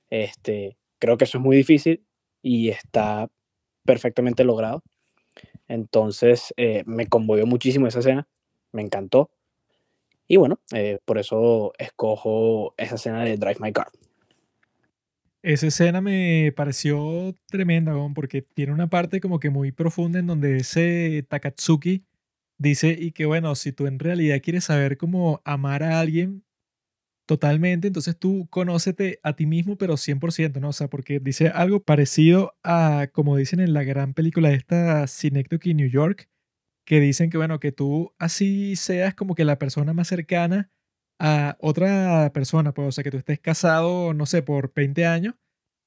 Este, 0.10 0.78
creo 1.00 1.18
que 1.18 1.26
eso 1.26 1.38
es 1.38 1.44
muy 1.44 1.56
difícil 1.56 2.04
y 2.42 2.70
está 2.70 3.30
perfectamente 3.86 4.44
logrado. 4.44 4.84
Entonces, 5.68 6.54
eh, 6.58 6.84
me 6.86 7.08
conmovió 7.08 7.46
muchísimo 7.46 7.88
esa 7.88 8.00
escena, 8.00 8.28
me 8.72 8.82
encantó. 8.82 9.30
Y 10.28 10.38
bueno, 10.38 10.60
eh, 10.74 11.00
por 11.06 11.18
eso 11.18 11.74
escojo 11.78 12.74
esa 12.78 12.96
escena 12.96 13.24
de 13.24 13.38
Drive 13.38 13.60
My 13.60 13.72
Car. 13.72 13.88
Esa 15.44 15.68
escena 15.68 16.02
me 16.02 16.52
pareció 16.56 17.36
tremenda, 17.48 17.94
weón, 17.96 18.14
porque 18.14 18.42
tiene 18.42 18.74
una 18.74 18.90
parte 18.90 19.22
como 19.22 19.40
que 19.40 19.50
muy 19.50 19.72
profunda 19.72 20.20
en 20.20 20.28
donde 20.28 20.58
ese 20.58 21.26
Takatsuki 21.30 22.06
dice 22.58 22.96
y 23.00 23.12
que 23.12 23.26
bueno, 23.26 23.56
si 23.56 23.72
tú 23.72 23.88
en 23.88 24.00
realidad 24.00 24.42
quieres 24.44 24.66
saber 24.66 24.98
cómo 24.98 25.42
amar 25.46 25.84
a 25.84 26.00
alguien 26.00 26.44
totalmente, 27.28 27.88
entonces 27.88 28.18
tú 28.18 28.48
conócete 28.50 29.20
a 29.24 29.36
ti 29.36 29.46
mismo, 29.48 29.78
pero 29.78 29.98
100%, 29.98 30.60
¿no? 30.62 30.70
O 30.70 30.74
sea, 30.74 30.90
porque 30.90 31.20
dice 31.20 31.50
algo 31.50 31.84
parecido 31.84 32.56
a, 32.64 33.10
como 33.14 33.38
dicen 33.38 33.60
en 33.60 33.74
la 33.74 33.84
gran 33.84 34.14
película 34.14 34.52
esta 34.52 35.08
Synecdoche 35.08 35.74
New 35.74 35.90
York, 35.90 36.30
que 36.86 37.00
dicen 37.02 37.30
que 37.30 37.38
bueno, 37.38 37.60
que 37.60 37.72
tú 37.72 38.14
así 38.20 38.76
seas 38.78 39.16
como 39.16 39.36
que 39.36 39.46
la 39.46 39.60
persona 39.60 39.94
más 39.94 40.08
cercana 40.10 40.72
a 41.20 41.58
otra 41.60 42.32
persona, 42.34 42.74
pues, 42.74 42.88
o 42.90 42.92
sea, 42.92 43.04
que 43.04 43.12
tú 43.12 43.18
estés 43.18 43.40
casado, 43.40 44.14
no 44.14 44.26
sé, 44.26 44.42
por 44.44 44.74
20 44.74 45.06
años, 45.06 45.36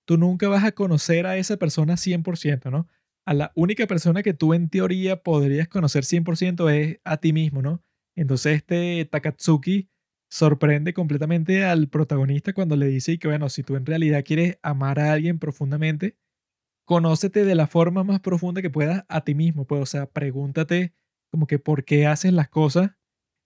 tú 0.06 0.18
nunca 0.18 0.48
vas 0.48 0.64
a 0.64 0.72
conocer 0.72 1.26
a 1.26 1.36
esa 1.36 1.56
persona 1.56 1.96
100%, 1.96 2.70
¿no? 2.70 2.88
A 3.26 3.34
la 3.34 3.52
única 3.54 3.86
persona 3.86 4.22
que 4.22 4.34
tú 4.34 4.54
en 4.54 4.68
teoría 4.70 5.22
podrías 5.22 5.68
conocer 5.68 6.04
100% 6.04 6.68
es 6.70 6.98
a 7.04 7.18
ti 7.18 7.32
mismo, 7.32 7.62
¿no? 7.62 7.82
Entonces 8.16 8.56
este 8.56 9.04
Takatsuki 9.04 9.88
sorprende 10.30 10.94
completamente 10.94 11.64
al 11.64 11.88
protagonista 11.88 12.52
cuando 12.52 12.76
le 12.76 12.86
dice 12.86 13.18
que, 13.18 13.28
bueno, 13.28 13.48
si 13.48 13.62
tú 13.62 13.76
en 13.76 13.86
realidad 13.86 14.24
quieres 14.24 14.58
amar 14.62 15.00
a 15.00 15.12
alguien 15.12 15.38
profundamente, 15.38 16.16
conócete 16.86 17.44
de 17.44 17.54
la 17.54 17.66
forma 17.66 18.04
más 18.04 18.20
profunda 18.20 18.62
que 18.62 18.70
puedas 18.70 19.04
a 19.08 19.22
ti 19.22 19.34
mismo, 19.34 19.66
pues, 19.66 19.82
o 19.82 19.86
sea, 19.86 20.06
pregúntate 20.06 20.94
como 21.30 21.46
que 21.46 21.58
por 21.58 21.84
qué 21.84 22.06
haces 22.06 22.32
las 22.32 22.48
cosas 22.48 22.92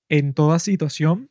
en 0.08 0.34
toda 0.34 0.58
situación 0.58 1.30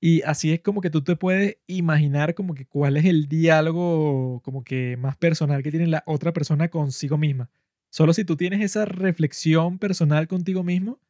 Y 0.00 0.22
así 0.22 0.52
es 0.52 0.60
como 0.60 0.80
que 0.80 0.90
tú 0.90 1.02
te 1.02 1.16
puedes 1.16 1.58
imaginar 1.66 2.34
como 2.34 2.54
que 2.54 2.66
cuál 2.66 2.96
es 2.96 3.04
el 3.04 3.28
diálogo 3.28 4.40
como 4.44 4.62
que 4.62 4.96
más 4.96 5.16
personal 5.16 5.62
que 5.62 5.70
tiene 5.70 5.88
la 5.88 6.04
otra 6.06 6.32
persona 6.32 6.68
consigo 6.68 7.18
misma. 7.18 7.50
Solo 7.90 8.12
si 8.12 8.24
tú 8.24 8.36
tienes 8.36 8.60
esa 8.60 8.84
reflexión 8.84 9.78
personal 9.78 10.28
contigo 10.28 10.62
mismo, 10.62 11.00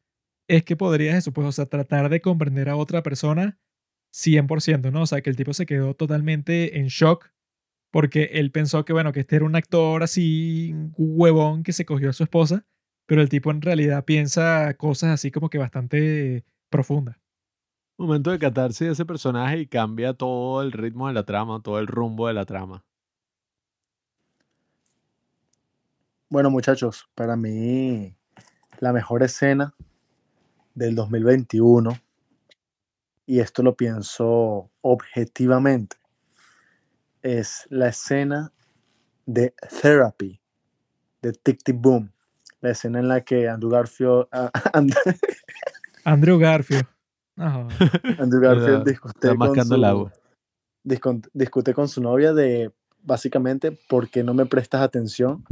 es 0.47 0.63
que 0.63 0.75
podrías 0.75 1.15
eso, 1.15 1.31
pues, 1.33 1.47
o 1.47 1.51
sea, 1.51 1.67
tratar 1.67 2.09
de 2.09 2.21
comprender 2.21 2.69
a 2.69 2.75
otra 2.75 3.03
persona 3.03 3.59
100%, 4.11 4.91
¿no? 4.91 5.03
O 5.03 5.07
sea, 5.07 5.21
que 5.21 5.29
el 5.29 5.35
tipo 5.35 5.53
se 5.53 5.65
quedó 5.65 5.93
totalmente 5.93 6.79
en 6.79 6.87
shock 6.87 7.31
porque 7.91 8.29
él 8.33 8.51
pensó 8.51 8.85
que, 8.85 8.93
bueno, 8.93 9.11
que 9.11 9.21
este 9.21 9.35
era 9.35 9.45
un 9.45 9.55
actor 9.55 10.03
así, 10.03 10.73
huevón 10.97 11.63
que 11.63 11.73
se 11.73 11.85
cogió 11.85 12.09
a 12.09 12.13
su 12.13 12.23
esposa, 12.23 12.65
pero 13.05 13.21
el 13.21 13.29
tipo 13.29 13.51
en 13.51 13.61
realidad 13.61 14.05
piensa 14.05 14.73
cosas 14.75 15.11
así 15.11 15.31
como 15.31 15.49
que 15.49 15.57
bastante 15.57 16.43
profundas. 16.69 17.17
Momento 17.99 18.31
de 18.31 18.39
catarse 18.39 18.85
de 18.85 18.91
ese 18.91 19.05
personaje 19.05 19.59
y 19.59 19.67
cambia 19.67 20.13
todo 20.13 20.61
el 20.61 20.71
ritmo 20.71 21.09
de 21.09 21.13
la 21.13 21.23
trama, 21.23 21.61
todo 21.61 21.79
el 21.79 21.87
rumbo 21.87 22.27
de 22.27 22.33
la 22.33 22.45
trama. 22.45 22.85
Bueno, 26.29 26.49
muchachos, 26.49 27.09
para 27.13 27.35
mí 27.35 28.15
la 28.79 28.93
mejor 28.93 29.21
escena 29.21 29.75
del 30.75 30.95
2021, 30.95 31.91
y 33.25 33.41
esto 33.41 33.63
lo 33.63 33.75
pienso 33.75 34.71
objetivamente, 34.79 35.97
es 37.21 37.67
la 37.69 37.89
escena 37.89 38.53
de 39.25 39.53
Therapy 39.81 40.39
de 41.21 41.33
Tic 41.33 41.61
Tic 41.65 41.75
Boom. 41.77 42.13
La 42.61 42.71
escena 42.71 42.99
en 42.99 43.09
la 43.09 43.25
que 43.25 43.49
Andrew 43.49 43.71
Garfield, 43.71 44.27
ah, 44.31 44.49
And- 44.73 44.95
Andrew 46.05 46.39
Garfield. 46.39 46.87
Ajá. 47.39 47.67
Andrew 48.19 48.41
Garfield 48.41 48.83
discute 48.85 49.13
Está 49.15 49.29
con, 49.29 49.37
mascando 49.37 49.75
el 49.75 49.81
su, 49.81 49.87
agua. 49.87 50.11
discute 51.33 51.73
con 51.73 51.87
su 51.87 52.01
novia 52.01 52.33
de 52.33 52.71
básicamente 53.01 53.71
por 53.87 54.09
qué 54.09 54.23
no 54.23 54.33
me 54.33 54.45
prestas 54.45 54.81
atención. 54.81 55.43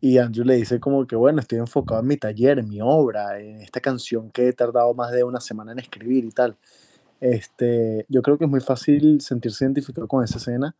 Y 0.00 0.18
Andrew 0.18 0.44
le 0.44 0.56
dice 0.56 0.80
como 0.80 1.06
que 1.06 1.16
bueno, 1.16 1.40
estoy 1.40 1.58
enfocado 1.58 2.00
en 2.02 2.06
mi 2.06 2.18
taller, 2.18 2.58
en 2.58 2.68
mi 2.68 2.80
obra, 2.82 3.40
en 3.40 3.62
esta 3.62 3.80
canción 3.80 4.30
que 4.30 4.48
he 4.48 4.52
tardado 4.52 4.92
más 4.92 5.10
de 5.12 5.24
una 5.24 5.40
semana 5.40 5.72
en 5.72 5.78
escribir 5.78 6.26
y 6.26 6.30
tal. 6.30 6.56
Este, 7.20 8.04
yo 8.10 8.20
creo 8.20 8.36
que 8.36 8.44
es 8.44 8.50
muy 8.50 8.60
fácil 8.60 9.22
sentirse 9.22 9.64
identificado 9.64 10.06
con 10.06 10.22
esa 10.22 10.36
escena, 10.36 10.76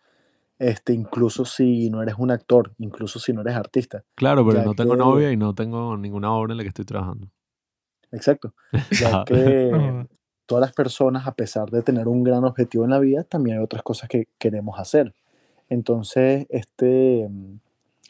este, 0.59 0.93
incluso 0.93 1.47
si 1.47 1.89
no 1.89 2.03
eres 2.03 2.17
un 2.19 2.31
actor, 2.31 2.75
incluso 2.79 3.19
si 3.19 3.33
no 3.33 3.41
eres 3.41 3.55
artista. 3.55 4.05
Claro, 4.15 4.45
pero 4.47 4.59
ya 4.59 4.65
no 4.67 4.75
tengo 4.75 4.93
que- 4.93 4.99
novia 4.99 5.33
y 5.33 5.39
no 5.39 5.55
tengo 5.55 5.97
ninguna 5.97 6.33
obra 6.35 6.53
en 6.53 6.59
la 6.59 6.65
que 6.65 6.69
estoy 6.69 6.85
trabajando. 6.85 7.31
Exacto. 8.13 8.53
Ya 9.01 9.21
Ah, 9.21 9.25
que. 9.27 10.07
Todas 10.47 10.63
las 10.63 10.73
personas, 10.73 11.27
a 11.27 11.35
pesar 11.35 11.71
de 11.71 11.83
tener 11.83 12.09
un 12.09 12.23
gran 12.25 12.45
objetivo 12.45 12.85
en 12.85 12.91
la 12.91 12.99
vida, 12.99 13.25
también 13.25 13.59
hay 13.59 13.65
otras 13.65 13.83
cosas 13.83 14.09
que 14.09 14.29
queremos 14.39 14.79
hacer. 14.79 15.15
Entonces, 15.69 16.47
este 16.51 17.29
mm, 17.29 17.57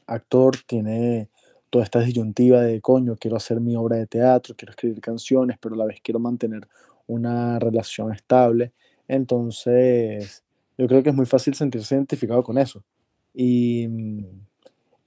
actor 0.07 0.57
tiene 0.67 1.29
toda 1.71 1.85
esta 1.85 2.01
disyuntiva 2.01 2.63
de, 2.63 2.81
coño, 2.81 3.17
quiero 3.17 3.37
hacer 3.37 3.61
mi 3.61 3.77
obra 3.77 3.97
de 3.97 4.07
teatro, 4.07 4.55
quiero 4.57 4.73
escribir 4.73 5.01
canciones, 5.01 5.57
pero 5.61 5.75
a 5.75 5.79
la 5.79 5.87
vez 5.87 6.01
quiero 6.03 6.21
mantener 6.21 6.69
una 7.07 7.59
relación 7.59 8.13
estable. 8.13 8.73
Entonces, 9.09 10.45
yo 10.79 10.87
creo 10.89 11.03
que 11.03 11.11
es 11.11 11.15
muy 11.17 11.27
fácil 11.27 11.55
sentirse 11.55 11.95
identificado 11.95 12.43
con 12.43 12.59
eso. 12.59 12.85
Y, 13.35 13.87
mm, 13.89 14.25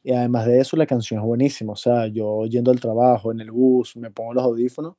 y 0.04 0.14
además 0.14 0.46
de 0.46 0.60
eso, 0.62 0.78
la 0.78 0.86
canción 0.86 1.20
es 1.20 1.26
buenísima. 1.26 1.74
O 1.74 1.76
sea, 1.76 2.08
yo 2.08 2.46
yendo 2.46 2.72
al 2.72 2.80
trabajo, 2.80 3.32
en 3.32 3.42
el 3.42 3.52
bus, 3.52 3.96
me 3.98 4.12
pongo 4.12 4.34
los 4.34 4.44
audífonos 4.44 4.96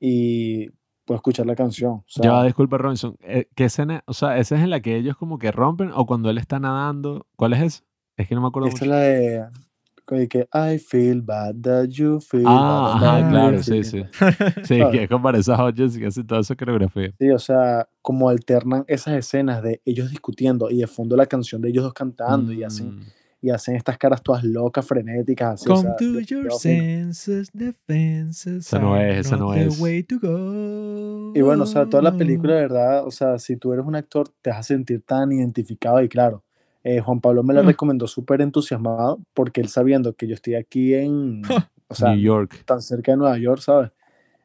y 0.00 0.70
puedo 1.06 1.16
escuchar 1.16 1.46
la 1.46 1.54
canción. 1.56 1.92
O 1.92 2.04
sea, 2.06 2.24
Ya 2.24 2.42
disculpa, 2.42 2.76
Robinson. 2.76 3.16
eh, 3.22 3.48
¿Qué 3.54 3.64
escena? 3.64 4.02
O 4.06 4.12
sea, 4.12 4.36
¿esa 4.38 4.56
es 4.56 4.62
en 4.62 4.70
la 4.70 4.80
que 4.80 4.96
ellos 4.96 5.16
como 5.16 5.38
que 5.38 5.50
rompen 5.52 5.90
o 5.94 6.04
cuando 6.04 6.28
él 6.28 6.36
está 6.38 6.58
nadando? 6.60 7.26
¿Cuál 7.36 7.54
es 7.54 7.62
esa? 7.62 7.84
Es 8.16 8.28
que 8.28 8.34
no 8.34 8.40
me 8.42 8.48
acuerdo 8.48 8.68
esta 8.68 8.84
es 8.84 8.90
la 8.90 9.00
de 9.00 10.28
que 10.28 10.46
I 10.54 10.78
feel 10.78 11.20
bad 11.20 11.56
that 11.62 11.86
you 11.88 12.20
feel 12.20 12.44
Ah, 12.46 12.96
bad. 13.00 13.04
ajá, 13.04 13.16
Ah, 13.26 13.28
claro, 13.30 13.62
sí, 13.62 13.82
sí, 13.82 14.04
sí. 14.64 14.78
que 14.92 15.02
es 15.02 15.08
con 15.08 15.20
Vanessa 15.20 15.56
Hodges 15.62 15.96
y 15.96 16.00
que 16.00 16.06
hace 16.06 16.22
toda 16.22 16.40
esa 16.42 16.54
coreografía. 16.54 17.12
Sí, 17.18 17.28
o 17.30 17.38
sea, 17.40 17.88
como 18.02 18.28
alternan 18.28 18.84
esas 18.86 19.14
escenas 19.14 19.62
de 19.64 19.80
ellos 19.84 20.08
discutiendo 20.10 20.70
y 20.70 20.78
de 20.78 20.86
fondo 20.86 21.16
la 21.16 21.26
canción 21.26 21.60
de 21.60 21.70
ellos 21.70 21.82
dos 21.82 21.92
cantando 21.92 22.52
y 22.52 22.62
hacen 22.62 22.96
Mm, 22.98 23.00
y 23.42 23.50
hacen 23.50 23.76
estas 23.76 23.98
caras 23.98 24.22
todas 24.22 24.42
locas, 24.44 24.84
frenéticas, 24.86 25.54
así, 25.62 25.70
o 25.70 25.74
Come 25.74 25.82
sea, 25.88 25.96
to 25.96 26.20
yo- 26.20 26.42
your 26.42 26.52
senses, 26.52 27.50
defenses. 27.52 28.66
Esa 28.66 28.78
no 28.78 29.00
es, 29.00 29.26
esa 29.26 29.36
no 29.36 29.52
the 29.52 29.66
es. 29.66 29.80
way 29.80 30.02
to 30.02 30.18
go. 30.20 31.32
Y 31.34 31.40
bueno, 31.42 31.64
o 31.64 31.66
sea, 31.66 31.86
toda 31.86 32.02
la 32.02 32.16
película, 32.16 32.54
de 32.54 32.60
verdad, 32.62 33.06
o 33.06 33.10
sea, 33.10 33.38
si 33.38 33.56
tú 33.56 33.72
eres 33.72 33.84
un 33.84 33.94
actor, 33.94 34.28
te 34.42 34.50
vas 34.50 34.60
a 34.60 34.62
sentir 34.62 35.02
tan 35.02 35.30
identificado 35.32 36.02
y 36.02 36.08
claro, 36.08 36.42
eh, 36.82 37.00
Juan 37.00 37.20
Pablo 37.20 37.42
me 37.42 37.52
la 37.54 37.60
Ah. 37.60 37.64
recomendó 37.64 38.06
súper 38.06 38.40
entusiasmado 38.40 39.20
porque 39.34 39.60
él 39.60 39.68
sabiendo 39.68 40.14
que 40.14 40.26
yo 40.26 40.34
estoy 40.34 40.54
aquí 40.54 40.94
en, 40.94 41.42
o 41.88 41.94
sea, 41.94 42.10
New 42.12 42.20
York. 42.20 42.62
tan 42.64 42.80
cerca 42.80 43.12
de 43.12 43.18
Nueva 43.18 43.38
York, 43.38 43.60
¿sabes? 43.60 43.90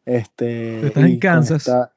Este, 0.05 0.87
estás 0.87 1.03
en 1.03 1.09
y 1.09 1.13
con 1.13 1.19
Kansas. 1.19 1.67
esta- 1.67 1.93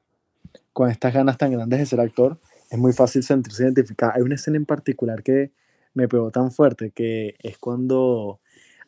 Con, 0.73 0.89
estas 0.89 1.13
ganas 1.13 1.37
tan 1.37 1.51
grandes 1.51 1.79
de 1.79 1.85
ser 1.85 1.99
actor, 2.01 2.37
es 2.69 2.77
muy 2.77 2.91
fácil 2.93 3.23
sentirse 3.23 3.63
identificado. 3.63 4.11
Hay 4.15 4.21
una 4.21 4.35
escena 4.35 4.57
en 4.57 4.65
particular 4.65 5.23
que 5.23 5.51
me 5.95 6.07
pegó 6.07 6.31
tan 6.31 6.51
fuerte, 6.51 6.91
que 6.91 7.35
es 7.39 7.57
cuando 7.57 8.39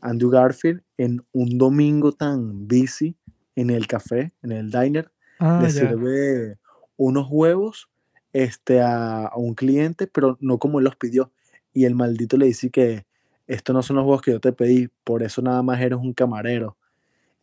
Andrew 0.01 0.29
Garfield, 0.29 0.83
en 0.97 1.25
un 1.33 1.57
domingo 1.57 2.11
tan 2.13 2.67
busy 2.67 3.17
en 3.55 3.71
el 3.71 3.87
café, 3.87 4.33
en 4.43 4.51
el 4.51 4.69
diner, 4.71 5.11
Ah, 5.39 5.59
le 5.63 5.69
ya. 5.69 5.89
sirve 5.89 6.57
unos 6.97 7.27
huevos 7.31 7.89
este, 8.33 8.81
a, 8.81 9.25
a 9.27 9.37
un 9.37 9.55
cliente, 9.55 10.07
pero 10.07 10.37
no 10.41 10.59
como 10.59 10.79
él 10.79 10.85
los 10.85 10.95
pidió. 10.95 11.31
Y 11.73 11.85
el 11.85 11.95
maldito 11.95 12.37
le 12.37 12.47
dice 12.47 12.69
que 12.71 13.05
estos 13.47 13.73
no 13.73 13.81
son 13.83 13.95
los 13.97 14.05
huevos 14.05 14.21
que 14.21 14.31
yo 14.31 14.39
te 14.39 14.53
pedí, 14.53 14.89
por 15.03 15.23
eso 15.23 15.41
nada 15.41 15.63
más 15.63 15.79
eres 15.81 15.99
un 15.99 16.13
camarero. 16.13 16.77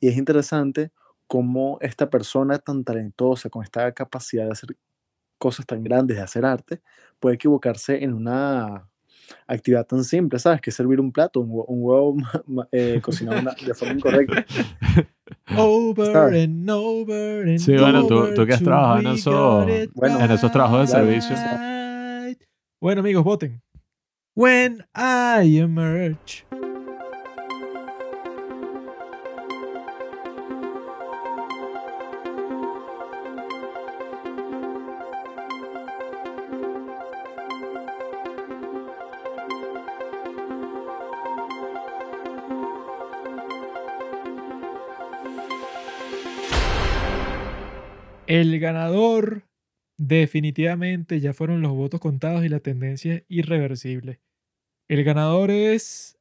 Y 0.01 0.09
es 0.09 0.17
interesante 0.17 0.93
cómo 1.27 1.79
esta 1.81 2.11
persona 2.11 2.59
tan 2.59 2.85
talentosa, 2.85 3.49
con 3.51 3.63
esta 3.65 3.93
capacidad 3.93 4.45
de 4.47 4.53
hacer 4.53 4.77
cosas 5.39 5.67
tan 5.67 5.83
grandes, 5.85 6.17
de 6.17 6.23
hacer 6.23 6.45
arte, 6.45 6.83
puede 7.21 7.37
equivocarse 7.37 8.03
en 8.05 8.13
una 8.15 8.89
actividad 9.47 9.87
tan 9.87 10.05
simple, 10.05 10.39
¿sabes? 10.39 10.61
Que 10.61 10.71
es 10.71 10.77
servir 10.77 11.01
un 11.01 11.13
plato, 11.13 11.41
un, 11.41 11.51
hue- 11.51 11.65
un 11.69 11.79
huevo 11.83 12.17
eh, 12.73 13.01
cocinado 13.03 13.41
una- 13.41 13.55
de 13.65 13.75
forma 13.75 13.95
incorrecta. 13.95 14.45
Over 15.59 16.13
¿sabes? 16.13 16.45
and 16.45 16.71
over 16.71 17.49
and 17.49 17.59
Sí, 17.59 17.77
bueno, 17.77 18.07
tú- 18.07 18.15
over 18.19 18.35
tú 18.35 18.47
que 18.47 18.55
has 18.55 18.63
trabajado 18.63 19.01
en 19.01 19.07
eso- 19.09 19.67
Bueno, 19.95 20.21
en 20.21 20.31
esos 20.31 20.51
trabajos 20.53 20.81
de 20.81 20.87
servicio. 20.87 21.37
right. 21.37 22.41
Bueno, 22.81 23.01
amigos, 23.01 23.25
voten. 23.25 23.61
When 24.37 24.85
I 24.95 25.59
emerge. 25.59 26.45
El 48.27 48.59
ganador 48.59 49.43
definitivamente 49.99 51.21
ya 51.21 51.35
fueron 51.35 51.61
los 51.61 51.73
votos 51.73 52.01
contados 52.01 52.45
y 52.45 52.49
la 52.49 52.61
tendencia 52.61 53.17
es 53.17 53.25
irreversible. 53.29 54.21
El 54.89 55.05
ganador 55.05 55.51
es 55.51 56.19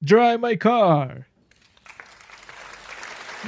Drive 0.00 0.38
My 0.38 0.56
Car. 0.56 1.26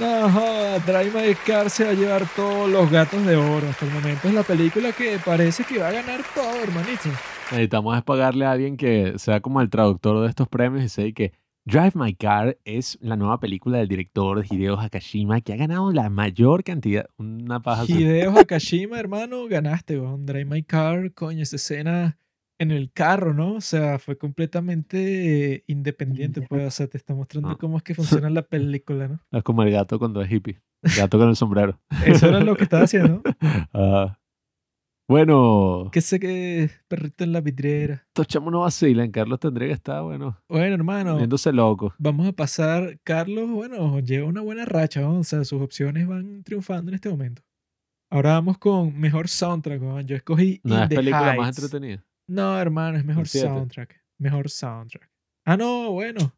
No, 0.01 0.81
Drive 0.81 1.13
My 1.13 1.35
Car 1.47 1.71
se 1.71 1.85
va 1.85 1.91
a 1.91 1.95
llevar 1.95 2.27
todos 2.35 2.69
los 2.69 2.91
gatos 2.91 3.25
de 3.25 3.37
oro. 3.37 3.69
Hasta 3.69 3.87
el 3.87 3.93
momento 3.93 4.27
es 4.27 4.35
la 4.35 4.43
película 4.43 4.91
que 4.93 5.19
parece 5.25 5.63
que 5.63 5.79
va 5.79 5.89
a 5.89 5.93
ganar 5.93 6.23
todo, 6.35 6.61
hermanito. 6.61 7.09
Necesitamos 7.53 7.97
es 7.97 8.03
pagarle 8.03 8.47
a 8.47 8.53
alguien 8.53 8.77
que 8.77 9.17
sea 9.19 9.41
como 9.41 9.61
el 9.61 9.71
traductor 9.71 10.21
de 10.23 10.29
estos 10.29 10.49
premios 10.49 10.85
y 10.85 10.89
sé 10.89 11.13
que 11.13 11.33
Drive 11.67 11.93
My 11.95 12.15
Car 12.15 12.59
es 12.67 12.99
la 13.01 13.17
nueva 13.17 13.41
película 13.41 13.79
del 13.79 13.89
director 13.89 14.45
Hideo 14.51 14.79
Hakashima 14.79 15.41
que 15.41 15.55
ha 15.55 15.57
ganado 15.57 15.91
la 15.93 16.11
mayor 16.11 16.63
cantidad. 16.63 17.07
Una 17.17 17.61
paja. 17.61 17.85
Hideo 17.89 18.39
Hakashima, 18.39 19.01
hermano, 19.01 19.47
ganaste, 19.49 19.99
weón. 19.99 20.27
Drive 20.27 20.45
My 20.45 20.63
Car, 20.63 21.15
coño, 21.15 21.43
esa 21.43 21.57
escena 21.57 22.19
en 22.59 22.71
el 22.71 22.93
carro, 22.93 23.33
¿no? 23.33 23.55
O 23.55 23.61
sea, 23.63 23.99
fue 23.99 24.19
completamente 24.19 25.65
independiente, 25.67 26.43
pues. 26.43 26.67
O 26.67 26.71
sea, 26.71 26.87
te 26.87 26.99
está 26.99 27.15
mostrando 27.15 27.57
cómo 27.57 27.79
es 27.79 27.83
que 27.83 27.95
funciona 27.95 28.29
la 28.29 28.43
película, 28.43 29.09
¿no? 29.09 29.21
Es 29.33 29.43
como 29.43 29.63
el 29.63 29.71
gato 29.71 29.99
cuando 29.99 30.21
es 30.21 30.31
hippie. 30.31 30.61
El 30.83 30.93
gato 30.97 31.19
con 31.19 31.31
el 31.31 31.37
sombrero. 31.37 31.81
Eso 32.05 32.29
era 32.29 32.41
lo 32.41 32.57
que 32.57 32.65
estaba 32.65 32.85
haciendo. 32.85 33.23
Ah. 33.73 34.19
Bueno, 35.07 35.91
Que 35.93 36.01
sé 36.01 36.19
que 36.19 36.71
perrito 36.89 37.25
en 37.25 37.33
la 37.33 37.41
vidriera. 37.41 38.05
estos 38.09 38.27
chamos 38.27 38.53
no 38.53 38.61
vacilan. 38.61 39.11
Carlos 39.11 39.39
tendría 39.41 39.69
que 39.69 39.75
estar, 39.75 40.03
bueno, 40.03 40.39
Bueno, 40.49 40.75
hermano, 40.75 41.17
viéndose 41.19 41.53
loco. 41.53 41.95
vamos 41.99 42.27
a 42.29 42.33
pasar. 42.33 42.99
Carlos, 43.05 43.51
bueno, 43.51 44.01
lleva 44.01 44.27
una 44.29 44.41
buena 44.41 44.65
racha, 44.65 45.01
¿no? 45.03 45.19
O 45.19 45.25
sea, 45.25 45.45
sus 45.45 45.61
opciones 45.61 46.07
van 46.07 46.43
triunfando 46.43 46.91
en 46.91 46.95
este 46.95 47.09
momento. 47.11 47.43
Ahora 48.11 48.33
vamos 48.35 48.59
con 48.59 48.99
mejor 48.99 49.29
soundtrack, 49.29 49.83
weón. 49.83 50.07
Yo 50.07 50.17
escogí 50.17 50.61
No 50.65 50.77
In 50.77 50.83
es 50.85 50.89
the 50.89 50.97
película 50.97 51.35
más 51.37 51.49
entretenida. 51.59 52.05
No, 52.29 52.59
hermano, 52.59 52.97
es 52.97 53.05
mejor 53.05 53.29
soundtrack. 53.29 54.01
Mejor 54.19 54.49
soundtrack. 54.49 55.11
Ah, 55.45 55.57
no, 55.57 55.91
bueno. 55.93 56.33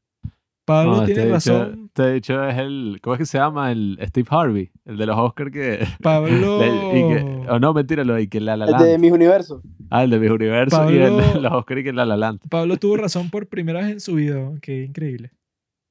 Pablo 0.66 0.96
No, 0.96 1.04
tiene 1.06 1.22
este 1.22 1.32
dicho- 1.34 1.58
razón. 1.58 1.84
Este 1.86 2.12
dicho 2.12 2.44
es 2.44 2.58
el. 2.58 2.98
¿Cómo 3.02 3.14
es 3.14 3.18
que 3.20 3.24
se 3.26 3.38
llama? 3.38 3.72
El 3.72 3.98
Steve 4.08 4.26
Harvey, 4.30 4.70
el 4.84 4.98
de 4.98 5.06
los 5.06 5.16
Oscars 5.16 5.50
que. 5.50 5.86
Pablo. 6.02 6.60
y 6.94 7.48
o 7.48 7.58
no, 7.58 7.72
mentira, 7.72 8.04
lo 8.04 8.14
de 8.14 8.28
que 8.28 8.40
La 8.40 8.56
La 8.56 8.66
El 8.66 8.72
Land. 8.72 8.84
de 8.84 8.98
mis 8.98 9.12
universos. 9.12 9.62
Ah, 9.90 10.04
el 10.04 10.10
de 10.10 10.18
mis 10.18 10.30
universos 10.30 10.92
y 10.92 10.96
el 10.98 11.16
de 11.16 11.40
los 11.40 11.52
Oscars 11.52 11.80
y 11.80 11.84
que 11.84 11.92
La 11.92 12.04
La 12.04 12.16
Land. 12.16 12.40
Pablo 12.50 12.76
tuvo 12.76 12.96
razón 12.98 13.30
por 13.30 13.46
primera 13.46 13.80
vez 13.80 13.90
en 13.92 14.00
su 14.00 14.16
vida. 14.16 14.50
Qué 14.60 14.82
increíble. 14.84 15.30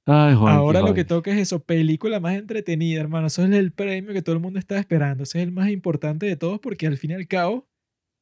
Ay, 0.07 0.35
Juan. 0.35 0.53
Ahora 0.55 0.81
lo 0.81 0.93
que 0.93 1.03
toca 1.05 1.31
es 1.31 1.37
eso, 1.39 1.61
película 1.63 2.19
más 2.19 2.35
entretenida, 2.35 2.99
hermano. 2.99 3.25
Eso 3.27 3.43
es 3.43 3.49
el 3.51 3.71
premio 3.71 4.13
que 4.13 4.21
todo 4.21 4.35
el 4.35 4.41
mundo 4.41 4.59
está 4.59 4.77
esperando. 4.77 5.23
Ese 5.23 5.39
es 5.39 5.45
el 5.47 5.51
más 5.51 5.69
importante 5.69 6.27
de 6.27 6.35
todos 6.35 6.59
porque 6.59 6.85
al 6.85 6.97
fin 6.97 7.09
y 7.11 7.13
al 7.15 7.27
cabo 7.27 7.65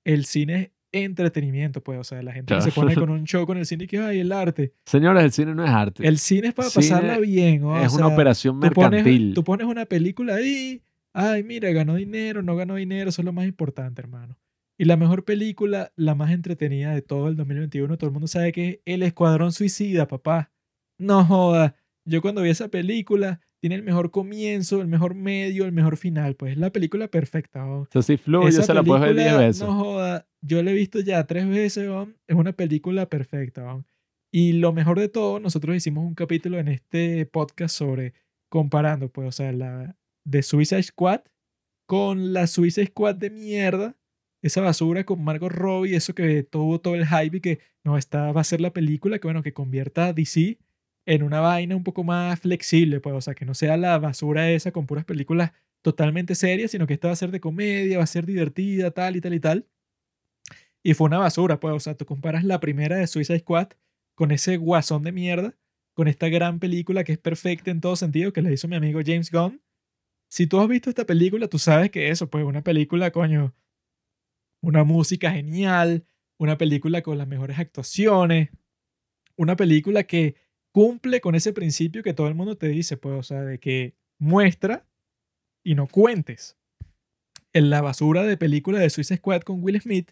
el 0.05 0.23
cine 0.23 0.55
es 0.61 0.71
entretenimiento, 0.93 1.83
pues. 1.83 1.99
O 1.99 2.03
sea, 2.03 2.21
la 2.23 2.31
gente 2.31 2.53
que 2.55 2.61
se 2.61 2.71
Claro. 2.71 2.87
pone 2.87 2.95
con 2.95 3.09
un 3.09 3.25
show 3.25 3.45
con 3.45 3.57
el 3.57 3.65
cine 3.65 3.83
y 3.83 3.87
que, 3.87 3.99
ay, 3.99 4.19
el 4.19 4.31
arte. 4.31 4.73
Señores, 4.85 5.23
el 5.23 5.31
cine 5.31 5.53
no 5.53 5.63
es 5.65 5.69
arte. 5.71 6.07
El 6.07 6.17
cine 6.19 6.49
es 6.49 6.53
para 6.53 6.69
Cine 6.69 6.87
pasarla 6.89 7.17
bien. 7.19 7.55
es 7.55 7.61
una 7.61 7.89
sea, 7.89 8.07
operación 8.07 8.59
tú 8.61 8.69
pones, 8.71 8.91
mercantil. 9.03 9.33
tú 9.33 9.43
pones 9.43 9.67
una 9.67 9.85
película 9.85 10.35
ahí, 10.35 10.81
ay, 11.13 11.43
mira, 11.43 11.71
ganó 11.71 11.95
dinero, 11.95 12.41
no 12.43 12.55
ganó 12.55 12.75
dinero, 12.75 13.09
eso 13.09 13.21
es 13.21 13.25
lo 13.25 13.33
más 13.33 13.45
importante, 13.45 14.01
hermano. 14.01 14.37
Y 14.77 14.85
la 14.85 14.97
mejor 14.97 15.23
película, 15.23 15.91
la 15.95 16.15
más 16.15 16.31
entretenida 16.31 16.93
de 16.93 17.01
todo 17.03 17.27
el 17.27 17.35
2021, 17.35 17.97
todo 17.97 18.07
el 18.07 18.13
mundo 18.13 18.27
sabe 18.27 18.51
que 18.51 18.69
es 18.69 18.79
El 18.85 19.03
Escuadrón 19.03 19.51
Suicida, 19.51 20.07
papá. 20.07 20.51
No 20.97 21.23
joda. 21.25 21.75
Yo 22.05 22.21
cuando 22.21 22.41
vi 22.41 22.49
esa 22.49 22.67
película, 22.69 23.39
tiene 23.63 23.75
el 23.75 23.83
mejor 23.83 24.11
comienzo, 24.11 24.81
el 24.81 24.89
mejor 24.89 25.15
medio, 25.15 25.63
el 25.63 25.71
mejor 25.71 25.95
final. 25.95 26.35
Pues 26.35 26.51
es 26.51 26.57
la 26.57 26.73
película 26.73 27.07
perfecta. 27.07 27.65
¿no? 27.65 27.87
Eso 27.89 28.01
sí 28.01 28.17
fluye, 28.17 28.49
Esa 28.49 28.63
se 28.63 28.73
la 28.73 28.83
puedes 28.83 29.01
ver 29.01 29.15
10 29.15 29.25
película, 29.25 29.47
veces. 29.47 29.61
No 29.61 29.73
joda, 29.75 30.27
yo 30.41 30.61
la 30.61 30.71
he 30.71 30.73
visto 30.73 30.99
ya 30.99 31.25
tres 31.25 31.47
veces, 31.47 31.87
weón. 31.87 32.17
es 32.27 32.35
una 32.35 32.51
película 32.51 33.07
perfecta. 33.07 33.63
weón. 33.63 33.85
Y 34.33 34.51
lo 34.51 34.73
mejor 34.73 34.99
de 34.99 35.07
todo, 35.07 35.39
nosotros 35.39 35.77
hicimos 35.77 36.03
un 36.03 36.13
capítulo 36.13 36.59
en 36.59 36.67
este 36.67 37.25
podcast 37.25 37.73
sobre 37.73 38.13
comparando, 38.49 39.07
pues, 39.07 39.29
o 39.29 39.31
sea, 39.31 39.53
la 39.53 39.95
de 40.25 40.43
Suicide 40.43 40.83
Squad 40.83 41.21
con 41.87 42.33
la 42.33 42.47
Suicide 42.47 42.87
Squad 42.87 43.15
de 43.15 43.29
mierda, 43.29 43.95
esa 44.41 44.59
basura 44.59 45.05
con 45.05 45.23
Margot 45.23 45.49
Robbie, 45.49 45.95
eso 45.95 46.13
que 46.13 46.43
tuvo 46.43 46.81
todo 46.81 46.95
el 46.95 47.07
hype 47.07 47.37
y 47.37 47.39
que 47.39 47.59
no, 47.85 47.97
esta 47.97 48.33
va 48.33 48.41
a 48.41 48.43
ser 48.43 48.59
la 48.59 48.73
película 48.73 49.19
que, 49.19 49.27
bueno, 49.27 49.41
que 49.41 49.53
convierta 49.53 50.07
a 50.07 50.13
DC 50.13 50.59
en 51.05 51.23
una 51.23 51.39
vaina 51.41 51.75
un 51.75 51.83
poco 51.83 52.03
más 52.03 52.39
flexible, 52.39 52.99
pues, 52.99 53.15
o 53.15 53.21
sea, 53.21 53.35
que 53.35 53.45
no 53.45 53.53
sea 53.53 53.77
la 53.77 53.97
basura 53.97 54.49
esa 54.51 54.71
con 54.71 54.85
puras 54.85 55.05
películas 55.05 55.51
totalmente 55.81 56.35
serias, 56.35 56.71
sino 56.71 56.87
que 56.87 56.93
esta 56.93 57.09
va 57.09 57.13
a 57.13 57.17
ser 57.17 57.31
de 57.31 57.41
comedia, 57.41 57.97
va 57.97 58.03
a 58.05 58.07
ser 58.07 58.25
divertida, 58.25 58.91
tal 58.91 59.15
y 59.17 59.21
tal 59.21 59.33
y 59.33 59.39
tal. 59.39 59.67
Y 60.81 60.93
fue 60.93 61.07
una 61.07 61.17
basura, 61.17 61.59
pues, 61.59 61.73
o 61.73 61.79
sea, 61.79 61.95
tú 61.95 62.05
comparas 62.05 62.43
la 62.43 62.59
primera 62.59 62.97
de 62.97 63.07
Suicide 63.07 63.39
Squad 63.39 63.69
con 64.15 64.31
ese 64.31 64.57
guasón 64.57 65.03
de 65.03 65.11
mierda, 65.11 65.55
con 65.93 66.07
esta 66.07 66.29
gran 66.29 66.59
película 66.59 67.03
que 67.03 67.13
es 67.13 67.17
perfecta 67.17 67.71
en 67.71 67.81
todo 67.81 67.95
sentido, 67.95 68.33
que 68.33 68.41
la 68.41 68.51
hizo 68.51 68.67
mi 68.67 68.75
amigo 68.75 68.99
James 69.05 69.31
Gunn. 69.31 69.61
Si 70.29 70.47
tú 70.47 70.59
has 70.59 70.67
visto 70.67 70.89
esta 70.89 71.05
película, 71.05 71.47
tú 71.47 71.59
sabes 71.59 71.91
que 71.91 72.09
eso, 72.09 72.29
pues, 72.29 72.45
una 72.45 72.63
película, 72.63 73.11
coño, 73.11 73.53
una 74.61 74.83
música 74.83 75.31
genial, 75.31 76.05
una 76.37 76.57
película 76.57 77.01
con 77.01 77.17
las 77.17 77.27
mejores 77.27 77.59
actuaciones, 77.59 78.49
una 79.35 79.55
película 79.55 80.03
que 80.03 80.35
cumple 80.73 81.21
con 81.21 81.35
ese 81.35 81.53
principio 81.53 82.03
que 82.03 82.13
todo 82.13 82.27
el 82.27 82.35
mundo 82.35 82.57
te 82.57 82.67
dice, 82.67 82.97
pues, 82.97 83.15
o 83.15 83.23
sea, 83.23 83.41
de 83.41 83.59
que 83.59 83.95
muestra 84.19 84.85
y 85.63 85.75
no 85.75 85.87
cuentes. 85.87 86.57
En 87.53 87.69
la 87.69 87.81
basura 87.81 88.23
de 88.23 88.35
película 88.35 88.79
de 88.79 88.89
Suicide 88.89 89.19
Squad 89.19 89.41
con 89.41 89.63
Will 89.63 89.79
Smith, 89.79 90.11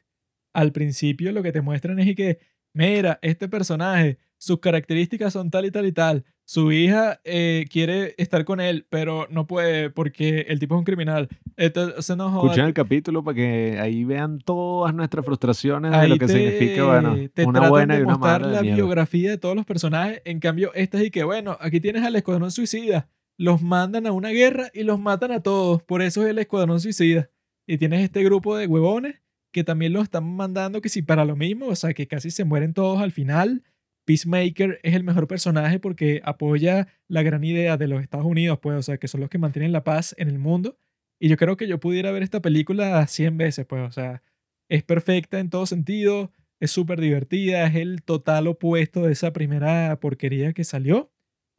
al 0.54 0.72
principio 0.72 1.32
lo 1.32 1.44
que 1.44 1.52
te 1.52 1.62
muestran 1.62 2.00
es 2.00 2.16
que, 2.16 2.40
mira, 2.74 3.20
este 3.24 3.50
personaje, 3.50 4.20
sus 4.42 4.60
características 4.60 5.34
son 5.34 5.52
tal 5.52 5.66
y 5.66 5.72
tal 5.72 5.86
y 5.86 5.92
tal. 5.92 6.24
Su 6.46 6.72
hija 6.72 7.22
eh, 7.24 7.66
quiere 7.72 8.16
estar 8.18 8.44
con 8.44 8.60
él, 8.60 8.88
pero 8.90 9.28
no 9.30 9.46
puede 9.46 9.92
porque 9.92 10.48
el 10.50 10.58
tipo 10.60 10.74
es 10.74 10.80
un 10.80 10.84
criminal. 10.84 11.30
Entonces, 11.58 12.18
no 12.18 12.32
joda, 12.32 12.46
Escuchen 12.46 12.66
el 12.66 12.74
capítulo 12.74 13.24
para 13.24 13.36
que 13.36 13.78
ahí 13.80 14.04
vean 14.04 14.40
todas 14.40 14.96
nuestras 14.96 15.24
frustraciones 15.24 15.92
de 15.92 15.98
Ahí 15.98 16.10
lo 16.10 16.18
que 16.18 16.26
te- 16.26 16.34
significa, 16.34 16.84
bueno, 16.86 17.16
te 17.34 17.46
una 17.46 17.70
buena 17.70 17.94
de 17.94 18.00
y 18.02 18.04
una 18.04 18.18
mala. 18.18 18.48
la 18.48 18.62
de 18.64 18.74
biografía 18.74 19.30
de 19.30 19.38
todos 19.38 19.56
los 19.56 19.64
personajes. 19.66 20.24
En 20.26 20.40
cambio, 20.40 20.72
esta 20.74 20.98
es 21.00 21.06
y 21.06 21.12
que, 21.12 21.24
bueno, 21.24 21.56
aquí 21.62 21.80
tienes 21.80 22.04
al 22.04 22.16
Escuadrón 22.16 22.50
Suicida. 22.52 23.08
Los 23.38 23.62
mandan 23.62 24.08
a 24.08 24.12
una 24.12 24.30
guerra 24.30 24.72
y 24.74 24.82
los 24.84 25.00
matan 25.00 25.32
a 25.32 25.42
todos. 25.42 25.84
Por 25.84 26.02
eso 26.02 26.24
es 26.24 26.30
el 26.32 26.40
Escuadrón 26.40 26.80
Suicida. 26.82 27.30
Y 27.68 27.78
tienes 27.78 28.02
este 28.04 28.24
grupo 28.24 28.58
de 28.58 28.66
huevones 28.66 29.22
que 29.52 29.64
también 29.64 29.94
los 29.94 30.04
están 30.04 30.26
mandando 30.36 30.82
que 30.82 30.90
si 30.90 31.04
para 31.04 31.26
lo 31.26 31.36
mismo, 31.36 31.68
o 31.68 31.76
sea, 31.76 31.94
que 31.94 32.08
casi 32.08 32.32
se 32.32 32.44
mueren 32.44 32.74
todos 32.74 33.02
al 33.02 33.12
final. 33.12 33.64
Peacemaker 34.12 34.82
es 34.84 34.94
el 34.94 35.06
mejor 35.06 35.26
personaje 35.26 35.80
porque 35.80 36.20
apoya 36.26 36.90
la 37.08 37.24
gran 37.24 37.46
idea 37.46 37.78
de 37.78 37.88
los 37.88 38.02
Estados 38.02 38.26
Unidos, 38.26 38.60
pues, 38.62 38.78
o 38.78 38.82
sea, 38.82 38.98
que 38.98 39.08
son 39.08 39.22
los 39.22 39.30
que 39.30 39.38
mantienen 39.38 39.72
la 39.72 39.86
paz 39.86 40.14
en 40.18 40.28
el 40.28 40.38
mundo. 40.38 40.78
Y 41.18 41.30
yo 41.30 41.38
creo 41.38 41.56
que 41.56 41.66
yo 41.66 41.80
pudiera 41.80 42.12
ver 42.12 42.22
esta 42.22 42.42
película 42.42 43.08
100 43.08 43.38
veces, 43.38 43.66
pues, 43.66 43.88
o 43.88 43.92
sea, 43.92 44.22
es 44.68 44.84
perfecta 44.84 45.40
en 45.40 45.50
todo 45.50 45.66
sentido, 45.66 46.30
es 46.60 46.72
súper 46.72 47.00
divertida, 47.00 47.66
es 47.66 47.76
el 47.76 48.04
total 48.04 48.48
opuesto 48.48 49.04
de 49.04 49.14
esa 49.14 49.32
primera 49.32 49.98
porquería 50.02 50.52
que 50.52 50.66
salió, 50.66 51.10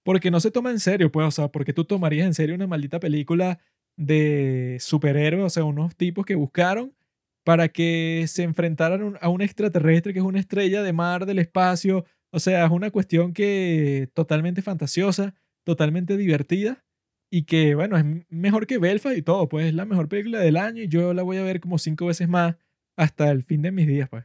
porque 0.03 0.31
no 0.31 0.39
se 0.39 0.51
toma 0.51 0.71
en 0.73 0.81
serio, 0.81 1.11
pues, 1.11 1.27
o 1.27 1.31
sea, 1.31 1.49
porque 1.49 1.73
tú 1.73 1.87
tomarías 1.87 2.27
en 2.27 2.35
serio 2.35 2.55
una 2.55 2.67
maldita 2.67 3.01
película 3.01 3.61
de 3.97 4.77
superhéroes, 4.79 5.45
o 5.47 5.51
sea, 5.51 5.65
unos 5.65 5.97
tipos 5.97 6.27
que 6.27 6.35
buscaron 6.35 6.93
para 7.45 7.69
que 7.71 8.27
se 8.29 8.43
enfrentaran 8.43 9.17
a 9.23 9.31
un 9.31 9.41
extraterrestre 9.41 10.13
que 10.13 10.19
es 10.19 10.25
una 10.25 10.41
estrella 10.41 10.83
de 10.83 10.93
mar 10.93 11.25
del 11.25 11.39
espacio, 11.39 12.05
o 12.33 12.41
sea, 12.41 12.65
es 12.65 12.71
una 12.71 12.91
cuestión 12.91 13.35
que 13.35 14.11
totalmente 14.15 14.63
fantasiosa, 14.63 15.35
totalmente 15.65 16.17
divertida 16.17 16.85
y 17.31 17.45
que, 17.45 17.75
bueno, 17.75 17.97
es 17.97 18.05
mejor 18.31 18.67
que 18.67 18.79
Belfast 18.79 19.17
y 19.17 19.23
todo, 19.23 19.49
pues 19.49 19.67
es 19.67 19.75
la 19.75 19.85
mejor 19.85 20.09
película 20.09 20.41
del 20.41 20.57
año 20.57 20.83
y 20.83 20.89
yo 20.89 21.15
la 21.15 21.23
voy 21.23 21.37
a 21.37 21.43
ver 21.43 21.61
como 21.61 21.79
cinco 21.79 22.07
veces 22.07 22.29
más 22.29 22.57
hasta 22.97 23.31
el 23.31 23.45
fin 23.45 23.63
de 23.63 23.73
mis 23.73 23.87
días, 23.87 24.09
pues. 24.09 24.25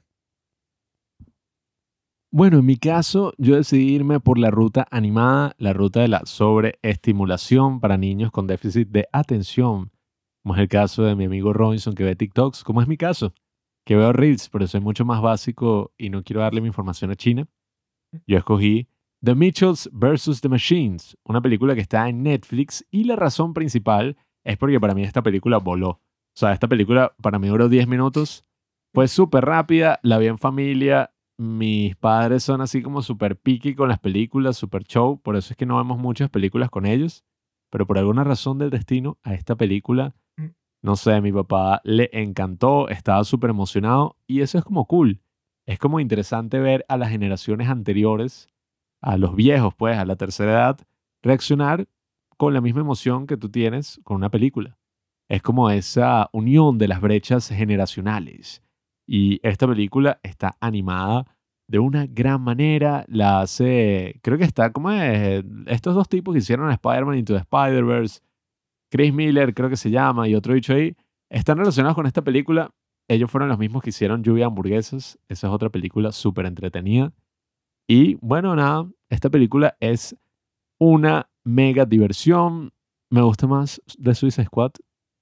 Bueno, 2.32 2.60
en 2.60 2.66
mi 2.66 2.76
caso, 2.78 3.34
yo 3.38 3.56
decidí 3.56 3.94
irme 3.94 4.20
por 4.20 4.38
la 4.38 4.52
ruta 4.52 4.86
animada, 4.92 5.56
la 5.58 5.74
ruta 5.74 6.02
de 6.02 6.10
la 6.10 6.22
sobreestimulación 6.26 7.80
para 7.80 7.98
niños 7.98 8.32
con 8.32 8.48
déficit 8.48 8.90
de 8.90 9.08
atención, 9.14 9.92
como 10.44 10.56
es 10.56 10.62
el 10.62 10.68
caso 10.68 11.04
de 11.04 11.16
mi 11.16 11.26
amigo 11.26 11.54
Robinson 11.54 11.94
que 11.94 12.04
ve 12.04 12.16
TikToks, 12.16 12.64
como 12.64 12.82
es 12.82 12.88
mi 12.88 12.98
caso, 12.98 13.34
que 13.86 13.96
veo 13.96 14.12
Reels, 14.12 14.50
pero 14.50 14.68
soy 14.68 14.82
mucho 14.82 15.06
más 15.06 15.22
básico 15.22 15.94
y 15.98 16.10
no 16.10 16.24
quiero 16.24 16.42
darle 16.42 16.62
mi 16.62 16.68
información 16.68 17.12
a 17.12 17.16
China. 17.16 17.48
Yo 18.26 18.38
escogí 18.38 18.88
The 19.24 19.36
Mitchells 19.36 19.90
vs. 19.94 20.42
The 20.42 20.50
Machines, 20.50 21.18
una 21.26 21.42
película 21.42 21.76
que 21.76 21.82
está 21.82 22.08
en 22.08 22.24
Netflix 22.24 22.86
y 22.92 23.04
la 23.06 23.16
razón 23.16 23.54
principal 23.54 24.16
es 24.46 24.58
porque 24.58 24.80
para 24.80 24.94
mí 24.94 25.04
esta 25.04 25.22
película 25.24 25.58
voló. 25.58 25.90
O 25.90 26.40
sea, 26.40 26.54
esta 26.54 26.68
película 26.68 27.14
para 27.22 27.40
mí 27.40 27.48
duró 27.48 27.68
10 27.68 27.88
minutos, 27.88 28.46
fue 28.94 29.08
súper 29.08 29.46
rápida, 29.46 30.00
la 30.04 30.18
vi 30.20 30.28
en 30.28 30.38
familia, 30.38 31.12
mis 31.40 31.96
padres 31.96 32.44
son 32.44 32.62
así 32.62 32.82
como 32.82 33.02
súper 33.02 33.38
picky 33.38 33.76
con 33.76 33.90
las 33.90 34.00
películas, 34.00 34.56
súper 34.58 34.84
show, 34.84 35.20
por 35.22 35.36
eso 35.36 35.52
es 35.54 35.58
que 35.58 35.66
no 35.66 35.78
vemos 35.78 35.98
muchas 36.00 36.30
películas 36.30 36.70
con 36.70 36.86
ellos, 36.86 37.24
pero 37.72 37.86
por 37.86 37.98
alguna 37.98 38.24
razón 38.24 38.58
del 38.60 38.70
destino 38.70 39.18
a 39.24 39.34
esta 39.34 39.56
película, 39.56 40.16
Mm. 40.38 40.52
no 40.84 40.96
sé, 40.96 41.14
a 41.16 41.22
mi 41.22 41.32
papá 41.32 41.82
le 41.84 42.10
encantó, 42.14 42.88
estaba 42.90 43.24
súper 43.24 43.50
emocionado 43.50 44.16
y 44.28 44.42
eso 44.42 44.60
es 44.60 44.64
como 44.64 44.86
cool. 44.86 45.20
Es 45.68 45.80
como 45.80 46.00
interesante 46.00 46.60
ver 46.60 46.86
a 46.88 46.98
las 46.98 47.10
generaciones 47.10 47.68
anteriores, 47.68 48.48
a 49.02 49.18
los 49.18 49.36
viejos, 49.36 49.76
pues, 49.76 49.98
a 49.98 50.06
la 50.06 50.16
tercera 50.16 50.52
edad, 50.54 50.80
reaccionar 51.22 51.88
con 52.38 52.54
la 52.54 52.62
misma 52.62 52.82
emoción 52.82 53.28
que 53.28 53.36
tú 53.36 53.50
tienes 53.50 54.00
con 54.04 54.16
una 54.16 54.30
película. 54.30 54.78
Es 55.30 55.42
como 55.42 55.70
esa 55.70 56.30
unión 56.32 56.78
de 56.78 56.88
las 56.88 57.02
brechas 57.02 57.50
generacionales. 57.50 58.64
Y 59.06 59.40
esta 59.44 59.68
película 59.68 60.20
está 60.24 60.56
animada 60.62 61.26
de 61.68 61.80
una 61.80 62.06
gran 62.06 62.42
manera. 62.42 63.04
La 63.10 63.42
hace, 63.42 64.20
creo 64.24 64.38
que 64.38 64.46
está 64.46 64.72
como 64.72 64.92
es, 64.92 65.44
estos 65.66 65.96
dos 65.96 66.08
tipos 66.08 66.34
que 66.34 66.40
hicieron 66.40 66.72
Spider-Man 66.72 67.18
Into 67.18 67.34
the 67.34 67.40
Spider-Verse, 67.40 68.22
Chris 68.90 69.14
Miller 69.14 69.54
creo 69.54 69.70
que 69.70 69.76
se 69.76 69.92
llama 69.92 70.30
y 70.30 70.36
otro 70.36 70.54
dicho 70.54 70.74
ahí, 70.74 70.96
están 71.30 71.58
relacionados 71.58 71.96
con 71.96 72.06
esta 72.06 72.22
película. 72.22 72.72
Ellos 73.08 73.32
fueron 73.32 73.50
los 73.50 73.60
mismos 73.60 73.82
que 73.82 73.90
hicieron 73.90 74.24
Lluvia 74.24 74.46
de 74.46 74.48
Hamburguesas. 74.48 75.18
Esa 75.30 75.48
es 75.48 75.54
otra 75.54 75.70
película 75.70 76.12
súper 76.12 76.46
entretenida. 76.46 77.14
Y 77.88 78.16
bueno, 78.16 78.56
nada, 78.56 78.90
esta 79.10 79.30
película 79.30 79.78
es 79.80 80.16
una 80.78 81.30
mega 81.44 81.86
diversión. 81.86 82.74
Me 83.10 83.22
gusta 83.22 83.48
más 83.48 83.82
de 83.98 84.14
Suicide 84.14 84.46
Squad, 84.46 84.72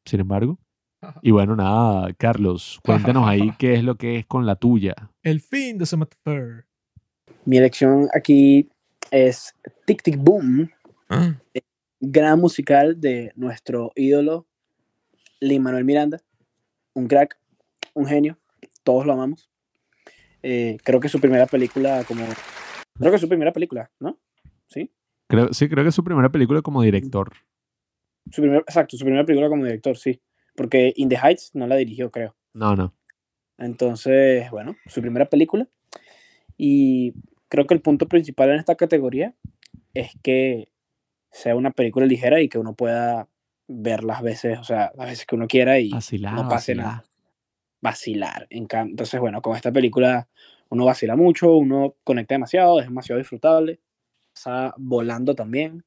sin 0.05 0.21
embargo. 0.21 0.57
Y 1.21 1.31
bueno, 1.31 1.55
nada, 1.55 2.11
Carlos, 2.13 2.79
cuéntanos 2.83 3.27
ahí 3.27 3.51
qué 3.59 3.75
es 3.75 3.83
lo 3.83 3.95
que 3.95 4.17
es 4.17 4.25
con 4.25 4.45
la 4.45 4.55
tuya. 4.55 4.95
El 5.21 5.39
fin 5.41 5.77
de 5.77 5.85
Summer 5.85 6.07
Fair. 6.23 6.65
Mi 7.45 7.57
elección 7.57 8.07
aquí 8.15 8.69
es 9.11 9.53
Tic 9.85 10.01
Tic 10.01 10.17
Boom, 10.17 10.71
gran 11.99 12.39
musical 12.39 12.99
de 12.99 13.31
nuestro 13.35 13.91
ídolo 13.95 14.47
Lin 15.39 15.61
Manuel 15.61 15.85
Miranda. 15.85 16.21
un 16.93 17.07
crack, 17.07 17.37
un 17.95 18.05
genio, 18.05 18.37
todos 18.83 19.05
lo 19.05 19.13
amamos. 19.13 19.49
Eh, 20.43 20.77
creo 20.83 20.99
que 20.99 21.09
su 21.09 21.19
primera 21.19 21.47
película 21.47 22.03
como... 22.03 22.23
Creo 22.97 23.11
que 23.11 23.15
es 23.15 23.21
su 23.21 23.27
primera 23.27 23.51
película, 23.51 23.91
¿no? 23.99 24.19
¿Sí? 24.67 24.91
Creo, 25.27 25.51
sí, 25.51 25.67
creo 25.67 25.83
que 25.83 25.89
es 25.89 25.95
su 25.95 26.03
primera 26.03 26.29
película 26.29 26.61
como 26.61 26.83
director. 26.83 27.33
Su 28.31 28.41
primer, 28.41 28.59
exacto, 28.59 28.95
su 28.95 29.03
primera 29.03 29.25
película 29.25 29.49
como 29.49 29.65
director, 29.65 29.97
sí. 29.97 30.21
Porque 30.55 30.93
In 30.95 31.09
the 31.09 31.17
Heights 31.17 31.51
no 31.55 31.67
la 31.67 31.75
dirigió, 31.75 32.11
creo. 32.11 32.35
No, 32.53 32.75
no. 32.75 32.93
Entonces, 33.57 34.49
bueno, 34.51 34.75
su 34.85 35.01
primera 35.01 35.25
película. 35.25 35.67
Y 36.57 37.13
creo 37.49 37.65
que 37.65 37.73
el 37.73 37.81
punto 37.81 38.07
principal 38.07 38.49
en 38.51 38.59
esta 38.59 38.75
categoría 38.75 39.33
es 39.93 40.11
que 40.21 40.69
sea 41.31 41.55
una 41.55 41.71
película 41.71 42.05
ligera 42.05 42.41
y 42.41 42.49
que 42.49 42.59
uno 42.59 42.75
pueda 42.75 43.27
ver 43.67 44.03
las 44.03 44.21
veces, 44.21 44.59
o 44.59 44.63
sea, 44.63 44.91
las 44.95 45.07
veces 45.07 45.25
que 45.25 45.35
uno 45.35 45.47
quiera 45.47 45.79
y 45.79 45.89
no 45.89 46.47
pase 46.47 46.75
nada. 46.75 47.03
Vacilar. 47.81 48.47
En 48.49 48.67
Entonces, 48.71 49.19
bueno, 49.19 49.41
con 49.41 49.55
esta 49.55 49.71
película 49.71 50.27
uno 50.69 50.85
vacila 50.85 51.15
mucho, 51.15 51.55
uno 51.55 51.95
conecta 52.03 52.35
demasiado, 52.35 52.79
es 52.79 52.85
demasiado 52.85 53.19
disfrutable, 53.19 53.79
pasa 54.33 54.73
volando 54.77 55.35
también. 55.35 55.83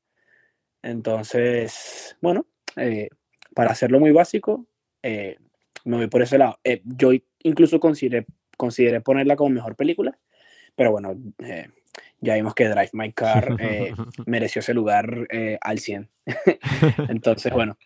Entonces, 0.82 2.16
bueno, 2.20 2.46
eh, 2.76 3.08
para 3.54 3.72
hacerlo 3.72 3.98
muy 3.98 4.12
básico, 4.12 4.66
eh, 5.02 5.36
me 5.84 5.96
voy 5.96 6.06
por 6.06 6.22
ese 6.22 6.38
lado. 6.38 6.58
Eh, 6.64 6.82
yo 6.84 7.10
incluso 7.42 7.80
consideré, 7.80 8.26
consideré 8.56 9.00
ponerla 9.00 9.36
como 9.36 9.50
mejor 9.50 9.74
película, 9.76 10.18
pero 10.76 10.92
bueno, 10.92 11.16
eh, 11.38 11.68
ya 12.20 12.34
vimos 12.34 12.54
que 12.54 12.68
Drive 12.68 12.90
My 12.92 13.12
Car 13.12 13.56
mereció 14.26 14.60
ese 14.60 14.74
lugar 14.74 15.26
al 15.60 15.78
100. 15.78 16.08
Entonces, 17.08 17.52
bueno, 17.52 17.76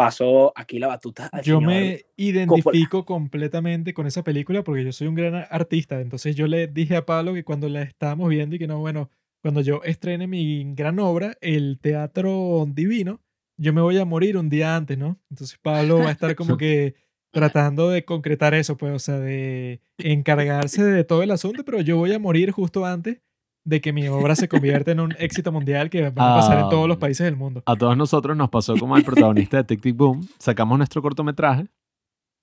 paso 0.00 0.50
aquí 0.56 0.78
la 0.78 0.86
batuta 0.86 1.28
al 1.30 1.42
Yo 1.42 1.58
señor 1.58 1.70
me 1.70 2.06
identifico 2.16 3.04
completamente 3.04 3.92
con 3.92 4.06
esa 4.06 4.24
película 4.24 4.64
porque 4.64 4.82
yo 4.82 4.92
soy 4.92 5.08
un 5.08 5.14
gran 5.14 5.34
artista. 5.50 6.00
Entonces 6.00 6.34
yo 6.34 6.46
le 6.46 6.68
dije 6.68 6.96
a 6.96 7.04
Pablo 7.04 7.34
que 7.34 7.44
cuando 7.44 7.68
la 7.68 7.82
estábamos 7.82 8.30
viendo 8.30 8.56
y 8.56 8.58
que 8.58 8.66
no, 8.66 8.78
bueno, 8.78 9.10
cuando 9.42 9.60
yo 9.60 9.82
estrene 9.84 10.26
mi 10.26 10.72
gran 10.74 10.98
obra, 11.00 11.36
el 11.42 11.78
Teatro 11.82 12.64
Divino, 12.66 13.20
yo 13.58 13.74
me 13.74 13.82
voy 13.82 13.98
a 13.98 14.06
morir 14.06 14.38
un 14.38 14.48
día 14.48 14.74
antes, 14.74 14.96
¿no? 14.96 15.20
Entonces 15.28 15.58
Pablo 15.60 15.98
va 15.98 16.08
a 16.08 16.12
estar 16.12 16.34
como 16.34 16.56
que 16.56 16.94
tratando 17.30 17.90
de 17.90 18.06
concretar 18.06 18.54
eso, 18.54 18.78
pues, 18.78 18.94
o 18.94 18.98
sea, 18.98 19.18
de 19.18 19.82
encargarse 19.98 20.82
de 20.82 21.04
todo 21.04 21.22
el 21.22 21.30
asunto, 21.30 21.62
pero 21.62 21.82
yo 21.82 21.98
voy 21.98 22.14
a 22.14 22.18
morir 22.18 22.52
justo 22.52 22.86
antes 22.86 23.18
de 23.70 23.80
que 23.80 23.92
mi 23.92 24.06
obra 24.08 24.34
se 24.36 24.48
convierta 24.48 24.90
en 24.90 25.00
un 25.00 25.12
éxito 25.18 25.50
mundial 25.52 25.88
que 25.88 26.10
va 26.10 26.34
a 26.34 26.40
pasar 26.40 26.58
en 26.60 26.68
todos 26.68 26.86
los 26.88 26.96
Ah. 26.98 27.00
países 27.00 27.24
del 27.24 27.36
mundo. 27.36 27.62
A 27.64 27.76
todos 27.76 27.96
nosotros 27.96 28.36
nos 28.36 28.50
pasó 28.50 28.76
como 28.76 28.96
al 28.96 29.04
protagonista 29.04 29.56
de 29.58 29.64
Tic 29.64 29.80
Tic 29.80 29.96
Boom. 29.96 30.26
Sacamos 30.38 30.76
nuestro 30.76 31.00
cortometraje 31.00 31.66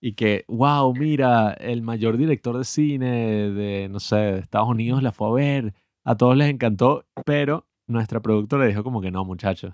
y 0.01 0.13
que, 0.13 0.45
wow, 0.47 0.93
mira, 0.95 1.53
el 1.53 1.81
mayor 1.81 2.17
director 2.17 2.57
de 2.57 2.63
cine 2.63 3.51
de, 3.51 3.89
no 3.89 3.99
sé, 3.99 4.15
de 4.15 4.39
Estados 4.39 4.69
Unidos 4.69 5.03
la 5.03 5.11
fue 5.11 5.27
a 5.27 5.31
ver. 5.33 5.73
A 6.05 6.15
todos 6.15 6.37
les 6.37 6.49
encantó, 6.49 7.05
pero 7.25 7.67
nuestra 7.87 8.21
productora 8.21 8.65
dijo 8.65 8.83
como 8.83 9.01
que 9.01 9.11
no, 9.11 9.25
muchachos. 9.25 9.73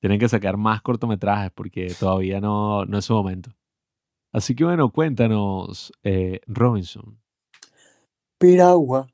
Tienen 0.00 0.18
que 0.18 0.28
sacar 0.28 0.56
más 0.56 0.82
cortometrajes 0.82 1.50
porque 1.54 1.94
todavía 1.98 2.40
no, 2.40 2.84
no 2.84 2.98
es 2.98 3.04
su 3.04 3.14
momento. 3.14 3.50
Así 4.32 4.54
que 4.54 4.64
bueno, 4.64 4.90
cuéntanos, 4.90 5.92
eh, 6.04 6.40
Robinson. 6.46 7.18
Piragua. 8.38 9.06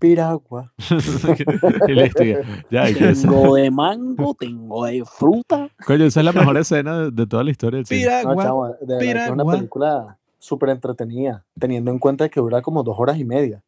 Piragua. 0.00 0.72
y 1.88 1.92
listo, 1.92 2.24
ya. 2.70 2.86
Tengo 2.92 3.54
de 3.54 3.70
mango, 3.70 4.34
tengo 4.34 4.86
de 4.86 5.04
fruta. 5.04 5.68
coño, 5.86 6.06
esa 6.06 6.20
es 6.20 6.26
la 6.26 6.32
mejor 6.32 6.56
escena 6.56 6.98
de, 6.98 7.10
de 7.10 7.26
toda 7.26 7.44
la 7.44 7.50
historia 7.50 7.76
del 7.76 7.86
cine. 7.86 8.04
No, 8.04 8.08
Piragua. 8.08 8.42
chamo, 8.42 8.66
de 8.66 8.74
verdad 8.86 8.98
que 8.98 9.10
es 9.10 9.14
una 9.14 9.44
piragua. 9.44 9.52
película 9.54 10.18
súper 10.38 10.70
entretenida, 10.70 11.44
teniendo 11.58 11.90
en 11.90 11.98
cuenta 11.98 12.28
que 12.28 12.40
dura 12.40 12.62
como 12.62 12.82
dos 12.82 12.96
horas 12.98 13.18
y 13.18 13.24
media. 13.24 13.62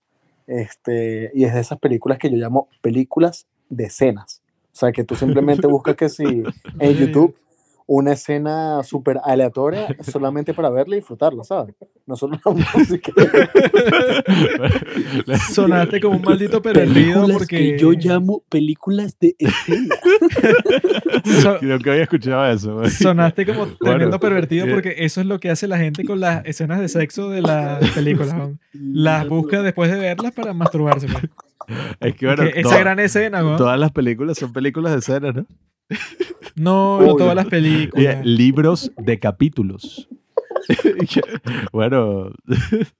Este, 0.46 1.30
y 1.34 1.44
es 1.44 1.54
de 1.54 1.60
esas 1.60 1.78
películas 1.78 2.18
que 2.18 2.30
yo 2.30 2.36
llamo 2.36 2.68
películas 2.80 3.46
de 3.68 3.84
escenas. 3.84 4.42
O 4.72 4.76
sea, 4.76 4.90
que 4.90 5.04
tú 5.04 5.14
simplemente 5.14 5.66
buscas 5.66 5.96
que 5.96 6.08
si 6.08 6.24
en 6.24 6.44
YouTube 6.98 7.36
una 7.86 8.12
escena 8.12 8.82
súper 8.84 9.18
aleatoria 9.24 9.88
solamente 10.02 10.54
para 10.54 10.70
verla 10.70 10.96
y 10.96 11.00
disfrutarla, 11.00 11.44
¿sabes? 11.44 11.74
No 12.06 12.16
solo 12.16 12.38
la 12.44 12.52
música. 12.74 13.12
Sonaste 15.52 16.00
como 16.00 16.16
un 16.16 16.22
maldito 16.22 16.62
perdido 16.62 17.26
porque 17.32 17.46
que 17.74 17.78
yo 17.78 17.92
llamo 17.92 18.42
películas 18.48 19.16
de 19.20 19.34
escena. 19.38 19.94
So- 21.42 21.58
Creo 21.60 21.78
que 21.78 21.90
había 21.90 22.02
escuchado 22.02 22.44
eso. 22.46 22.74
güey. 22.76 22.90
sonaste 22.90 23.46
como 23.46 23.66
tremendo 23.68 24.18
pervertido 24.18 24.66
porque 24.68 24.94
eso 24.98 25.20
es 25.20 25.26
lo 25.26 25.38
que 25.38 25.50
hace 25.50 25.68
la 25.68 25.78
gente 25.78 26.04
con 26.04 26.20
las 26.20 26.44
escenas 26.46 26.80
de 26.80 26.88
sexo 26.88 27.30
de 27.30 27.42
las 27.42 27.88
películas. 27.90 28.34
¿no? 28.34 28.58
Las 28.72 29.28
busca 29.28 29.62
después 29.62 29.90
de 29.90 29.98
verlas 29.98 30.32
para 30.32 30.52
masturbarse. 30.52 31.06
pues. 31.08 31.24
Es 32.00 32.14
que 32.16 32.26
bueno, 32.26 32.42
Que 32.44 32.60
esa 32.60 32.70
toda- 32.70 32.78
gran 32.80 32.98
escena, 33.00 33.42
¿no? 33.42 33.56
todas 33.56 33.78
las 33.78 33.92
películas 33.92 34.38
son 34.38 34.52
películas 34.52 34.92
de 34.92 34.98
escena, 34.98 35.32
¿no? 35.32 35.46
No, 36.54 37.00
no 37.00 37.16
todas 37.16 37.34
las 37.34 37.46
películas. 37.46 38.24
libros 38.24 38.92
de 38.96 39.18
capítulos. 39.18 40.08
Bueno, 41.72 42.30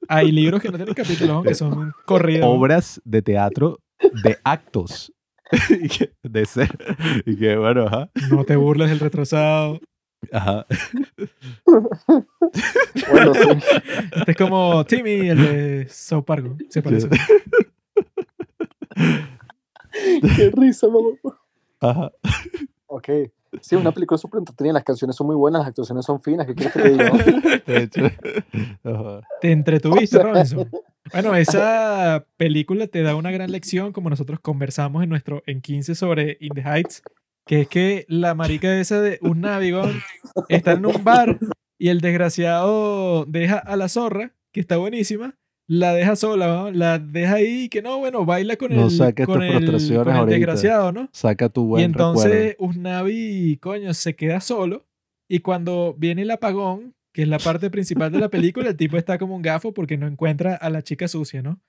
Hay 0.09 0.33
libros 0.33 0.61
que 0.61 0.69
no 0.71 0.77
tienen 0.77 0.95
capítulos, 0.95 1.29
¿no? 1.37 1.43
que 1.45 1.55
son 1.55 1.93
corridos. 2.07 2.45
obras 2.49 3.01
de 3.05 3.23
teatro 3.23 3.79
de 4.25 4.39
actos. 4.43 5.13
Y 5.71 5.89
que- 5.89 6.13
de 6.23 6.45
ser. 6.47 6.71
Y 7.27 7.37
que 7.37 7.57
bueno, 7.57 7.87
ajá. 7.87 8.11
No 8.31 8.45
te 8.45 8.57
burles 8.57 8.89
del 8.91 8.99
retrasado. 9.01 9.79
ajá. 10.33 10.67
Bueno, 11.67 13.35
sí. 13.35 13.49
Este 14.17 14.31
es 14.33 14.37
como 14.37 14.85
Timmy, 14.85 15.29
el 15.29 15.39
de 15.39 15.87
South 15.91 16.25
Park. 16.25 16.47
Se 16.71 16.83
parece. 16.83 17.09
Qué 20.37 20.51
risa, 20.57 20.89
mamá. 20.89 21.39
Ajá. 21.81 22.13
Ok. 22.95 23.09
Sí, 23.63 23.75
una 23.75 23.91
película 23.91 24.19
súper 24.19 24.41
entretenida. 24.41 24.75
Las 24.75 24.85
canciones 24.85 25.17
son 25.17 25.27
muy 25.27 25.37
buenas, 25.37 25.61
las 25.61 25.69
actuaciones 25.69 26.05
son 26.05 26.21
finas. 26.21 26.47
¿Qué 26.47 26.55
quieres 26.55 26.75
que 26.75 26.83
te 26.83 26.91
diga? 26.91 27.11
De 27.67 27.83
hecho. 27.85 28.03
Te 29.41 29.51
entretuviste, 29.51 30.19
Robinson. 30.23 30.69
Bueno, 31.11 31.35
esa 31.37 32.27
película 32.37 32.87
te 32.89 33.03
da 33.03 33.17
una 33.17 33.31
gran 33.31 33.51
lección, 33.51 33.93
como 33.93 34.11
nosotros 34.11 34.41
conversamos 34.41 35.03
en 35.03 35.09
nuestro 35.09 35.43
en 35.47 35.63
15 35.63 35.95
sobre 35.95 36.37
In 36.41 36.53
the 36.55 36.61
Heights, 36.61 37.03
que 37.47 37.63
es 37.63 37.69
que 37.69 38.05
la 38.09 38.35
marica 38.35 38.79
esa 38.79 39.01
de 39.01 39.19
un 39.23 39.41
navigón 39.41 40.03
está 40.51 40.73
en 40.73 40.85
un 40.85 41.03
bar 41.03 41.39
y 41.79 41.89
el 41.89 42.03
desgraciado 42.03 43.25
deja 43.25 43.57
a 43.57 43.77
la 43.77 43.89
zorra, 43.89 44.35
que 44.53 44.61
está 44.61 44.77
buenísima, 44.77 45.35
la 45.69 45.95
deja 45.95 46.17
sola, 46.17 46.47
¿no? 46.49 46.71
la 46.71 46.99
deja 46.99 47.35
ahí 47.37 47.63
y 47.65 47.69
que 47.69 47.83
no, 47.83 47.99
bueno, 47.99 48.25
baila 48.27 48.57
con 48.57 48.75
No 48.75 48.85
el, 48.87 48.91
saques 48.91 49.27
con 49.27 49.37
tus 49.41 49.45
el, 49.45 49.53
frustraciones 49.53 50.05
con 50.05 50.13
el 50.13 50.19
ahorita. 50.19 50.37
desgraciado, 50.37 50.93
¿no? 50.93 51.09
Saca 51.13 51.49
tu 51.49 51.65
buen 51.67 51.81
Y 51.81 51.85
entonces 51.85 52.31
recuerdo. 52.51 52.65
Usnavi, 52.71 53.57
coño, 53.61 53.95
se 53.95 54.15
queda 54.17 54.41
solo. 54.41 54.87
Y 55.29 55.39
cuando 55.41 55.95
viene 55.97 56.23
el 56.23 56.31
apagón, 56.31 56.95
que 57.15 57.23
es 57.23 57.29
la 57.29 57.39
parte 57.39 57.71
principal 57.71 58.11
de 58.13 58.19
la 58.19 58.29
película, 58.29 58.69
el 58.71 58.77
tipo 58.77 58.97
está 58.97 59.19
como 59.19 59.37
un 59.37 59.43
gafo 59.43 59.73
porque 59.73 59.97
no 59.97 60.07
encuentra 60.07 60.55
a 60.55 60.69
la 60.69 60.83
chica 60.83 61.09
sucia, 61.09 61.43
¿no? 61.43 61.61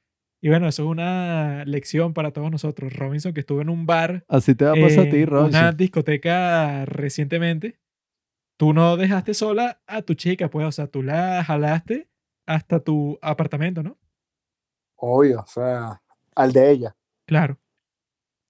Y 0.41 0.49
bueno, 0.49 0.67
eso 0.67 0.83
es 0.83 0.89
una 0.89 1.63
lección 1.65 2.13
para 2.13 2.31
todos 2.31 2.51
nosotros. 2.51 2.91
Robinson, 2.91 3.33
que 3.33 3.39
estuvo 3.41 3.61
en 3.61 3.69
un 3.69 3.85
bar, 3.85 4.25
Así 4.27 4.55
te 4.55 4.65
va 4.65 4.72
a 4.72 4.75
pasar 4.75 5.07
a 5.07 5.09
ti, 5.09 5.17
en 5.17 5.30
una 5.30 5.39
Robinson. 5.39 5.77
discoteca 5.77 6.85
recientemente, 6.85 7.80
tú 8.59 8.73
no 8.73 8.97
dejaste 8.97 9.33
sola 9.33 9.81
a 9.88 10.01
tu 10.01 10.15
chica, 10.15 10.49
pues, 10.49 10.65
o 10.67 10.72
sea, 10.73 10.88
tú 10.88 11.01
la 11.03 11.43
jalaste 11.45 12.09
hasta 12.45 12.80
tu 12.80 13.17
apartamento, 13.22 13.83
¿no? 13.83 13.97
Obvio, 14.95 15.41
o 15.41 15.47
sea, 15.47 16.01
al 16.35 16.53
de 16.53 16.72
ella. 16.72 16.95
Claro. 17.25 17.57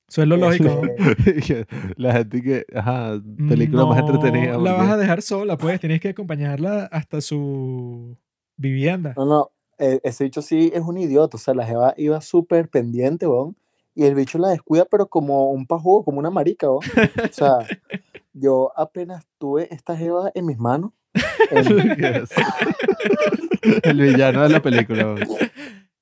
Eso 0.08 0.22
es 0.22 0.28
lo 0.28 0.38
lógico. 0.38 0.82
la 1.98 2.14
gente 2.14 2.42
que, 2.42 2.66
ajá, 2.76 3.20
película 3.48 3.86
más 3.86 4.00
No 4.02 4.06
entretenida. 4.10 4.52
La 4.52 4.58
porque- 4.58 4.72
vas 4.72 4.90
a 4.92 4.98
dejar 4.98 5.22
sola, 5.22 5.58
pues 5.58 5.80
tienes 5.80 6.00
que 6.02 6.10
acompañarla 6.10 6.86
hasta 6.92 7.22
su 7.22 8.18
vivienda. 8.58 9.14
No, 9.18 9.26
no, 9.26 9.52
eh, 9.80 10.00
ese 10.04 10.26
bicho 10.26 10.42
sí 10.42 10.72
es 10.74 10.82
un 10.82 10.98
idiota, 10.98 11.38
o 11.38 11.40
sea, 11.40 11.54
la 11.54 11.66
jeva 11.66 11.94
iba 11.98 12.22
súper 12.22 12.70
pendiente, 12.70 13.26
weón, 13.28 13.56
y 13.96 14.04
el 14.06 14.14
bicho 14.16 14.38
la 14.38 14.50
descuida, 14.50 14.86
pero 14.86 15.08
como 15.08 15.50
un 15.52 15.66
pajugo, 15.66 16.04
como 16.04 16.20
una 16.20 16.30
marica, 16.30 16.70
weón. 16.70 16.82
O 17.30 17.34
sea, 17.34 17.58
yo 18.34 18.72
apenas 18.76 19.26
tuve 19.40 19.74
esta 19.74 19.98
jeva 19.98 20.32
en 20.36 20.46
mis 20.46 20.60
manos, 20.60 20.92
El 23.84 24.02
villano 24.02 24.44
de 24.44 24.50
la 24.50 24.62
película. 24.62 25.16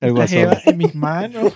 La 0.00 0.10
guasón. 0.10 0.48
en 0.66 0.78
mis 0.78 0.94
manos. 0.94 1.52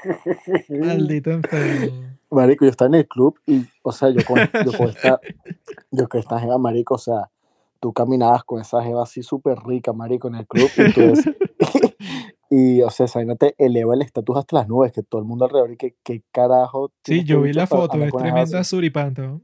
Maldito 0.68 1.30
enfermo. 1.32 2.02
marico, 2.30 2.64
yo 2.64 2.70
estaba 2.70 2.88
en 2.88 2.94
el 2.94 3.06
club 3.06 3.38
y, 3.46 3.66
o 3.82 3.92
sea, 3.92 4.10
yo 4.10 4.24
con, 4.24 4.38
yo 4.64 4.72
con 4.76 4.88
esta, 4.88 5.20
yo 5.90 6.08
con 6.08 6.20
esta 6.20 6.40
jeva, 6.40 6.58
marico, 6.58 6.94
o 6.94 6.98
sea, 6.98 7.30
tú 7.80 7.92
caminabas 7.92 8.44
con 8.44 8.60
esa 8.60 8.82
jeva 8.82 9.02
así 9.02 9.22
súper 9.22 9.58
rica, 9.58 9.92
marico, 9.92 10.28
en 10.28 10.36
el 10.36 10.46
club, 10.46 10.70
y 10.76 10.92
tú 10.92 11.12
y, 12.50 12.82
o 12.82 12.90
sea, 12.90 13.06
esa 13.06 13.20
te 13.36 13.54
eleva 13.58 13.94
el 13.94 14.02
estatus 14.02 14.38
hasta 14.38 14.56
las 14.56 14.68
nubes, 14.68 14.92
que 14.92 15.02
todo 15.02 15.20
el 15.20 15.26
mundo 15.26 15.44
alrededor, 15.44 15.72
y 15.72 15.76
que, 15.76 15.96
qué 16.02 16.22
carajo. 16.32 16.92
Sí, 17.04 17.24
yo 17.24 17.42
vi 17.42 17.52
la 17.52 17.66
foto, 17.66 18.02
es 18.02 18.12
tremenda 18.12 18.64
suripanta. 18.64 19.38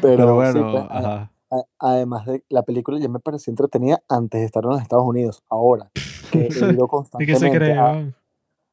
Pero, 0.00 0.16
Pero 0.16 0.28
sí, 0.52 0.58
bueno, 0.60 0.72
pues, 0.72 0.84
a- 0.84 0.98
ajá. 0.98 1.32
a- 1.50 1.64
además 1.78 2.26
de 2.26 2.44
la 2.48 2.62
película 2.62 2.98
ya 2.98 3.08
me 3.08 3.20
parecía 3.20 3.50
entretenida 3.52 4.02
antes 4.08 4.40
de 4.40 4.46
estar 4.46 4.64
en 4.64 4.70
los 4.70 4.82
Estados 4.82 5.04
Unidos. 5.06 5.42
Ahora 5.48 5.90
que 6.30 6.46
he 6.46 6.48
ido 6.48 6.86
¿De 7.18 7.26
qué 7.26 7.36
se 7.36 7.50
constantemente, 7.50 7.72
a- 7.74 8.12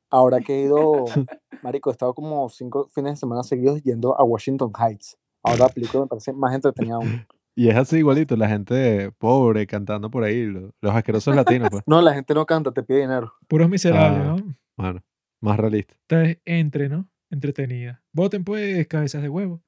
ahora 0.10 0.40
que 0.42 0.56
he 0.56 0.62
ido, 0.66 1.06
marico, 1.64 1.90
he 1.90 1.94
estado 1.94 2.14
como 2.14 2.50
cinco 2.50 2.88
fines 2.94 3.14
de 3.14 3.18
semana 3.18 3.44
seguidos 3.44 3.82
yendo 3.84 4.20
a 4.20 4.24
Washington 4.24 4.72
Heights. 4.78 5.18
Ahora 5.44 5.66
la 5.66 5.70
película 5.70 6.04
me 6.04 6.08
parece 6.08 6.34
más 6.34 6.54
entretenida 6.54 6.96
aún. 6.96 7.26
Y 7.56 7.70
es 7.70 7.76
así 7.76 7.98
igualito, 7.98 8.36
la 8.36 8.50
gente 8.50 9.12
pobre 9.20 9.68
cantando 9.68 10.10
por 10.10 10.24
ahí, 10.24 10.44
lo- 10.48 10.72
los 10.82 10.96
asquerosos 10.96 11.36
latinos, 11.36 11.70
pues. 11.70 11.84
No, 11.86 12.02
la 12.02 12.12
gente 12.16 12.34
no 12.34 12.48
canta, 12.48 12.72
te 12.72 12.82
pide 12.82 13.02
dinero. 13.02 13.32
Puros 13.48 13.70
miserables, 13.70 14.22
Ah. 14.28 14.36
¿no? 14.40 14.56
Bueno, 14.76 15.02
más 15.40 15.60
realista. 15.60 15.94
Esta 15.94 16.24
es 16.24 16.40
entre, 16.46 16.90
¿no? 16.90 17.08
Entretenida. 17.30 18.02
Voten 18.12 18.44
pues 18.44 18.88
cabezas 18.88 19.22
de 19.22 19.30
huevo. 19.30 19.62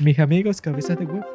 Mis 0.00 0.18
amigos, 0.18 0.60
cabezas 0.60 0.98
de 0.98 1.06
huevo. 1.06 1.26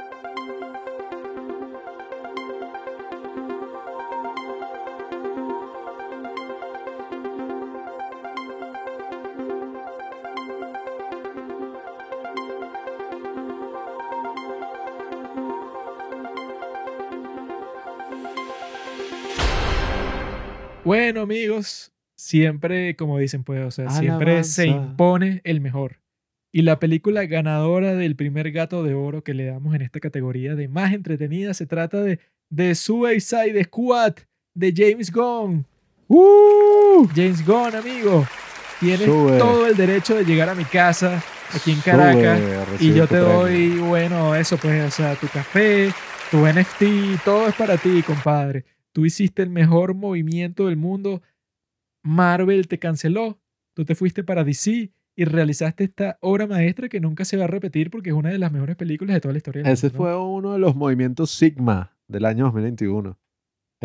Bueno, 20.85 21.21
amigos, 21.21 21.93
siempre, 22.15 22.95
como 22.97 23.17
dicen, 23.17 23.43
pues, 23.43 23.65
o 23.65 23.71
sea, 23.71 23.89
siempre 23.89 24.43
se 24.43 24.67
impone 24.67 25.41
el 25.45 25.61
mejor. 25.61 26.02
Y 26.55 26.61
la 26.61 26.77
película 26.77 27.25
ganadora 27.25 27.95
del 27.95 28.15
primer 28.15 28.51
gato 28.51 28.83
de 28.83 28.93
oro 28.93 29.23
que 29.23 29.33
le 29.33 29.45
damos 29.45 29.73
en 29.73 29.81
esta 29.81 29.99
categoría 29.99 30.53
de 30.53 30.67
más 30.67 30.93
entretenida 30.93 31.55
se 31.55 31.65
trata 31.65 31.99
de 31.99 32.19
The 32.55 32.75
Suicide 32.75 33.63
Squad 33.63 34.17
de 34.53 34.71
James 34.75 35.11
Gunn. 35.11 35.65
¡Uh! 36.07 37.07
James 37.15 37.43
Gunn, 37.43 37.75
amigo. 37.75 38.27
Tienes 38.79 39.07
Sube. 39.07 39.39
todo 39.39 39.65
el 39.65 39.75
derecho 39.75 40.13
de 40.13 40.25
llegar 40.25 40.47
a 40.47 40.53
mi 40.53 40.63
casa 40.65 41.23
aquí 41.51 41.71
en 41.71 41.81
Caracas 41.81 42.39
Sube 42.39 42.85
y 42.85 42.93
yo 42.93 43.07
te 43.07 43.15
premio. 43.15 43.33
doy, 43.33 43.69
bueno, 43.79 44.35
eso 44.35 44.55
pues, 44.57 44.85
o 44.85 44.91
sea, 44.91 45.15
tu 45.15 45.27
café, 45.29 45.91
tu 46.29 46.45
NFT, 46.45 47.23
todo 47.25 47.47
es 47.47 47.55
para 47.55 47.77
ti, 47.77 48.03
compadre. 48.03 48.63
Tú 48.91 49.07
hiciste 49.07 49.41
el 49.41 49.49
mejor 49.49 49.95
movimiento 49.95 50.67
del 50.67 50.77
mundo. 50.77 51.23
Marvel 52.03 52.67
te 52.67 52.77
canceló. 52.77 53.39
Tú 53.73 53.85
te 53.85 53.95
fuiste 53.95 54.23
para 54.23 54.43
DC 54.43 54.91
y 55.15 55.25
realizaste 55.25 55.83
esta 55.83 56.17
obra 56.21 56.47
maestra 56.47 56.89
que 56.89 56.99
nunca 56.99 57.25
se 57.25 57.37
va 57.37 57.43
a 57.45 57.47
repetir 57.47 57.89
porque 57.91 58.09
es 58.09 58.15
una 58.15 58.29
de 58.29 58.39
las 58.39 58.51
mejores 58.51 58.75
películas 58.75 59.13
de 59.13 59.21
toda 59.21 59.33
la 59.33 59.37
historia. 59.37 59.61
Ese 59.63 59.87
mundo, 59.87 59.97
¿no? 59.97 60.03
fue 60.03 60.17
uno 60.25 60.53
de 60.53 60.59
los 60.59 60.75
movimientos 60.75 61.29
Sigma 61.31 61.95
del 62.07 62.25
año 62.25 62.45
2021. 62.45 63.17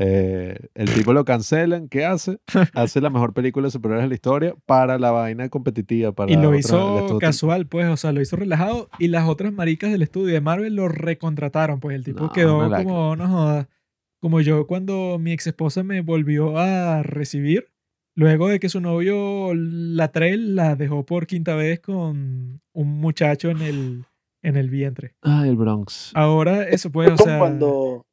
Eh, 0.01 0.57
el 0.75 0.95
tipo 0.95 1.13
lo 1.13 1.25
cancelan, 1.25 1.89
¿qué 1.89 2.05
hace? 2.05 2.39
Hace 2.75 3.01
la 3.01 3.11
mejor 3.11 3.35
película 3.35 3.67
de 3.67 3.73
superhéroes 3.73 4.05
de 4.05 4.09
la 4.09 4.15
historia 4.15 4.55
para 4.65 4.97
la 4.97 5.11
vaina 5.11 5.49
competitiva. 5.49 6.13
Para 6.13 6.31
Y 6.31 6.37
lo 6.37 6.49
otra- 6.51 6.59
hizo 6.61 7.19
casual, 7.19 7.67
pues, 7.67 7.89
o 7.89 7.97
sea, 7.97 8.13
lo 8.13 8.21
hizo 8.21 8.37
relajado 8.37 8.89
y 9.01 9.09
las 9.09 9.29
otras 9.29 9.53
maricas 9.53 9.91
del 9.91 10.03
estudio 10.03 10.33
de 10.35 10.41
Marvel 10.41 10.77
lo 10.77 10.87
recontrataron, 10.89 11.81
pues 11.81 11.97
el 11.97 12.05
tipo 12.05 12.21
No, 12.27 12.33
quedó 12.33 12.71
como, 12.71 13.17
no 13.17 13.29
jodas, 13.29 13.67
como 14.21 14.41
yo 14.41 14.69
cuando 14.69 15.19
mi 15.19 15.33
ex 15.33 15.49
esposa 15.49 15.83
me 15.83 16.01
volvió 16.01 16.59
a 16.59 17.03
recibir, 17.03 17.67
luego 18.19 18.49
de 18.49 18.59
que 18.59 18.69
su 18.69 18.81
novio 18.81 19.55
la 19.55 20.11
trae, 20.11 20.37
la 20.37 20.75
dejó 20.75 21.07
por 21.07 21.29
quinta 21.29 21.55
vez 21.55 21.79
con 21.79 22.61
un 22.73 23.01
muchacho 23.01 23.49
en 23.49 23.63
el, 23.63 24.05
en 24.43 24.57
el 24.57 24.71
vientre. 24.71 25.15
Ay, 25.23 25.51
el 25.51 25.57
Bronx. 25.57 26.11
Ahora 26.15 26.65
eso 26.65 26.91
Fue 26.91 27.07
o 27.07 27.17
sea, 27.17 27.39
cuando, 27.39 28.07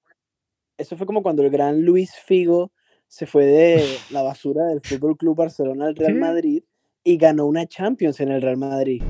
eso 0.77 0.95
fue 0.95 1.07
como 1.07 1.23
cuando 1.23 1.41
el 1.41 1.49
gran 1.49 1.81
Luis 1.81 2.13
Figo 2.23 2.71
se 3.07 3.25
fue 3.25 3.45
de 3.45 3.83
la 4.11 4.21
basura 4.21 4.65
del 4.65 4.81
Fútbol 4.81 5.17
Club 5.17 5.37
Barcelona 5.37 5.87
al 5.87 5.95
Real. 5.95 6.13
Madrid 6.13 6.63
y 7.03 7.17
ganó 7.17 7.47
una 7.47 7.65
Champions 7.65 8.19
en 8.19 8.29
el 8.29 8.43
Real 8.43 8.57
Madrid. 8.57 9.01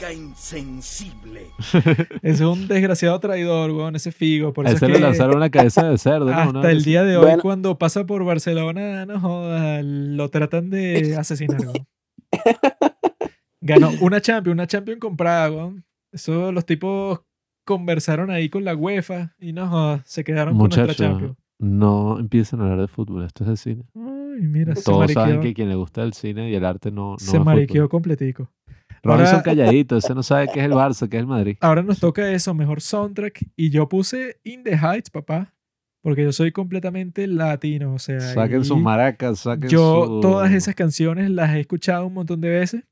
Marica 0.00 0.12
insensible. 0.12 1.46
es 2.22 2.40
un 2.40 2.68
desgraciado 2.68 3.18
traidor, 3.20 3.70
weón, 3.70 3.96
ese 3.96 4.12
figo. 4.12 4.52
Por 4.52 4.66
eso 4.66 4.76
ese 4.76 4.86
es 4.86 4.90
le 4.92 4.96
que 4.98 5.02
lanzaron 5.02 5.36
una 5.36 5.50
cabeza 5.50 5.88
de 5.88 5.98
cerdo. 5.98 6.26
¿no? 6.26 6.32
hasta 6.58 6.70
el 6.70 6.82
día 6.84 7.04
de 7.04 7.16
hoy, 7.16 7.24
Bueno. 7.24 7.42
cuando 7.42 7.78
pasa 7.78 8.06
por 8.06 8.24
Barcelona, 8.24 9.04
no 9.06 9.20
jodas, 9.20 9.84
lo 9.84 10.28
tratan 10.30 10.70
de 10.70 11.16
asesinar, 11.16 11.60
weón. 11.60 11.86
Ganó 13.60 13.90
una 14.00 14.20
Champions, 14.20 14.54
una 14.54 14.66
Champions 14.66 15.00
comprada, 15.00 15.50
weón. 15.50 15.84
Eso 16.12 16.50
los 16.50 16.64
tipos 16.64 17.20
conversaron 17.64 18.30
ahí 18.30 18.48
con 18.48 18.64
la 18.64 18.74
UEFA 18.74 19.34
y 19.38 19.52
no 19.52 19.68
jodas, 19.68 20.02
se 20.06 20.24
quedaron 20.24 20.56
con 20.56 20.70
nuestra 20.70 20.94
Champions. 20.94 21.36
no 21.58 22.18
empiecen 22.18 22.60
a 22.60 22.64
hablar 22.64 22.80
de 22.80 22.88
fútbol, 22.88 23.24
esto 23.24 23.44
es 23.44 23.50
de 23.50 23.56
cine. 23.56 23.84
Ay, 23.94 24.40
mira, 24.46 24.74
se 24.74 24.82
Todos 24.82 25.12
saben 25.12 25.40
que 25.40 25.52
quien 25.52 25.68
le 25.68 25.74
gusta 25.74 26.02
el 26.02 26.14
cine 26.14 26.50
y 26.50 26.54
el 26.54 26.64
arte 26.64 26.90
no, 26.90 27.12
no 27.12 27.18
se 27.18 27.38
mariqueó 27.38 27.88
completico. 27.88 28.50
Robinson 29.02 29.36
Ahora- 29.36 29.42
calladito, 29.42 29.96
ese 29.96 30.14
no 30.14 30.22
sabe 30.22 30.48
qué 30.52 30.60
es 30.60 30.66
el 30.66 30.72
Barça, 30.72 31.08
qué 31.08 31.16
es 31.16 31.20
el 31.20 31.26
Madrid. 31.26 31.56
Ahora 31.60 31.82
nos 31.82 31.98
toca 32.00 32.30
eso, 32.32 32.52
mejor 32.54 32.80
soundtrack. 32.80 33.44
Y 33.56 33.70
yo 33.70 33.88
puse 33.88 34.40
In 34.44 34.62
the 34.64 34.76
Heights, 34.76 35.10
papá. 35.10 35.54
Porque 36.02 36.22
yo 36.24 36.32
soy 36.32 36.50
completamente 36.50 37.26
latino, 37.26 37.92
o 37.94 37.98
sea. 37.98 38.20
Saquen 38.20 38.64
sus 38.64 38.78
maracas, 38.78 39.40
saquen 39.40 39.68
Yo 39.68 40.06
su- 40.06 40.20
todas 40.20 40.50
esas 40.52 40.74
canciones 40.74 41.28
las 41.30 41.50
he 41.54 41.60
escuchado 41.60 42.06
un 42.06 42.14
montón 42.14 42.40
de 42.40 42.48
veces. 42.48 42.84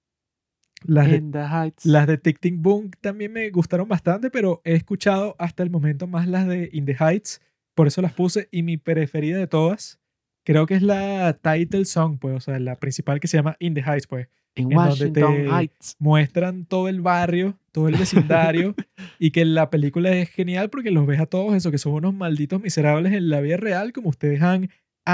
Las 0.84 1.10
de, 1.10 1.16
In 1.16 1.32
the 1.32 1.38
Heights. 1.40 1.86
las 1.86 2.06
de 2.06 2.18
Tic 2.18 2.38
Tic 2.38 2.54
Boom 2.58 2.90
también 3.00 3.32
me 3.32 3.48
gustaron 3.50 3.88
bastante, 3.88 4.30
pero 4.30 4.60
he 4.64 4.74
escuchado 4.74 5.34
hasta 5.38 5.62
el 5.62 5.70
momento 5.70 6.06
más 6.06 6.28
las 6.28 6.46
de 6.46 6.68
In 6.72 6.84
the 6.84 6.94
Heights. 7.00 7.40
Por 7.74 7.86
eso 7.86 8.00
las 8.02 8.12
puse. 8.12 8.48
Y 8.52 8.62
mi 8.62 8.76
preferida 8.76 9.38
de 9.38 9.46
todas, 9.46 9.98
creo 10.44 10.66
que 10.66 10.74
es 10.74 10.82
la 10.82 11.32
title 11.42 11.84
song, 11.86 12.18
pues, 12.20 12.36
o 12.36 12.40
sea, 12.40 12.58
la 12.60 12.76
principal 12.76 13.20
que 13.20 13.26
se 13.26 13.38
llama 13.38 13.56
In 13.58 13.74
the 13.74 13.80
Heights, 13.82 14.06
pues. 14.06 14.28
En 14.58 14.64
en 14.64 14.76
donde 14.76 14.90
Washington 14.90 15.34
te- 15.36 15.48
Heights. 15.50 15.96
muestran 15.98 16.64
todo 16.66 16.88
el 16.88 17.00
barrio, 17.00 17.58
todo 17.72 17.88
el 17.88 17.96
vecindario 17.96 18.74
y 19.18 19.30
que 19.30 19.44
la 19.44 19.70
película 19.70 20.10
es 20.12 20.28
genial 20.30 20.68
porque 20.70 20.90
los 20.90 21.06
ves 21.06 21.20
a 21.20 21.26
todos 21.26 21.54
eso, 21.54 21.70
que 21.70 21.78
son 21.78 21.92
unos 21.94 22.14
malditos 22.14 22.60
miserables 22.60 23.12
en 23.12 23.30
la 23.30 23.40
vida 23.40 23.56
real, 23.56 23.92
como 23.92 24.08
ustedes 24.10 24.42
han 24.42 24.68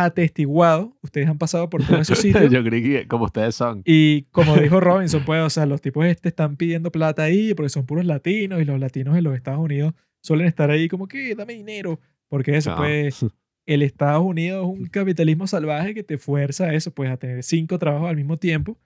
atestiguado, 0.08 0.97
ustedes 1.02 1.28
han 1.28 1.39
pasado 1.39 1.70
por 1.70 1.84
todos 1.86 2.00
esos 2.00 2.18
sitios. 2.18 2.50
Yo 2.52 2.62
creí 2.64 2.82
que 2.82 3.06
como 3.08 3.24
ustedes 3.26 3.55
son. 3.55 3.82
Y 3.84 4.23
como 4.32 4.56
dijo 4.56 4.81
Robinson, 4.81 5.23
pues, 5.24 5.40
o 5.42 5.50
sea, 5.50 5.66
los 5.66 5.81
tipos 5.81 6.05
este 6.06 6.28
están 6.28 6.56
pidiendo 6.56 6.90
plata 6.90 7.23
ahí 7.23 7.55
porque 7.55 7.68
son 7.68 7.86
puros 7.86 8.05
latinos 8.05 8.60
y 8.60 8.64
los 8.64 8.78
latinos 8.81 9.16
en 9.16 9.24
los 9.24 9.34
Estados 9.36 9.60
Unidos 9.60 9.94
suelen 10.20 10.47
estar 10.47 10.70
ahí 10.70 10.89
como 10.89 11.06
que 11.08 11.34
dame 11.34 11.55
dinero. 11.55 12.00
Porque 12.28 12.56
eso, 12.56 12.70
No. 12.70 12.76
pues, 12.78 13.24
el 13.66 13.82
Estados 13.82 14.24
Unidos 14.24 14.66
es 14.66 14.78
un 14.81 14.86
capitalismo 14.86 15.47
salvaje 15.47 15.94
que 15.94 16.02
te 16.02 16.18
fuerza 16.18 16.64
a 16.64 16.74
eso, 16.74 16.90
pues, 16.92 17.10
a 17.10 17.16
tener 17.16 17.42
cinco 17.42 17.78
trabajos 17.78 18.08
al 18.10 18.16
mismo 18.16 18.36
tiempo. 18.36 18.76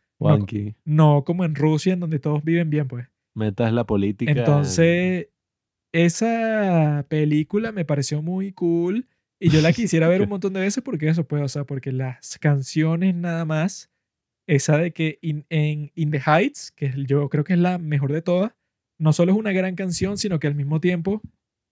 No, 0.84 1.24
como 1.24 1.44
en 1.44 1.54
Rusia, 1.54 1.92
en 1.92 2.00
donde 2.00 2.18
todos 2.18 2.42
viven 2.44 2.70
bien, 2.70 2.88
pues. 2.88 3.06
metas 3.34 3.72
la 3.72 3.84
política. 3.84 4.30
en- 4.32 4.38
Entonces, 4.38 5.28
esa 5.92 7.04
película 7.08 7.72
me 7.72 7.84
pareció 7.84 8.22
muy 8.22 8.52
cool 8.52 9.06
y 9.40 9.50
yo 9.50 9.60
la 9.60 9.72
quisiera 9.72 10.08
ver 10.08 10.22
un 10.22 10.28
montón 10.30 10.52
de 10.52 10.60
veces 10.60 10.82
porque 10.82 11.08
eso, 11.08 11.24
pues, 11.26 11.42
o 11.42 11.48
sea, 11.48 11.64
porque 11.64 11.92
las 11.92 12.38
canciones 12.38 13.14
nada 13.14 13.44
más, 13.44 13.90
esa 14.46 14.76
de 14.78 14.92
que 14.92 15.18
in, 15.22 15.44
en 15.50 15.92
In 15.94 16.10
the 16.10 16.20
Heights, 16.24 16.72
que 16.72 16.92
yo 17.06 17.28
creo 17.28 17.44
que 17.44 17.52
es 17.54 17.58
la 17.58 17.78
mejor 17.78 18.12
de 18.12 18.22
todas, 18.22 18.52
no 18.98 19.12
solo 19.12 19.32
es 19.32 19.38
una 19.38 19.52
gran 19.52 19.76
canción, 19.76 20.18
sino 20.18 20.40
que 20.40 20.46
al 20.48 20.54
mismo 20.56 20.80
tiempo, 20.80 21.22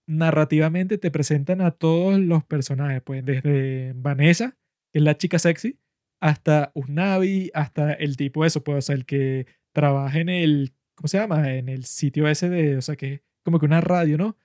narrativamente 0.09 0.99
te 0.99 1.11
presentan 1.11 1.61
a 1.61 1.73
todos 1.73 2.19
los 2.21 2.45
personajes, 2.45 3.03
pues, 3.03 3.25
desde 3.25 3.93
Vanessa, 3.97 4.57
que 4.93 5.01
es 5.01 5.03
la 5.05 5.17
chica 5.17 5.39
sexy, 5.39 5.79
hasta 6.21 6.73
Usnavi, 6.75 7.51
hasta 7.55 7.93
el 7.95 8.17
tipo 8.17 8.45
eso, 8.45 8.63
pues, 8.65 8.79
o 8.79 8.83
sea, 8.83 8.95
el 8.95 9.07
que 9.07 9.47
trabaja 9.73 10.19
en 10.21 10.29
el, 10.29 10.75
¿cómo 10.95 11.09
se 11.09 11.19
llama? 11.19 11.53
En 11.55 11.69
el 11.69 11.85
sitio 11.85 12.29
ese 12.29 12.49
de, 12.49 12.77
o 12.79 12.83
sea, 12.83 12.97
que 12.97 13.23
como 13.45 13.59
que 13.59 13.67
una 13.67 13.81
radio, 13.81 14.19
¿no? 14.19 14.37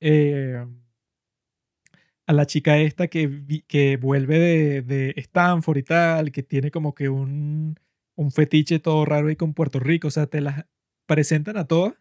Eh, 0.00 0.64
a 2.26 2.32
la 2.32 2.46
chica 2.46 2.78
esta 2.78 3.08
que, 3.08 3.64
que 3.66 3.96
vuelve 3.96 4.38
de, 4.38 4.82
de 4.82 5.14
Stanford 5.16 5.78
y 5.78 5.82
tal, 5.82 6.30
que 6.32 6.42
tiene 6.42 6.70
como 6.70 6.94
que 6.94 7.08
un, 7.08 7.78
un 8.16 8.30
fetiche 8.32 8.80
todo 8.80 9.04
raro 9.04 9.28
ahí 9.28 9.36
con 9.36 9.54
Puerto 9.54 9.80
Rico, 9.80 10.08
o 10.08 10.10
sea, 10.10 10.26
te 10.26 10.40
las 10.42 10.66
presentan 11.06 11.56
a 11.56 11.66
todas 11.66 11.94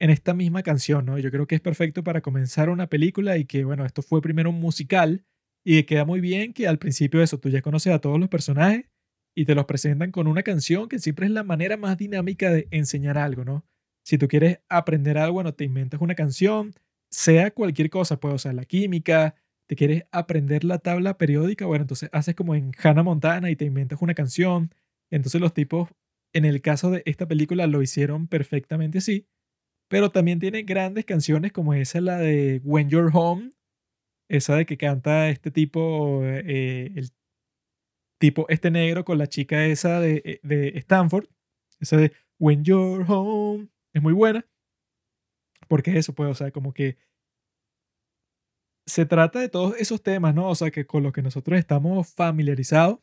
en 0.00 0.10
esta 0.10 0.34
misma 0.34 0.62
canción, 0.62 1.06
¿no? 1.06 1.18
Yo 1.18 1.30
creo 1.30 1.46
que 1.46 1.54
es 1.54 1.60
perfecto 1.60 2.02
para 2.02 2.22
comenzar 2.22 2.70
una 2.70 2.88
película 2.88 3.36
y 3.36 3.44
que, 3.44 3.64
bueno, 3.64 3.84
esto 3.84 4.02
fue 4.02 4.22
primero 4.22 4.50
un 4.50 4.60
musical 4.60 5.24
y 5.64 5.76
que 5.76 5.86
queda 5.86 6.04
muy 6.04 6.20
bien 6.20 6.52
que 6.52 6.66
al 6.68 6.78
principio 6.78 7.20
de 7.20 7.24
eso 7.24 7.38
tú 7.38 7.48
ya 7.48 7.62
conoces 7.62 7.92
a 7.92 8.00
todos 8.00 8.18
los 8.18 8.28
personajes 8.28 8.86
y 9.34 9.44
te 9.44 9.54
los 9.54 9.66
presentan 9.66 10.10
con 10.10 10.26
una 10.26 10.42
canción 10.42 10.88
que 10.88 10.98
siempre 10.98 11.26
es 11.26 11.32
la 11.32 11.44
manera 11.44 11.76
más 11.76 11.96
dinámica 11.98 12.50
de 12.50 12.68
enseñar 12.70 13.18
algo, 13.18 13.44
¿no? 13.44 13.64
Si 14.04 14.18
tú 14.18 14.28
quieres 14.28 14.60
aprender 14.68 15.18
algo, 15.18 15.34
bueno, 15.34 15.54
te 15.54 15.64
inventas 15.64 16.00
una 16.00 16.14
canción, 16.14 16.72
sea 17.10 17.50
cualquier 17.50 17.90
cosa, 17.90 18.18
pues, 18.18 18.34
o 18.34 18.38
sea, 18.38 18.52
la 18.52 18.64
química, 18.64 19.34
te 19.68 19.76
quieres 19.76 20.04
aprender 20.10 20.64
la 20.64 20.78
tabla 20.78 21.16
periódica, 21.18 21.66
bueno, 21.66 21.82
entonces 21.84 22.08
haces 22.12 22.34
como 22.34 22.54
en 22.54 22.72
Hannah 22.82 23.02
Montana 23.04 23.50
y 23.50 23.56
te 23.56 23.66
inventas 23.66 24.00
una 24.02 24.14
canción. 24.14 24.74
Entonces 25.10 25.40
los 25.40 25.54
tipos, 25.54 25.90
en 26.32 26.44
el 26.44 26.60
caso 26.62 26.90
de 26.90 27.02
esta 27.06 27.28
película, 27.28 27.66
lo 27.66 27.82
hicieron 27.82 28.26
perfectamente 28.28 28.98
así. 28.98 29.26
pero 29.88 30.10
también 30.10 30.38
tiene 30.40 30.62
grandes 30.62 31.04
canciones 31.04 31.52
como 31.52 31.74
esa, 31.74 32.00
la 32.00 32.18
de 32.18 32.60
When 32.64 32.90
You're 32.90 33.10
Home, 33.12 33.50
esa 34.30 34.56
de 34.56 34.66
que 34.66 34.78
canta 34.78 35.28
este 35.30 35.50
tipo, 35.50 36.22
eh, 36.24 36.92
el 36.96 37.10
tipo 38.18 38.46
este 38.48 38.70
negro 38.70 39.04
con 39.04 39.18
la 39.18 39.26
chica 39.26 39.64
esa 39.66 40.00
de, 40.00 40.22
eh, 40.24 40.40
de 40.42 40.68
Stanford, 40.78 41.26
esa 41.80 41.96
de 41.96 42.12
When 42.38 42.64
You're 42.64 43.04
Home, 43.08 43.68
es 43.92 44.02
muy 44.02 44.12
buena, 44.12 44.46
porque 45.68 45.96
eso 45.98 46.14
pues, 46.14 46.30
o 46.30 46.34
sea, 46.34 46.50
como 46.50 46.72
que 46.72 46.96
se 48.86 49.06
trata 49.06 49.40
de 49.40 49.48
todos 49.48 49.74
esos 49.78 50.02
temas, 50.02 50.34
¿no? 50.34 50.48
O 50.48 50.54
sea, 50.54 50.70
que 50.70 50.86
con 50.86 51.02
los 51.02 51.12
que 51.12 51.22
nosotros 51.22 51.58
estamos 51.58 52.08
familiarizados, 52.14 52.98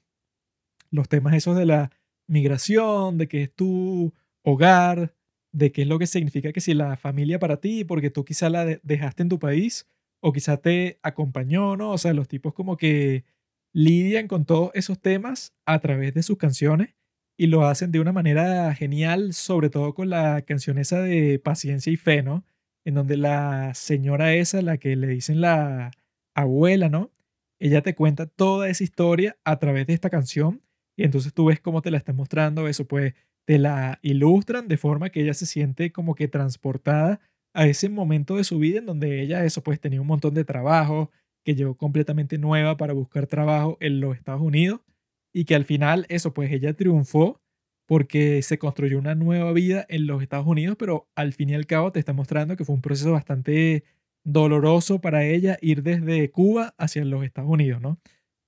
los 0.91 1.09
temas 1.09 1.35
esos 1.35 1.57
de 1.57 1.65
la 1.65 1.91
migración, 2.27 3.17
de 3.17 3.27
que 3.27 3.43
es 3.43 3.53
tu 3.55 4.13
hogar, 4.43 5.15
de 5.53 5.71
qué 5.71 5.83
es 5.83 5.87
lo 5.87 5.99
que 5.99 6.07
significa 6.07 6.53
que 6.53 6.61
si 6.61 6.73
la 6.73 6.97
familia 6.97 7.39
para 7.39 7.59
ti, 7.61 7.83
porque 7.85 8.09
tú 8.11 8.25
quizá 8.25 8.49
la 8.49 8.65
de- 8.65 8.81
dejaste 8.83 9.23
en 9.23 9.29
tu 9.29 9.39
país 9.39 9.87
o 10.21 10.33
quizá 10.33 10.57
te 10.57 10.99
acompañó, 11.03 11.75
¿no? 11.77 11.91
O 11.91 11.97
sea, 11.97 12.13
los 12.13 12.27
tipos 12.27 12.53
como 12.53 12.77
que 12.77 13.25
lidian 13.73 14.27
con 14.27 14.45
todos 14.45 14.71
esos 14.73 14.99
temas 14.99 15.53
a 15.65 15.79
través 15.79 16.13
de 16.13 16.23
sus 16.23 16.37
canciones 16.37 16.95
y 17.37 17.47
lo 17.47 17.65
hacen 17.65 17.91
de 17.91 17.99
una 17.99 18.11
manera 18.11 18.73
genial, 18.73 19.33
sobre 19.33 19.69
todo 19.69 19.93
con 19.93 20.09
la 20.09 20.41
canción 20.41 20.79
esa 20.79 21.01
de 21.01 21.39
Paciencia 21.39 21.91
y 21.93 21.97
Fe, 21.97 22.23
¿no? 22.23 22.45
En 22.85 22.95
donde 22.95 23.17
la 23.17 23.73
señora 23.75 24.33
esa, 24.33 24.61
la 24.61 24.77
que 24.77 24.95
le 24.95 25.07
dicen 25.07 25.41
la 25.41 25.91
abuela, 26.35 26.89
¿no? 26.89 27.11
Ella 27.59 27.81
te 27.81 27.95
cuenta 27.95 28.25
toda 28.27 28.69
esa 28.69 28.83
historia 28.83 29.37
a 29.43 29.59
través 29.59 29.87
de 29.87 29.93
esta 29.93 30.09
canción 30.09 30.63
y 30.95 31.03
entonces 31.03 31.33
tú 31.33 31.45
ves 31.45 31.59
cómo 31.59 31.81
te 31.81 31.91
la 31.91 31.97
está 31.97 32.13
mostrando 32.13 32.67
eso, 32.67 32.87
pues 32.87 33.13
te 33.45 33.59
la 33.59 33.99
ilustran 34.01 34.67
de 34.67 34.77
forma 34.77 35.09
que 35.09 35.21
ella 35.21 35.33
se 35.33 35.45
siente 35.45 35.91
como 35.91 36.15
que 36.15 36.27
transportada 36.27 37.21
a 37.57 37.65
ese 37.65 37.89
momento 37.89 38.37
de 38.37 38.43
su 38.43 38.59
vida 38.59 38.77
en 38.77 38.85
donde 38.85 39.19
ella, 39.19 39.43
eso, 39.43 39.63
pues 39.63 39.79
tenía 39.79 39.99
un 39.99 40.05
montón 40.07 40.35
de 40.35 40.45
trabajo, 40.45 41.11
que 41.43 41.55
llegó 41.55 41.75
completamente 41.75 42.37
nueva 42.37 42.77
para 42.77 42.93
buscar 42.93 43.25
trabajo 43.25 43.77
en 43.79 43.99
los 43.99 44.15
Estados 44.15 44.41
Unidos 44.41 44.81
y 45.33 45.45
que 45.45 45.55
al 45.55 45.65
final, 45.65 46.05
eso, 46.09 46.33
pues 46.33 46.51
ella 46.51 46.73
triunfó 46.73 47.41
porque 47.87 48.43
se 48.43 48.59
construyó 48.59 48.99
una 48.99 49.15
nueva 49.15 49.53
vida 49.53 49.85
en 49.89 50.05
los 50.05 50.21
Estados 50.21 50.45
Unidos, 50.45 50.75
pero 50.77 51.09
al 51.15 51.33
fin 51.33 51.49
y 51.49 51.55
al 51.55 51.65
cabo 51.65 51.91
te 51.91 51.99
está 51.99 52.13
mostrando 52.13 52.55
que 52.57 52.65
fue 52.65 52.75
un 52.75 52.81
proceso 52.81 53.11
bastante 53.13 53.85
doloroso 54.23 55.01
para 55.01 55.25
ella 55.25 55.57
ir 55.61 55.81
desde 55.81 56.29
Cuba 56.29 56.75
hacia 56.77 57.03
los 57.05 57.23
Estados 57.23 57.49
Unidos, 57.49 57.81
¿no? 57.81 57.99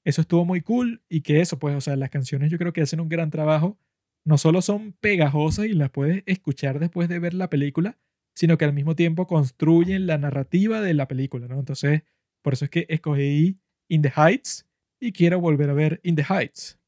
Eso 0.03 0.21
estuvo 0.21 0.45
muy 0.45 0.61
cool 0.61 1.01
y 1.09 1.21
que 1.21 1.41
eso, 1.41 1.57
pues, 1.57 1.75
o 1.75 1.81
sea, 1.81 1.95
las 1.95 2.11
canciones 2.11 2.51
yo 2.51 2.59
creo 2.59 2.73
que 2.73 2.81
hacen 2.81 2.99
un 2.99 3.09
gran 3.09 3.31
trabajo. 3.31 3.77
No 4.25 4.37
solo 4.37 4.61
son 4.61 4.93
pegajosas 4.99 5.65
y 5.65 5.73
las 5.73 5.89
puedes 5.89 6.21
escuchar 6.27 6.79
después 6.79 7.09
de 7.09 7.19
ver 7.19 7.33
la 7.33 7.49
película, 7.49 7.97
sino 8.35 8.57
que 8.57 8.65
al 8.65 8.73
mismo 8.73 8.95
tiempo 8.95 9.27
construyen 9.27 10.07
la 10.07 10.17
narrativa 10.17 10.81
de 10.81 10.93
la 10.93 11.07
película, 11.07 11.47
¿no? 11.47 11.59
Entonces, 11.59 12.03
por 12.41 12.53
eso 12.53 12.65
es 12.65 12.71
que 12.71 12.85
escogí 12.89 13.59
In 13.89 14.01
the 14.01 14.13
Heights 14.15 14.67
y 14.99 15.11
quiero 15.11 15.39
volver 15.39 15.69
a 15.69 15.73
ver 15.73 15.99
In 16.03 16.15
the 16.15 16.25
Heights. 16.27 16.79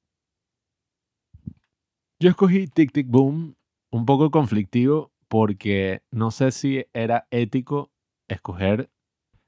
Yo 2.20 2.30
escogí 2.30 2.68
Tic 2.68 2.92
Tic 2.92 3.08
Boom, 3.08 3.56
un 3.92 4.06
poco 4.06 4.30
conflictivo, 4.30 5.12
porque 5.28 6.04
no 6.12 6.30
sé 6.30 6.52
si 6.52 6.86
era 6.94 7.28
ético 7.32 7.92
escoger 8.28 8.92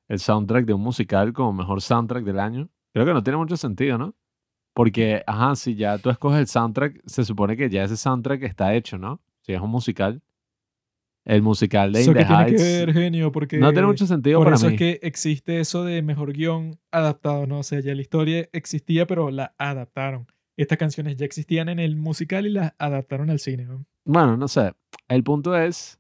el 0.08 0.20
soundtrack 0.20 0.66
de 0.66 0.74
un 0.74 0.82
musical 0.82 1.34
como 1.34 1.54
mejor 1.54 1.82
soundtrack 1.82 2.24
del 2.24 2.40
año. 2.40 2.70
Creo 2.94 3.06
que 3.06 3.14
no 3.14 3.24
tiene 3.24 3.38
mucho 3.38 3.58
sentido, 3.58 3.98
¿no? 3.98 4.16
Porque, 4.74 5.24
ajá, 5.28 5.56
si 5.56 5.76
ya 5.76 5.98
tú 6.00 6.10
escoges 6.10 6.40
el 6.40 6.48
soundtrack, 6.48 7.02
se 7.06 7.24
supone 7.24 7.56
que 7.56 7.70
ya 7.70 7.84
ese 7.84 7.96
soundtrack 7.96 8.44
está 8.44 8.74
hecho, 8.74 8.98
¿no? 8.98 9.22
Si 9.42 9.54
es 9.54 9.62
un 9.62 9.70
musical. 9.70 10.22
El 11.26 11.42
musical 11.42 11.94
de 11.94 12.02
¿Eso 12.02 12.14
the 12.14 12.26
tiene 12.26 12.46
que 12.46 12.52
Heights 12.52 12.62
ver, 12.62 12.94
genio? 12.94 13.32
Porque 13.32 13.58
no 13.58 13.72
tiene 13.72 13.88
mucho 13.88 14.06
sentido 14.06 14.40
por 14.40 14.48
para 14.48 14.56
eso 14.58 14.68
mí. 14.68 14.74
es 14.74 14.78
que 14.80 15.00
existe 15.04 15.60
eso 15.60 15.86
de 15.86 16.02
mejor 16.02 16.34
guion 16.34 16.78
adaptado, 16.92 17.48
¿no? 17.48 17.60
O 17.60 17.64
sea, 17.64 17.80
ya 17.80 17.96
la 17.96 18.02
historia 18.02 18.50
existía, 18.52 19.08
pero 19.08 19.32
la 19.32 19.56
adaptaron. 19.58 20.28
Estas 20.58 20.78
canciones 20.78 21.16
ya 21.16 21.26
existían 21.26 21.70
en 21.70 21.80
el 21.80 21.96
musical 21.96 22.46
y 22.46 22.50
las 22.50 22.74
adaptaron 22.78 23.30
al 23.30 23.40
cine, 23.40 23.66
¿no? 23.66 23.86
Bueno, 24.06 24.36
no 24.36 24.48
sé. 24.48 24.74
El 25.08 25.24
punto 25.24 25.56
es 25.58 26.00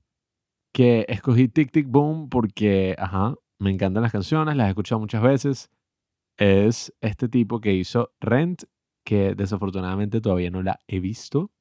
que 0.73 1.05
escogí 1.07 1.47
Tic 1.47 1.71
Tic 1.71 1.87
Boom 1.87 2.29
porque, 2.29 2.95
ajá, 2.99 3.35
me 3.59 3.71
encantan 3.71 4.03
las 4.03 4.11
canciones, 4.11 4.55
las 4.57 4.67
he 4.67 4.69
escuchado 4.69 4.99
muchas 4.99 5.21
veces. 5.23 5.69
Es 6.37 6.93
este 6.99 7.29
tipo 7.29 7.61
que 7.61 7.73
hizo 7.73 8.11
Rent, 8.19 8.63
que 9.05 9.35
desafortunadamente 9.35 10.19
todavía 10.19 10.49
no 10.51 10.61
la 10.61 10.79
he 10.87 10.99
visto. 10.99 11.51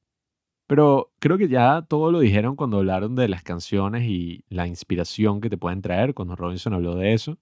Pero 0.67 1.11
creo 1.19 1.37
que 1.37 1.47
ya 1.47 1.85
todo 1.87 2.11
lo 2.11 2.19
dijeron 2.19 2.55
cuando 2.55 2.77
hablaron 2.77 3.15
de 3.15 3.27
las 3.27 3.43
canciones 3.43 4.03
y 4.03 4.45
la 4.49 4.67
inspiración 4.67 5.41
que 5.41 5.49
te 5.49 5.57
pueden 5.57 5.81
traer, 5.81 6.13
cuando 6.13 6.35
Robinson 6.35 6.73
habló 6.73 6.95
de 6.95 7.13
eso. 7.13 7.37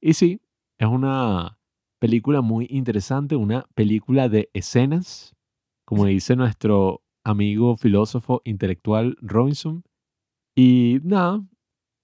Y 0.00 0.14
sí, 0.14 0.40
es 0.78 0.88
una 0.88 1.58
película 1.98 2.40
muy 2.40 2.66
interesante, 2.70 3.36
una 3.36 3.66
película 3.74 4.28
de 4.28 4.50
escenas, 4.52 5.34
como 5.84 6.04
dice 6.04 6.36
nuestro 6.36 7.02
amigo 7.24 7.76
filósofo 7.76 8.42
intelectual 8.44 9.16
Robinson. 9.20 9.84
Y 10.54 10.98
nada, 11.02 11.42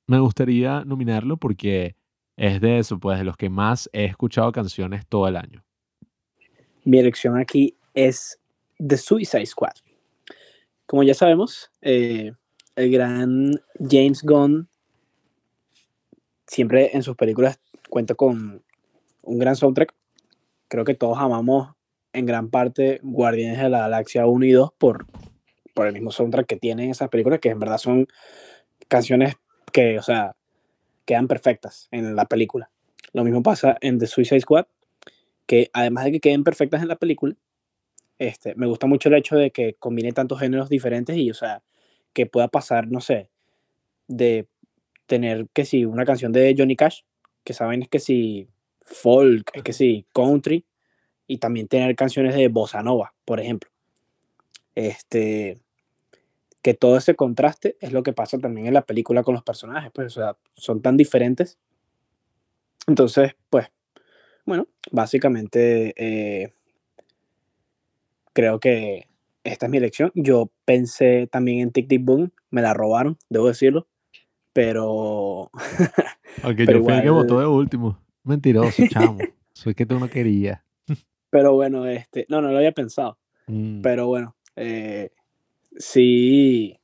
me 0.07 0.19
gustaría 0.19 0.85
nominarlo 0.85 1.37
porque 1.37 1.97
es 2.37 2.61
de 2.61 2.79
eso, 2.79 2.99
pues 2.99 3.19
de 3.19 3.25
los 3.25 3.37
que 3.37 3.49
más 3.49 3.89
he 3.93 4.05
escuchado 4.05 4.53
canciones 4.53 5.07
todo 5.07 5.29
el 5.29 5.37
año. 5.37 5.65
Mi 6.85 6.99
elección 6.99 7.39
aquí 7.39 7.77
es 7.95 8.39
The 8.79 8.97
Suicide 8.97 9.47
Squad. 9.47 9.75
Como 10.87 11.03
ya 11.03 11.15
sabemos, 11.15 11.71
eh, 11.81 12.33
el 12.77 12.91
gran 12.91 13.53
James 13.79 14.23
Gunn 14.23 14.69
siempre 16.47 16.91
en 16.95 17.03
sus 17.03 17.17
películas 17.17 17.59
cuenta 17.89 18.15
con 18.15 18.63
un 19.23 19.39
gran 19.39 19.57
soundtrack. 19.57 19.95
Creo 20.69 20.85
que 20.85 20.95
todos 20.95 21.19
amamos 21.19 21.75
en 22.13 22.27
gran 22.27 22.51
parte 22.51 23.01
Guardianes 23.03 23.59
de 23.59 23.69
la 23.69 23.81
Galaxia 23.81 24.27
1 24.27 24.45
y 24.45 24.53
2 24.53 24.73
por, 24.79 25.07
por 25.75 25.87
el 25.87 25.93
mismo 25.93 26.11
soundtrack 26.11 26.47
que 26.47 26.57
tienen 26.57 26.91
esas 26.91 27.09
películas, 27.09 27.41
que 27.41 27.51
en 27.51 27.61
verdad 27.61 27.79
son 27.79 28.07
canciones 28.89 29.35
que, 29.73 29.99
o 29.99 30.03
sea, 30.03 30.37
quedan 31.05 31.29
perfectas 31.29 31.89
en 31.91 32.15
la 32.17 32.27
película. 32.27 32.71
Lo 33.13 33.25
mismo 33.25 33.43
pasa 33.43 33.77
en 33.81 33.99
The 33.99 34.07
Suicide 34.07 34.41
Squad, 34.41 34.67
que 35.47 35.71
además 35.73 36.05
de 36.05 36.13
que 36.13 36.21
queden 36.21 36.45
perfectas 36.45 36.83
en 36.83 36.89
la 36.89 36.97
película, 36.97 37.35
este, 38.19 38.55
me 38.55 38.67
gusta 38.67 38.87
mucho 38.87 39.09
el 39.09 39.17
hecho 39.17 39.37
de 39.37 39.51
que 39.51 39.75
combine 39.75 40.13
tantos 40.13 40.41
géneros 40.41 40.69
diferentes 40.69 41.17
y, 41.17 41.31
o 41.31 41.35
sea, 41.35 41.63
que 42.13 42.27
pueda 42.27 42.49
pasar, 42.49 42.89
no 42.89 43.01
sé, 43.01 43.31
de 44.09 44.47
tener 45.07 45.49
que 45.53 45.65
si 45.65 45.85
una 45.85 46.05
canción 46.05 46.33
de 46.33 46.55
Johnny 46.57 46.77
Cash, 46.77 47.01
que 47.45 47.53
saben 47.53 47.83
es 47.83 47.89
que 47.89 47.99
si 47.99 48.49
folk, 48.83 49.51
es 49.55 49.63
que 49.63 49.73
si 49.73 50.07
country, 50.13 50.65
y 51.27 51.39
también 51.39 51.69
tener 51.69 51.95
canciones 51.97 52.35
de 52.35 52.49
bossa 52.49 52.83
nova, 52.83 53.15
por 53.25 53.41
ejemplo. 53.41 53.71
Este, 54.75 55.59
que 56.63 56.75
todo 56.75 56.97
ese 56.97 57.15
contraste 57.15 57.77
es 57.81 57.93
lo 57.93 58.03
que 58.03 58.13
pasa 58.13 58.39
también 58.39 58.67
en 58.67 58.75
la 58.75 58.87
película 58.87 59.23
con 59.23 59.35
los 59.35 59.43
personajes, 59.43 59.91
pues, 59.93 60.17
o 60.17 60.21
sea, 60.21 60.37
son 60.55 60.83
tan 60.83 60.97
diferentes. 60.97 61.59
Entonces, 62.87 63.35
pues, 63.51 63.69
bueno, 64.45 64.69
básicamente 64.91 65.95
eh, 65.97 66.53
creo 68.35 68.61
que 68.61 69.09
esta 69.45 69.67
es 69.67 69.71
mi 69.71 69.79
elección. 69.79 70.13
Yo 70.15 70.51
pensé 70.67 71.27
también 71.33 71.61
en 71.61 71.73
Tic 71.73 71.89
Tic 71.89 72.05
Boom, 72.05 72.31
me 72.51 72.61
la 72.61 72.75
robaron, 72.75 73.17
debo 73.31 73.49
decirlo, 73.49 73.89
pero 74.53 75.51
Aunque 76.43 76.67
Pero 76.67 76.79
yo 76.81 76.85
fui 76.85 76.95
el 76.95 77.03
que 77.03 77.11
votó 77.11 77.41
de 77.41 77.47
último. 77.47 77.99
Mentiroso, 78.23 78.83
chamo. 78.91 79.19
Soy 79.53 79.75
que 79.75 79.87
tú 79.87 79.99
no 79.99 80.09
querías. 80.09 80.63
pero 81.31 81.55
bueno, 81.55 81.87
este, 81.87 82.27
no, 82.29 82.41
no 82.43 82.51
lo 82.51 82.59
había 82.59 82.73
pensado, 82.73 83.19
Mm. 83.47 83.83
pero 83.83 84.07
bueno, 84.07 84.35
eh, 84.57 85.11
sí, 85.77 86.81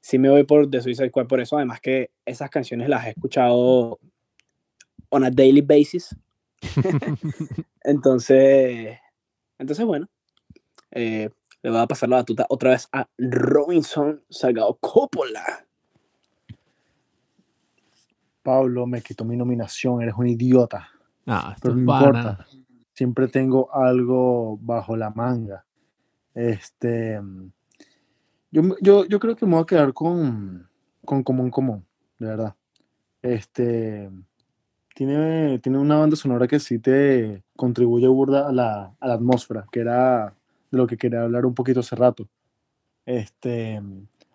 sí 0.00 0.18
me 0.18 0.30
voy 0.30 0.44
por 0.44 0.70
The 0.70 0.80
Suicide 0.80 1.10
Squad 1.10 1.26
por 1.26 1.40
eso, 1.40 1.56
además 1.58 1.80
que 1.80 2.10
esas 2.24 2.48
canciones 2.48 2.88
las 2.88 3.06
he 3.06 3.10
escuchado 3.10 3.98
on 5.10 5.24
a 5.24 5.30
daily 5.30 5.60
basis, 5.60 6.16
entonces, 7.84 8.98
entonces 9.58 9.84
bueno, 9.84 10.08
eh, 10.92 11.30
le 11.62 11.70
voy 11.70 11.80
a 11.80 11.86
pasar 11.86 12.08
la 12.08 12.16
batuta 12.16 12.46
otra 12.48 12.70
vez 12.70 12.88
a 12.92 13.08
Robinson 13.18 14.22
Salgado 14.28 14.76
Coppola. 14.80 15.66
Pablo, 18.42 18.86
me 18.86 19.00
quitó 19.02 19.24
mi 19.24 19.36
nominación, 19.36 20.02
eres 20.02 20.14
un 20.16 20.26
idiota. 20.26 20.88
Esto 21.24 21.54
Pero 21.62 21.76
no 21.76 21.86
pana. 21.86 22.06
importa. 22.06 22.46
Siempre 22.92 23.28
tengo 23.28 23.72
algo 23.72 24.58
bajo 24.60 24.96
la 24.96 25.10
manga. 25.10 25.64
Este, 26.34 27.20
yo, 28.50 28.62
yo, 28.80 29.04
yo 29.06 29.20
creo 29.20 29.36
que 29.36 29.46
me 29.46 29.52
voy 29.52 29.62
a 29.62 29.66
quedar 29.66 29.92
con, 29.92 30.68
con 31.04 31.22
Común 31.22 31.50
Común, 31.50 31.86
de 32.18 32.26
verdad. 32.26 32.54
Este, 33.22 34.10
tiene, 34.94 35.58
tiene 35.60 35.78
una 35.78 35.96
banda 35.98 36.16
sonora 36.16 36.48
que 36.48 36.58
sí 36.58 36.80
te 36.80 37.44
contribuye 37.56 38.08
burda 38.08 38.48
a 38.48 38.52
la, 38.52 38.94
a 38.98 39.08
la 39.08 39.14
atmósfera, 39.14 39.66
que 39.70 39.80
era 39.80 40.34
de 40.72 40.78
lo 40.78 40.88
que 40.88 40.96
quería 40.96 41.22
hablar 41.22 41.46
un 41.46 41.54
poquito 41.54 41.80
hace 41.80 41.94
rato. 41.94 42.28
Este, 43.06 43.80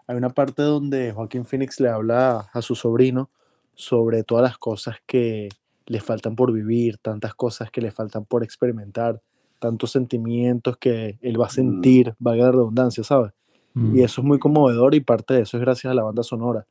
hay 0.08 0.16
una 0.16 0.30
parte 0.30 0.62
donde 0.62 1.12
Joaquín 1.12 1.44
Phoenix 1.44 1.82
le 1.82 1.90
habla 1.90 2.50
a 2.54 2.62
su 2.62 2.76
sobrino 2.76 3.30
sobre 3.76 4.24
todas 4.24 4.44
las 4.44 4.58
cosas 4.58 4.98
que 5.06 5.50
le 5.86 6.00
faltan 6.00 6.36
por 6.36 6.54
vivir, 6.54 6.98
tantas 6.98 7.36
cosas 7.36 7.72
que 7.72 7.82
le 7.82 7.92
faltan 7.92 8.26
por 8.26 8.44
experimentar, 8.44 9.22
tantos 9.60 9.92
sentimientos 9.92 10.78
que 10.78 11.18
él 11.22 11.40
va 11.40 11.48
a 11.48 11.50
sentir, 11.50 12.16
valga 12.20 12.46
la 12.46 12.52
redundancia, 12.52 13.04
¿sabes? 13.04 13.34
Mm. 13.74 13.98
Y 13.98 14.04
eso 14.04 14.22
es 14.22 14.28
muy 14.28 14.40
conmovedor 14.40 14.96
y 14.96 15.02
parte 15.02 15.34
de 15.34 15.42
eso 15.42 15.58
es 15.58 15.62
gracias 15.62 15.92
a 15.92 15.94
la 15.94 16.04
banda 16.04 16.24
sonora, 16.24 16.68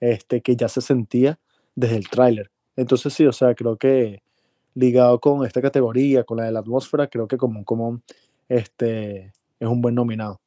este, 0.00 0.40
que 0.40 0.56
ya 0.56 0.68
se 0.68 0.80
sentía 0.80 1.38
desde 1.74 1.96
el 1.96 2.08
tráiler. 2.08 2.50
Entonces 2.76 3.12
sí, 3.12 3.26
o 3.26 3.32
sea, 3.32 3.54
creo 3.54 3.76
que 3.76 4.22
ligado 4.74 5.20
con 5.20 5.44
esta 5.44 5.60
categoría, 5.60 6.24
con 6.24 6.38
la 6.38 6.44
de 6.44 6.52
la 6.52 6.60
atmósfera, 6.60 7.08
creo 7.08 7.26
que 7.26 7.36
como, 7.36 7.64
como 7.64 8.02
este, 8.50 9.32
es 9.58 9.68
un 9.68 9.80
buen 9.80 9.94
nominado. 9.94 10.40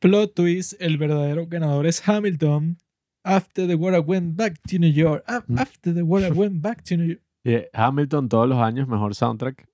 Plot 0.00 0.34
twist, 0.34 0.74
el 0.80 0.96
verdadero 0.98 1.46
ganador 1.46 1.86
es 1.86 2.06
Hamilton. 2.08 2.78
After 3.24 3.66
the 3.66 3.74
world 3.74 3.96
I 3.96 4.00
went 4.00 4.36
back 4.36 4.54
to 4.70 4.78
New 4.78 4.90
York. 4.92 5.22
A- 5.26 5.42
Mm. 5.46 5.58
After 5.58 5.92
the 5.94 6.02
world 6.02 6.26
I 6.26 6.30
went 6.36 6.60
back 6.62 6.82
to 6.84 6.96
New 6.96 7.06
York. 7.06 7.20
Y, 7.44 7.52
eh, 7.54 7.70
Hamilton 7.72 8.28
todos 8.28 8.48
los 8.48 8.58
años 8.58 8.88
mejor 8.88 9.14
soundtrack. 9.14 9.66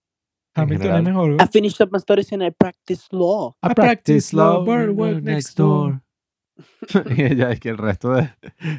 Hamilton 0.55 0.97
es 0.97 1.03
mejor. 1.03 1.31
I 1.33 1.37
güey. 1.37 1.49
finished 1.51 1.81
up 1.81 1.91
my 1.93 1.99
studies 1.99 2.33
and 2.33 2.43
I 2.45 2.51
practice 2.51 3.03
law. 3.11 3.57
I 3.63 3.75
practice 3.75 4.33
law, 4.37 4.65
but 4.65 4.91
work 4.95 5.23
next 5.23 5.57
door. 5.57 6.03
y 7.17 7.23
ella 7.23 7.51
es 7.51 7.59
que 7.59 7.71
el 7.71 7.79
resto, 7.79 8.13
de, 8.13 8.31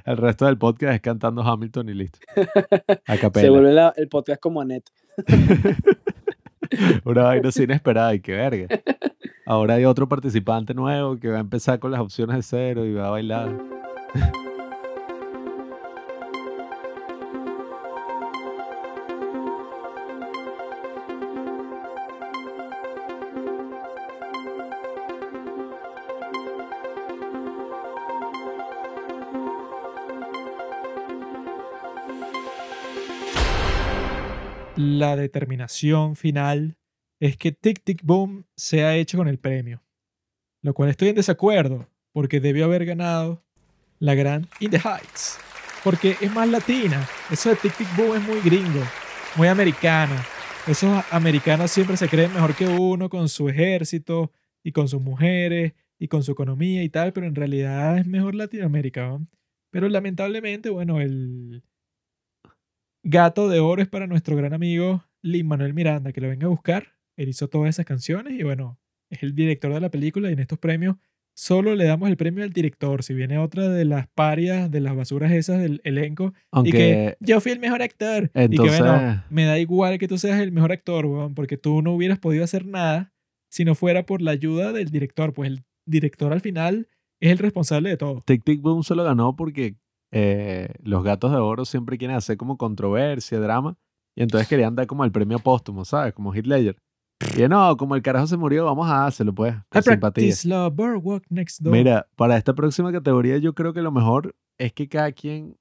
el 0.06 0.18
resto 0.18 0.46
del 0.46 0.58
podcast 0.58 0.94
es 0.96 1.02
cantando 1.02 1.42
Hamilton 1.42 1.90
y 1.90 1.94
listo. 1.94 2.20
A 3.08 3.18
Se 3.18 3.50
vuelve 3.50 3.74
la- 3.74 3.94
el 3.98 4.08
podcast 4.08 4.40
como 4.40 4.62
Annette. 4.62 4.90
Una 7.03 7.24
vaina 7.24 7.50
así 7.50 7.64
inesperada 7.64 8.14
y 8.14 8.19
qué 8.19 8.34
verga. 8.34 8.68
Ahora 9.45 9.76
hay 9.76 9.85
otro 9.85 10.08
participante 10.08 10.74
nuevo 10.74 11.18
que 11.18 11.30
va 11.30 11.38
a 11.38 11.42
empezar 11.42 11.80
con 11.80 11.92
las 11.92 12.02
opciones 12.02 12.35
de 12.38 12.44
cero 12.44 12.85
y 12.85 12.94
va 12.94 13.08
a 13.08 13.11
bailar. 13.11 13.56
La 34.88 35.16
determinación 35.16 36.16
final 36.16 36.78
es 37.20 37.38
que 37.38 37.52
Tic 37.52 37.84
Tic 37.84 38.04
Boom 38.04 38.46
sea 38.56 38.96
hecho 38.96 39.18
con 39.18 39.28
el 39.28 39.40
premio. 39.40 39.82
Lo 40.62 40.76
cual 40.76 40.90
estoy 40.90 41.10
en 41.10 41.16
desacuerdo, 41.16 41.90
porque 42.12 42.40
debió 42.40 42.66
haber 42.66 42.86
ganado 42.86 43.44
la 43.98 44.14
gran 44.14 44.48
In 44.60 44.70
the 44.70 44.78
Heights. 44.78 45.40
Porque 45.84 46.16
es 46.22 46.32
más 46.32 46.48
latina. 46.48 47.04
Eso 47.32 47.50
de 47.50 47.56
Tic 47.56 47.76
Tic 47.76 47.88
Boom 47.98 48.16
es 48.16 48.22
muy 48.22 48.40
gringo, 48.42 48.84
muy 49.36 49.48
americano. 49.48 50.14
Esos 50.68 51.04
americanos 51.12 51.72
siempre 51.72 51.98
se 51.98 52.08
creen 52.08 52.32
mejor 52.34 52.56
que 52.56 52.68
uno 52.68 53.10
con 53.10 53.28
su 53.28 53.50
ejército 53.50 54.32
y 54.64 54.72
con 54.72 54.88
sus 54.88 55.02
mujeres 55.02 55.74
y 55.98 56.08
con 56.10 56.22
su 56.22 56.32
economía 56.32 56.84
y 56.84 56.90
tal, 56.90 57.12
pero 57.12 57.26
en 57.26 57.34
realidad 57.34 57.98
es 57.98 58.06
mejor 58.06 58.36
Latinoamérica. 58.36 59.08
¿no? 59.08 59.28
Pero 59.72 59.90
lamentablemente, 59.90 60.70
bueno, 60.70 61.02
el 61.02 61.64
gato 63.06 63.48
de 63.48 63.59
oro 63.59 63.82
es 63.82 63.88
para 63.88 64.08
nuestro 64.08 64.35
gran 64.35 64.53
amigo 64.53 65.06
Lin 65.22 65.48
Manuel 65.48 65.74
Miranda, 65.74 66.11
que 66.11 66.22
lo 66.22 66.27
venga 66.27 66.48
a 66.48 66.50
buscar. 66.50 66.88
Él 67.16 67.30
hizo 67.30 67.48
todas 67.48 67.69
esas 67.69 67.85
canciones 67.85 68.34
y 68.34 68.43
bueno, 68.43 68.80
es 69.09 69.24
el 69.24 69.34
director 69.35 69.74
de 69.74 69.80
la 69.80 69.90
película 69.90 70.30
y 70.30 70.34
en 70.34 70.40
estos 70.40 70.59
premios 70.59 70.98
solo 71.35 71.75
le 71.75 71.85
damos 71.85 72.09
el 72.09 72.17
premio 72.17 72.43
al 72.43 72.51
director. 72.51 73.03
Si 73.03 73.14
viene 73.14 73.38
otra 73.38 73.69
de 73.69 73.85
las 73.85 74.08
parias, 74.08 74.72
de 74.72 74.80
las 74.80 74.95
basuras 74.95 75.32
esas 75.32 75.59
del 75.59 75.82
elenco, 75.84 76.34
y 76.64 76.72
que 76.72 76.93
Aunque 77.11 77.17
yo 77.19 77.40
fui 77.42 77.51
el 77.51 77.59
mejor 77.59 77.82
actor. 77.84 78.32
y 78.34 78.50
que 78.50 78.58
bueno, 78.58 79.24
me 79.30 79.45
da 79.45 79.59
igual 79.59 80.00
que 80.00 80.08
tú 80.08 80.17
seas 80.17 80.42
el 80.42 80.51
mejor 80.51 80.72
actor, 80.72 81.06
weón, 81.06 81.35
porque 81.35 81.58
tú 81.58 81.82
no 81.82 81.93
hubieras 81.93 82.19
podido 82.19 82.43
hacer 82.43 82.66
nada 82.66 83.14
si 83.50 83.66
no 83.66 83.75
fuera 83.75 84.06
por 84.06 84.22
la 84.22 84.32
ayuda 84.32 84.74
del 84.74 84.90
director. 84.90 85.34
Pues 85.34 85.51
el 85.51 85.64
director 85.85 86.34
al 86.34 86.42
final 86.42 86.88
es 87.19 87.32
el 87.32 87.38
responsable 87.38 87.90
de 87.90 87.98
todo. 87.98 88.24
Tic 88.25 88.43
Tic 88.43 88.61
Boom 88.61 88.84
solo 88.84 89.03
ganó 89.03 89.35
porque 89.35 89.75
eh, 90.16 90.69
los 90.82 91.03
gatos 91.03 91.32
de 91.32 91.38
oro 91.38 91.66
siempre 91.66 91.98
quieren 91.98 92.16
hacer 92.16 92.38
como 92.38 92.58
controversia, 92.58 93.40
drama, 93.40 93.76
y 94.18 94.24
entonces 94.24 94.48
querían 94.48 94.76
dar 94.76 94.88
como 94.88 95.03
el 95.03 95.11
premio 95.11 95.40
póstumo, 95.40 95.84
¿sabes? 95.84 96.14
Como 96.14 96.34
Ledger. 96.34 96.77
Y 97.38 97.48
no, 97.50 97.76
como 97.77 97.95
el 97.95 98.02
carajo 98.02 98.27
se 98.27 98.38
murió, 98.38 98.66
vamos 98.66 98.90
a 98.90 99.00
dárselo, 99.00 99.34
pues, 99.35 99.56
con 99.69 99.84
simpatía. 99.84 100.34
law, 100.45 100.69
boardwalk 100.72 101.26
next 101.30 101.61
door. 101.61 101.74
Mira, 101.74 102.08
para 102.16 102.38
esta 102.38 102.53
próxima 102.53 102.92
categoría 102.92 103.38
yo 103.38 103.53
creo 103.53 103.74
que 103.74 103.82
lo 103.82 103.92
mejor 103.92 104.35
es 104.58 104.72
que 104.74 104.88
cada 104.88 105.11
quien, 105.11 105.58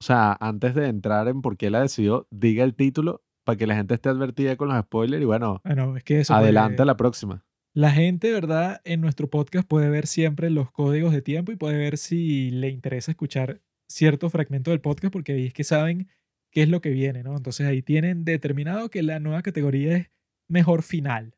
o 0.00 0.04
sea, 0.04 0.36
antes 0.40 0.74
de 0.74 0.86
entrar 0.86 1.28
en 1.28 1.42
por 1.42 1.56
qué 1.56 1.70
la 1.70 1.80
decidió, 1.80 2.26
diga 2.30 2.64
el 2.64 2.74
título 2.74 3.22
para 3.44 3.56
que 3.56 3.66
la 3.66 3.74
gente 3.76 3.94
esté 3.94 4.08
advertida 4.10 4.56
con 4.56 4.68
los 4.68 4.78
spoilers 4.80 5.22
y 5.22 5.26
bueno, 5.26 5.60
Bueno, 5.64 5.96
es 5.96 6.04
que 6.04 6.20
eso 6.20 6.34
adelante 6.34 6.76
puede- 6.76 6.82
a 6.82 6.86
la 6.86 6.96
próxima. 6.96 7.44
La 7.74 7.90
gente, 7.90 8.32
¿verdad? 8.32 8.80
En 8.84 9.00
nuestro 9.00 9.28
podcast 9.28 9.68
puede 9.68 9.88
ver 9.90 10.06
siempre 10.06 10.50
los 10.50 10.70
códigos 10.70 11.12
de 11.12 11.22
tiempo 11.22 11.52
y 11.52 11.56
puede 11.56 11.76
ver 11.76 11.96
si 11.98 12.50
le 12.50 12.68
interesa 12.70 13.12
escuchar 13.12 13.60
cierto 13.88 14.30
fragmento 14.30 14.70
del 14.70 14.80
podcast 14.80 15.12
porque 15.12 15.32
ahí 15.32 15.46
es 15.46 15.54
que 15.54 15.64
saben 15.64 16.08
qué 16.50 16.62
es 16.62 16.68
lo 16.68 16.80
que 16.80 16.90
viene, 16.90 17.22
¿no? 17.22 17.36
Entonces 17.36 17.66
ahí 17.66 17.82
tienen 17.82 18.24
determinado 18.24 18.90
que 18.90 19.02
la 19.02 19.18
nueva 19.20 19.42
categoría 19.42 19.96
es 19.96 20.10
mejor 20.48 20.82
final. 20.82 21.36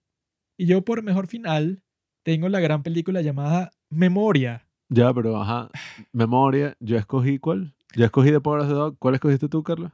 Y 0.57 0.67
yo 0.67 0.85
por 0.85 1.03
mejor 1.03 1.27
final 1.27 1.83
tengo 2.23 2.49
la 2.49 2.61
gran 2.61 2.83
película 2.83 3.23
llamada 3.23 3.71
Memoria. 3.89 4.67
Ya, 4.89 5.15
pero 5.15 5.41
ajá, 5.41 5.71
memoria, 6.13 6.77
yo 6.81 6.97
escogí 6.97 7.39
cuál. 7.39 7.75
Yo 7.95 8.05
escogí 8.05 8.31
The 8.31 8.41
Power 8.41 8.61
of 8.63 8.69
the 8.69 8.75
Dog. 8.75 8.99
¿Cuál 8.99 9.15
escogiste 9.15 9.49
tú, 9.49 9.63
Carlos? 9.63 9.93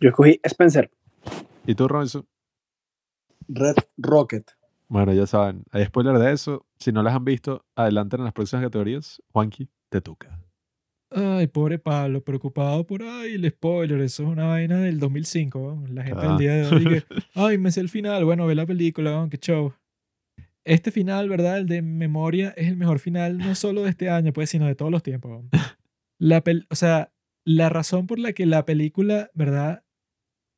Yo 0.00 0.10
escogí 0.10 0.40
Spencer. 0.44 0.90
¿Y 1.66 1.74
tú, 1.74 1.88
Robinson? 1.88 2.26
Red 3.48 3.76
Rocket. 3.96 4.52
Bueno, 4.88 5.12
ya 5.12 5.26
saben, 5.26 5.64
hay 5.72 5.84
spoiler 5.84 6.16
de 6.18 6.32
eso. 6.32 6.64
Si 6.78 6.92
no 6.92 7.02
las 7.02 7.14
han 7.14 7.24
visto, 7.24 7.64
adelanten 7.74 8.20
en 8.20 8.24
las 8.24 8.34
próximas 8.34 8.64
categorías. 8.64 9.20
Juanqui, 9.32 9.68
te 9.88 10.00
toca. 10.00 10.45
Ay, 11.10 11.46
pobre 11.46 11.78
Pablo, 11.78 12.22
preocupado 12.24 12.84
por, 12.84 13.02
ay, 13.02 13.34
el 13.34 13.48
spoiler, 13.50 14.00
eso 14.00 14.24
es 14.24 14.28
una 14.28 14.46
vaina 14.46 14.80
del 14.80 14.98
2005, 14.98 15.58
¿no? 15.86 15.94
la 15.94 16.02
gente 16.02 16.20
Ah. 16.22 16.28
del 16.30 16.38
día 16.38 16.54
de 16.54 16.66
hoy 16.66 16.84
que, 16.84 17.02
ay, 17.34 17.58
me 17.58 17.70
sé 17.70 17.80
el 17.80 17.88
final, 17.88 18.24
bueno, 18.24 18.46
ve 18.46 18.54
la 18.56 18.66
película, 18.66 19.12
¿no? 19.12 19.28
qué 19.28 19.38
show. 19.38 19.72
Este 20.64 20.90
final, 20.90 21.28
¿verdad? 21.28 21.58
El 21.58 21.66
de 21.68 21.80
Memoria 21.80 22.52
es 22.56 22.66
el 22.66 22.76
mejor 22.76 22.98
final 22.98 23.38
no 23.38 23.54
solo 23.54 23.84
de 23.84 23.90
este 23.90 24.10
año, 24.10 24.32
pues, 24.32 24.50
sino 24.50 24.66
de 24.66 24.74
todos 24.74 24.90
los 24.90 25.04
tiempos. 25.04 25.44
¿no? 25.44 25.48
La 26.18 26.42
pel- 26.42 26.66
o 26.70 26.74
sea, 26.74 27.12
la 27.44 27.68
razón 27.68 28.08
por 28.08 28.18
la 28.18 28.32
que 28.32 28.46
la 28.46 28.64
película, 28.66 29.30
¿verdad? 29.32 29.84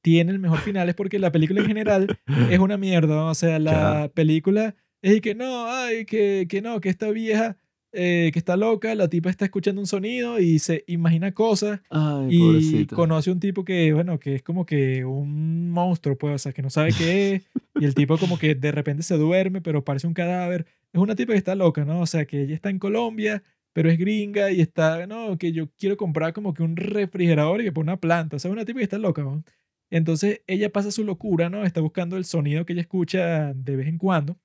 Tiene 0.03 0.33
el 0.33 0.39
mejor 0.39 0.61
final 0.61 0.89
es 0.89 0.95
porque 0.95 1.19
la 1.19 1.31
película 1.31 1.61
en 1.61 1.67
general 1.67 2.19
es 2.51 2.59
una 2.59 2.79
mierda, 2.79 3.25
o 3.27 3.35
sea, 3.35 3.59
la 3.59 4.11
película 4.15 4.77
es 5.03 5.21
que 5.21 5.35
no, 5.35 5.67
ay, 5.71 6.07
que, 6.07 6.47
que 6.49 6.63
no, 6.63 6.81
que 6.81 6.89
esta 6.89 7.11
vieja 7.11 7.59
eh, 7.93 8.31
que 8.33 8.39
está 8.39 8.57
loca, 8.57 8.95
la 8.95 9.09
tipa 9.09 9.31
está 9.31 9.47
escuchando 9.47 9.81
un 9.81 9.87
sonido 9.87 10.39
y 10.39 10.59
se 10.59 10.85
imagina 10.87 11.33
cosas 11.33 11.81
Ay, 11.91 12.29
y 12.31 12.87
conoce 12.87 13.31
un 13.31 13.41
tipo 13.41 13.65
que, 13.65 13.93
bueno, 13.93 14.19
que 14.19 14.37
es 14.37 14.43
como 14.43 14.67
que 14.67 15.05
un 15.05 15.71
monstruo, 15.71 16.17
pues, 16.17 16.35
o 16.35 16.39
sea, 16.39 16.53
que 16.53 16.63
no 16.63 16.71
sabe 16.71 16.93
qué 16.97 17.35
es 17.35 17.43
y 17.81 17.85
el 17.85 17.95
tipo 17.95 18.19
como 18.19 18.39
que 18.39 18.55
de 18.55 18.73
repente 18.73 19.03
se 19.03 19.17
duerme, 19.17 19.61
pero 19.61 19.85
parece 19.85 20.07
un 20.07 20.15
cadáver. 20.15 20.67
Es 20.93 21.01
una 21.01 21.15
tipa 21.15 21.33
que 21.33 21.39
está 21.39 21.55
loca, 21.55 21.85
¿no? 21.85 22.01
O 22.01 22.07
sea, 22.07 22.27
que 22.27 22.43
ella 22.43 22.55
está 22.55 22.71
en 22.71 22.79
Colombia, 22.79 23.43
pero 23.73 23.91
es 23.91 23.99
gringa 23.99 24.51
y 24.51 24.61
está, 24.61 25.07
no, 25.07 25.39
que 25.39 25.53
yo 25.53 25.71
quiero 25.79 25.97
comprar 25.97 26.33
como 26.33 26.55
que 26.55 26.63
un 26.63 26.77
refrigerador 26.77 27.61
y 27.61 27.65
que 27.65 27.73
pone 27.73 27.91
una 27.91 28.01
planta, 28.01 28.37
o 28.37 28.39
sea, 28.39 28.51
es 28.51 28.53
una 28.53 28.65
tipa 28.65 28.79
que 28.79 28.85
está 28.85 28.99
loca, 28.99 29.23
¿no? 29.23 29.45
Entonces 29.91 30.43
ella 30.47 30.71
pasa 30.71 30.91
su 30.91 31.05
locura, 31.05 31.49
¿no? 31.49 31.65
Está 31.65 31.81
buscando 31.81 32.17
el 32.17 32.25
sonido 32.25 32.67
que 32.67 32.75
ella 32.75 32.83
escucha 32.83 33.55
de 33.55 33.77
vez 33.77 33.89
en 33.89 33.99
cuando. 33.99 34.39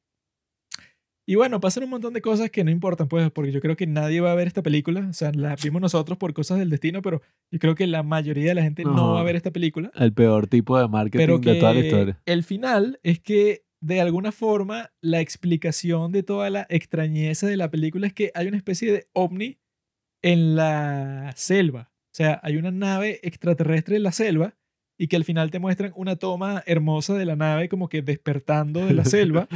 Y 1.26 1.36
bueno, 1.36 1.62
pasan 1.62 1.86
un 1.86 1.90
montón 1.90 2.14
de 2.14 2.22
cosas 2.22 2.50
que 2.50 2.64
no 2.66 2.72
importan, 2.72 3.08
pues, 3.08 3.32
porque 3.32 3.52
yo 3.52 3.62
creo 3.62 3.78
que 3.78 3.88
nadie 3.88 4.20
va 4.20 4.34
a 4.34 4.36
ver 4.36 4.48
esta 4.48 4.62
película. 4.62 5.08
O 5.10 5.14
sea, 5.14 5.32
la 5.32 5.56
vimos 5.56 5.82
nosotros 5.82 6.18
por 6.18 6.34
cosas 6.34 6.60
del 6.60 6.70
destino, 6.70 7.02
pero 7.02 7.22
yo 7.50 7.60
creo 7.60 7.76
que 7.76 7.88
la 7.88 8.04
mayoría 8.04 8.50
de 8.50 8.56
la 8.56 8.64
gente 8.64 8.84
no, 8.84 9.14
va 9.14 9.22
a 9.22 9.24
ver 9.24 9.38
esta 9.38 9.52
película. 9.52 9.92
El 9.96 10.14
peor 10.14 10.48
tipo 10.48 10.78
de 10.78 10.88
marketing 10.88 11.24
Pero 11.24 11.38
de 11.38 11.60
toda 11.60 11.74
la 11.74 11.80
historia. 11.80 12.22
el 12.26 12.44
final 12.44 13.00
es 13.04 13.22
que, 13.22 13.66
de 13.82 14.02
alguna 14.02 14.34
forma, 14.34 14.92
la 15.02 15.22
explicación 15.22 16.12
de 16.12 16.24
toda 16.24 16.50
la 16.50 16.66
extrañeza 16.70 17.48
de 17.48 17.58
la 17.58 17.72
película 17.72 18.08
es 18.08 18.14
que 18.14 18.32
hay 18.36 18.48
una 18.48 18.58
especie 18.58 18.92
de 18.92 19.08
ovni 19.14 19.60
en 20.22 20.56
la 20.56 21.32
selva. 21.38 21.92
O 22.14 22.16
sea, 22.16 22.40
hay 22.44 22.58
una 22.58 22.72
nave 22.72 23.20
extraterrestre 23.24 23.96
en 23.96 24.04
la 24.04 24.12
selva 24.12 24.56
y 24.98 25.08
que 25.08 25.16
al 25.16 25.24
final 25.24 25.50
te 25.52 25.60
muestran 25.60 25.92
una 25.96 26.16
toma 26.18 26.62
hermosa 26.66 27.16
de 27.16 27.26
la 27.26 27.36
nave 27.36 27.68
como 27.70 27.90
que 27.90 28.02
despertando 28.02 28.86
de 28.86 28.94
la 28.94 29.06
selva 29.06 29.48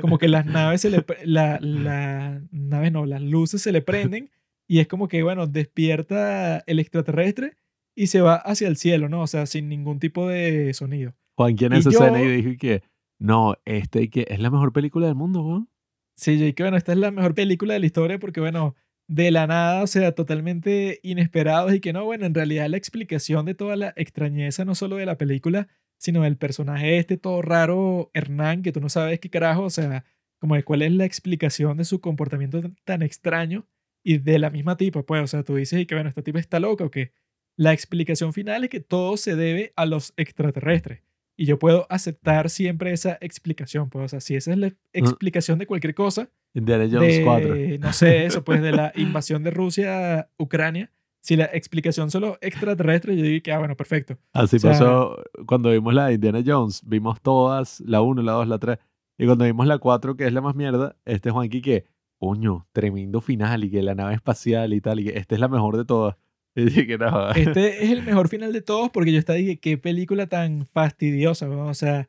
como 0.00 0.18
que 0.18 0.28
las 0.28 0.46
naves 0.46 0.80
se 0.80 0.90
le 0.90 1.04
la, 1.24 1.58
la 1.60 2.40
naves 2.50 2.92
no, 2.92 3.04
las 3.06 3.20
luces 3.22 3.60
se 3.62 3.72
le 3.72 3.82
prenden 3.82 4.30
y 4.66 4.80
es 4.80 4.88
como 4.88 5.08
que 5.08 5.22
bueno, 5.22 5.46
despierta 5.46 6.58
el 6.66 6.78
extraterrestre 6.78 7.56
y 7.94 8.08
se 8.08 8.20
va 8.20 8.36
hacia 8.36 8.68
el 8.68 8.76
cielo, 8.76 9.08
¿no? 9.08 9.22
O 9.22 9.26
sea, 9.26 9.46
sin 9.46 9.68
ningún 9.68 9.98
tipo 9.98 10.28
de 10.28 10.72
sonido. 10.74 11.14
Juanqui 11.36 11.64
en 11.64 11.72
Y 11.72 11.78
esa 11.78 11.90
yo- 11.90 11.98
escena 12.00 12.22
y 12.22 12.28
dijo 12.42 12.58
que 12.58 12.82
no, 13.18 13.56
este 13.64 14.10
que 14.10 14.26
es 14.28 14.38
la 14.40 14.50
mejor 14.50 14.72
película 14.72 15.06
del 15.06 15.16
mundo, 15.16 15.42
weón. 15.42 15.68
Sí, 16.14 16.34
yo 16.38 16.40
dije 16.44 16.54
que 16.54 16.62
bueno, 16.64 16.76
esta 16.76 16.92
es 16.92 16.98
la 16.98 17.10
mejor 17.10 17.34
película 17.34 17.74
de 17.74 17.80
la 17.80 17.86
historia 17.86 18.18
porque 18.18 18.40
bueno, 18.40 18.74
de 19.08 19.30
la 19.30 19.46
nada, 19.46 19.82
o 19.82 19.86
sea, 19.86 20.12
totalmente 20.12 21.00
inesperados 21.02 21.74
y 21.74 21.80
que 21.80 21.92
no, 21.94 22.04
bueno, 22.04 22.26
en 22.26 22.34
realidad 22.34 22.68
la 22.68 22.76
explicación 22.76 23.46
de 23.46 23.54
toda 23.54 23.74
la 23.74 23.92
extrañeza, 23.96 24.64
no 24.66 24.74
solo 24.74 24.96
de 24.96 25.06
la 25.06 25.16
película, 25.16 25.66
sino 25.96 26.22
del 26.22 26.36
personaje 26.36 26.98
este 26.98 27.16
todo 27.16 27.42
raro, 27.42 28.10
Hernán, 28.14 28.62
que 28.62 28.70
tú 28.70 28.80
no 28.80 28.88
sabes 28.90 29.18
qué 29.18 29.30
carajo, 29.30 29.62
o 29.64 29.70
sea, 29.70 30.04
como 30.38 30.54
de 30.54 30.62
cuál 30.62 30.82
es 30.82 30.92
la 30.92 31.06
explicación 31.06 31.78
de 31.78 31.84
su 31.84 32.00
comportamiento 32.00 32.60
tan- 32.84 33.02
extraño 33.02 33.66
y 34.04 34.18
de 34.18 34.38
la 34.38 34.50
misma 34.50 34.76
tipa, 34.76 35.02
pues, 35.02 35.22
o 35.22 35.26
sea, 35.26 35.42
tú 35.42 35.56
dices 35.56 35.80
y 35.80 35.86
que, 35.86 35.94
bueno, 35.94 36.10
esta 36.10 36.22
tipa 36.22 36.38
está 36.38 36.60
loca 36.60 36.84
o 36.84 36.90
que 36.90 37.12
la 37.56 37.72
explicación 37.72 38.32
final 38.32 38.62
es 38.64 38.70
que 38.70 38.80
todo 38.80 39.16
se 39.16 39.34
debe 39.34 39.72
a 39.74 39.86
los 39.86 40.12
extraterrestres. 40.16 41.02
Y 41.36 41.46
yo 41.46 41.58
puedo 41.58 41.86
aceptar 41.90 42.50
siempre 42.50 42.92
esa 42.92 43.16
explicación, 43.20 43.90
pues, 43.90 44.04
o 44.04 44.08
sea, 44.08 44.20
si 44.20 44.36
esa 44.36 44.52
es 44.52 44.58
la 44.58 44.72
explicación 44.92 45.58
de 45.58 45.66
cualquier 45.66 45.94
cosa, 45.94 46.30
Indiana 46.54 46.88
Jones 46.90 47.18
de, 47.18 47.24
4. 47.24 47.56
no 47.80 47.92
sé, 47.92 48.26
eso, 48.26 48.44
pues, 48.44 48.62
de 48.62 48.72
la 48.72 48.92
invasión 48.96 49.42
de 49.42 49.50
Rusia 49.50 50.18
a 50.20 50.28
Ucrania, 50.38 50.90
si 51.20 51.36
la 51.36 51.44
explicación 51.46 52.10
son 52.10 52.22
los 52.22 52.38
extraterrestres, 52.40 53.16
yo 53.16 53.24
digo 53.24 53.42
que, 53.42 53.52
ah, 53.52 53.58
bueno, 53.58 53.76
perfecto. 53.76 54.16
Así 54.32 54.56
o 54.56 54.58
sea- 54.60 54.70
pasó 54.70 55.16
cuando 55.46 55.70
vimos 55.70 55.92
la 55.94 56.06
de 56.06 56.14
Indiana 56.14 56.42
Jones. 56.44 56.82
Vimos 56.86 57.20
todas, 57.20 57.80
la 57.80 58.00
1, 58.00 58.22
la 58.22 58.32
2, 58.32 58.48
la 58.48 58.58
3. 58.58 58.78
Y 59.18 59.26
cuando 59.26 59.44
vimos 59.44 59.66
la 59.66 59.78
4, 59.78 60.16
que 60.16 60.26
es 60.26 60.32
la 60.32 60.40
más 60.40 60.54
mierda, 60.54 60.96
este 61.04 61.30
Juanqui 61.30 61.60
que, 61.60 61.84
coño, 62.18 62.66
tremendo 62.72 63.20
final 63.20 63.64
y 63.64 63.70
que 63.70 63.82
la 63.82 63.94
nave 63.94 64.14
espacial 64.14 64.72
y 64.72 64.80
tal, 64.80 65.00
y 65.00 65.04
que 65.04 65.18
esta 65.18 65.34
es 65.34 65.40
la 65.40 65.48
mejor 65.48 65.76
de 65.76 65.84
todas. 65.84 66.16
Y 66.54 66.64
dije, 66.64 66.98
no, 66.98 67.30
Este 67.30 67.84
es 67.84 67.90
el 67.90 68.02
mejor 68.02 68.28
final 68.28 68.52
de 68.52 68.62
todos 68.62 68.90
porque 68.90 69.12
yo 69.12 69.18
estaba 69.20 69.36
dije, 69.38 69.60
qué 69.60 69.78
película 69.78 70.26
tan 70.26 70.66
fastidiosa, 70.66 71.48
weón. 71.48 71.68
o 71.68 71.74
sea, 71.74 72.08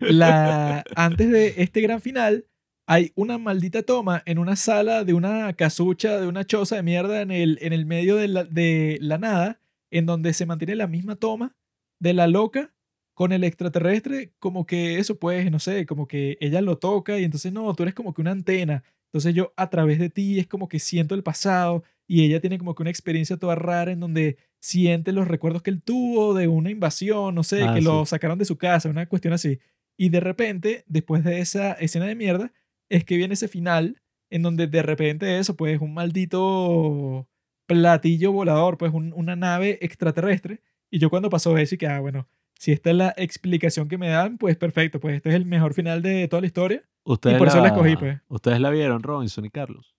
la 0.00 0.82
antes 0.96 1.30
de 1.30 1.54
este 1.58 1.82
gran 1.82 2.00
final 2.00 2.46
hay 2.86 3.12
una 3.16 3.38
maldita 3.38 3.82
toma 3.82 4.22
en 4.26 4.38
una 4.38 4.54
sala 4.56 5.04
de 5.04 5.12
una 5.12 5.52
casucha, 5.54 6.20
de 6.20 6.28
una 6.28 6.44
choza 6.44 6.76
de 6.76 6.82
mierda 6.82 7.20
en 7.20 7.32
el, 7.32 7.58
en 7.60 7.72
el 7.72 7.84
medio 7.84 8.16
de 8.16 8.28
la, 8.28 8.44
de 8.44 8.98
la 9.00 9.18
nada, 9.18 9.60
en 9.90 10.06
donde 10.06 10.32
se 10.32 10.46
mantiene 10.46 10.76
la 10.76 10.86
misma 10.86 11.16
toma 11.16 11.56
de 11.98 12.14
la 12.14 12.28
loca 12.28 12.72
con 13.14 13.32
el 13.32 13.44
extraterrestre, 13.44 14.32
como 14.38 14.66
que 14.66 14.98
eso 14.98 15.18
pues, 15.18 15.50
no 15.50 15.58
sé, 15.58 15.86
como 15.86 16.06
que 16.06 16.36
ella 16.40 16.60
lo 16.60 16.78
toca 16.78 17.18
y 17.18 17.24
entonces 17.24 17.52
no, 17.52 17.74
tú 17.74 17.82
eres 17.82 17.94
como 17.94 18.14
que 18.14 18.20
una 18.20 18.32
antena. 18.32 18.84
Entonces 19.06 19.34
yo 19.34 19.52
a 19.56 19.70
través 19.70 19.98
de 19.98 20.10
ti 20.10 20.38
es 20.38 20.46
como 20.46 20.68
que 20.68 20.78
siento 20.78 21.14
el 21.14 21.22
pasado 21.22 21.82
y 22.06 22.24
ella 22.24 22.40
tiene 22.40 22.58
como 22.58 22.74
que 22.74 22.82
una 22.82 22.90
experiencia 22.90 23.36
toda 23.36 23.54
rara 23.54 23.90
en 23.90 24.00
donde 24.00 24.36
siente 24.60 25.12
los 25.12 25.26
recuerdos 25.26 25.62
que 25.62 25.70
él 25.70 25.82
tuvo 25.82 26.34
de 26.34 26.46
una 26.46 26.70
invasión, 26.70 27.34
no 27.34 27.42
sé, 27.42 27.62
Ah, 27.64 27.74
que 27.74 27.80
lo 27.80 28.04
sacaron 28.06 28.38
de 28.38 28.44
su 28.44 28.58
casa, 28.58 28.90
una 28.90 29.08
cuestión 29.08 29.32
así. 29.32 29.58
Y 29.96 30.10
de 30.10 30.20
repente, 30.20 30.84
después 30.86 31.24
de 31.24 31.40
esa 31.40 31.72
escena 31.72 32.06
de 32.06 32.14
mierda, 32.14 32.52
es 32.88 33.04
que 33.04 33.16
viene 33.16 33.34
ese 33.34 33.48
final 33.48 34.00
en 34.30 34.42
donde 34.42 34.66
de 34.66 34.82
repente 34.82 35.38
eso, 35.38 35.56
pues 35.56 35.80
un 35.80 35.94
maldito 35.94 37.28
platillo 37.66 38.32
volador, 38.32 38.78
pues 38.78 38.92
un- 38.92 39.12
una 39.14 39.36
nave 39.36 39.78
extraterrestre. 39.82 40.60
Y 40.90 40.98
yo 40.98 41.10
cuando 41.10 41.30
pasó 41.30 41.56
eso 41.58 41.74
y 41.74 41.78
que, 41.78 41.86
ah, 41.88 42.00
bueno, 42.00 42.28
si 42.58 42.72
esta 42.72 42.90
es 42.90 42.96
la 42.96 43.14
explicación 43.16 43.88
que 43.88 43.98
me 43.98 44.08
dan, 44.08 44.38
pues 44.38 44.56
perfecto, 44.56 45.00
pues 45.00 45.16
este 45.16 45.28
es 45.30 45.34
el 45.34 45.46
mejor 45.46 45.74
final 45.74 46.00
de 46.02 46.26
toda 46.28 46.40
la 46.40 46.46
historia. 46.46 46.82
ustedes 47.04 47.38
por 47.38 47.48
eso 47.48 47.60
la 47.60 47.68
escogí, 47.68 47.96
pues. 47.96 48.18
Ustedes 48.28 48.60
la 48.60 48.70
vieron, 48.70 49.02
Robinson 49.02 49.44
y 49.44 49.50
Carlos. 49.50 49.94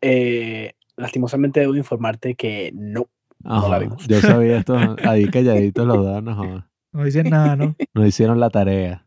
Eh, 0.00 0.74
lastimosamente 0.96 1.60
debo 1.60 1.74
informarte 1.76 2.34
que 2.34 2.70
no. 2.74 3.08
No 3.40 3.68
la 3.68 3.78
vimos. 3.78 4.06
Yo 4.06 4.20
sabía 4.20 4.58
esto, 4.58 4.76
ahí 5.04 5.26
calladitos 5.30 5.86
los 5.86 5.96
dos, 6.04 6.22
no, 6.22 6.34
jodas. 6.34 6.64
No 6.92 7.04
dicen 7.04 7.30
nada, 7.30 7.54
¿no? 7.56 7.76
no 7.94 8.06
hicieron 8.06 8.40
la 8.40 8.50
tarea. 8.50 9.06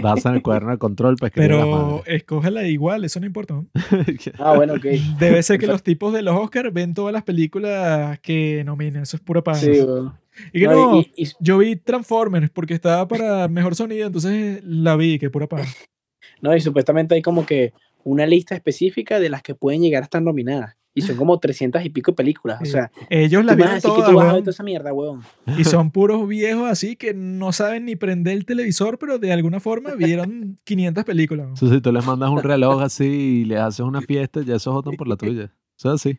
Pasan 0.00 0.36
el 0.36 0.42
cuaderno 0.42 0.70
de 0.70 0.78
control 0.78 1.16
para 1.16 1.28
escribir 1.28 1.50
Pero 1.50 2.02
escógela 2.06 2.66
igual, 2.66 3.04
eso 3.04 3.18
no 3.20 3.26
importa. 3.26 3.54
¿no? 3.54 3.66
Ah, 4.38 4.54
bueno, 4.56 4.74
ok. 4.74 4.84
Debe 5.18 5.42
ser 5.42 5.58
que 5.58 5.66
los 5.66 5.82
tipos 5.82 6.12
de 6.12 6.22
los 6.22 6.36
Oscars 6.36 6.72
ven 6.72 6.94
todas 6.94 7.12
las 7.12 7.22
películas 7.24 8.18
que 8.20 8.62
nominen, 8.64 9.02
eso 9.02 9.16
es 9.16 9.22
pura. 9.22 9.42
Sí, 9.54 9.70
weón. 9.70 10.14
y 10.52 10.60
que 10.60 10.66
No, 10.66 10.72
no, 10.92 11.00
y- 11.00 11.12
y- 11.16 11.28
yo 11.40 11.58
vi 11.58 11.76
Transformers 11.76 12.50
porque 12.50 12.74
estaba 12.74 13.06
para 13.08 13.48
mejor 13.48 13.74
sonido, 13.74 14.06
entonces 14.06 14.62
la 14.64 14.94
vi, 14.96 15.18
que 15.18 15.30
pura 15.30 15.48
paja. 15.48 15.64
no, 16.40 16.54
y 16.54 16.60
supuestamente 16.60 17.14
hay 17.16 17.22
como 17.22 17.44
que 17.46 17.72
una 18.10 18.26
lista 18.26 18.54
específica 18.54 19.20
de 19.20 19.28
las 19.28 19.42
que 19.42 19.54
pueden 19.54 19.82
llegar 19.82 20.02
a 20.02 20.04
estar 20.04 20.22
nominadas. 20.22 20.76
Y 20.94 21.02
son 21.02 21.16
como 21.16 21.38
300 21.38 21.84
y 21.84 21.90
pico 21.90 22.14
películas. 22.16 22.60
O 22.60 22.64
Sí. 22.64 22.72
sea, 22.72 22.90
Ellos 23.08 23.44
la 23.44 23.54
vieron 23.54 23.74
que 23.76 23.80
tú 23.82 23.94
vas 24.14 24.26
a 24.28 24.32
ver 24.32 24.42
toda 24.42 24.50
esa 24.50 24.64
mierda, 24.64 24.92
weón. 24.92 25.22
y 25.56 25.62
son 25.62 25.92
puros 25.92 26.26
viejos 26.26 26.68
así 26.68 26.96
que 26.96 27.14
no 27.14 27.52
saben 27.52 27.84
ni 27.84 27.94
prender 27.94 28.36
el 28.36 28.44
televisor, 28.44 28.98
pero 28.98 29.18
de 29.20 29.32
alguna 29.32 29.60
forma 29.60 29.94
vieron 29.94 30.58
500 30.64 31.04
películas. 31.04 31.44
weón. 31.44 31.54
Eso 31.54 31.70
si 31.72 31.80
tú 31.80 31.92
les 31.92 32.04
mandas 32.04 32.30
un 32.30 32.42
reloj 32.42 32.82
así 32.82 33.04
y 33.04 33.44
les 33.44 33.60
haces 33.60 33.80
una 33.86 34.00
fiesta, 34.00 34.42
ya 34.42 34.56
esos 34.56 34.74
votan 34.74 34.94
por 34.96 35.06
la 35.06 35.16
tuya. 35.16 35.52
Eso 35.78 35.94
es 35.94 36.00
así. 36.06 36.16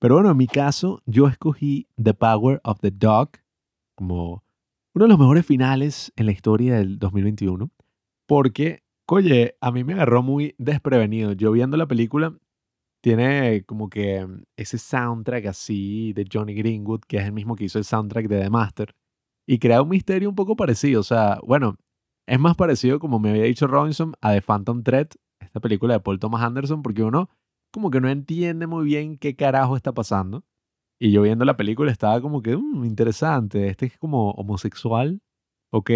Pero 0.00 0.14
bueno, 0.16 0.30
en 0.32 0.36
mi 0.36 0.48
caso, 0.48 1.00
yo 1.06 1.28
escogí 1.28 1.86
The 2.02 2.14
Power 2.14 2.60
of 2.64 2.80
the 2.80 2.90
Dog 2.90 3.30
como 3.94 4.42
uno 4.94 5.04
de 5.04 5.08
los 5.10 5.18
mejores 5.18 5.46
finales 5.46 6.12
en 6.16 6.26
la 6.26 6.32
historia 6.32 6.74
del 6.74 6.98
2021. 6.98 7.70
Porque, 8.26 8.82
oye, 9.12 9.56
a 9.60 9.70
mí 9.72 9.84
me 9.84 9.94
agarró 9.94 10.22
muy 10.22 10.54
desprevenido. 10.58 11.32
Yo 11.32 11.52
viendo 11.52 11.76
la 11.76 11.86
película, 11.86 12.36
tiene 13.02 13.64
como 13.66 13.90
que 13.90 14.26
ese 14.56 14.78
soundtrack 14.78 15.46
así 15.46 16.12
de 16.14 16.26
Johnny 16.32 16.54
Greenwood, 16.54 17.02
que 17.08 17.18
es 17.18 17.24
el 17.24 17.32
mismo 17.32 17.56
que 17.56 17.64
hizo 17.64 17.78
el 17.78 17.84
soundtrack 17.84 18.28
de 18.28 18.40
The 18.42 18.50
Master. 18.50 18.94
Y 19.48 19.58
crea 19.58 19.82
un 19.82 19.90
misterio 19.90 20.28
un 20.28 20.36
poco 20.36 20.56
parecido. 20.56 21.00
O 21.00 21.04
sea, 21.04 21.40
bueno, 21.46 21.76
es 22.28 22.40
más 22.40 22.56
parecido, 22.56 23.00
como 23.00 23.18
me 23.20 23.30
había 23.30 23.44
dicho 23.44 23.66
Robinson, 23.66 24.14
a 24.22 24.32
The 24.34 24.42
Phantom 24.42 24.82
Thread, 24.84 25.08
esta 25.40 25.60
película 25.60 25.94
de 25.94 26.00
Paul 26.00 26.20
Thomas 26.20 26.42
Anderson, 26.42 26.82
porque 26.82 27.02
uno 27.04 27.30
como 27.72 27.90
que 27.90 28.00
no 28.00 28.08
entiende 28.10 28.66
muy 28.66 28.84
bien 28.86 29.18
qué 29.18 29.36
carajo 29.36 29.76
está 29.76 29.92
pasando. 29.92 30.44
Y 31.00 31.12
yo 31.12 31.22
viendo 31.22 31.44
la 31.44 31.56
película 31.56 31.92
estaba 31.92 32.20
como 32.22 32.42
que, 32.42 32.56
"Mm, 32.56 32.84
interesante, 32.84 33.68
este 33.68 33.86
es 33.86 33.98
como 33.98 34.32
homosexual, 34.32 35.20
¿ok? 35.72 35.90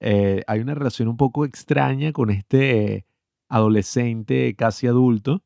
Eh, 0.00 0.42
hay 0.46 0.60
una 0.60 0.74
relación 0.74 1.08
un 1.08 1.16
poco 1.16 1.44
extraña 1.44 2.12
con 2.12 2.30
este 2.30 3.06
adolescente 3.48 4.54
casi 4.56 4.86
adulto. 4.86 5.44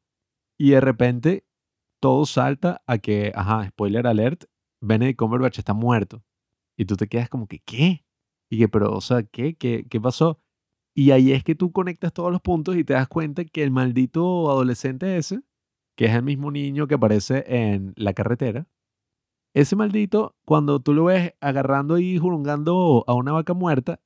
Y 0.59 0.71
de 0.71 0.81
repente 0.81 1.47
todo 2.01 2.27
salta 2.27 2.83
a 2.87 2.99
que, 2.99 3.33
ajá, 3.35 3.69
spoiler 3.69 4.07
alert, 4.07 4.45
Benedict 4.81 5.19
Cumberbatch 5.19 5.59
está 5.59 5.75
muerto. 5.75 6.25
Y 6.77 6.87
tú 6.87 6.97
te 6.97 7.09
quedas 7.09 7.29
como 7.29 7.47
que, 7.47 7.61
¿qué? 7.61 8.05
Y 8.51 8.59
que, 8.59 8.69
pero, 8.69 8.93
o 8.93 9.01
sea, 9.01 9.23
¿qué? 9.23 9.57
¿Qué, 9.57 9.87
qué 9.89 10.01
pasó? 10.01 10.41
Y 10.95 11.13
ahí 11.13 11.33
es 11.33 11.45
que 11.45 11.55
tú 11.55 11.73
conectas 11.73 12.13
todos 12.13 12.33
los 12.33 12.41
puntos 12.41 12.77
y 12.77 12.85
te 12.85 12.95
das 12.95 13.09
cuenta 13.09 13.45
que 13.45 13.63
el 13.63 13.71
maldito 13.71 14.51
adolescente 14.51 15.17
ese, 15.17 15.41
que 15.97 16.07
es 16.07 16.15
el 16.15 16.23
mismo 16.23 16.51
niño 16.51 16.87
que 16.87 16.95
aparece 16.95 17.45
en 17.47 17.93
la 17.97 18.13
carretera, 18.13 18.67
ese 19.55 19.77
maldito, 19.77 20.37
cuando 20.45 20.81
tú 20.81 20.95
lo 20.95 21.05
ves 21.05 21.35
agarrando 21.41 21.99
y 21.99 22.19
jurungando 22.19 23.05
a 23.07 23.15
una 23.15 23.33
vaca 23.33 23.53
muerta, 23.53 24.01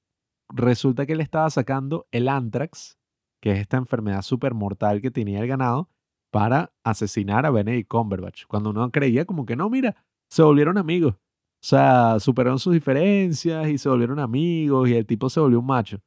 resulta 0.48 1.06
que 1.06 1.16
le 1.16 1.22
estaba 1.22 1.48
sacando 1.50 2.06
el 2.10 2.28
anthrax, 2.28 2.98
que 3.40 3.52
es 3.52 3.58
esta 3.58 3.76
enfermedad 3.76 4.22
súper 4.22 4.54
mortal 4.54 5.00
que 5.00 5.10
tenía 5.10 5.40
el 5.40 5.46
ganado, 5.46 5.88
para 6.30 6.72
asesinar 6.82 7.46
a 7.46 7.50
Benedict 7.50 7.88
Cumberbatch. 7.88 8.46
Cuando 8.46 8.70
uno 8.70 8.90
creía 8.90 9.24
como 9.24 9.46
que 9.46 9.56
no, 9.56 9.70
mira, 9.70 9.94
se 10.28 10.42
volvieron 10.42 10.78
amigos. 10.78 11.14
O 11.14 11.66
sea, 11.66 12.18
superaron 12.20 12.58
sus 12.58 12.74
diferencias 12.74 13.68
y 13.68 13.78
se 13.78 13.88
volvieron 13.88 14.18
amigos 14.18 14.88
y 14.88 14.94
el 14.94 15.06
tipo 15.06 15.30
se 15.30 15.40
volvió 15.40 15.60
un 15.60 15.66
macho. 15.66 16.00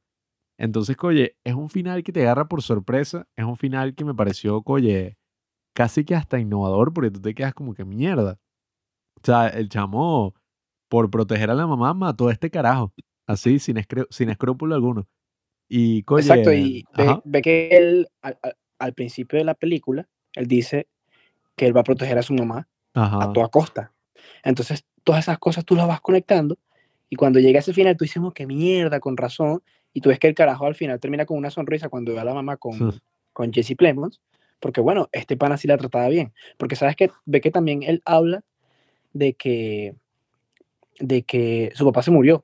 Entonces, 0.58 0.98
oye, 1.02 1.38
es 1.44 1.54
un 1.54 1.70
final 1.70 2.04
que 2.04 2.12
te 2.12 2.22
agarra 2.24 2.48
por 2.48 2.62
sorpresa. 2.62 3.28
Es 3.36 3.46
un 3.46 3.58
final 3.58 3.96
que 3.96 4.06
me 4.06 4.14
pareció, 4.14 4.62
oye, 4.66 5.18
casi 5.74 6.06
que 6.06 6.16
hasta 6.16 6.40
innovador 6.40 6.94
porque 6.94 7.12
tú 7.12 7.22
te 7.22 7.36
quedas 7.36 7.54
como 7.54 7.74
que 7.74 7.86
mierda. 7.86 8.40
O 9.18 9.22
sea, 9.24 9.48
el 9.48 9.70
chamo, 9.70 10.36
por 10.90 11.10
proteger 11.10 11.50
a 11.52 11.56
la 11.56 11.68
mamá, 11.68 11.94
mató 11.94 12.28
a 12.30 12.34
este 12.34 12.50
carajo. 12.52 12.94
Así, 13.28 13.60
sin, 13.60 13.78
sin 14.10 14.30
escrúpulo 14.30 14.74
alguno. 14.74 15.08
Y, 15.70 16.00
Exacto, 16.00 16.54
y 16.54 16.86
ve, 17.26 17.42
que 17.42 17.70
él, 17.70 18.08
al, 18.80 18.94
principio 18.94 19.38
de 19.38 19.46
la 19.46 19.54
película, 19.54 20.08
él 20.34 20.48
dice 20.48 20.88
que 21.58 21.68
él 21.68 21.76
va 21.76 21.82
a 21.82 21.84
proteger 21.84 22.18
a 22.18 22.24
su 22.24 22.34
mamá 22.34 22.68
a 22.94 23.32
toda 23.34 23.50
costa. 23.50 23.92
Entonces, 24.44 24.86
todas 25.04 25.26
esas 25.26 25.38
cosas 25.40 25.66
tú 25.66 25.76
las 25.76 25.88
vas 25.88 26.00
conectando 26.00 26.58
y 27.10 27.16
cuando 27.16 27.40
llega 27.40 27.60
ese 27.60 27.74
final, 27.74 27.98
tú 27.98 28.06
dices, 28.06 28.22
"Oh, 28.24 28.32
qué 28.32 28.48
mierda, 28.48 29.00
con 29.00 29.18
razón. 29.18 29.62
Y 29.94 30.02
tú 30.02 30.10
ves 30.10 30.20
que 30.20 30.28
el 30.28 30.36
carajo 30.36 30.66
al 30.66 30.76
final 30.76 31.00
termina 31.00 31.26
con 31.26 31.38
una 31.38 31.50
sonrisa 31.50 31.90
cuando 31.90 32.14
ve 32.14 32.20
a 32.20 32.24
la 32.24 32.34
mamá 32.34 32.58
con, 32.58 32.72
con 33.34 33.52
Jesse 33.52 33.76
Plemons, 33.76 34.22
porque 34.60 34.82
bueno, 34.82 35.10
este 35.12 35.38
pana 35.38 35.58
sí 35.58 35.68
la 35.68 35.78
trataba 35.78 36.08
bien. 36.08 36.34
Porque 36.58 36.76
sabes 36.76 36.96
que 36.96 37.12
ve 37.26 37.42
que 37.42 37.52
también 37.52 37.84
él 37.84 38.02
habla 38.06 38.44
de 39.14 39.34
que, 39.34 39.96
de 41.00 41.24
que 41.24 41.72
su 41.76 41.86
papá 41.86 42.02
se 42.02 42.12
murió, 42.12 42.44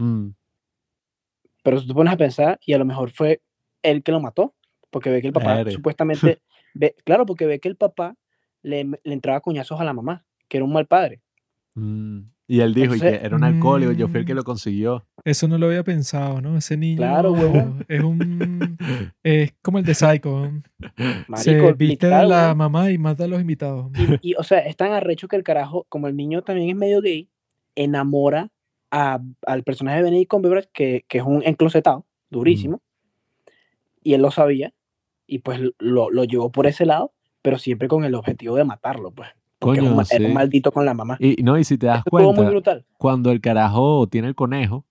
Mm, 0.00 0.30
pero 1.62 1.80
tú 1.80 1.86
te 1.88 1.94
pones 1.94 2.12
a 2.12 2.16
pensar 2.16 2.58
y 2.64 2.72
a 2.72 2.78
lo 2.78 2.84
mejor 2.84 3.10
fue 3.10 3.42
él 3.82 4.02
que 4.02 4.12
lo 4.12 4.20
mató, 4.20 4.54
porque 4.90 5.10
ve 5.10 5.20
que 5.20 5.26
el 5.28 5.32
papá 5.32 5.62
supuestamente, 5.70 6.40
ve, 6.74 6.94
claro, 7.04 7.26
porque 7.26 7.46
ve 7.46 7.60
que 7.60 7.68
el 7.68 7.76
papá 7.76 8.16
le, 8.62 8.84
le 8.84 9.12
entraba 9.12 9.40
coñazos 9.40 9.80
a 9.80 9.84
la 9.84 9.92
mamá, 9.92 10.24
que 10.48 10.56
era 10.56 10.64
un 10.64 10.72
mal 10.72 10.86
padre. 10.86 11.20
mm. 11.74 12.20
Y 12.50 12.62
él 12.62 12.74
dijo, 12.74 12.94
y 12.94 12.98
Entonces- 12.98 13.20
que 13.20 13.24
era 13.26 13.36
un 13.36 13.44
alcohólico, 13.44 13.92
yo 13.92 14.08
fui 14.08 14.18
el 14.18 14.26
que 14.26 14.32
Mm. 14.34 14.36
lo 14.38 14.42
consiguió. 14.42 15.06
Eso 15.24 15.46
no 15.46 15.56
lo 15.56 15.66
había 15.66 15.84
pensado, 15.84 16.40
¿no? 16.40 16.56
Ese 16.56 16.76
niño 16.76 16.96
Claro, 16.96 17.30
huevón. 17.32 17.84
es 17.88 18.02
un... 18.02 18.76
Es 19.22 19.52
como 19.62 19.78
el 19.78 19.84
de 19.84 19.94
Psycho. 19.94 20.50
Se 20.96 21.24
Marico, 21.28 21.66
viste 21.76 21.76
de 21.76 21.86
literal, 21.86 22.28
la 22.28 22.54
mamá 22.56 22.90
y 22.90 22.98
mata 22.98 23.22
a 23.22 23.28
los 23.28 23.40
invitados. 23.40 23.92
Y, 24.20 24.30
y, 24.30 24.34
o 24.34 24.42
sea, 24.42 24.58
es 24.66 24.76
tan 24.76 24.90
arrecho 24.90 25.28
que 25.28 25.36
el 25.36 25.44
carajo, 25.44 25.86
como 25.88 26.08
el 26.08 26.16
niño 26.16 26.42
también 26.42 26.70
es 26.70 26.74
medio 26.74 27.00
gay, 27.00 27.28
enamora 27.76 28.50
a- 28.90 29.20
al 29.46 29.62
personaje 29.62 29.98
de 29.98 30.02
Benedict 30.04 30.30
Cumberbatch, 30.30 30.68
que, 30.72 31.04
que 31.08 31.18
es 31.18 31.24
un 31.24 31.42
enclosetado, 31.44 32.06
durísimo, 32.30 32.80
y 34.02 34.14
él 34.14 34.22
lo 34.22 34.30
sabía, 34.30 34.72
y 35.26 35.38
pues 35.40 35.60
lo, 35.78 36.10
lo 36.10 36.24
llevó 36.24 36.50
por 36.50 36.66
ese 36.66 36.86
lado, 36.86 37.12
pero 37.42 37.58
siempre 37.58 37.88
con 37.88 38.04
el 38.04 38.14
objetivo 38.14 38.56
de 38.56 38.64
matarlo, 38.64 39.10
pues. 39.12 39.28
Porque 39.58 39.78
es 39.80 39.82
un 39.82 39.90
Coño, 39.90 39.96
ma- 39.96 40.04
era 40.10 40.24
un 40.24 40.30
sí. 40.30 40.34
maldito 40.34 40.72
con 40.72 40.86
la 40.86 40.94
mamá. 40.94 41.16
Y 41.20 41.42
no, 41.42 41.58
y 41.58 41.64
si 41.64 41.76
te 41.76 41.86
das 41.86 42.02
muy 42.10 42.24
cuenta, 42.24 42.48
brutal. 42.48 42.86
cuando 42.96 43.30
el 43.30 43.40
carajo 43.42 44.06
tiene 44.08 44.28
el 44.28 44.34
conejo, 44.34 44.86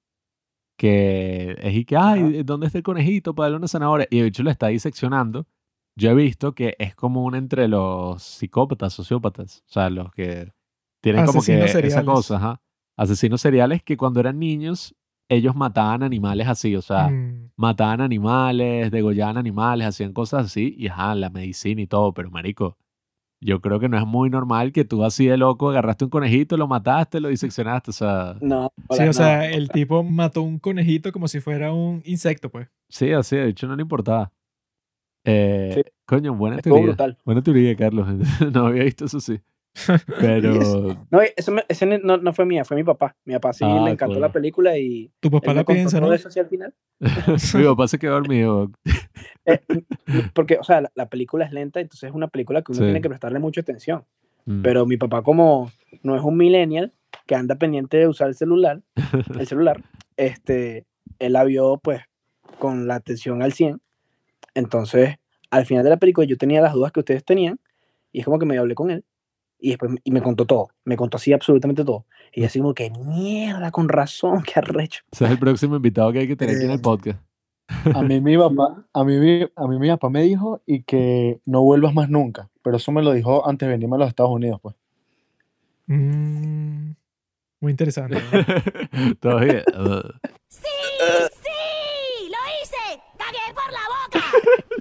que 0.78 1.56
es 1.62 1.76
y 1.76 1.86
que, 1.86 1.98
ay. 1.98 2.44
¿dónde 2.44 2.68
está 2.68 2.78
el 2.78 2.84
conejito 2.84 3.34
para 3.36 3.46
darle 3.46 3.58
una 3.58 3.68
zanahoria? 3.68 4.08
Y 4.10 4.20
el 4.20 4.26
bicho 4.26 4.44
lo 4.44 4.52
está 4.52 4.68
diseccionando. 4.68 5.46
Yo 5.96 6.12
he 6.12 6.16
visto 6.16 6.54
que 6.54 6.76
es 6.80 6.96
común 6.96 7.36
entre 7.36 7.68
los 7.68 8.24
psicópatas, 8.24 8.94
sociópatas, 8.94 9.64
o 9.68 9.72
sea, 9.74 9.90
los 9.90 10.12
que 10.14 10.52
tienen 11.02 11.26
como 11.26 11.42
que 11.42 11.54
Asesinos 11.54 11.70
esa 11.72 11.80
seriales. 11.82 12.06
cosa, 12.06 12.36
ajá. 12.38 12.62
Asesinos 13.02 13.42
seriales 13.42 13.82
que 13.84 13.96
cuando 13.98 14.20
eran 14.20 14.40
niños, 14.40 14.94
ellos 15.30 15.56
mataban 15.56 16.04
animales 16.04 16.48
así, 16.48 16.76
o 16.76 16.82
sea, 16.82 17.10
Mm. 17.10 17.52
mataban 17.56 18.02
animales, 18.02 18.92
degollaban 18.92 19.38
animales, 19.38 19.88
hacían 19.88 20.12
cosas 20.12 20.48
así, 20.48 20.76
y 20.78 20.88
ajá, 20.88 21.16
la 21.16 21.30
medicina 21.30 21.82
y 21.82 21.88
todo, 21.88 22.14
pero 22.14 22.30
marico, 22.32 22.78
yo 23.42 23.62
creo 23.62 23.80
que 23.80 23.88
no 23.88 23.98
es 23.98 24.06
muy 24.06 24.30
normal 24.30 24.74
que 24.74 24.84
tú 24.84 25.06
así 25.06 25.28
de 25.28 25.38
loco 25.38 25.70
agarraste 25.70 26.04
un 26.04 26.10
conejito, 26.12 26.58
lo 26.58 26.68
mataste, 26.68 27.22
lo 27.22 27.30
diseccionaste, 27.30 27.92
o 27.92 27.94
sea, 27.94 28.38
No, 28.42 28.74
Sí, 28.78 28.86
hola, 28.90 29.04
o 29.04 29.06
no, 29.06 29.14
sea, 29.14 29.50
el 29.50 29.70
tipo 29.70 30.04
mató 30.04 30.42
un 30.42 30.60
conejito 30.60 31.12
como 31.14 31.28
si 31.30 31.40
fuera 31.40 31.72
un 31.72 32.02
insecto, 32.06 32.50
pues. 32.50 32.68
sí, 32.90 33.12
así, 33.14 33.38
de 33.38 33.48
hecho 33.50 33.66
no 33.68 33.76
le 33.78 33.84
importaba. 33.84 34.32
Eh, 35.26 35.72
Sí. 35.76 35.82
Coño, 36.06 36.34
buena 36.34 36.56
estuvo 36.58 36.74
teoría. 36.74 36.88
brutal. 36.96 37.18
Buena 37.24 37.42
teoría, 37.44 37.76
Carlos. 37.76 38.08
no 38.54 38.66
había 38.68 38.84
visto 38.84 39.06
eso 39.06 39.20
sí. 39.20 39.40
Pero, 40.20 40.54
No, 41.12 41.22
eso 41.22 41.52
me- 41.52 41.64
ese 41.68 41.86
no, 41.86 42.18
no 42.18 42.34
fue 42.34 42.46
mía, 42.46 42.66
fue 42.66 42.76
mi 42.78 42.84
papá. 42.84 43.16
Mi 43.26 43.34
papá 43.34 43.54
sí 43.54 43.64
Ah, 43.68 43.82
le 43.86 43.92
encantó 43.92 44.20
la 44.20 44.32
película 44.32 44.78
y 44.78 45.12
Tu 45.20 45.30
papá 45.32 45.54
la 45.54 45.64
piensa, 45.64 46.00
¿no? 46.00 46.12
eso 46.14 46.30
el 46.40 46.48
final. 46.48 46.74
mi 47.56 47.64
papá 47.66 47.88
se 47.88 48.00
quedó 48.00 48.14
dormido. 48.14 48.72
Eh, 49.46 49.60
porque, 50.34 50.58
o 50.60 50.64
sea, 50.64 50.82
la, 50.82 50.92
la 50.96 51.10
película 51.10 51.46
es 51.46 51.52
lenta, 51.52 51.80
entonces 51.80 52.10
es 52.10 52.16
una 52.16 52.28
película 52.28 52.62
que 52.62 52.72
uno 52.72 52.80
Sí. 52.80 52.86
tiene 52.86 53.02
que 53.02 53.10
prestarle 53.10 53.40
mucha 53.40 53.62
atención. 53.62 54.04
Mm. 54.46 54.62
Pero 54.62 54.86
mi 54.86 54.98
papá, 54.98 55.22
como 55.24 55.72
no 56.04 56.16
es 56.16 56.22
un 56.24 56.38
millennial 56.38 56.94
que 57.26 57.36
anda 57.36 57.56
pendiente 57.56 57.98
de 57.98 58.08
usar 58.08 58.28
el 58.28 58.36
celular, 58.36 58.82
el 59.38 59.48
celular, 59.48 59.82
este, 60.18 60.86
él 61.20 61.34
la 61.34 61.44
vio 61.44 61.80
pues 61.84 62.02
con 62.60 62.88
la 62.88 62.96
atención 62.96 63.42
al 63.42 63.54
100. 63.54 63.80
Entonces, 64.56 65.16
al 65.52 65.66
final 65.66 65.84
de 65.84 65.90
la 65.92 65.98
película 65.98 66.28
yo 66.28 66.38
tenía 66.38 66.62
las 66.62 66.74
dudas 66.74 66.92
que 66.92 67.00
ustedes 67.00 67.24
tenían 67.24 67.60
y 68.12 68.20
es 68.20 68.26
como 68.26 68.40
que 68.40 68.46
me 68.46 68.58
hablé 68.58 68.76
con 68.76 68.92
él 68.92 69.04
y 69.60 69.70
después 69.70 69.92
y 70.04 70.12
me 70.12 70.22
contó 70.22 70.46
todo, 70.46 70.70
me 70.86 70.96
contó 70.98 71.18
así 71.18 71.34
absolutamente 71.34 71.84
todo. 71.84 72.06
Y 72.32 72.44
así 72.44 72.60
como 72.60 72.74
que 72.74 72.90
mierda, 72.92 73.72
con 73.72 73.90
razón, 73.90 74.44
qué 74.44 74.54
arrecho. 74.60 75.04
Ese 75.12 75.26
es 75.26 75.32
el 75.32 75.40
próximo 75.40 75.76
invitado 75.76 76.12
que 76.12 76.20
hay 76.20 76.28
que 76.28 76.36
tener 76.36 76.56
aquí 76.56 76.66
en 76.66 76.72
el 76.72 76.78
Eh, 76.80 76.82
podcast. 76.82 77.20
A 77.94 78.02
mí 78.02 78.20
mi 78.22 78.38
papá, 78.38 78.84
a 78.94 79.04
mí, 79.04 79.18
mi- 79.18 79.48
a 79.56 79.68
mí 79.68 79.80
mi 79.80 79.90
papá 79.90 80.10
me 80.10 80.24
dijo 80.24 80.62
y 80.66 80.84
que 80.84 81.40
no 81.46 81.62
vuelvas 81.62 81.94
más 81.94 82.10
nunca, 82.10 82.50
pero 82.64 82.78
eso 82.78 82.92
me 82.92 83.02
lo 83.04 83.12
dijo 83.14 83.48
antes 83.48 83.68
de 83.68 83.74
venirme 83.74 83.96
a 83.96 84.00
los 84.00 84.08
Estados 84.10 84.32
Unidos, 84.32 84.60
pues. 84.62 84.76
Mm, 85.88 86.92
muy 87.62 87.72
interesante. 87.72 88.16
¿no? 88.32 89.16
Todavía. 89.20 89.64
uh, 89.78 90.02
¡Sí! 90.48 90.68
¡Sí! 91.32 92.30
¡Lo 92.30 92.38
hice! 92.62 93.02
¡Cagué 93.18 93.54
por 93.54 93.72
la 93.72 93.86
boca! 93.90 94.26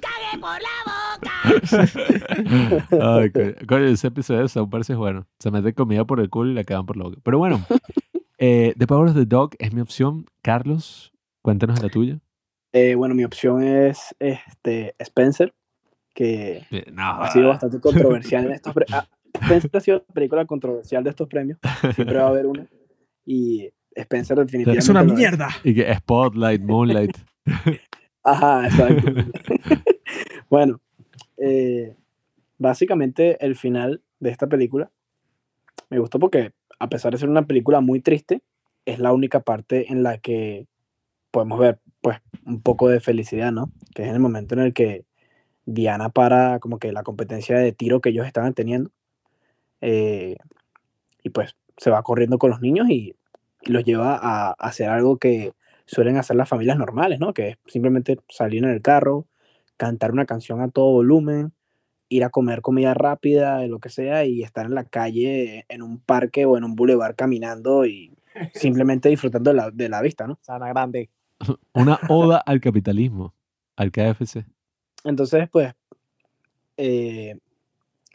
¡Cagué 0.01 0.39
por 0.41 0.61
la 0.61 0.77
boca! 0.85 1.33
Ay, 3.01 3.31
coño, 3.67 3.85
ese 3.87 4.09
episodio 4.09 4.43
de 4.43 4.49
South 4.49 4.69
Park 4.71 4.85
es 4.89 4.97
bueno. 4.97 5.27
Se 5.39 5.51
mete 5.51 5.73
comida 5.75 6.05
por 6.05 6.21
el 6.21 6.31
culo 6.31 6.51
y 6.51 6.55
la 6.55 6.65
quedan 6.65 6.87
por 6.87 6.97
la 6.97 7.05
boca. 7.05 7.19
Pero 7.23 7.39
bueno, 7.39 7.65
eh, 8.39 8.75
The 8.79 8.87
Power 8.87 9.09
of 9.11 9.15
the 9.15 9.27
Dog 9.27 9.51
es 9.59 9.73
mi 9.73 9.81
opción. 9.81 10.27
Carlos, 10.43 11.13
cuéntanos 11.43 11.83
la 11.83 11.89
tuya. 11.89 12.19
Eh, 12.73 12.95
bueno, 12.95 13.15
mi 13.15 13.25
opción 13.25 13.63
es 13.63 14.15
este 14.19 14.95
Spencer, 14.99 15.55
que 16.15 16.67
Eh, 16.71 16.85
No, 16.93 17.03
ha 17.23 17.31
sido 17.31 17.49
bastante 17.49 17.81
controversial 17.81 18.47
en 18.47 18.53
estos 18.55 18.75
premios. 18.75 19.09
Spencer 19.35 19.71
ha 19.75 19.81
sido 19.81 20.05
la 20.09 20.15
película 20.15 20.45
controversial 20.47 21.05
de 21.05 21.11
estos 21.11 21.29
premios. 21.29 21.59
Siempre 21.95 22.17
va 22.19 22.25
a 22.25 22.29
haber 22.29 22.47
una. 22.47 22.67
Y 23.25 23.69
Spencer 23.95 24.37
definitivamente. 24.39 24.79
es 24.81 24.89
una 24.89 25.03
mierda. 25.05 25.49
Y 25.65 25.75
que 25.75 25.95
Spotlight, 25.95 26.63
Moonlight. 26.63 27.17
Ajá, 28.23 28.67
exacto. 28.67 29.11
bueno, 30.51 30.81
eh, 31.39 31.97
básicamente 32.59 33.45
el 33.45 33.57
final 33.57 34.03
de 34.21 34.31
esta 34.31 34.47
película 34.47 34.91
me 35.91 35.99
gustó 35.99 36.19
porque, 36.19 36.53
a 36.79 36.89
pesar 36.89 37.13
de 37.13 37.19
ser 37.19 37.29
una 37.29 37.47
película 37.47 37.81
muy 37.81 38.01
triste, 38.01 38.43
es 38.85 38.99
la 38.99 39.13
única 39.13 39.41
parte 39.41 39.93
en 39.93 40.03
la 40.03 40.19
que 40.19 40.67
podemos 41.31 41.59
ver, 41.59 41.81
pues, 42.01 42.19
un 42.47 42.63
poco 42.63 42.89
de 42.89 43.01
felicidad, 43.01 43.53
¿no? 43.53 43.71
Que 43.95 44.03
es 44.03 44.09
en 44.09 44.15
el 44.15 44.21
momento 44.21 44.55
en 44.55 44.61
el 44.61 44.75
que 44.75 45.05
Diana 45.67 46.11
para 46.11 46.59
como 46.61 46.79
que 46.79 46.93
la 46.93 47.03
competencia 47.03 47.59
de 47.59 47.73
tiro 47.73 48.01
que 48.01 48.11
ellos 48.11 48.27
estaban 48.27 48.55
teniendo. 48.55 48.91
eh, 49.81 50.37
y 51.23 51.31
pues 51.31 51.57
se 51.77 51.91
va 51.91 52.03
corriendo 52.03 52.39
con 52.39 52.51
los 52.51 52.61
niños 52.61 52.89
y, 52.91 53.15
los 53.65 53.85
lleva 53.85 54.17
a, 54.17 54.51
a 54.51 54.53
hacer 54.53 54.89
algo 54.89 55.19
que 55.19 55.53
suelen 55.85 56.17
hacer 56.17 56.37
las 56.37 56.49
familias 56.49 56.79
normales, 56.79 57.19
¿no? 57.21 57.35
Que 57.35 57.49
es 57.51 57.59
simplemente 57.67 58.19
salir 58.29 58.65
en 58.65 58.71
el 58.71 58.81
carro, 58.81 59.27
cantar 59.79 60.13
una 60.13 60.27
canción 60.27 60.61
a 60.61 60.69
todo 60.69 60.93
volumen, 60.93 61.55
ir 62.11 62.25
a 62.25 62.31
comer 62.31 62.61
comida 62.61 62.93
rápida, 62.93 63.67
lo 63.67 63.79
que 63.79 63.89
sea, 63.89 64.27
y 64.27 64.43
estar 64.43 64.67
en 64.67 64.75
la 64.75 64.85
calle, 64.91 65.65
en 65.71 65.83
un 65.83 65.99
parque 66.01 66.45
o 66.45 66.59
en 66.59 66.65
un 66.65 66.75
bulevar 66.75 67.15
caminando 67.15 67.87
y 67.87 68.13
simplemente 68.55 69.09
disfrutando 69.09 69.51
de 69.51 69.57
la, 69.57 69.71
de 69.71 69.89
la 69.89 70.03
vista, 70.03 70.27
¿no? 70.27 70.39
Sana 70.43 70.69
grande. 70.69 71.09
Una 71.73 71.99
oda 72.09 72.39
al 72.39 72.61
capitalismo, 72.61 73.35
al 73.77 73.91
KFC. 73.91 74.45
Entonces, 75.05 75.49
pues, 75.51 75.73
eh, 76.77 77.39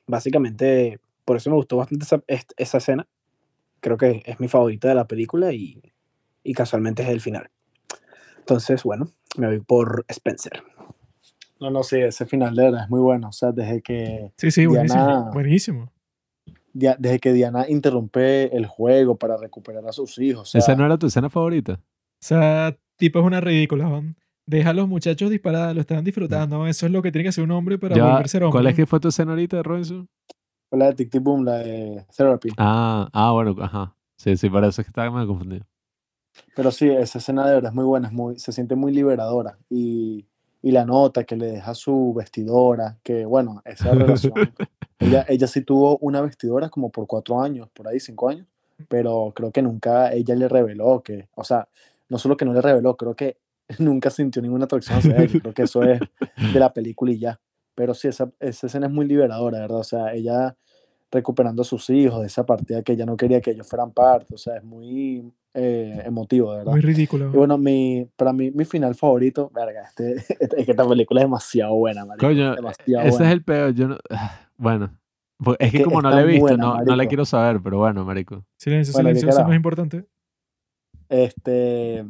básicamente, 0.06 1.00
por 1.25 1.38
eso 1.38 1.50
me 1.50 1.56
gustó 1.56 1.77
bastante 1.77 2.06
esa, 2.06 2.22
esa 2.58 2.77
escena. 2.77 3.08
Creo 3.80 3.98
que 3.98 4.22
es 4.25 4.40
mi 4.40 4.48
favorita 4.48 4.90
de 4.90 4.95
la 4.95 5.08
película 5.08 5.53
y, 5.53 5.82
y 6.43 6.53
casualmente 6.53 7.03
es 7.03 7.09
el 7.09 7.22
final. 7.22 7.50
Entonces, 8.40 8.83
bueno, 8.83 9.08
me 9.38 9.48
voy 9.48 9.61
por 9.61 10.06
Spencer. 10.09 10.64
No, 11.64 11.72
no, 11.72 11.82
sí, 11.82 11.95
ese 11.98 12.25
final 12.25 12.53
de 12.56 12.64
verdad 12.64 12.83
es 12.83 12.90
muy 12.90 13.00
bueno. 13.00 13.30
O 13.30 13.32
sea, 13.32 13.53
desde 13.53 13.82
que, 13.82 14.33
Sí, 14.38 14.51
sí, 14.51 14.66
buenísimo. 14.66 15.06
Diana- 15.06 15.30
Buenísimo. 15.32 15.92
Dia- 16.74 16.98
desde 17.00 17.19
que 17.19 17.32
Diana 17.32 17.69
interrumpe 17.69 18.53
el 18.56 18.66
juego 18.66 19.16
para 19.17 19.38
recuperar 19.38 19.88
a 19.88 19.93
sus 19.93 20.17
hijos. 20.19 20.42
O 20.42 20.45
sea, 20.51 20.59
¿Esa 20.59 20.75
no 20.75 20.85
era 20.85 20.98
tu 20.98 21.08
escena 21.08 21.30
favorita? 21.30 21.74
O 21.75 21.80
sea, 22.19 22.77
tipo 22.98 23.19
es 23.19 23.25
una 23.25 23.40
ridícula. 23.40 23.88
¿no? 23.88 24.14
Deja 24.45 24.72
a 24.72 24.74
los 24.74 24.90
muchachos 24.90 25.30
disparar, 25.30 25.74
lo 25.74 25.80
están 25.80 26.03
disfrutando. 26.03 26.67
Eso 26.67 26.85
es 26.85 26.92
lo 26.92 27.01
que 27.01 27.14
tiene 27.14 27.24
que 27.24 27.30
hacer 27.30 27.45
un 27.45 27.51
hombre 27.51 27.77
para 27.77 27.95
Ya, 27.95 28.03
volverse 28.03 28.38
hombre. 28.40 28.51
¿Cuál 28.51 28.67
es 28.67 28.75
que 28.75 28.85
fue 28.85 29.00
tu 29.00 29.08
escena 29.08 29.32
ahorita 29.32 29.56
de 29.58 29.64
Robinson? 29.64 30.09
fue 30.69 30.80
la 30.80 30.88
de 30.88 30.95
Tic 30.95 31.11
Tic 31.11 31.24
Boom, 31.24 31.45
la 31.45 31.59
de 31.59 32.06
Therapy. 32.17 32.50
Ah, 32.58 33.08
ah, 33.14 33.32
bueno, 33.32 33.56
ajá. 33.61 33.95
Sí, 34.17 34.35
sí, 34.35 34.50
parece 34.50 34.83
que 34.83 34.88
estaba 34.90 35.09
medio 35.11 35.27
confundido. 35.27 35.66
Pero 36.56 36.72
sí, 36.72 36.90
esa 36.90 37.19
escena 37.19 37.45
de 37.48 37.53
verdad 37.53 37.69
es 37.72 37.75
muy 37.75 37.85
buena, 37.85 38.08
es 38.08 38.14
muy, 38.14 38.38
se 38.40 38.51
siente 38.51 38.75
muy 38.75 38.92
liberadora. 38.92 39.58
Y, 39.69 40.25
y 40.64 40.72
la 40.72 40.85
nota 40.85 41.25
que 41.25 41.35
le 41.35 41.48
deja 41.48 41.75
su 41.75 42.14
vestidora, 42.16 42.98
que 43.03 43.25
bueno, 43.25 43.61
esa 43.66 43.92
relación. 43.92 44.33
ella, 45.00 45.25
ella 45.27 45.45
sí 45.45 45.61
tuvo 45.61 45.98
una 45.98 46.22
vestidora 46.22 46.69
como 46.69 46.90
por 46.90 47.06
cuatro 47.06 47.42
años, 47.42 47.69
por 47.74 47.88
ahí, 47.88 48.00
cinco 48.00 48.30
años, 48.30 48.48
pero 48.88 49.33
creo 49.35 49.51
que 49.51 49.61
nunca 49.61 50.14
ella 50.14 50.35
le 50.35 50.48
reveló 50.48 51.03
que, 51.03 51.27
o 51.35 51.43
sea, 51.43 51.67
no 52.08 52.17
solo 52.17 52.38
que 52.38 52.45
no 52.45 52.53
le 52.53 52.61
reveló, 52.61 52.95
creo 52.95 53.14
que 53.14 53.38
nunca 53.77 54.09
sintió 54.09 54.42
ninguna 54.42 54.66
atracción 54.66 54.98
hacia 54.98 55.17
ella. 55.17 55.40
Creo 55.42 55.53
que 55.53 55.64
eso 55.64 55.83
es 55.83 56.00
de 56.53 56.59
la 56.59 56.74
película 56.74 57.11
y 57.11 57.19
ya. 57.19 57.40
Pero 57.75 57.93
sí, 57.93 58.08
esa, 58.08 58.32
esa 58.40 58.67
escena 58.67 58.88
es 58.88 58.93
muy 58.93 59.06
liberadora, 59.06 59.59
¿verdad? 59.59 59.80
O 59.80 59.83
sea, 59.83 60.14
ella 60.14 60.56
recuperando 61.14 61.61
a 61.61 61.66
sus 61.66 61.90
hijos 61.90 62.19
de 62.22 62.27
esa 62.27 62.45
partida 62.45 62.82
que 62.83 62.92
ella 62.93 63.06
no 63.06 63.16
quería 63.16 63.40
que 63.40 63.51
ellos 63.51 63.67
fueran 63.67 63.92
parte, 63.92 64.33
o 64.33 64.38
sea, 64.38 64.58
es 64.58 64.64
muy 64.64 65.32
eh, 65.53 66.01
emotivo, 66.06 66.51
de 66.51 66.58
verdad. 66.58 66.72
Muy 66.72 66.82
ridículo. 66.82 67.30
Y 67.32 67.38
bueno, 67.38 67.58
mi, 67.58 68.09
para 68.17 68.33
mí, 68.33 68.50
mi 68.51 68.66
final 68.66 68.95
favorito, 68.95 69.50
verga, 69.53 69.83
este, 69.88 70.16
es 70.17 70.66
que 70.66 70.72
esta 70.72 70.88
película 70.88 71.22
es 71.22 71.25
demasiado 71.25 71.75
buena, 71.75 72.03
marico, 72.06 72.25
Coño, 72.27 72.56
demasiado 72.56 73.03
ese 73.08 73.11
buena. 73.17 73.27
es 73.27 73.33
el 73.33 73.43
peor. 73.43 73.74
Yo 73.74 73.88
no, 73.88 73.98
bueno, 74.58 74.98
pues 75.38 75.58
es 75.59 75.72
que, 75.72 75.77
que 75.77 75.83
como 75.83 76.01
no 76.01 76.09
la 76.09 76.22
he 76.22 76.25
visto, 76.25 76.42
buena, 76.42 76.58
no, 76.64 76.82
no 76.83 76.95
la 76.95 77.06
quiero 77.06 77.25
saber, 77.25 77.61
pero 77.64 77.77
bueno, 77.77 78.03
marico. 78.03 78.43
Silencio, 78.58 78.93
Bueno, 78.93 79.09
¿qué 79.09 79.16
silencio, 79.16 79.30
eso 79.30 79.42
es 79.42 79.48
más 79.48 79.56
importante. 79.56 80.06
Este, 81.09 82.06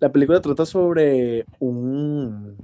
la 0.00 0.12
película 0.12 0.40
trata 0.40 0.66
sobre 0.66 1.46
un, 1.60 2.56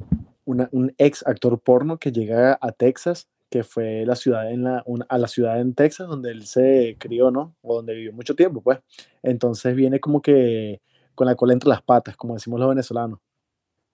una- 0.44 0.68
un 0.72 0.92
ex 0.98 1.26
actor 1.26 1.58
porno 1.60 1.96
que 1.98 2.12
llega 2.12 2.58
a 2.60 2.72
Texas, 2.72 3.28
que 3.50 3.64
fue 3.64 4.04
la 4.06 4.16
ciudad 4.16 4.50
en 4.50 4.64
la, 4.64 4.82
una- 4.86 5.06
a 5.08 5.18
la 5.18 5.28
ciudad 5.28 5.60
en 5.60 5.74
Texas 5.74 6.08
donde 6.08 6.30
él 6.30 6.46
se 6.46 6.96
crió, 6.98 7.30
¿no? 7.30 7.56
O 7.62 7.76
donde 7.76 7.94
vivió 7.94 8.12
mucho 8.12 8.34
tiempo, 8.36 8.62
pues. 8.62 8.78
Entonces 9.22 9.74
viene 9.76 10.00
como 10.00 10.20
que 10.22 10.80
con 11.14 11.26
la 11.26 11.34
cola 11.36 11.52
entre 11.54 11.68
las 11.70 11.82
patas, 11.82 12.16
como 12.16 12.34
decimos 12.34 12.60
los 12.60 12.68
venezolanos. 12.68 13.20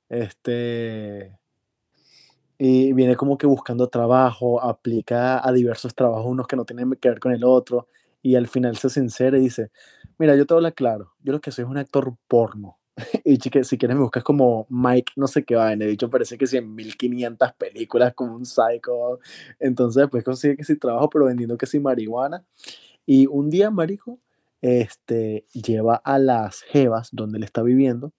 Este, 0.09 1.33
y 2.59 2.93
viene 2.93 3.17
como 3.17 3.37
que 3.37 3.47
buscando 3.47 3.89
trabajo, 3.89 4.63
aplica 4.63 5.47
a 5.47 5.53
diversos 5.53 5.95
trabajos, 5.95 6.27
unos 6.27 6.47
que 6.47 6.57
no 6.57 6.65
tienen 6.65 6.91
que 7.01 7.09
ver 7.09 7.21
con 7.21 7.33
el 7.33 7.45
otro, 7.45 7.89
y 8.23 8.37
al 8.37 8.47
final 8.49 8.77
se 8.77 8.91
sincera 8.91 9.37
y 9.39 9.43
dice, 9.43 9.71
mira, 10.19 10.37
yo 10.37 10.47
te 10.47 10.55
hablo 10.55 10.73
claro, 10.73 11.13
yo 11.23 11.33
lo 11.33 11.41
que 11.41 11.51
soy 11.51 11.65
es 11.65 11.71
un 11.71 11.79
actor 11.79 12.15
porno. 12.29 12.79
Y 13.25 13.39
chique, 13.39 13.65
si 13.65 13.79
quieres 13.79 13.97
me 13.97 14.03
buscas 14.03 14.23
como 14.23 14.67
Mike, 14.69 15.13
no 15.17 15.27
sé 15.27 15.45
qué 15.45 15.57
vaina, 15.57 15.85
de 15.85 15.93
hecho 15.93 16.11
parece 16.11 16.39
que 16.39 16.47
sí 16.47 16.57
en 16.57 16.75
1500 16.75 17.53
películas 17.55 18.15
como 18.15 18.35
un 18.35 18.45
psycho. 18.47 19.19
Entonces 19.59 20.03
después 20.03 20.25
consigue 20.25 20.57
que 20.57 20.65
sí 20.65 20.77
trabajo, 20.77 21.09
pero 21.11 21.27
vendiendo 21.27 21.57
que 21.57 21.67
sí 21.67 21.81
marihuana. 21.81 22.45
Y 23.07 23.27
un 23.27 23.51
día, 23.51 23.71
marico, 23.71 24.19
este, 24.63 25.47
lleva 25.53 25.97
a 25.97 26.19
las 26.19 26.63
jevas 26.63 27.11
donde 27.13 27.39
él 27.39 27.45
está 27.45 27.63
viviendo, 27.63 28.13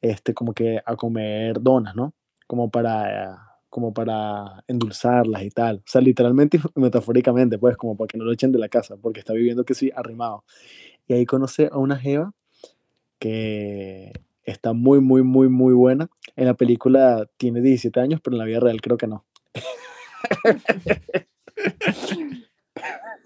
este, 0.00 0.34
como 0.34 0.54
que 0.54 0.80
a 0.86 0.96
comer 0.96 1.60
donas, 1.60 1.94
¿no? 1.96 2.14
Como 2.46 2.70
para, 2.70 3.58
como 3.70 3.92
para 3.94 4.64
endulzarlas 4.68 5.42
y 5.44 5.50
tal. 5.50 5.78
O 5.78 5.82
sea, 5.86 6.00
literalmente 6.00 6.58
y 6.58 6.60
metafóricamente, 6.80 7.58
pues, 7.58 7.76
como 7.76 7.96
para 7.96 8.08
que 8.08 8.18
no 8.18 8.24
lo 8.24 8.32
echen 8.32 8.52
de 8.52 8.58
la 8.58 8.68
casa, 8.68 8.96
porque 8.96 9.20
está 9.20 9.34
viviendo 9.34 9.64
que 9.64 9.74
sí 9.74 9.90
arrimado. 9.94 10.44
Y 11.08 11.14
ahí 11.14 11.26
conoce 11.26 11.68
a 11.72 11.78
una 11.78 11.98
jeva 11.98 12.32
que 13.18 14.12
está 14.44 14.72
muy, 14.72 15.00
muy, 15.00 15.22
muy, 15.22 15.48
muy 15.48 15.74
buena. 15.74 16.08
En 16.36 16.46
la 16.46 16.54
película 16.54 17.28
tiene 17.36 17.60
17 17.60 17.98
años, 18.00 18.20
pero 18.22 18.34
en 18.34 18.38
la 18.38 18.44
vida 18.44 18.60
real 18.60 18.80
creo 18.80 18.96
que 18.96 19.06
no. 19.06 19.24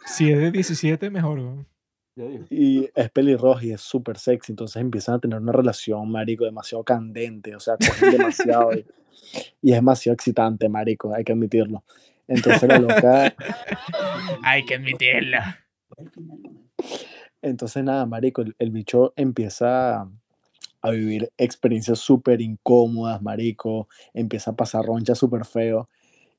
Si 0.06 0.30
es 0.32 0.38
de 0.38 0.50
17, 0.50 1.10
mejor. 1.10 1.66
Y 2.50 2.88
es 2.94 3.10
pelirroja 3.10 3.64
y 3.64 3.72
es 3.72 3.80
súper 3.80 4.18
sexy, 4.18 4.52
entonces 4.52 4.80
empiezan 4.80 5.16
a 5.16 5.18
tener 5.20 5.38
una 5.38 5.52
relación, 5.52 6.10
marico, 6.10 6.44
demasiado 6.44 6.82
candente, 6.82 7.54
o 7.54 7.60
sea, 7.60 7.76
cogen 7.76 8.10
demasiado 8.12 8.72
y, 8.72 8.86
y 9.62 9.70
es 9.70 9.76
demasiado 9.76 10.14
excitante, 10.14 10.68
marico, 10.68 11.14
hay 11.14 11.22
que 11.22 11.32
admitirlo. 11.32 11.84
Entonces 12.26 12.68
la 12.68 12.78
loca, 12.78 13.34
Hay 14.42 14.64
que 14.64 14.74
admitirlo. 14.74 15.38
entonces 17.42 17.84
nada, 17.84 18.06
marico, 18.06 18.42
el, 18.58 18.70
bicho 18.70 19.12
empieza 19.16 20.08
a 20.80 20.90
vivir 20.90 21.32
experiencias 21.38 21.98
súper 21.98 22.40
incómodas, 22.40 23.22
marico, 23.22 23.88
empieza 24.14 24.52
a 24.52 24.56
pasar 24.56 24.84
roncha 24.84 25.14
súper 25.14 25.44
feo 25.44 25.88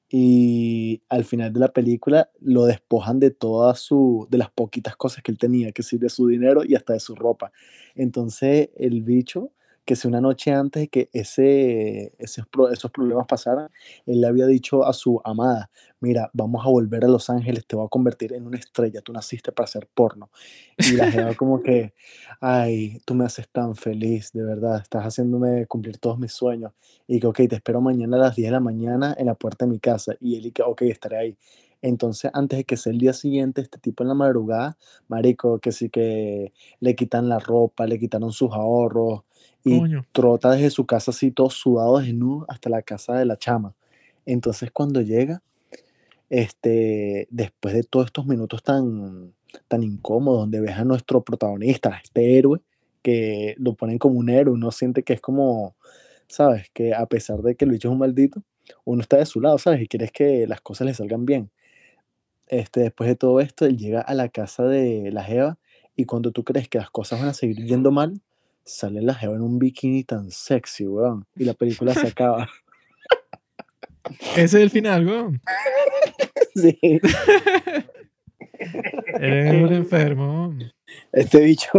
y 0.10 1.02
al 1.10 1.24
final 1.24 1.54
de 1.54 1.60
la 1.60 1.68
película 1.68 2.32
lo 2.40 2.66
despojan 2.66 3.20
de 3.20 3.32
todas 3.32 3.80
su, 3.80 4.28
de 4.32 4.40
las 4.40 4.50
poquitas 4.50 4.96
cosas 4.96 5.24
que 5.24 5.32
él 5.32 5.38
tenía, 5.38 5.72
que 5.72 5.84
sí, 5.84 5.98
de 5.98 6.10
su 6.10 6.28
dinero 6.28 6.64
y 6.66 6.76
hasta 6.76 6.94
de 6.94 7.00
su 7.00 7.16
ropa. 7.16 7.52
Entonces 7.96 8.70
el 8.76 9.04
bicho, 9.04 9.52
que 9.86 9.96
si 9.96 10.08
una 10.08 10.22
noche 10.22 10.52
antes 10.52 10.82
de 10.84 10.88
que 10.88 11.10
ese, 11.14 12.12
pro- 12.52 12.70
esos 12.70 12.92
problemas 12.92 13.26
pasaran, 13.28 13.70
él 14.06 14.22
le 14.22 14.28
había 14.28 14.46
dicho 14.46 14.86
a 14.86 14.94
su 14.94 15.22
amada, 15.24 15.72
mira, 16.00 16.30
vamos 16.34 16.66
a 16.66 16.70
volver 16.70 17.06
a 17.06 17.08
Los 17.08 17.30
Ángeles, 17.30 17.66
te 17.66 17.76
voy 17.76 17.86
a 17.86 17.90
convertir 17.90 18.34
en 18.34 18.46
una 18.46 18.58
estrella, 18.58 19.02
tú 19.02 19.12
naciste 19.14 19.52
para 19.52 19.66
hacer 19.66 19.88
porno. 19.94 20.30
Y 20.78 20.96
la 20.96 21.08
jeva 21.12 21.34
como 21.36 21.62
que, 21.62 21.94
ay, 22.40 23.02
tú 23.06 23.16
me 23.16 23.26
haces 23.26 23.50
tan 23.50 23.76
feliz, 23.76 24.32
de 24.34 24.44
verdad, 24.44 24.78
estás 24.82 25.04
haciéndome 25.04 25.66
cumplir 25.68 25.98
todos 25.98 26.18
mis 26.20 26.32
sueños. 26.32 26.72
Y 27.08 27.20
que, 27.20 27.28
ok, 27.28 27.38
te 27.50 27.56
espero 27.56 27.82
mañana 27.82 28.18
a 28.18 28.20
las 28.22 28.36
10 28.36 28.48
de 28.48 28.52
la 28.54 28.60
mañana 28.60 29.16
en 29.18 29.26
la 29.26 29.36
puerta 29.36 29.66
de 29.66 29.72
mi 29.72 29.80
casa. 29.80 30.16
Y 30.20 30.38
él 30.38 30.46
y 30.48 30.52
que, 30.52 30.62
ok, 30.64 30.84
estaré 30.84 31.18
ahí. 31.18 31.38
Entonces, 31.82 32.30
antes 32.34 32.58
de 32.60 32.64
que 32.66 32.78
sea 32.78 32.92
el 32.92 33.00
día 33.00 33.14
siguiente, 33.14 33.62
este 33.62 33.80
tipo 33.80 34.04
en 34.04 34.10
la 34.10 34.14
madrugada, 34.14 34.78
marico, 35.08 35.60
que 35.60 35.72
sí 35.72 35.90
que 35.90 36.54
le 36.80 36.96
quitan 36.96 37.30
la 37.30 37.40
ropa, 37.40 37.88
le 37.88 37.98
quitaron 38.00 38.32
sus 38.32 38.52
ahorros 38.52 39.22
y 39.64 39.80
Coño. 39.80 40.06
trota 40.12 40.52
desde 40.52 40.70
su 40.70 40.86
casa 40.86 41.12
así 41.12 41.32
todo 41.32 41.50
sudado, 41.50 42.00
desnudo, 42.00 42.46
hasta 42.48 42.70
la 42.70 42.82
casa 42.82 43.16
de 43.16 43.26
la 43.26 43.38
chama. 43.38 43.76
Entonces, 44.26 44.72
cuando 44.72 45.02
llega, 45.02 45.42
este, 46.30 47.28
después 47.32 47.74
de 47.74 47.84
todos 47.84 48.08
estos 48.08 48.26
minutos 48.26 48.64
tan, 48.64 49.34
tan 49.68 49.84
incómodos, 49.84 50.42
donde 50.42 50.62
ves 50.62 50.78
a 50.78 50.86
nuestro 50.86 51.24
protagonista, 51.24 51.90
a 51.90 51.98
este 51.98 52.38
héroe, 52.38 52.62
que 53.02 53.56
lo 53.58 53.74
ponen 53.76 53.98
como 53.98 54.20
un 54.20 54.30
héroe, 54.30 54.54
uno 54.54 54.72
siente 54.72 55.04
que 55.04 55.14
es 55.14 55.22
como, 55.22 55.76
¿sabes? 56.28 56.70
Que 56.74 56.94
a 56.94 57.06
pesar 57.06 57.42
de 57.42 57.56
que 57.56 57.66
bicho 57.66 57.88
es 57.88 57.92
un 57.92 58.00
maldito, 58.00 58.44
uno 58.86 59.02
está 59.02 59.18
de 59.18 59.26
su 59.26 59.42
lado, 59.42 59.58
¿sabes? 59.58 59.82
Y 59.82 59.88
quieres 59.88 60.12
que 60.12 60.48
las 60.48 60.62
cosas 60.62 60.86
le 60.88 60.94
salgan 60.94 61.26
bien. 61.26 61.50
Este, 62.48 62.82
después 62.82 63.08
de 63.08 63.16
todo 63.16 63.40
esto, 63.40 63.66
él 63.66 63.78
llega 63.78 64.02
a 64.02 64.14
la 64.14 64.30
casa 64.30 64.64
de 64.64 65.12
la 65.12 65.24
Jeva 65.24 65.58
y 65.96 66.06
cuando 66.06 66.32
tú 66.32 66.44
crees 66.44 66.68
que 66.68 66.78
las 66.78 66.90
cosas 66.90 67.20
van 67.20 67.30
a 67.30 67.34
seguir 67.34 67.66
yendo 67.66 67.92
mal, 67.92 68.22
sale 68.70 69.02
la 69.02 69.14
Jeva 69.16 69.36
en 69.36 69.42
un 69.42 69.60
bikini 69.60 70.04
tan 70.04 70.30
sexy, 70.32 70.86
weón. 70.88 71.26
Y 71.36 71.46
la 71.46 71.54
película 71.54 71.94
se 71.94 72.08
acaba. 72.08 72.50
Ese 74.36 74.44
es 74.44 74.54
el 74.56 74.70
final, 74.70 75.08
weón. 75.08 75.42
Sí. 76.56 76.78
Eres 79.20 79.54
un 79.64 79.72
enfermo. 79.74 80.54
Este 81.14 81.40
bicho, 81.42 81.70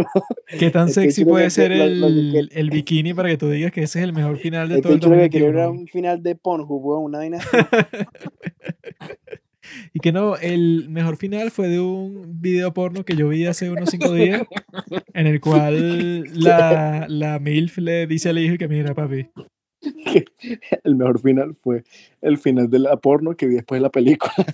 ¿Qué 0.57 0.71
tan 0.71 0.87
Es 0.87 0.95
que 0.95 1.01
sexy 1.03 1.25
puede 1.25 1.43
que 1.45 1.49
ser 1.51 1.71
lo- 1.75 1.85
lo 1.87 2.07
que 2.07 2.39
el, 2.39 2.49
el 2.53 2.69
bikini 2.71 3.13
para 3.13 3.29
que 3.29 3.37
tú 3.37 3.49
digas 3.49 3.71
que 3.71 3.83
ese 3.83 3.99
es 3.99 4.05
el 4.05 4.13
mejor 4.13 4.37
final 4.37 4.69
de 4.69 4.75
este 4.75 4.83
todo 4.83 4.93
el 4.93 4.99
lo 5.01 5.09
que 5.23 5.29
quería 5.29 5.47
2021? 5.51 5.59
era 5.59 5.67
weón? 5.69 5.77
Un 5.81 5.87
final 5.87 6.23
de 6.23 6.35
Pornhub, 6.35 6.83
weón, 6.85 7.03
una 7.03 7.17
vaina. 7.19 7.39
Y 9.93 9.99
que 9.99 10.11
no, 10.11 10.37
el 10.37 10.87
mejor 10.89 11.17
final 11.17 11.51
fue 11.51 11.67
de 11.67 11.79
un 11.79 12.41
video 12.41 12.73
porno 12.73 13.03
que 13.03 13.15
yo 13.15 13.29
vi 13.29 13.45
hace 13.45 13.69
unos 13.69 13.89
cinco 13.89 14.13
días, 14.13 14.43
en 15.13 15.27
el 15.27 15.39
cual 15.39 16.23
la, 16.33 17.05
la 17.09 17.39
MILF 17.39 17.77
le 17.77 18.07
dice 18.07 18.29
al 18.29 18.39
hijo 18.39 18.57
que 18.57 18.67
mira, 18.67 18.93
papi, 18.93 19.27
el 20.83 20.95
mejor 20.95 21.19
final 21.19 21.55
fue 21.55 21.83
el 22.21 22.37
final 22.37 22.69
de 22.69 22.79
la 22.79 22.97
porno 22.97 23.35
que 23.35 23.47
vi 23.47 23.55
después 23.55 23.79
de 23.79 23.83
la 23.83 23.89
película. 23.89 24.33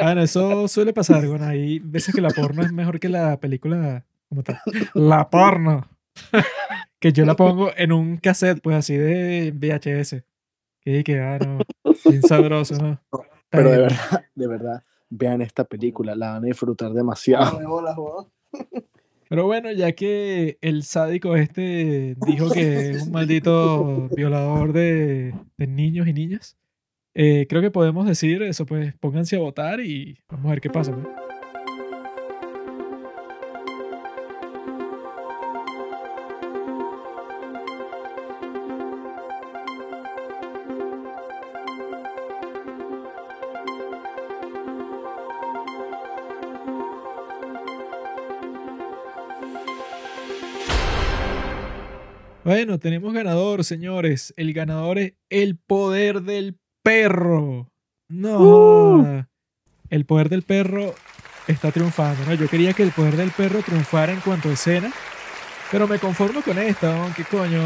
Bueno, 0.00 0.22
eso 0.22 0.68
suele 0.68 0.92
pasar, 0.92 1.26
bueno, 1.26 1.44
hay 1.44 1.80
veces 1.80 2.14
que 2.14 2.20
la 2.20 2.30
porno 2.30 2.62
es 2.62 2.72
mejor 2.72 3.00
que 3.00 3.08
la 3.08 3.38
película 3.40 4.06
como 4.28 4.44
tal. 4.44 4.60
La 4.94 5.28
porno. 5.28 5.88
que 7.00 7.12
yo 7.12 7.24
la 7.24 7.34
pongo 7.34 7.72
en 7.76 7.92
un 7.92 8.16
cassette, 8.16 8.60
pues 8.62 8.76
así 8.76 8.96
de 8.96 9.52
VHS. 9.52 10.22
Que 10.80 11.02
que, 11.04 11.20
ah, 11.20 11.38
no, 11.38 11.58
bien 12.04 12.22
sabroso, 12.22 12.76
¿no? 12.76 13.00
Pero 13.50 13.70
de 13.70 13.78
verdad, 13.78 14.24
de 14.34 14.46
verdad, 14.46 14.82
vean 15.08 15.40
esta 15.40 15.64
película, 15.64 16.14
la 16.14 16.32
van 16.32 16.44
a 16.44 16.46
disfrutar 16.46 16.92
demasiado. 16.92 17.58
Pero 19.28 19.44
bueno, 19.44 19.70
ya 19.72 19.92
que 19.92 20.58
el 20.60 20.84
sádico 20.84 21.36
este 21.36 22.16
dijo 22.26 22.50
que 22.50 22.90
es 22.90 23.02
un 23.04 23.12
maldito 23.12 24.08
violador 24.14 24.72
de, 24.72 25.34
de 25.56 25.66
niños 25.66 26.08
y 26.08 26.12
niñas, 26.12 26.56
eh, 27.14 27.46
creo 27.48 27.60
que 27.60 27.70
podemos 27.70 28.06
decir 28.06 28.42
eso, 28.42 28.64
pues 28.64 28.94
pónganse 28.94 29.36
a 29.36 29.40
votar 29.40 29.80
y 29.80 30.18
vamos 30.28 30.46
a 30.46 30.50
ver 30.50 30.60
qué 30.60 30.70
pasa. 30.70 30.92
pues. 30.92 31.27
Bueno, 52.48 52.78
tenemos 52.78 53.12
ganador, 53.12 53.62
señores. 53.62 54.32
El 54.38 54.54
ganador 54.54 54.96
es 54.96 55.12
el 55.28 55.56
poder 55.58 56.22
del 56.22 56.56
perro. 56.82 57.70
No. 58.08 58.38
joda. 58.38 59.28
El 59.90 60.06
poder 60.06 60.30
del 60.30 60.40
perro 60.44 60.94
está 61.46 61.70
triunfando, 61.72 62.24
¿no? 62.24 62.32
Yo 62.32 62.48
quería 62.48 62.72
que 62.72 62.84
el 62.84 62.92
poder 62.92 63.16
del 63.16 63.32
perro 63.32 63.60
triunfara 63.60 64.14
en 64.14 64.20
cuanto 64.20 64.48
a 64.48 64.54
escena, 64.54 64.90
pero 65.70 65.86
me 65.86 65.98
conformo 65.98 66.40
con 66.40 66.56
esta. 66.56 67.12
¿Qué 67.14 67.24
coño? 67.24 67.60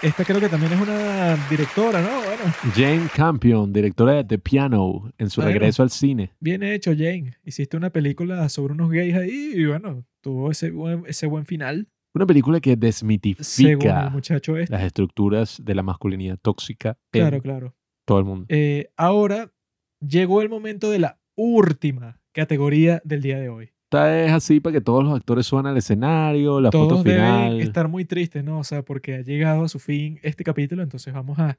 Esta 0.00 0.24
creo 0.24 0.38
que 0.38 0.48
también 0.48 0.72
es 0.74 0.80
una 0.80 1.36
directora, 1.50 2.00
¿no? 2.00 2.08
Bueno, 2.08 2.54
Jane 2.76 3.08
Campion, 3.12 3.72
directora 3.72 4.12
de 4.12 4.22
The 4.22 4.38
Piano, 4.38 5.10
en 5.18 5.30
su 5.30 5.40
Bueno. 5.40 5.52
regreso 5.52 5.82
al 5.82 5.90
cine. 5.90 6.30
bien 6.38 6.62
hecho, 6.62 6.92
Jane. 6.92 7.34
Hiciste 7.44 7.76
una 7.76 7.90
película 7.90 8.48
sobre 8.50 8.74
unos 8.74 8.88
gays 8.92 9.16
ahí 9.16 9.50
y 9.56 9.66
bueno, 9.66 10.04
tuvo 10.20 10.52
ese 10.52 10.70
buen, 10.70 11.02
ese 11.08 11.26
buen 11.26 11.44
final, 11.44 11.88
Una 12.16 12.24
película 12.24 12.60
que 12.60 12.76
desmitifica 12.76 14.08
muchacho 14.08 14.56
este. 14.56 14.72
las 14.74 14.84
estructuras 14.84 15.60
de 15.62 15.74
la 15.74 15.82
masculinidad 15.82 16.38
tóxica 16.40 16.96
en 17.12 17.20
Claro, 17.20 17.42
claro. 17.42 17.76
todo 18.06 18.18
el 18.18 18.24
mundo. 18.24 18.46
Eh, 18.48 18.88
ahora 18.96 19.52
llegó 20.00 20.40
el 20.40 20.48
momento 20.48 20.90
de 20.90 20.98
la 20.98 21.20
última 21.34 22.22
categoría 22.32 23.02
del 23.04 23.20
día 23.20 23.38
de 23.38 23.50
hoy. 23.50 23.74
Esta 23.90 24.24
es 24.24 24.32
así 24.32 24.60
para 24.60 24.72
que 24.72 24.80
todos 24.80 25.04
los 25.04 25.14
actores 25.14 25.44
suban 25.44 25.66
al 25.66 25.76
escenario, 25.76 26.58
la 26.58 26.72
foto 26.72 26.88
Todos 26.88 27.04
deben 27.04 27.20
final. 27.26 27.60
estar 27.60 27.86
muy 27.88 28.06
tristes, 28.06 28.42
¿no? 28.42 28.60
O 28.60 28.64
sea, 28.64 28.82
porque 28.82 29.16
ha 29.16 29.20
llegado 29.20 29.64
a 29.64 29.68
su 29.68 29.78
fin 29.78 30.18
este 30.22 30.42
capítulo, 30.42 30.82
entonces 30.82 31.12
vamos 31.12 31.38
a 31.38 31.58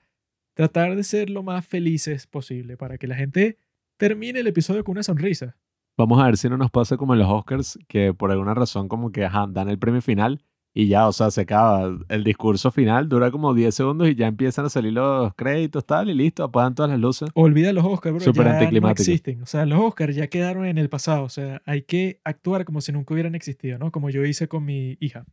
tratar 0.56 0.96
de 0.96 1.04
ser 1.04 1.30
lo 1.30 1.44
más 1.44 1.68
felices 1.68 2.26
posible 2.26 2.78
para 2.78 2.98
que 2.98 3.06
la 3.06 3.16
gente 3.16 3.60
termine 3.98 4.40
el 4.40 4.48
episodio 4.48 4.84
con 4.84 4.94
una 4.94 5.04
sonrisa. 5.04 5.56
Vamos 5.98 6.22
a 6.22 6.26
ver 6.26 6.38
si 6.38 6.48
no 6.48 6.58
nos 6.58 6.72
pasa 6.72 6.96
como 6.96 7.14
en 7.14 7.20
los 7.20 7.30
Oscars, 7.30 7.80
que 7.88 8.14
por 8.14 8.32
alguna 8.32 8.54
razón 8.54 8.88
como 8.88 9.12
que 9.12 9.26
ajá, 9.26 9.48
dan 9.50 9.70
el 9.70 9.80
premio 9.80 10.02
final 10.02 10.44
y 10.80 10.90
ya, 10.90 11.08
o 11.08 11.12
sea, 11.12 11.32
se 11.32 11.42
acaba. 11.42 11.98
El 12.08 12.24
discurso 12.24 12.70
final 12.70 13.10
dura 13.10 13.32
como 13.32 13.56
10 13.56 13.74
segundos 13.74 14.10
y 14.10 14.14
ya 14.14 14.28
empiezan 14.28 14.68
a 14.68 14.70
salir 14.70 14.94
los 14.94 15.34
créditos, 15.34 15.84
tal, 15.88 16.08
y 16.08 16.14
listo, 16.14 16.44
apagan 16.44 16.76
todas 16.76 16.92
las 16.92 17.00
luces. 17.00 17.30
Olvida 17.34 17.74
los 17.74 17.84
Oscars, 17.84 18.16
bro. 18.16 18.24
Súper 18.24 18.46
ya 18.46 18.80
no 18.80 18.90
existen. 18.92 19.42
O 19.42 19.48
sea, 19.48 19.66
los 19.66 19.80
Oscars 19.80 20.16
ya 20.16 20.28
quedaron 20.28 20.68
en 20.68 20.78
el 20.78 20.88
pasado. 20.88 21.24
O 21.24 21.30
sea, 21.30 21.64
hay 21.66 21.82
que 21.82 22.22
actuar 22.24 22.64
como 22.64 22.82
si 22.82 22.92
nunca 22.92 23.16
hubieran 23.16 23.34
existido, 23.34 23.80
¿no? 23.80 23.92
Como 23.92 24.12
yo 24.12 24.24
hice 24.24 24.48
con 24.48 24.66
mi 24.66 24.98
hija. 25.00 25.26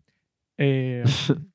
Eh, 0.56 1.04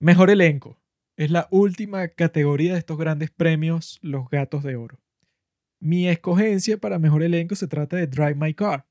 mejor 0.00 0.30
elenco. 0.30 0.76
Es 1.16 1.30
la 1.30 1.46
última 1.52 2.08
categoría 2.08 2.72
de 2.72 2.80
estos 2.80 2.98
grandes 2.98 3.30
premios, 3.30 4.00
los 4.02 4.28
Gatos 4.28 4.64
de 4.64 4.74
Oro. 4.74 4.98
Mi 5.86 6.08
escogencia 6.08 6.78
para 6.78 6.98
mejor 6.98 7.22
elenco 7.22 7.54
se 7.54 7.68
trata 7.68 7.96
de 7.96 8.08
Drive 8.08 8.34
My 8.34 8.52
Car. 8.54 8.88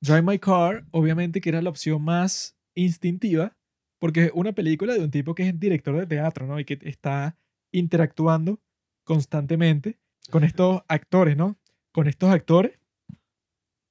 Drive 0.00 0.22
My 0.22 0.38
Car, 0.38 0.86
obviamente 0.90 1.42
que 1.42 1.50
era 1.50 1.60
la 1.60 1.68
opción 1.68 2.00
más 2.00 2.56
instintiva, 2.74 3.58
porque 3.98 4.24
es 4.24 4.30
una 4.32 4.52
película 4.54 4.94
de 4.94 5.00
un 5.00 5.10
tipo 5.10 5.34
que 5.34 5.46
es 5.46 5.60
director 5.60 5.94
de 5.98 6.06
teatro, 6.06 6.46
¿no? 6.46 6.58
Y 6.58 6.64
que 6.64 6.78
está 6.80 7.36
interactuando 7.72 8.58
constantemente 9.04 9.98
con 10.30 10.42
estos 10.42 10.80
actores, 10.88 11.36
¿no? 11.36 11.58
Con 11.92 12.08
estos 12.08 12.30
actores 12.30 12.80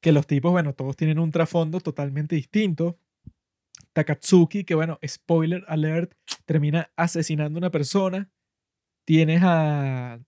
que 0.01 0.11
los 0.11 0.25
tipos, 0.25 0.51
bueno, 0.51 0.73
todos 0.73 0.95
tienen 0.95 1.19
un 1.19 1.29
trasfondo 1.29 1.79
totalmente 1.81 2.35
distinto. 2.35 2.97
Takatsuki, 3.93 4.63
que 4.63 4.73
bueno, 4.73 4.97
spoiler 5.05 5.65
alert, 5.67 6.15
termina 6.45 6.89
asesinando 6.95 7.57
a 7.57 7.61
una 7.61 7.69
persona. 7.69 8.31
Tienes 9.05 9.41
a 9.43 10.19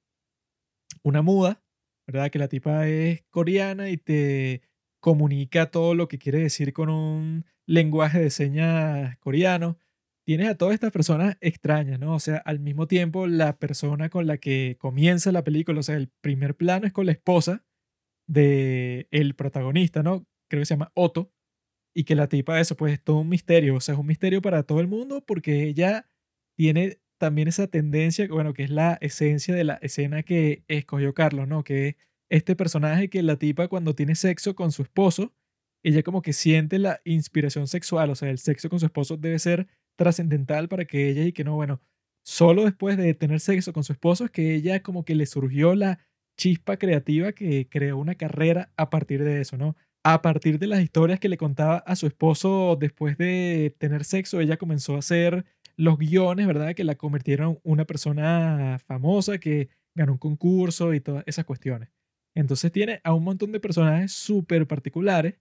una 1.02 1.24
muda, 1.24 1.64
¿verdad? 2.08 2.30
Que 2.32 2.40
la 2.40 2.48
tipa 2.48 2.88
es 2.88 3.24
coreana 3.30 3.90
y 3.90 3.98
te 3.98 4.62
comunica 5.00 5.72
todo 5.72 5.96
lo 5.96 6.08
que 6.08 6.20
quiere 6.20 6.40
decir 6.40 6.74
con 6.74 6.90
un 6.90 7.46
lenguaje 7.66 8.20
de 8.20 8.30
señas 8.30 9.18
coreano. 9.20 9.78
Tienes 10.26 10.50
a 10.50 10.56
todas 10.56 10.76
estas 10.76 10.92
personas 10.92 11.38
extrañas, 11.42 12.00
¿no? 12.00 12.16
O 12.16 12.20
sea, 12.20 12.38
al 12.38 12.60
mismo 12.60 12.88
tiempo, 12.88 13.28
la 13.28 13.58
persona 13.58 14.10
con 14.10 14.28
la 14.28 14.38
que 14.38 14.78
comienza 14.80 15.32
la 15.32 15.44
película, 15.44 15.80
o 15.80 15.84
sea, 15.84 15.96
el 15.96 16.10
primer 16.22 16.56
plano 16.56 16.86
es 16.88 16.94
con 16.94 17.08
la 17.08 17.12
esposa 17.14 17.66
de 18.28 19.08
el 19.12 19.36
protagonista, 19.36 20.04
¿no? 20.04 20.26
Creo 20.50 20.62
que 20.62 20.66
se 20.66 20.76
llama 20.76 20.92
Otto. 20.96 21.32
Y 21.94 22.06
que 22.06 22.16
la 22.16 22.28
tipa, 22.28 22.60
eso, 22.62 22.78
pues 22.78 22.94
es 22.94 23.04
todo 23.04 23.18
un 23.20 23.30
misterio. 23.30 23.76
O 23.76 23.82
sea, 23.82 23.94
es 23.96 24.00
un 24.00 24.08
misterio 24.08 24.42
para 24.42 24.64
todo 24.64 24.80
el 24.80 24.88
mundo 24.88 25.26
porque 25.26 25.64
ella 25.64 26.08
tiene 26.56 27.02
también 27.22 27.48
esa 27.48 27.68
tendencia, 27.68 28.28
bueno, 28.28 28.54
que 28.54 28.64
es 28.64 28.72
la 28.72 28.98
esencia 29.00 29.54
de 29.54 29.64
la 29.64 29.76
escena 29.76 30.24
que 30.24 30.64
escogió 30.68 31.14
Carlos, 31.14 31.48
¿no? 31.48 31.64
Que 31.64 31.90
es 31.90 31.96
este 32.30 32.56
personaje 32.56 33.12
que 33.12 33.22
la 33.22 33.36
tipa 33.36 33.68
cuando 33.68 33.94
tiene 33.94 34.16
sexo 34.16 34.56
con 34.56 34.72
su 34.72 34.82
esposo, 34.82 35.32
ella 35.84 36.02
como 36.02 36.24
que 36.24 36.34
siente 36.34 36.80
la 36.80 37.00
inspiración 37.06 37.68
sexual, 37.68 38.10
o 38.10 38.16
sea, 38.16 38.32
el 38.32 38.40
sexo 38.40 38.70
con 38.70 38.80
su 38.80 38.88
esposo 38.88 39.18
debe 39.18 39.38
ser 39.38 39.68
trascendental 39.98 40.68
para 40.68 40.86
que 40.86 41.10
ella 41.10 41.24
y 41.24 41.32
que 41.32 41.44
no, 41.44 41.54
bueno, 41.54 41.80
solo 42.26 42.66
después 42.66 42.98
de 42.98 43.14
tener 43.14 43.40
sexo 43.40 43.72
con 43.72 43.84
su 43.84 43.94
esposo 43.94 44.26
es 44.26 44.32
que 44.32 44.56
ella 44.56 44.82
como 44.82 45.06
que 45.06 45.14
le 45.14 45.28
surgió 45.28 45.76
la 45.76 46.00
chispa 46.38 46.78
creativa 46.78 47.34
que 47.34 47.70
creó 47.70 48.00
una 48.00 48.16
carrera 48.16 48.74
a 48.78 48.90
partir 48.90 49.24
de 49.24 49.42
eso, 49.42 49.58
¿no? 49.58 49.76
A 50.04 50.24
partir 50.24 50.58
de 50.58 50.66
las 50.66 50.82
historias 50.82 51.20
que 51.20 51.30
le 51.30 51.38
contaba 51.38 51.78
a 51.78 51.96
su 51.96 52.08
esposo 52.08 52.78
después 52.80 53.16
de 53.20 53.76
tener 53.78 54.06
sexo, 54.06 54.42
ella 54.42 54.58
comenzó 54.58 54.96
a 54.96 55.00
hacer 55.00 55.46
los 55.76 55.98
guiones, 55.98 56.48
¿verdad? 56.48 56.76
Que 56.76 56.84
la 56.84 56.96
convirtieron 56.96 57.60
una 57.64 57.86
persona 57.86 58.80
famosa 58.86 59.38
que 59.38 59.70
ganó 59.96 60.14
un 60.14 60.18
concurso 60.18 60.94
y 60.94 61.02
todas 61.02 61.24
esas 61.28 61.46
cuestiones. 61.46 61.90
Entonces 62.36 62.72
tiene 62.72 63.02
a 63.04 63.14
un 63.14 63.24
montón 63.24 63.52
de 63.52 63.60
personajes 63.60 64.14
súper 64.14 64.68
particulares, 64.68 65.36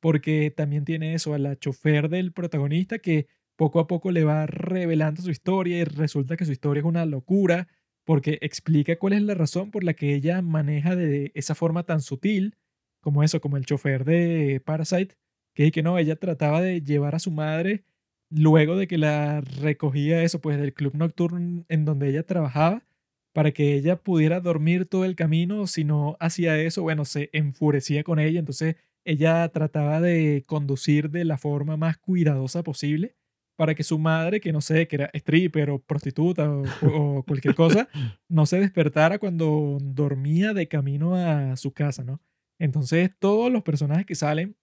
porque 0.00 0.52
también 0.54 0.84
tiene 0.84 1.14
eso, 1.14 1.34
a 1.34 1.38
la 1.38 1.56
chofer 1.56 2.08
del 2.08 2.32
protagonista 2.32 2.98
que 2.98 3.26
poco 3.56 3.80
a 3.80 3.86
poco 3.86 4.10
le 4.10 4.24
va 4.24 4.46
revelando 4.46 5.22
su 5.22 5.30
historia 5.30 5.78
y 5.78 5.84
resulta 5.84 6.36
que 6.36 6.44
su 6.44 6.52
historia 6.52 6.80
es 6.80 6.86
una 6.86 7.06
locura, 7.06 7.68
porque 8.04 8.38
explica 8.42 8.98
cuál 8.98 9.14
es 9.14 9.22
la 9.22 9.34
razón 9.34 9.70
por 9.70 9.82
la 9.82 9.94
que 9.94 10.14
ella 10.14 10.42
maneja 10.42 10.94
de 10.94 11.32
esa 11.34 11.54
forma 11.54 11.82
tan 11.82 12.00
sutil, 12.00 12.56
como 13.00 13.22
eso, 13.22 13.40
como 13.40 13.56
el 13.56 13.66
chofer 13.66 14.04
de 14.04 14.60
Parasite, 14.64 15.16
que, 15.54 15.72
que 15.72 15.82
no, 15.82 15.98
ella 15.98 16.16
trataba 16.16 16.60
de 16.60 16.82
llevar 16.82 17.14
a 17.14 17.18
su 17.18 17.30
madre 17.30 17.84
luego 18.30 18.76
de 18.76 18.86
que 18.86 18.98
la 18.98 19.40
recogía 19.40 20.22
eso, 20.22 20.40
pues 20.40 20.58
del 20.58 20.74
club 20.74 20.94
nocturno 20.94 21.64
en 21.68 21.84
donde 21.84 22.08
ella 22.08 22.22
trabajaba, 22.24 22.84
para 23.32 23.52
que 23.52 23.74
ella 23.74 23.96
pudiera 23.96 24.40
dormir 24.40 24.86
todo 24.86 25.04
el 25.04 25.16
camino. 25.16 25.66
Si 25.66 25.84
no 25.84 26.16
hacía 26.20 26.58
eso, 26.58 26.82
bueno, 26.82 27.04
se 27.04 27.30
enfurecía 27.32 28.02
con 28.04 28.18
ella. 28.18 28.38
Entonces 28.38 28.76
ella 29.04 29.48
trataba 29.50 30.00
de 30.00 30.44
conducir 30.46 31.10
de 31.10 31.24
la 31.24 31.38
forma 31.38 31.76
más 31.76 31.98
cuidadosa 31.98 32.62
posible 32.62 33.16
para 33.56 33.74
que 33.74 33.84
su 33.84 33.98
madre, 33.98 34.40
que 34.40 34.52
no 34.52 34.60
sé, 34.60 34.86
que 34.88 34.96
era 34.96 35.10
stripper 35.14 35.70
o 35.70 35.78
prostituta 35.78 36.50
o, 36.50 36.64
o 36.92 37.22
cualquier 37.24 37.54
cosa, 37.54 37.88
no 38.28 38.46
se 38.46 38.60
despertara 38.60 39.18
cuando 39.18 39.78
dormía 39.80 40.52
de 40.52 40.68
camino 40.68 41.14
a 41.16 41.56
su 41.56 41.72
casa, 41.72 42.04
¿no? 42.04 42.20
Entonces 42.58 43.10
todos 43.18 43.50
los 43.50 43.62
personajes 43.62 44.06
que 44.06 44.14
salen 44.14 44.56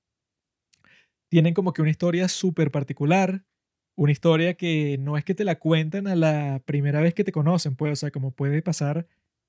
tienen 1.30 1.54
como 1.54 1.74
que 1.74 1.82
una 1.82 1.92
historia 1.92 2.28
súper 2.28 2.70
particular, 2.70 3.44
una 3.96 4.12
historia 4.12 4.56
que 4.56 4.98
no 5.00 5.18
es 5.18 5.24
que 5.26 5.36
te 5.36 5.46
la 5.46 5.60
cuentan 5.60 6.08
a 6.08 6.16
la 6.16 6.62
primera 6.66 7.02
vez 7.02 7.14
que 7.14 7.24
te 7.24 7.32
conocen, 7.32 7.76
pues, 7.76 7.94
o 7.94 7.96
sea, 7.96 8.12
como 8.12 8.32
puede 8.32 8.62
pasar 8.62 9.08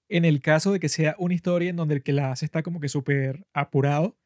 en 0.08 0.24
el 0.24 0.40
caso 0.40 0.72
de 0.72 0.80
que 0.80 0.88
sea 0.88 1.16
una 1.18 1.34
historia 1.34 1.70
en 1.70 1.76
donde 1.76 1.94
el 1.96 2.02
que 2.02 2.12
la 2.12 2.30
hace 2.32 2.44
está 2.44 2.62
como 2.62 2.80
que 2.80 2.88
súper 2.88 3.46
apurado, 3.54 4.16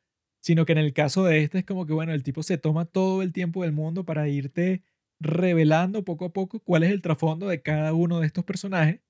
sino 0.41 0.67
que 0.67 0.73
en 0.73 0.79
el 0.79 0.93
caso 0.93 1.25
de 1.25 1.43
este 1.43 1.59
es 1.59 1.65
como 1.65 1.87
que, 1.87 1.93
bueno, 1.93 2.13
el 2.13 2.23
tipo 2.23 2.43
se 2.43 2.59
toma 2.59 2.85
todo 2.87 3.23
el 3.23 3.33
tiempo 3.33 3.63
del 3.63 3.73
mundo 3.73 4.05
para 4.05 4.29
irte 4.29 4.83
revelando 5.21 6.05
poco 6.05 6.27
a 6.27 6.33
poco 6.33 6.61
cuál 6.61 6.85
es 6.85 6.91
el 6.91 7.03
trasfondo 7.03 7.49
de 7.49 7.63
cada 7.63 7.93
uno 7.93 8.21
de 8.21 8.27
estos 8.27 8.45
personajes 8.45 9.01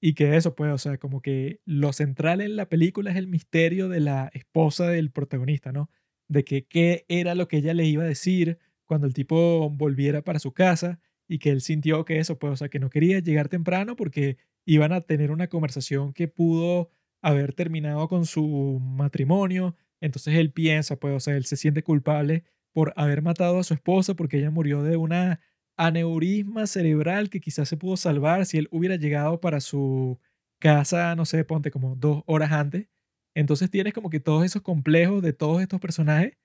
y 0.00 0.14
que 0.14 0.36
eso, 0.36 0.54
pues, 0.54 0.72
o 0.72 0.78
sea, 0.78 0.98
como 0.98 1.20
que 1.22 1.60
lo 1.64 1.92
central 1.92 2.40
en 2.40 2.56
la 2.56 2.68
película 2.68 3.10
es 3.10 3.16
el 3.16 3.26
misterio 3.28 3.88
de 3.88 4.00
la 4.00 4.30
esposa 4.34 4.88
del 4.88 5.10
protagonista, 5.10 5.72
¿no? 5.72 5.90
De 6.28 6.44
que 6.44 6.66
qué 6.66 7.04
era 7.08 7.34
lo 7.34 7.48
que 7.48 7.58
ella 7.58 7.74
le 7.74 7.86
iba 7.86 8.04
a 8.04 8.06
decir, 8.06 8.58
cuando 8.88 9.06
el 9.06 9.14
tipo 9.14 9.70
volviera 9.70 10.22
para 10.24 10.40
su 10.40 10.52
casa 10.52 11.00
y 11.28 11.38
que 11.38 11.50
él 11.50 11.60
sintió 11.60 12.04
que 12.04 12.18
eso, 12.18 12.38
pues, 12.38 12.54
o 12.54 12.56
sea, 12.56 12.68
que 12.70 12.80
no 12.80 12.90
quería 12.90 13.20
llegar 13.20 13.48
temprano 13.48 13.96
porque 13.96 14.38
iban 14.66 14.92
a 14.92 15.02
tener 15.02 15.30
una 15.30 15.48
conversación 15.48 16.12
que 16.12 16.28
pudo 16.28 16.90
haber 17.22 17.52
terminado 17.54 18.08
con 18.08 18.26
su 18.26 18.80
matrimonio. 18.80 19.76
Entonces 20.00 20.34
él 20.36 20.52
piensa, 20.52 20.96
pues, 20.96 21.14
o 21.14 21.20
sea, 21.20 21.36
él 21.36 21.44
se 21.44 21.56
siente 21.56 21.82
culpable 21.84 22.44
por 22.72 22.92
haber 22.96 23.22
matado 23.22 23.58
a 23.58 23.64
su 23.64 23.74
esposa 23.74 24.14
porque 24.14 24.38
ella 24.38 24.50
murió 24.50 24.82
de 24.82 24.96
una 24.96 25.40
aneurisma 25.76 26.66
cerebral 26.66 27.30
que 27.30 27.40
quizás 27.40 27.68
se 27.68 27.76
pudo 27.76 27.96
salvar 27.96 28.46
si 28.46 28.58
él 28.58 28.68
hubiera 28.72 28.96
llegado 28.96 29.40
para 29.40 29.60
su 29.60 30.18
casa, 30.60 31.14
no 31.14 31.24
sé, 31.24 31.44
ponte 31.44 31.70
como 31.70 31.94
dos 31.96 32.22
horas 32.26 32.52
antes. 32.52 32.88
Entonces 33.34 33.70
tienes 33.70 33.92
como 33.92 34.10
que 34.10 34.20
todos 34.20 34.44
esos 34.44 34.62
complejos 34.62 35.22
de 35.22 35.32
todos 35.32 35.62
estos 35.62 35.80
personajes 35.80 36.36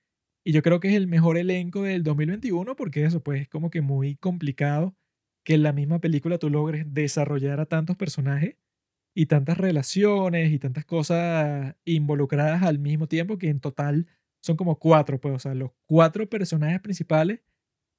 y 0.44 0.52
yo 0.52 0.62
creo 0.62 0.80
que 0.80 0.88
es 0.88 0.94
el 0.94 1.06
mejor 1.06 1.38
elenco 1.38 1.82
del 1.82 2.02
2021 2.02 2.76
porque 2.76 3.04
eso, 3.04 3.22
pues 3.22 3.42
es 3.42 3.48
como 3.48 3.70
que 3.70 3.80
muy 3.80 4.16
complicado 4.16 4.94
que 5.44 5.54
en 5.54 5.62
la 5.62 5.72
misma 5.72 6.00
película 6.00 6.38
tú 6.38 6.50
logres 6.50 6.92
desarrollar 6.94 7.60
a 7.60 7.66
tantos 7.66 7.96
personajes 7.96 8.56
y 9.14 9.26
tantas 9.26 9.58
relaciones 9.58 10.52
y 10.52 10.58
tantas 10.58 10.84
cosas 10.84 11.76
involucradas 11.84 12.62
al 12.62 12.78
mismo 12.78 13.08
tiempo 13.08 13.38
que 13.38 13.48
en 13.48 13.60
total 13.60 14.06
son 14.42 14.56
como 14.56 14.78
cuatro, 14.78 15.20
pues, 15.20 15.34
o 15.34 15.38
sea, 15.38 15.54
los 15.54 15.70
cuatro 15.86 16.28
personajes 16.28 16.80
principales 16.80 17.40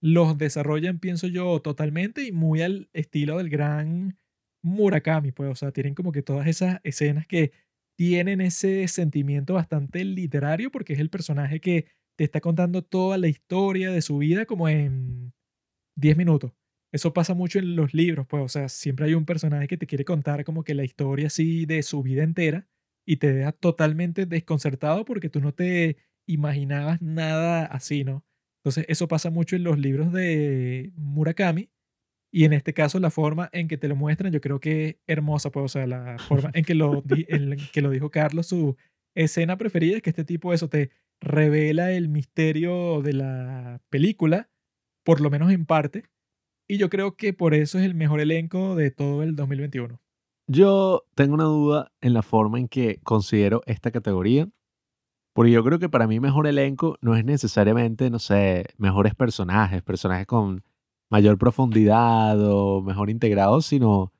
los 0.01 0.37
desarrollan, 0.37 0.99
pienso 0.99 1.27
yo, 1.27 1.61
totalmente 1.61 2.23
y 2.25 2.31
muy 2.31 2.61
al 2.61 2.89
estilo 2.93 3.37
del 3.37 3.49
gran 3.49 4.17
Murakami, 4.63 5.31
pues, 5.31 5.49
o 5.51 5.55
sea, 5.55 5.71
tienen 5.71 5.95
como 5.95 6.11
que 6.11 6.21
todas 6.23 6.47
esas 6.47 6.79
escenas 6.83 7.27
que 7.27 7.51
tienen 7.97 8.41
ese 8.41 8.87
sentimiento 8.87 9.53
bastante 9.55 10.03
literario 10.05 10.71
porque 10.71 10.93
es 10.93 10.99
el 10.99 11.09
personaje 11.09 11.59
que 11.61 11.85
te 12.17 12.23
está 12.23 12.41
contando 12.41 12.83
toda 12.83 13.17
la 13.17 13.27
historia 13.27 13.91
de 13.91 14.01
su 14.01 14.17
vida 14.19 14.45
como 14.45 14.69
en 14.69 15.33
10 15.97 16.17
minutos. 16.17 16.53
Eso 16.93 17.13
pasa 17.13 17.33
mucho 17.33 17.59
en 17.59 17.75
los 17.75 17.93
libros, 17.93 18.25
pues, 18.27 18.43
o 18.43 18.49
sea, 18.49 18.69
siempre 18.69 19.05
hay 19.07 19.15
un 19.15 19.25
personaje 19.25 19.67
que 19.67 19.77
te 19.77 19.87
quiere 19.87 20.05
contar 20.05 20.45
como 20.45 20.63
que 20.63 20.73
la 20.75 20.85
historia 20.85 21.27
así 21.27 21.65
de 21.65 21.83
su 21.83 22.03
vida 22.03 22.23
entera 22.23 22.67
y 23.05 23.17
te 23.17 23.33
deja 23.33 23.51
totalmente 23.51 24.25
desconcertado 24.25 25.03
porque 25.05 25.29
tú 25.29 25.41
no 25.41 25.53
te 25.53 25.97
imaginabas 26.27 27.01
nada 27.01 27.65
así, 27.65 28.03
¿no? 28.03 28.25
Entonces, 28.63 28.85
eso 28.87 29.07
pasa 29.07 29.29
mucho 29.29 29.55
en 29.55 29.63
los 29.63 29.77
libros 29.77 30.11
de 30.13 30.91
Murakami 30.95 31.69
y 32.31 32.45
en 32.45 32.53
este 32.53 32.73
caso 32.73 32.99
la 32.99 33.11
forma 33.11 33.49
en 33.53 33.67
que 33.67 33.77
te 33.77 33.87
lo 33.87 33.95
muestran 33.95 34.31
yo 34.33 34.41
creo 34.41 34.59
que 34.59 34.87
es 34.87 34.95
hermosa, 35.07 35.51
pues, 35.51 35.65
o 35.65 35.67
sea, 35.69 35.87
la 35.87 36.17
forma 36.19 36.51
en 36.53 36.65
que 36.65 36.75
lo, 36.75 37.01
di- 37.01 37.25
en 37.29 37.57
que 37.73 37.81
lo 37.81 37.89
dijo 37.91 38.09
Carlos, 38.11 38.47
su 38.47 38.77
escena 39.15 39.57
preferida 39.57 39.97
es 39.97 40.01
que 40.01 40.09
este 40.11 40.25
tipo 40.25 40.53
eso 40.53 40.69
te 40.69 40.91
revela 41.21 41.91
el 41.91 42.09
misterio 42.09 43.01
de 43.01 43.13
la 43.13 43.81
película, 43.89 44.49
por 45.03 45.21
lo 45.21 45.29
menos 45.29 45.51
en 45.51 45.65
parte, 45.65 46.05
y 46.67 46.77
yo 46.77 46.89
creo 46.89 47.15
que 47.15 47.33
por 47.33 47.53
eso 47.53 47.77
es 47.79 47.85
el 47.85 47.95
mejor 47.95 48.19
elenco 48.19 48.75
de 48.75 48.91
todo 48.91 49.23
el 49.23 49.35
2021. 49.35 49.99
Yo 50.47 51.03
tengo 51.15 51.33
una 51.33 51.45
duda 51.45 51.91
en 52.01 52.13
la 52.13 52.21
forma 52.21 52.59
en 52.59 52.67
que 52.67 52.99
considero 53.03 53.61
esta 53.65 53.91
categoría, 53.91 54.47
porque 55.33 55.51
yo 55.51 55.63
creo 55.63 55.79
que 55.79 55.89
para 55.89 56.07
mí 56.07 56.19
mejor 56.19 56.47
elenco 56.47 56.97
no 57.01 57.15
es 57.15 57.25
necesariamente, 57.25 58.09
no 58.09 58.19
sé, 58.19 58.65
mejores 58.77 59.15
personajes, 59.15 59.81
personajes 59.83 60.27
con 60.27 60.63
mayor 61.09 61.37
profundidad 61.37 62.37
o 62.39 62.81
mejor 62.81 63.09
integrados, 63.09 63.65
sino 63.65 64.13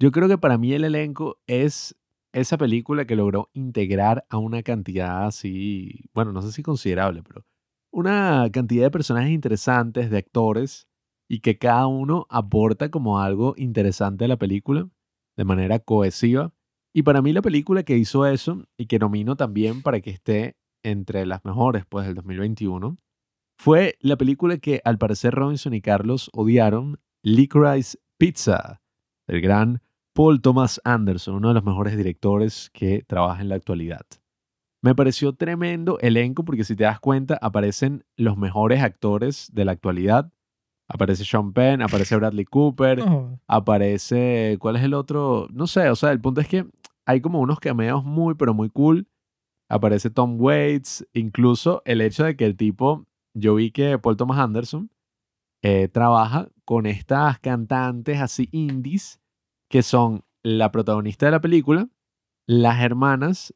yo 0.00 0.10
creo 0.10 0.28
que 0.28 0.38
para 0.38 0.58
mí 0.58 0.72
el 0.72 0.84
elenco 0.84 1.38
es 1.46 1.96
esa 2.38 2.58
película 2.58 3.06
que 3.06 3.16
logró 3.16 3.50
integrar 3.52 4.26
a 4.30 4.38
una 4.38 4.62
cantidad 4.62 5.26
así, 5.26 6.04
bueno, 6.14 6.32
no 6.32 6.42
sé 6.42 6.52
si 6.52 6.62
considerable, 6.62 7.22
pero 7.22 7.44
una 7.90 8.48
cantidad 8.52 8.84
de 8.84 8.90
personajes 8.90 9.30
interesantes, 9.30 10.10
de 10.10 10.18
actores, 10.18 10.88
y 11.28 11.40
que 11.40 11.58
cada 11.58 11.86
uno 11.86 12.26
aporta 12.30 12.90
como 12.90 13.20
algo 13.20 13.54
interesante 13.56 14.24
a 14.24 14.28
la 14.28 14.38
película 14.38 14.88
de 15.36 15.44
manera 15.44 15.78
cohesiva. 15.78 16.52
Y 16.94 17.02
para 17.02 17.20
mí 17.20 17.32
la 17.32 17.42
película 17.42 17.82
que 17.82 17.98
hizo 17.98 18.26
eso 18.26 18.64
y 18.76 18.86
que 18.86 18.98
nomino 18.98 19.36
también 19.36 19.82
para 19.82 20.00
que 20.00 20.10
esté 20.10 20.56
entre 20.82 21.26
las 21.26 21.44
mejores 21.44 21.84
pues 21.86 22.06
del 22.06 22.14
2021 22.14 22.96
fue 23.58 23.98
la 24.00 24.16
película 24.16 24.58
que 24.58 24.80
al 24.84 24.98
parecer 24.98 25.34
Robinson 25.34 25.74
y 25.74 25.80
Carlos 25.80 26.30
odiaron, 26.32 27.00
Licorice 27.22 27.98
Pizza, 28.16 28.80
del 29.26 29.40
gran 29.40 29.82
Paul 30.18 30.40
Thomas 30.40 30.80
Anderson, 30.82 31.36
uno 31.36 31.46
de 31.46 31.54
los 31.54 31.62
mejores 31.62 31.96
directores 31.96 32.70
que 32.74 33.04
trabaja 33.06 33.40
en 33.40 33.48
la 33.48 33.54
actualidad. 33.54 34.04
Me 34.82 34.92
pareció 34.96 35.32
tremendo 35.36 35.96
elenco 36.00 36.44
porque 36.44 36.64
si 36.64 36.74
te 36.74 36.82
das 36.82 36.98
cuenta 36.98 37.38
aparecen 37.40 38.04
los 38.16 38.36
mejores 38.36 38.82
actores 38.82 39.48
de 39.52 39.64
la 39.64 39.70
actualidad. 39.70 40.32
Aparece 40.88 41.24
Sean 41.24 41.52
Penn, 41.52 41.82
aparece 41.82 42.16
Bradley 42.16 42.46
Cooper, 42.46 42.98
No, 42.98 43.38
aparece... 43.46 44.56
¿Cuál 44.58 44.74
es 44.74 44.82
el 44.82 44.94
otro? 44.94 45.46
No 45.52 45.68
sé, 45.68 45.88
o 45.88 45.94
sea, 45.94 46.10
el 46.10 46.20
punto 46.20 46.40
es 46.40 46.48
que 46.48 46.66
hay 47.06 47.20
como 47.20 47.38
unos 47.38 47.60
cameos 47.60 48.04
muy, 48.04 48.34
pero 48.34 48.54
muy 48.54 48.70
cool. 48.70 49.06
Aparece 49.68 50.10
Tom 50.10 50.40
Waits, 50.40 51.06
incluso 51.12 51.80
el 51.84 52.00
hecho 52.00 52.24
de 52.24 52.34
que 52.34 52.44
el 52.44 52.56
tipo, 52.56 53.06
yo 53.34 53.54
vi 53.54 53.70
que 53.70 54.00
Paul 54.00 54.16
Thomas 54.16 54.40
Anderson 54.40 54.90
eh, 55.62 55.86
trabaja 55.86 56.48
con 56.64 56.86
estas 56.86 57.38
cantantes 57.38 58.20
así 58.20 58.48
indies 58.50 59.20
que 59.68 59.82
son 59.82 60.24
la 60.42 60.72
protagonista 60.72 61.26
de 61.26 61.32
la 61.32 61.40
película, 61.40 61.88
las 62.46 62.80
hermanas 62.80 63.54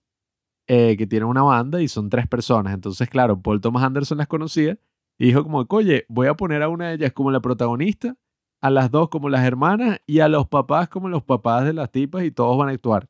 eh, 0.67 0.97
que 0.97 1.07
tienen 1.07 1.29
una 1.29 1.43
banda 1.43 1.83
y 1.83 1.89
son 1.89 2.09
tres 2.09 2.27
personas. 2.29 2.75
Entonces, 2.75 3.09
claro, 3.09 3.41
Paul 3.41 3.61
Thomas 3.61 3.83
Anderson 3.83 4.19
las 4.19 4.29
conocía 4.29 4.79
y 5.19 5.27
dijo 5.27 5.43
como, 5.43 5.67
oye, 5.69 6.07
voy 6.09 6.29
a 6.29 6.35
poner 6.35 6.63
a 6.63 6.69
una 6.69 6.89
de 6.89 6.95
ellas 6.95 7.13
como 7.13 7.31
la 7.31 7.41
protagonista, 7.41 8.17
a 8.61 8.71
las 8.71 8.91
dos 8.91 9.09
como 9.09 9.29
las 9.29 9.45
hermanas 9.45 10.01
y 10.07 10.21
a 10.21 10.29
los 10.29 10.47
papás 10.49 10.89
como 10.89 11.09
los 11.09 11.23
papás 11.25 11.65
de 11.65 11.73
las 11.73 11.91
tipas 11.91 12.25
y 12.25 12.31
todos 12.31 12.57
van 12.57 12.69
a 12.69 12.73
actuar. 12.73 13.09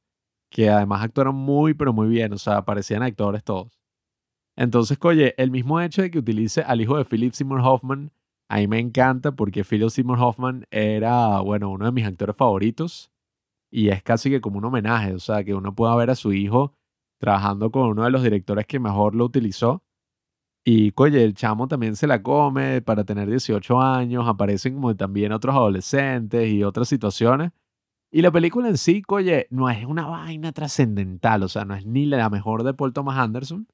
Que 0.51 0.71
además 0.71 1.03
actuaron 1.03 1.35
muy, 1.35 1.75
pero 1.75 1.93
muy 1.93 2.09
bien, 2.09 2.33
o 2.33 2.39
sea, 2.39 2.65
parecían 2.65 3.03
actores 3.03 3.43
todos. 3.43 3.81
Entonces, 4.57 4.99
oye, 5.03 5.35
el 5.39 5.51
mismo 5.51 5.81
hecho 5.81 6.03
de 6.03 6.11
que 6.11 6.19
utilice 6.19 6.63
al 6.63 6.81
hijo 6.81 6.99
de 6.99 7.05
Philip 7.05 7.33
Seymour 7.33 7.61
Hoffman, 7.63 8.13
a 8.53 8.69
me 8.69 8.79
encanta 8.79 9.33
porque 9.33 9.65
Philip 9.65 9.89
Seymour 9.89 10.19
Hoffman 10.21 10.67
era, 10.71 11.41
bueno, 11.41 11.71
uno 11.71 11.87
de 11.87 11.93
mis 11.93 12.07
actores 12.07 12.37
favoritos 12.37 13.11
y 13.71 13.89
es 13.89 14.03
casi 14.03 14.29
que 14.29 14.43
como 14.43 14.59
un 14.59 14.67
homenaje, 14.67 15.15
o 15.15 15.19
sea, 15.19 15.43
que 15.43 15.55
uno 15.55 15.75
pueda 15.75 15.97
ver 15.97 16.11
a 16.11 16.15
su 16.15 16.35
hijo 16.35 16.75
trabajando 17.19 17.71
con 17.71 17.85
uno 17.89 18.05
de 18.05 18.11
los 18.11 18.23
directores 18.23 18.67
que 18.67 18.79
mejor 18.79 19.15
lo 19.15 19.25
utilizó. 19.25 19.83
Y, 20.67 20.93
oye, 20.97 21.25
el 21.25 21.35
chamo 21.35 21.67
también 21.67 21.97
se 21.97 22.07
la 22.07 22.23
come 22.23 22.83
para 22.83 23.05
tener 23.05 23.29
18 23.29 23.81
años, 23.81 24.29
aparecen 24.29 24.75
como 24.75 24.95
también 24.97 25.33
otros 25.33 25.55
adolescentes 25.57 26.49
y 26.51 26.63
otras 26.63 26.89
situaciones. 26.89 27.53
Y 28.13 28.23
la 28.23 28.31
película 28.31 28.69
en 28.69 28.77
sí, 28.77 29.03
oye, 29.09 29.47
no 29.51 29.71
es 29.71 29.85
una 29.87 30.07
vaina 30.07 30.53
trascendental, 30.53 31.43
o 31.43 31.49
sea, 31.49 31.65
no 31.65 31.75
es 31.75 31.87
ni 31.87 32.07
la 32.07 32.29
mejor 32.29 32.65
de 32.65 32.75
Paul 32.75 32.93
Thomas 32.93 33.19
Anderson, 33.19 33.67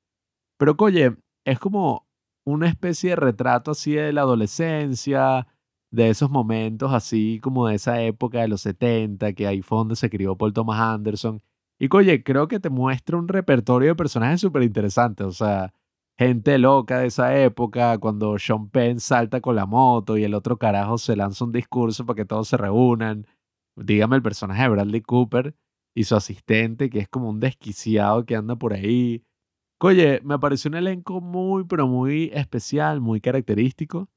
pero, 0.58 0.76
oye, 0.78 1.16
es 1.44 1.58
como 1.58 2.07
una 2.48 2.68
especie 2.68 3.10
de 3.10 3.16
retrato 3.16 3.72
así 3.72 3.92
de 3.92 4.12
la 4.12 4.22
adolescencia, 4.22 5.46
de 5.90 6.10
esos 6.10 6.30
momentos 6.30 6.92
así 6.92 7.40
como 7.42 7.68
de 7.68 7.76
esa 7.76 8.02
época 8.02 8.40
de 8.40 8.48
los 8.48 8.62
70, 8.62 9.32
que 9.34 9.46
ahí 9.46 9.62
fue 9.62 9.78
donde 9.78 9.96
se 9.96 10.10
crió 10.10 10.36
Paul 10.36 10.52
Thomas 10.52 10.80
Anderson. 10.80 11.42
Y, 11.78 11.88
oye, 11.94 12.22
creo 12.22 12.48
que 12.48 12.60
te 12.60 12.70
muestra 12.70 13.16
un 13.18 13.28
repertorio 13.28 13.90
de 13.90 13.94
personajes 13.96 14.40
súper 14.40 14.62
interesantes, 14.62 15.26
o 15.26 15.32
sea, 15.32 15.72
gente 16.18 16.58
loca 16.58 17.00
de 17.00 17.06
esa 17.08 17.38
época, 17.38 17.98
cuando 17.98 18.38
Sean 18.38 18.70
Penn 18.70 18.98
salta 19.00 19.40
con 19.40 19.54
la 19.54 19.66
moto 19.66 20.16
y 20.16 20.24
el 20.24 20.34
otro 20.34 20.58
carajo 20.58 20.98
se 20.98 21.16
lanza 21.16 21.44
un 21.44 21.52
discurso 21.52 22.06
para 22.06 22.16
que 22.16 22.24
todos 22.24 22.48
se 22.48 22.56
reúnan. 22.56 23.26
Dígame 23.76 24.16
el 24.16 24.22
personaje 24.22 24.62
de 24.62 24.68
Bradley 24.70 25.02
Cooper 25.02 25.54
y 25.94 26.04
su 26.04 26.16
asistente, 26.16 26.90
que 26.90 27.00
es 27.00 27.08
como 27.08 27.28
un 27.30 27.40
desquiciado 27.40 28.24
que 28.26 28.36
anda 28.36 28.56
por 28.56 28.72
ahí. 28.72 29.22
Oye, 29.80 30.20
me 30.24 30.38
pareció 30.38 30.68
un 30.68 30.76
elenco 30.76 31.20
muy, 31.20 31.64
pero 31.64 31.86
muy 31.86 32.30
especial, 32.34 33.00
muy 33.00 33.20
característico, 33.20 34.08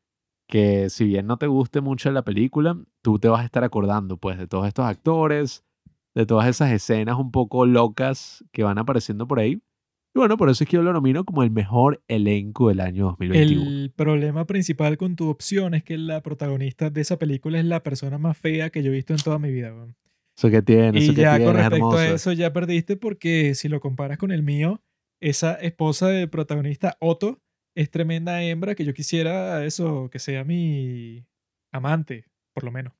que 0.48 0.90
si 0.90 1.06
bien 1.06 1.28
no 1.28 1.38
te 1.38 1.48
guste 1.48 1.82
mucho 1.82 2.10
la 2.12 2.24
película, 2.24 2.78
tú 3.02 3.20
te 3.20 3.28
vas 3.28 3.42
a 3.42 3.46
estar 3.46 3.64
acordando, 3.64 4.18
pues, 4.18 4.40
de 4.40 4.48
todos 4.48 4.68
estos 4.68 4.86
actores, 4.86 5.64
de 6.16 6.26
todas 6.26 6.48
esas 6.48 6.72
escenas 6.72 7.18
un 7.18 7.32
poco 7.32 7.66
locas 7.66 8.44
que 8.52 8.64
van 8.64 8.80
apareciendo 8.80 9.28
por 9.28 9.40
ahí. 9.40 9.62
Y 10.14 10.20
bueno, 10.20 10.36
por 10.36 10.50
eso 10.50 10.64
es 10.64 10.70
que 10.70 10.76
yo 10.76 10.84
lo 10.84 10.92
nomino 10.92 11.24
como 11.24 11.44
el 11.44 11.52
mejor 11.52 12.04
elenco 12.08 12.68
del 12.68 12.82
año 12.82 13.06
2021. 13.06 13.62
El 13.62 13.94
problema 13.96 14.46
principal 14.46 14.98
con 14.98 15.16
tu 15.16 15.30
opción 15.30 15.74
es 15.74 15.84
que 15.84 15.98
la 15.98 16.22
protagonista 16.22 16.90
de 16.90 17.00
esa 17.00 17.18
película 17.18 17.60
es 17.60 17.66
la 17.66 17.82
persona 17.82 18.18
más 18.18 18.38
fea 18.38 18.72
que 18.72 18.84
yo 18.84 18.92
he 18.92 18.96
visto 18.96 19.14
en 19.14 19.22
toda 19.22 19.40
mi 19.40 19.52
vida. 19.52 19.74
Eso 20.36 20.50
que 20.50 20.62
tiene, 20.62 21.00
eso 21.00 21.12
Y 21.12 21.16
que 21.16 21.22
ya 21.22 21.38
tiene, 21.38 21.46
con 21.46 21.56
es 21.62 21.70
respecto 21.70 21.98
a 21.98 22.08
eso 22.08 22.32
ya 22.34 22.52
perdiste 22.52 22.98
porque 22.98 23.56
si 23.56 23.70
lo 23.70 23.80
comparas 23.80 24.18
con 24.18 24.32
el 24.32 24.44
mío, 24.44 24.82
esa 25.22 25.54
esposa 25.54 26.08
del 26.08 26.30
protagonista 26.30 26.98
Otto 27.00 27.40
es 27.76 27.90
tremenda 27.90 28.44
hembra 28.44 28.76
que 28.76 28.84
yo 28.84 28.94
quisiera 28.94 29.64
eso, 29.64 30.10
que 30.10 30.20
sea 30.20 30.44
mi 30.44 31.26
amante, 31.72 32.26
por 32.54 32.66
lo 32.66 32.72
menos. 32.72 32.94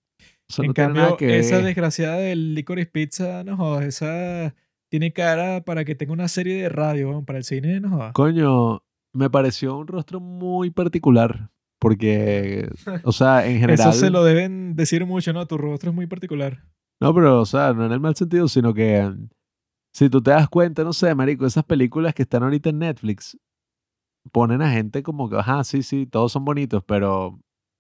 Eso 0.48 0.64
en 0.64 0.70
no 0.70 0.74
cambio, 0.74 1.18
que 1.18 1.40
esa 1.40 1.60
desgraciada 1.60 2.18
del 2.18 2.54
Licorice 2.54 2.90
Pizza, 2.90 3.44
no 3.44 3.58
jodas, 3.58 3.86
esa 3.86 4.56
tiene 4.90 5.14
cara 5.14 5.64
para 5.64 5.84
que 5.84 5.96
tenga 5.96 6.14
una 6.14 6.28
serie 6.28 6.62
de 6.62 6.70
radio, 6.70 7.24
para 7.26 7.40
el 7.40 7.44
cine, 7.44 7.80
no 7.80 7.90
jodas. 7.90 8.14
Coño, 8.14 8.84
me 9.14 9.30
pareció 9.30 9.78
un 9.78 9.88
rostro 9.88 10.20
muy 10.20 10.70
particular. 10.70 11.50
Porque, 11.80 12.70
o 13.04 13.12
sea, 13.12 13.48
en 13.48 13.54
general. 13.60 13.90
Eso 13.90 13.94
se 13.94 14.12
lo 14.12 14.24
deben 14.24 14.76
decir 14.76 15.06
mucho, 15.08 15.34
¿no? 15.34 15.48
Tu 15.48 15.58
rostro 15.58 15.90
es 15.90 15.96
muy 15.96 16.06
particular. 16.06 16.64
No, 17.02 17.12
pero, 17.16 17.42
o 17.42 17.46
sea, 17.46 17.74
no 17.74 17.88
en 17.88 17.92
el 17.92 18.00
mal 18.00 18.16
sentido, 18.16 18.48
sino 18.48 18.76
que 18.76 19.12
si 19.94 20.10
tú 20.10 20.22
te 20.22 20.32
das 20.32 20.48
cuenta, 20.50 20.84
no 20.84 20.94
sé, 20.94 21.14
marico, 21.16 21.46
esas 21.46 21.64
películas 21.66 22.14
que 22.14 22.24
están 22.24 22.44
ahorita 22.44 22.70
en 22.70 22.80
Netflix 22.80 23.38
ponen 24.32 24.62
a 24.62 24.72
gente 24.72 25.02
como 25.04 25.30
que, 25.30 25.38
ajá, 25.38 25.64
sí, 25.64 25.84
sí, 25.84 26.06
todos 26.06 26.32
son 26.32 26.46
bonitos, 26.46 26.84
pero 26.86 27.40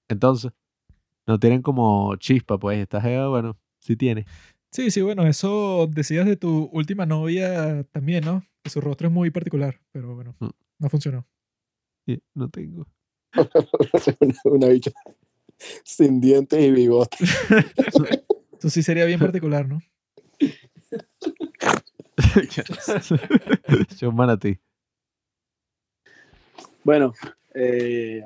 entonces 0.09 0.51
no 1.27 1.39
tienen 1.39 1.61
como 1.61 2.15
chispa, 2.17 2.57
pues. 2.57 2.79
Esta 2.79 2.99
jeva, 2.99 3.27
bueno, 3.29 3.57
sí 3.79 3.95
tiene. 3.95 4.25
Sí, 4.71 4.89
sí, 4.91 5.01
bueno, 5.01 5.27
eso 5.27 5.87
decías 5.91 6.25
de 6.25 6.37
tu 6.37 6.69
última 6.73 7.05
novia 7.05 7.83
también, 7.91 8.25
¿no? 8.25 8.43
Que 8.63 8.69
su 8.69 8.81
rostro 8.81 9.07
es 9.07 9.13
muy 9.13 9.29
particular, 9.29 9.79
pero 9.91 10.15
bueno, 10.15 10.35
Mm. 10.39 10.49
no 10.79 10.89
funcionó. 10.89 11.27
Sí, 12.07 12.21
No 12.33 12.49
tengo. 12.49 12.87
una, 13.35 13.41
una 14.45 14.67
bicha 14.67 14.91
sin 15.83 16.19
dientes 16.19 16.59
y 16.59 16.71
bigote. 16.71 17.17
Eso 18.59 18.69
sí 18.69 18.81
sería 18.83 19.05
bien 19.05 19.19
particular, 19.19 19.67
¿no? 19.67 19.79
Yo 23.97 24.11
manatí. 24.11 24.59
Bueno, 26.83 27.13
eh, 27.53 28.23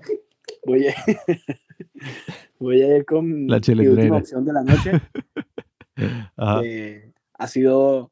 voy, 0.65 0.87
a, 0.87 0.95
voy 2.59 2.81
a 2.81 2.97
ir 2.97 3.05
con 3.05 3.47
La 3.47 3.59
mi 3.67 3.87
última 3.87 4.17
opción 4.17 4.45
de 4.45 4.53
la 4.53 4.63
noche. 4.63 4.91
Eh, 6.61 7.13
ha 7.35 7.47
sido 7.47 8.11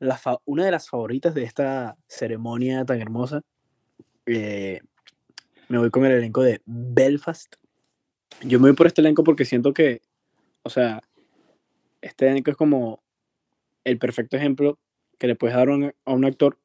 la 0.00 0.16
fa- 0.18 0.40
una 0.46 0.64
de 0.64 0.72
las 0.72 0.88
favoritas 0.88 1.32
de 1.32 1.44
esta 1.44 1.96
ceremonia 2.08 2.84
tan 2.84 3.00
hermosa. 3.00 3.42
Eh, 4.26 4.80
me 5.68 5.78
voy 5.78 5.90
con 5.90 6.04
el 6.04 6.10
elenco 6.12 6.42
de 6.42 6.60
Belfast. 6.66 7.54
Yo 8.42 8.58
me 8.58 8.68
voy 8.68 8.76
por 8.76 8.88
este 8.88 9.00
elenco 9.00 9.22
porque 9.22 9.44
siento 9.44 9.72
que, 9.72 10.02
o 10.64 10.70
sea, 10.70 11.00
este 12.00 12.28
elenco 12.28 12.50
es 12.50 12.56
como 12.56 13.00
el 13.84 13.98
perfecto 13.98 14.36
ejemplo 14.36 14.76
que 15.20 15.28
le 15.28 15.36
puedes 15.36 15.54
dar 15.54 15.68
a 15.68 15.74
un, 15.74 15.92
a 16.04 16.12
un 16.12 16.24
actor 16.24 16.58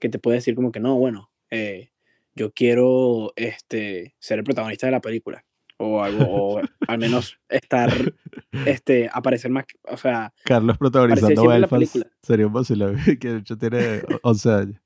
que 0.00 0.08
te 0.08 0.18
puede 0.18 0.38
decir 0.38 0.56
como 0.56 0.72
que 0.72 0.80
no, 0.80 0.96
bueno, 0.96 1.30
eh, 1.50 1.90
yo 2.34 2.50
quiero 2.52 3.32
este, 3.36 4.14
ser 4.18 4.38
el 4.38 4.44
protagonista 4.44 4.86
de 4.86 4.92
la 4.92 5.00
película. 5.00 5.44
O 5.76 6.02
algo, 6.02 6.24
o 6.28 6.60
al 6.88 6.98
menos 6.98 7.38
estar, 7.48 7.90
este, 8.66 9.08
aparecer 9.12 9.50
más, 9.50 9.64
o 9.84 9.96
sea, 9.96 10.32
Carlos 10.44 10.76
protagonizando 10.78 11.46
Belfast. 11.46 11.70
película. 11.70 12.06
Sería 12.22 12.46
un 12.46 12.52
vacilón. 12.52 12.96
Que 13.20 13.28
de 13.28 13.38
hecho 13.38 13.56
tiene 13.56 14.02
11 14.22 14.50
años. 14.50 14.80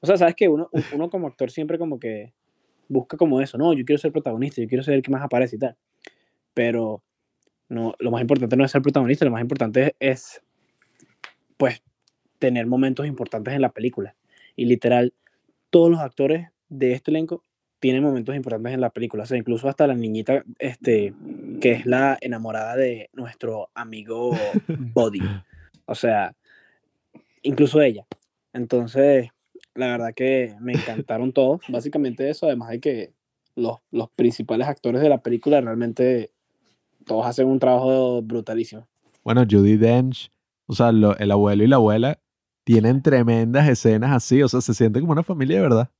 O 0.00 0.06
sea, 0.06 0.16
sabes 0.16 0.34
que 0.34 0.48
uno, 0.48 0.68
uno 0.92 1.10
como 1.10 1.28
actor 1.28 1.50
siempre 1.50 1.78
como 1.78 2.00
que 2.00 2.34
busca 2.88 3.16
como 3.16 3.40
eso, 3.40 3.58
no, 3.58 3.72
yo 3.72 3.84
quiero 3.84 3.98
ser 3.98 4.12
protagonista, 4.12 4.60
yo 4.60 4.68
quiero 4.68 4.82
ser 4.82 4.94
el 4.94 5.02
que 5.02 5.10
más 5.10 5.22
aparece 5.22 5.56
y 5.56 5.58
tal. 5.58 5.76
Pero 6.54 7.02
no, 7.68 7.94
lo 7.98 8.10
más 8.10 8.20
importante 8.20 8.56
no 8.56 8.64
es 8.64 8.70
ser 8.70 8.82
protagonista, 8.82 9.24
lo 9.24 9.30
más 9.30 9.40
importante 9.40 9.96
es, 9.98 10.42
pues, 11.62 11.80
tener 12.40 12.66
momentos 12.66 13.06
importantes 13.06 13.54
en 13.54 13.60
la 13.60 13.70
película. 13.70 14.16
Y 14.56 14.64
literal, 14.64 15.14
todos 15.70 15.92
los 15.92 16.00
actores 16.00 16.48
de 16.68 16.90
este 16.92 17.12
elenco 17.12 17.44
tienen 17.78 18.02
momentos 18.02 18.34
importantes 18.34 18.72
en 18.72 18.80
la 18.80 18.90
película. 18.90 19.22
O 19.22 19.26
sea, 19.26 19.38
incluso 19.38 19.68
hasta 19.68 19.86
la 19.86 19.94
niñita, 19.94 20.42
este, 20.58 21.14
que 21.60 21.70
es 21.70 21.86
la 21.86 22.18
enamorada 22.20 22.74
de 22.74 23.10
nuestro 23.12 23.70
amigo 23.74 24.32
Buddy. 24.92 25.20
O 25.84 25.94
sea, 25.94 26.34
incluso 27.42 27.80
ella. 27.80 28.06
Entonces, 28.52 29.28
la 29.76 29.86
verdad 29.86 30.14
que 30.16 30.56
me 30.58 30.72
encantaron 30.72 31.32
todos. 31.32 31.60
Básicamente 31.68 32.28
eso, 32.28 32.46
además 32.46 32.70
de 32.70 32.80
que 32.80 33.12
los, 33.54 33.78
los 33.92 34.10
principales 34.10 34.66
actores 34.66 35.00
de 35.00 35.08
la 35.08 35.22
película 35.22 35.60
realmente 35.60 36.32
todos 37.06 37.24
hacen 37.24 37.46
un 37.46 37.60
trabajo 37.60 38.20
brutalísimo. 38.20 38.88
Bueno, 39.22 39.44
Judy 39.48 39.76
Dench, 39.76 40.28
o 40.72 40.74
sea, 40.74 40.92
lo- 40.92 41.16
el 41.16 41.30
abuelo 41.30 41.62
y 41.64 41.68
la 41.68 41.76
abuela 41.76 42.18
tienen 42.64 43.02
tremendas 43.02 43.68
escenas 43.68 44.12
así, 44.12 44.42
o 44.42 44.48
sea, 44.48 44.60
se 44.60 44.74
siente 44.74 45.00
como 45.00 45.12
una 45.12 45.22
familia 45.22 45.56
de 45.56 45.62
verdad. 45.62 45.90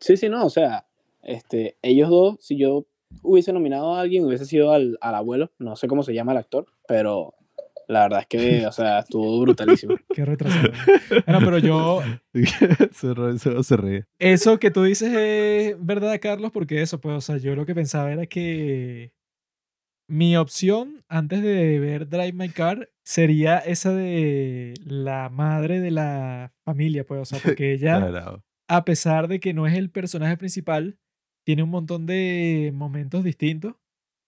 Sí, 0.00 0.16
sí, 0.16 0.28
no, 0.28 0.44
o 0.44 0.50
sea, 0.50 0.86
este, 1.22 1.76
ellos 1.82 2.08
dos, 2.10 2.36
si 2.40 2.56
yo 2.58 2.86
hubiese 3.22 3.52
nominado 3.52 3.94
a 3.94 4.00
alguien, 4.00 4.24
hubiese 4.24 4.44
sido 4.44 4.72
al, 4.72 4.98
al 5.00 5.14
abuelo, 5.14 5.50
no 5.58 5.74
sé 5.76 5.88
cómo 5.88 6.02
se 6.02 6.12
llama 6.14 6.32
el 6.32 6.38
actor, 6.38 6.66
pero 6.86 7.34
la 7.88 8.00
verdad 8.02 8.20
es 8.20 8.26
que, 8.26 8.66
o 8.66 8.72
sea, 8.72 8.98
estuvo 8.98 9.40
brutalísimo. 9.40 9.94
Qué 10.14 10.24
retrasado. 10.24 10.70
Bueno, 11.24 11.40
pero 11.44 11.58
yo, 11.58 12.00
se, 12.92 13.14
ríe- 13.14 13.38
se- 13.38 13.62
se 13.62 13.76
ríe. 13.76 14.04
eso 14.18 14.58
que 14.58 14.70
tú 14.70 14.82
dices 14.82 15.12
es 15.14 15.76
verdad, 15.84 16.18
Carlos, 16.20 16.50
porque 16.52 16.82
eso, 16.82 17.00
pues, 17.00 17.16
o 17.16 17.20
sea, 17.20 17.38
yo 17.38 17.54
lo 17.56 17.64
que 17.64 17.74
pensaba 17.74 18.12
era 18.12 18.26
que 18.26 19.12
mi 20.08 20.36
opción 20.36 21.04
antes 21.08 21.42
de 21.42 21.78
ver 21.78 22.08
Drive 22.08 22.32
My 22.32 22.48
Car 22.48 22.90
sería 23.04 23.58
esa 23.58 23.92
de 23.92 24.74
la 24.84 25.28
madre 25.28 25.80
de 25.80 25.90
la 25.90 26.52
familia, 26.64 27.04
pues, 27.04 27.20
o 27.20 27.24
sea, 27.24 27.38
porque 27.44 27.72
ella, 27.72 28.40
a 28.68 28.84
pesar 28.84 29.28
de 29.28 29.40
que 29.40 29.54
no 29.54 29.66
es 29.66 29.74
el 29.74 29.90
personaje 29.90 30.36
principal, 30.36 30.98
tiene 31.44 31.62
un 31.62 31.70
montón 31.70 32.06
de 32.06 32.72
momentos 32.74 33.24
distintos 33.24 33.76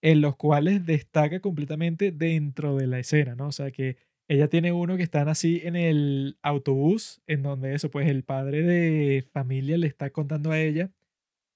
en 0.01 0.21
los 0.21 0.37
cuales 0.37 0.85
destaca 0.85 1.41
completamente 1.41 2.11
dentro 2.11 2.77
de 2.77 2.87
la 2.87 2.99
escena, 2.99 3.35
¿no? 3.35 3.47
O 3.47 3.51
sea, 3.51 3.71
que 3.71 3.97
ella 4.29 4.47
tiene 4.47 4.71
uno 4.71 4.95
que 4.95 5.03
están 5.03 5.27
así 5.27 5.59
en 5.63 5.75
el 5.75 6.37
autobús, 6.41 7.21
en 7.27 7.43
donde 7.43 7.73
eso, 7.73 7.89
pues 7.89 8.07
el 8.07 8.23
padre 8.23 8.61
de 8.61 9.27
familia 9.33 9.77
le 9.77 9.87
está 9.87 10.11
contando 10.11 10.51
a 10.51 10.59
ella, 10.59 10.91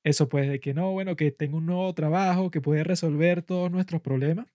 eso 0.04 0.30
pues 0.30 0.50
de 0.50 0.60
que 0.60 0.74
no, 0.74 0.92
bueno, 0.92 1.16
que 1.16 1.32
tengo 1.32 1.58
un 1.58 1.66
nuevo 1.66 1.94
trabajo 1.94 2.52
que 2.52 2.62
puede 2.62 2.84
resolver 2.84 3.42
todos 3.42 3.72
nuestros 3.72 4.02
problemas. 4.02 4.48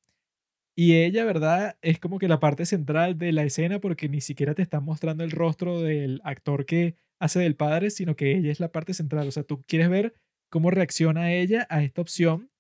Y 0.77 0.95
ella, 0.97 1.25
¿verdad? 1.25 1.77
Es 1.83 1.99
como 1.99 2.19
que 2.21 2.29
la 2.29 2.41
parte 2.41 2.65
central 2.65 3.19
de 3.19 3.33
la 3.33 3.43
escena 3.45 3.81
porque 3.81 4.09
ni 4.09 4.21
siquiera 4.21 4.55
te 4.55 4.63
están 4.63 4.85
mostrando 4.85 5.25
el 5.25 5.33
rostro 5.33 5.83
del 5.83 6.21
actor 6.25 6.67
que 6.67 6.95
hace 7.19 7.41
del 7.41 7.57
padre, 7.57 7.91
sino 7.91 8.15
que 8.15 8.37
ella 8.37 8.53
es 8.53 8.61
la 8.61 8.71
parte 8.71 8.95
central. 8.95 9.27
O 9.27 9.33
sea, 9.33 9.43
tú 9.43 9.65
quieres 9.67 9.89
ver 9.91 10.15
cómo 10.51 10.71
reacciona 10.71 11.33
ella 11.33 11.67
a 11.71 11.83
esta 11.83 12.01
opción, 12.03 12.51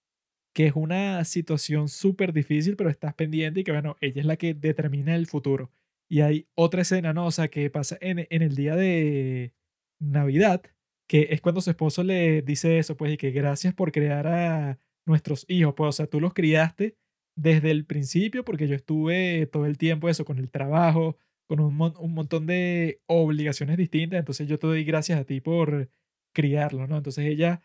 que 0.54 0.66
es 0.66 0.72
una 0.74 1.24
situación 1.24 1.88
súper 1.88 2.32
difícil, 2.32 2.76
pero 2.76 2.90
estás 2.90 3.14
pendiente 3.14 3.60
y 3.60 3.64
que, 3.64 3.72
bueno, 3.72 3.96
ella 4.00 4.20
es 4.20 4.26
la 4.26 4.36
que 4.36 4.54
determina 4.54 5.14
el 5.14 5.26
futuro. 5.26 5.70
Y 6.08 6.22
hay 6.22 6.48
otra 6.54 6.82
escena, 6.82 7.12
¿no? 7.12 7.26
O 7.26 7.30
sea, 7.30 7.48
que 7.48 7.70
pasa 7.70 7.98
en, 8.00 8.26
en 8.30 8.42
el 8.42 8.56
día 8.56 8.74
de 8.76 9.52
Navidad, 10.00 10.62
que 11.08 11.28
es 11.30 11.40
cuando 11.40 11.60
su 11.62 11.70
esposo 11.70 12.04
le 12.04 12.42
dice 12.42 12.78
eso, 12.78 12.96
pues, 12.96 13.14
y 13.14 13.16
que 13.18 13.30
gracias 13.32 13.74
por 13.74 13.92
crear 13.92 14.26
a 14.28 14.78
nuestros 15.06 15.44
hijos, 15.48 15.74
pues, 15.76 15.88
o 15.88 15.92
sea, 15.92 16.06
tú 16.06 16.20
los 16.20 16.34
criaste 16.34 16.96
desde 17.36 17.70
el 17.70 17.86
principio, 17.86 18.44
porque 18.44 18.68
yo 18.68 18.74
estuve 18.76 19.46
todo 19.46 19.66
el 19.66 19.78
tiempo 19.78 20.08
eso, 20.08 20.24
con 20.24 20.38
el 20.38 20.50
trabajo, 20.50 21.16
con 21.48 21.60
un, 21.60 21.74
mon- 21.76 21.94
un 21.98 22.14
montón 22.14 22.46
de 22.46 23.00
obligaciones 23.06 23.76
distintas, 23.78 24.18
entonces 24.20 24.48
yo 24.48 24.58
te 24.58 24.66
doy 24.66 24.84
gracias 24.84 25.18
a 25.20 25.24
ti 25.24 25.40
por 25.40 25.90
criarlo, 26.34 26.86
¿no? 26.86 26.96
Entonces 26.98 27.26
ella, 27.26 27.62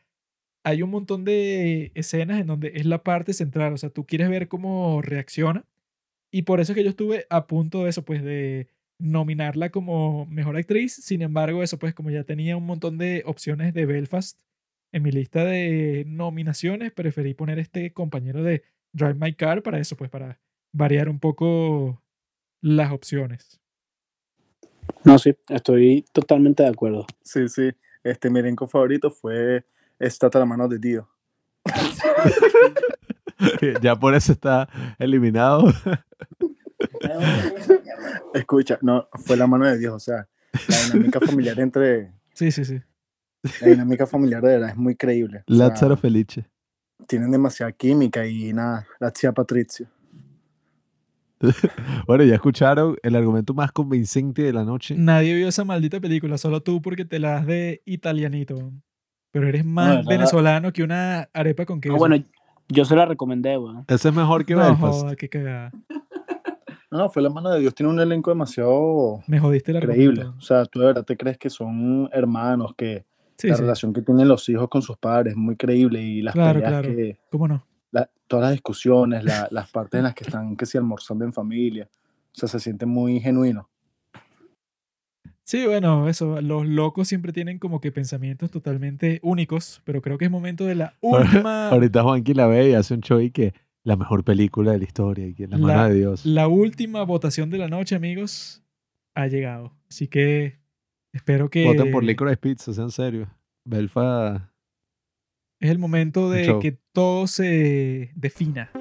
hay 0.64 0.82
un 0.82 0.90
montón 0.92 1.26
de 1.26 1.92
escenas 1.96 2.40
en 2.42 2.48
donde 2.48 2.72
es 2.76 2.86
la 2.86 3.04
parte 3.04 3.34
central, 3.34 3.74
o 3.74 3.78
sea, 3.78 3.90
tú 3.90 4.06
quieres 4.06 4.30
ver 4.30 4.48
cómo 4.48 5.02
reacciona, 5.02 5.66
y 6.32 6.44
por 6.44 6.60
eso 6.60 6.74
es 6.74 6.78
que 6.78 6.84
yo 6.84 6.90
estuve 6.92 7.26
a 7.30 7.48
punto 7.48 7.84
de 7.84 7.90
eso, 7.92 8.06
pues, 8.06 8.24
de 8.24 8.68
nominarla 9.04 9.70
como 9.70 10.26
mejor 10.28 10.56
actriz, 10.56 10.94
sin 10.94 11.22
embargo, 11.22 11.62
eso, 11.62 11.78
pues, 11.78 11.94
como 11.94 12.10
ya 12.10 12.24
tenía 12.24 12.56
un 12.56 12.66
montón 12.66 12.98
de 12.98 13.24
opciones 13.26 13.74
de 13.74 13.86
Belfast 13.86 14.40
en 14.94 15.04
mi 15.04 15.12
lista 15.12 15.44
de 15.44 16.06
nominaciones, 16.08 16.94
preferí 16.94 17.34
poner 17.34 17.60
este 17.60 17.92
compañero 17.92 18.44
de 18.44 18.64
Drive 18.94 19.16
My 19.16 19.34
Car 19.34 19.62
para 19.62 19.80
eso, 19.80 19.98
pues 19.98 20.10
para 20.10 20.40
variar 20.72 21.10
un 21.10 21.20
poco 21.20 22.02
las 22.62 22.94
opciones. 22.94 23.60
No, 25.04 25.20
sí, 25.20 25.36
estoy 25.50 26.06
totalmente 26.14 26.64
de 26.64 26.70
acuerdo. 26.70 27.06
Sí, 27.24 27.50
sí. 27.50 27.72
Este, 28.04 28.30
mi 28.30 28.40
elenco 28.40 28.68
favorito 28.68 29.12
fue 29.12 29.66
Estate 30.00 30.38
a 30.38 30.40
la 30.40 30.46
mano 30.46 30.70
de 30.70 30.80
Dios. 30.80 31.06
ya 33.82 33.98
por 33.98 34.16
eso 34.16 34.32
está 34.32 34.70
eliminado. 34.98 35.66
Escucha, 38.34 38.78
no, 38.82 39.08
fue 39.26 39.38
la 39.38 39.48
mano 39.48 39.66
de 39.66 39.78
Dios, 39.78 39.94
o 39.94 40.00
sea, 40.00 40.28
la 40.68 40.78
dinámica 40.94 41.20
familiar 41.20 41.60
entre, 41.60 42.12
Sí, 42.34 42.52
sí, 42.52 42.66
sí. 42.66 42.80
la 43.62 43.68
dinámica 43.68 44.08
familiar 44.08 44.42
de 44.42 44.50
verdad 44.54 44.70
es 44.70 44.78
muy 44.78 44.96
creíble. 44.96 45.44
o 45.48 45.54
sea, 45.56 45.68
Lázaro 45.70 45.98
Felice. 45.98 46.46
tienen 47.08 47.32
demasiada 47.32 47.72
química 47.72 48.26
y 48.26 48.54
nada, 48.54 48.86
la 49.00 49.12
tía 49.12 49.32
Patricia. 49.32 49.88
Bueno, 52.08 52.24
ya 52.24 52.36
escucharon 52.36 52.96
el 53.04 53.16
argumento 53.18 53.54
más 53.54 53.72
convincente 53.74 54.44
de 54.44 54.54
la 54.54 54.64
noche. 54.64 54.96
Nadie 54.98 55.36
vio 55.36 55.48
esa 55.50 55.66
maldita 55.66 56.00
película, 56.00 56.38
solo 56.38 56.62
tú 56.64 56.82
porque 56.82 57.04
te 57.06 57.20
la 57.20 57.32
das 57.32 57.46
de 57.48 57.82
italianito. 57.86 58.72
Pero 59.32 59.48
eres 59.48 59.66
más 59.66 60.06
venezolano 60.06 60.72
que 60.72 60.84
una 60.84 61.28
arepa 61.34 61.66
con 61.66 61.82
queso. 61.82 61.96
Ah, 61.96 61.98
bueno, 61.98 62.16
yo 62.70 62.86
se 62.86 62.96
la 62.96 63.06
recomendé, 63.06 63.58
weón. 63.58 63.84
Ese 63.90 64.10
es 64.10 64.16
mejor 64.16 64.46
que 64.46 64.54
no, 64.54 64.62
Belfast. 64.62 65.02
joda, 65.02 65.16
qué 65.18 65.28
cagada. 65.28 65.72
No, 66.94 67.10
fue 67.10 67.24
la 67.24 67.30
mano 67.32 67.50
de 67.50 67.60
Dios, 67.60 67.74
tiene 67.74 67.92
un 67.92 68.00
elenco 68.00 68.30
demasiado 68.30 69.24
Me 69.26 69.40
jodiste 69.40 69.72
el 69.72 69.80
creíble. 69.80 70.26
O 70.26 70.42
sea, 70.42 70.64
tú 70.66 70.80
de 70.80 70.86
verdad 70.86 71.04
te 71.04 71.18
crees 71.18 71.40
que 71.40 71.50
son 71.50 72.08
hermanos, 72.14 72.76
que 72.78 73.04
Sí, 73.36 73.48
la 73.48 73.56
sí, 73.56 73.62
relación 73.62 73.94
que 73.94 74.04
tienen 74.04 74.28
los 74.28 74.48
hijos 74.48 74.70
con 74.70 74.84
sus 74.84 74.96
padres 74.98 75.32
es 75.32 75.38
muy 75.38 75.56
creíble 75.56 76.00
y 76.04 76.22
las 76.22 76.36
Claro, 76.36 76.60
peleas 76.60 76.70
claro. 76.84 76.96
que, 76.96 77.18
¿Cómo 77.32 77.48
no? 77.48 77.66
la- 77.92 78.08
todas 78.28 78.44
las 78.44 78.52
discusiones, 78.52 79.24
la- 79.24 79.48
las 79.50 79.72
partes 79.72 79.98
en 79.98 80.04
las 80.04 80.14
que 80.14 80.24
están 80.24 80.56
que 80.56 80.68
si 80.68 80.78
almorzando 80.78 81.26
en 81.26 81.34
familia, 81.34 81.90
o 81.92 82.32
sea, 82.36 82.48
se 82.48 82.60
siente 82.60 82.86
muy 82.86 83.20
genuino. 83.20 83.68
Sí, 85.44 85.66
bueno, 85.66 86.08
eso, 86.08 86.40
los 86.42 86.66
locos 86.68 87.08
siempre 87.08 87.34
tienen 87.34 87.58
como 87.58 87.82
que 87.82 87.92
pensamientos 87.92 88.52
totalmente 88.52 89.20
únicos, 89.24 89.82
pero 89.84 90.02
creo 90.02 90.20
que 90.20 90.26
es 90.26 90.32
momento 90.32 90.64
de 90.66 90.76
la 90.76 90.94
última, 91.02 91.70
Ahorita 91.70 92.04
Juanqui 92.04 92.34
la 92.36 92.46
ve 92.48 92.70
y 92.70 92.74
hace 92.76 92.94
un 92.94 93.02
show 93.02 93.20
y 93.20 93.32
que 93.32 93.54
la 93.84 93.96
mejor 93.96 94.24
película 94.24 94.72
de 94.72 94.80
la 94.80 94.84
historia 94.86 95.28
y 95.28 95.34
que 95.34 95.48
la 95.48 95.58
mano 95.58 95.90
de 95.90 95.96
Dios. 95.96 96.26
la 96.26 96.48
última 96.48 97.04
votación 97.04 97.50
de 97.50 97.58
la 97.58 97.68
noche, 97.68 97.96
amigos, 97.96 98.64
ha 99.14 99.28
llegado. 99.28 99.74
Así 99.90 100.08
que 100.08 100.60
espero 101.12 101.50
que 101.50 101.66
Voten 101.66 101.92
por 101.92 102.04
Licorice 102.04 102.38
Pizza, 102.38 102.74
sean 102.74 102.92
serios. 102.92 103.28
Belfast. 103.66 104.46
es 105.60 105.70
el 105.70 105.80
momento 105.80 106.30
de 106.30 106.46
show. 106.46 106.60
que 106.60 106.78
todo 106.92 107.28
se 107.28 108.12
defina. 108.16 108.72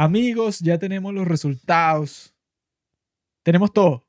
Amigos, 0.00 0.60
ya 0.60 0.78
tenemos 0.78 1.12
los 1.12 1.26
resultados. 1.26 2.32
Tenemos 3.44 3.72
todo. 3.72 4.06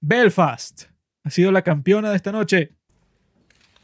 Belfast 0.00 0.84
ha 1.24 1.30
sido 1.30 1.50
la 1.50 1.62
campeona 1.62 2.10
de 2.10 2.16
esta 2.16 2.30
noche. 2.30 2.76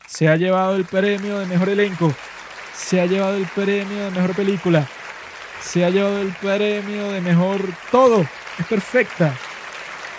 Se 0.06 0.28
ha 0.28 0.36
llevado 0.36 0.76
el 0.76 0.84
premio 0.84 1.40
de 1.40 1.46
mejor 1.46 1.68
elenco. 1.68 2.14
Se 2.74 3.00
ha 3.00 3.06
llevado 3.06 3.36
el 3.36 3.46
premio 3.52 4.04
de 4.04 4.10
mejor 4.12 4.36
película. 4.36 4.88
Se 5.60 5.84
ha 5.84 5.90
llevado 5.90 6.22
el 6.22 6.32
premio 6.34 7.10
de 7.10 7.20
mejor 7.20 7.60
todo. 7.90 8.20
Es 8.60 8.66
perfecta. 8.68 9.34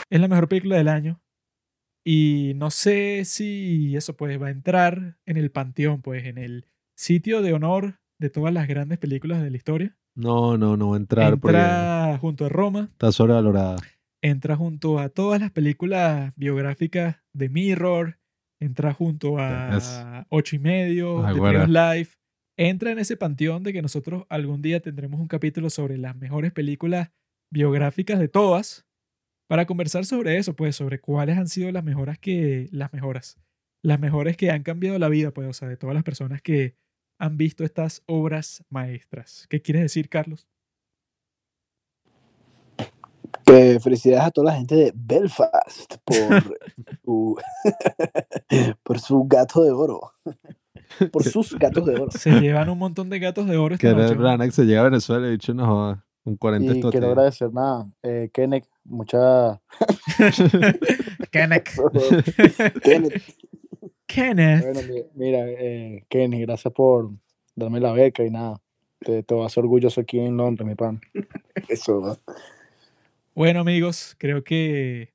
Es 0.09 0.19
la 0.19 0.27
mejor 0.27 0.49
película 0.49 0.75
del 0.75 0.89
año. 0.89 1.21
Y 2.03 2.51
no 2.57 2.69
sé 2.69 3.23
si 3.23 3.95
eso 3.95 4.17
pues 4.17 4.41
va 4.41 4.47
a 4.47 4.51
entrar 4.51 5.17
en 5.25 5.37
el 5.37 5.51
panteón, 5.51 6.01
pues 6.01 6.25
en 6.25 6.37
el 6.37 6.67
sitio 6.97 7.41
de 7.41 7.53
honor 7.53 8.01
de 8.19 8.29
todas 8.29 8.53
las 8.53 8.67
grandes 8.67 8.97
películas 8.97 9.41
de 9.41 9.51
la 9.51 9.55
historia. 9.55 9.97
No, 10.15 10.57
no, 10.57 10.75
no 10.77 10.89
va 10.89 10.95
a 10.95 10.99
entrar 10.99 11.37
porque 11.39 11.57
Entra 11.57 12.17
junto 12.19 12.45
a 12.45 12.49
Roma, 12.49 12.89
está 12.91 13.11
sobrevalorada. 13.11 13.77
entra 14.21 14.55
junto 14.55 14.99
a 14.99 15.09
todas 15.09 15.39
las 15.39 15.51
películas 15.51 16.33
biográficas 16.35 17.17
de 17.33 17.49
Mirror, 17.49 18.19
entra 18.59 18.93
junto 18.93 19.37
a 19.39 20.25
Ocho 20.29 20.55
y 20.55 20.59
Medio, 20.59 21.25
Ah, 21.25 21.33
The 21.33 21.39
bueno. 21.39 21.63
Trios 21.63 21.69
Live. 21.69 22.09
Entra 22.57 22.91
en 22.91 22.99
ese 22.99 23.17
panteón 23.17 23.63
de 23.63 23.73
que 23.73 23.81
nosotros 23.81 24.25
algún 24.29 24.61
día 24.61 24.81
tendremos 24.81 25.19
un 25.19 25.27
capítulo 25.27 25.69
sobre 25.69 25.97
las 25.97 26.15
mejores 26.15 26.51
películas 26.51 27.09
biográficas 27.51 28.19
de 28.19 28.27
todas 28.27 28.85
para 29.49 29.65
conversar 29.65 30.05
sobre 30.05 30.37
eso, 30.37 30.55
pues, 30.55 30.75
sobre 30.75 30.99
cuáles 30.99 31.37
han 31.37 31.47
sido 31.47 31.71
las 31.71 31.83
mejoras 31.83 32.19
que, 32.19 32.67
las 32.71 32.93
mejoras, 32.93 33.39
las 33.83 33.99
mejores 33.99 34.37
que 34.37 34.51
han 34.51 34.63
cambiado 34.63 34.99
la 34.99 35.09
vida, 35.09 35.31
pues, 35.31 35.47
o 35.49 35.53
sea, 35.53 35.67
de 35.69 35.77
todas 35.77 35.93
las 35.95 36.03
personas 36.03 36.41
que 36.41 36.75
han 37.21 37.37
visto 37.37 37.63
estas 37.63 38.01
obras 38.07 38.63
maestras. 38.71 39.45
¿Qué 39.47 39.61
quieres 39.61 39.83
decir, 39.83 40.09
Carlos? 40.09 40.47
Que 43.45 43.79
felicidades 43.79 44.25
a 44.25 44.31
toda 44.31 44.51
la 44.51 44.57
gente 44.57 44.73
de 44.73 44.91
Belfast 44.95 45.97
por 46.03 46.15
su, 47.05 47.37
por 48.83 48.99
su 48.99 49.23
gato 49.25 49.63
de 49.63 49.69
oro. 49.69 50.13
Por 51.11 51.23
sus 51.23 51.53
gatos 51.59 51.85
de 51.85 51.93
oro. 51.93 52.09
Se 52.09 52.31
llevan 52.39 52.69
un 52.69 52.79
montón 52.79 53.11
de 53.11 53.19
gatos 53.19 53.45
de 53.45 53.55
oro 53.55 53.75
esta 53.75 53.87
Que 53.87 53.93
noche. 53.93 54.51
se 54.51 54.65
llega 54.65 54.81
a 54.81 54.85
Venezuela 54.85 55.27
y 55.27 55.31
dicho 55.31 55.53
no 55.53 55.67
joda, 55.67 56.05
un 56.23 56.37
40 56.37 56.73
Y 56.73 56.81
quiero 56.81 57.09
agradecer 57.09 57.53
nada, 57.53 57.87
eh, 58.01 58.31
Kenneth, 58.33 58.67
mucha... 58.83 59.61
Kenneth. 61.29 61.69
Kenneth, 62.81 63.21
Kenneth. 64.13 64.61
Bueno, 64.63 64.81
mi- 64.83 65.03
mira, 65.15 65.39
eh, 65.47 66.05
Kenny, 66.09 66.41
gracias 66.41 66.73
por 66.73 67.11
darme 67.55 67.79
la 67.79 67.93
beca 67.93 68.23
y 68.25 68.29
nada. 68.29 68.61
Te, 68.99 69.23
te 69.23 69.33
vas 69.33 69.57
orgulloso 69.57 70.01
aquí 70.01 70.19
en 70.19 70.37
Londres, 70.37 70.67
mi 70.67 70.75
pan. 70.75 71.01
Eso, 71.69 71.99
¿no? 71.99 72.17
Bueno, 73.33 73.61
amigos, 73.61 74.15
creo 74.17 74.43
que 74.43 75.13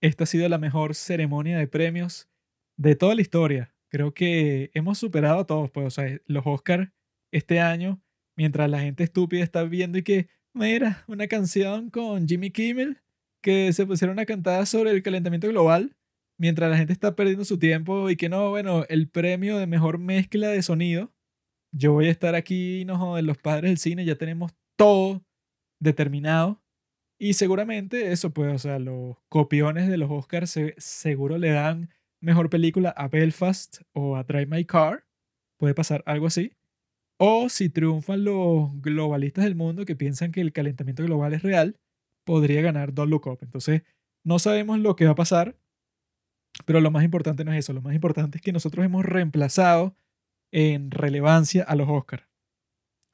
esta 0.00 0.24
ha 0.24 0.26
sido 0.26 0.48
la 0.48 0.58
mejor 0.58 0.94
ceremonia 0.94 1.58
de 1.58 1.68
premios 1.68 2.28
de 2.76 2.96
toda 2.96 3.14
la 3.14 3.20
historia. 3.20 3.74
Creo 3.88 4.12
que 4.14 4.70
hemos 4.74 4.98
superado 4.98 5.40
a 5.40 5.46
todos, 5.46 5.70
pues, 5.70 5.86
o 5.86 5.90
sea, 5.90 6.18
los 6.26 6.46
Oscars 6.46 6.88
este 7.32 7.60
año, 7.60 8.00
mientras 8.36 8.70
la 8.70 8.80
gente 8.80 9.04
estúpida 9.04 9.42
está 9.44 9.62
viendo 9.64 9.98
y 9.98 10.02
que, 10.02 10.28
mira, 10.54 11.04
una 11.06 11.26
canción 11.28 11.90
con 11.90 12.26
Jimmy 12.26 12.50
Kimmel 12.50 12.98
que 13.42 13.72
se 13.72 13.86
pusieron 13.86 14.18
a 14.18 14.26
cantar 14.26 14.66
sobre 14.66 14.90
el 14.90 15.02
calentamiento 15.02 15.48
global, 15.48 15.94
mientras 16.40 16.70
la 16.70 16.78
gente 16.78 16.92
está 16.92 17.14
perdiendo 17.16 17.44
su 17.44 17.58
tiempo 17.58 18.10
y 18.10 18.16
que 18.16 18.28
no, 18.28 18.50
bueno, 18.50 18.84
el 18.88 19.08
premio 19.08 19.58
de 19.58 19.66
mejor 19.66 19.98
mezcla 19.98 20.48
de 20.48 20.62
sonido, 20.62 21.12
yo 21.72 21.92
voy 21.92 22.08
a 22.08 22.10
estar 22.10 22.34
aquí, 22.34 22.84
no 22.86 22.98
joder, 22.98 23.24
los 23.24 23.38
padres 23.38 23.70
del 23.70 23.78
cine, 23.78 24.04
ya 24.04 24.16
tenemos 24.16 24.52
todo 24.76 25.22
determinado. 25.80 26.62
Y 27.18 27.34
seguramente 27.34 28.12
eso, 28.12 28.30
pues, 28.32 28.54
o 28.54 28.58
sea, 28.58 28.78
los 28.78 29.16
copiones 29.28 29.88
de 29.88 29.98
los 29.98 30.10
Oscars 30.10 30.50
se- 30.50 30.74
seguro 30.78 31.38
le 31.38 31.50
dan 31.50 31.90
mejor 32.22 32.50
película 32.50 32.90
a 32.90 33.08
Belfast 33.08 33.82
o 33.92 34.16
a 34.16 34.24
Drive 34.24 34.46
My 34.46 34.64
Car. 34.64 35.04
Puede 35.58 35.74
pasar 35.74 36.02
algo 36.06 36.26
así. 36.26 36.52
O 37.18 37.50
si 37.50 37.68
triunfan 37.68 38.24
los 38.24 38.70
globalistas 38.80 39.44
del 39.44 39.54
mundo 39.54 39.84
que 39.84 39.96
piensan 39.96 40.32
que 40.32 40.40
el 40.40 40.52
calentamiento 40.52 41.04
global 41.04 41.34
es 41.34 41.42
real, 41.42 41.78
podría 42.24 42.62
ganar 42.62 42.94
Don't 42.94 43.10
Look 43.10 43.26
Up. 43.26 43.38
Entonces, 43.42 43.82
no 44.24 44.38
sabemos 44.38 44.78
lo 44.78 44.96
que 44.96 45.04
va 45.04 45.12
a 45.12 45.14
pasar, 45.16 45.56
pero 46.64 46.80
lo 46.80 46.90
más 46.90 47.04
importante 47.04 47.44
no 47.44 47.52
es 47.52 47.58
eso. 47.58 47.72
Lo 47.72 47.82
más 47.82 47.94
importante 47.94 48.38
es 48.38 48.42
que 48.42 48.52
nosotros 48.52 48.84
hemos 48.84 49.04
reemplazado 49.04 49.94
en 50.52 50.90
relevancia 50.90 51.62
a 51.62 51.76
los 51.76 51.88
Oscars. 51.88 52.24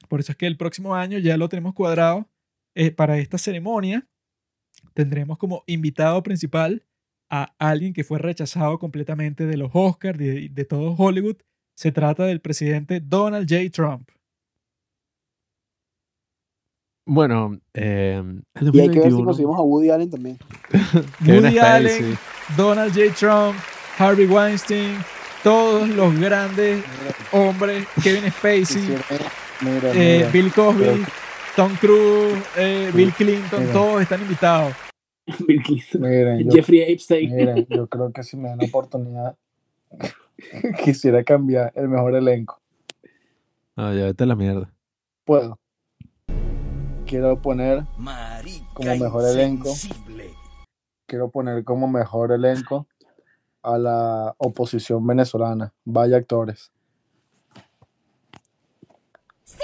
Por 0.09 0.19
eso 0.19 0.31
es 0.31 0.37
que 0.37 0.47
el 0.47 0.57
próximo 0.57 0.95
año 0.95 1.17
ya 1.19 1.37
lo 1.37 1.49
tenemos 1.49 1.73
cuadrado 1.73 2.29
eh, 2.75 2.91
para 2.91 3.17
esta 3.17 3.37
ceremonia. 3.37 4.07
Tendremos 4.93 5.37
como 5.37 5.63
invitado 5.67 6.21
principal 6.23 6.83
a 7.29 7.53
alguien 7.59 7.93
que 7.93 8.03
fue 8.03 8.19
rechazado 8.19 8.79
completamente 8.79 9.45
de 9.45 9.57
los 9.57 9.71
Oscars, 9.73 10.17
de, 10.17 10.49
de 10.49 10.65
todo 10.65 10.95
Hollywood. 10.97 11.37
Se 11.75 11.91
trata 11.91 12.25
del 12.25 12.41
presidente 12.41 12.99
Donald 13.01 13.47
J. 13.49 13.69
Trump. 13.71 14.09
Bueno, 17.05 17.57
eh, 17.73 18.21
el 18.55 18.75
Y 18.75 18.79
hay 18.81 18.89
que 18.89 18.99
ver 18.99 19.11
si 19.11 19.23
2021. 19.23 19.25
conseguimos 19.25 19.57
a 19.57 19.61
Woody 19.61 19.89
Allen 19.89 20.09
también. 20.09 20.37
Woody. 21.25 21.57
Allen, 21.59 22.17
Donald 22.55 22.93
J. 22.93 23.13
Trump, 23.13 23.57
Harvey 23.97 24.25
Weinstein, 24.25 24.97
todos 25.43 25.89
los 25.89 26.17
grandes 26.19 26.83
hombres, 27.31 27.87
Kevin 28.01 28.31
Spacey, 28.31 28.97
Mira, 29.61 29.91
eh, 29.93 30.29
Bill 30.31 30.51
Cosby, 30.53 31.03
Tom 31.55 31.75
Cruise, 31.75 32.43
eh, 32.57 32.91
Bill 32.93 33.11
Clinton, 33.11 33.65
todos 33.73 34.01
están 34.01 34.21
invitados. 34.21 34.73
miren, 35.99 36.45
yo, 36.45 36.51
Jeffrey 36.51 36.81
Epstein. 36.81 37.35
miren, 37.35 37.67
yo 37.69 37.87
creo 37.87 38.11
que 38.11 38.23
si 38.23 38.37
me 38.37 38.49
dan 38.49 38.59
la 38.59 38.65
oportunidad, 38.65 39.35
quisiera 40.83 41.23
cambiar 41.23 41.73
el 41.75 41.89
mejor 41.89 42.15
elenco. 42.15 42.61
No, 43.75 43.93
ya 43.93 44.05
vete 44.05 44.23
a 44.23 44.27
la 44.27 44.35
mierda. 44.35 44.71
Puedo. 45.25 45.59
Quiero 47.05 47.41
poner, 47.41 47.85
Como 48.73 48.95
mejor 48.95 49.25
elenco. 49.25 49.73
Quiero 51.07 51.31
poner 51.31 51.63
como 51.63 51.87
mejor 51.87 52.31
elenco 52.31 52.87
a 53.63 53.77
la 53.77 54.35
oposición 54.37 55.05
venezolana. 55.07 55.73
Vaya 55.85 56.17
actores. 56.17 56.71
¡Sí! 59.43 59.63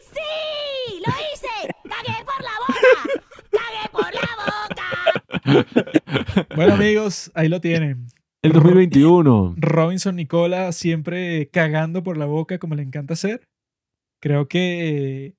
¡Sí! 0.00 1.00
¡Lo 1.06 1.12
hice! 1.12 1.74
¡Cagué 1.84 2.24
por 2.24 2.42
la 2.42 2.50
boca! 2.66 2.80
¡Cagué 3.50 3.88
por 3.90 4.12
la 4.14 4.30
boca! 5.56 6.54
Bueno, 6.56 6.74
amigos, 6.74 7.30
ahí 7.34 7.48
lo 7.48 7.60
tienen. 7.60 8.06
El 8.42 8.52
2021. 8.52 9.54
Robinson 9.56 10.16
Nicola 10.16 10.72
siempre 10.72 11.48
cagando 11.50 12.02
por 12.02 12.16
la 12.16 12.26
boca 12.26 12.58
como 12.58 12.74
le 12.74 12.82
encanta 12.82 13.14
hacer. 13.14 13.48
Creo 14.20 14.48
que 14.48 15.36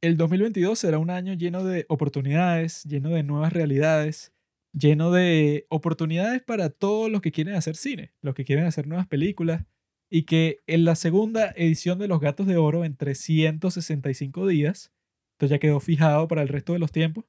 el 0.00 0.16
2022 0.16 0.78
será 0.78 0.98
un 0.98 1.10
año 1.10 1.34
lleno 1.34 1.64
de 1.64 1.84
oportunidades, 1.88 2.84
lleno 2.84 3.10
de 3.10 3.24
nuevas 3.24 3.52
realidades, 3.52 4.32
lleno 4.78 5.10
de 5.10 5.66
oportunidades 5.68 6.42
para 6.42 6.70
todos 6.70 7.10
los 7.10 7.20
que 7.20 7.32
quieren 7.32 7.54
hacer 7.54 7.76
cine, 7.76 8.12
los 8.22 8.34
que 8.34 8.44
quieren 8.44 8.64
hacer 8.64 8.86
nuevas 8.86 9.06
películas 9.06 9.64
y 10.10 10.22
que 10.22 10.60
en 10.66 10.84
la 10.84 10.94
segunda 10.94 11.52
edición 11.56 11.98
de 11.98 12.08
Los 12.08 12.20
Gatos 12.20 12.46
de 12.46 12.56
Oro 12.56 12.84
en 12.84 12.96
365 12.96 14.46
días, 14.46 14.92
esto 15.32 15.46
ya 15.46 15.58
quedó 15.58 15.80
fijado 15.80 16.28
para 16.28 16.42
el 16.42 16.48
resto 16.48 16.72
de 16.72 16.78
los 16.78 16.92
tiempos, 16.92 17.26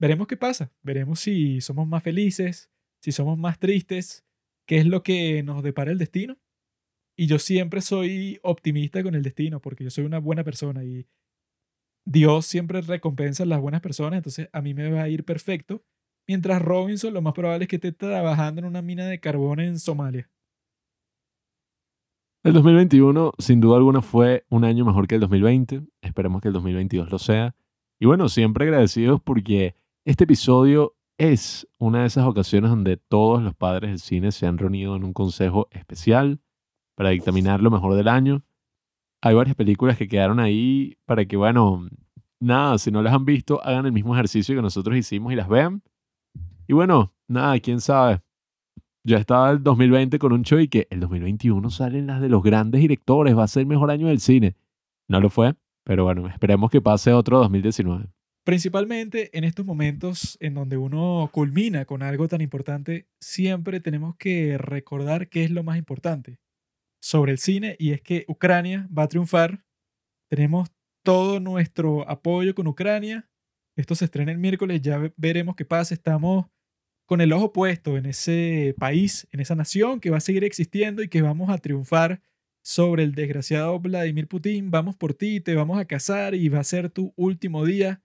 veremos 0.00 0.26
qué 0.26 0.36
pasa, 0.36 0.72
veremos 0.82 1.20
si 1.20 1.60
somos 1.60 1.86
más 1.86 2.02
felices, 2.02 2.70
si 3.02 3.12
somos 3.12 3.38
más 3.38 3.58
tristes, 3.58 4.24
qué 4.66 4.78
es 4.78 4.86
lo 4.86 5.02
que 5.02 5.42
nos 5.42 5.62
depara 5.62 5.92
el 5.92 5.98
destino. 5.98 6.38
Y 7.16 7.26
yo 7.26 7.38
siempre 7.38 7.82
soy 7.82 8.38
optimista 8.42 9.02
con 9.02 9.14
el 9.14 9.22
destino 9.22 9.60
porque 9.60 9.84
yo 9.84 9.90
soy 9.90 10.04
una 10.04 10.18
buena 10.18 10.44
persona 10.44 10.82
y 10.82 11.06
Dios 12.04 12.46
siempre 12.46 12.80
recompensa 12.80 13.42
a 13.42 13.46
las 13.46 13.60
buenas 13.60 13.80
personas, 13.80 14.18
entonces 14.18 14.48
a 14.52 14.62
mí 14.62 14.74
me 14.74 14.90
va 14.90 15.02
a 15.02 15.08
ir 15.08 15.24
perfecto. 15.24 15.84
Mientras 16.26 16.62
Robinson 16.62 17.12
lo 17.12 17.22
más 17.22 17.34
probable 17.34 17.64
es 17.64 17.68
que 17.68 17.76
esté 17.76 17.92
trabajando 17.92 18.60
en 18.60 18.66
una 18.66 18.82
mina 18.82 19.06
de 19.06 19.18
carbón 19.18 19.60
en 19.60 19.78
Somalia. 19.78 20.30
El 22.44 22.54
2021, 22.54 23.34
sin 23.38 23.60
duda 23.60 23.76
alguna, 23.76 24.02
fue 24.02 24.44
un 24.48 24.64
año 24.64 24.84
mejor 24.84 25.06
que 25.06 25.14
el 25.14 25.20
2020. 25.20 25.82
Esperemos 26.00 26.40
que 26.42 26.48
el 26.48 26.54
2022 26.54 27.10
lo 27.10 27.18
sea. 27.18 27.54
Y 28.00 28.06
bueno, 28.06 28.28
siempre 28.28 28.64
agradecidos 28.64 29.20
porque 29.20 29.76
este 30.04 30.24
episodio 30.24 30.96
es 31.18 31.68
una 31.78 32.00
de 32.00 32.06
esas 32.06 32.26
ocasiones 32.26 32.70
donde 32.70 32.96
todos 32.96 33.42
los 33.42 33.54
padres 33.54 33.90
del 33.90 34.00
cine 34.00 34.32
se 34.32 34.46
han 34.46 34.58
reunido 34.58 34.96
en 34.96 35.04
un 35.04 35.12
consejo 35.12 35.68
especial 35.70 36.40
para 36.96 37.10
dictaminar 37.10 37.60
lo 37.60 37.70
mejor 37.70 37.94
del 37.94 38.08
año. 38.08 38.42
Hay 39.20 39.34
varias 39.34 39.54
películas 39.54 39.96
que 39.96 40.08
quedaron 40.08 40.40
ahí 40.40 40.96
para 41.04 41.24
que, 41.24 41.36
bueno, 41.36 41.86
nada, 42.40 42.76
si 42.78 42.90
no 42.90 43.02
las 43.02 43.14
han 43.14 43.24
visto, 43.24 43.62
hagan 43.62 43.86
el 43.86 43.92
mismo 43.92 44.14
ejercicio 44.14 44.56
que 44.56 44.62
nosotros 44.62 44.96
hicimos 44.96 45.32
y 45.32 45.36
las 45.36 45.48
vean. 45.48 45.82
Y 46.66 46.72
bueno, 46.72 47.14
nada, 47.28 47.58
quién 47.60 47.80
sabe. 47.80 48.20
Ya 49.04 49.18
estaba 49.18 49.50
el 49.50 49.62
2020 49.62 50.18
con 50.18 50.32
un 50.32 50.42
show 50.42 50.60
y 50.60 50.68
que 50.68 50.86
el 50.90 51.00
2021 51.00 51.70
salen 51.70 52.06
las 52.06 52.20
de 52.20 52.28
los 52.28 52.42
grandes 52.42 52.80
directores, 52.80 53.36
va 53.36 53.44
a 53.44 53.48
ser 53.48 53.62
el 53.62 53.66
mejor 53.66 53.90
año 53.90 54.06
del 54.06 54.20
cine. 54.20 54.56
No 55.08 55.20
lo 55.20 55.28
fue, 55.28 55.54
pero 55.84 56.04
bueno, 56.04 56.28
esperemos 56.28 56.70
que 56.70 56.80
pase 56.80 57.12
otro 57.12 57.38
2019. 57.38 58.06
Principalmente 58.44 59.36
en 59.36 59.44
estos 59.44 59.64
momentos 59.64 60.36
en 60.40 60.54
donde 60.54 60.76
uno 60.76 61.30
culmina 61.32 61.84
con 61.84 62.02
algo 62.02 62.26
tan 62.28 62.40
importante, 62.40 63.06
siempre 63.20 63.80
tenemos 63.80 64.16
que 64.16 64.58
recordar 64.58 65.28
qué 65.28 65.44
es 65.44 65.50
lo 65.50 65.62
más 65.62 65.78
importante 65.78 66.38
sobre 67.00 67.32
el 67.32 67.38
cine 67.38 67.76
y 67.78 67.92
es 67.92 68.00
que 68.00 68.24
Ucrania 68.28 68.88
va 68.96 69.04
a 69.04 69.08
triunfar. 69.08 69.64
Tenemos 70.28 70.70
todo 71.04 71.40
nuestro 71.40 72.08
apoyo 72.08 72.54
con 72.54 72.66
Ucrania. 72.66 73.28
Esto 73.76 73.94
se 73.94 74.04
estrena 74.04 74.32
el 74.32 74.38
miércoles, 74.38 74.82
ya 74.82 74.98
ve- 74.98 75.12
veremos 75.16 75.56
qué 75.56 75.64
pasa. 75.64 75.94
Estamos 75.94 76.46
con 77.06 77.20
el 77.20 77.32
ojo 77.32 77.52
puesto 77.52 77.96
en 77.96 78.06
ese 78.06 78.74
país, 78.78 79.26
en 79.32 79.40
esa 79.40 79.54
nación 79.54 80.00
que 80.00 80.10
va 80.10 80.18
a 80.18 80.20
seguir 80.20 80.44
existiendo 80.44 81.02
y 81.02 81.08
que 81.08 81.22
vamos 81.22 81.50
a 81.50 81.58
triunfar 81.58 82.20
sobre 82.64 83.02
el 83.02 83.14
desgraciado 83.14 83.78
Vladimir 83.80 84.28
Putin. 84.28 84.70
Vamos 84.70 84.96
por 84.96 85.14
ti, 85.14 85.40
te 85.40 85.54
vamos 85.54 85.78
a 85.78 85.84
casar 85.84 86.34
y 86.34 86.48
va 86.48 86.60
a 86.60 86.64
ser 86.64 86.90
tu 86.90 87.12
último 87.16 87.64
día. 87.64 88.02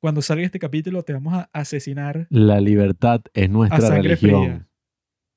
Cuando 0.00 0.22
salga 0.22 0.44
este 0.44 0.58
capítulo 0.58 1.02
te 1.02 1.12
vamos 1.12 1.34
a 1.34 1.50
asesinar. 1.52 2.26
La 2.30 2.60
libertad 2.60 3.20
es 3.34 3.50
nuestra 3.50 3.78
religión. 4.02 4.42
fría. 4.44 4.68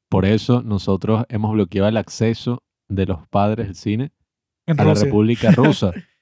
Por 0.10 0.26
eso 0.26 0.62
nosotros 0.64 1.26
hemos 1.30 1.52
bloqueado 1.54 1.90
el 1.90 1.98
acceso 1.98 2.64
de 2.88 3.06
los 3.08 3.28
padres 3.28 3.68
del 3.68 3.76
cine 3.76 4.12
En 4.68 4.80
a 4.80 4.84
la. 4.86 4.94
República 4.94 5.52
Rusa. 5.52 5.92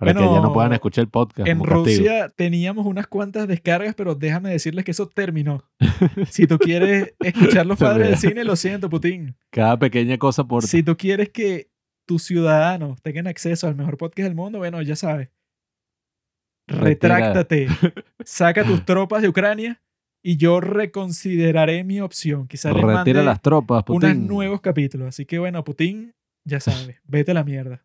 Para 0.00 0.14
que 0.14 0.20
ya 0.20 0.24
no 0.24 0.30
Bueno, 0.30 0.52
puedan 0.54 0.72
escuchar 0.72 1.02
el 1.02 1.10
podcast. 1.10 1.46
En 1.46 1.58
castigo. 1.58 1.74
Rusia 1.74 2.30
teníamos 2.30 2.86
unas 2.86 3.06
cuantas 3.06 3.46
descargas, 3.46 3.94
pero 3.94 4.14
déjame 4.14 4.48
decirles 4.48 4.86
que 4.86 4.92
eso 4.92 5.06
terminó. 5.08 5.62
Si 6.30 6.46
tú 6.46 6.58
quieres 6.58 7.12
escuchar 7.20 7.66
los 7.66 7.78
padres 7.78 8.08
del 8.08 8.16
cine, 8.16 8.44
lo 8.44 8.56
siento, 8.56 8.88
Putin. 8.88 9.36
Cada 9.50 9.78
pequeña 9.78 10.16
cosa 10.16 10.44
por... 10.44 10.66
Si 10.66 10.82
tú 10.82 10.96
quieres 10.96 11.28
que 11.28 11.68
tus 12.06 12.22
ciudadanos 12.22 13.02
tengan 13.02 13.26
acceso 13.26 13.66
al 13.68 13.76
mejor 13.76 13.98
podcast 13.98 14.24
del 14.26 14.34
mundo, 14.34 14.56
bueno, 14.56 14.80
ya 14.80 14.96
sabes. 14.96 15.28
Retráctate. 16.66 17.68
Saca 18.24 18.64
tus 18.64 18.86
tropas 18.86 19.20
de 19.20 19.28
Ucrania 19.28 19.82
y 20.22 20.38
yo 20.38 20.62
reconsideraré 20.62 21.84
mi 21.84 22.00
opción. 22.00 22.48
Quizás 22.48 22.72
les 22.72 22.82
Retira 22.82 22.94
mande 22.94 23.12
las 23.24 23.42
tropas, 23.42 23.84
unos 23.86 24.00
Putin. 24.10 24.26
nuevos 24.26 24.62
capítulos. 24.62 25.08
Así 25.08 25.26
que 25.26 25.38
bueno, 25.38 25.62
Putin, 25.62 26.14
ya 26.44 26.58
sabes, 26.58 26.96
vete 27.04 27.32
a 27.32 27.34
la 27.34 27.44
mierda. 27.44 27.84